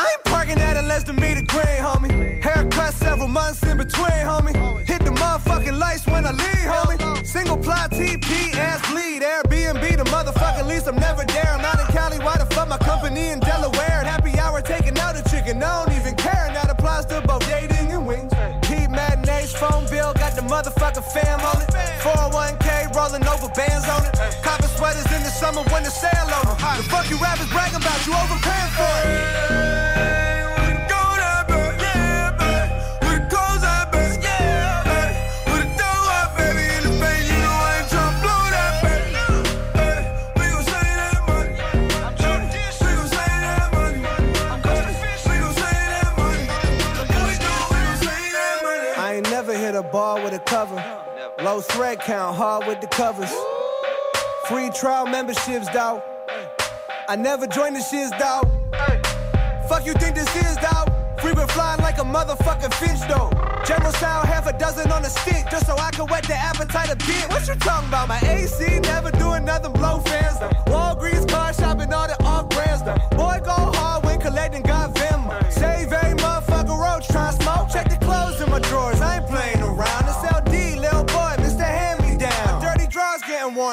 I 0.00 0.12
ain't 0.12 0.24
parking 0.24 0.58
at 0.58 0.78
a 0.78 0.82
less 0.88 1.04
than 1.04 1.16
meter 1.16 1.44
green, 1.44 1.80
homie. 1.84 2.40
Haircut 2.42 2.94
several 2.94 3.28
months 3.28 3.62
in 3.64 3.76
between, 3.76 4.24
homie. 4.24 4.56
Hit 4.88 5.04
the 5.04 5.10
motherfucking 5.10 5.78
lights 5.78 6.06
when 6.06 6.24
I 6.24 6.32
leave, 6.32 6.68
homie. 6.74 6.98
Single 7.26 7.58
ply 7.58 7.86
TP, 7.90 8.56
ass 8.56 8.80
bleed. 8.90 9.20
Airbnb, 9.20 9.84
the 9.98 10.04
motherfucking 10.04 10.66
lease. 10.66 10.86
I'm 10.86 10.96
never 10.96 11.24
there. 11.26 11.52
I'm 11.52 11.60
not 11.60 11.78
in 11.80 11.86
Cali. 11.94 12.18
Why 12.18 12.38
the 12.38 12.46
fuck 12.54 12.68
my 12.70 12.78
company 12.78 13.28
in 13.28 13.40
Delaware? 13.40 14.00
Happy 14.12 14.38
hour 14.38 14.62
taking 14.62 14.98
out 14.98 15.20
a 15.20 15.22
chicken. 15.28 15.62
I 15.62 15.84
don't 15.84 15.94
even 15.94 16.14
care. 16.16 16.48
That 16.56 16.70
applies 16.70 17.04
to 17.12 17.20
both 17.20 17.44
dating 17.46 17.92
and 17.92 18.06
wings. 18.06 18.32
Keep 18.62 18.96
matinees, 18.96 19.52
phone 19.52 19.84
bill, 19.92 20.14
got 20.14 20.32
the 20.34 20.44
motherfucking 20.48 21.04
fam 21.12 21.40
on 21.44 21.60
it. 21.60 21.68
401k, 22.00 22.96
rolling 22.96 23.26
over 23.28 23.52
bands 23.52 23.84
on 23.84 24.00
it. 24.08 24.16
Copper 24.40 24.70
sweaters 24.80 25.04
in 25.12 25.20
the 25.28 25.32
summer 25.42 25.60
when 25.68 25.82
the 25.82 25.90
sale 25.90 26.32
on. 26.40 26.56
The 26.56 26.88
fuck 26.88 27.10
you 27.10 27.18
rappers 27.20 27.50
bragging 27.52 27.76
about, 27.76 28.00
you 28.06 28.14
overpaying 28.16 28.72
for 28.80 28.96
it. 29.04 29.49
Never 50.00 50.20
hit 50.20 50.20
a 50.20 50.20
ball 50.20 50.22
with 50.22 50.34
a 50.34 50.38
cover. 50.40 51.44
Low 51.44 51.60
thread 51.60 52.00
count, 52.00 52.36
hard 52.36 52.66
with 52.66 52.80
the 52.80 52.86
covers. 52.86 53.32
Free 54.48 54.70
trial 54.70 55.06
memberships, 55.06 55.66
dawg. 55.72 56.02
I 57.08 57.16
never 57.16 57.46
joined 57.46 57.76
the 57.76 57.82
shiz, 57.82 58.10
dawg. 58.18 58.48
Fuck 59.68 59.86
you 59.86 59.92
think 59.94 60.14
this 60.16 60.34
is, 60.36 60.56
dawg? 60.56 60.88
Free 61.20 61.34
been 61.34 61.48
flying 61.48 61.80
like 61.82 61.98
a 61.98 62.04
motherfucking 62.04 62.74
fish, 62.74 63.00
though. 63.08 63.30
General 63.66 63.92
style, 63.92 64.24
half 64.26 64.46
a 64.46 64.52
dozen 64.58 64.90
on 64.90 65.04
a 65.04 65.10
stick, 65.10 65.44
just 65.50 65.66
so 65.66 65.76
I 65.76 65.90
can 65.90 66.06
whet 66.06 66.24
the 66.24 66.34
appetite 66.34 66.90
a 66.90 66.96
bit. 66.96 67.28
What 67.28 67.46
you 67.46 67.54
talking 67.56 67.88
about? 67.88 68.08
My 68.08 68.20
AC 68.20 68.80
never 68.80 69.10
doing 69.12 69.44
nothing, 69.44 69.72
blow 69.72 70.00
fans, 70.00 70.38
though. 70.40 70.50
Walgreens 70.72 71.28
car 71.28 71.52
shopping, 71.52 71.92
all 71.92 72.08
the 72.08 72.16
off 72.24 72.48
brands, 72.48 72.82
though. 72.82 72.96
Boy, 73.16 73.40
go 73.44 73.56
hard 73.76 74.04
when 74.04 74.18
collecting, 74.18 74.62
got 74.62 74.89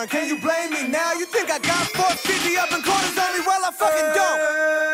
can 0.06 0.27
you 0.27 0.38
blame 0.38 0.72
me 0.72 0.88
now? 0.88 1.14
You 1.14 1.26
think 1.26 1.50
I 1.50 1.58
got 1.58 1.88
450 1.88 2.58
up 2.58 2.72
in 2.72 2.84
quarters 2.84 3.17
on 3.17 3.34
me? 3.34 3.43
Well, 3.45 3.66
I 3.66 3.72
fucking 3.72 4.14
don't. 4.14 4.86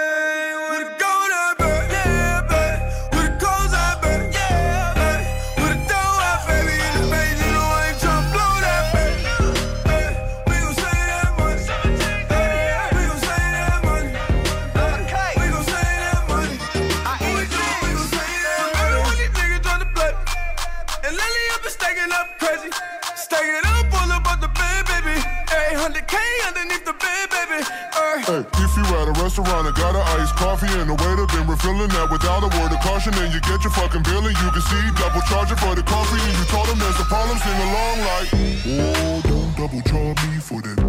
100K 25.83 26.15
underneath 26.47 26.85
the 26.85 26.95
bed, 26.95 27.27
baby. 27.27 27.59
Uh. 27.91 28.15
Hey, 28.23 28.39
if 28.63 28.71
you 28.79 28.87
at 28.95 29.11
a 29.11 29.15
restaurant 29.19 29.67
and 29.67 29.75
got 29.75 29.99
an 29.99 30.05
iced 30.15 30.31
coffee 30.39 30.71
and 30.79 30.87
the 30.87 30.95
waiter 30.95 31.27
been 31.35 31.43
refilling 31.43 31.91
that 31.91 32.07
without 32.07 32.39
a 32.39 32.47
word 32.55 32.71
of 32.71 32.79
caution, 32.79 33.11
and 33.19 33.33
you 33.35 33.43
get 33.43 33.59
your 33.67 33.73
fucking 33.75 33.99
bill 34.07 34.23
and 34.23 34.31
you 34.31 34.49
can 34.55 34.63
see 34.63 34.83
double 34.95 35.19
charging 35.27 35.59
for 35.59 35.75
the 35.75 35.83
coffee, 35.83 36.23
and 36.23 36.35
you 36.39 36.45
told 36.47 36.71
him 36.71 36.79
there's 36.79 36.95
a 37.03 37.07
problem, 37.11 37.35
sing 37.35 37.59
along 37.67 37.97
like, 37.99 38.27
oh, 38.31 39.19
don't 39.27 39.51
double 39.59 39.83
charge 39.83 40.23
me 40.31 40.39
for 40.39 40.63
that. 40.63 40.79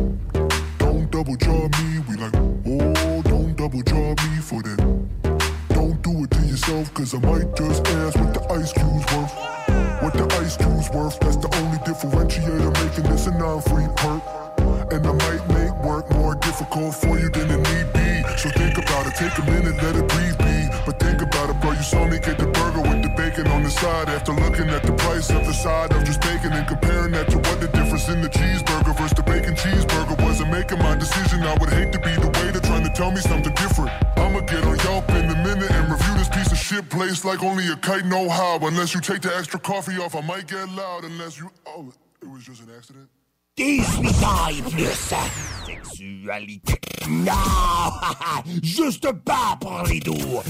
Don't 0.79 1.11
double 1.11 1.35
charge 1.43 1.75
me, 1.83 1.99
we 2.07 2.15
like, 2.15 2.37
oh, 2.39 3.19
don't 3.27 3.59
double 3.59 3.83
charge 3.83 4.23
me 4.31 4.39
for 4.39 4.63
that. 4.63 4.79
Don't 5.75 5.99
do 6.07 6.23
it 6.23 6.31
to 6.39 6.43
yourself, 6.47 6.95
cause 6.95 7.11
I 7.15 7.19
might 7.19 7.51
just 7.59 7.83
ask 7.99 8.15
what 8.15 8.31
the 8.31 8.47
ice 8.47 8.71
cubes 8.71 9.11
worth. 9.11 9.35
What 10.07 10.15
the 10.15 10.31
ice 10.39 10.55
cubes 10.55 10.87
worth, 10.95 11.19
that's 11.19 11.43
the 11.43 11.51
only 11.59 11.83
differentiator 11.83 12.71
making 12.79 13.11
this 13.11 13.27
a 13.27 13.35
non-free 13.35 13.91
perk 13.99 14.54
cube 15.03 15.49
make 15.49 15.75
work 15.85 16.11
more 16.13 16.35
difficult 16.37 16.95
for 16.95 17.19
you 17.19 17.29
than 17.31 17.51
it 17.51 17.59
need 17.59 17.89
be. 17.93 18.23
So 18.39 18.51
think 18.51 18.79
about 18.79 19.07
it, 19.07 19.15
take 19.15 19.37
a 19.39 19.45
minute, 19.51 19.77
let 19.83 19.97
it 19.97 20.07
breathe 20.09 20.39
be. 20.39 20.69
But 20.87 21.01
think 21.01 21.23
about 21.23 21.51
it, 21.51 21.61
bro, 21.61 21.73
you 21.73 21.83
saw 21.83 22.07
me 22.07 22.19
get 22.19 22.39
the 22.39 22.47
burger 22.47 22.83
with 22.83 23.03
the 23.03 23.13
bacon 23.17 23.47
on 23.49 23.63
the 23.63 23.71
side. 23.71 24.09
After 24.09 24.33
looking 24.33 24.69
at 24.71 24.83
the 24.83 24.93
price 24.93 25.31
of 25.31 25.47
the 25.47 25.53
side 25.53 25.93
of 25.93 26.05
just 26.05 26.21
bacon 26.21 26.53
and 26.53 26.67
comparing 26.67 27.13
that 27.13 27.29
to 27.31 27.39
what 27.39 27.61
the 27.61 27.69
difference 27.69 28.09
in 28.09 28.21
the 28.21 28.29
cheeseburger 28.29 28.97
versus 28.97 29.17
the 29.17 29.23
bacon 29.23 29.55
cheeseburger 29.55 30.17
was. 30.25 30.41
And 30.41 30.51
making 30.51 30.79
my 30.79 30.95
decision, 30.97 31.43
I 31.43 31.57
would 31.59 31.71
hate 31.71 31.93
to 31.93 31.99
be 31.99 32.15
the 32.15 32.31
waiter 32.39 32.61
trying 32.61 32.85
to 32.85 32.91
tell 32.91 33.11
me 33.11 33.21
something 33.21 33.55
different. 33.55 33.91
I'ma 34.17 34.41
get 34.41 34.65
on 34.65 34.79
Yelp 34.79 35.09
in 35.11 35.27
a 35.31 35.39
minute 35.43 35.71
and 35.71 35.91
review 35.91 36.15
this 36.15 36.29
piece 36.29 36.53
of 36.53 36.59
shit 36.59 36.89
place 36.91 37.25
like 37.25 37.43
only 37.43 37.67
a 37.69 37.77
kite 37.77 38.07
know 38.07 38.29
how. 38.29 38.59
Unless 38.59 38.95
you 38.95 39.01
take 39.01 39.23
the 39.23 39.35
extra 39.35 39.59
coffee 39.59 39.99
off, 39.99 40.15
I 40.15 40.21
might 40.21 40.47
get 40.47 40.69
loud. 40.71 41.05
Unless 41.05 41.41
you. 41.41 41.51
Oh, 41.67 41.93
it 42.23 42.29
was 42.29 42.45
just 42.45 42.63
an 42.63 42.71
accident. 42.77 43.09
18 43.57 44.09
ans 44.25 44.49
et 44.51 44.63
plus. 44.69 44.89
Sexualité. 45.65 46.75
Non! 47.09 47.33
Juste 48.65 49.13
pas 49.25 49.57
pour 49.61 49.85
les 49.89 50.01
doux. 50.01 50.41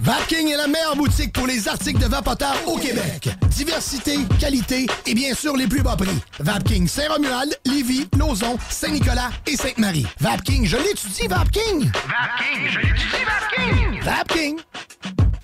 Vapking 0.00 0.48
est 0.48 0.56
la 0.56 0.66
meilleure 0.66 0.96
boutique 0.96 1.32
pour 1.32 1.46
les 1.46 1.66
articles 1.66 1.98
de 1.98 2.06
vapoteurs 2.06 2.56
au 2.66 2.76
Québec. 2.76 3.30
Diversité, 3.48 4.18
qualité 4.38 4.86
et 5.06 5.14
bien 5.14 5.32
sûr 5.34 5.56
les 5.56 5.66
plus 5.66 5.82
bas 5.82 5.96
prix. 5.96 6.18
Vapking 6.40 6.86
Saint-Romuald, 6.86 7.58
Lévis, 7.64 8.06
Lauson, 8.18 8.58
Saint-Nicolas 8.68 9.30
et 9.46 9.56
Sainte-Marie. 9.56 10.06
Vapking, 10.20 10.66
je 10.66 10.76
l'étudie, 10.76 11.26
Vapking! 11.26 11.90
Vapking, 11.90 12.68
je 12.68 12.78
l'étudie, 12.80 13.24
Vapking! 13.24 14.02
Vapking! 14.02 15.29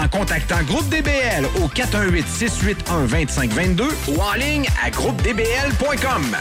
en 0.00 0.08
contactant 0.08 0.62
Groupe 0.62 0.88
DBL 0.88 1.44
au 1.62 1.68
418-681-2522 1.68 3.84
ou 4.08 4.18
en 4.20 4.32
ligne 4.34 4.66
à 4.82 4.90
groupedbl.com. 4.90 6.36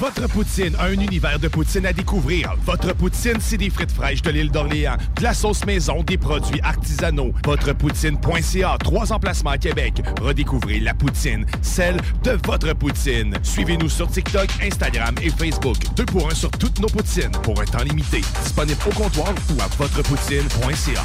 Votre 0.00 0.26
poutine, 0.28 0.74
un 0.80 0.92
univers 0.92 1.38
de 1.38 1.48
poutine 1.48 1.84
à 1.86 1.92
découvrir. 1.92 2.54
Votre 2.64 2.94
poutine, 2.94 3.36
c'est 3.40 3.56
des 3.56 3.70
frites 3.70 3.92
fraîches 3.92 4.22
de 4.22 4.30
l'île 4.30 4.50
d'Orléans, 4.50 4.96
de 5.16 5.22
la 5.22 5.32
sauce 5.32 5.64
maison, 5.64 6.02
des 6.02 6.18
produits 6.18 6.60
artisanaux. 6.62 7.32
Votrepoutine.ca, 7.44 8.76
trois 8.82 9.12
emplacements 9.12 9.50
à 9.50 9.58
Québec. 9.58 10.02
Redécouvrez 10.20 10.80
la 10.80 10.94
poutine, 10.94 11.46
celle 11.60 11.98
de 12.24 12.36
votre 12.44 12.72
poutine. 12.72 13.36
Suivez-nous 13.44 13.88
sur 13.88 14.10
TikTok, 14.10 14.48
Instagram 14.60 15.14
et 15.22 15.30
Facebook. 15.30 15.76
Deux 15.94 16.06
pour 16.06 16.28
un 16.28 16.34
sur 16.34 16.50
toutes 16.50 16.80
nos 16.80 16.88
poutines, 16.88 17.30
pour 17.44 17.60
un 17.60 17.64
temps 17.64 17.84
limité. 17.84 18.22
Disponible 18.42 18.80
au 18.86 18.90
comptoir 18.90 19.32
ou 19.50 19.60
à 19.60 19.68
votrepoutine.ca. 19.78 21.04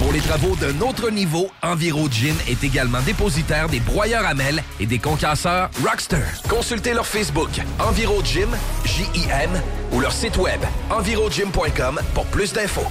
Pour 0.00 0.12
les 0.12 0.20
travaux 0.20 0.56
d'un 0.56 0.80
autre 0.80 1.10
niveau, 1.10 1.50
Enviro 1.62 2.08
Gym 2.10 2.34
est 2.48 2.64
également 2.64 3.02
dépositaire 3.02 3.68
des 3.68 3.80
broyeurs 3.80 4.24
à 4.24 4.32
mêles 4.32 4.62
et 4.80 4.86
des 4.86 4.98
concasseurs 4.98 5.68
Rockster. 5.84 6.24
Consultez 6.48 6.94
leur 6.94 7.06
Facebook 7.06 7.50
Enviro 7.78 8.24
Gym, 8.24 8.48
J-I-M, 8.86 9.50
ou 9.92 10.00
leur 10.00 10.12
site 10.12 10.38
web 10.38 10.58
envirogym.com 10.88 12.00
pour 12.14 12.24
plus 12.26 12.54
d'infos. 12.54 12.86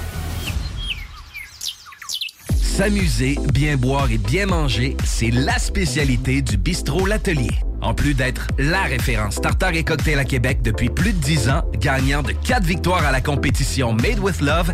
S'amuser, 2.62 3.40
bien 3.52 3.76
boire 3.76 4.12
et 4.12 4.20
bien 4.20 4.46
manger, 4.46 4.96
c'est 5.04 5.32
la 5.32 5.58
spécialité 5.58 6.44
du 6.44 6.58
bistrot 6.58 7.08
L'Atelier. 7.08 7.50
En 7.82 7.96
plus 7.96 8.14
d'être 8.14 8.46
la 8.60 8.84
référence 8.84 9.42
tartare 9.42 9.74
et 9.74 9.84
cocktail 9.84 10.20
à 10.20 10.26
Québec 10.26 10.62
depuis 10.62 10.90
plus 10.90 11.14
de 11.14 11.18
10 11.18 11.50
ans, 11.50 11.64
gagnant 11.74 12.22
de 12.22 12.34
4 12.34 12.64
victoires 12.64 13.04
à 13.04 13.12
la 13.12 13.22
compétition 13.22 13.94
Made 13.94 14.20
with 14.20 14.42
Love, 14.42 14.74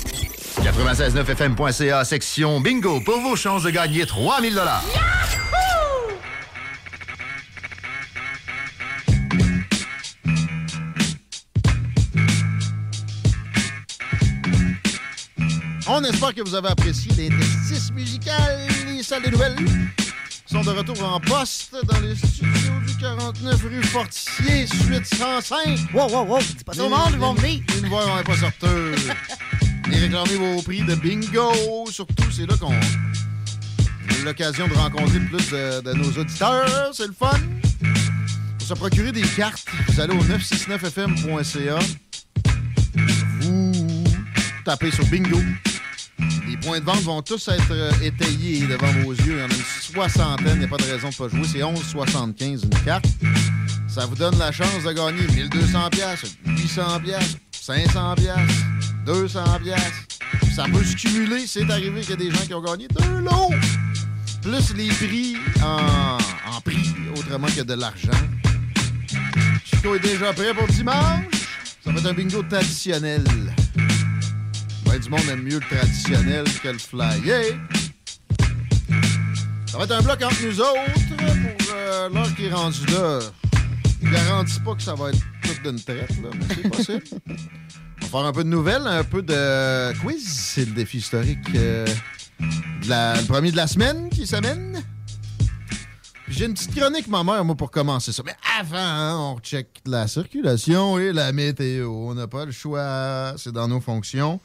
969fm.ca, 0.59 2.03
section 2.03 2.59
bingo, 2.59 2.99
pour 3.01 3.19
vos 3.21 3.35
chances 3.35 3.63
de 3.63 3.69
gagner 3.69 4.05
3000 4.05 4.53
dollars. 4.53 4.83
On 15.87 16.03
espère 16.03 16.33
que 16.33 16.41
vous 16.41 16.55
avez 16.55 16.69
apprécié 16.69 17.11
l'interstice 17.17 17.91
musical. 17.91 18.67
Les 18.87 19.03
salles 19.03 19.23
des 19.23 19.31
nouvelles 19.31 19.55
sont 20.45 20.61
de 20.61 20.69
retour 20.69 21.03
en 21.03 21.19
poste 21.19 21.75
dans 21.85 21.99
les 21.99 22.15
studios 22.15 22.79
du 22.85 22.97
49 22.97 23.61
rue 23.63 23.83
Fortier, 23.83 24.67
suite 24.67 25.05
105. 25.05 25.93
Wow, 25.93 26.09
wow, 26.09 26.25
wow, 26.25 26.39
dis 26.39 26.63
pas 26.63 26.73
ça 26.73 26.83
au 26.83 26.89
monde, 26.89 27.09
ils 27.11 27.19
vont 27.19 27.33
venir. 27.33 27.61
Voix, 27.89 28.05
on 28.07 28.17
n'est 28.17 28.23
pas 28.23 28.37
sorteux. 28.37 28.95
Et 29.89 29.97
réclamez 29.97 30.35
vos 30.35 30.61
prix 30.61 30.81
de 30.81 30.95
bingo. 30.95 31.53
Surtout, 31.89 32.31
c'est 32.31 32.45
là 32.45 32.55
qu'on 32.57 32.73
a 32.73 34.23
l'occasion 34.23 34.67
de 34.67 34.73
rencontrer 34.73 35.19
plus 35.19 35.49
de, 35.49 35.93
nos 35.93 36.11
auditeurs. 36.19 36.91
C'est 36.93 37.07
le 37.07 37.13
fun. 37.13 37.31
Pour 38.59 38.67
se 38.67 38.73
procurer 38.73 39.11
des 39.11 39.21
cartes, 39.21 39.65
vous 39.87 39.99
allez 39.99 40.13
au 40.13 40.23
969fm.ca. 40.23 41.79
Vous 43.41 44.03
tapez 44.65 44.91
sur 44.91 45.05
bingo. 45.05 45.39
Les 46.47 46.57
points 46.57 46.79
de 46.79 46.85
vente 46.85 47.01
vont 47.01 47.21
tous 47.21 47.47
être 47.47 47.71
euh, 47.71 47.91
étayés 48.03 48.67
devant 48.67 48.91
vos 49.03 49.13
yeux. 49.13 49.37
Il 49.37 49.39
y 49.39 49.41
en 49.41 49.45
a 49.45 49.53
une 49.53 49.63
soixantaine. 49.81 50.53
Il 50.53 50.59
n'y 50.59 50.65
a 50.65 50.67
pas 50.67 50.77
de 50.77 50.83
raison 50.83 51.09
de 51.09 51.15
pas 51.15 51.27
jouer. 51.29 51.43
C'est 51.45 51.59
11,75 51.59 52.63
une 52.63 52.69
carte. 52.85 53.05
Ça 53.91 54.05
vous 54.05 54.15
donne 54.15 54.37
la 54.37 54.53
chance 54.53 54.83
de 54.85 54.91
gagner 54.93 55.27
1200 55.27 55.89
pièces, 55.89 56.23
800 56.45 57.01
pièces, 57.01 57.37
500 57.51 58.15
pièces, 58.15 58.37
200 59.05 59.43
pièces. 59.63 60.07
Ça 60.55 60.65
peut 60.65 60.83
se 60.83 60.95
cumuler. 60.95 61.45
C'est 61.47 61.69
arrivé 61.69 62.01
qu'il 62.01 62.11
y 62.11 62.13
a 62.13 62.15
des 62.17 62.31
gens 62.31 62.45
qui 62.45 62.53
ont 62.53 62.61
gagné 62.61 62.87
deux 62.87 63.19
lots. 63.19 63.51
plus 64.41 64.73
les 64.75 64.87
prix 64.89 65.35
en, 65.63 66.17
en 66.55 66.61
prix, 66.61 66.93
autrement 67.15 67.47
que 67.47 67.61
de 67.61 67.73
l'argent. 67.73 68.11
Chico 69.65 69.95
est 69.95 69.99
déjà 69.99 70.33
prêt 70.33 70.53
pour 70.53 70.67
dimanche. 70.67 71.25
Ça 71.83 71.91
va 71.91 71.97
être 71.99 72.05
un 72.07 72.13
bingo 72.13 72.43
traditionnel. 72.43 73.23
Ben, 74.85 74.99
du 74.99 75.09
monde 75.09 75.21
aime 75.31 75.41
mieux 75.43 75.59
le 75.59 75.75
traditionnel 75.75 76.43
que 76.61 76.67
le 76.67 76.77
flyer. 76.77 77.55
Ça 79.67 79.77
va 79.77 79.85
être 79.85 79.91
un 79.91 80.01
bloc 80.01 80.21
entre 80.21 80.45
nous 80.45 80.59
autres 80.59 81.15
pour 81.17 81.73
euh, 81.73 82.09
l'heure 82.09 82.35
qui 82.35 82.45
est 82.45 82.53
rendue 82.53 82.85
là. 82.87 83.19
Je 84.03 84.09
garantis 84.09 84.59
pas 84.59 84.75
que 84.75 84.81
ça 84.81 84.95
va 84.95 85.09
être 85.09 85.19
tout 85.43 85.69
d'une 85.69 85.79
traite, 85.81 86.09
là, 86.21 86.29
mais 86.33 86.45
c'est 86.55 86.69
possible. 86.69 87.03
Faire 88.11 88.25
un 88.25 88.33
peu 88.33 88.43
de 88.43 88.49
nouvelles, 88.49 88.85
un 88.87 89.05
peu 89.05 89.21
de 89.21 89.97
quiz. 90.01 90.27
C'est 90.27 90.65
le 90.65 90.73
défi 90.73 90.97
historique. 90.97 91.37
euh, 91.55 91.85
le 92.41 93.25
premier 93.25 93.51
de 93.51 93.55
la 93.55 93.67
semaine 93.67 94.09
qui 94.09 94.27
s'amène. 94.27 94.83
J'ai 96.27 96.43
une 96.45 96.53
petite 96.53 96.75
chronique, 96.75 97.07
ma 97.07 97.23
mère, 97.23 97.45
moi, 97.45 97.55
pour 97.55 97.71
commencer 97.71 98.11
ça. 98.11 98.21
Mais 98.25 98.35
avant, 98.59 98.75
hein, 98.77 99.17
on 99.17 99.39
check 99.39 99.81
la 99.85 100.07
circulation 100.07 100.99
et 100.99 101.13
la 101.13 101.31
météo. 101.31 101.89
On 101.89 102.13
n'a 102.13 102.27
pas 102.27 102.43
le 102.43 102.51
choix. 102.51 103.33
C'est 103.37 103.53
dans 103.53 103.69
nos 103.69 103.79
fonctions. 103.79 104.41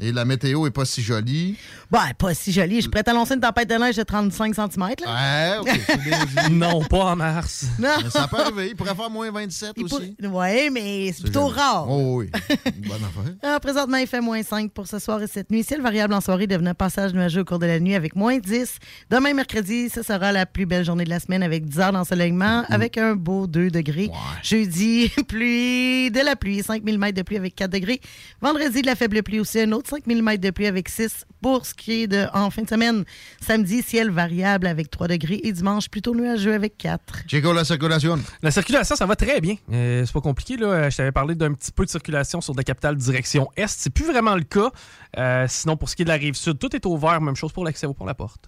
Et 0.00 0.12
la 0.12 0.24
météo 0.24 0.64
est 0.66 0.70
pas 0.70 0.84
si 0.84 1.02
jolie. 1.02 1.56
Bon, 1.90 1.98
pas 2.18 2.32
si 2.32 2.52
joli. 2.52 2.76
Je 2.76 2.80
suis 2.82 2.90
prête 2.90 3.08
à 3.08 3.12
lancer 3.12 3.34
une 3.34 3.40
tempête 3.40 3.68
de 3.68 3.74
neige 3.74 3.96
de 3.96 4.04
35 4.04 4.54
cm. 4.54 4.88
Là. 5.04 5.60
Ouais. 5.62 5.72
Non, 6.52 6.82
pas 6.84 6.98
en 7.12 7.16
mars. 7.16 7.66
Non. 7.80 7.88
Mais 8.04 8.10
ça 8.10 8.28
peut 8.28 8.36
arriver. 8.38 8.68
Il 8.70 8.76
pourrait 8.76 8.94
faire 8.94 9.10
moins 9.10 9.30
27 9.30 9.72
Il 9.76 9.84
aussi. 9.84 10.14
pour- 10.20 10.32
Ouais, 10.34 10.70
mais 10.70 11.12
c'est 11.12 11.22
plutôt 11.22 11.48
jamais. 11.48 11.60
rare. 11.60 11.86
Oh 11.90 12.18
oui. 12.18 12.30
Bonne 12.86 12.92
affaire. 13.04 13.34
Ah, 13.42 13.58
présentement, 13.60 13.96
il 13.96 14.06
fait 14.06 14.20
moins 14.20 14.42
5 14.42 14.70
pour 14.72 14.86
ce 14.86 14.98
soir 15.00 15.20
et 15.22 15.26
cette 15.26 15.50
nuit. 15.50 15.64
Ciel 15.64 15.80
variable 15.82 16.14
en 16.14 16.20
soirée, 16.20 16.46
devenant 16.46 16.74
passage 16.74 17.12
nuageux 17.12 17.40
au 17.40 17.44
cours 17.44 17.58
de 17.58 17.66
la 17.66 17.80
nuit 17.80 17.94
avec 17.96 18.14
moins 18.14 18.38
10. 18.38 18.76
Demain, 19.10 19.34
mercredi, 19.34 19.88
ce 19.92 20.02
sera 20.02 20.30
la 20.30 20.46
plus 20.46 20.66
belle 20.66 20.84
journée 20.84 21.04
de 21.04 21.10
la 21.10 21.18
semaine 21.20 21.42
avec 21.42 21.64
10 21.66 21.80
heures 21.80 21.92
d'ensoleillement, 21.92 22.64
avec 22.68 22.98
un 22.98 23.14
beau 23.16 23.46
2 23.48 23.70
degrés. 23.70 24.10
Jeudi, 24.44 25.10
pluie, 25.28 26.10
de 26.12 26.20
la 26.20 26.36
pluie, 26.36 26.62
5 26.62 26.82
mm 26.84 27.12
de 27.12 27.22
pluie 27.22 27.36
avec 27.36 27.54
4 27.56 27.70
degrés. 27.72 28.00
Vendredi, 28.40 28.82
de 28.82 28.86
la 28.86 28.94
faible 28.94 29.22
pluie 29.24 29.40
aussi, 29.40 29.60
un 29.60 29.72
autre 29.72 29.87
5 29.88 30.06
mm 30.06 30.36
de 30.36 30.50
pluie 30.50 30.66
avec 30.66 30.90
6 30.90 31.24
pour 31.40 31.64
ce 31.64 31.72
qui 31.72 32.02
est 32.02 32.06
de 32.06 32.26
en 32.34 32.50
fin 32.50 32.60
de 32.60 32.68
semaine. 32.68 33.04
Samedi, 33.40 33.82
ciel 33.82 34.10
variable 34.10 34.66
avec 34.66 34.90
3 34.90 35.08
degrés 35.08 35.40
et 35.42 35.50
dimanche, 35.50 35.88
plutôt 35.88 36.14
nuageux 36.14 36.52
avec 36.52 36.76
4. 36.76 37.22
Chico, 37.26 37.54
la 37.54 37.64
circulation. 37.64 38.18
La 38.42 38.50
circulation, 38.50 38.96
ça 38.96 39.06
va 39.06 39.16
très 39.16 39.40
bien. 39.40 39.54
Euh, 39.72 40.04
c'est 40.04 40.12
pas 40.12 40.20
compliqué. 40.20 40.58
Là. 40.58 40.90
Je 40.90 40.96
t'avais 40.98 41.12
parlé 41.12 41.34
d'un 41.34 41.54
petit 41.54 41.72
peu 41.72 41.86
de 41.86 41.90
circulation 41.90 42.42
sur 42.42 42.54
la 42.54 42.64
capitale 42.64 42.96
direction 42.96 43.48
Est. 43.56 43.78
C'est 43.78 43.88
plus 43.88 44.04
vraiment 44.04 44.34
le 44.34 44.42
cas. 44.42 44.70
Euh, 45.16 45.46
sinon, 45.48 45.78
pour 45.78 45.88
ce 45.88 45.96
qui 45.96 46.02
est 46.02 46.04
de 46.04 46.10
la 46.10 46.16
rive 46.16 46.34
sud, 46.34 46.58
tout 46.58 46.76
est 46.76 46.84
ouvert. 46.84 47.22
Même 47.22 47.36
chose 47.36 47.52
pour 47.52 47.64
l'accès 47.64 47.86
au 47.86 47.94
pont 47.94 48.04
La 48.04 48.14
Porte. 48.14 48.46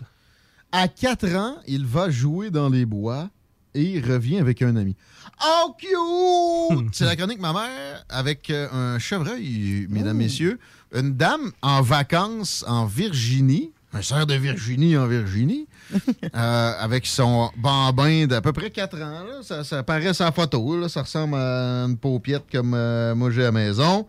À 0.72 0.88
4 0.88 1.36
ans, 1.36 1.56
il 1.66 1.86
va 1.86 2.10
jouer 2.10 2.50
dans 2.50 2.68
les 2.68 2.84
bois 2.84 3.30
et 3.74 3.82
il 3.82 4.04
revient 4.04 4.38
avec 4.38 4.62
un 4.62 4.76
ami. 4.76 4.96
Oh, 5.42 5.74
cute! 5.78 6.88
C'est 6.92 7.04
la 7.04 7.16
chronique 7.16 7.40
ma 7.40 7.52
mère 7.52 8.04
avec 8.08 8.50
euh, 8.50 8.68
un 8.72 8.98
chevreuil, 8.98 9.86
mesdames, 9.88 10.16
messieurs. 10.16 10.58
Une 10.92 11.14
dame 11.16 11.52
en 11.62 11.82
vacances 11.82 12.64
en 12.66 12.84
Virginie, 12.86 13.72
un 13.92 14.02
cerf 14.02 14.26
de 14.26 14.34
Virginie 14.34 14.96
en 14.96 15.06
Virginie, 15.06 15.66
euh, 16.34 16.72
avec 16.78 17.06
son 17.06 17.50
bambin 17.56 18.26
d'à 18.26 18.40
peu 18.40 18.52
près 18.52 18.70
4 18.70 18.96
ans. 19.02 19.24
là. 19.24 19.42
Ça, 19.42 19.62
ça 19.64 19.82
paraît 19.82 20.14
sa 20.14 20.32
photo. 20.32 20.78
là. 20.80 20.88
Ça 20.88 21.02
ressemble 21.02 21.36
à 21.36 21.84
une 21.84 21.96
paupiette 21.96 22.44
comme 22.50 22.74
euh, 22.74 23.14
moi 23.14 23.30
j'ai 23.30 23.42
à 23.42 23.46
la 23.46 23.52
maison. 23.52 24.06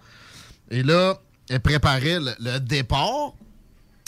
Et 0.69 0.83
là, 0.83 1.19
elle 1.49 1.59
préparait 1.59 2.19
le, 2.19 2.31
le 2.39 2.59
départ. 2.59 3.33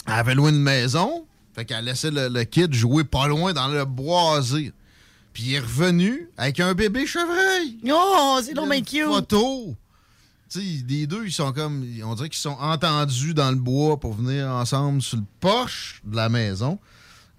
Elle 0.06 0.14
avait 0.14 0.34
loin 0.34 0.50
une 0.50 0.60
maison. 0.62 1.26
Fait 1.54 1.64
qu'elle 1.64 1.84
laissait 1.84 2.10
le, 2.10 2.28
le 2.28 2.44
kid 2.44 2.72
jouer 2.74 3.04
pas 3.04 3.28
loin 3.28 3.52
dans 3.52 3.68
le 3.68 3.84
boisé. 3.84 4.72
Puis 5.32 5.44
il 5.46 5.54
est 5.54 5.60
revenu 5.60 6.28
avec 6.36 6.60
un 6.60 6.74
bébé 6.74 7.06
chevreuil. 7.06 7.78
Oh, 7.92 8.38
c'est 8.42 8.54
bien 8.54 8.62
Une 8.70 8.84
cute. 8.84 9.04
Photo. 9.04 9.74
Tu 10.50 10.60
sais, 10.60 10.84
les 10.88 11.06
deux, 11.06 11.24
ils 11.26 11.32
sont 11.32 11.52
comme. 11.52 11.84
On 12.04 12.14
dirait 12.14 12.28
qu'ils 12.28 12.38
sont 12.38 12.56
entendus 12.60 13.34
dans 13.34 13.50
le 13.50 13.56
bois 13.56 13.98
pour 13.98 14.14
venir 14.14 14.46
ensemble 14.48 15.00
sur 15.02 15.16
le 15.18 15.24
porche 15.40 16.00
de 16.04 16.14
la 16.16 16.28
maison. 16.28 16.78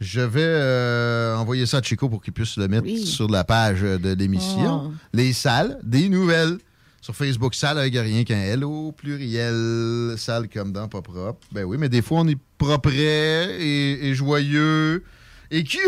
Je 0.02 0.20
vais 0.22 0.42
euh, 0.44 1.36
envoyer 1.38 1.66
ça 1.66 1.78
à 1.78 1.82
Chico 1.82 2.10
pour 2.10 2.22
qu'il 2.22 2.34
puisse 2.34 2.58
le 2.58 2.68
mettre 2.68 2.84
Oui. 2.86 3.06
sur 3.06 3.30
la 3.30 3.44
page 3.46 3.82
de 3.82 4.14
l'émission. 4.14 4.88
Oh. 4.88 4.94
Les 5.14 5.32
salles, 5.34 5.80
des 5.84 6.10
nouvelles. 6.10 6.58
Sur 7.00 7.16
Facebook, 7.16 7.54
salle 7.54 7.78
avec 7.78 7.94
rien 7.94 8.24
qu'un 8.24 8.42
L 8.42 8.64
au 8.66 8.92
pluriel. 8.92 10.16
Salle 10.18 10.50
comme 10.50 10.72
dans 10.74 10.88
pas 10.88 11.04
propre. 11.04 11.48
Ben 11.52 11.64
oui, 11.64 11.78
mais 11.80 11.88
des 11.88 12.02
fois, 12.02 12.22
on 12.22 12.28
est 12.28 12.38
propre 12.58 12.90
et, 12.92 14.08
et 14.10 14.16
joyeux 14.16 15.04
et 15.52 15.64
cute. 15.64 15.82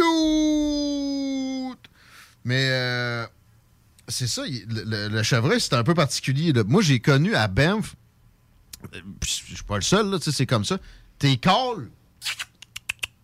Mais 2.45 2.69
euh, 2.71 3.25
c'est 4.07 4.27
ça, 4.27 4.43
le, 4.45 4.83
le- 4.85 5.07
le 5.09 5.23
chevreuil, 5.23 5.59
c'est 5.59 5.73
un 5.73 5.83
peu 5.83 5.93
particulier. 5.93 6.53
là. 6.53 6.63
Moi, 6.65 6.81
j'ai 6.81 6.99
connu 6.99 7.35
à 7.35 7.47
Banff, 7.47 7.95
euh, 8.93 8.99
je 9.23 9.27
suis 9.29 9.63
pas 9.67 9.75
le 9.75 9.81
seul, 9.81 10.09
là, 10.09 10.17
tu 10.19 10.25
sais, 10.25 10.31
c'est 10.31 10.45
comme 10.45 10.65
ça. 10.65 10.77
T'es 11.19 11.37
calls, 11.37 11.89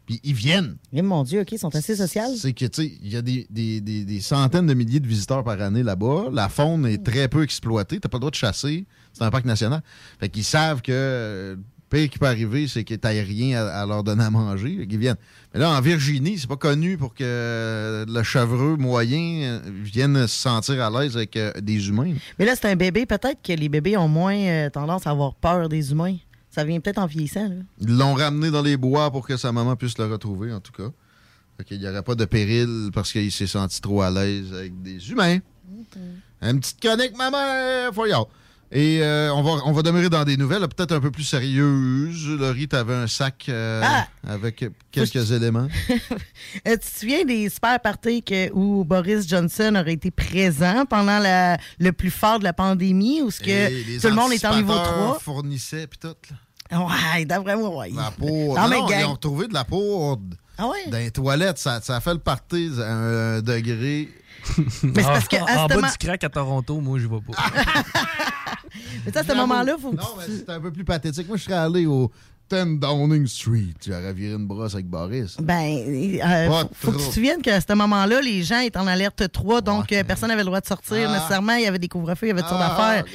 puis 0.05 0.19
ils 0.23 0.33
viennent. 0.33 0.75
Eh, 0.91 1.01
mon 1.01 1.23
Dieu, 1.23 1.41
OK, 1.41 1.51
ils 1.53 1.59
sont 1.59 1.73
assez 1.75 1.95
sociaux. 1.95 2.35
C'est 2.37 2.51
que, 2.53 2.65
tu 2.65 2.81
sais, 2.83 2.97
il 3.01 3.07
y 3.09 3.15
a 3.15 3.21
des, 3.21 3.47
des- 3.49 3.79
des- 3.79 4.03
des 4.03 4.19
centaines 4.21 4.67
de 4.67 4.73
milliers 4.73 4.99
de 4.99 5.07
visiteurs 5.07 5.43
par 5.45 5.61
année 5.61 5.83
là-bas. 5.83 6.25
La 6.33 6.49
faune 6.49 6.85
est 6.85 7.03
très 7.03 7.29
peu 7.29 7.41
exploitée. 7.43 7.99
T'as 8.01 8.09
pas 8.09 8.17
le 8.17 8.21
droit 8.21 8.31
de 8.31 8.35
chasser. 8.35 8.85
C'est 9.13 9.23
un 9.23 9.31
parc 9.31 9.45
national. 9.45 9.81
Fait 10.19 10.27
qu'ils 10.27 10.43
savent 10.43 10.81
que 10.81 10.91
euh, 10.91 11.55
pire 11.93 12.09
qui 12.09 12.17
peut 12.17 12.25
arriver, 12.25 12.67
c'est 12.67 12.83
que 12.83 12.95
t'as 12.95 13.09
rien 13.09 13.57
à, 13.57 13.81
à 13.81 13.85
leur 13.85 14.03
donner 14.03 14.23
à 14.23 14.29
manger. 14.31 14.87
Qu'ils 14.87 14.97
viennent. 14.97 15.17
Mais 15.53 15.59
là, 15.59 15.69
en 15.69 15.81
Virginie, 15.81 16.39
c'est 16.39 16.47
pas 16.47 16.57
connu 16.57 16.97
pour 16.97 17.13
que 17.13 18.05
le 18.07 18.23
chevreux 18.23 18.75
moyen 18.77 19.43
euh, 19.43 19.59
vienne 19.65 20.27
se 20.27 20.35
sentir 20.35 20.83
à 20.83 20.89
l'aise 20.89 21.15
avec 21.15 21.35
euh, 21.37 21.51
des 21.61 21.87
humains. 21.87 22.13
Mais 22.39 22.45
là, 22.45 22.55
c'est 22.55 22.69
un 22.69 22.75
bébé. 22.75 23.05
Peut-être 23.05 23.41
que 23.43 23.53
les 23.53 23.69
bébés 23.69 23.95
ont 23.97 24.07
moins 24.07 24.35
euh, 24.35 24.69
tendance 24.69 25.05
à 25.05 25.11
avoir 25.11 25.35
peur 25.35 25.69
des 25.69 25.91
humains. 25.91 26.17
Ça 26.49 26.63
vient 26.63 26.79
peut-être 26.79 26.97
en 26.97 27.05
vieillissant. 27.05 27.47
Là. 27.47 27.55
Ils 27.79 27.95
l'ont 27.95 28.15
ramené 28.15 28.49
dans 28.49 28.61
les 28.61 28.77
bois 28.77 29.11
pour 29.11 29.27
que 29.27 29.37
sa 29.37 29.51
maman 29.51 29.75
puisse 29.75 29.97
le 29.97 30.05
retrouver, 30.05 30.51
en 30.51 30.59
tout 30.59 30.71
cas. 30.71 30.89
Fait 31.57 31.63
qu'il 31.63 31.79
n'y 31.79 31.87
aurait 31.87 32.03
pas 32.03 32.15
de 32.15 32.25
péril 32.25 32.89
parce 32.93 33.11
qu'il 33.11 33.31
s'est 33.31 33.47
senti 33.47 33.79
trop 33.81 34.01
à 34.01 34.09
l'aise 34.09 34.51
avec 34.53 34.81
des 34.81 35.11
humains. 35.11 35.39
Une 36.41 36.59
petite 36.59 36.79
chronique, 36.79 37.15
ma 37.15 37.29
mère, 37.29 37.91
voyons. 37.91 38.27
Et 38.75 39.03
euh, 39.03 39.31
on, 39.35 39.43
va, 39.43 39.61
on 39.65 39.71
va 39.71 39.83
demeurer 39.83 40.09
dans 40.09 40.23
des 40.23 40.35
nouvelles 40.35 40.67
peut-être 40.67 40.93
un 40.93 40.99
peu 40.99 41.11
plus 41.11 41.23
sérieuses. 41.23 42.27
Laurie, 42.39 42.67
t'avais 42.67 42.95
un 42.95 43.05
sac 43.07 43.45
euh, 43.49 43.81
Ah! 43.85 44.07
avec 44.27 44.65
quelques 44.91 45.31
éléments. 45.31 45.67
Euh, 46.67 46.73
tu 46.73 46.79
te 46.79 46.99
souviens 46.99 47.25
des 47.25 47.49
super 47.49 47.79
parties 47.79 48.21
que- 48.21 48.51
où 48.53 48.83
Boris 48.85 49.27
Johnson 49.27 49.73
aurait 49.75 49.93
été 49.93 50.11
présent 50.11 50.85
pendant 50.87 51.17
la- 51.19 51.57
le 51.79 51.91
plus 51.91 52.11
fort 52.11 52.37
de 52.39 52.43
la 52.43 52.53
pandémie, 52.53 53.21
où 53.21 53.31
ce 53.31 53.39
que 53.39 53.99
tout 53.99 54.07
le 54.07 54.13
monde 54.13 54.31
est 54.33 54.45
en 54.45 54.55
niveau 54.55 54.73
anticipateurs 54.73 55.05
3? 55.07 55.19
fournissaient, 55.19 55.87
puis 55.87 55.97
tout. 55.99 56.15
là. 56.71 56.79
Ouais, 57.15 57.25
d'après 57.25 57.55
moi, 57.55 57.69
ouais. 57.77 57.91
La 57.95 58.11
poudre. 58.11 58.55
Ah, 58.57 58.67
Non, 58.67 58.87
ils 58.89 59.05
ont 59.05 59.13
retrouvé 59.13 59.47
de 59.47 59.53
la 59.53 59.63
poudre. 59.63 60.35
Ah 60.57 60.67
ouais? 60.67 60.87
Dans 60.89 60.97
les 60.97 61.11
toilettes, 61.11 61.57
ça, 61.57 61.81
ça 61.81 61.95
a 61.97 62.01
fait 62.01 62.13
le 62.13 62.19
party 62.19 62.69
à 62.79 62.91
un 62.93 63.41
degré. 63.41 64.09
Mais 64.83 65.01
c'est 65.01 65.03
parce 65.03 65.27
que 65.27 65.37
en, 65.37 65.45
à 65.45 65.63
en 65.63 65.67
bas 65.67 65.89
du 65.91 65.97
crack 65.97 66.23
à 66.23 66.29
Toronto, 66.29 66.79
moi, 66.81 66.99
je 66.99 67.07
vais 67.07 67.19
pas. 67.21 67.33
Mais 69.05 69.11
ça, 69.11 69.21
à 69.21 69.23
ce 69.23 69.33
moment-là, 69.33 69.75
faut 69.79 69.91
que 69.91 69.97
Non, 69.97 70.03
mais 70.17 70.25
c'était 70.35 70.51
un 70.51 70.61
peu 70.61 70.71
plus 70.71 70.83
pathétique. 70.85 71.27
Moi, 71.27 71.37
je 71.37 71.43
serais 71.43 71.53
allé 71.55 71.85
au 71.85 72.11
10 72.49 72.77
Downing 72.79 73.25
Street. 73.25 73.73
J'aurais 73.85 74.13
viré 74.13 74.33
une 74.35 74.45
brosse 74.45 74.73
avec 74.73 74.85
Boris. 74.87 75.37
Ben, 75.41 75.77
euh, 76.23 76.49
faut, 76.49 76.69
faut 76.73 76.91
que 76.91 76.97
tu 77.01 77.07
te 77.07 77.13
souviennes 77.13 77.41
qu'à 77.41 77.59
ce 77.61 77.73
moment-là, 77.73 78.21
les 78.21 78.43
gens 78.43 78.59
étaient 78.59 78.77
en 78.77 78.85
alerte 78.85 79.31
3, 79.31 79.61
donc 79.61 79.91
euh, 79.91 80.03
personne 80.03 80.27
n'avait 80.29 80.41
le 80.41 80.47
droit 80.47 80.59
de 80.61 80.65
sortir 80.67 81.09
Ah. 81.09 81.13
nécessairement. 81.13 81.53
Il 81.53 81.63
y 81.63 81.67
avait 81.67 81.79
des 81.79 81.87
couvre-feux, 81.87 82.27
il 82.27 82.29
y 82.29 82.31
avait 82.31 82.41
sortes 82.41 82.55
Ah, 82.59 82.69
d'affaires. 83.01 83.05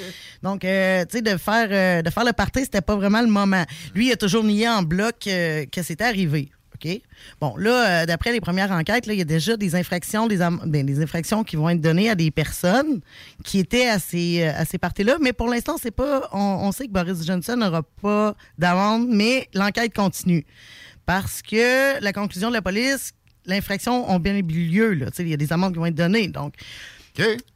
Donc, 0.43 0.65
euh, 0.65 1.05
tu 1.05 1.19
sais, 1.19 1.23
de 1.23 1.37
faire, 1.37 2.03
de 2.03 2.11
faire 2.11 2.25
le 2.25 2.33
party, 2.33 2.61
c'était 2.63 2.81
pas 2.81 2.97
vraiment 2.97 3.21
le 3.21 3.29
moment. 3.29 3.65
Lui, 3.95 4.09
il 4.09 4.13
a 4.13 4.17
toujours 4.17 4.45
nié 4.45 4.69
en 4.69 4.83
bloc 4.83 5.17
que 5.21 5.83
c'était 5.83 6.05
arrivé. 6.05 6.51
OK? 6.85 7.01
Bon, 7.41 7.57
là, 7.57 8.03
euh, 8.03 8.07
d'après 8.07 8.33
les 8.33 8.41
premières 8.41 8.71
enquêtes, 8.71 9.07
il 9.07 9.15
y 9.15 9.21
a 9.21 9.25
déjà 9.25 9.57
des 9.57 9.75
infractions, 9.75 10.27
des, 10.27 10.39
ben, 10.39 10.87
des 10.87 11.03
infractions 11.03 11.45
qui 11.45 11.57
vont 11.57 11.69
être 11.69 11.81
données 11.81 12.11
à 12.11 12.15
des 12.15 12.31
personnes 12.31 13.01
qui 13.45 13.59
étaient 13.59 13.89
à 13.89 13.99
ces, 13.99 14.43
euh, 14.43 14.53
à 14.55 14.65
ces 14.65 14.79
parties-là. 14.79 15.17
Mais 15.21 15.33
pour 15.33 15.49
l'instant, 15.49 15.77
c'est 15.81 15.91
pas. 15.91 16.29
On, 16.33 16.39
on 16.39 16.73
sait 16.73 16.87
que 16.87 16.93
Boris 16.93 17.25
Johnson 17.27 17.57
n'aura 17.57 17.83
pas 17.83 18.35
d'amende, 18.59 19.09
mais 19.09 19.49
l'enquête 19.55 19.95
continue. 19.95 20.47
Parce 21.07 21.43
que 21.43 22.03
la 22.03 22.13
conclusion 22.13 22.49
de 22.49 22.55
la 22.55 22.63
police, 22.63 23.13
l'infraction 23.47 24.11
ont 24.11 24.19
bien 24.19 24.37
eu 24.37 24.43
lieu. 24.43 24.93
Là. 24.93 25.07
Il 25.19 25.29
y 25.29 25.35
a 25.35 25.39
des 25.39 25.53
amendes 25.53 25.73
qui 25.73 25.79
vont 25.79 25.87
être 25.87 25.95
données. 25.95 26.29
Donc. 26.29 26.55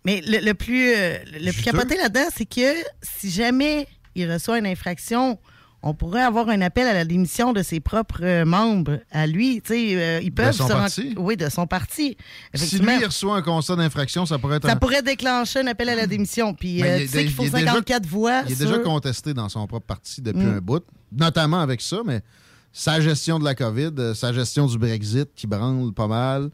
Mais 0.05 0.20
le, 0.26 0.44
le 0.44 0.55
plus, 0.55 0.92
euh, 0.92 1.18
le 1.34 1.52
plus 1.52 1.59
Juteux. 1.59 1.70
capoté 1.70 1.97
là-dedans, 1.97 2.28
c'est 2.34 2.47
que 2.47 2.75
si 3.01 3.31
jamais 3.31 3.86
il 4.15 4.31
reçoit 4.31 4.59
une 4.59 4.67
infraction, 4.67 5.39
on 5.82 5.94
pourrait 5.94 6.22
avoir 6.22 6.48
un 6.48 6.60
appel 6.60 6.86
à 6.86 6.92
la 6.94 7.04
démission 7.04 7.52
de 7.52 7.62
ses 7.62 7.80
propres 7.80 8.22
euh, 8.22 8.44
membres 8.44 9.00
à 9.10 9.26
lui. 9.26 9.60
Sais, 9.64 9.96
euh, 9.96 10.20
ils 10.22 10.32
peuvent 10.32 10.52
son 10.54 10.66
Ben, 10.68 10.88
se 10.88 11.00
parti? 11.02 11.14
Oui, 11.18 11.36
de 11.36 11.48
son 11.48 11.66
parti. 11.66 12.16
Si 12.54 12.78
lui 12.78 12.98
il 13.00 13.04
reçoit 13.06 13.36
un 13.36 13.42
constat 13.42 13.76
d'infraction, 13.76 14.24
ça 14.24 14.38
pourrait 14.38 14.58
être 14.58 14.66
Ça 14.66 14.74
un... 14.74 14.76
pourrait 14.76 15.02
déclencher 15.02 15.60
un 15.60 15.66
appel 15.66 15.88
à 15.88 15.96
la 15.96 16.06
démission. 16.06 16.54
Puis 16.54 16.82
euh, 16.82 17.00
tu 17.00 17.08
sais 17.08 17.24
qu'il 17.24 17.32
faut 17.32 17.42
il 17.42 17.48
est 17.48 17.50
déjà- 17.60 17.66
54 17.72 18.06
voix. 18.06 18.42
Il 18.46 18.52
est 18.52 18.54
sur- 18.56 18.66
déjà 18.66 18.78
contesté 18.78 19.34
dans 19.34 19.48
son 19.48 19.66
propre 19.66 19.86
parti 19.86 20.22
depuis 20.22 20.44
Mm. 20.44 20.54
un 20.56 20.60
bout, 20.60 20.84
notamment 21.10 21.60
avec 21.60 21.80
ça, 21.80 21.98
mais 22.04 22.20
sa 22.72 23.00
gestion 23.00 23.38
de 23.38 23.44
la 23.44 23.54
COVID, 23.54 23.90
euh, 23.98 24.14
sa 24.14 24.32
gestion 24.32 24.66
du 24.66 24.78
Brexit 24.78 25.28
qui 25.34 25.46
branle 25.46 25.92
pas 25.92 26.06
mal. 26.06 26.50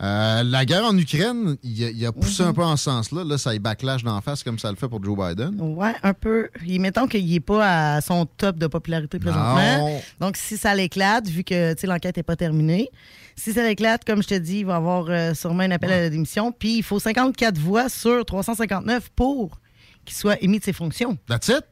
Euh, 0.00 0.44
la 0.44 0.64
guerre 0.64 0.84
en 0.84 0.96
Ukraine, 0.96 1.56
il 1.64 1.84
a, 1.84 1.90
il 1.90 2.06
a 2.06 2.12
poussé 2.12 2.42
Mhm. 2.44 2.48
un 2.50 2.52
peu 2.52 2.62
en 2.62 2.76
ce 2.76 2.84
sens-là. 2.84 3.24
Là, 3.24 3.36
ça 3.36 3.52
y 3.54 3.58
backlash 3.58 4.04
d'en 4.04 4.20
face 4.20 4.44
comme 4.44 4.58
ça 4.58 4.70
le 4.70 4.76
fait 4.76 4.88
pour 4.88 5.02
Joe 5.02 5.16
Biden. 5.18 5.60
Ouais, 5.60 5.94
un 6.04 6.14
peu. 6.14 6.48
Mettons 6.64 7.08
qu'il 7.08 7.28
n'est 7.28 7.40
pas 7.40 7.96
à 7.96 8.00
son 8.00 8.24
top 8.26 8.58
de 8.58 8.68
popularité 8.68 9.18
présentement. 9.18 9.78
Non. 9.78 10.00
Donc, 10.20 10.36
si 10.36 10.56
ça 10.56 10.72
l'éclate, 10.74 11.26
vu 11.26 11.42
que 11.42 11.74
l'enquête 11.86 12.16
n'est 12.16 12.22
pas 12.22 12.36
terminée, 12.36 12.90
si 13.34 13.52
ça 13.52 13.64
l'éclate, 13.64 14.04
comme 14.04 14.22
je 14.22 14.28
te 14.28 14.34
dis, 14.34 14.58
il 14.60 14.66
va 14.66 14.74
y 14.74 14.76
avoir 14.76 15.06
euh, 15.08 15.34
sûrement 15.34 15.64
un 15.64 15.70
appel 15.72 15.90
à 15.92 16.00
la 16.02 16.10
démission. 16.10 16.52
Puis, 16.52 16.76
il 16.78 16.82
faut 16.84 17.00
54 17.00 17.58
voix 17.58 17.88
sur 17.88 18.24
359 18.24 19.10
pour 19.16 19.58
qu'il 20.04 20.16
soit 20.16 20.40
émis 20.42 20.60
de 20.60 20.64
ses 20.64 20.72
fonctions. 20.72 21.18
That's 21.26 21.48
it? 21.48 21.64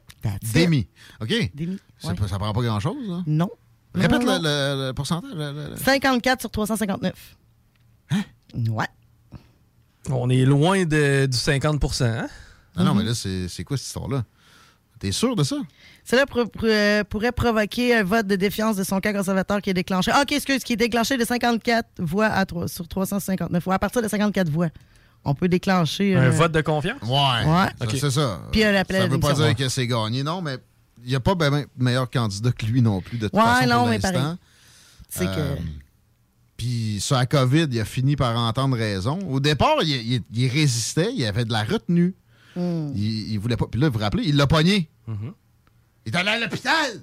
Démis. 0.53 0.87
OK. 1.21 1.51
Démis. 1.55 1.77
Ça, 1.99 2.13
ça 2.27 2.37
prend 2.37 2.51
pas 2.51 2.61
grand-chose. 2.61 3.07
là. 3.07 3.23
Non. 3.25 3.49
Répète 3.95 4.21
Non, 4.21 4.33
le, 4.33 4.39
non. 4.39 4.39
le- 4.43 4.87
le 4.87 4.93
pourcentage. 4.93 5.31
le- 5.33 5.51
le- 5.53 5.69
le- 5.71 5.77
54 5.77 6.41
sur 6.41 6.51
359. 6.51 7.37
Hein? 8.11 8.21
Ouais. 8.69 8.87
On 10.09 10.29
est 10.29 10.45
loin 10.45 10.85
de- 10.85 11.25
du 11.25 11.37
50% 11.37 12.05
hein? 12.05 12.27
Ah 12.75 12.83
non, 12.83 12.93
mais 12.93 13.03
là, 13.03 13.13
c'est 13.15 13.47
c'est 13.47 13.63
quoi 13.63 13.75
cette 13.75 13.87
histoire-là? 13.87 14.23
T'es 14.99 15.11
sûr 15.11 15.35
de 15.35 15.43
ça? 15.43 15.57
Cela 16.05 16.25
pour- 16.25 16.49
pour- 16.49 16.63
euh, 16.65 17.03
pourrait 17.03 17.31
provoquer 17.31 17.95
un 17.95 18.03
vote 18.03 18.25
de 18.27 18.35
défiance 18.35 18.75
de 18.77 18.83
son 18.83 18.99
camp 19.01 19.13
conservateur 19.15 19.61
qui 19.61 19.69
est 19.69 19.73
déclenché. 19.73 20.11
Ah, 20.13 20.21
OK, 20.21 20.31
excuse, 20.31 20.63
qui 20.63 20.73
est 20.73 20.77
déclenché 20.77 21.17
de 21.17 21.25
54 21.25 21.87
voix 21.99 22.27
à 22.27 22.45
trois- 22.45 22.67
sur 22.67 22.87
359 22.87 23.63
voix. 23.63 23.75
À 23.75 23.79
partir 23.79 24.01
de 24.01 24.07
54 24.07 24.49
voix, 24.49 24.69
on 25.25 25.35
peut 25.35 25.47
déclencher. 25.49 26.15
Un 26.15 26.23
euh, 26.23 26.29
vote 26.31 26.51
de 26.51 26.61
confiance? 26.61 27.01
Ouais. 27.03 27.45
Ouais. 27.51 27.87
C'est 27.99 28.09
ça. 28.11 28.41
Puis 28.51 28.63
un 28.63 28.73
appel 28.75 28.95
à 28.95 28.99
ça 28.99 29.05
la 29.07 29.11
veut 29.13 29.19
pas 29.19 29.33
dire 29.33 29.55
que 29.55 29.69
c'est 29.69 29.87
gagné, 29.87 30.23
non, 30.23 30.41
mais 30.41 30.57
il 31.03 31.09
n'y 31.09 31.15
a 31.15 31.19
pas 31.19 31.35
ben, 31.35 31.49
ben 31.51 31.65
meilleur 31.77 32.09
candidat 32.09 32.51
que 32.51 32.65
lui 32.65 32.81
non 32.81 33.01
plus, 33.01 33.17
de 33.17 33.27
toute 33.27 33.35
Ouais, 33.35 33.41
façon, 33.43 33.67
non, 33.69 33.75
pour 33.79 33.87
mais 33.87 33.97
l'instant. 33.99 34.13
pareil. 34.19 34.35
C'est 35.09 35.27
Euh, 35.27 35.55
que. 35.55 35.61
Puis 36.57 36.97
sur 36.99 37.15
la 37.15 37.25
COVID, 37.25 37.67
il 37.71 37.79
a 37.79 37.85
fini 37.85 38.15
par 38.15 38.35
entendre 38.37 38.75
raison. 38.77 39.19
Au 39.29 39.39
départ, 39.39 39.77
il, 39.83 39.89
il- 39.89 40.21
il 40.33 40.47
résistait, 40.49 41.09
il 41.13 41.23
avait 41.25 41.45
de 41.45 41.51
la 41.51 41.63
retenue. 41.63 42.15
Hmm. 42.55 42.91
Il, 42.95 43.31
il 43.31 43.39
voulait 43.39 43.57
pas. 43.57 43.67
Puis 43.67 43.79
là, 43.79 43.87
vous 43.89 43.93
vous 43.93 43.99
rappelez, 43.99 44.23
il 44.25 44.35
l'a 44.35 44.47
pogné. 44.47 44.89
Il 45.07 46.13
est 46.13 46.15
allé 46.15 46.29
à 46.29 46.39
l'hôpital. 46.39 47.01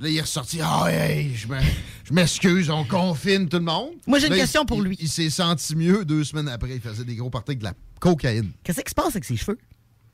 Là, 0.00 0.08
il 0.08 0.16
est 0.16 0.20
ressorti. 0.22 0.58
Ah, 0.62 0.86
hey, 0.90 1.34
je 1.34 1.46
me- 1.46 1.60
je 2.04 2.12
m'excuse, 2.12 2.68
on 2.70 2.84
confine 2.84 3.48
tout 3.48 3.58
le 3.58 3.62
monde. 3.64 3.90
Moi, 4.06 4.18
j'ai 4.18 4.26
une 4.26 4.32
Là, 4.32 4.38
question 4.40 4.64
pour 4.64 4.80
lui. 4.82 4.96
Il, 5.00 5.08
s'est 5.08 5.30
senti 5.30 5.76
mieux 5.76 6.04
deux 6.04 6.24
semaines 6.24 6.48
après. 6.48 6.74
Il 6.74 6.80
faisait 6.80 7.04
des 7.04 7.14
gros 7.14 7.30
parties 7.30 7.50
avec 7.52 7.58
de 7.60 7.64
la 7.64 7.74
cocaïne. 8.00 8.52
Qu'est-ce 8.64 8.80
qui 8.80 8.90
se 8.90 8.94
passe 8.94 9.10
avec 9.10 9.24
ses 9.24 9.36
cheveux? 9.36 9.58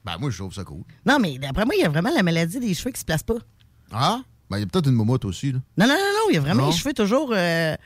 Ben, 0.05 0.17
moi, 0.19 0.31
je 0.31 0.39
trouve 0.39 0.53
ça 0.53 0.65
cool. 0.65 0.83
Non, 1.07 1.19
mais 1.21 1.39
d'après 1.39 1.65
moi, 1.65 1.75
il 1.77 1.83
y 1.83 1.85
a 1.85 1.89
vraiment 1.89 2.11
la 2.15 2.23
maladie 2.23 2.59
des 2.61 2.75
cheveux 2.75 2.91
qui 2.91 3.01
se 3.01 3.05
place 3.05 3.23
pas. 3.23 3.37
Ah? 3.93 4.21
Ben, 4.51 4.59
il 4.59 4.61
y 4.61 4.65
a 4.65 4.67
peut-être 4.67 4.89
une 4.89 4.95
momotte 4.97 5.25
aussi, 5.25 5.53
là. 5.53 5.61
Non, 5.79 5.87
non, 5.87 5.95
non, 5.95 6.01
non, 6.01 6.31
il 6.31 6.35
y 6.35 6.39
a 6.39 6.41
vraiment 6.41 6.63
Non? 6.65 6.71
les 6.71 6.77
cheveux 6.77 6.93
toujours. 6.93 7.31
euh, 7.35 7.77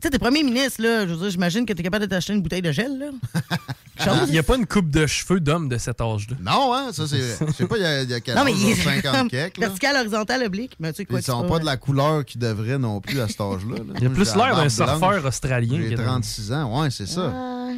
Tu 0.00 0.06
sais, 0.08 0.10
t'es 0.10 0.18
premier 0.18 0.42
ministre, 0.42 0.82
là. 0.82 1.06
Je 1.06 1.12
veux 1.14 1.18
dire, 1.18 1.30
j'imagine 1.30 1.64
que 1.64 1.72
t'es 1.72 1.82
capable 1.82 2.04
de 2.04 2.10
t'acheter 2.10 2.32
une 2.34 2.42
bouteille 2.42 2.60
de 2.62 2.72
gel, 2.72 2.98
là. 2.98 3.06
Il 4.26 4.32
n'y 4.32 4.38
a 4.38 4.42
pas 4.42 4.56
une 4.56 4.66
coupe 4.66 4.90
de 4.90 5.06
cheveux 5.06 5.38
d'homme 5.40 5.68
de 5.68 5.78
cet 5.78 6.00
âge-là. 6.00 6.36
Non, 6.42 6.74
hein, 6.74 6.92
ça 6.92 7.06
c'est. 7.06 7.20
Je 7.46 7.52
sais 7.52 7.66
pas, 7.66 7.76
il 7.76 7.82
y 7.82 7.86
a, 7.86 8.02
il 8.02 8.10
y 8.10 8.14
a 8.14 8.20
quel 8.20 8.34
Non, 8.34 8.44
mais 8.44 8.50
âge, 8.52 8.58
il 8.60 8.70
est 8.70 8.84
là, 8.84 8.92
50 9.02 9.16
comme 9.18 9.30
quelques, 9.30 9.58
vertical, 9.60 9.96
horizontal, 9.96 10.42
oblique. 10.44 10.72
Mais 10.80 10.92
tu 10.92 10.96
sais 10.98 11.04
quoi, 11.04 11.20
Ils 11.20 11.22
sont 11.22 11.46
pas 11.48 11.60
de 11.60 11.64
la 11.64 11.76
couleur 11.76 12.24
qu'ils 12.24 12.40
devraient 12.40 12.76
non 12.76 13.00
plus 13.00 13.20
à 13.20 13.28
cet 13.28 13.40
âge-là. 13.40 13.76
là. 13.76 13.84
Il 14.00 14.06
a 14.06 14.08
Moi, 14.08 14.14
plus 14.16 14.34
l'air 14.34 14.56
d'un 14.56 14.68
surfeur 14.68 15.24
australien 15.24 15.78
J'ai 15.80 15.90
que 15.90 15.94
d'un- 15.94 16.04
36 16.06 16.52
ans, 16.52 16.82
ouais, 16.82 16.90
c'est 16.90 17.06
ça. 17.06 17.28
Ouais. 17.28 17.76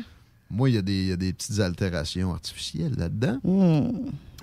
Moi, 0.51 0.70
il 0.70 0.77
y, 0.77 0.78
a 0.78 0.83
des- 0.83 0.93
il 1.03 1.09
y 1.09 1.12
a 1.12 1.17
des 1.17 1.33
petites 1.35 1.61
altérations 1.61 2.33
artificielles 2.33 2.95
là-dedans. 2.97 3.39
Hmm. 3.45 3.91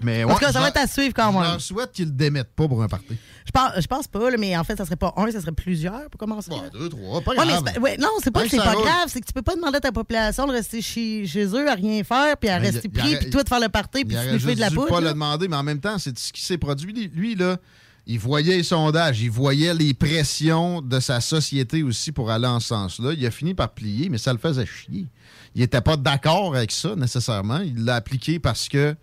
Mais 0.03 0.23
En 0.23 0.27
ouais, 0.27 0.33
tout 0.33 0.39
cas, 0.39 0.51
ça 0.51 0.59
je 0.59 0.63
va 0.63 0.69
être 0.69 0.77
à 0.77 0.87
suivre 0.87 1.13
quand 1.15 1.31
Je 1.31 1.37
même. 1.37 1.43
leur 1.47 1.61
souhaite 1.61 1.91
qu'ils 1.91 2.05
le 2.05 2.11
démettent 2.11 2.53
pas 2.55 2.67
pour 2.67 2.81
un 2.83 2.87
party. 2.87 3.15
Je 3.45 3.51
pense, 3.51 3.71
je 3.79 3.87
pense 3.87 4.07
pas, 4.07 4.29
là, 4.29 4.37
mais 4.37 4.55
en 4.57 4.63
fait, 4.63 4.75
ça 4.77 4.85
serait 4.85 4.95
pas 4.95 5.13
un, 5.17 5.29
ça 5.31 5.41
serait 5.41 5.51
plusieurs 5.51 6.09
pour 6.09 6.17
commencer. 6.19 6.49
là. 6.51 6.69
Deux, 6.71 6.89
trois, 6.89 7.21
pas 7.21 7.31
Ouais, 7.31 7.37
mais 7.45 7.51
grave. 7.71 7.81
ouais, 7.83 7.97
non, 7.97 8.09
c'est 8.23 8.31
pas 8.31 8.43
que 8.43 8.49
c'est 8.49 8.57
pas 8.57 8.73
roule. 8.73 8.83
grave, 8.83 9.05
c'est 9.07 9.19
que 9.21 9.25
tu 9.25 9.33
peux 9.33 9.41
pas 9.41 9.55
demander 9.55 9.77
à 9.77 9.81
ta 9.81 9.91
population 9.91 10.47
de 10.47 10.51
rester 10.53 10.81
chez, 10.81 11.25
chez 11.27 11.45
eux 11.45 11.69
à 11.69 11.73
rien 11.75 12.03
faire, 12.03 12.37
puis 12.37 12.49
à 12.49 12.59
Mais 12.59 12.69
rester 12.69 12.87
y 12.87 12.89
pris, 12.91 13.11
y 13.11 13.15
puis 13.17 13.29
toi 13.29 13.43
de 13.43 13.49
faire 13.49 13.59
le 13.59 13.69
party, 13.69 14.05
puis 14.05 14.15
juste 14.33 14.55
de 14.55 14.59
la 14.59 14.69
poudre. 14.71 14.87
pas 14.87 15.01
là. 15.01 15.07
le 15.07 15.13
demander, 15.13 15.47
mais 15.47 15.55
en 15.57 15.63
même 15.63 15.79
temps, 15.79 15.97
c'est 15.97 16.17
ce 16.17 16.31
qui 16.33 16.41
s'est 16.41 16.57
produit. 16.57 16.93
Lui, 16.93 17.07
lui, 17.13 17.35
là, 17.35 17.57
il 18.05 18.19
voyait 18.19 18.57
les 18.57 18.63
sondages, 18.63 19.21
il 19.21 19.31
voyait 19.31 19.73
les 19.73 19.93
pressions 19.93 20.81
de 20.81 20.99
sa 20.99 21.21
société 21.21 21.83
aussi 21.83 22.11
pour 22.11 22.29
aller 22.31 22.47
en 22.47 22.59
ce 22.59 22.67
sens-là. 22.69 23.13
Il 23.17 23.25
a 23.25 23.31
fini 23.31 23.53
par 23.53 23.69
plier, 23.73 24.09
mais 24.09 24.17
ça 24.17 24.33
le 24.33 24.39
faisait 24.39 24.65
chier. 24.65 25.05
Il 25.55 25.61
n'était 25.61 25.79
pas 25.81 25.95
d'accord 25.95 26.55
avec 26.55 26.71
ça, 26.71 26.95
nécessairement. 26.97 27.59
Il 27.59 27.85
l'a 27.85 27.95
appliqué 27.95 28.39
parce 28.39 28.67
que 28.67 28.95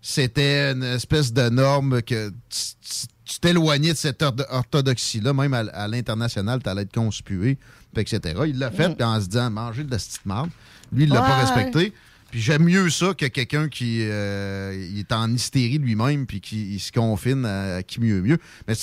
c'était 0.00 0.72
une 0.72 0.82
espèce 0.84 1.32
de 1.32 1.48
norme 1.48 2.02
que 2.02 2.30
tu- 2.48 3.38
t'éloignais 3.40 3.92
de 3.92 3.96
cette 3.98 4.22
ortho- 4.22 4.46
orthodoxie-là, 4.48 5.32
même 5.34 5.52
à, 5.54 5.58
à 5.58 5.86
l'international, 5.88 6.62
tu 6.62 6.68
allais 6.68 6.82
être 6.82 6.94
conspué, 6.94 7.58
etc. 7.96 8.20
Il 8.46 8.58
l'a 8.58 8.70
fait 8.70 8.88
Mm. 8.98 9.02
en 9.02 9.20
se 9.20 9.26
disant 9.26 9.50
manger 9.50 9.84
de 9.84 9.90
la 9.90 9.98
petite 9.98 10.24
marde. 10.26 10.50
Lui, 10.92 11.04
il 11.04 11.10
l'a 11.10 11.20
pas 11.20 11.44
respecté. 11.44 11.92
Puis 12.30 12.40
j'aime 12.42 12.64
mieux 12.64 12.90
ça 12.90 13.14
que 13.14 13.24
quelqu'un 13.26 13.68
qui 13.68 14.00
euh, 14.02 14.86
il 14.90 14.98
est 14.98 15.12
en 15.12 15.32
hystérie 15.32 15.78
lui-même 15.78 16.26
puis 16.26 16.40
qui 16.42 16.74
il 16.74 16.78
se 16.80 16.92
confine 16.92 17.44
à 17.46 17.82
qui 17.82 18.00
mieux 18.00 18.20
mieux. 18.20 18.38
Mais 18.66 18.74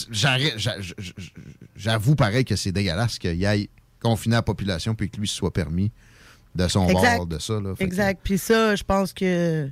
j'avoue 1.76 2.16
pareil 2.16 2.46
que 2.46 2.56
c'est 2.56 2.72
dégueulasse 2.72 3.20
qu'il 3.20 3.46
aille 3.46 3.70
confiner 4.02 4.36
la 4.36 4.42
population 4.42 4.96
puis 4.96 5.10
que 5.10 5.18
lui 5.20 5.28
se 5.28 5.36
soit 5.36 5.54
permis 5.54 5.92
de 6.56 6.68
son 6.68 6.88
Exact. 6.88 7.18
bord 7.18 7.26
de 7.28 7.40
ça. 7.40 7.60
Là. 7.60 7.76
Fait 7.76 7.84
que- 7.84 7.90
Exact. 7.90 8.20
Puis 8.24 8.38
ça, 8.38 8.76
je 8.76 8.84
pense 8.84 9.12
que 9.14 9.70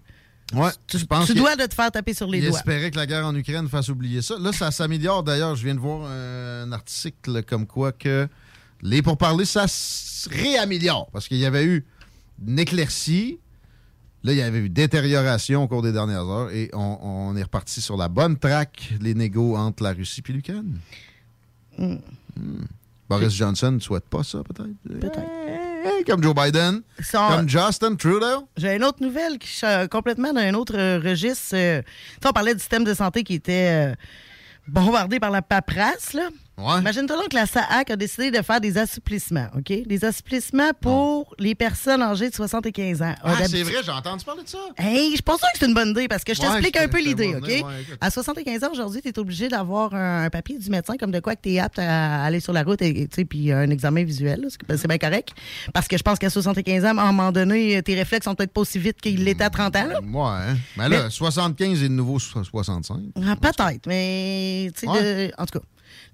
Ouais, 0.54 0.70
je 0.92 1.04
pense 1.06 1.26
tu 1.26 1.34
dois 1.34 1.56
de 1.56 1.66
te 1.66 1.74
faire 1.74 1.92
taper 1.92 2.14
sur 2.14 2.28
les 2.28 2.40
il 2.40 2.48
doigts. 2.48 2.58
espérait 2.60 2.92
que 2.92 2.98
la 2.98 3.06
guerre 3.08 3.26
en 3.26 3.36
Ukraine 3.36 3.68
fasse 3.68 3.90
oublier 3.90 4.22
ça. 4.22 4.38
Là, 4.40 4.52
ça 4.52 4.72
s'améliore 4.72 5.24
d'ailleurs. 5.24 5.56
Je 5.56 5.64
viens 5.64 5.76
de 5.76 5.80
voir 5.80 6.10
un 6.10 6.72
article 6.72 7.44
comme 7.44 7.66
quoi 7.66 7.92
que 7.92 8.28
les 8.82 9.02
pourparlers, 9.02 9.46
ça 9.46 9.66
se 9.68 10.30
réaméliore. 10.30 11.10
Parce 11.12 11.28
qu'il 11.28 11.38
y 11.38 11.46
avait 11.46 11.66
eu 11.66 11.86
une 12.46 12.60
éclaircie. 12.60 13.40
Là, 14.24 14.32
il 14.32 14.38
y 14.38 14.42
avait 14.42 14.60
eu 14.60 14.70
détérioration 14.70 15.64
au 15.64 15.68
cours 15.68 15.82
des 15.82 15.92
dernières 15.92 16.26
heures 16.26 16.50
et 16.52 16.70
on, 16.74 16.98
on 17.02 17.36
est 17.36 17.44
reparti 17.44 17.82
sur 17.82 17.98
la 17.98 18.08
bonne 18.08 18.38
traque, 18.38 18.94
les 19.02 19.16
négos 19.16 19.58
entre 19.58 19.84
la 19.84 19.92
Russie 19.92 20.24
et 20.28 20.32
l'Ukraine. 20.32 20.80
Hmm. 21.78 21.96
Hmm. 22.38 22.64
Boris 23.10 23.34
Johnson 23.34 23.72
ne 23.74 23.80
souhaite 23.80 24.06
pas 24.06 24.24
ça, 24.24 24.40
peut-être? 24.44 25.00
Peut-être. 25.00 25.73
Comme 26.08 26.24
Joe 26.24 26.34
Biden, 26.36 26.82
Sont- 27.02 27.28
comme 27.30 27.50
Justin 27.50 27.96
Trudeau. 27.96 28.48
J'ai 28.58 28.76
une 28.76 28.84
autre 28.84 29.02
nouvelle 29.02 29.38
qui 29.40 29.66
est 29.66 29.88
complètement 29.92 30.34
dans 30.34 30.42
un 30.42 30.54
autre 30.54 30.76
euh, 30.78 31.00
registre. 31.04 31.54
Euh, 31.56 31.82
on 32.26 32.32
parlait 32.32 32.54
du 32.54 32.60
système 32.60 32.84
de 32.84 32.94
santé 32.94 33.24
qui 33.24 33.36
était 33.36 33.92
euh, 33.92 33.96
bombardé 34.68 35.20
par 35.20 35.32
la 35.32 35.42
paperasse. 35.42 36.14
Là. 36.14 36.30
Imagine-toi 36.58 37.16
donc 37.18 37.30
que 37.30 37.36
la 37.36 37.48
SAAC 37.48 37.90
a 37.90 37.96
décidé 37.96 38.30
de 38.30 38.42
faire 38.44 38.62
des 38.62 38.78
assouplissements, 38.78 39.48
OK? 39.58 39.74
Des 39.88 40.06
assouplissements 40.06 40.72
pour 40.80 41.34
les 41.40 41.56
personnes 41.56 42.02
âgées 42.02 42.30
de 42.30 42.36
75 42.36 43.02
ans. 43.02 43.16
Ah, 43.24 43.36
c'est 43.48 43.64
vrai, 43.64 43.78
j'ai 43.84 43.92
entendu 43.92 44.24
parler 44.24 44.44
de 44.44 44.48
ça. 44.50 44.60
Hey, 44.78 45.12
je 45.16 45.22
sûre 45.26 45.38
que 45.52 45.60
c'est 45.60 45.66
une 45.66 45.74
bonne 45.74 45.90
idée 45.90 46.08
parce 46.08 46.24
que 46.24 46.34
je 46.36 46.42
Ouais, 46.42 46.48
t'explique 46.48 46.78
un 46.78 46.88
peu 46.88 47.00
l'idée, 47.02 47.36
OK? 47.36 47.48
ouais, 47.48 47.64
à 48.00 48.12
75 48.12 48.64
ans 48.64 48.70
aujourd'hui, 48.72 49.02
tu 49.02 49.10
es 49.10 49.18
obligé 49.20 49.48
d'avoir 49.50 49.94
un, 49.96 50.30
papier 50.30 50.58
du 50.60 50.70
médecin 50.70 50.96
comme 50.98 51.12
de 51.12 51.20
quoi 51.20 51.36
que 51.36 51.42
tu 51.42 51.54
es 51.54 51.60
apte 51.60 51.80
à 51.80 52.24
aller 52.24 52.40
sur 52.40 52.54
la 52.54 52.64
route 52.64 52.82
et, 52.82 53.08
puis 53.26 53.52
un 53.52 53.70
examen 53.70 54.04
visuel. 54.04 54.42
là, 54.42 54.78
c'est 54.78 54.88
bien 54.88 54.98
correct. 55.00 55.30
Parce 55.74 55.88
que 55.88 55.98
je 55.98 56.04
pense 56.04 56.20
qu'à 56.20 56.30
75 56.30 56.86
ans, 56.86 56.98
à 56.98 57.02
un 57.02 57.12
moment 57.12 57.32
donné, 57.32 57.82
tes 57.82 57.96
réflexes 57.96 58.26
sont 58.26 58.36
peut-être 58.36 58.54
pas 58.54 58.62
aussi 58.62 58.78
vite 58.80 59.02
qu'ils 59.02 59.24
l'étaient 59.24 59.44
à 59.44 59.50
30 59.50 59.76
ans. 59.76 59.86
là. 59.88 60.00
Ouais. 60.02 60.52
hein. 60.52 60.58
Mais 60.78 60.88
là, 60.90 61.10
75 61.10 61.82
et 61.84 61.90
de 61.90 61.94
nouveau 61.94 62.20
so- 62.20 62.44
65. 62.44 62.98
Ah, 63.28 63.36
Peut-être, 63.36 63.88
mais 63.88 64.70
tu 64.76 64.82
sais, 64.82 64.88
Ouais. 64.88 65.28
de- 65.28 65.34
en 65.38 65.46
tout 65.46 65.60
cas. 65.60 65.66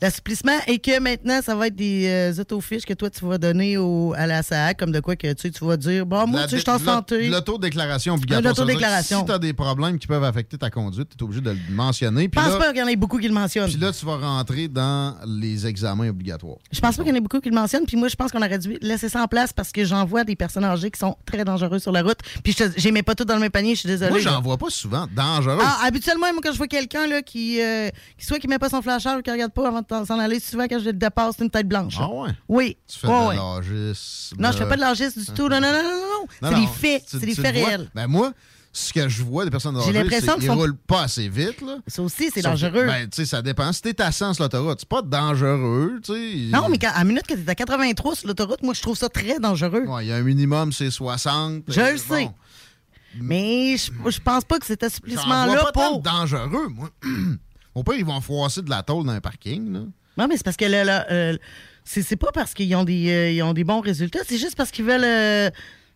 L'assouplissement 0.02 0.58
et 0.68 0.80
que 0.80 1.00
maintenant, 1.00 1.42
ça 1.44 1.56
va 1.56 1.68
être 1.68 1.76
des 1.76 2.08
euh, 2.08 2.42
autofiches 2.42 2.86
que 2.86 2.94
toi, 2.94 3.10
tu 3.10 3.26
vas 3.26 3.38
donner 3.38 3.78
au, 3.78 4.14
à 4.18 4.28
la 4.28 4.44
SAAC, 4.44 4.80
comme 4.80 4.92
de 4.92 5.00
quoi 5.00 5.16
que 5.16 5.34
tu 5.34 5.52
tu 5.52 5.66
vas 5.66 5.76
dire, 5.78 6.06
bon, 6.06 6.26
moi, 6.28 6.42
La 6.42 6.48
tu 6.48 6.52
sais, 6.52 6.58
je 6.58 6.62
suis 6.62 6.70
en 6.72 6.78
dé- 6.78 6.86
l'au- 6.86 6.92
santé. 6.92 7.28
L'autodéclaration 7.30 8.14
obligatoire. 8.14 8.54
L'autodéclaration. 8.56 9.20
Si 9.20 9.26
tu 9.26 9.32
as 9.32 9.40
des 9.40 9.54
problèmes 9.54 10.00
qui 10.00 10.08
peuvent 10.08 10.24
affecter 10.24 10.58
ta 10.58 10.70
conduite, 10.70 11.10
tu 11.10 11.18
es 11.18 11.24
obligé 11.24 11.42
de 11.42 11.52
le 11.52 11.58
mentionner. 11.74 12.24
Je 12.24 12.30
pense 12.40 12.50
là, 12.54 12.58
pas 12.58 12.70
qu'il 12.70 12.78
y 12.80 12.84
en 12.84 12.88
ait 12.88 12.96
beaucoup 12.96 13.18
qui 13.20 13.28
le 13.28 13.34
mentionnent. 13.34 13.70
puis 13.70 13.78
là, 13.80 13.92
tu 13.92 14.06
vas 14.06 14.18
rentrer 14.18 14.68
dans 14.68 15.16
les 15.26 15.68
examens 15.68 16.08
obligatoires. 16.10 16.58
Je 16.72 16.80
pense 16.80 16.96
pas 16.96 17.04
qu'il 17.04 17.10
y 17.12 17.14
en 17.14 17.18
ait 17.18 17.22
beaucoup 17.22 17.40
qui 17.42 17.50
le 17.50 17.56
mentionnent. 17.56 17.86
Puis 17.86 17.98
moi, 17.98 18.08
je 18.08 18.16
pense 18.16 18.32
qu'on 18.32 18.40
aurait 18.42 18.60
dû 18.60 18.78
laisser 18.82 19.10
ça 19.10 19.22
en 19.24 19.28
place 19.28 19.52
parce 19.54 19.72
que 19.72 19.84
j'en 19.84 20.06
vois 20.06 20.24
des 20.24 20.36
personnes 20.36 20.64
âgées 20.64 20.92
qui 20.92 21.00
sont 21.00 21.18
très 21.26 21.44
dangereuses 21.44 21.82
sur 21.82 21.92
la 21.92 22.04
route. 22.04 22.20
Puis 22.44 22.56
je 22.58 22.64
j'aimais 22.78 23.04
pas 23.04 23.16
tout 23.16 23.26
dans 23.26 23.36
le 23.36 23.42
même 23.42 23.52
panier, 23.52 23.76
je 23.76 23.82
suis 23.82 23.88
désolée. 23.90 24.12
Moi, 24.12 24.20
j'en 24.20 24.42
vois 24.42 24.58
pas 24.58 24.70
souvent. 24.70 25.08
Dangereux. 25.14 25.58
Ah, 25.62 25.80
habituellement, 25.84 26.28
moi, 26.32 26.42
quand 26.44 26.54
je 26.54 26.58
vois 26.58 26.68
quelqu'un 26.68 27.22
qui, 27.26 27.62
euh, 27.62 27.90
qui 28.18 28.26
soit 28.26 28.40
qui 28.40 28.48
met 28.48 28.60
pas 28.60 28.70
son 28.70 28.82
flasheur 28.82 29.18
ou 29.18 29.22
qui 29.22 29.32
regarde 29.32 29.52
pas 29.52 29.68
avant 29.68 29.82
de 29.82 29.86
s'en 30.06 30.20
aller, 30.20 30.40
souvent 30.40 30.66
quand 30.68 30.80
je 30.80 30.90
dépasse, 30.92 31.36
c'est 31.38 31.44
une 31.44 31.50
tête 31.50 31.68
blanche. 31.68 31.96
Ah 32.00 32.08
ouais? 32.10 32.30
Oui. 32.48 32.78
Tu 32.88 33.00
fais 33.00 33.08
Ouais, 33.08 33.14
de 33.14 33.28
ouais. 33.30 33.36
l'agisme. 33.36 34.36
Non, 34.40 34.52
je 34.52 34.58
fais 34.58 34.68
pas 34.68 34.76
de 34.76 34.82
l'agisme 34.82 35.20
du 35.22 35.26
tout. 35.32 35.50
Non, 35.50 35.60
non, 35.62 35.72
non, 35.72 35.84
non, 35.84 36.02
non. 36.42 36.50
C'est 36.50 36.56
des 36.60 36.68
faits. 36.68 37.04
C'est 37.08 37.20
des 37.26 37.36
faits 37.36 37.54
réels. 37.54 37.90
Ben 37.96 38.08
moi, 38.08 38.32
ce 38.72 38.94
que 38.94 39.10
je 39.10 39.24
vois 39.24 39.46
des 39.46 39.52
personnes 39.52 39.76
l'impression 39.76 40.34
c'est 40.34 40.40
qu'ils 40.42 40.48
sont- 40.48 40.56
roulent 40.56 40.78
pas 40.78 41.02
assez 41.04 41.28
vite. 41.28 41.60
Là. 41.62 41.78
Ça 41.88 42.04
aussi, 42.04 42.30
c'est 42.34 42.42
dangereux. 42.42 42.86
Ben, 42.86 43.10
tu 43.10 43.16
sais, 43.18 43.26
ça 43.26 43.42
dépend. 43.42 43.74
Si 43.74 43.82
t'es 43.82 44.00
à 44.02 44.12
100 44.12 44.36
sur 44.36 44.44
l'autoroute, 44.44 44.78
c'est 44.82 44.88
pas 44.90 45.02
dangereux, 45.02 46.00
tu 46.04 46.14
sais. 46.14 46.52
Non, 46.56 46.70
mais 46.70 46.78
quand, 46.78 46.92
à 46.94 47.00
la 47.00 47.04
minute 47.04 47.26
que 47.26 47.34
tu 47.34 47.42
es 47.42 47.50
à 47.50 47.56
83 47.56 48.16
sur 48.16 48.28
l'autoroute, 48.28 48.62
moi, 48.62 48.74
je 48.76 48.82
trouve 48.82 48.96
ça 48.98 49.10
très 49.10 49.40
dangereux. 49.40 49.86
Ouais, 49.88 50.06
il 50.06 50.10
y 50.10 50.12
a 50.12 50.18
un 50.18 50.22
minimum, 50.22 50.72
c'est 50.72 50.92
60. 50.92 51.64
Je 51.68 51.80
Euh, 51.80 51.92
le 51.94 51.98
sais. 51.98 52.30
Mais 53.20 53.76
je, 53.76 53.92
je 54.12 54.20
pense 54.20 54.44
pas 54.46 54.60
que 54.60 54.68
cet 54.68 54.84
assouplissement-là 54.84 55.64
pas 55.64 55.72
pour. 55.72 55.98
de 56.00 56.04
dangereux, 56.04 56.68
moi. 56.70 56.90
Au 57.76 57.84
pire, 57.84 57.96
ils 57.96 58.06
vont 58.06 58.20
froisser 58.22 58.62
de 58.62 58.70
la 58.70 58.84
tôle 58.84 59.06
dans 59.06 59.12
un 59.12 59.22
parking, 59.22 59.72
là. 59.74 59.80
Non, 60.18 60.28
mais 60.28 60.36
c'est 60.36 60.44
parce 60.44 60.58
que 60.58 60.66
là, 60.66 60.84
là, 60.84 61.06
euh, 61.12 61.38
c'est 61.86 62.16
pas 62.18 62.32
parce 62.34 62.54
qu'ils 62.54 62.76
ont, 62.76 62.84
des, 62.84 63.10
euh, 63.10 63.32
ils 63.32 63.42
ont 63.42 63.54
des 63.54 63.64
bons 63.64 63.80
résultats, 63.80 64.20
c'est 64.28 64.38
juste 64.38 64.56
parce 64.56 64.70
qu'ils 64.70 64.86
veulent 64.86 65.04
euh, 65.06 65.50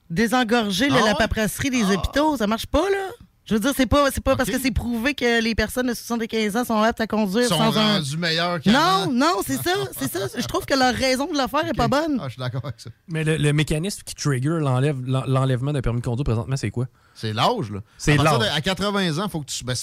désengorger 0.09 0.89
là, 0.89 0.99
Ah 1.01 1.07
la 1.07 1.15
paperasserie 1.15 1.69
des 1.69 1.83
hôpitaux. 1.83 2.37
Ça 2.37 2.47
marche 2.47 2.65
pas, 2.67 2.89
là? 2.89 3.09
Je 3.45 3.55
veux 3.55 3.59
dire, 3.59 3.73
c'est 3.75 3.85
pas, 3.85 4.09
c'est 4.09 4.23
pas 4.23 4.37
parce 4.37 4.49
que 4.49 4.57
c'est 4.57 4.71
prouvé 4.71 5.13
que 5.13 5.41
les 5.43 5.53
personnes 5.53 5.87
de 5.87 5.93
75 5.93 6.55
ans 6.55 6.63
sont 6.63 6.81
aptes 6.81 7.01
à 7.01 7.07
conduire 7.07 7.41
Ils 7.43 7.47
sont 7.49 7.57
sans 7.57 7.77
un. 7.77 7.93
rendus 7.95 8.15
meilleurs 8.17 8.61
qu'avant. 8.61 9.07
Non, 9.07 9.11
non, 9.13 9.33
c'est 9.45 9.61
ça, 9.61 9.71
c'est 9.99 10.09
ça. 10.09 10.27
Je 10.37 10.47
trouve 10.47 10.65
que 10.65 10.73
leur 10.73 10.93
raison 10.93 11.25
de 11.25 11.37
le 11.37 11.47
faire 11.49 11.65
est 11.67 11.73
pas 11.75 11.89
bonne. 11.89 12.19
Ah, 12.21 12.29
je 12.29 12.33
suis 12.35 12.39
d'accord 12.39 12.61
avec 12.63 12.79
ça. 12.79 12.89
Mais 13.09 13.25
le, 13.25 13.35
le 13.35 13.51
mécanisme 13.51 14.01
qui 14.05 14.15
trigger 14.15 14.59
l'enlève- 14.61 15.03
l'en- 15.05 15.25
l'enlèvement 15.25 15.73
d'un 15.73 15.81
permis 15.81 15.99
de 15.99 16.05
conduire 16.05 16.23
présentement, 16.23 16.55
c'est 16.55 16.71
quoi? 16.71 16.85
C'est 17.15 17.33
l'âge, 17.33 17.69
là. 17.69 17.81
C'est 17.97 18.17
À 18.17 18.23
l'âge. 18.23 18.39
de- 18.39 18.45
À 18.45 18.61
80 18.61 19.17
ans, 19.19 19.27
faut 19.27 19.41
que 19.41 19.51
tu. 19.51 19.63
Ben, 19.65 19.73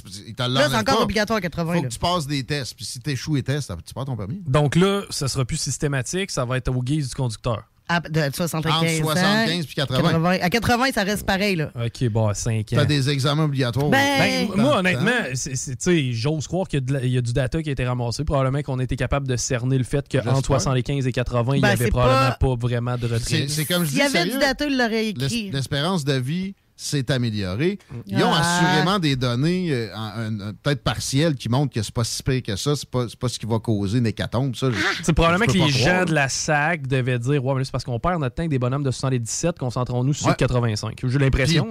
Là, 0.49 0.69
c'est 0.71 0.77
encore 0.77 0.97
pas. 0.97 1.03
obligatoire 1.03 1.37
à 1.37 1.41
80. 1.43 1.75
Faut 1.75 1.83
là. 1.83 1.89
que 1.89 1.93
tu 1.93 1.99
passes 1.99 2.27
des 2.27 2.43
tests. 2.45 2.75
Puis 2.75 2.87
si 2.87 2.99
t'échoues 2.99 3.35
les 3.35 3.43
tests, 3.43 3.71
tu 3.87 3.93
perds 3.95 4.07
ton 4.07 4.17
permis. 4.17 4.43
Donc 4.47 4.75
là, 4.75 5.03
ça 5.11 5.29
sera 5.29 5.45
plus 5.45 5.59
systématique, 5.59 6.31
ça 6.31 6.45
va 6.47 6.57
être 6.57 6.69
au 6.75 6.83
guise 6.83 7.11
du 7.11 7.15
conducteur. 7.15 7.65
À- 7.93 8.01
de 8.01 8.35
75 8.35 8.73
Entre 8.73 9.03
75 9.03 9.51
ans, 9.61 9.65
puis 9.67 9.75
80. 9.75 10.31
À 10.41 10.49
80, 10.51 10.85
ça 10.95 11.03
reste 11.03 11.27
pareil, 11.27 11.57
là. 11.57 11.71
OK, 11.75 12.09
bon, 12.09 12.29
à 12.29 12.35
5 12.35 12.73
ans. 12.73 12.77
T'as 12.77 12.85
des 12.85 13.11
examens 13.11 13.45
obligatoires. 13.45 13.89
Ben- 13.89 14.47
Dans 14.49 14.57
moi, 14.57 14.79
honnêtement, 14.79 15.11
temps. 15.11 15.31
c'est- 15.35 15.57
c'est- 15.57 15.77
tu 15.77 15.91
sais, 15.91 16.13
j'ose 16.13 16.47
croire 16.47 16.69
qu'il 16.69 16.81
y, 16.89 16.95
a 16.97 17.01
il 17.03 17.13
y 17.15 17.23
du 17.23 17.33
data 17.33 17.61
qui 17.63 17.69
a 17.69 17.73
été 17.73 17.85
ramassé. 17.85 18.25
Probablement 18.25 18.63
qu'on 18.63 18.79
été 18.85 18.95
capable 18.97 19.27
de 19.27 19.37
cerner 19.37 19.77
le 19.79 19.85
fait 19.85 20.07
qu'entre 20.09 20.25
J'espère. 20.25 20.45
75 20.45 21.07
et 21.07 21.13
80, 21.13 21.53
il 21.55 21.57
n'y 21.57 21.63
Ben, 21.63 21.69
avait 21.71 21.89
probablement 21.89 22.31
pas- 22.31 22.37
pas, 22.39 22.55
vraiment 22.57 22.97
de 22.97 23.09
C'est 23.09 23.15
retrait. 23.15 23.47
c'est 23.49 23.65
comme 23.65 23.85
je 23.85 23.89
S'il 23.91 23.95
dis. 23.97 23.99
y 23.99 24.03
avait 24.03 24.19
sérieux, 24.19 24.33
du 24.35 24.39
data, 24.39 24.65
il 24.67 24.79
l'aurait 24.79 25.07
écrit. 25.09 25.29
l'es- 25.47 25.51
L'espérance 25.53 26.05
de 26.05 26.13
vie 26.15 26.55
s'est 26.83 27.11
améliorée. 27.11 27.79
Ils 28.07 28.23
ont 28.23 28.31
Ah. 28.33 28.41
assurément 28.71 28.99
des 28.99 29.17
données 29.17 29.69
euh, 29.73 30.53
peut-être 30.63 30.83
partielles 30.83 31.35
qui 31.35 31.49
montrent 31.49 31.73
que 31.75 31.83
c'est 31.83 31.93
pas 31.95 32.05
si 32.05 32.23
pire 32.23 32.43
que 32.43 32.57
ça. 32.57 32.77
C'est 32.77 32.89
pas, 32.89 33.07
c'est 33.09 33.19
pas 33.19 33.29
ce 33.29 33.39
qui 33.39 33.47
va 33.47 33.59
causer 33.59 33.99
une 33.99 34.07
hécatombe. 34.07 34.55
C'est 35.03 35.13
probablement 35.13 35.47
que 35.47 35.53
les 35.53 35.69
gens 35.69 35.91
croire. 35.91 36.07
de 36.07 36.15
la 36.15 36.29
SAC 36.29 36.87
devaient 36.87 37.19
dire 37.19 37.45
Ouais, 37.45 37.55
mais 37.57 37.65
c'est 37.65 37.73
parce 37.73 37.85
qu'on 37.85 37.99
perd 38.01 38.21
notre 38.21 38.35
temps 38.35 38.43
avec 38.43 38.51
des 38.51 38.59
bonhommes 38.59 38.83
de 38.85 38.91
77, 38.91 39.59
concentrons-nous 39.59 40.13
sur 40.15 40.27
Ouais. 40.27 40.33
le 40.33 40.37
85. 40.37 40.99
J'ai 41.05 41.19
l'impression. 41.19 41.69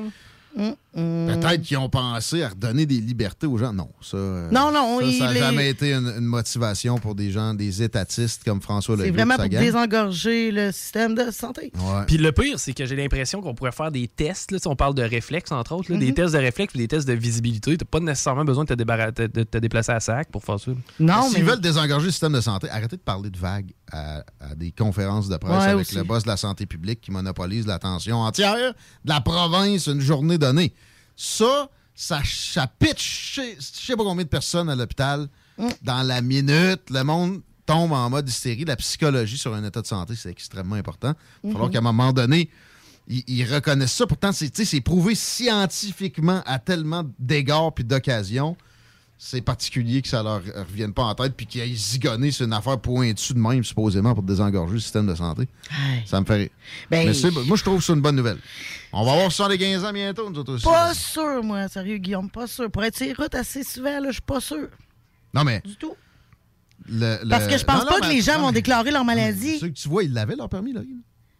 Peut-être 0.55 1.61
qu'ils 1.61 1.77
ont 1.77 1.89
pensé 1.89 2.43
à 2.43 2.49
redonner 2.49 2.85
des 2.85 2.99
libertés 2.99 3.47
aux 3.47 3.57
gens. 3.57 3.71
Non, 3.71 3.89
ça. 4.01 4.17
euh, 4.17 4.49
Non, 4.51 4.71
non, 4.71 4.99
ça, 4.99 5.25
n'a 5.25 5.35
est- 5.35 5.39
jamais 5.39 5.69
été 5.69 5.93
une, 5.93 6.07
une 6.17 6.25
motivation 6.25 6.97
pour 6.97 7.15
des 7.15 7.31
gens, 7.31 7.53
des 7.53 7.83
étatistes 7.83 8.43
comme 8.43 8.61
François 8.61 8.95
Legault. 8.95 9.05
C'est 9.05 9.11
vraiment 9.11 9.35
pour 9.35 9.47
désengorger 9.47 10.51
le 10.51 10.71
système 10.71 11.15
de 11.15 11.31
santé. 11.31 11.71
Ouais. 11.75 12.05
Puis 12.07 12.17
le 12.17 12.31
pire, 12.31 12.59
c'est 12.59 12.73
que 12.73 12.85
j'ai 12.85 12.95
l'impression 12.95 13.41
qu'on 13.41 13.53
pourrait 13.53 13.71
faire 13.71 13.91
des 13.91 14.07
tests. 14.07 14.51
Là, 14.51 14.59
sais, 14.59 14.67
on 14.67 14.75
parle 14.75 14.95
de 14.95 15.03
réflexes, 15.03 15.51
entre 15.51 15.73
autres, 15.75 15.91
là, 15.91 15.97
des 15.97 16.07
Mhm. 16.07 16.13
tests 16.15 16.33
de 16.33 16.39
réflexes 16.39 16.75
des 16.75 16.87
tests 16.87 17.07
de 17.07 17.13
visibilité. 17.13 17.77
Tu 17.77 17.85
pas 17.85 17.99
nécessairement 17.99 18.45
besoin 18.45 18.63
de 18.65 18.73
te, 18.73 18.81
de- 18.81 19.27
de 19.27 19.43
te 19.43 19.57
déplacer 19.57 19.91
à 19.91 19.99
SAC 19.99 20.31
pour 20.31 20.43
faire 20.43 20.59
ça. 20.59 20.71
Non, 20.99 21.23
S'ils 21.29 21.43
mais. 21.43 21.51
veulent 21.51 21.61
désengorger 21.61 22.05
le 22.07 22.11
système 22.11 22.33
de 22.33 22.41
santé, 22.41 22.69
arrêtez 22.69 22.97
de 22.97 23.01
parler 23.01 23.29
de 23.29 23.37
vagues 23.37 23.71
à, 23.91 24.23
à 24.39 24.55
des 24.55 24.71
conférences 24.71 25.29
de 25.29 25.37
presse 25.37 25.51
Ouais, 25.57 25.69
avec 25.69 25.85
aussi. 25.87 25.95
le 25.95 26.03
boss 26.03 26.23
de 26.23 26.27
la 26.29 26.37
santé 26.37 26.65
publique 26.65 27.01
qui 27.01 27.11
monopolise 27.11 27.65
l'attention 27.67 28.17
entière 28.17 28.73
de 29.05 29.09
la 29.09 29.21
province 29.21 29.87
une 29.87 30.01
journée 30.01 30.37
Ça, 31.15 31.69
ça, 31.95 32.21
ça 32.25 32.67
pitch, 32.67 33.33
je 33.35 33.41
sais- 33.61 33.95
pas 33.95 34.03
combien 34.03 34.23
de 34.23 34.29
personnes 34.29 34.69
à 34.69 34.75
l'hôpital 34.75 35.27
Mm. 35.57 35.67
dans 35.81 36.03
la 36.03 36.21
minute. 36.21 36.89
Le 36.89 37.03
monde 37.03 37.41
tombe 37.65 37.91
en 37.91 38.09
mode 38.09 38.27
hystérie. 38.29 38.63
La 38.65 38.77
psychologie 38.77 39.37
sur 39.37 39.53
un 39.53 39.63
état 39.65 39.81
de 39.81 39.87
santé, 39.87 40.15
c'est 40.15 40.29
extrêmement 40.31 40.75
important. 40.75 41.13
Il 41.43 41.47
va 41.49 41.51
falloir 41.53 41.67
Mhm. 41.69 41.73
qu'à 41.73 41.79
un 41.79 41.81
moment 41.81 42.13
donné, 42.13 42.49
ils, 43.07 43.23
ils 43.27 43.43
reconnaissent 43.53 43.93
ça. 43.93 44.07
Pourtant, 44.07 44.31
c'est 44.31 44.81
prouvé 44.81 45.15
scientifiquement 45.15 46.41
à 46.45 46.59
tellement 46.59 47.03
d'égards 47.19 47.73
puis 47.73 47.83
d'occasions 47.83 48.55
c'est 49.21 49.41
particulier 49.41 50.01
que 50.01 50.07
ça 50.07 50.23
leur 50.23 50.41
revienne 50.41 50.93
pas 50.93 51.03
en 51.03 51.13
tête 51.13 51.33
puis 51.35 51.45
qu'ils 51.45 51.59
aient 51.61 51.75
zigonné 51.75 52.31
sur 52.31 52.45
une 52.45 52.53
affaire 52.53 52.79
pointue 52.79 53.33
de 53.33 53.39
même, 53.39 53.63
supposément, 53.65 54.13
pour 54.13 54.23
désengorger 54.23 54.75
le 54.75 54.79
système 54.79 55.05
de 55.07 55.13
santé. 55.13 55.45
Ça 56.05 56.21
me 56.21 56.25
fait 56.25 56.35
rire. 56.35 56.49
Ben, 56.89 57.05
Mais 57.05 57.13
c'est- 57.13 57.29
moi, 57.29 57.57
je 57.57 57.63
trouve 57.63 57.83
c'est 57.83 57.91
une 57.91 57.99
bonne 58.01 58.15
nouvelle. 58.15 58.37
On 58.93 59.03
va 59.03 59.11
avoir 59.11 59.29
75 59.31 59.83
ans 59.83 59.91
bientôt, 59.91 60.29
nous 60.29 60.39
autres 60.39 60.53
aussi. 60.53 60.63
Pas 60.63 60.93
sûr, 60.93 61.43
moi, 61.43 61.67
sérieux, 61.67 61.97
Guillaume, 61.97 62.29
pas 62.29 62.47
sûr. 62.47 62.71
Pour 62.71 62.81
être 62.85 62.95
sur 62.95 63.07
les 63.07 63.13
routes 63.13 63.35
assez 63.35 63.63
souvent, 63.63 63.99
là, 63.99 64.07
je 64.07 64.13
suis 64.13 64.21
pas 64.21 64.39
sûr. 64.39 64.69
Non, 65.33 65.43
mais. 65.43 65.61
Du 65.65 65.75
tout. 65.75 65.95
le- 66.87 67.19
le- 67.21 67.29
Parce 67.29 67.45
que 67.45 67.57
je 67.57 67.65
pense 67.65 67.79
Non, 67.83 67.91
non, 67.91 67.99
pas 67.99 68.07
que 68.07 68.13
les 68.13 68.21
gens 68.21 68.35
non, 68.35 68.39
vont 68.39 68.47
mais 68.47 68.53
déclarer 68.53 68.89
leur 68.91 69.03
maladie. 69.03 69.59
Ceux 69.59 69.67
que 69.67 69.73
tu 69.73 69.89
vois, 69.89 70.05
ils 70.05 70.13
l'avaient 70.13 70.37
leur 70.37 70.47
permis, 70.47 70.71
là. 70.71 70.79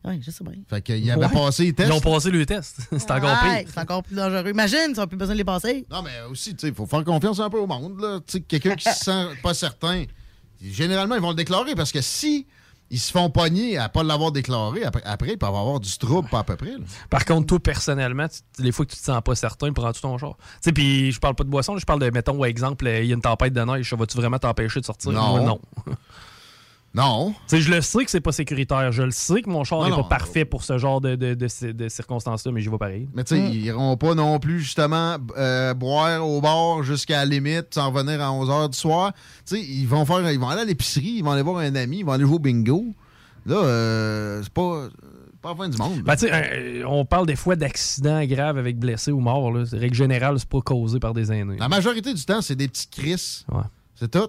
Oui, 0.05 0.21
je 0.25 0.31
sais 0.31 0.43
bien. 0.43 0.53
Fait 0.69 0.81
qu'ils 0.81 1.11
avaient 1.11 1.25
Ouais. 1.25 1.31
passé 1.31 1.63
les 1.65 1.73
tests. 1.73 1.89
Ils 1.89 1.93
ont 1.93 1.99
passé 1.99 2.31
le 2.31 2.45
test. 2.45 2.77
c'est 2.91 3.11
encore 3.11 3.37
Ouais, 3.43 3.63
pire. 3.63 3.71
C'est 3.73 3.79
encore 3.81 4.01
plus 4.03 4.15
dangereux. 4.15 4.49
Imagine, 4.49 4.77
ils 4.93 4.97
n'ont 4.97 5.07
plus 5.07 5.17
besoin 5.17 5.35
de 5.35 5.39
les 5.39 5.43
passer. 5.43 5.85
Non, 5.91 6.01
mais 6.01 6.11
aussi, 6.31 6.53
tu 6.55 6.61
sais, 6.61 6.67
il 6.69 6.73
faut 6.73 6.85
faire 6.85 7.03
confiance 7.03 7.39
un 7.41 7.49
peu 7.49 7.59
au 7.59 7.67
monde, 7.67 7.99
là. 7.99 8.19
Tu 8.25 8.33
sais, 8.37 8.41
quelqu'un 8.41 8.75
qui 8.75 8.89
se 8.89 8.95
sent 9.03 9.27
pas 9.43 9.53
certain, 9.53 10.05
généralement, 10.61 11.15
ils 11.15 11.21
vont 11.21 11.29
le 11.31 11.35
déclarer 11.35 11.75
parce 11.75 11.91
que 11.91 12.01
si 12.01 12.47
ils 12.91 12.99
se 12.99 13.11
font 13.11 13.29
pogner 13.29 13.77
à 13.77 13.87
pas 13.87 14.01
l'avoir 14.01 14.31
déclaré, 14.31 14.83
après, 14.83 15.03
après, 15.05 15.33
ils 15.33 15.37
peuvent 15.37 15.49
avoir 15.49 15.79
du 15.79 15.95
trouble, 15.97 16.27
pas 16.29 16.39
à 16.39 16.43
peu 16.43 16.55
près, 16.55 16.71
là. 16.71 16.77
Par 17.09 17.23
contre, 17.25 17.47
toi, 17.47 17.59
personnellement, 17.59 18.27
tu- 18.27 18.63
les 18.63 18.71
fois 18.71 18.85
que 18.85 18.91
tu 18.93 18.97
te 18.97 19.03
sens 19.03 19.21
pas 19.23 19.35
certain, 19.35 19.71
prends-tu 19.73 20.01
ton 20.01 20.17
char? 20.17 20.37
Tu 20.37 20.45
sais, 20.61 20.71
puis 20.71 21.11
je 21.11 21.19
parle 21.19 21.35
pas 21.35 21.43
de 21.43 21.49
boisson, 21.49 21.77
je 21.77 21.85
parle 21.85 21.99
de, 21.99 22.09
mettons, 22.09 22.43
exemple, 22.45 22.87
il 22.87 23.05
y 23.05 23.11
a 23.11 23.15
une 23.15 23.21
tempête 23.21 23.53
de 23.53 23.61
neige, 23.61 23.87
ça 23.89 23.95
va-tu 23.95 24.15
vraiment 24.17 24.39
t'empêcher 24.39 24.79
de 24.79 24.85
sortir? 24.85 25.11
Non. 25.11 25.29
Moi, 25.31 25.41
non. 25.41 25.59
Non. 26.93 27.35
Je 27.51 27.69
le 27.69 27.81
sais 27.81 28.03
que 28.03 28.09
c'est 28.09 28.19
pas 28.19 28.31
sécuritaire. 28.31 28.91
Je 28.91 29.03
le 29.03 29.11
sais 29.11 29.41
que 29.43 29.49
mon 29.49 29.63
char 29.63 29.83
n'est 29.83 29.89
non. 29.91 29.97
pas 30.03 30.17
parfait 30.17 30.43
pour 30.45 30.63
ce 30.63 30.77
genre 30.79 31.01
de, 31.01 31.15
de, 31.15 31.35
de- 31.35 31.71
de 31.71 31.89
circonstances-là, 31.89 32.51
mais 32.51 32.61
j'y 32.61 32.69
vais 32.69 32.77
pareil. 32.79 33.07
Mais 33.13 33.23
tu 33.23 33.35
sais, 33.35 33.41
ils 33.51 33.65
iront 33.65 33.95
pas 33.95 34.15
non 34.15 34.39
plus, 34.39 34.59
justement, 34.61 35.17
euh, 35.37 35.73
boire 35.75 36.27
au 36.27 36.41
bar 36.41 36.81
jusqu'à 36.83 37.17
la 37.17 37.25
limite, 37.25 37.75
s'en 37.75 37.91
revenir 37.91 38.21
à 38.21 38.31
11 38.31 38.49
h 38.49 38.69
du 38.71 38.77
soir. 38.77 39.13
Tu 39.45 39.55
sais, 39.57 39.61
ils 39.63 39.85
vont 39.85 40.03
faire, 40.05 40.31
ils 40.31 40.39
vont 40.39 40.49
aller 40.49 40.61
à 40.61 40.65
l'épicerie, 40.65 41.15
ils 41.17 41.23
vont 41.23 41.31
aller 41.31 41.43
voir 41.43 41.57
un 41.57 41.75
ami, 41.75 41.99
ils 41.99 42.05
vont 42.05 42.13
aller 42.13 42.25
jouer 42.25 42.35
au 42.35 42.39
bingo. 42.39 42.85
Là, 43.45 43.55
euh, 43.55 44.41
c'est 44.43 44.51
pas, 44.53 44.87
pas 45.41 45.49
la 45.51 45.55
fin 45.55 45.69
du 45.69 45.77
monde. 45.77 46.01
Ben, 46.01 46.15
tu 46.15 46.25
sais, 46.27 46.31
euh, 46.33 46.83
on 46.87 47.05
parle 47.05 47.27
des 47.27 47.35
fois 47.35 47.55
d'accidents 47.55 48.23
graves 48.25 48.57
avec 48.57 48.77
blessés 48.79 49.11
ou 49.11 49.19
morts. 49.19 49.51
Là. 49.51 49.63
Règle 49.71 49.95
générale, 49.95 50.39
c'est 50.39 50.49
pas 50.49 50.61
causé 50.61 50.99
par 50.99 51.13
des 51.13 51.31
aînés. 51.31 51.57
La 51.59 51.69
majorité 51.69 52.13
du 52.13 52.25
temps, 52.25 52.41
c'est 52.41 52.55
des 52.55 52.67
petits 52.67 52.87
cris. 52.89 53.45
Ouais. 53.51 53.61
C'est 53.95 54.09
tout. 54.11 54.27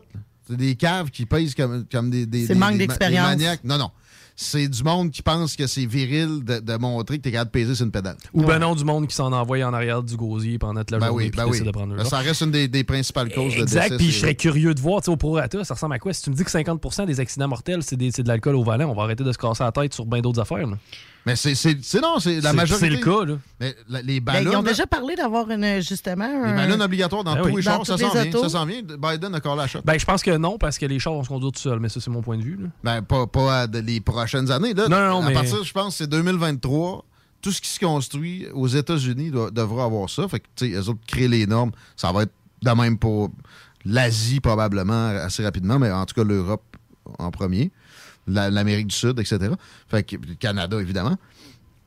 C'est 0.50 0.56
des 0.56 0.74
caves 0.74 1.10
qui 1.10 1.24
pèsent 1.26 1.54
comme, 1.54 1.84
comme 1.90 2.10
des, 2.10 2.26
des, 2.26 2.42
C'est 2.42 2.48
des- 2.48 2.54
le 2.54 2.60
manque 2.60 2.76
des 2.78 2.86
des 2.86 3.16
maniaques. 3.16 3.64
Non, 3.64 3.78
non. 3.78 3.90
C'est 4.42 4.68
du 4.68 4.82
monde 4.82 5.10
qui 5.10 5.20
pense 5.20 5.54
que 5.54 5.66
c'est 5.66 5.84
viril 5.84 6.42
de, 6.42 6.60
de 6.60 6.76
montrer 6.78 7.18
que 7.18 7.22
t'es 7.24 7.30
capable 7.32 7.50
de 7.50 7.60
peser 7.60 7.74
sur 7.74 7.84
une 7.84 7.92
pédale. 7.92 8.16
Ou 8.32 8.42
ben 8.44 8.58
non, 8.58 8.74
du 8.74 8.84
monde 8.84 9.06
qui 9.06 9.14
s'en 9.14 9.30
envoie 9.34 9.62
en 9.64 9.74
arrière 9.74 10.02
du 10.02 10.16
gosier 10.16 10.58
pendant 10.58 10.80
toute 10.80 10.92
la 10.92 10.98
Ben 10.98 11.08
journée 11.08 11.24
oui, 11.26 11.30
ben 11.36 11.44
oui. 11.46 11.60
de 11.60 11.70
prendre 11.70 11.92
le 11.92 11.98
Ben, 11.98 12.04
ça 12.08 12.18
reste 12.20 12.40
une 12.40 12.50
des, 12.50 12.66
des 12.66 12.82
principales 12.82 13.30
causes 13.34 13.54
de 13.54 13.60
Exact, 13.60 13.82
décès. 13.90 13.96
puis 13.98 14.10
je 14.10 14.18
serais 14.18 14.34
curieux 14.34 14.72
de 14.72 14.80
voir, 14.80 15.02
tu 15.02 15.06
sais, 15.06 15.10
au 15.10 15.16
prorata, 15.18 15.62
ça 15.64 15.74
ressemble 15.74 15.94
à 15.94 15.98
quoi? 15.98 16.14
Si 16.14 16.22
tu 16.22 16.30
me 16.30 16.34
dis 16.36 16.42
que 16.44 16.50
50% 16.50 17.04
des 17.04 17.20
accidents 17.20 17.48
mortels, 17.48 17.82
c'est 17.82 17.96
des- 17.96 18.12
c'est 18.12 18.22
de 18.22 18.28
l'alcool 18.28 18.54
au 18.54 18.64
volant, 18.64 18.88
on 18.88 18.94
va 18.94 19.02
arrêter 19.02 19.24
de 19.24 19.32
se 19.32 19.36
casser 19.36 19.62
la 19.62 19.72
tête 19.72 19.92
sur 19.92 20.06
bien 20.06 20.20
d'autres 20.22 20.40
affaires. 20.40 20.66
là. 20.66 20.78
Mais 21.26 21.36
c'est 21.36 21.52
non, 22.00 22.18
c'est 22.18 22.40
la 22.40 22.52
majorité. 22.54 22.88
c'est 22.88 22.96
le 22.96 23.04
cas, 23.04 23.24
là. 23.26 23.34
Mais 23.60 23.76
la- 23.88 24.00
les 24.02 24.20
Ben, 24.20 24.40
ils 24.40 24.56
ont 24.56 24.62
déjà 24.62 24.86
parlé 24.86 25.16
d'avoir 25.16 25.50
une, 25.50 25.80
justement. 25.82 26.26
les 26.26 26.50
un- 26.50 26.56
ballons 26.56 26.80
obligatoires 26.84 27.24
dans 27.24 27.34
Ben 27.34 27.42
tous 27.42 27.48
oui. 27.48 27.56
les 27.56 27.62
chars, 27.62 27.84
ça 27.86 27.98
s'en 27.98 28.14
les 28.14 28.30
vient. 28.30 28.40
Ça 28.42 28.48
s'en 28.48 28.64
vient. 28.64 28.80
Biden 28.82 29.34
a 29.34 29.40
collé 29.40 29.56
la 29.56 29.66
shot. 29.66 29.80
Ben, 29.84 29.98
je 29.98 30.04
pense 30.06 30.22
que 30.22 30.36
non, 30.36 30.56
parce 30.56 30.78
que 30.78 30.86
les 30.86 30.98
chars 30.98 31.12
vont 31.12 31.22
se 31.22 31.28
conduire 31.28 31.52
tout 31.52 31.60
seuls, 31.60 31.78
mais 31.78 31.88
ça, 31.90 32.00
c'est 32.00 32.10
mon 32.10 32.22
point 32.22 32.38
de 32.38 32.42
vue. 32.42 32.56
là. 32.60 32.68
Ben, 32.82 33.02
pas, 33.02 33.26
pas 33.26 33.60
à 33.60 33.66
de- 33.66 33.80
les 33.80 34.00
prochaines 34.00 34.50
années. 34.50 34.72
Là, 34.72 34.88
Non, 34.88 34.96
non, 34.98 35.08
non, 35.20 35.22
à 35.26 35.28
mais- 35.28 35.34
partir, 35.34 35.62
je 35.62 35.72
pense, 35.72 35.96
c'est 35.96 36.06
2023. 36.08 37.04
Tout 37.42 37.52
ce 37.52 37.60
qui 37.60 37.68
se 37.70 37.80
construit 37.80 38.46
aux 38.52 38.68
États-Unis 38.68 39.30
devra 39.52 39.84
avoir 39.84 40.08
ça. 40.10 40.26
Fait 40.28 40.40
que, 40.40 40.46
tu 40.56 40.70
sais, 40.72 40.76
eux 40.78 40.88
autres 40.88 41.00
créent 41.06 41.28
les 41.28 41.46
normes. 41.46 41.70
Ça 41.96 42.12
va 42.12 42.22
être 42.24 42.32
de 42.62 42.70
même 42.70 42.98
pour 42.98 43.30
l'Asie, 43.84 44.40
probablement, 44.40 45.08
assez 45.08 45.42
rapidement, 45.42 45.78
mais 45.78 45.90
en 45.90 46.04
tout 46.04 46.14
cas, 46.14 46.24
l'Europe 46.24 46.62
en 47.18 47.30
premier. 47.30 47.70
La- 48.30 48.50
L'Amérique 48.50 48.88
du 48.88 48.96
Sud, 48.96 49.18
etc. 49.18 49.38
Fait 49.88 50.02
que, 50.02 50.16
le 50.16 50.34
Canada, 50.34 50.78
évidemment. 50.80 51.16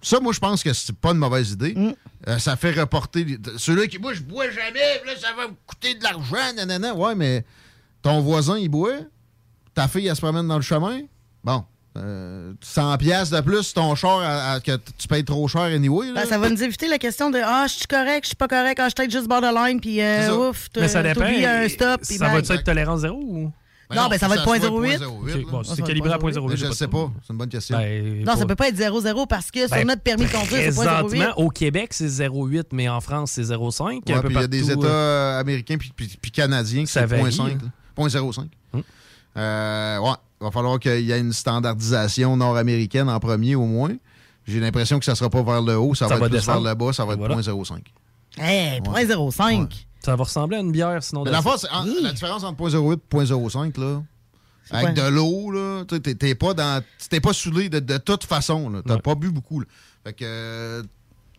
Ça, 0.02 0.20
moi, 0.20 0.34
je 0.34 0.40
pense 0.40 0.62
que 0.64 0.74
c'est 0.74 0.96
pas 0.96 1.12
une 1.12 1.18
mauvaise 1.18 1.52
idée. 1.52 1.74
Mm. 1.76 1.94
Euh, 2.28 2.38
ça 2.40 2.56
fait 2.58 2.72
reporter. 2.72 3.26
Ceux-là 3.58 3.88
qui, 3.88 4.00
moi, 4.00 4.14
je 4.14 4.22
bois 4.22 4.50
jamais, 4.50 5.02
là, 5.06 5.14
ça 5.20 5.30
va 5.36 5.48
me 5.48 5.54
coûter 5.66 5.96
de 5.96 6.04
l'argent, 6.04 6.54
nanana. 6.56 6.94
Ouais, 6.94 7.16
mais 7.16 7.46
ton 8.02 8.20
voisin, 8.20 8.58
il 8.58 8.68
boit, 8.70 8.98
ta 9.74 9.88
fille, 9.88 10.08
elle 10.08 10.16
se 10.16 10.22
promène 10.22 10.48
dans 10.48 10.58
le 10.58 10.62
chemin. 10.62 11.00
Bon, 11.44 11.64
euh, 11.98 12.54
100 12.62 12.98
pièces 12.98 13.30
de 13.30 13.40
plus, 13.40 13.74
ton 13.74 13.96
char, 13.96 14.20
à- 14.20 14.54
à- 14.54 14.60
que 14.60 14.78
tu 14.98 15.08
payes 15.08 15.24
trop 15.24 15.48
cher 15.48 15.62
anyway. 15.62 16.08
Là. 16.08 16.24
Ben, 16.24 16.28
ça 16.28 16.38
va 16.38 16.50
nous 16.50 16.62
éviter 16.64 16.88
la 16.90 16.98
question 16.98 17.30
de 17.30 17.40
Ah, 17.44 17.66
je 17.68 17.74
suis 17.76 17.88
correct, 17.88 18.24
je 18.24 18.28
suis 18.28 18.36
pas 18.36 18.48
correct, 18.50 18.80
ah, 18.80 18.86
je 18.86 18.90
suis 18.90 18.96
peut-être 18.96 19.12
juste 19.12 19.28
borderline, 19.30 19.80
puis 19.80 20.02
euh, 20.02 20.26
ça. 20.28 20.38
ouf, 20.38 20.70
Mais 20.76 20.88
ça 20.90 21.02
dépend. 21.02 21.24
un 21.24 21.70
stop, 21.70 22.02
puis 22.06 22.18
Ça 22.18 22.28
va 22.28 22.40
être 22.40 22.64
tolérance 22.64 23.02
zéro 23.02 23.18
ou? 23.22 23.52
Non, 23.94 24.08
ben, 24.10 24.18
ça 24.18 24.28
va 24.28 24.36
être 24.36 24.46
0.08. 24.46 25.04
Ok, 25.06 25.52
bon, 25.52 25.64
Ça 25.64 25.76
c'est 25.76 25.82
calibré 25.84 26.12
à 26.12 26.16
être 26.16 26.22
0.08. 26.22 26.50
Mais 26.50 26.58
je 26.58 26.66
ne 26.66 26.72
sais 26.72 26.88
pas. 26.88 27.12
C'est 27.26 27.32
une 27.34 27.38
bonne 27.38 27.50
question. 27.50 27.78
Ben, 27.78 28.24
Non, 28.24 28.34
ça 28.34 28.40
pas- 28.40 28.46
peut 28.48 28.56
pas 28.56 28.68
être 28.70 28.78
0-0 28.78 29.26
parce 29.28 29.52
que 29.52 29.60
sur 29.68 29.70
Ben, 29.76 29.86
notre 29.88 30.02
permis 30.02 30.26
de 30.26 30.32
conduire, 30.32 30.60
c'est 30.74 30.76
pas 30.76 31.02
0.8. 31.02 31.08
Présentement, 31.10 31.34
au 31.44 31.50
Québec, 31.50 31.94
c'est 31.94 32.08
0,8, 32.08 32.68
mais 32.72 32.90
en 32.90 33.02
France, 33.02 33.32
c'est 33.32 33.44
0,5. 33.44 34.02
Ouais, 34.08 34.14
un 34.16 34.22
peu 34.22 34.28
puis 34.30 34.36
il 34.38 34.42
y 34.42 34.44
a 34.44 34.48
des 34.48 34.72
États 34.72 34.86
euh, 34.88 35.36
euh, 35.38 35.40
américains 35.40 35.78
puis, 35.78 35.92
puis- 35.96 36.18
puis 36.22 36.32
canadiens 36.32 36.82
qui 36.86 36.92
c'est 36.92 37.06
varie, 37.06 37.24
0.5. 37.32 37.52
hein. 37.64 37.72
0.05. 37.98 38.48
Hum. 38.74 38.84
Euh, 39.38 39.98
ouais, 40.00 40.10
il 40.42 40.44
va 40.46 40.52
falloir 40.52 40.80
qu'il 40.80 41.02
y 41.02 41.12
ait 41.12 41.20
une 41.20 41.34
standardisation 41.34 42.36
nord-américaine 42.38 43.10
en 43.10 43.20
premier 43.20 43.56
au 43.56 43.66
moins. 43.66 43.92
J'ai 44.48 44.60
l'impression 44.60 45.00
que 45.00 45.06
ça 45.06 45.12
ne 45.14 45.16
sera 45.18 45.30
pas 45.30 45.42
vers 45.44 45.62
le 45.62 45.78
haut, 45.78 45.96
ça, 45.96 46.08
Ça 46.08 46.16
va, 46.16 46.20
va 46.22 46.26
être 46.28 46.32
plus 46.34 46.46
vers 46.46 46.60
le 46.60 46.74
bas, 46.74 46.92
ça 46.94 47.06
va 47.06 47.14
être 47.14 47.20
Voilà. 47.20 47.36
0.05. 47.42 47.80
Hey, 48.38 48.82
0.05. 48.82 49.86
Ça 50.04 50.16
va 50.16 50.24
ressembler 50.24 50.58
à 50.58 50.60
une 50.60 50.72
bière, 50.72 51.02
sinon. 51.04 51.24
Mais 51.24 51.32
la, 51.32 51.42
fois, 51.42 51.56
la 52.02 52.12
différence 52.12 52.44
entre 52.44 52.70
0.08 52.70 52.94
et 52.94 53.26
0.05, 53.26 53.80
là, 53.80 54.04
Avec 54.72 54.96
de 54.96 55.08
l'eau, 55.10 55.52
là. 55.52 55.84
Tu 55.88 55.96
sais, 55.96 56.16
t'es- 56.16 56.36
pas 56.36 56.54
dans. 56.54 56.84
T'es 57.10 57.20
pas 57.22 57.34
saoulé 57.34 57.70
de, 57.70 57.80
de 57.80 57.98
toute 57.98 58.24
façon, 58.24 58.70
là. 58.70 58.82
T'as 58.86 58.98
pas 59.00 59.16
bu 59.16 59.30
beaucoup, 59.32 59.60
là. 59.60 59.66
Fait 60.04 60.14
que. 60.14 60.26
euh, 60.26 60.84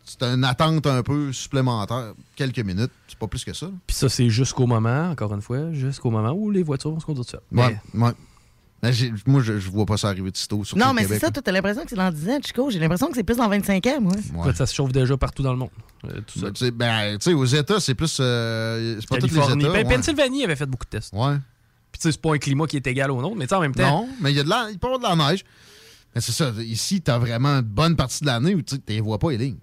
c'est 0.06 0.22
une 0.22 0.44
attente 0.44 0.86
un 0.86 1.02
peu 1.02 1.32
supplémentaire. 1.32 2.12
Quelques 2.36 2.58
minutes. 2.58 2.90
C'est 3.08 3.18
pas 3.18 3.26
plus 3.26 3.42
que 3.42 3.54
ça. 3.54 3.70
Puis 3.86 3.96
ça, 3.96 4.10
c'est 4.10 4.28
jusqu'au 4.28 4.66
moment, 4.66 5.10
encore 5.10 5.32
une 5.32 5.40
fois, 5.40 5.72
jusqu'au 5.72 6.10
moment 6.10 6.32
où 6.32 6.50
les 6.50 6.62
voitures 6.62 6.90
vont 6.90 7.00
se 7.00 7.06
conduire 7.06 7.24
seul. 7.26 7.40
Ouais. 7.52 7.78
Mais 7.94 8.10
moi, 9.26 9.42
je, 9.42 9.58
je 9.58 9.70
vois 9.70 9.86
pas 9.86 9.96
ça 9.96 10.08
arriver 10.08 10.30
de 10.30 10.36
sitôt. 10.36 10.62
Non, 10.76 10.92
mais 10.94 11.04
c'est 11.06 11.18
ça, 11.18 11.30
toi, 11.30 11.42
t'as 11.42 11.52
l'impression 11.52 11.82
que 11.84 11.90
c'est 11.90 11.96
dans 11.96 12.10
10 12.10 12.28
ans, 12.30 12.38
Chico. 12.44 12.70
J'ai 12.70 12.78
l'impression 12.78 13.08
que 13.08 13.14
c'est 13.14 13.24
plus 13.24 13.36
dans 13.36 13.48
25 13.48 13.86
ans, 13.86 14.00
moi. 14.00 14.52
Ça 14.54 14.66
se 14.66 14.74
chauffe 14.74 14.92
déjà 14.92 15.16
partout 15.16 15.42
dans 15.42 15.52
le 15.52 15.58
monde. 15.58 15.70
euh, 16.06 16.20
tout 16.26 16.40
Ben, 16.40 16.40
seul. 16.40 16.52
tu 16.52 16.64
sais, 16.66 16.70
ben, 16.70 17.18
tu 17.18 17.24
sais, 17.30 17.32
aux 17.34 17.44
États, 17.44 17.80
c'est 17.80 17.94
plus. 17.94 18.18
euh, 18.20 18.96
c'est 19.00 19.08
pas 19.08 19.18
tous 19.18 19.26
les. 19.26 19.36
États. 19.38 19.54
Ben, 19.54 19.68
ouais. 19.72 19.84
Pennsylvanie 19.84 20.44
avait 20.44 20.56
fait 20.56 20.66
beaucoup 20.66 20.84
de 20.84 20.90
tests. 20.90 21.12
Ouais. 21.14 21.34
Puis 21.92 22.00
tu 22.00 22.02
sais, 22.08 22.12
c'est 22.12 22.20
pas 22.20 22.34
un 22.34 22.38
climat 22.38 22.66
qui 22.66 22.76
est 22.76 22.86
égal 22.86 23.10
au 23.10 23.20
nôtre, 23.22 23.36
mais 23.36 23.44
tu 23.44 23.50
sais, 23.50 23.54
en 23.54 23.60
même 23.60 23.74
temps. 23.74 23.88
Non, 24.02 24.08
mais 24.20 24.32
il 24.32 24.36
y 24.36 24.40
a 24.40 24.44
de 24.44 24.48
la, 24.48 24.68
il 24.70 24.78
peut 24.78 24.88
y 24.88 24.94
avoir 24.94 25.14
de 25.14 25.20
la 25.20 25.30
neige. 25.30 25.44
Mais 26.14 26.20
c'est 26.20 26.32
ça. 26.32 26.52
Ici, 26.58 27.00
t'as 27.00 27.18
vraiment 27.18 27.48
une 27.56 27.60
bonne 27.62 27.96
partie 27.96 28.20
de 28.22 28.26
l'année 28.26 28.54
où 28.54 28.62
tu 28.62 28.76
ne 28.88 29.00
vois 29.00 29.18
pas 29.18 29.30
les 29.30 29.38
lignes. 29.38 29.56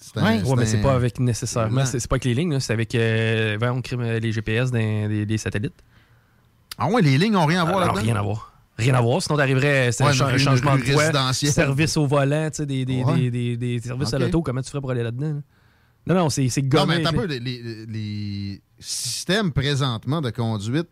C'est 0.00 0.18
un- 0.18 0.24
Ouais, 0.24 0.40
c'est 0.44 0.56
mais 0.56 0.62
un- 0.62 0.66
c'est 0.66 0.80
pas 0.82 0.94
avec 0.94 1.20
nécessairement. 1.20 1.84
C'est 1.86 2.08
pas 2.08 2.14
avec 2.16 2.24
les 2.24 2.34
lignes, 2.34 2.52
là, 2.54 2.60
c'est 2.60 2.72
avec 2.72 2.92
euh, 2.94 3.56
crime, 3.82 4.00
euh, 4.00 4.18
les 4.18 4.32
GPS 4.32 4.70
des, 4.72 5.06
des- 5.06 5.26
des 5.26 5.38
satellites. 5.38 5.74
Ah 6.78 6.88
ouais, 6.88 7.02
les 7.02 7.18
lignes 7.18 7.36
ont 7.36 7.46
rien 7.46 7.62
à 7.62 7.64
voir 7.64 7.80
là-dedans? 7.80 8.00
Rien 8.02 8.16
à 8.16 8.22
voir. 8.22 8.51
Rien 8.82 8.94
à 8.94 9.00
voir, 9.00 9.22
sinon 9.22 9.36
t'arriverais, 9.36 9.92
c'est 9.92 10.04
Ouais, 10.04 10.10
un, 10.10 10.38
changement 10.38 10.76
de 10.76 10.82
voie, 10.92 11.32
service 11.32 11.96
au 11.96 12.06
volant, 12.06 12.48
tu 12.50 12.56
sais, 12.58 12.66
des, 12.66 12.84
des, 12.84 13.02
Ouais. 13.02 13.30
des, 13.30 13.56
des- 13.56 13.80
services 13.80 14.12
à 14.14 14.18
l'auto, 14.18 14.42
comment 14.42 14.60
tu 14.62 14.70
ferais 14.70 14.80
pour 14.80 14.90
aller 14.90 15.02
là-dedans? 15.02 15.34
là? 15.34 15.40
Non, 16.04 16.14
non, 16.22 16.30
c'est 16.30 16.48
c'est 16.48 16.62
Non, 16.62 16.68
gommé. 16.68 16.96
mais 16.96 17.02
t'as 17.04 17.12
peu, 17.12 17.26
les, 17.26 17.38
les- 17.38 17.86
les 17.86 18.62
systèmes 18.80 19.52
présentement 19.52 20.20
de 20.20 20.30
conduite 20.30 20.88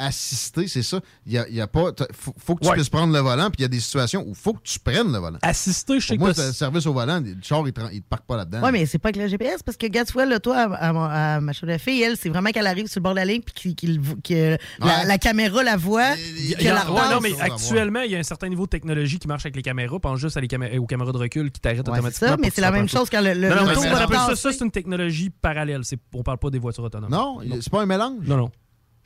assistée, 0.00 0.66
c'est 0.66 0.82
ça. 0.82 1.00
Il 1.26 1.32
y 1.32 1.38
a, 1.38 1.46
il 1.48 1.54
y 1.54 1.60
a 1.60 1.66
pas. 1.66 1.92
Faut, 2.12 2.34
faut 2.38 2.54
que 2.56 2.62
tu 2.62 2.68
Ouais. 2.68 2.74
puisses 2.74 2.88
prendre 2.88 3.12
le 3.12 3.18
volant, 3.20 3.46
puis 3.50 3.56
il 3.58 3.62
y 3.62 3.64
a 3.64 3.68
des 3.68 3.78
situations 3.80 4.22
où 4.26 4.30
il 4.30 4.34
faut 4.34 4.54
que 4.54 4.62
tu 4.64 4.78
prennes 4.80 5.12
le 5.12 5.18
volant. 5.18 5.38
Assisté, 5.42 6.00
je 6.00 6.06
sais 6.06 6.14
Pour 6.16 6.26
moi, 6.26 6.34
que 6.34 6.40
c'est 6.40 6.48
un 6.48 6.52
service 6.52 6.86
au 6.86 6.92
volant, 6.92 7.20
le 7.20 7.36
char, 7.42 7.62
il 7.66 7.72
te, 7.72 7.80
il 7.92 8.02
te 8.02 8.08
parque 8.08 8.24
pas 8.26 8.36
là-dedans. 8.38 8.62
Ouais, 8.62 8.72
mais 8.72 8.86
c'est 8.86 8.98
pas 8.98 9.10
avec 9.10 9.22
le 9.22 9.28
GPS, 9.28 9.62
parce 9.62 9.76
que, 9.76 9.86
là, 10.26 10.40
toi, 10.40 10.56
à, 10.56 10.88
à- 10.90 11.36
à 11.36 11.40
ma 11.40 11.52
chaude 11.52 11.70
fille, 11.78 12.02
elle, 12.02 12.16
c'est 12.16 12.28
vraiment 12.30 12.50
qu'elle 12.50 12.66
arrive 12.66 12.86
sur 12.86 13.00
le 13.00 13.02
bord 13.04 13.12
de 13.12 13.18
la 13.18 13.24
ligne, 13.24 13.42
puis 13.42 13.74
qu'il- 13.74 14.00
qu'il- 14.00 14.00
que 14.24 14.56
la, 14.80 14.86
Ouais. 14.86 15.04
la 15.06 15.18
caméra 15.18 15.62
la 15.62 15.76
voit, 15.76 16.14
Il 16.16 16.50
y 16.50 16.54
a- 16.54 16.58
qu'elle 16.58 16.74
la 16.74 16.84
ouais, 16.84 17.00
repasse. 17.00 17.10
non, 17.10 17.20
mais 17.20 17.40
actuellement, 17.40 18.00
il 18.00 18.10
y 18.12 18.16
a 18.16 18.18
un 18.18 18.22
certain 18.22 18.48
niveau 18.48 18.64
de 18.64 18.70
technologie 18.70 19.18
qui 19.18 19.28
marche 19.28 19.44
avec 19.44 19.56
les 19.56 19.62
caméras. 19.62 19.98
Pense 20.00 20.18
juste 20.20 20.36
à 20.36 20.40
les 20.40 20.48
camé- 20.48 20.78
aux 20.78 20.86
caméras 20.86 21.12
de 21.12 21.18
recul 21.18 21.50
qui 21.50 21.60
t'arrêtent 21.60 21.78
Ouais, 21.88 21.94
automatiquement. 21.98 22.28
c'est 22.28 22.34
ça, 22.34 22.36
mais 22.40 22.50
c'est 22.54 22.60
la 22.60 22.70
même 22.70 22.88
chose 22.88 23.08
quand 23.10 23.20
le- 23.20 23.34
le- 23.34 23.48
Non, 23.48 23.56
non, 23.56 23.66
l'auto 23.66 23.80
mais 23.82 23.90
va 23.90 24.36
ça, 24.36 24.52
c'est 24.52 24.64
une 24.64 24.70
technologie 24.70 25.30
parallèle. 25.30 25.82
On 26.14 26.22
parle 26.22 26.38
pas 26.38 26.50
des 26.50 26.58
voitures 26.58 26.84
autonomes. 26.84 27.10
Non, 27.10 27.38
c'est 27.60 27.70
pas 27.70 27.82
un 27.82 27.86
mélange? 27.86 28.24
Non, 28.26 28.36
non. 28.36 28.50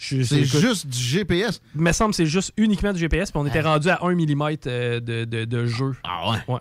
C'est 0.09 0.45
juste 0.45 0.87
du 0.87 0.99
GPS. 0.99 1.61
Il 1.75 1.81
me 1.81 1.93
semble 1.93 2.11
que 2.11 2.17
c'est 2.17 2.27
juste 2.27 2.53
uniquement 2.57 2.93
du 2.93 2.99
GPS, 3.01 3.31
puis 3.31 3.41
on 3.43 3.47
était 3.47 3.61
rendu 3.61 3.89
à 3.89 4.01
1 4.03 4.15
mm 4.15 4.57
de, 4.65 5.25
de, 5.25 5.45
de 5.45 5.67
jeu. 5.67 5.93
Ah 6.05 6.31
ouais? 6.33 6.39
Ouais. 6.49 6.61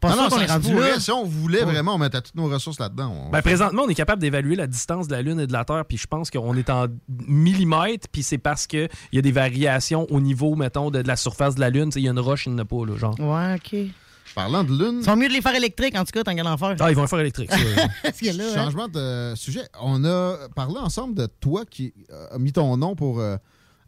pas 0.00 0.10
non, 0.14 0.28
non, 0.28 0.38
est 0.38 0.46
rendu 0.46 0.72
pourrait. 0.72 0.90
là. 0.92 1.00
Si 1.00 1.10
on 1.10 1.24
voulait 1.24 1.60
Ouais. 1.64 1.72
vraiment, 1.72 1.94
on 1.94 1.98
mettait 1.98 2.20
toutes 2.20 2.34
nos 2.34 2.48
ressources 2.48 2.78
là-dedans. 2.80 3.28
Ben, 3.32 3.42
présentement, 3.42 3.82
on 3.86 3.88
est 3.88 3.94
capable 3.94 4.20
d'évaluer 4.20 4.54
la 4.56 4.66
distance 4.66 5.08
de 5.08 5.12
la 5.14 5.22
Lune 5.22 5.40
et 5.40 5.46
de 5.46 5.52
la 5.52 5.64
Terre, 5.64 5.84
puis 5.84 5.96
je 5.98 6.06
pense 6.06 6.30
qu'on 6.30 6.54
est 6.56 6.70
en 6.70 6.86
millimètres, 7.28 8.08
puis 8.10 8.22
c'est 8.22 8.38
parce 8.38 8.66
qu'il 8.66 8.88
y 9.12 9.18
a 9.18 9.22
des 9.22 9.32
variations 9.32 10.06
au 10.10 10.20
niveau, 10.20 10.54
mettons, 10.56 10.90
de, 10.90 11.02
de 11.02 11.08
la 11.08 11.16
surface 11.16 11.54
de 11.54 11.60
la 11.60 11.70
Lune. 11.70 11.90
Il 11.96 12.02
y 12.02 12.08
a 12.08 12.12
une 12.12 12.18
roche, 12.20 12.46
il 12.46 12.52
n'y 12.54 12.60
en 12.60 12.62
a 12.62 12.64
pas, 12.64 12.84
là, 12.86 12.96
genre. 12.96 13.18
Ouais, 13.20 13.54
OK. 13.56 13.90
Parlant 14.38 14.62
de 14.62 14.70
lune. 14.70 14.98
Ils 15.00 15.04
sont 15.04 15.16
mieux 15.16 15.26
de 15.28 15.32
les 15.32 15.40
faire 15.42 15.54
électriques, 15.56 15.96
en 15.98 16.04
tout 16.04 16.12
cas, 16.12 16.22
tant 16.22 16.32
qu'à 16.36 16.44
en 16.48 16.56
faire. 16.56 16.76
Ah, 16.78 16.90
ils 16.90 16.96
vont 16.96 17.08
faire 17.08 17.18
électrique. 17.18 17.50
ça. 17.50 17.56
Parce 18.04 18.18
que 18.18 18.36
là, 18.36 18.44
hein. 18.52 18.54
Changement 18.54 18.86
de 18.86 19.32
sujet. 19.34 19.62
On 19.80 20.04
a 20.04 20.48
parlé 20.54 20.76
ensemble 20.78 21.14
de 21.16 21.26
toi 21.26 21.64
qui 21.68 21.92
euh, 22.12 22.26
a 22.36 22.38
mis 22.38 22.52
ton 22.52 22.76
nom 22.76 22.94
pour 22.94 23.18
euh, 23.18 23.36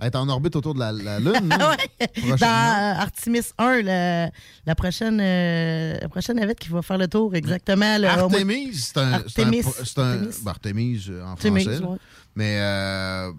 être 0.01 0.17
en 0.17 0.29
orbite 0.29 0.57
autour 0.57 0.75
de 0.75 0.81
la, 0.81 0.91
la 0.91 1.21
Lune. 1.21 1.31
Prochainement. 2.17 2.37
Dans 2.37 2.47
euh, 2.47 3.01
Artemis 3.01 3.43
1, 3.59 3.83
la, 3.83 4.31
la 4.67 4.75
prochaine, 4.75 5.21
euh, 5.23 5.99
la 6.03 6.09
prochaine 6.09 6.37
navette 6.41 6.59
qui 6.59 6.71
va 6.71 6.83
faire 6.83 6.99
le 6.99 7.07
tour 7.07 7.33
exactement. 7.37 8.03
Artemis, 8.05 8.75
c'est 8.75 8.99
un. 8.99 9.23
c'est 9.29 9.43
un 9.43 9.47
Artemis. 9.53 9.63
C'est 9.85 9.99
un. 10.01 10.03
Artemis. 10.11 10.29
ben, 10.43 10.51
Artemis 10.51 11.11
en 11.23 11.29
Artemis, 11.31 11.63
français. 11.65 11.85
ouais. 11.85 11.97
Mais. 12.35 12.57
euh, 12.59 13.31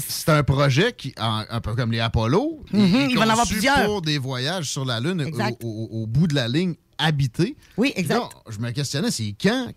c'est 0.00 0.28
un 0.30 0.42
projet 0.42 0.92
qui, 0.92 1.14
un 1.18 1.60
peu 1.60 1.74
comme 1.74 1.92
les 1.92 2.00
Apollo, 2.00 2.64
Mhm, 2.72 3.08
il 3.10 3.16
va 3.18 3.26
en 3.26 3.30
avoir 3.30 3.46
plusieurs. 3.46 3.84
pour 3.84 4.02
des 4.02 4.18
voyages 4.18 4.70
sur 4.70 4.84
la 4.84 5.00
Lune 5.00 5.22
au, 5.60 5.66
au- 5.66 5.88
au 6.02 6.06
bout 6.06 6.26
de 6.26 6.34
la 6.34 6.48
ligne 6.48 6.74
habitée. 6.98 7.56
Oui, 7.76 7.92
exact. 7.96 8.18
Là, 8.20 8.28
je 8.50 8.58
me 8.58 8.70
questionnais, 8.70 9.10
c'est 9.10 9.34
quand 9.40 9.68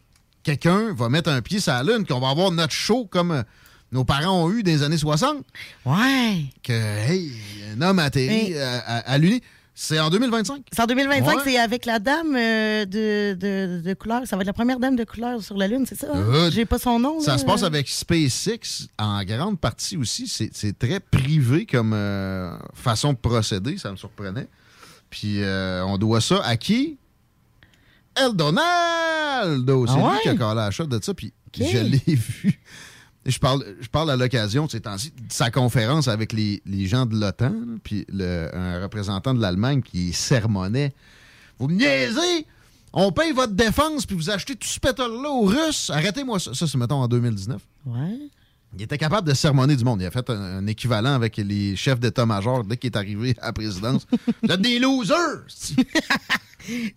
quelqu'un 0.43 0.93
va 0.93 1.09
mettre 1.09 1.29
un 1.29 1.41
pied 1.41 1.59
sur 1.59 1.73
la 1.73 1.83
Lune, 1.83 2.05
qu'on 2.05 2.19
va 2.19 2.29
avoir 2.29 2.51
notre 2.51 2.73
show 2.73 3.05
comme 3.05 3.31
euh, 3.31 3.43
nos 3.91 4.03
parents 4.05 4.43
ont 4.45 4.51
eu 4.51 4.63
dans 4.63 4.71
les 4.71 4.83
années 4.83 4.97
60? 4.97 5.37
Ouais. 5.85 6.45
Que, 6.63 6.71
hey, 6.73 7.31
un 7.75 7.81
homme 7.81 7.99
atterri 7.99 8.51
Mais- 8.51 8.59
à, 8.61 8.79
à- 8.79 8.97
à 9.11 9.17
l'Uni. 9.17 9.41
C'est 9.77 9.99
en 9.99 10.09
2025? 10.09 10.61
C'est 10.71 10.81
en 10.81 10.85
2025, 10.85 11.35
Ouais. 11.35 11.41
c'est 11.43 11.57
avec 11.59 11.85
la 11.85 11.99
dame 11.99 12.33
euh, 12.33 12.85
de, 12.85 13.33
de, 13.33 13.81
de 13.81 13.93
couleur. 13.93 14.21
Ça 14.25 14.37
va 14.37 14.41
être 14.43 14.47
la 14.47 14.53
première 14.53 14.79
dame 14.79 14.95
de 14.95 15.03
couleur 15.03 15.43
sur 15.43 15.57
la 15.57 15.67
Lune, 15.67 15.85
c'est 15.85 15.99
ça? 15.99 16.07
hein? 16.13 16.49
J'ai 16.49 16.63
pas 16.65 16.79
son 16.79 16.97
nom. 16.97 17.19
Ça 17.19 17.33
là. 17.33 17.37
se 17.39 17.43
passe 17.45 17.61
avec 17.63 17.89
SpaceX 17.89 18.87
en 18.97 19.21
grande 19.25 19.59
partie 19.59 19.97
aussi. 19.97 20.27
C'est 20.29 20.79
très 20.79 21.01
privé 21.01 21.65
comme 21.65 21.91
euh, 21.93 22.57
façon 22.73 23.11
de 23.11 23.17
procéder. 23.17 23.77
Ça 23.77 23.91
me 23.91 23.97
surprenait. 23.97 24.47
Puis 25.09 25.43
euh, 25.43 25.83
on 25.85 25.97
doit 25.97 26.21
ça 26.21 26.41
à 26.45 26.55
qui? 26.55 26.97
El 28.15 28.31
Donaldo! 28.33 29.87
C'est 29.87 29.93
Ah 29.97 30.13
lui 30.13 30.19
qui 30.21 30.29
a 30.29 30.35
collé 30.35 30.55
la 30.55 30.71
shot 30.71 30.85
de 30.85 31.03
ça. 31.03 31.13
Puis 31.13 31.33
Ok. 31.47 31.67
je 31.69 31.77
l'ai 31.79 32.01
vu. 32.15 32.61
Je 33.25 33.39
parle, 33.39 34.11
à 34.11 34.15
l'occasion 34.15 34.67
de 34.67 34.71
ces 34.71 34.79
de 34.79 34.89
sa 35.29 35.49
conférence 35.49 36.07
avec 36.07 36.31
les, 36.31 36.61
gens 36.85 37.05
de 37.05 37.19
l'OTAN, 37.19 37.53
puis 37.83 38.05
le- 38.09 38.49
un 38.53 38.81
représentant 38.83 39.33
de 39.33 39.41
l'Allemagne 39.41 39.81
qui 39.81 40.13
sermonnait. 40.13 40.93
Vous 41.57 41.67
me 41.67 41.73
niaisez! 41.75 42.45
On 42.93 43.11
paye 43.11 43.33
votre 43.33 43.53
défense, 43.53 44.05
puis 44.05 44.15
vous 44.15 44.29
achetez 44.29 44.55
tout 44.55 44.67
ce 44.67 44.79
pétrole-là 44.79 45.29
aux 45.29 45.45
Russes. 45.45 45.89
Arrêtez-moi 45.89 46.39
ça. 46.39 46.53
Ça, 46.53 46.65
c'est, 46.67 46.77
mettons, 46.77 47.01
en 47.01 47.07
2019. 47.07 47.61
Ouais. 47.87 48.29
Il 48.77 48.81
était 48.83 48.97
capable 48.97 49.27
de 49.27 49.33
sermonner 49.33 49.75
du 49.75 49.83
monde. 49.83 50.01
Il 50.01 50.05
a 50.05 50.11
fait 50.11 50.29
un, 50.29 50.33
un 50.57 50.67
équivalent 50.67 51.13
avec 51.13 51.37
les 51.37 51.75
chefs 51.75 51.99
d'état-major 51.99 52.63
dès 52.65 52.77
qu'il 52.77 52.91
est 52.91 52.97
arrivé 52.97 53.35
à 53.41 53.47
la 53.47 53.53
présidence. 53.53 54.05
Vous 54.43 54.51
êtes 54.51 54.61
des 54.61 54.79
losers! 54.79 55.45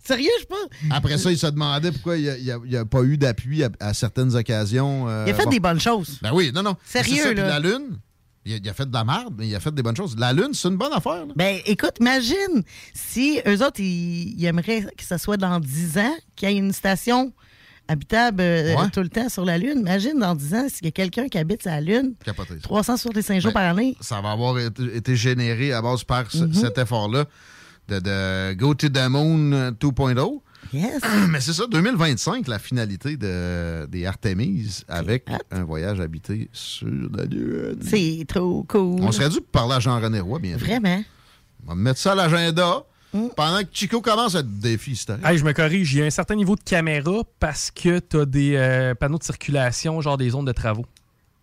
Sérieux, 0.03 0.31
je 0.41 0.45
pense? 0.45 0.67
Après 0.89 1.17
ça, 1.17 1.31
il 1.31 1.37
se 1.37 1.47
demandait 1.47 1.91
pourquoi 1.91 2.17
il 2.17 2.59
n'y 2.65 2.75
a, 2.75 2.85
pas 2.85 3.03
eu 3.03 3.17
d'appui 3.17 3.63
à, 3.63 3.69
à 3.79 3.93
certaines 3.93 4.35
occasions. 4.35 5.07
euh, 5.07 5.25
Il 5.27 5.31
a 5.31 5.35
fait 5.35 5.43
bon. 5.45 5.49
des 5.51 5.59
bonnes 5.59 5.79
choses. 5.79 6.17
Ben 6.21 6.31
oui, 6.33 6.51
non, 6.53 6.63
non. 6.63 6.75
Sérieux, 6.83 7.21
ça, 7.23 7.33
là. 7.33 7.47
La 7.47 7.59
Lune, 7.59 7.99
il 8.45 8.67
a, 8.67 8.73
fait 8.73 8.87
de 8.87 8.93
la 8.93 9.03
merde, 9.03 9.35
mais 9.37 9.47
il 9.47 9.55
a 9.55 9.59
fait 9.59 9.73
des 9.73 9.83
bonnes 9.83 9.95
choses. 9.95 10.17
La 10.17 10.33
Lune, 10.33 10.49
c'est 10.53 10.69
une 10.69 10.77
bonne 10.77 10.91
affaire. 10.93 11.25
là. 11.27 11.33
Ben, 11.35 11.59
écoute, 11.67 11.93
imagine 11.99 12.63
si 12.95 13.39
eux 13.45 13.63
autres, 13.63 13.79
ils, 13.79 14.33
ils 14.39 14.45
aimeraient 14.45 14.87
que 14.97 15.03
ce 15.07 15.17
soit 15.17 15.37
dans 15.37 15.59
10 15.59 15.97
ans, 15.99 16.15
qu'il 16.35 16.49
y 16.49 16.53
ait 16.53 16.57
une 16.57 16.73
station 16.73 17.31
habitable 17.89 18.41
euh, 18.41 18.75
Ouais. 18.75 18.89
tout 18.93 19.01
le 19.01 19.09
temps 19.09 19.27
sur 19.29 19.43
la 19.43 19.57
Lune. 19.57 19.79
Imagine 19.79 20.17
dans 20.19 20.35
10 20.35 20.53
ans 20.53 20.67
s'il 20.69 20.85
y 20.85 20.87
a 20.87 20.91
quelqu'un 20.91 21.27
qui 21.27 21.37
habite 21.37 21.61
sur 21.63 21.71
la 21.71 21.81
Lune, 21.81 22.13
Capoté. 22.23 22.55
365 22.61 23.41
jours 23.41 23.51
Ben, 23.51 23.59
par 23.59 23.69
année. 23.71 23.97
Ça 23.99 24.21
va 24.21 24.31
avoir 24.31 24.57
été, 24.59 25.15
généré 25.15 25.73
à 25.73 25.81
base 25.81 26.03
par 26.03 26.23
Mhm. 26.33 26.53
cet 26.53 26.77
effort-là 26.77 27.25
de, 27.87 27.99
de 27.99 28.53
Go 28.53 28.73
to 28.75 28.87
the 28.89 29.07
Moon 29.09 29.51
euh, 29.51 29.71
2.0. 29.71 30.41
Yes. 30.73 31.01
Mais 31.29 31.39
c'est 31.41 31.53
ça, 31.53 31.63
2025, 31.71 32.47
la 32.47 32.59
finalité 32.59 33.17
de, 33.17 33.85
des 33.87 34.05
Artemis 34.05 34.83
avec 34.87 35.27
un 35.51 35.63
voyage 35.63 35.99
habité 35.99 36.49
sur 36.53 36.87
la 37.15 37.25
Lune. 37.25 37.79
C'est 37.81 38.25
trop 38.27 38.63
cool. 38.67 39.01
On 39.01 39.11
serait 39.11 39.29
dû 39.29 39.39
parler 39.41 39.75
à 39.75 39.79
Jean-René 39.79 40.19
Roy, 40.19 40.39
bien 40.39 40.57
sûr. 40.57 40.67
Vraiment. 40.67 41.01
On 41.65 41.69
va 41.69 41.75
mettre 41.75 41.99
ça 41.99 42.11
à 42.11 42.15
l'agenda 42.15 42.83
Pendant 43.11 43.61
que 43.61 43.69
Chico 43.71 44.01
commence 44.01 44.35
à 44.35 44.43
défi 44.43 44.91
historique. 44.91 45.25
Hey, 45.25 45.37
je 45.37 45.43
me 45.43 45.53
corrige, 45.53 45.93
il 45.93 45.99
y 45.99 46.01
a 46.01 46.05
un 46.05 46.11
certain 46.11 46.35
niveau 46.35 46.55
de 46.55 46.61
caméra 46.61 47.23
parce 47.39 47.71
que 47.71 47.99
tu 47.99 48.19
as 48.19 48.25
des 48.25 48.55
euh, 48.55 48.93
panneaux 48.93 49.17
de 49.17 49.23
circulation, 49.23 49.99
genre 50.01 50.17
des 50.17 50.29
zones 50.29 50.45
de 50.45 50.51
travaux. 50.51 50.85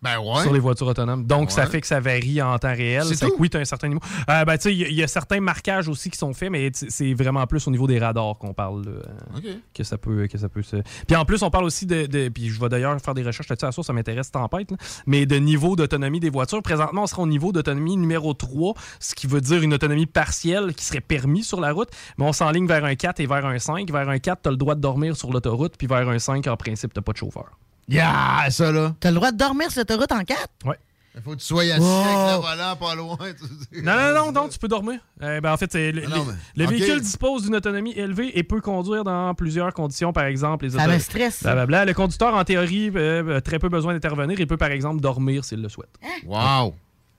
Ben 0.01 0.19
ouais. 0.19 0.43
Sur 0.43 0.53
les 0.53 0.59
voitures 0.59 0.85
autonomes. 0.87 1.25
Donc, 1.25 1.49
ça 1.51 1.65
fait 1.65 1.81
que 1.81 1.87
ça 1.87 1.99
varie 1.99 2.39
en 2.41 2.57
temps 2.59 2.71
réel. 2.73 3.03
C'est 3.05 3.25
tout? 3.25 3.35
que 3.35 3.41
oui, 3.41 3.49
tu 3.49 3.57
as 3.57 3.61
un 3.61 3.65
certain 3.65 3.87
niveau. 3.87 3.99
Euh, 4.29 4.45
ben, 4.45 4.55
il 4.65 4.71
y 4.73 4.83
a- 4.85 4.87
il 4.89 4.93
y, 4.95 5.01
a 5.03 5.07
certains 5.07 5.39
marquages 5.39 5.87
aussi 5.89 6.11
qui 6.11 6.17
sont 6.19 6.33
faits, 6.33 6.51
mais 6.51 6.69
c'est 6.73 7.15
vraiment 7.15 7.45
plus 7.47 7.67
au 7.67 7.71
niveau 7.71 7.87
des 7.87 7.97
radars 7.97 8.37
qu'on 8.37 8.53
parle. 8.53 8.85
là. 8.85 9.39
Que 9.73 9.83
ça 9.83 9.97
peut, 9.97 10.27
que 10.27 10.37
ça 10.37 10.49
peut 10.49 10.61
se. 10.61 10.77
Puis 11.07 11.15
en 11.15 11.25
plus, 11.25 11.41
on 11.41 11.49
parle 11.49 11.65
aussi 11.65 11.85
de. 11.87 12.05
de- 12.05 12.29
puis 12.29 12.49
je 12.49 12.59
vais 12.59 12.69
d'ailleurs 12.69 12.95
faire 13.01 13.15
des 13.15 13.23
recherches 13.23 13.49
là-dessus 13.49 13.65
à 13.65 13.69
la 13.69 13.71
source, 13.71 13.87
ça 13.87 13.93
m'intéresse 13.93 14.29
tempête. 14.31 14.69
là. 14.71 14.77
Mais 15.07 15.25
de 15.25 15.35
niveau 15.37 15.75
d'autonomie 15.75 16.19
des 16.19 16.29
voitures. 16.29 16.61
Présentement, 16.61 17.03
on 17.03 17.07
sera 17.07 17.23
au 17.23 17.27
niveau 17.27 17.51
d'autonomie 17.51 17.97
numéro 17.97 18.33
3, 18.35 18.75
ce 18.99 19.15
qui 19.15 19.25
veut 19.25 19.41
dire 19.41 19.63
une 19.63 19.73
autonomie 19.73 20.05
partielle 20.05 20.75
qui 20.75 20.85
serait 20.85 21.01
permis 21.01 21.43
sur 21.43 21.59
la 21.59 21.71
route. 21.71 21.89
Mais 22.19 22.25
on 22.25 22.33
s'enligne 22.33 22.67
vers 22.67 22.85
un 22.85 22.95
4 22.95 23.19
et 23.19 23.25
vers 23.25 23.45
un 23.47 23.57
5. 23.57 23.89
Vers 23.91 24.07
un 24.09 24.19
4, 24.19 24.43
tu 24.43 24.47
as 24.49 24.51
le 24.51 24.57
droit 24.57 24.75
de 24.75 24.81
dormir 24.81 25.15
sur 25.17 25.31
l'autoroute, 25.33 25.73
puis 25.77 25.87
vers 25.87 26.07
un 26.07 26.19
5, 26.19 26.45
en 26.47 26.55
principe, 26.55 26.93
tu 26.93 27.01
pas 27.01 27.13
de 27.13 27.17
chauffeur. 27.17 27.57
Yeah, 27.87 28.49
ça 28.49 28.71
là. 28.71 28.95
T'as 28.99 29.09
le 29.09 29.15
droit 29.15 29.31
de 29.31 29.37
dormir 29.37 29.71
sur 29.71 29.79
l'autoroute 29.81 30.11
en 30.11 30.23
4? 30.23 30.47
Ouais. 30.65 30.75
Il 31.15 31.23
faut 31.23 31.31
que 31.31 31.37
tu 31.37 31.45
sois 31.45 31.63
assis 31.63 31.79
Wow. 31.79 32.03
avec 32.03 32.35
le 32.35 32.41
volant 32.41 32.75
pas 32.75 32.95
loin. 32.95 33.17
tu 33.17 33.75
sais. 33.77 33.81
Non, 33.81 33.93
non, 33.95 34.13
non, 34.25 34.31
non, 34.31 34.49
tu 34.49 34.59
peux 34.59 34.67
dormir. 34.67 34.99
Euh, 35.23 35.41
ben, 35.41 35.51
en 35.51 35.57
fait, 35.57 35.71
c'est- 35.71 35.91
le, 35.91 36.03
Non, 36.03 36.09
non, 36.09 36.25
le- 36.25 36.31
mais- 36.31 36.37
le 36.57 36.65
ok. 36.65 36.69
véhicule 36.71 37.01
dispose 37.01 37.43
d'une 37.45 37.55
autonomie 37.55 37.93
élevée 37.93 38.37
et 38.37 38.43
peut 38.43 38.61
conduire 38.61 39.03
dans 39.03 39.33
plusieurs 39.33 39.73
conditions, 39.73 40.13
par 40.13 40.25
exemple 40.25 40.65
les 40.65 40.71
Ça 40.77 40.87
me 40.87 40.99
stresse. 40.99 41.41
Blablabla. 41.41 41.85
Le 41.85 41.93
conducteur, 41.95 42.35
en 42.35 42.43
théorie, 42.43 42.91
euh, 42.95 43.37
a 43.37 43.41
très 43.41 43.57
peu 43.57 43.67
besoin 43.69 43.93
d'intervenir. 43.93 44.39
Il 44.39 44.45
peut, 44.45 44.57
par 44.57 44.69
exemple, 44.69 45.01
dormir 45.01 45.43
s'il 45.43 45.61
le 45.63 45.69
souhaite. 45.69 45.89
Wow. 46.27 46.75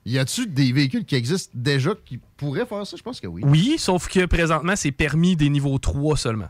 Y 0.07 0.19
a-tu 0.19 0.47
des 0.47 0.71
véhicules 0.73 1.05
qui 1.05 1.17
existent 1.17 1.51
déjà 1.55 1.91
qui 2.07 2.21
pourraient 2.37 2.67
faire 2.67 2.87
ça? 2.87 2.97
Je 2.97 3.03
pense 3.03 3.21
que 3.21 3.27
oui. 3.27 3.43
Oui, 3.45 3.75
sauf 3.79 4.07
que 4.09 4.27
présentement, 4.27 4.75
c'est 4.77 4.93
permis 4.93 5.35
des 5.35 5.51
niveaux 5.51 5.77
3 5.79 6.17
seulement. 6.17 6.49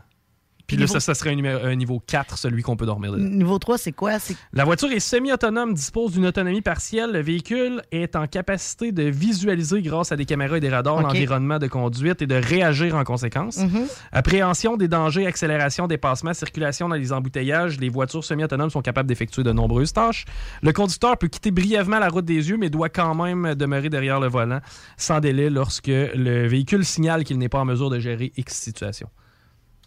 Puis 0.69 0.77
là, 0.77 0.87
ça, 0.87 0.99
ça 0.99 1.13
serait 1.15 1.31
un, 1.31 1.35
numéro- 1.35 1.65
un 1.65 1.75
niveau 1.75 2.01
4, 2.05 2.37
celui 2.37 2.61
qu'on 2.63 2.75
peut 2.77 2.85
dormir 2.85 3.11
dedans. 3.11 3.23
Niveau 3.27 3.59
3, 3.59 3.77
c'est 3.77 3.91
quoi? 3.91 4.17
La 4.53 4.63
voiture 4.65 4.91
est 4.91 4.99
semi-autonome, 4.99 5.73
dispose 5.73 6.13
d'une 6.13 6.25
autonomie 6.25 6.61
partielle. 6.61 7.11
Le 7.11 7.21
véhicule 7.21 7.81
est 7.91 8.15
en 8.15 8.27
capacité 8.27 8.91
de 8.91 9.03
visualiser 9.03 9.81
grâce 9.81 10.11
à 10.11 10.15
des 10.15 10.25
caméras 10.25 10.57
et 10.57 10.59
des 10.59 10.69
radars 10.69 10.95
l'environnement 11.01 11.59
de 11.59 11.67
conduite 11.67 12.21
et 12.21 12.27
de 12.27 12.35
réagir 12.35 12.95
en 12.95 13.03
conséquence. 13.03 13.57
Mhm. 13.57 13.87
Appréhension 14.11 14.77
des 14.77 14.87
dangers, 14.87 15.25
accélération, 15.25 15.87
dépassement, 15.87 16.33
circulation 16.33 16.87
dans 16.89 16.95
les 16.95 17.11
embouteillages. 17.13 17.79
Les 17.79 17.89
voitures 17.89 18.23
semi-autonomes 18.23 18.69
sont 18.69 18.81
capables 18.81 19.07
d'effectuer 19.09 19.43
de 19.43 19.51
nombreuses 19.51 19.93
tâches. 19.93 20.25
Le 20.61 20.71
conducteur 20.71 21.17
peut 21.17 21.27
quitter 21.27 21.51
brièvement 21.51 21.99
la 21.99 22.09
route 22.09 22.25
des 22.25 22.49
yeux, 22.49 22.57
mais 22.57 22.69
doit 22.69 22.89
quand 22.89 23.15
même 23.15 23.55
demeurer 23.55 23.89
derrière 23.89 24.19
le 24.19 24.27
volant 24.27 24.59
sans 24.97 25.19
délai 25.19 25.49
lorsque 25.49 25.87
le 25.87 26.47
véhicule 26.47 26.85
signale 26.85 27.23
qu'il 27.23 27.37
n'est 27.37 27.49
pas 27.49 27.59
en 27.59 27.65
mesure 27.65 27.89
de 27.89 27.99
gérer 27.99 28.31
X 28.37 28.53
situation. 28.55 29.09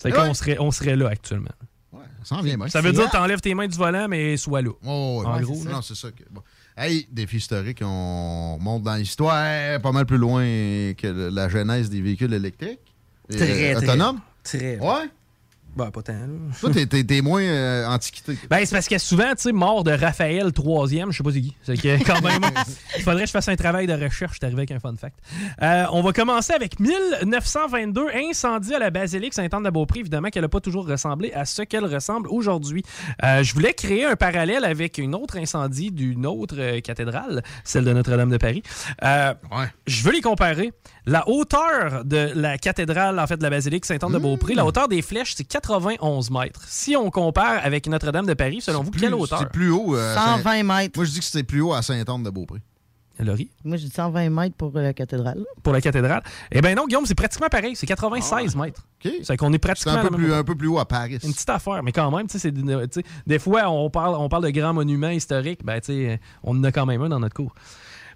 C'est 0.03 0.13
Ouais. 0.13 0.27
qu'on 0.29 0.35
serait, 0.35 0.57
on 0.59 0.71
serait 0.71 0.97
là 0.97 1.09
actuellement. 1.09 1.51
Ça 2.25 2.37
en 2.37 2.43
vient 2.43 2.57
bien. 2.57 2.69
Ça 2.69 2.81
veut 2.81 2.93
dire 2.93 3.07
que 3.07 3.13
t'enlèves 3.13 3.41
tes 3.41 3.53
mains 3.55 3.67
du 3.67 3.77
volant, 3.77 4.07
mais 4.09 4.37
sois 4.37 4.63
là. 4.63 4.71
Oh, 4.85 5.23
ouais, 5.25 5.27
En 5.27 5.41
gros, 5.41 5.55
c'est 5.55 5.65
là. 5.65 5.71
ça. 5.71 5.77
Non, 5.77 5.83
c'est 5.83 5.95
ça. 5.97 6.09
Que, 6.13 6.23
bon. 6.31 6.41
Hey, 6.77 7.07
défi 7.11 7.37
historique, 7.39 7.81
on 7.85 8.59
monte 8.61 8.85
dans 8.85 8.95
l'histoire 8.95 9.81
pas 9.81 9.93
mal 9.93 10.07
plus 10.07 10.19
loin 10.19 10.43
que 10.95 11.31
la 11.33 11.49
genèse 11.49 11.91
des 11.91 12.01
véhicules 12.01 12.33
électriques. 12.33 12.79
Très, 13.29 13.43
euh, 13.43 13.75
très. 13.77 13.89
autonomes. 13.89 14.21
Très. 14.45 14.79
Ouais. 14.79 15.11
Ben, 15.75 15.91
pas 15.91 16.03
tant, 16.03 16.13
là. 16.13 16.19
Toi, 16.61 16.71
t'es- 16.71 16.87
t'es 16.87 17.03
t'es 17.05 17.21
moins 17.23 17.43
euh, 17.43 17.87
antiquité. 17.87 18.37
Ben, 18.51 18.65
c'est 18.67 18.75
parce 18.75 18.89
que 18.89 18.99
souvent, 18.99 19.31
tu 19.31 19.43
sais, 19.43 19.53
mort 19.53 19.85
de 19.85 19.93
Raphaël 19.93 20.51
III, 20.57 21.05
je 21.11 21.17
sais 21.17 21.23
pas 21.23 21.31
c'est 21.33 21.41
qui. 21.41 21.57
C'est 21.63 21.77
que 21.81 22.05
quand 22.05 22.21
même, 22.23 22.43
il 22.99 23.03
faudrait 23.03 23.23
que 23.23 23.27
je 23.29 23.33
fasse 23.33 23.49
un 23.49 23.57
travail 23.57 23.87
de 23.87 23.95
recherche. 23.95 24.33
Je 24.33 24.37
suis 24.37 24.45
arrivé 24.45 24.61
avec 24.61 24.71
un 24.73 24.81
fun 24.81 24.95
fact. 25.01 25.17
Euh, 25.63 25.87
on 25.93 26.03
va 26.03 26.13
commencer 26.13 26.53
avec 26.53 26.79
1922, 27.27 28.07
incendie 28.15 28.75
à 28.75 28.79
la 28.79 28.91
basilique 28.91 29.35
Sainte-Anne-de-Beaupré. 29.35 30.01
Évidemment 30.01 30.29
qu'elle 30.29 30.43
n'a 30.43 30.49
pas 30.49 30.61
toujours 30.61 30.87
ressemblé 30.87 31.33
à 31.33 31.45
ce 31.45 31.63
qu'elle 31.63 31.85
ressemble 31.87 32.29
aujourd'hui. 32.29 32.83
Euh, 33.25 33.43
je 33.43 33.55
voulais 33.55 33.73
créer 33.75 34.05
un 34.05 34.17
parallèle 34.17 34.65
avec 34.65 34.99
une 34.99 35.15
autre 35.15 35.39
incendie 35.39 35.91
d'une 35.91 36.27
autre 36.27 36.81
cathédrale, 36.81 37.43
celle 37.65 37.85
de 37.85 37.93
Notre-Dame 37.93 38.31
de 38.31 38.37
Paris. 38.37 38.63
Euh, 39.05 39.33
Je 39.87 40.03
veux 40.03 40.13
les 40.13 40.21
comparer. 40.21 40.73
La 41.05 41.29
hauteur 41.29 42.05
de 42.05 42.31
la 42.35 42.59
cathédrale, 42.59 43.19
en 43.19 43.27
fait, 43.27 43.37
de 43.37 43.43
la 43.43 43.51
basilique 43.51 43.85
Sainte-Anne-de-Beaupré, 43.85 44.55
la 44.55 44.65
hauteur 44.65 44.87
des 44.87 45.03
flèches, 45.03 45.35
c'est 45.37 45.43
91 45.45 46.31
mètres. 46.31 46.61
Si 46.69 46.95
on 46.97 47.11
compare 47.11 47.61
avec 47.65 47.89
Notre-Dame 47.89 48.27
de 48.27 48.35
Paris, 48.35 48.61
selon 48.61 48.83
vous, 48.85 48.93
Plus- 48.93 49.01
quelle 49.01 49.15
hauteur? 49.15 49.41
C'est 49.41 49.51
plus 49.51 49.71
haut. 49.71 49.97
euh, 49.97 50.15
120 50.15 50.43
Saint- 50.43 50.63
mètres. 50.63 50.97
Moi, 50.99 51.05
je 51.05 51.11
dis 51.11 51.19
que 51.19 51.25
c'est 51.25 51.43
plus 51.43 51.61
haut 51.61 51.73
à 51.73 51.83
Saint-Anne-de-Beaupré. 51.83 52.61
Laurie? 53.19 53.51
Moi, 53.65 53.77
j'ai 53.77 53.87
dit 53.87 53.93
120 53.95 54.31
mètres 54.31 54.57
pour 54.57 54.75
euh, 54.77 54.83
la 54.83 54.93
cathédrale. 54.95 55.45
pour 55.63 55.73
la 55.73 55.81
cathédrale. 55.81 56.23
Eh 56.51 56.61
bien 56.61 56.75
non, 56.75 56.87
Guillaume, 56.87 57.05
c'est 57.07 57.15
pratiquement 57.15 57.49
pareil. 57.49 57.77
C'est 57.77 57.87
96 57.87 58.57
mètres. 58.57 58.81
C'est 59.23 59.37
qu'on 59.37 59.51
est 59.51 59.55
C'est 59.55 59.59
pratiquement 59.59 59.93
un, 59.93 59.97
à 59.99 60.09
peu 60.09 60.17
plus, 60.17 60.33
un 60.33 60.45
peu 60.45 60.55
plus 60.57 60.69
haut 60.69 60.79
à 60.79 60.87
Paris. 60.87 61.19
Une 61.23 61.33
petite 61.33 61.51
affaire, 61.51 61.83
mais 61.83 61.93
quand 61.93 62.11
même, 62.17 62.27
tu 62.27 62.33
sais, 62.33 62.39
c'est 62.39 62.51
des- 62.53 62.63
tu 62.63 63.01
sais, 63.01 63.05
des 63.27 63.39
fois, 63.39 63.69
on 63.71 63.91
parle, 63.91 64.15
on 64.17 64.29
parle 64.29 64.45
de 64.45 64.51
grands 64.51 64.73
monuments 64.73 65.11
historiques, 65.11 65.65
ben, 65.65 65.79
tu 65.81 65.93
sais, 65.93 66.21
on 66.43 66.57
en 66.59 66.65
a 66.65 66.73
quand 66.73 66.87
même 66.87 67.03
un 67.03 67.09
dans 67.11 67.21
notre 67.21 67.35
cours. 67.35 67.55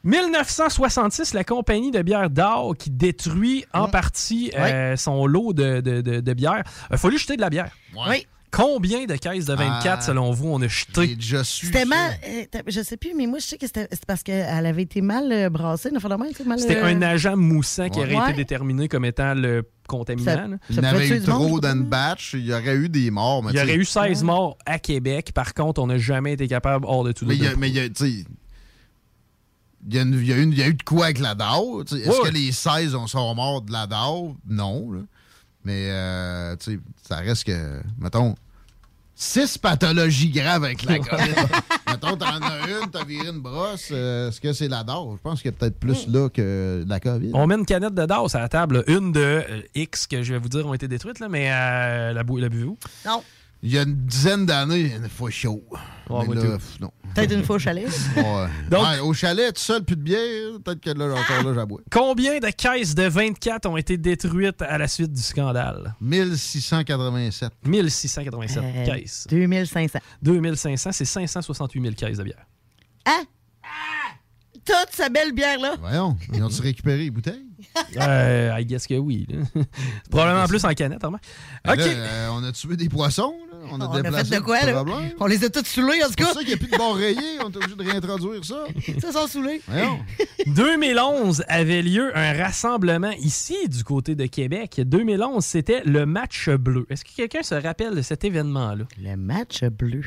1966, 0.06 1.34
la 1.34 1.44
compagnie 1.44 1.90
de 1.90 2.00
bière 2.00 2.30
Dow 2.30 2.74
qui 2.78 2.90
détruit 2.90 3.64
en 3.74 3.88
partie 3.88 4.50
euh, 4.56 4.96
son 4.96 5.26
lot 5.26 5.52
de, 5.52 5.80
de, 5.80 6.00
de- 6.00 6.20
de 6.20 6.32
bière. 6.34 6.62
Il 6.90 6.94
a 6.94 6.96
fallu 6.96 7.18
jeter 7.18 7.36
de 7.36 7.40
la 7.40 7.50
bière. 7.50 7.70
Oui. 8.08 8.26
Combien 8.52 9.04
de 9.04 9.16
caisses 9.16 9.44
de 9.44 9.54
24, 9.54 9.84
Ah, 9.84 10.00
selon 10.00 10.30
vous, 10.30 10.48
on 10.48 10.62
a 10.62 10.68
jeté? 10.68 11.16
C'était 11.44 11.84
mal. 11.84 12.12
euh, 12.26 12.44
je 12.68 12.80
sais 12.80 12.96
plus, 12.96 13.12
mais 13.14 13.26
moi, 13.26 13.38
je 13.40 13.44
sais 13.44 13.58
que 13.58 13.66
c'était 13.66 13.88
c'est 13.90 14.06
parce 14.06 14.22
qu'elle 14.22 14.64
avait 14.64 14.82
été 14.84 15.02
mal 15.02 15.30
euh, 15.30 15.50
brassée. 15.50 15.90
C'était 16.58 16.76
euh, 16.76 16.84
un 16.86 17.02
agent 17.02 17.36
moussant 17.36 17.88
qui 17.90 17.98
aurait 17.98 18.14
Ouais. 18.16 18.22
été 18.30 18.32
déterminé 18.34 18.88
comme 18.88 19.04
étant 19.04 19.34
le 19.34 19.68
contaminant. 19.88 20.56
Il 20.70 20.76
y 20.76 20.80
en 20.80 20.84
avait 20.84 21.08
eu 21.08 21.20
trop 21.22 21.60
dans 21.60 21.72
une 21.74 21.82
batch. 21.82 22.32
Il 22.34 22.46
y 22.46 22.52
aurait 22.54 22.76
eu 22.76 22.88
des 22.88 23.10
morts. 23.10 23.42
mais 23.42 23.50
Il 23.52 23.58
y 23.58 23.62
aurait 23.62 23.74
eu 23.76 23.84
16 23.84 24.22
morts 24.22 24.56
à 24.64 24.78
Québec. 24.78 25.32
Par 25.34 25.52
contre, 25.52 25.82
on 25.82 25.88
n'a 25.88 25.98
jamais 25.98 26.32
été 26.34 26.46
capable, 26.48 26.86
hors 26.88 27.04
de 27.04 27.12
tout 27.12 27.26
Mais 27.26 27.34
il 27.36 27.42
y 27.42 27.48
a, 27.48 27.56
mais 27.56 27.68
y 27.68 27.80
a, 27.80 27.88
tu 27.88 27.94
sais, 28.20 28.24
il 29.89 29.94
y 29.94 29.98
a, 29.98 30.02
une- 30.02 30.15
il 30.15 30.26
y 30.26 30.32
a 30.32 30.36
une- 30.36 30.52
il 30.52 30.58
y 30.58 30.62
a 30.62 30.68
eu 30.68 30.74
de 30.74 30.82
quoi 30.82 31.06
avec 31.06 31.18
la 31.18 31.34
DAO? 31.34 31.82
Est-ce 31.82 31.94
que 32.23 32.32
les 32.32 32.52
16 32.52 32.94
ont- 32.94 33.06
sont 33.06 33.34
morts 33.34 33.62
de 33.62 33.73
la 33.73 33.86
DAO? 33.86 34.36
Non. 34.48 34.90
là. 34.92 35.00
Mais, 35.65 35.90
euh, 35.90 36.55
ça 37.08 37.16
reste 37.16 37.44
que, 37.44 37.81
mettons, 37.98 38.34
6 39.18 39.56
pathologies 39.58 40.28
graves 40.31 40.62
avec 40.65 40.82
la 40.82 40.98
COVID. 40.98 41.08
mettons, 41.89 42.16
t'en 42.16 42.26
as 42.42 42.68
une, 42.68 42.90
t'as 42.90 43.05
viré 43.05 43.28
une 43.31 43.40
brosse. 43.40 43.89
euh, 43.90 44.28
Est-ce 44.28 44.40
que 44.40 44.52
c'est 44.52 44.68
la 44.68 44.84
DAO? 44.84 45.16
Je 45.16 45.23
pense 45.23 45.40
qu'il 45.40 45.50
y 45.50 45.55
a 45.55 45.56
peut-être 45.56 45.78
plus 45.81 46.06
là 46.08 46.28
que 46.28 46.84
la 46.86 47.00
COVID. 47.00 47.31
On 47.34 47.47
met 47.47 47.55
une 47.55 47.65
canette 47.65 47.94
de 47.94 48.05
DAS 48.05 48.34
à 48.34 48.40
la 48.40 48.48
table. 48.50 48.84
Une 48.89 49.12
de 49.12 49.20
euh, 49.20 49.60
X 49.74 50.06
que 50.06 50.23
je 50.23 50.34
vais 50.34 50.39
vous 50.39 50.50
dire 50.50 50.66
ont 50.66 50.74
été 50.74 50.86
détruites, 50.86 51.18
là, 51.18 51.28
mais 51.31 51.50
euh, 51.50 52.12
la, 52.12 52.23
la 52.23 52.23
buvez-vous? 52.24 52.76
Non. 53.06 53.23
Il 53.62 53.72
y 53.72 53.78
a 53.78 53.82
une 53.82 53.94
dizaine 54.06 54.46
d'années, 54.46 54.94
une 54.94 55.08
fois 55.08 55.30
chaud. 55.30 55.64
Là, 56.08 56.56
pff, 56.58 56.78
non. 56.80 56.90
Peut-être 57.14 57.32
une 57.32 57.42
fois 57.42 57.56
au 57.56 57.58
chalet. 57.58 57.88
Ouais. 58.16 58.46
Donc- 58.70 58.84
Ouais, 58.86 58.98
au 59.00 59.12
chalet, 59.12 59.52
tout 59.52 59.60
seul, 59.62 59.82
plus 59.82 59.96
de 59.96 60.02
bière, 60.02 60.20
peut-être 60.64 60.80
que 60.80 60.90
là, 60.90 61.06
encore 61.14 61.42
là, 61.42 61.54
j'aboie. 61.54 61.80
Combien 61.90 62.38
de 62.38 62.48
caisses 62.50 62.94
de 62.94 63.04
24 63.08 63.66
ont 63.68 63.76
été 63.76 63.96
détruites 63.96 64.60
à 64.62 64.78
la 64.78 64.86
suite 64.86 65.12
du 65.12 65.22
scandale? 65.22 65.94
1687. 66.00 67.52
1687 67.64 68.62
Euh, 68.62 68.84
caisses. 68.84 69.26
2500. 69.30 69.98
2500, 70.22 70.92
c'est 70.92 71.04
568 71.04 71.80
000 71.82 71.94
caisses 71.94 72.18
de 72.18 72.24
bière. 72.24 72.46
Hein? 73.06 73.24
Toute 74.64 74.92
sa 74.92 75.08
belle 75.08 75.32
bière-là? 75.32 75.76
Voyons, 75.80 76.16
ils 76.34 76.42
ont-tu 76.42 76.60
récupéré 76.60 76.98
les 76.98 77.10
bouteilles? 77.10 77.45
Euh, 77.98 78.56
I 78.58 78.64
guess 78.64 78.86
que 78.86 78.94
oui. 78.94 79.26
C'est 79.54 79.68
probablement 80.10 80.46
plus 80.46 80.64
en 80.64 80.72
canette, 80.74 81.02
remarque. 81.02 81.24
Ben 81.64 81.72
OK. 81.74 81.78
là, 81.78 81.84
euh, 81.86 82.28
on 82.32 82.42
a 82.44 82.52
tué 82.52 82.76
des 82.76 82.88
poissons, 82.88 83.34
là. 83.50 83.58
On 83.70 83.80
a 83.80 83.86
On 83.86 83.92
a 83.92 84.02
déplacé 84.02 84.30
fait 84.30 84.36
de 84.36 84.40
quoi, 84.44 84.62
là? 84.64 84.84
On 85.20 85.26
les 85.26 85.44
a 85.44 85.48
tous 85.50 85.64
saoulés, 85.66 86.02
en 86.02 86.06
tout 86.06 86.14
C'est 86.18 86.24
pour 86.24 86.26
cas. 86.28 86.34
ça 86.34 86.40
qu'il 86.40 86.48
n'y 86.48 86.54
a 86.54 86.56
plus 86.56 86.70
de 86.70 86.76
bord 86.76 86.94
rayé. 86.96 87.38
On 87.44 87.50
est 87.50 87.56
obligé 87.56 87.74
de 87.76 87.82
réintroduire 87.84 88.44
ça. 88.44 88.64
Ça 89.00 89.12
sont 89.12 89.26
saoulés. 89.26 89.60
Voyons. 89.68 89.98
2011 90.46 91.44
avait 91.48 91.82
lieu 91.82 92.16
un 92.16 92.32
rassemblement 92.32 93.10
ici 93.18 93.56
du 93.68 93.84
côté 93.84 94.14
de 94.14 94.26
Québec. 94.26 94.80
2011, 94.84 95.44
c'était 95.44 95.82
le 95.84 96.06
match 96.06 96.48
bleu. 96.50 96.86
Est-ce 96.90 97.04
que 97.04 97.14
quelqu'un 97.14 97.42
se 97.42 97.54
rappelle 97.54 97.94
de 97.94 98.02
cet 98.02 98.24
événement-là? 98.24 98.84
Le 99.02 99.16
match 99.16 99.64
bleu. 99.64 100.02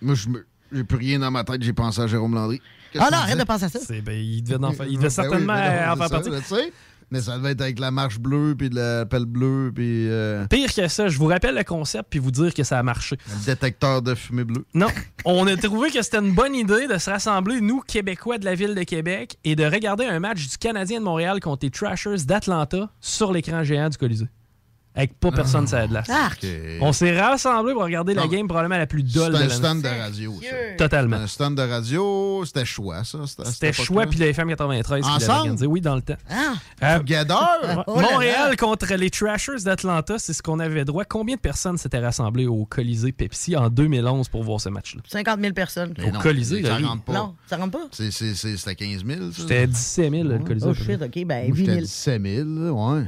Moi, 0.00 0.14
je 0.14 0.28
me... 0.28 0.46
J'ai 0.74 0.84
plus 0.84 0.96
rien 0.96 1.18
dans 1.18 1.30
ma 1.30 1.44
tête, 1.44 1.62
j'ai 1.62 1.74
pensé 1.74 2.00
à 2.00 2.06
Jérôme 2.06 2.34
Landry. 2.34 2.62
Ah 2.98 3.08
non, 3.10 3.18
arrête 3.18 3.38
de 3.38 3.44
penser 3.44 3.64
à 3.64 3.68
ça. 3.68 3.78
C'est- 3.78 4.00
ben, 4.00 4.14
il 4.18 4.42
devait, 4.42 4.64
en 4.64 4.72
fa- 4.72 4.86
il 4.86 4.92
devait 4.96 5.02
Ben 5.04 5.10
certainement 5.10 5.52
oui, 5.54 5.60
en 5.60 5.96
faire 5.96 6.08
c'est 6.24 6.30
partie. 6.30 6.72
Mais 7.12 7.20
ça 7.20 7.36
devait 7.36 7.50
être 7.50 7.60
avec 7.60 7.78
la 7.78 7.90
marche 7.90 8.18
bleue, 8.18 8.54
puis 8.56 8.70
la 8.70 9.04
pelle 9.04 9.26
bleue, 9.26 9.70
puis 9.74 10.08
euh, 10.08 10.46
Pire 10.46 10.72
que 10.74 10.88
ça, 10.88 11.08
je 11.08 11.18
vous 11.18 11.26
rappelle 11.26 11.54
le 11.54 11.62
concept 11.62 12.06
puis 12.08 12.18
vous 12.18 12.30
dire 12.30 12.54
que 12.54 12.64
ça 12.64 12.78
a 12.78 12.82
marché. 12.82 13.18
le 13.28 13.44
détecteur 13.44 14.00
de 14.00 14.14
fumée 14.14 14.44
bleue. 14.44 14.64
Non, 14.72 14.86
on 15.26 15.46
a 15.46 15.54
trouvé 15.58 15.90
que 15.90 16.00
c'était 16.00 16.20
une 16.20 16.32
bonne 16.32 16.54
idée 16.54 16.86
de 16.86 16.96
se 16.96 17.10
rassembler, 17.10 17.60
nous, 17.60 17.80
Québécois 17.80 18.38
de 18.38 18.46
la 18.46 18.54
ville 18.54 18.74
de 18.74 18.82
Québec, 18.82 19.36
et 19.44 19.56
de 19.56 19.64
regarder 19.64 20.06
un 20.06 20.20
match 20.20 20.48
du 20.48 20.56
Canadien 20.56 21.00
de 21.00 21.04
Montréal 21.04 21.40
contre 21.40 21.66
les 21.66 21.70
Trashers 21.70 22.24
d'Atlanta 22.24 22.88
sur 23.02 23.30
l'écran 23.30 23.62
géant 23.62 23.90
du 23.90 23.98
Colisée. 23.98 24.28
Avec 24.94 25.18
pas 25.18 25.30
personne 25.30 25.66
sur 25.66 25.78
la 25.78 25.86
glace. 25.86 26.10
Arc. 26.10 26.44
Ok. 26.44 26.50
On 26.82 26.92
s'est 26.92 27.18
rassemblés 27.18 27.72
pour 27.72 27.82
regarder 27.84 28.12
la 28.12 28.22
Non, 28.24 28.28
game 28.28 28.46
probablement 28.46 28.76
la 28.76 28.86
plus 28.86 29.02
dolle 29.02 29.32
de 29.32 29.36
C'était 29.38 29.44
un 29.44 29.48
l'année. 29.48 29.54
stand 29.54 29.82
de 29.82 29.88
radio, 29.88 30.34
ça. 30.42 30.56
Totalement. 30.76 31.16
Un 31.16 31.26
stand 31.26 31.56
de 31.56 31.62
radio, 31.62 32.42
c'était 32.44 32.64
choix, 32.66 33.02
ça. 33.04 33.18
C'était 33.46 33.72
choix 33.72 34.06
puis 34.06 34.18
la 34.18 34.26
FM 34.26 34.48
93 34.48 35.02
qui 35.02 35.10
l'avait 35.10 35.24
Ensemble? 35.50 35.66
Oui, 35.66 35.80
dans 35.80 35.94
le 35.94 36.02
temps. 36.02 36.16
Ah. 36.30 36.52
Euh, 36.82 36.98
Together? 36.98 37.84
Oh. 37.86 37.98
Montréal 38.00 38.56
contre 38.56 38.94
les 38.94 39.08
Trashers 39.10 39.62
d'Atlanta, 39.64 40.18
c'est 40.18 40.32
ce 40.34 40.42
qu'on 40.42 40.60
avait 40.60 40.84
droit. 40.84 41.04
Combien 41.04 41.36
de 41.36 41.40
personnes 41.40 41.78
s'étaient 41.78 41.98
rassemblées 41.98 42.46
au 42.46 42.64
Colisée 42.66 43.12
Pepsi 43.12 43.56
en 43.56 43.70
2011 43.70 44.28
pour 44.28 44.42
voir 44.44 44.60
ce 44.60 44.68
match-là? 44.68 45.00
50 45.08 45.40
000 45.40 45.52
personnes. 45.54 45.94
Au 46.06 46.18
Colisée, 46.18 46.62
ça 46.62 46.76
rentre 46.76 47.02
pas. 47.04 47.12
Non, 47.14 47.34
ça 47.46 47.56
rentre 47.56 47.70
pas. 47.78 47.86
C'est- 47.92 48.10
c'est- 48.10 48.34
c'est- 48.34 48.56
C'était 48.58 48.74
15 48.74 49.04
000, 49.06 49.32
ça? 49.32 49.42
C'était 49.42 49.66
17 49.66 50.10
000, 50.12 50.28
le 50.28 50.38
Colisée. 50.40 50.66
Oh 50.68 50.74
shit, 50.74 51.00
OK, 51.02 51.24
ben 51.26 51.46
Moi, 51.48 51.56
8 51.56 51.56
j'étais 51.56 51.72
000. 51.72 51.80
17 51.82 52.22
000, 52.22 52.48
ouais. 52.70 53.04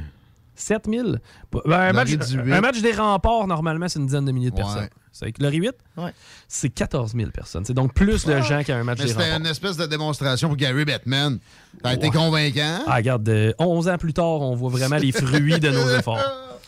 7 0.55 0.85
000? 0.89 1.07
Ben, 1.51 1.61
un, 1.65 1.93
match, 1.93 2.07
Laurie, 2.11 2.17
18. 2.17 2.51
un 2.53 2.61
match 2.61 2.81
des 2.81 2.91
remparts, 2.93 3.47
normalement, 3.47 3.87
c'est 3.87 3.99
une 3.99 4.05
dizaine 4.05 4.25
de 4.25 4.31
milliers 4.31 4.51
de 4.51 4.55
Ouais. 4.55 4.61
personnes. 4.63 4.89
C'est 5.11 5.25
avec 5.25 5.39
Laurie 5.41 5.57
8? 5.57 5.71
Ouais. 5.97 6.11
C'est 6.47 6.69
14 6.69 7.13
000 7.15 7.29
personnes. 7.31 7.63
C'est 7.65 7.73
donc 7.73 7.93
plus 7.93 8.25
de 8.25 8.41
gens 8.41 8.63
qu'un 8.63 8.83
match 8.83 8.99
Mais 8.99 9.05
des 9.05 9.11
c'était 9.11 9.23
remparts. 9.23 9.39
une 9.39 9.45
espèce 9.45 9.77
de 9.77 9.85
démonstration 9.85 10.47
pour 10.49 10.57
Gary 10.57 10.83
Bettman. 10.85 11.39
T'as 11.81 11.93
été 11.93 12.07
Ouais. 12.07 12.13
convaincant? 12.13 12.79
Ah, 12.87 12.95
regarde, 12.95 13.27
euh, 13.29 13.53
11 13.59 13.87
ans 13.87 13.97
plus 13.97 14.13
tard, 14.13 14.25
on 14.41 14.55
voit 14.55 14.69
vraiment 14.69 14.97
les 14.97 15.11
fruits 15.13 15.59
de 15.59 15.69
nos 15.71 15.89
efforts. 15.97 16.19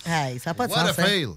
Hey, 0.05 0.39
ça 0.39 0.51
n'a 0.51 0.53
pas 0.53 0.67
de 0.67 0.71
What 0.71 0.79
a 0.79 0.89
hein? 0.91 1.33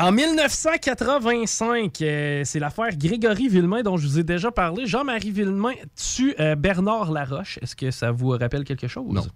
En 0.00 0.12
1985, 0.12 2.02
euh, 2.02 2.42
c'est 2.44 2.60
l'affaire 2.60 2.96
Grégory 2.96 3.48
Villemain 3.48 3.82
dont 3.82 3.96
je 3.96 4.06
vous 4.06 4.18
ai 4.20 4.22
déjà 4.22 4.52
parlé. 4.52 4.86
Jean-Marie 4.86 5.32
Villemain 5.32 5.72
tue 5.96 6.34
euh, 6.38 6.54
Bernard 6.54 7.10
Laroche. 7.10 7.58
Est-ce 7.62 7.74
que 7.74 7.90
ça 7.90 8.12
vous 8.12 8.28
rappelle 8.28 8.62
quelque 8.62 8.86
chose? 8.86 9.12
Non. 9.12 9.26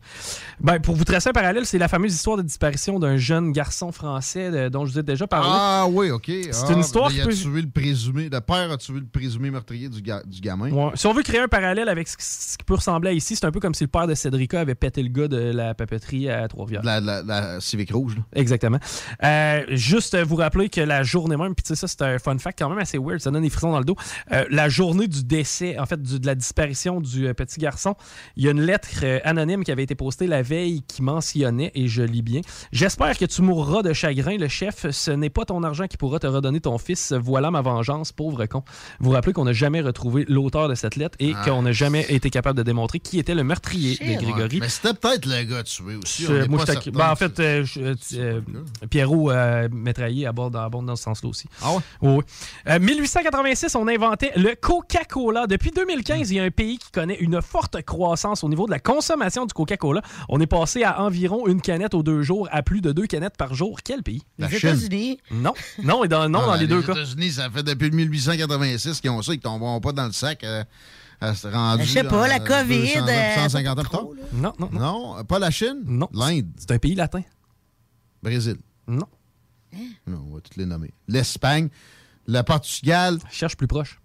Ben, 0.61 0.79
pour 0.79 0.95
vous 0.95 1.03
tracer 1.03 1.31
un 1.31 1.33
parallèle, 1.33 1.67
c'est 1.67 1.79
la 1.79 1.89
fameuse 1.89 2.15
histoire 2.15 2.37
de 2.37 2.43
disparition 2.43 3.01
d'un 3.01 3.17
jeune 3.17 3.51
garçon 3.51 3.91
français 3.91 4.51
euh, 4.53 4.71
dont 4.71 4.87
je 4.87 4.93
vous 4.93 4.99
ai 5.01 5.03
déjà 5.03 5.27
parlé. 5.27 5.49
Ah 5.51 5.87
oui, 5.91 6.11
OK. 6.13 6.27
C'est 6.29 6.51
Ah, 6.69 6.73
une 6.73 6.79
histoire 6.81 7.09
ben, 7.09 7.15
qui 7.15 7.19
Il 7.19 7.23
a 7.23 7.27
tué 7.35 7.63
le 7.63 7.69
présumé. 7.69 8.29
Le 8.31 8.41
père 8.41 8.71
a 8.71 8.77
tué 8.77 8.95
le 9.01 9.07
présumé 9.07 9.51
meurtrier 9.51 9.89
du, 9.89 10.01
ga- 10.01 10.23
du 10.25 10.41
gamin. 10.41 10.71
Ouais. 10.71 10.93
Si 10.95 11.09
on 11.09 11.13
veut 11.13 11.25
créer 11.25 11.41
un 11.41 11.49
parallèle 11.49 11.89
avec 11.89 12.07
ce 12.09 12.17
qui- 12.17 12.65
peut 12.65 12.75
ressembler 12.75 13.11
à 13.11 13.13
ici, 13.15 13.35
c'est 13.35 13.47
un 13.47 13.51
peu 13.51 13.59
comme 13.59 13.75
si 13.75 13.83
le 13.83 13.89
père 13.89 14.07
de 14.07 14.15
Cédrica 14.15 14.61
avait 14.61 14.77
pété 14.77 15.03
le 15.03 15.09
gars 15.09 15.27
de 15.27 15.39
la 15.39 15.75
papeterie 15.75 16.31
à 16.31 16.47
Trois-Rivières. 16.47 16.83
La, 16.85 17.01
la, 17.01 17.23
la 17.25 17.61
Civic 17.61 17.91
Rouge. 17.93 18.15
là. 18.17 18.23
Exactement. 18.37 18.79
Euh, 19.25 19.65
juste 19.71 20.17
vous 20.23 20.37
rappeler 20.37 20.52
que 20.71 20.81
la 20.81 21.03
journée 21.03 21.37
même, 21.37 21.55
puis 21.55 21.63
tu 21.63 21.69
sais, 21.69 21.77
ça 21.77 21.89
c'est 21.89 22.03
un 22.03 22.19
fun 22.19 22.39
fact 22.39 22.59
quand 22.59 22.69
même 22.69 22.79
assez 22.79 22.99
weird, 22.99 23.21
ça 23.21 23.31
donne 23.31 23.43
des 23.43 23.51
frissons 23.51 23.73
dans 23.73 23.79
le 23.79 23.85
dos. 23.85 23.97
Euh, 24.33 24.45
la 24.51 24.69
journée 24.69 25.09
du 25.09 25.25
décès, 25.25 25.79
en 25.79 25.87
fait, 25.87 26.01
du- 26.03 26.21
de 26.21 26.27
la 26.27 26.35
disparition 26.35 27.01
du 27.01 27.27
euh, 27.27 27.35
petit 27.35 27.59
garçon, 27.61 27.95
il 28.37 28.45
y 28.45 28.49
a 28.49 28.51
une 28.53 28.61
lettre 28.63 28.89
euh, 29.03 29.19
anonyme 29.25 29.65
qui 29.65 29.73
avait 29.73 29.83
été 29.83 29.95
postée 29.95 30.27
la 30.27 30.43
veille 30.43 30.83
qui 30.87 31.03
mentionnait, 31.03 31.73
et 31.75 31.89
je 31.89 32.03
lis 32.03 32.23
bien 32.23 32.41
J'espère 32.73 33.17
que 33.19 33.25
tu 33.25 33.43
mourras 33.43 33.83
de 33.83 33.93
chagrin, 33.93 34.37
le 34.37 34.49
chef. 34.49 34.87
Ce 34.91 35.11
n'est 35.11 35.31
pas 35.31 35.45
ton 35.45 35.63
argent 35.63 35.87
qui 35.87 35.97
pourra 35.97 36.19
te 36.19 36.27
redonner 36.27 36.61
ton 36.61 36.79
fils. 36.79 37.13
Voilà 37.13 37.51
ma 37.51 37.61
vengeance, 37.63 38.13
pauvre 38.13 38.45
con. 38.47 38.63
Vous 39.01 39.07
vous 39.07 39.11
rappelez 39.13 39.33
qu'on 39.33 39.45
n'a 39.45 39.53
jamais 39.53 39.81
retrouvé 39.81 40.25
l'auteur 40.29 40.69
de 40.69 40.75
cette 40.75 40.97
lettre 40.97 41.17
et 41.21 41.33
Ah. 41.35 41.45
qu'on 41.45 41.63
n'a 41.63 41.73
jamais 41.73 42.07
été 42.09 42.31
capable 42.31 42.59
de 42.59 42.63
démontrer 42.63 43.01
qui 43.01 43.19
était 43.19 43.35
le 43.35 43.45
meurtrier 43.45 43.97
de 43.97 44.15
Grégory. 44.21 44.57
Ouais, 44.57 44.61
Mais 44.61 44.69
c'était 44.69 44.95
peut-être 44.95 45.27
le 45.27 45.43
gars 45.45 45.63
tué 45.63 45.97
aussi. 46.03 46.27
On 46.29 46.49
moi, 46.51 46.65
pas 46.65 46.75
ben, 46.93 47.11
en 47.11 47.17
fait, 47.17 47.37
je- 47.65 48.41
Pierrot 48.91 49.31
Métraillé 49.73 50.27
aborde, 50.33 50.57
aborde 50.57 50.87
dans 50.87 50.97
ce 50.97 51.05
sens-là 51.05 51.29
aussi. 51.29 51.47
Ah 51.63 51.73
ouais? 51.75 51.81
Oui. 52.03 52.25
Euh, 52.69 52.79
1886, 52.81 53.75
on 53.77 53.87
inventait 53.89 54.33
le 54.37 54.55
Coca-Cola. 54.55 55.47
Depuis 55.47 55.71
2015, 55.71 56.31
il 56.31 56.37
y 56.37 56.41
a 56.41 56.45
un 56.45 56.51
pays 56.51 56.79
qui 56.79 56.91
connaît 56.91 57.17
une 57.19 57.41
forte 57.41 57.81
croissance 57.83 58.43
au 58.43 58.49
niveau 58.49 58.67
de 58.67 58.71
la 58.73 58.81
consommation 58.81 59.47
du 59.47 59.55
Coca-Cola. 59.55 60.03
On 60.29 60.41
est 60.41 60.47
passé 60.47 60.83
à 60.83 61.01
environ 61.03 61.47
une 61.47 61.61
canette 61.61 61.95
aux 61.95 62.03
deux 62.03 62.23
jours 62.23 62.49
à 62.51 62.63
plus 62.63 62.81
de 62.81 62.93
deux 62.93 63.07
canettes 63.07 63.37
par 63.37 63.55
jour. 63.55 63.79
Quel 63.85 64.03
pays? 64.03 64.23
La 64.39 64.49
Les. 64.49 64.57
États-Unis. 64.57 65.19
Non. 65.31 65.55
Non, 65.83 66.05
et 66.05 66.09
dans, 66.09 66.29
non 66.29 66.41
Ah, 66.43 66.47
dans 66.47 66.55
les 66.57 66.67
deux 66.67 66.81
les 66.81 66.87
cas. 66.87 66.93
États-Unis, 66.95 67.33
ça 67.33 67.51
fait 67.51 67.63
depuis 67.63 67.91
1886 67.91 69.01
qu'ils 69.01 69.11
ont 69.11 69.23
ça, 69.23 69.33
ils 69.33 69.37
ne 69.37 69.43
tomberont 69.43 69.81
pas 69.81 69.93
dans 69.93 70.07
le 70.07 70.13
sac. 70.13 70.43
euh, 70.45 70.65
à 71.21 71.35
se 71.37 71.47
rendu 71.47 71.85
Je 71.85 71.89
sais 71.91 72.03
pas, 72.03 72.27
la 72.27 72.37
en 72.37 72.45
COVID, 72.45 72.95
200, 72.95 73.07
euh, 73.09 73.35
150 73.37 73.79
ans 73.79 73.83
plus 73.83 73.91
tard. 73.91 74.05
Non, 74.33 74.53
non, 74.59 74.69
non. 74.73 75.25
pas 75.25 75.39
la 75.39 75.51
Chine? 75.53 75.83
Non. 75.87 76.09
L'Inde? 76.13 76.49
C'est 76.57 76.73
un 76.73 76.79
pays 76.79 76.97
latin. 76.97 77.21
Brésil? 78.23 78.57
Non. 78.89 79.07
Non, 80.07 80.25
on 80.31 80.35
va 80.35 80.41
toutes 80.41 80.57
les 80.57 80.67
nommer. 80.67 80.93
L'Espagne, 81.09 81.69
le 82.27 82.43
Portugal. 82.43 83.19
Cherche 83.31 83.57
plus 83.57 83.67
proche. 83.67 83.99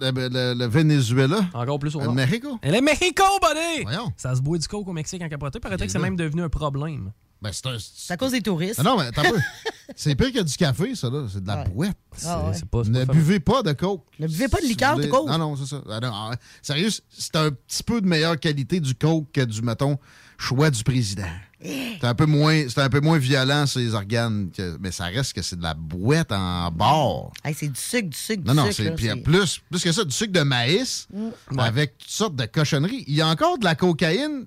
Le, 0.00 0.10
le- 0.28 0.54
le 0.54 0.66
Venezuela. 0.66 1.40
Encore 1.52 1.78
plus 1.80 1.96
au 1.96 2.00
Le 2.00 2.04
nord. 2.06 2.14
Mexico. 2.14 2.58
Et 2.62 2.70
le 2.70 2.80
Mexico, 2.80 3.24
buddy! 3.42 3.82
Voyons. 3.82 4.12
Ça 4.16 4.34
se 4.34 4.40
boit 4.40 4.56
du 4.58 4.68
coke 4.68 4.86
au 4.86 4.92
Mexique 4.92 5.20
en 5.22 5.28
capoté. 5.28 5.58
Paraît 5.58 5.76
que 5.76 5.88
c'est 5.88 5.98
même 5.98 6.16
devenu 6.16 6.42
un 6.42 6.48
problème. 6.48 7.10
Ben, 7.42 7.50
c'est 7.52 7.66
un. 7.66 7.76
C'est 7.78 8.12
à 8.14 8.16
cause 8.16 8.32
des 8.32 8.40
touristes. 8.40 8.82
Non, 8.82 8.96
non, 8.96 9.02
mais 9.04 9.10
peu. 9.12 9.38
C'est 9.96 10.14
pire 10.14 10.32
que 10.32 10.40
du 10.40 10.56
café, 10.56 10.94
ça, 10.94 11.10
là. 11.10 11.26
C'est 11.30 11.42
de 11.42 11.46
la 11.46 11.58
Ouais. 11.62 11.68
boîte. 11.68 11.96
Ah 12.24 12.48
ouais. 12.48 12.56
Pas, 12.70 12.82
Ne 12.84 13.04
pas 13.04 13.12
buvez 13.12 13.38
pas 13.38 13.62
de 13.62 13.72
coke. 13.72 14.06
Ne 14.18 14.26
buvez 14.26 14.48
pas 14.48 14.60
de 14.62 14.66
liqueur 14.66 14.96
de 14.96 15.06
coke. 15.06 15.28
Non, 15.28 15.36
non, 15.36 15.56
c'est 15.56 15.66
ça. 15.66 15.82
Ah, 15.90 16.00
non, 16.00 16.10
ah, 16.10 16.30
sérieux, 16.62 16.88
c'est 17.10 17.36
un 17.36 17.50
petit 17.50 17.82
peu 17.82 18.00
de 18.00 18.06
meilleure 18.06 18.40
qualité 18.40 18.80
du 18.80 18.94
coke 18.94 19.30
que 19.32 19.42
du, 19.42 19.60
mettons, 19.60 19.98
choix 20.38 20.70
du 20.70 20.82
président. 20.82 21.26
C'est 21.64 22.04
un 22.04 22.14
peu 22.14 22.26
moins, 22.26 22.68
c'est 22.68 22.80
un 22.80 22.88
peu 22.90 23.00
moins 23.00 23.16
violent 23.18 23.66
sur 23.66 23.80
les 23.80 23.94
organes, 23.94 24.50
que- 24.50 24.76
mais 24.80 24.90
ça 24.92 25.04
reste 25.06 25.32
que 25.32 25.40
c'est 25.42 25.56
de 25.56 25.62
la 25.62 25.72
boîte 25.74 26.30
en 26.32 26.70
bord. 26.70 27.32
Hey, 27.42 27.54
c'est 27.54 27.68
du 27.68 27.80
sucre, 27.80 28.08
du 28.10 28.16
sucre, 28.16 28.42
du 28.42 28.48
Non, 28.48 28.54
non, 28.54 28.70
sucre. 28.70 28.94
puis 28.94 29.06
c'est- 29.06 29.16
plus, 29.16 29.60
plus 29.70 29.82
que 29.82 29.92
ça, 29.92 30.04
du 30.04 30.10
sucre 30.12 30.32
de 30.32 30.42
maïs 30.42 31.08
Mm. 31.12 31.58
avec 31.58 31.96
toutes 31.98 32.10
sortes 32.10 32.36
de 32.36 32.44
cochonneries. 32.44 33.04
Il 33.06 33.14
y 33.14 33.22
a 33.22 33.28
encore 33.28 33.58
de 33.58 33.64
la 33.64 33.74
cocaïne 33.74 34.46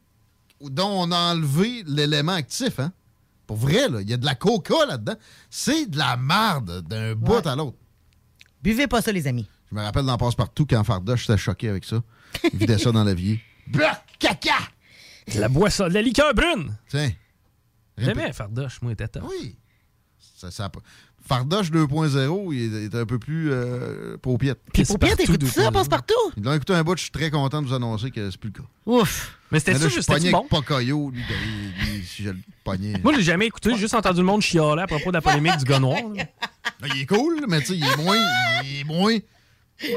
dont 0.62 0.90
on 1.08 1.12
a 1.12 1.34
enlevé 1.34 1.84
l'élément 1.88 2.34
actif, 2.34 2.80
hein? 2.80 2.92
Pour 3.48 3.58
vrai, 3.58 3.88
là, 3.90 4.02
il 4.02 4.10
y 4.10 4.14
a 4.14 4.18
de 4.18 4.26
la 4.26 4.36
coca 4.36 4.86
là-dedans. 4.88 5.16
C'est 5.50 5.86
de 5.90 5.98
la 5.98 6.18
marde 6.18 6.82
d'un 6.88 7.16
bout 7.16 7.46
à 7.48 7.56
l'autre. 7.56 7.78
Buvez 8.62 8.88
pas 8.88 9.02
ça, 9.02 9.12
les 9.12 9.26
amis. 9.28 9.48
Je 9.72 9.76
me 9.76 9.82
rappelle 9.82 10.06
dans 10.06 10.18
Passe-Partout 10.18 10.66
quand 10.70 10.84
Fardoche 10.84 11.22
j'étais 11.28 11.38
choqué 11.38 11.70
avec 11.70 11.86
ça. 11.86 12.02
Il 12.52 12.60
vidait 12.60 12.78
ça 12.78 12.92
dans 12.92 13.04
l'évier. 13.04 13.40
Bloc 13.68 13.90
caca! 14.20 14.54
La 15.36 15.50
boisson, 15.50 15.88
de 15.88 15.94
la 15.94 16.02
liqueur 16.02 16.34
brune. 16.34 16.76
Tiens. 16.88 17.12
J'aimais 17.98 18.32
Fardoche, 18.34 18.82
moi, 18.82 18.92
était. 18.92 19.10
Oui. 19.22 19.58
Ça, 20.36 20.52
ça- 20.52 20.72
Fardoche 21.28 21.72
2.0, 21.72 22.54
il 22.54 22.86
est, 22.86 22.96
un 22.96 23.06
peu 23.06 23.20
plus 23.20 23.52
euh, 23.52 24.18
paupiette. 24.18 24.60
Puis 24.74 24.86
paupiette, 24.86 25.20
écoute 25.20 25.46
ça, 25.48 25.72
passe 25.72 25.90
partout. 25.90 26.14
Ils 26.38 26.44
l'ont 26.44 26.54
écouté 26.54 26.74
un 26.74 26.84
bout, 26.84 26.96
je 26.96 27.02
suis 27.04 27.12
très 27.12 27.30
content 27.30 27.62
de 27.62 27.68
vous 27.68 27.74
annoncer 27.74 28.12
que 28.12 28.32
c'est 28.32 28.40
plus 28.40 28.52
le 28.56 28.62
cas. 28.62 28.68
Ouf. 28.86 29.38
Mais 29.52 29.60
c'était 29.60 29.78
ça, 29.78 29.90
juste 29.90 30.10
bon? 30.32 30.46
Pocoyo, 30.50 31.10
lui, 31.10 31.22
lui, 31.22 31.98
lui, 31.98 32.06
si 32.06 32.24
je 32.24 32.30
le 32.30 32.38
pognais. 32.64 32.94
Moi, 33.04 33.12
je 33.14 33.18
l'ai 33.18 33.24
jamais 33.24 33.48
écouté, 33.48 33.72
j'ai 33.72 33.78
juste 33.78 33.94
entendu 33.94 34.20
le 34.20 34.26
monde 34.26 34.42
chialer 34.42 34.84
à 34.84 34.88
propos 34.88 35.10
de 35.10 35.16
la 35.18 35.22
polémique 35.22 35.58
du 35.58 35.66
gars 35.66 35.80
noir. 35.80 36.00
là. 36.16 36.24
Ben, 36.80 36.90
il 36.96 37.02
est 37.02 37.06
cool, 37.06 37.46
mais 37.50 37.60
tu 37.60 37.68
sais, 37.68 37.78
il 37.78 37.84
est 37.84 37.98
moins. 37.98 38.18
Il 38.64 38.80
est 38.82 38.84
moins. 38.86 39.18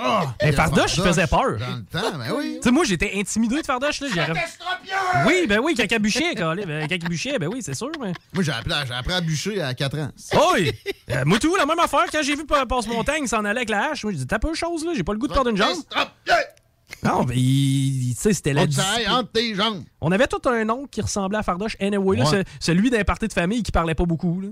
Ah, 0.02 0.34
Hey, 0.38 0.52
Fardoche, 0.52 0.96
il 0.98 1.02
faisait 1.02 1.26
peur. 1.26 1.56
Dans 1.58 1.76
le 1.76 1.84
temps, 1.84 2.18
ben 2.18 2.32
oui. 2.36 2.56
Tu 2.56 2.64
sais, 2.64 2.70
moi, 2.70 2.84
j'étais 2.84 3.12
intimidé 3.16 3.60
de 3.60 3.66
Fardoche. 3.66 4.00
Là, 4.00 4.08
oui, 5.26 5.46
ben 5.48 5.58
oui, 5.62 5.74
quand 5.74 5.86
ben, 6.66 6.88
ben 7.38 7.48
oui, 7.48 7.60
c'est 7.62 7.74
sûr. 7.74 7.90
Mais... 8.00 8.12
Moi, 8.34 8.42
j'ai 8.44 8.52
appris, 8.52 8.72
appris 8.72 9.12
à 9.14 9.20
bûcher 9.20 9.62
à 9.62 9.72
4 9.74 9.98
ans. 9.98 10.10
Oui! 10.54 10.72
Euh, 11.10 11.22
moi, 11.24 11.38
tout, 11.38 11.56
la 11.56 11.64
même 11.66 11.78
affaire. 11.78 12.04
Quand 12.12 12.22
j'ai 12.22 12.36
vu 12.36 12.44
Pa- 12.44 12.66
Passe-Montagne 12.66 13.26
s'en 13.26 13.44
aller 13.44 13.58
avec 13.58 13.70
la 13.70 13.90
hache, 13.92 14.04
moi, 14.04 14.12
j'ai 14.12 14.18
dit, 14.18 14.26
t'as 14.26 14.38
peu 14.38 14.50
de 14.50 14.54
chose, 14.54 14.84
là, 14.84 14.92
j'ai 14.94 15.02
pas 15.02 15.12
le 15.12 15.18
goût 15.18 15.28
de 15.28 15.32
perdre 15.32 15.50
une 15.50 15.56
jambe. 15.56 15.78
Non, 17.02 17.24
mais 17.24 17.36
il- 17.36 18.14
tu 18.14 18.20
sais, 18.20 18.34
c'était 18.34 18.52
la 18.52 18.62
entre 19.08 19.30
tes 19.32 19.54
jambes. 19.54 19.82
On 20.02 20.12
avait 20.12 20.26
tout 20.26 20.46
un 20.48 20.68
oncle 20.68 20.88
qui 20.90 21.00
ressemblait 21.00 21.38
à 21.38 21.42
Fardoche. 21.42 21.76
Anyway, 21.80 22.18
là, 22.18 22.24
Ouais. 22.28 22.44
ce- 22.44 22.66
celui 22.66 22.90
d'un 22.90 23.04
parti 23.04 23.26
de 23.28 23.32
famille 23.32 23.62
qui 23.62 23.72
parlait 23.72 23.94
pas 23.94 24.04
beaucoup. 24.04 24.40
Là. 24.40 24.48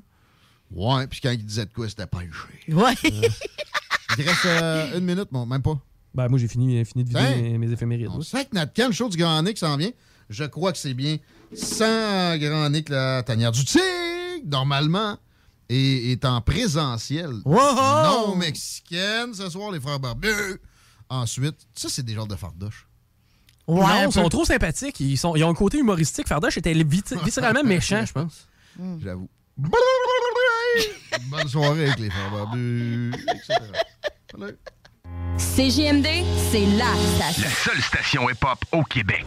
Ouais, 0.70 1.06
puis 1.06 1.20
quand 1.20 1.30
il 1.30 1.44
disait 1.44 1.66
de 1.66 1.72
quoi, 1.72 1.88
c'était 1.88 2.06
pêché. 2.06 2.72
Ouais. 2.72 2.94
Il 4.10 4.24
te 4.24 4.28
reste 4.28 4.46
euh, 4.46 4.98
une 4.98 5.04
minute, 5.04 5.30
mon, 5.32 5.44
même 5.46 5.62
pas. 5.62 5.78
Ben, 6.14 6.28
moi, 6.28 6.38
j'ai 6.38 6.48
fini, 6.48 6.84
fini 6.84 7.04
de 7.04 7.08
vider 7.10 7.20
Hein? 7.20 7.36
mes, 7.36 7.58
mes 7.58 7.70
éphémérides. 7.72 8.08
On 8.10 8.20
sait 8.22 8.44
que 8.46 8.54
notre 8.54 9.08
du 9.08 9.16
Grand 9.16 9.42
Nick 9.42 9.58
s'en 9.58 9.76
vient. 9.76 9.90
Je 10.30 10.44
crois 10.44 10.72
que 10.72 10.78
c'est 10.78 10.94
bien 10.94 11.18
sans 11.54 12.36
Grand 12.38 12.68
Nick, 12.70 12.88
la 12.88 13.22
tanière 13.22 13.52
du 13.52 13.64
tigre, 13.64 13.82
normalement, 14.46 15.16
et 15.68 16.12
est 16.12 16.24
en 16.24 16.40
présentiel. 16.40 17.30
Wow! 17.44 17.56
Non 18.04 18.34
mexicaine, 18.36 19.32
ce 19.34 19.48
soir, 19.50 19.70
les 19.72 19.80
frères 19.80 20.00
barbus. 20.00 20.60
Ensuite, 21.10 21.56
ça, 21.74 21.88
c'est 21.88 22.02
des 22.02 22.14
genres 22.14 22.26
de 22.26 22.36
fardoche. 22.36 22.86
Ouais, 23.66 23.80
non, 23.80 24.06
ils 24.08 24.12
sont 24.12 24.28
trop 24.30 24.44
sympathiques. 24.46 24.98
Ils, 25.00 25.16
sont, 25.18 25.36
ils 25.36 25.44
ont 25.44 25.50
un 25.50 25.54
côté 25.54 25.78
humoristique. 25.78 26.26
Fardoche 26.28 26.56
était 26.56 26.72
vit- 26.72 27.02
viscéralement 27.24 27.62
méchant, 27.64 28.04
je 28.06 28.12
pense. 28.12 28.46
J'avoue. 29.02 29.28
Bonne 31.30 31.48
soirée 31.48 31.86
avec 31.86 31.98
les 31.98 32.10
frères 32.10 32.30
barbus, 32.30 33.12
etc. 33.34 33.58
Voilà. 34.34 34.52
CJMD, 35.36 36.06
c'est 36.50 36.66
la 36.76 36.92
station. 37.16 37.42
La 37.42 37.50
seule 37.50 37.82
station 37.82 38.30
hip-hop 38.30 38.58
au 38.72 38.82
Québec. 38.82 39.26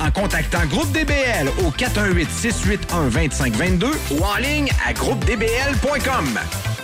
en 0.01 0.11
contactant 0.11 0.65
Groupe 0.65 0.91
DBL 0.91 1.47
au 1.65 1.71
418-681-2522 1.71 3.87
ou 4.11 4.21
en 4.23 4.35
ligne 4.37 4.69
à 4.85 4.93
groupedbl.com. 4.93 6.39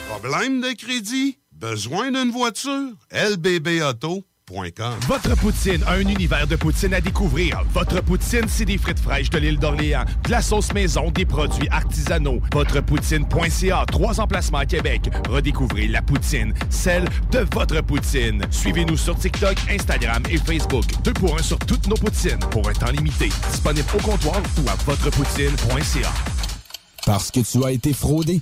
Problème 0.09 0.61
de 0.61 0.71
crédit? 0.73 1.37
Besoin 1.51 2.11
d'une 2.11 2.31
voiture? 2.31 2.93
lbbauto.com. 3.11 4.23
Votre 4.49 5.35
poutine, 5.35 5.83
un 5.89 5.99
univers 5.99 6.47
de 6.47 6.55
poutine 6.55 6.93
à 6.93 7.01
découvrir. 7.01 7.63
Votre 7.73 8.01
poutine, 8.01 8.45
c'est 8.47 8.63
des 8.63 8.77
frites 8.77 8.99
fraîches 8.99 9.29
de 9.29 9.39
l'île 9.39 9.59
d'Orléans, 9.59 10.05
de 10.23 10.31
la 10.31 10.41
sauce 10.41 10.71
maison, 10.71 11.11
des 11.11 11.25
produits 11.25 11.67
artisanaux. 11.69 12.39
Votrepoutine.ca, 12.53 13.85
trois 13.87 14.21
emplacements 14.21 14.59
à 14.59 14.65
Québec. 14.65 15.09
Redécouvrez 15.27 15.87
la 15.87 16.01
poutine, 16.01 16.53
celle 16.69 17.09
de 17.29 17.45
votre 17.53 17.81
poutine. 17.81 18.41
Suivez-nous 18.49 18.95
sur 18.95 19.17
TikTok, 19.19 19.57
Instagram 19.69 20.23
et 20.29 20.37
Facebook. 20.37 20.85
Deux 21.03 21.13
pour 21.13 21.37
un 21.37 21.43
sur 21.43 21.59
toutes 21.59 21.87
nos 21.87 21.97
poutines, 21.97 22.39
pour 22.49 22.69
un 22.69 22.73
temps 22.73 22.91
limité. 22.91 23.27
Disponible 23.51 23.87
au 23.95 24.01
comptoir 24.01 24.41
ou 24.63 24.69
à 24.69 24.75
votrepoutine.ca. 24.85 26.13
Parce 27.05 27.31
que 27.31 27.41
tu 27.41 27.65
as 27.65 27.71
été 27.71 27.91
fraudé. 27.91 28.41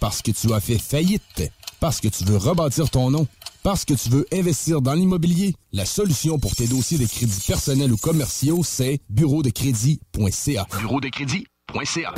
Parce 0.00 0.20
que 0.20 0.32
tu 0.32 0.52
as 0.52 0.58
fait 0.58 0.78
faillite. 0.78 1.48
Parce 1.78 2.00
que 2.00 2.08
tu 2.08 2.24
veux 2.24 2.38
rebâtir 2.38 2.90
ton 2.90 3.12
nom. 3.12 3.28
Parce 3.64 3.86
que 3.86 3.94
tu 3.94 4.10
veux 4.10 4.26
investir 4.30 4.82
dans 4.82 4.92
l'immobilier. 4.92 5.54
La 5.72 5.86
solution 5.86 6.38
pour 6.38 6.54
tes 6.54 6.66
dossiers 6.66 6.98
de 6.98 7.06
crédits 7.06 7.42
personnels 7.46 7.90
ou 7.90 7.96
commerciaux, 7.96 8.60
c'est 8.62 9.00
bureau 9.08 9.42
de 9.42 9.48
crédit.ca. 9.48 10.66
Bureau 10.78 11.00
de 11.00 11.08
crédit.ca. 11.08 12.14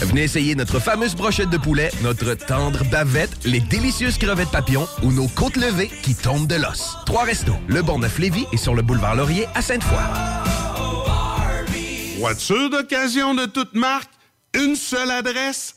Venez 0.00 0.22
essayer 0.24 0.56
notre 0.56 0.80
fameuse 0.80 1.14
brochette 1.14 1.48
de 1.48 1.58
poulet, 1.58 1.92
notre 2.02 2.34
tendre 2.34 2.82
bavette, 2.90 3.44
les 3.44 3.60
délicieuses 3.60 4.18
crevettes 4.18 4.50
papillons 4.50 4.88
ou 5.04 5.12
nos 5.12 5.28
côtes 5.28 5.58
levées 5.58 5.92
qui 6.02 6.16
tombent 6.16 6.48
de 6.48 6.56
l'os. 6.56 6.96
Trois 7.06 7.22
restos, 7.22 7.54
le 7.68 7.82
Bonneuf 7.82 8.18
Lévis 8.18 8.46
et 8.52 8.56
sur 8.56 8.74
le 8.74 8.82
boulevard 8.82 9.14
Laurier 9.14 9.46
à 9.54 9.62
Sainte-Foy. 9.62 10.02
Voiture 12.18 12.68
d'occasion 12.68 13.36
de 13.36 13.46
toute 13.46 13.74
marque, 13.74 14.10
une 14.54 14.74
seule 14.74 15.12
adresse, 15.12 15.76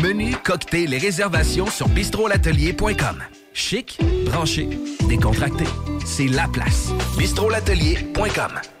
Menu, 0.01 0.35
cocktail 0.43 0.93
et 0.93 0.97
réservations 0.97 1.67
sur 1.67 1.87
bistrolatelier.com. 1.87 3.23
Chic, 3.53 3.99
branché, 4.25 4.69
décontracté. 5.07 5.65
C'est 6.05 6.27
la 6.27 6.47
place. 6.47 6.89
bistrolatelier.com. 7.17 8.80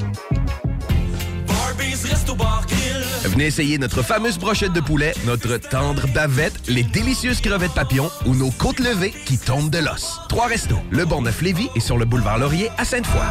Venez 3.23 3.45
essayer 3.45 3.77
notre 3.77 4.01
fameuse 4.01 4.37
brochette 4.37 4.73
de 4.73 4.81
poulet, 4.81 5.13
notre 5.25 5.57
tendre 5.57 6.07
bavette, 6.13 6.53
les 6.67 6.83
délicieuses 6.83 7.39
crevettes 7.39 7.73
papillons 7.73 8.09
ou 8.25 8.35
nos 8.35 8.51
côtes 8.51 8.79
levées 8.79 9.13
qui 9.25 9.37
tombent 9.37 9.69
de 9.69 9.79
l'os. 9.79 10.19
Trois 10.27 10.47
restos, 10.47 10.79
le 10.89 11.05
Bonneuf 11.05 11.41
Lévis 11.41 11.69
et 11.75 11.79
sur 11.79 11.97
le 11.97 12.05
boulevard 12.05 12.39
Laurier 12.39 12.69
à 12.77 12.83
Sainte-Foy. 12.83 13.21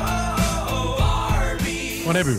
On 2.06 2.14
a 2.14 2.22
vu 2.22 2.38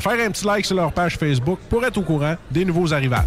faire 0.00 0.26
un 0.26 0.30
petit 0.30 0.44
like 0.46 0.64
sur 0.64 0.76
leur 0.76 0.92
page 0.92 1.16
Facebook 1.16 1.58
pour 1.68 1.84
être 1.84 1.98
au 1.98 2.02
courant 2.02 2.34
des 2.50 2.64
nouveaux 2.64 2.92
arrivages. 2.92 3.24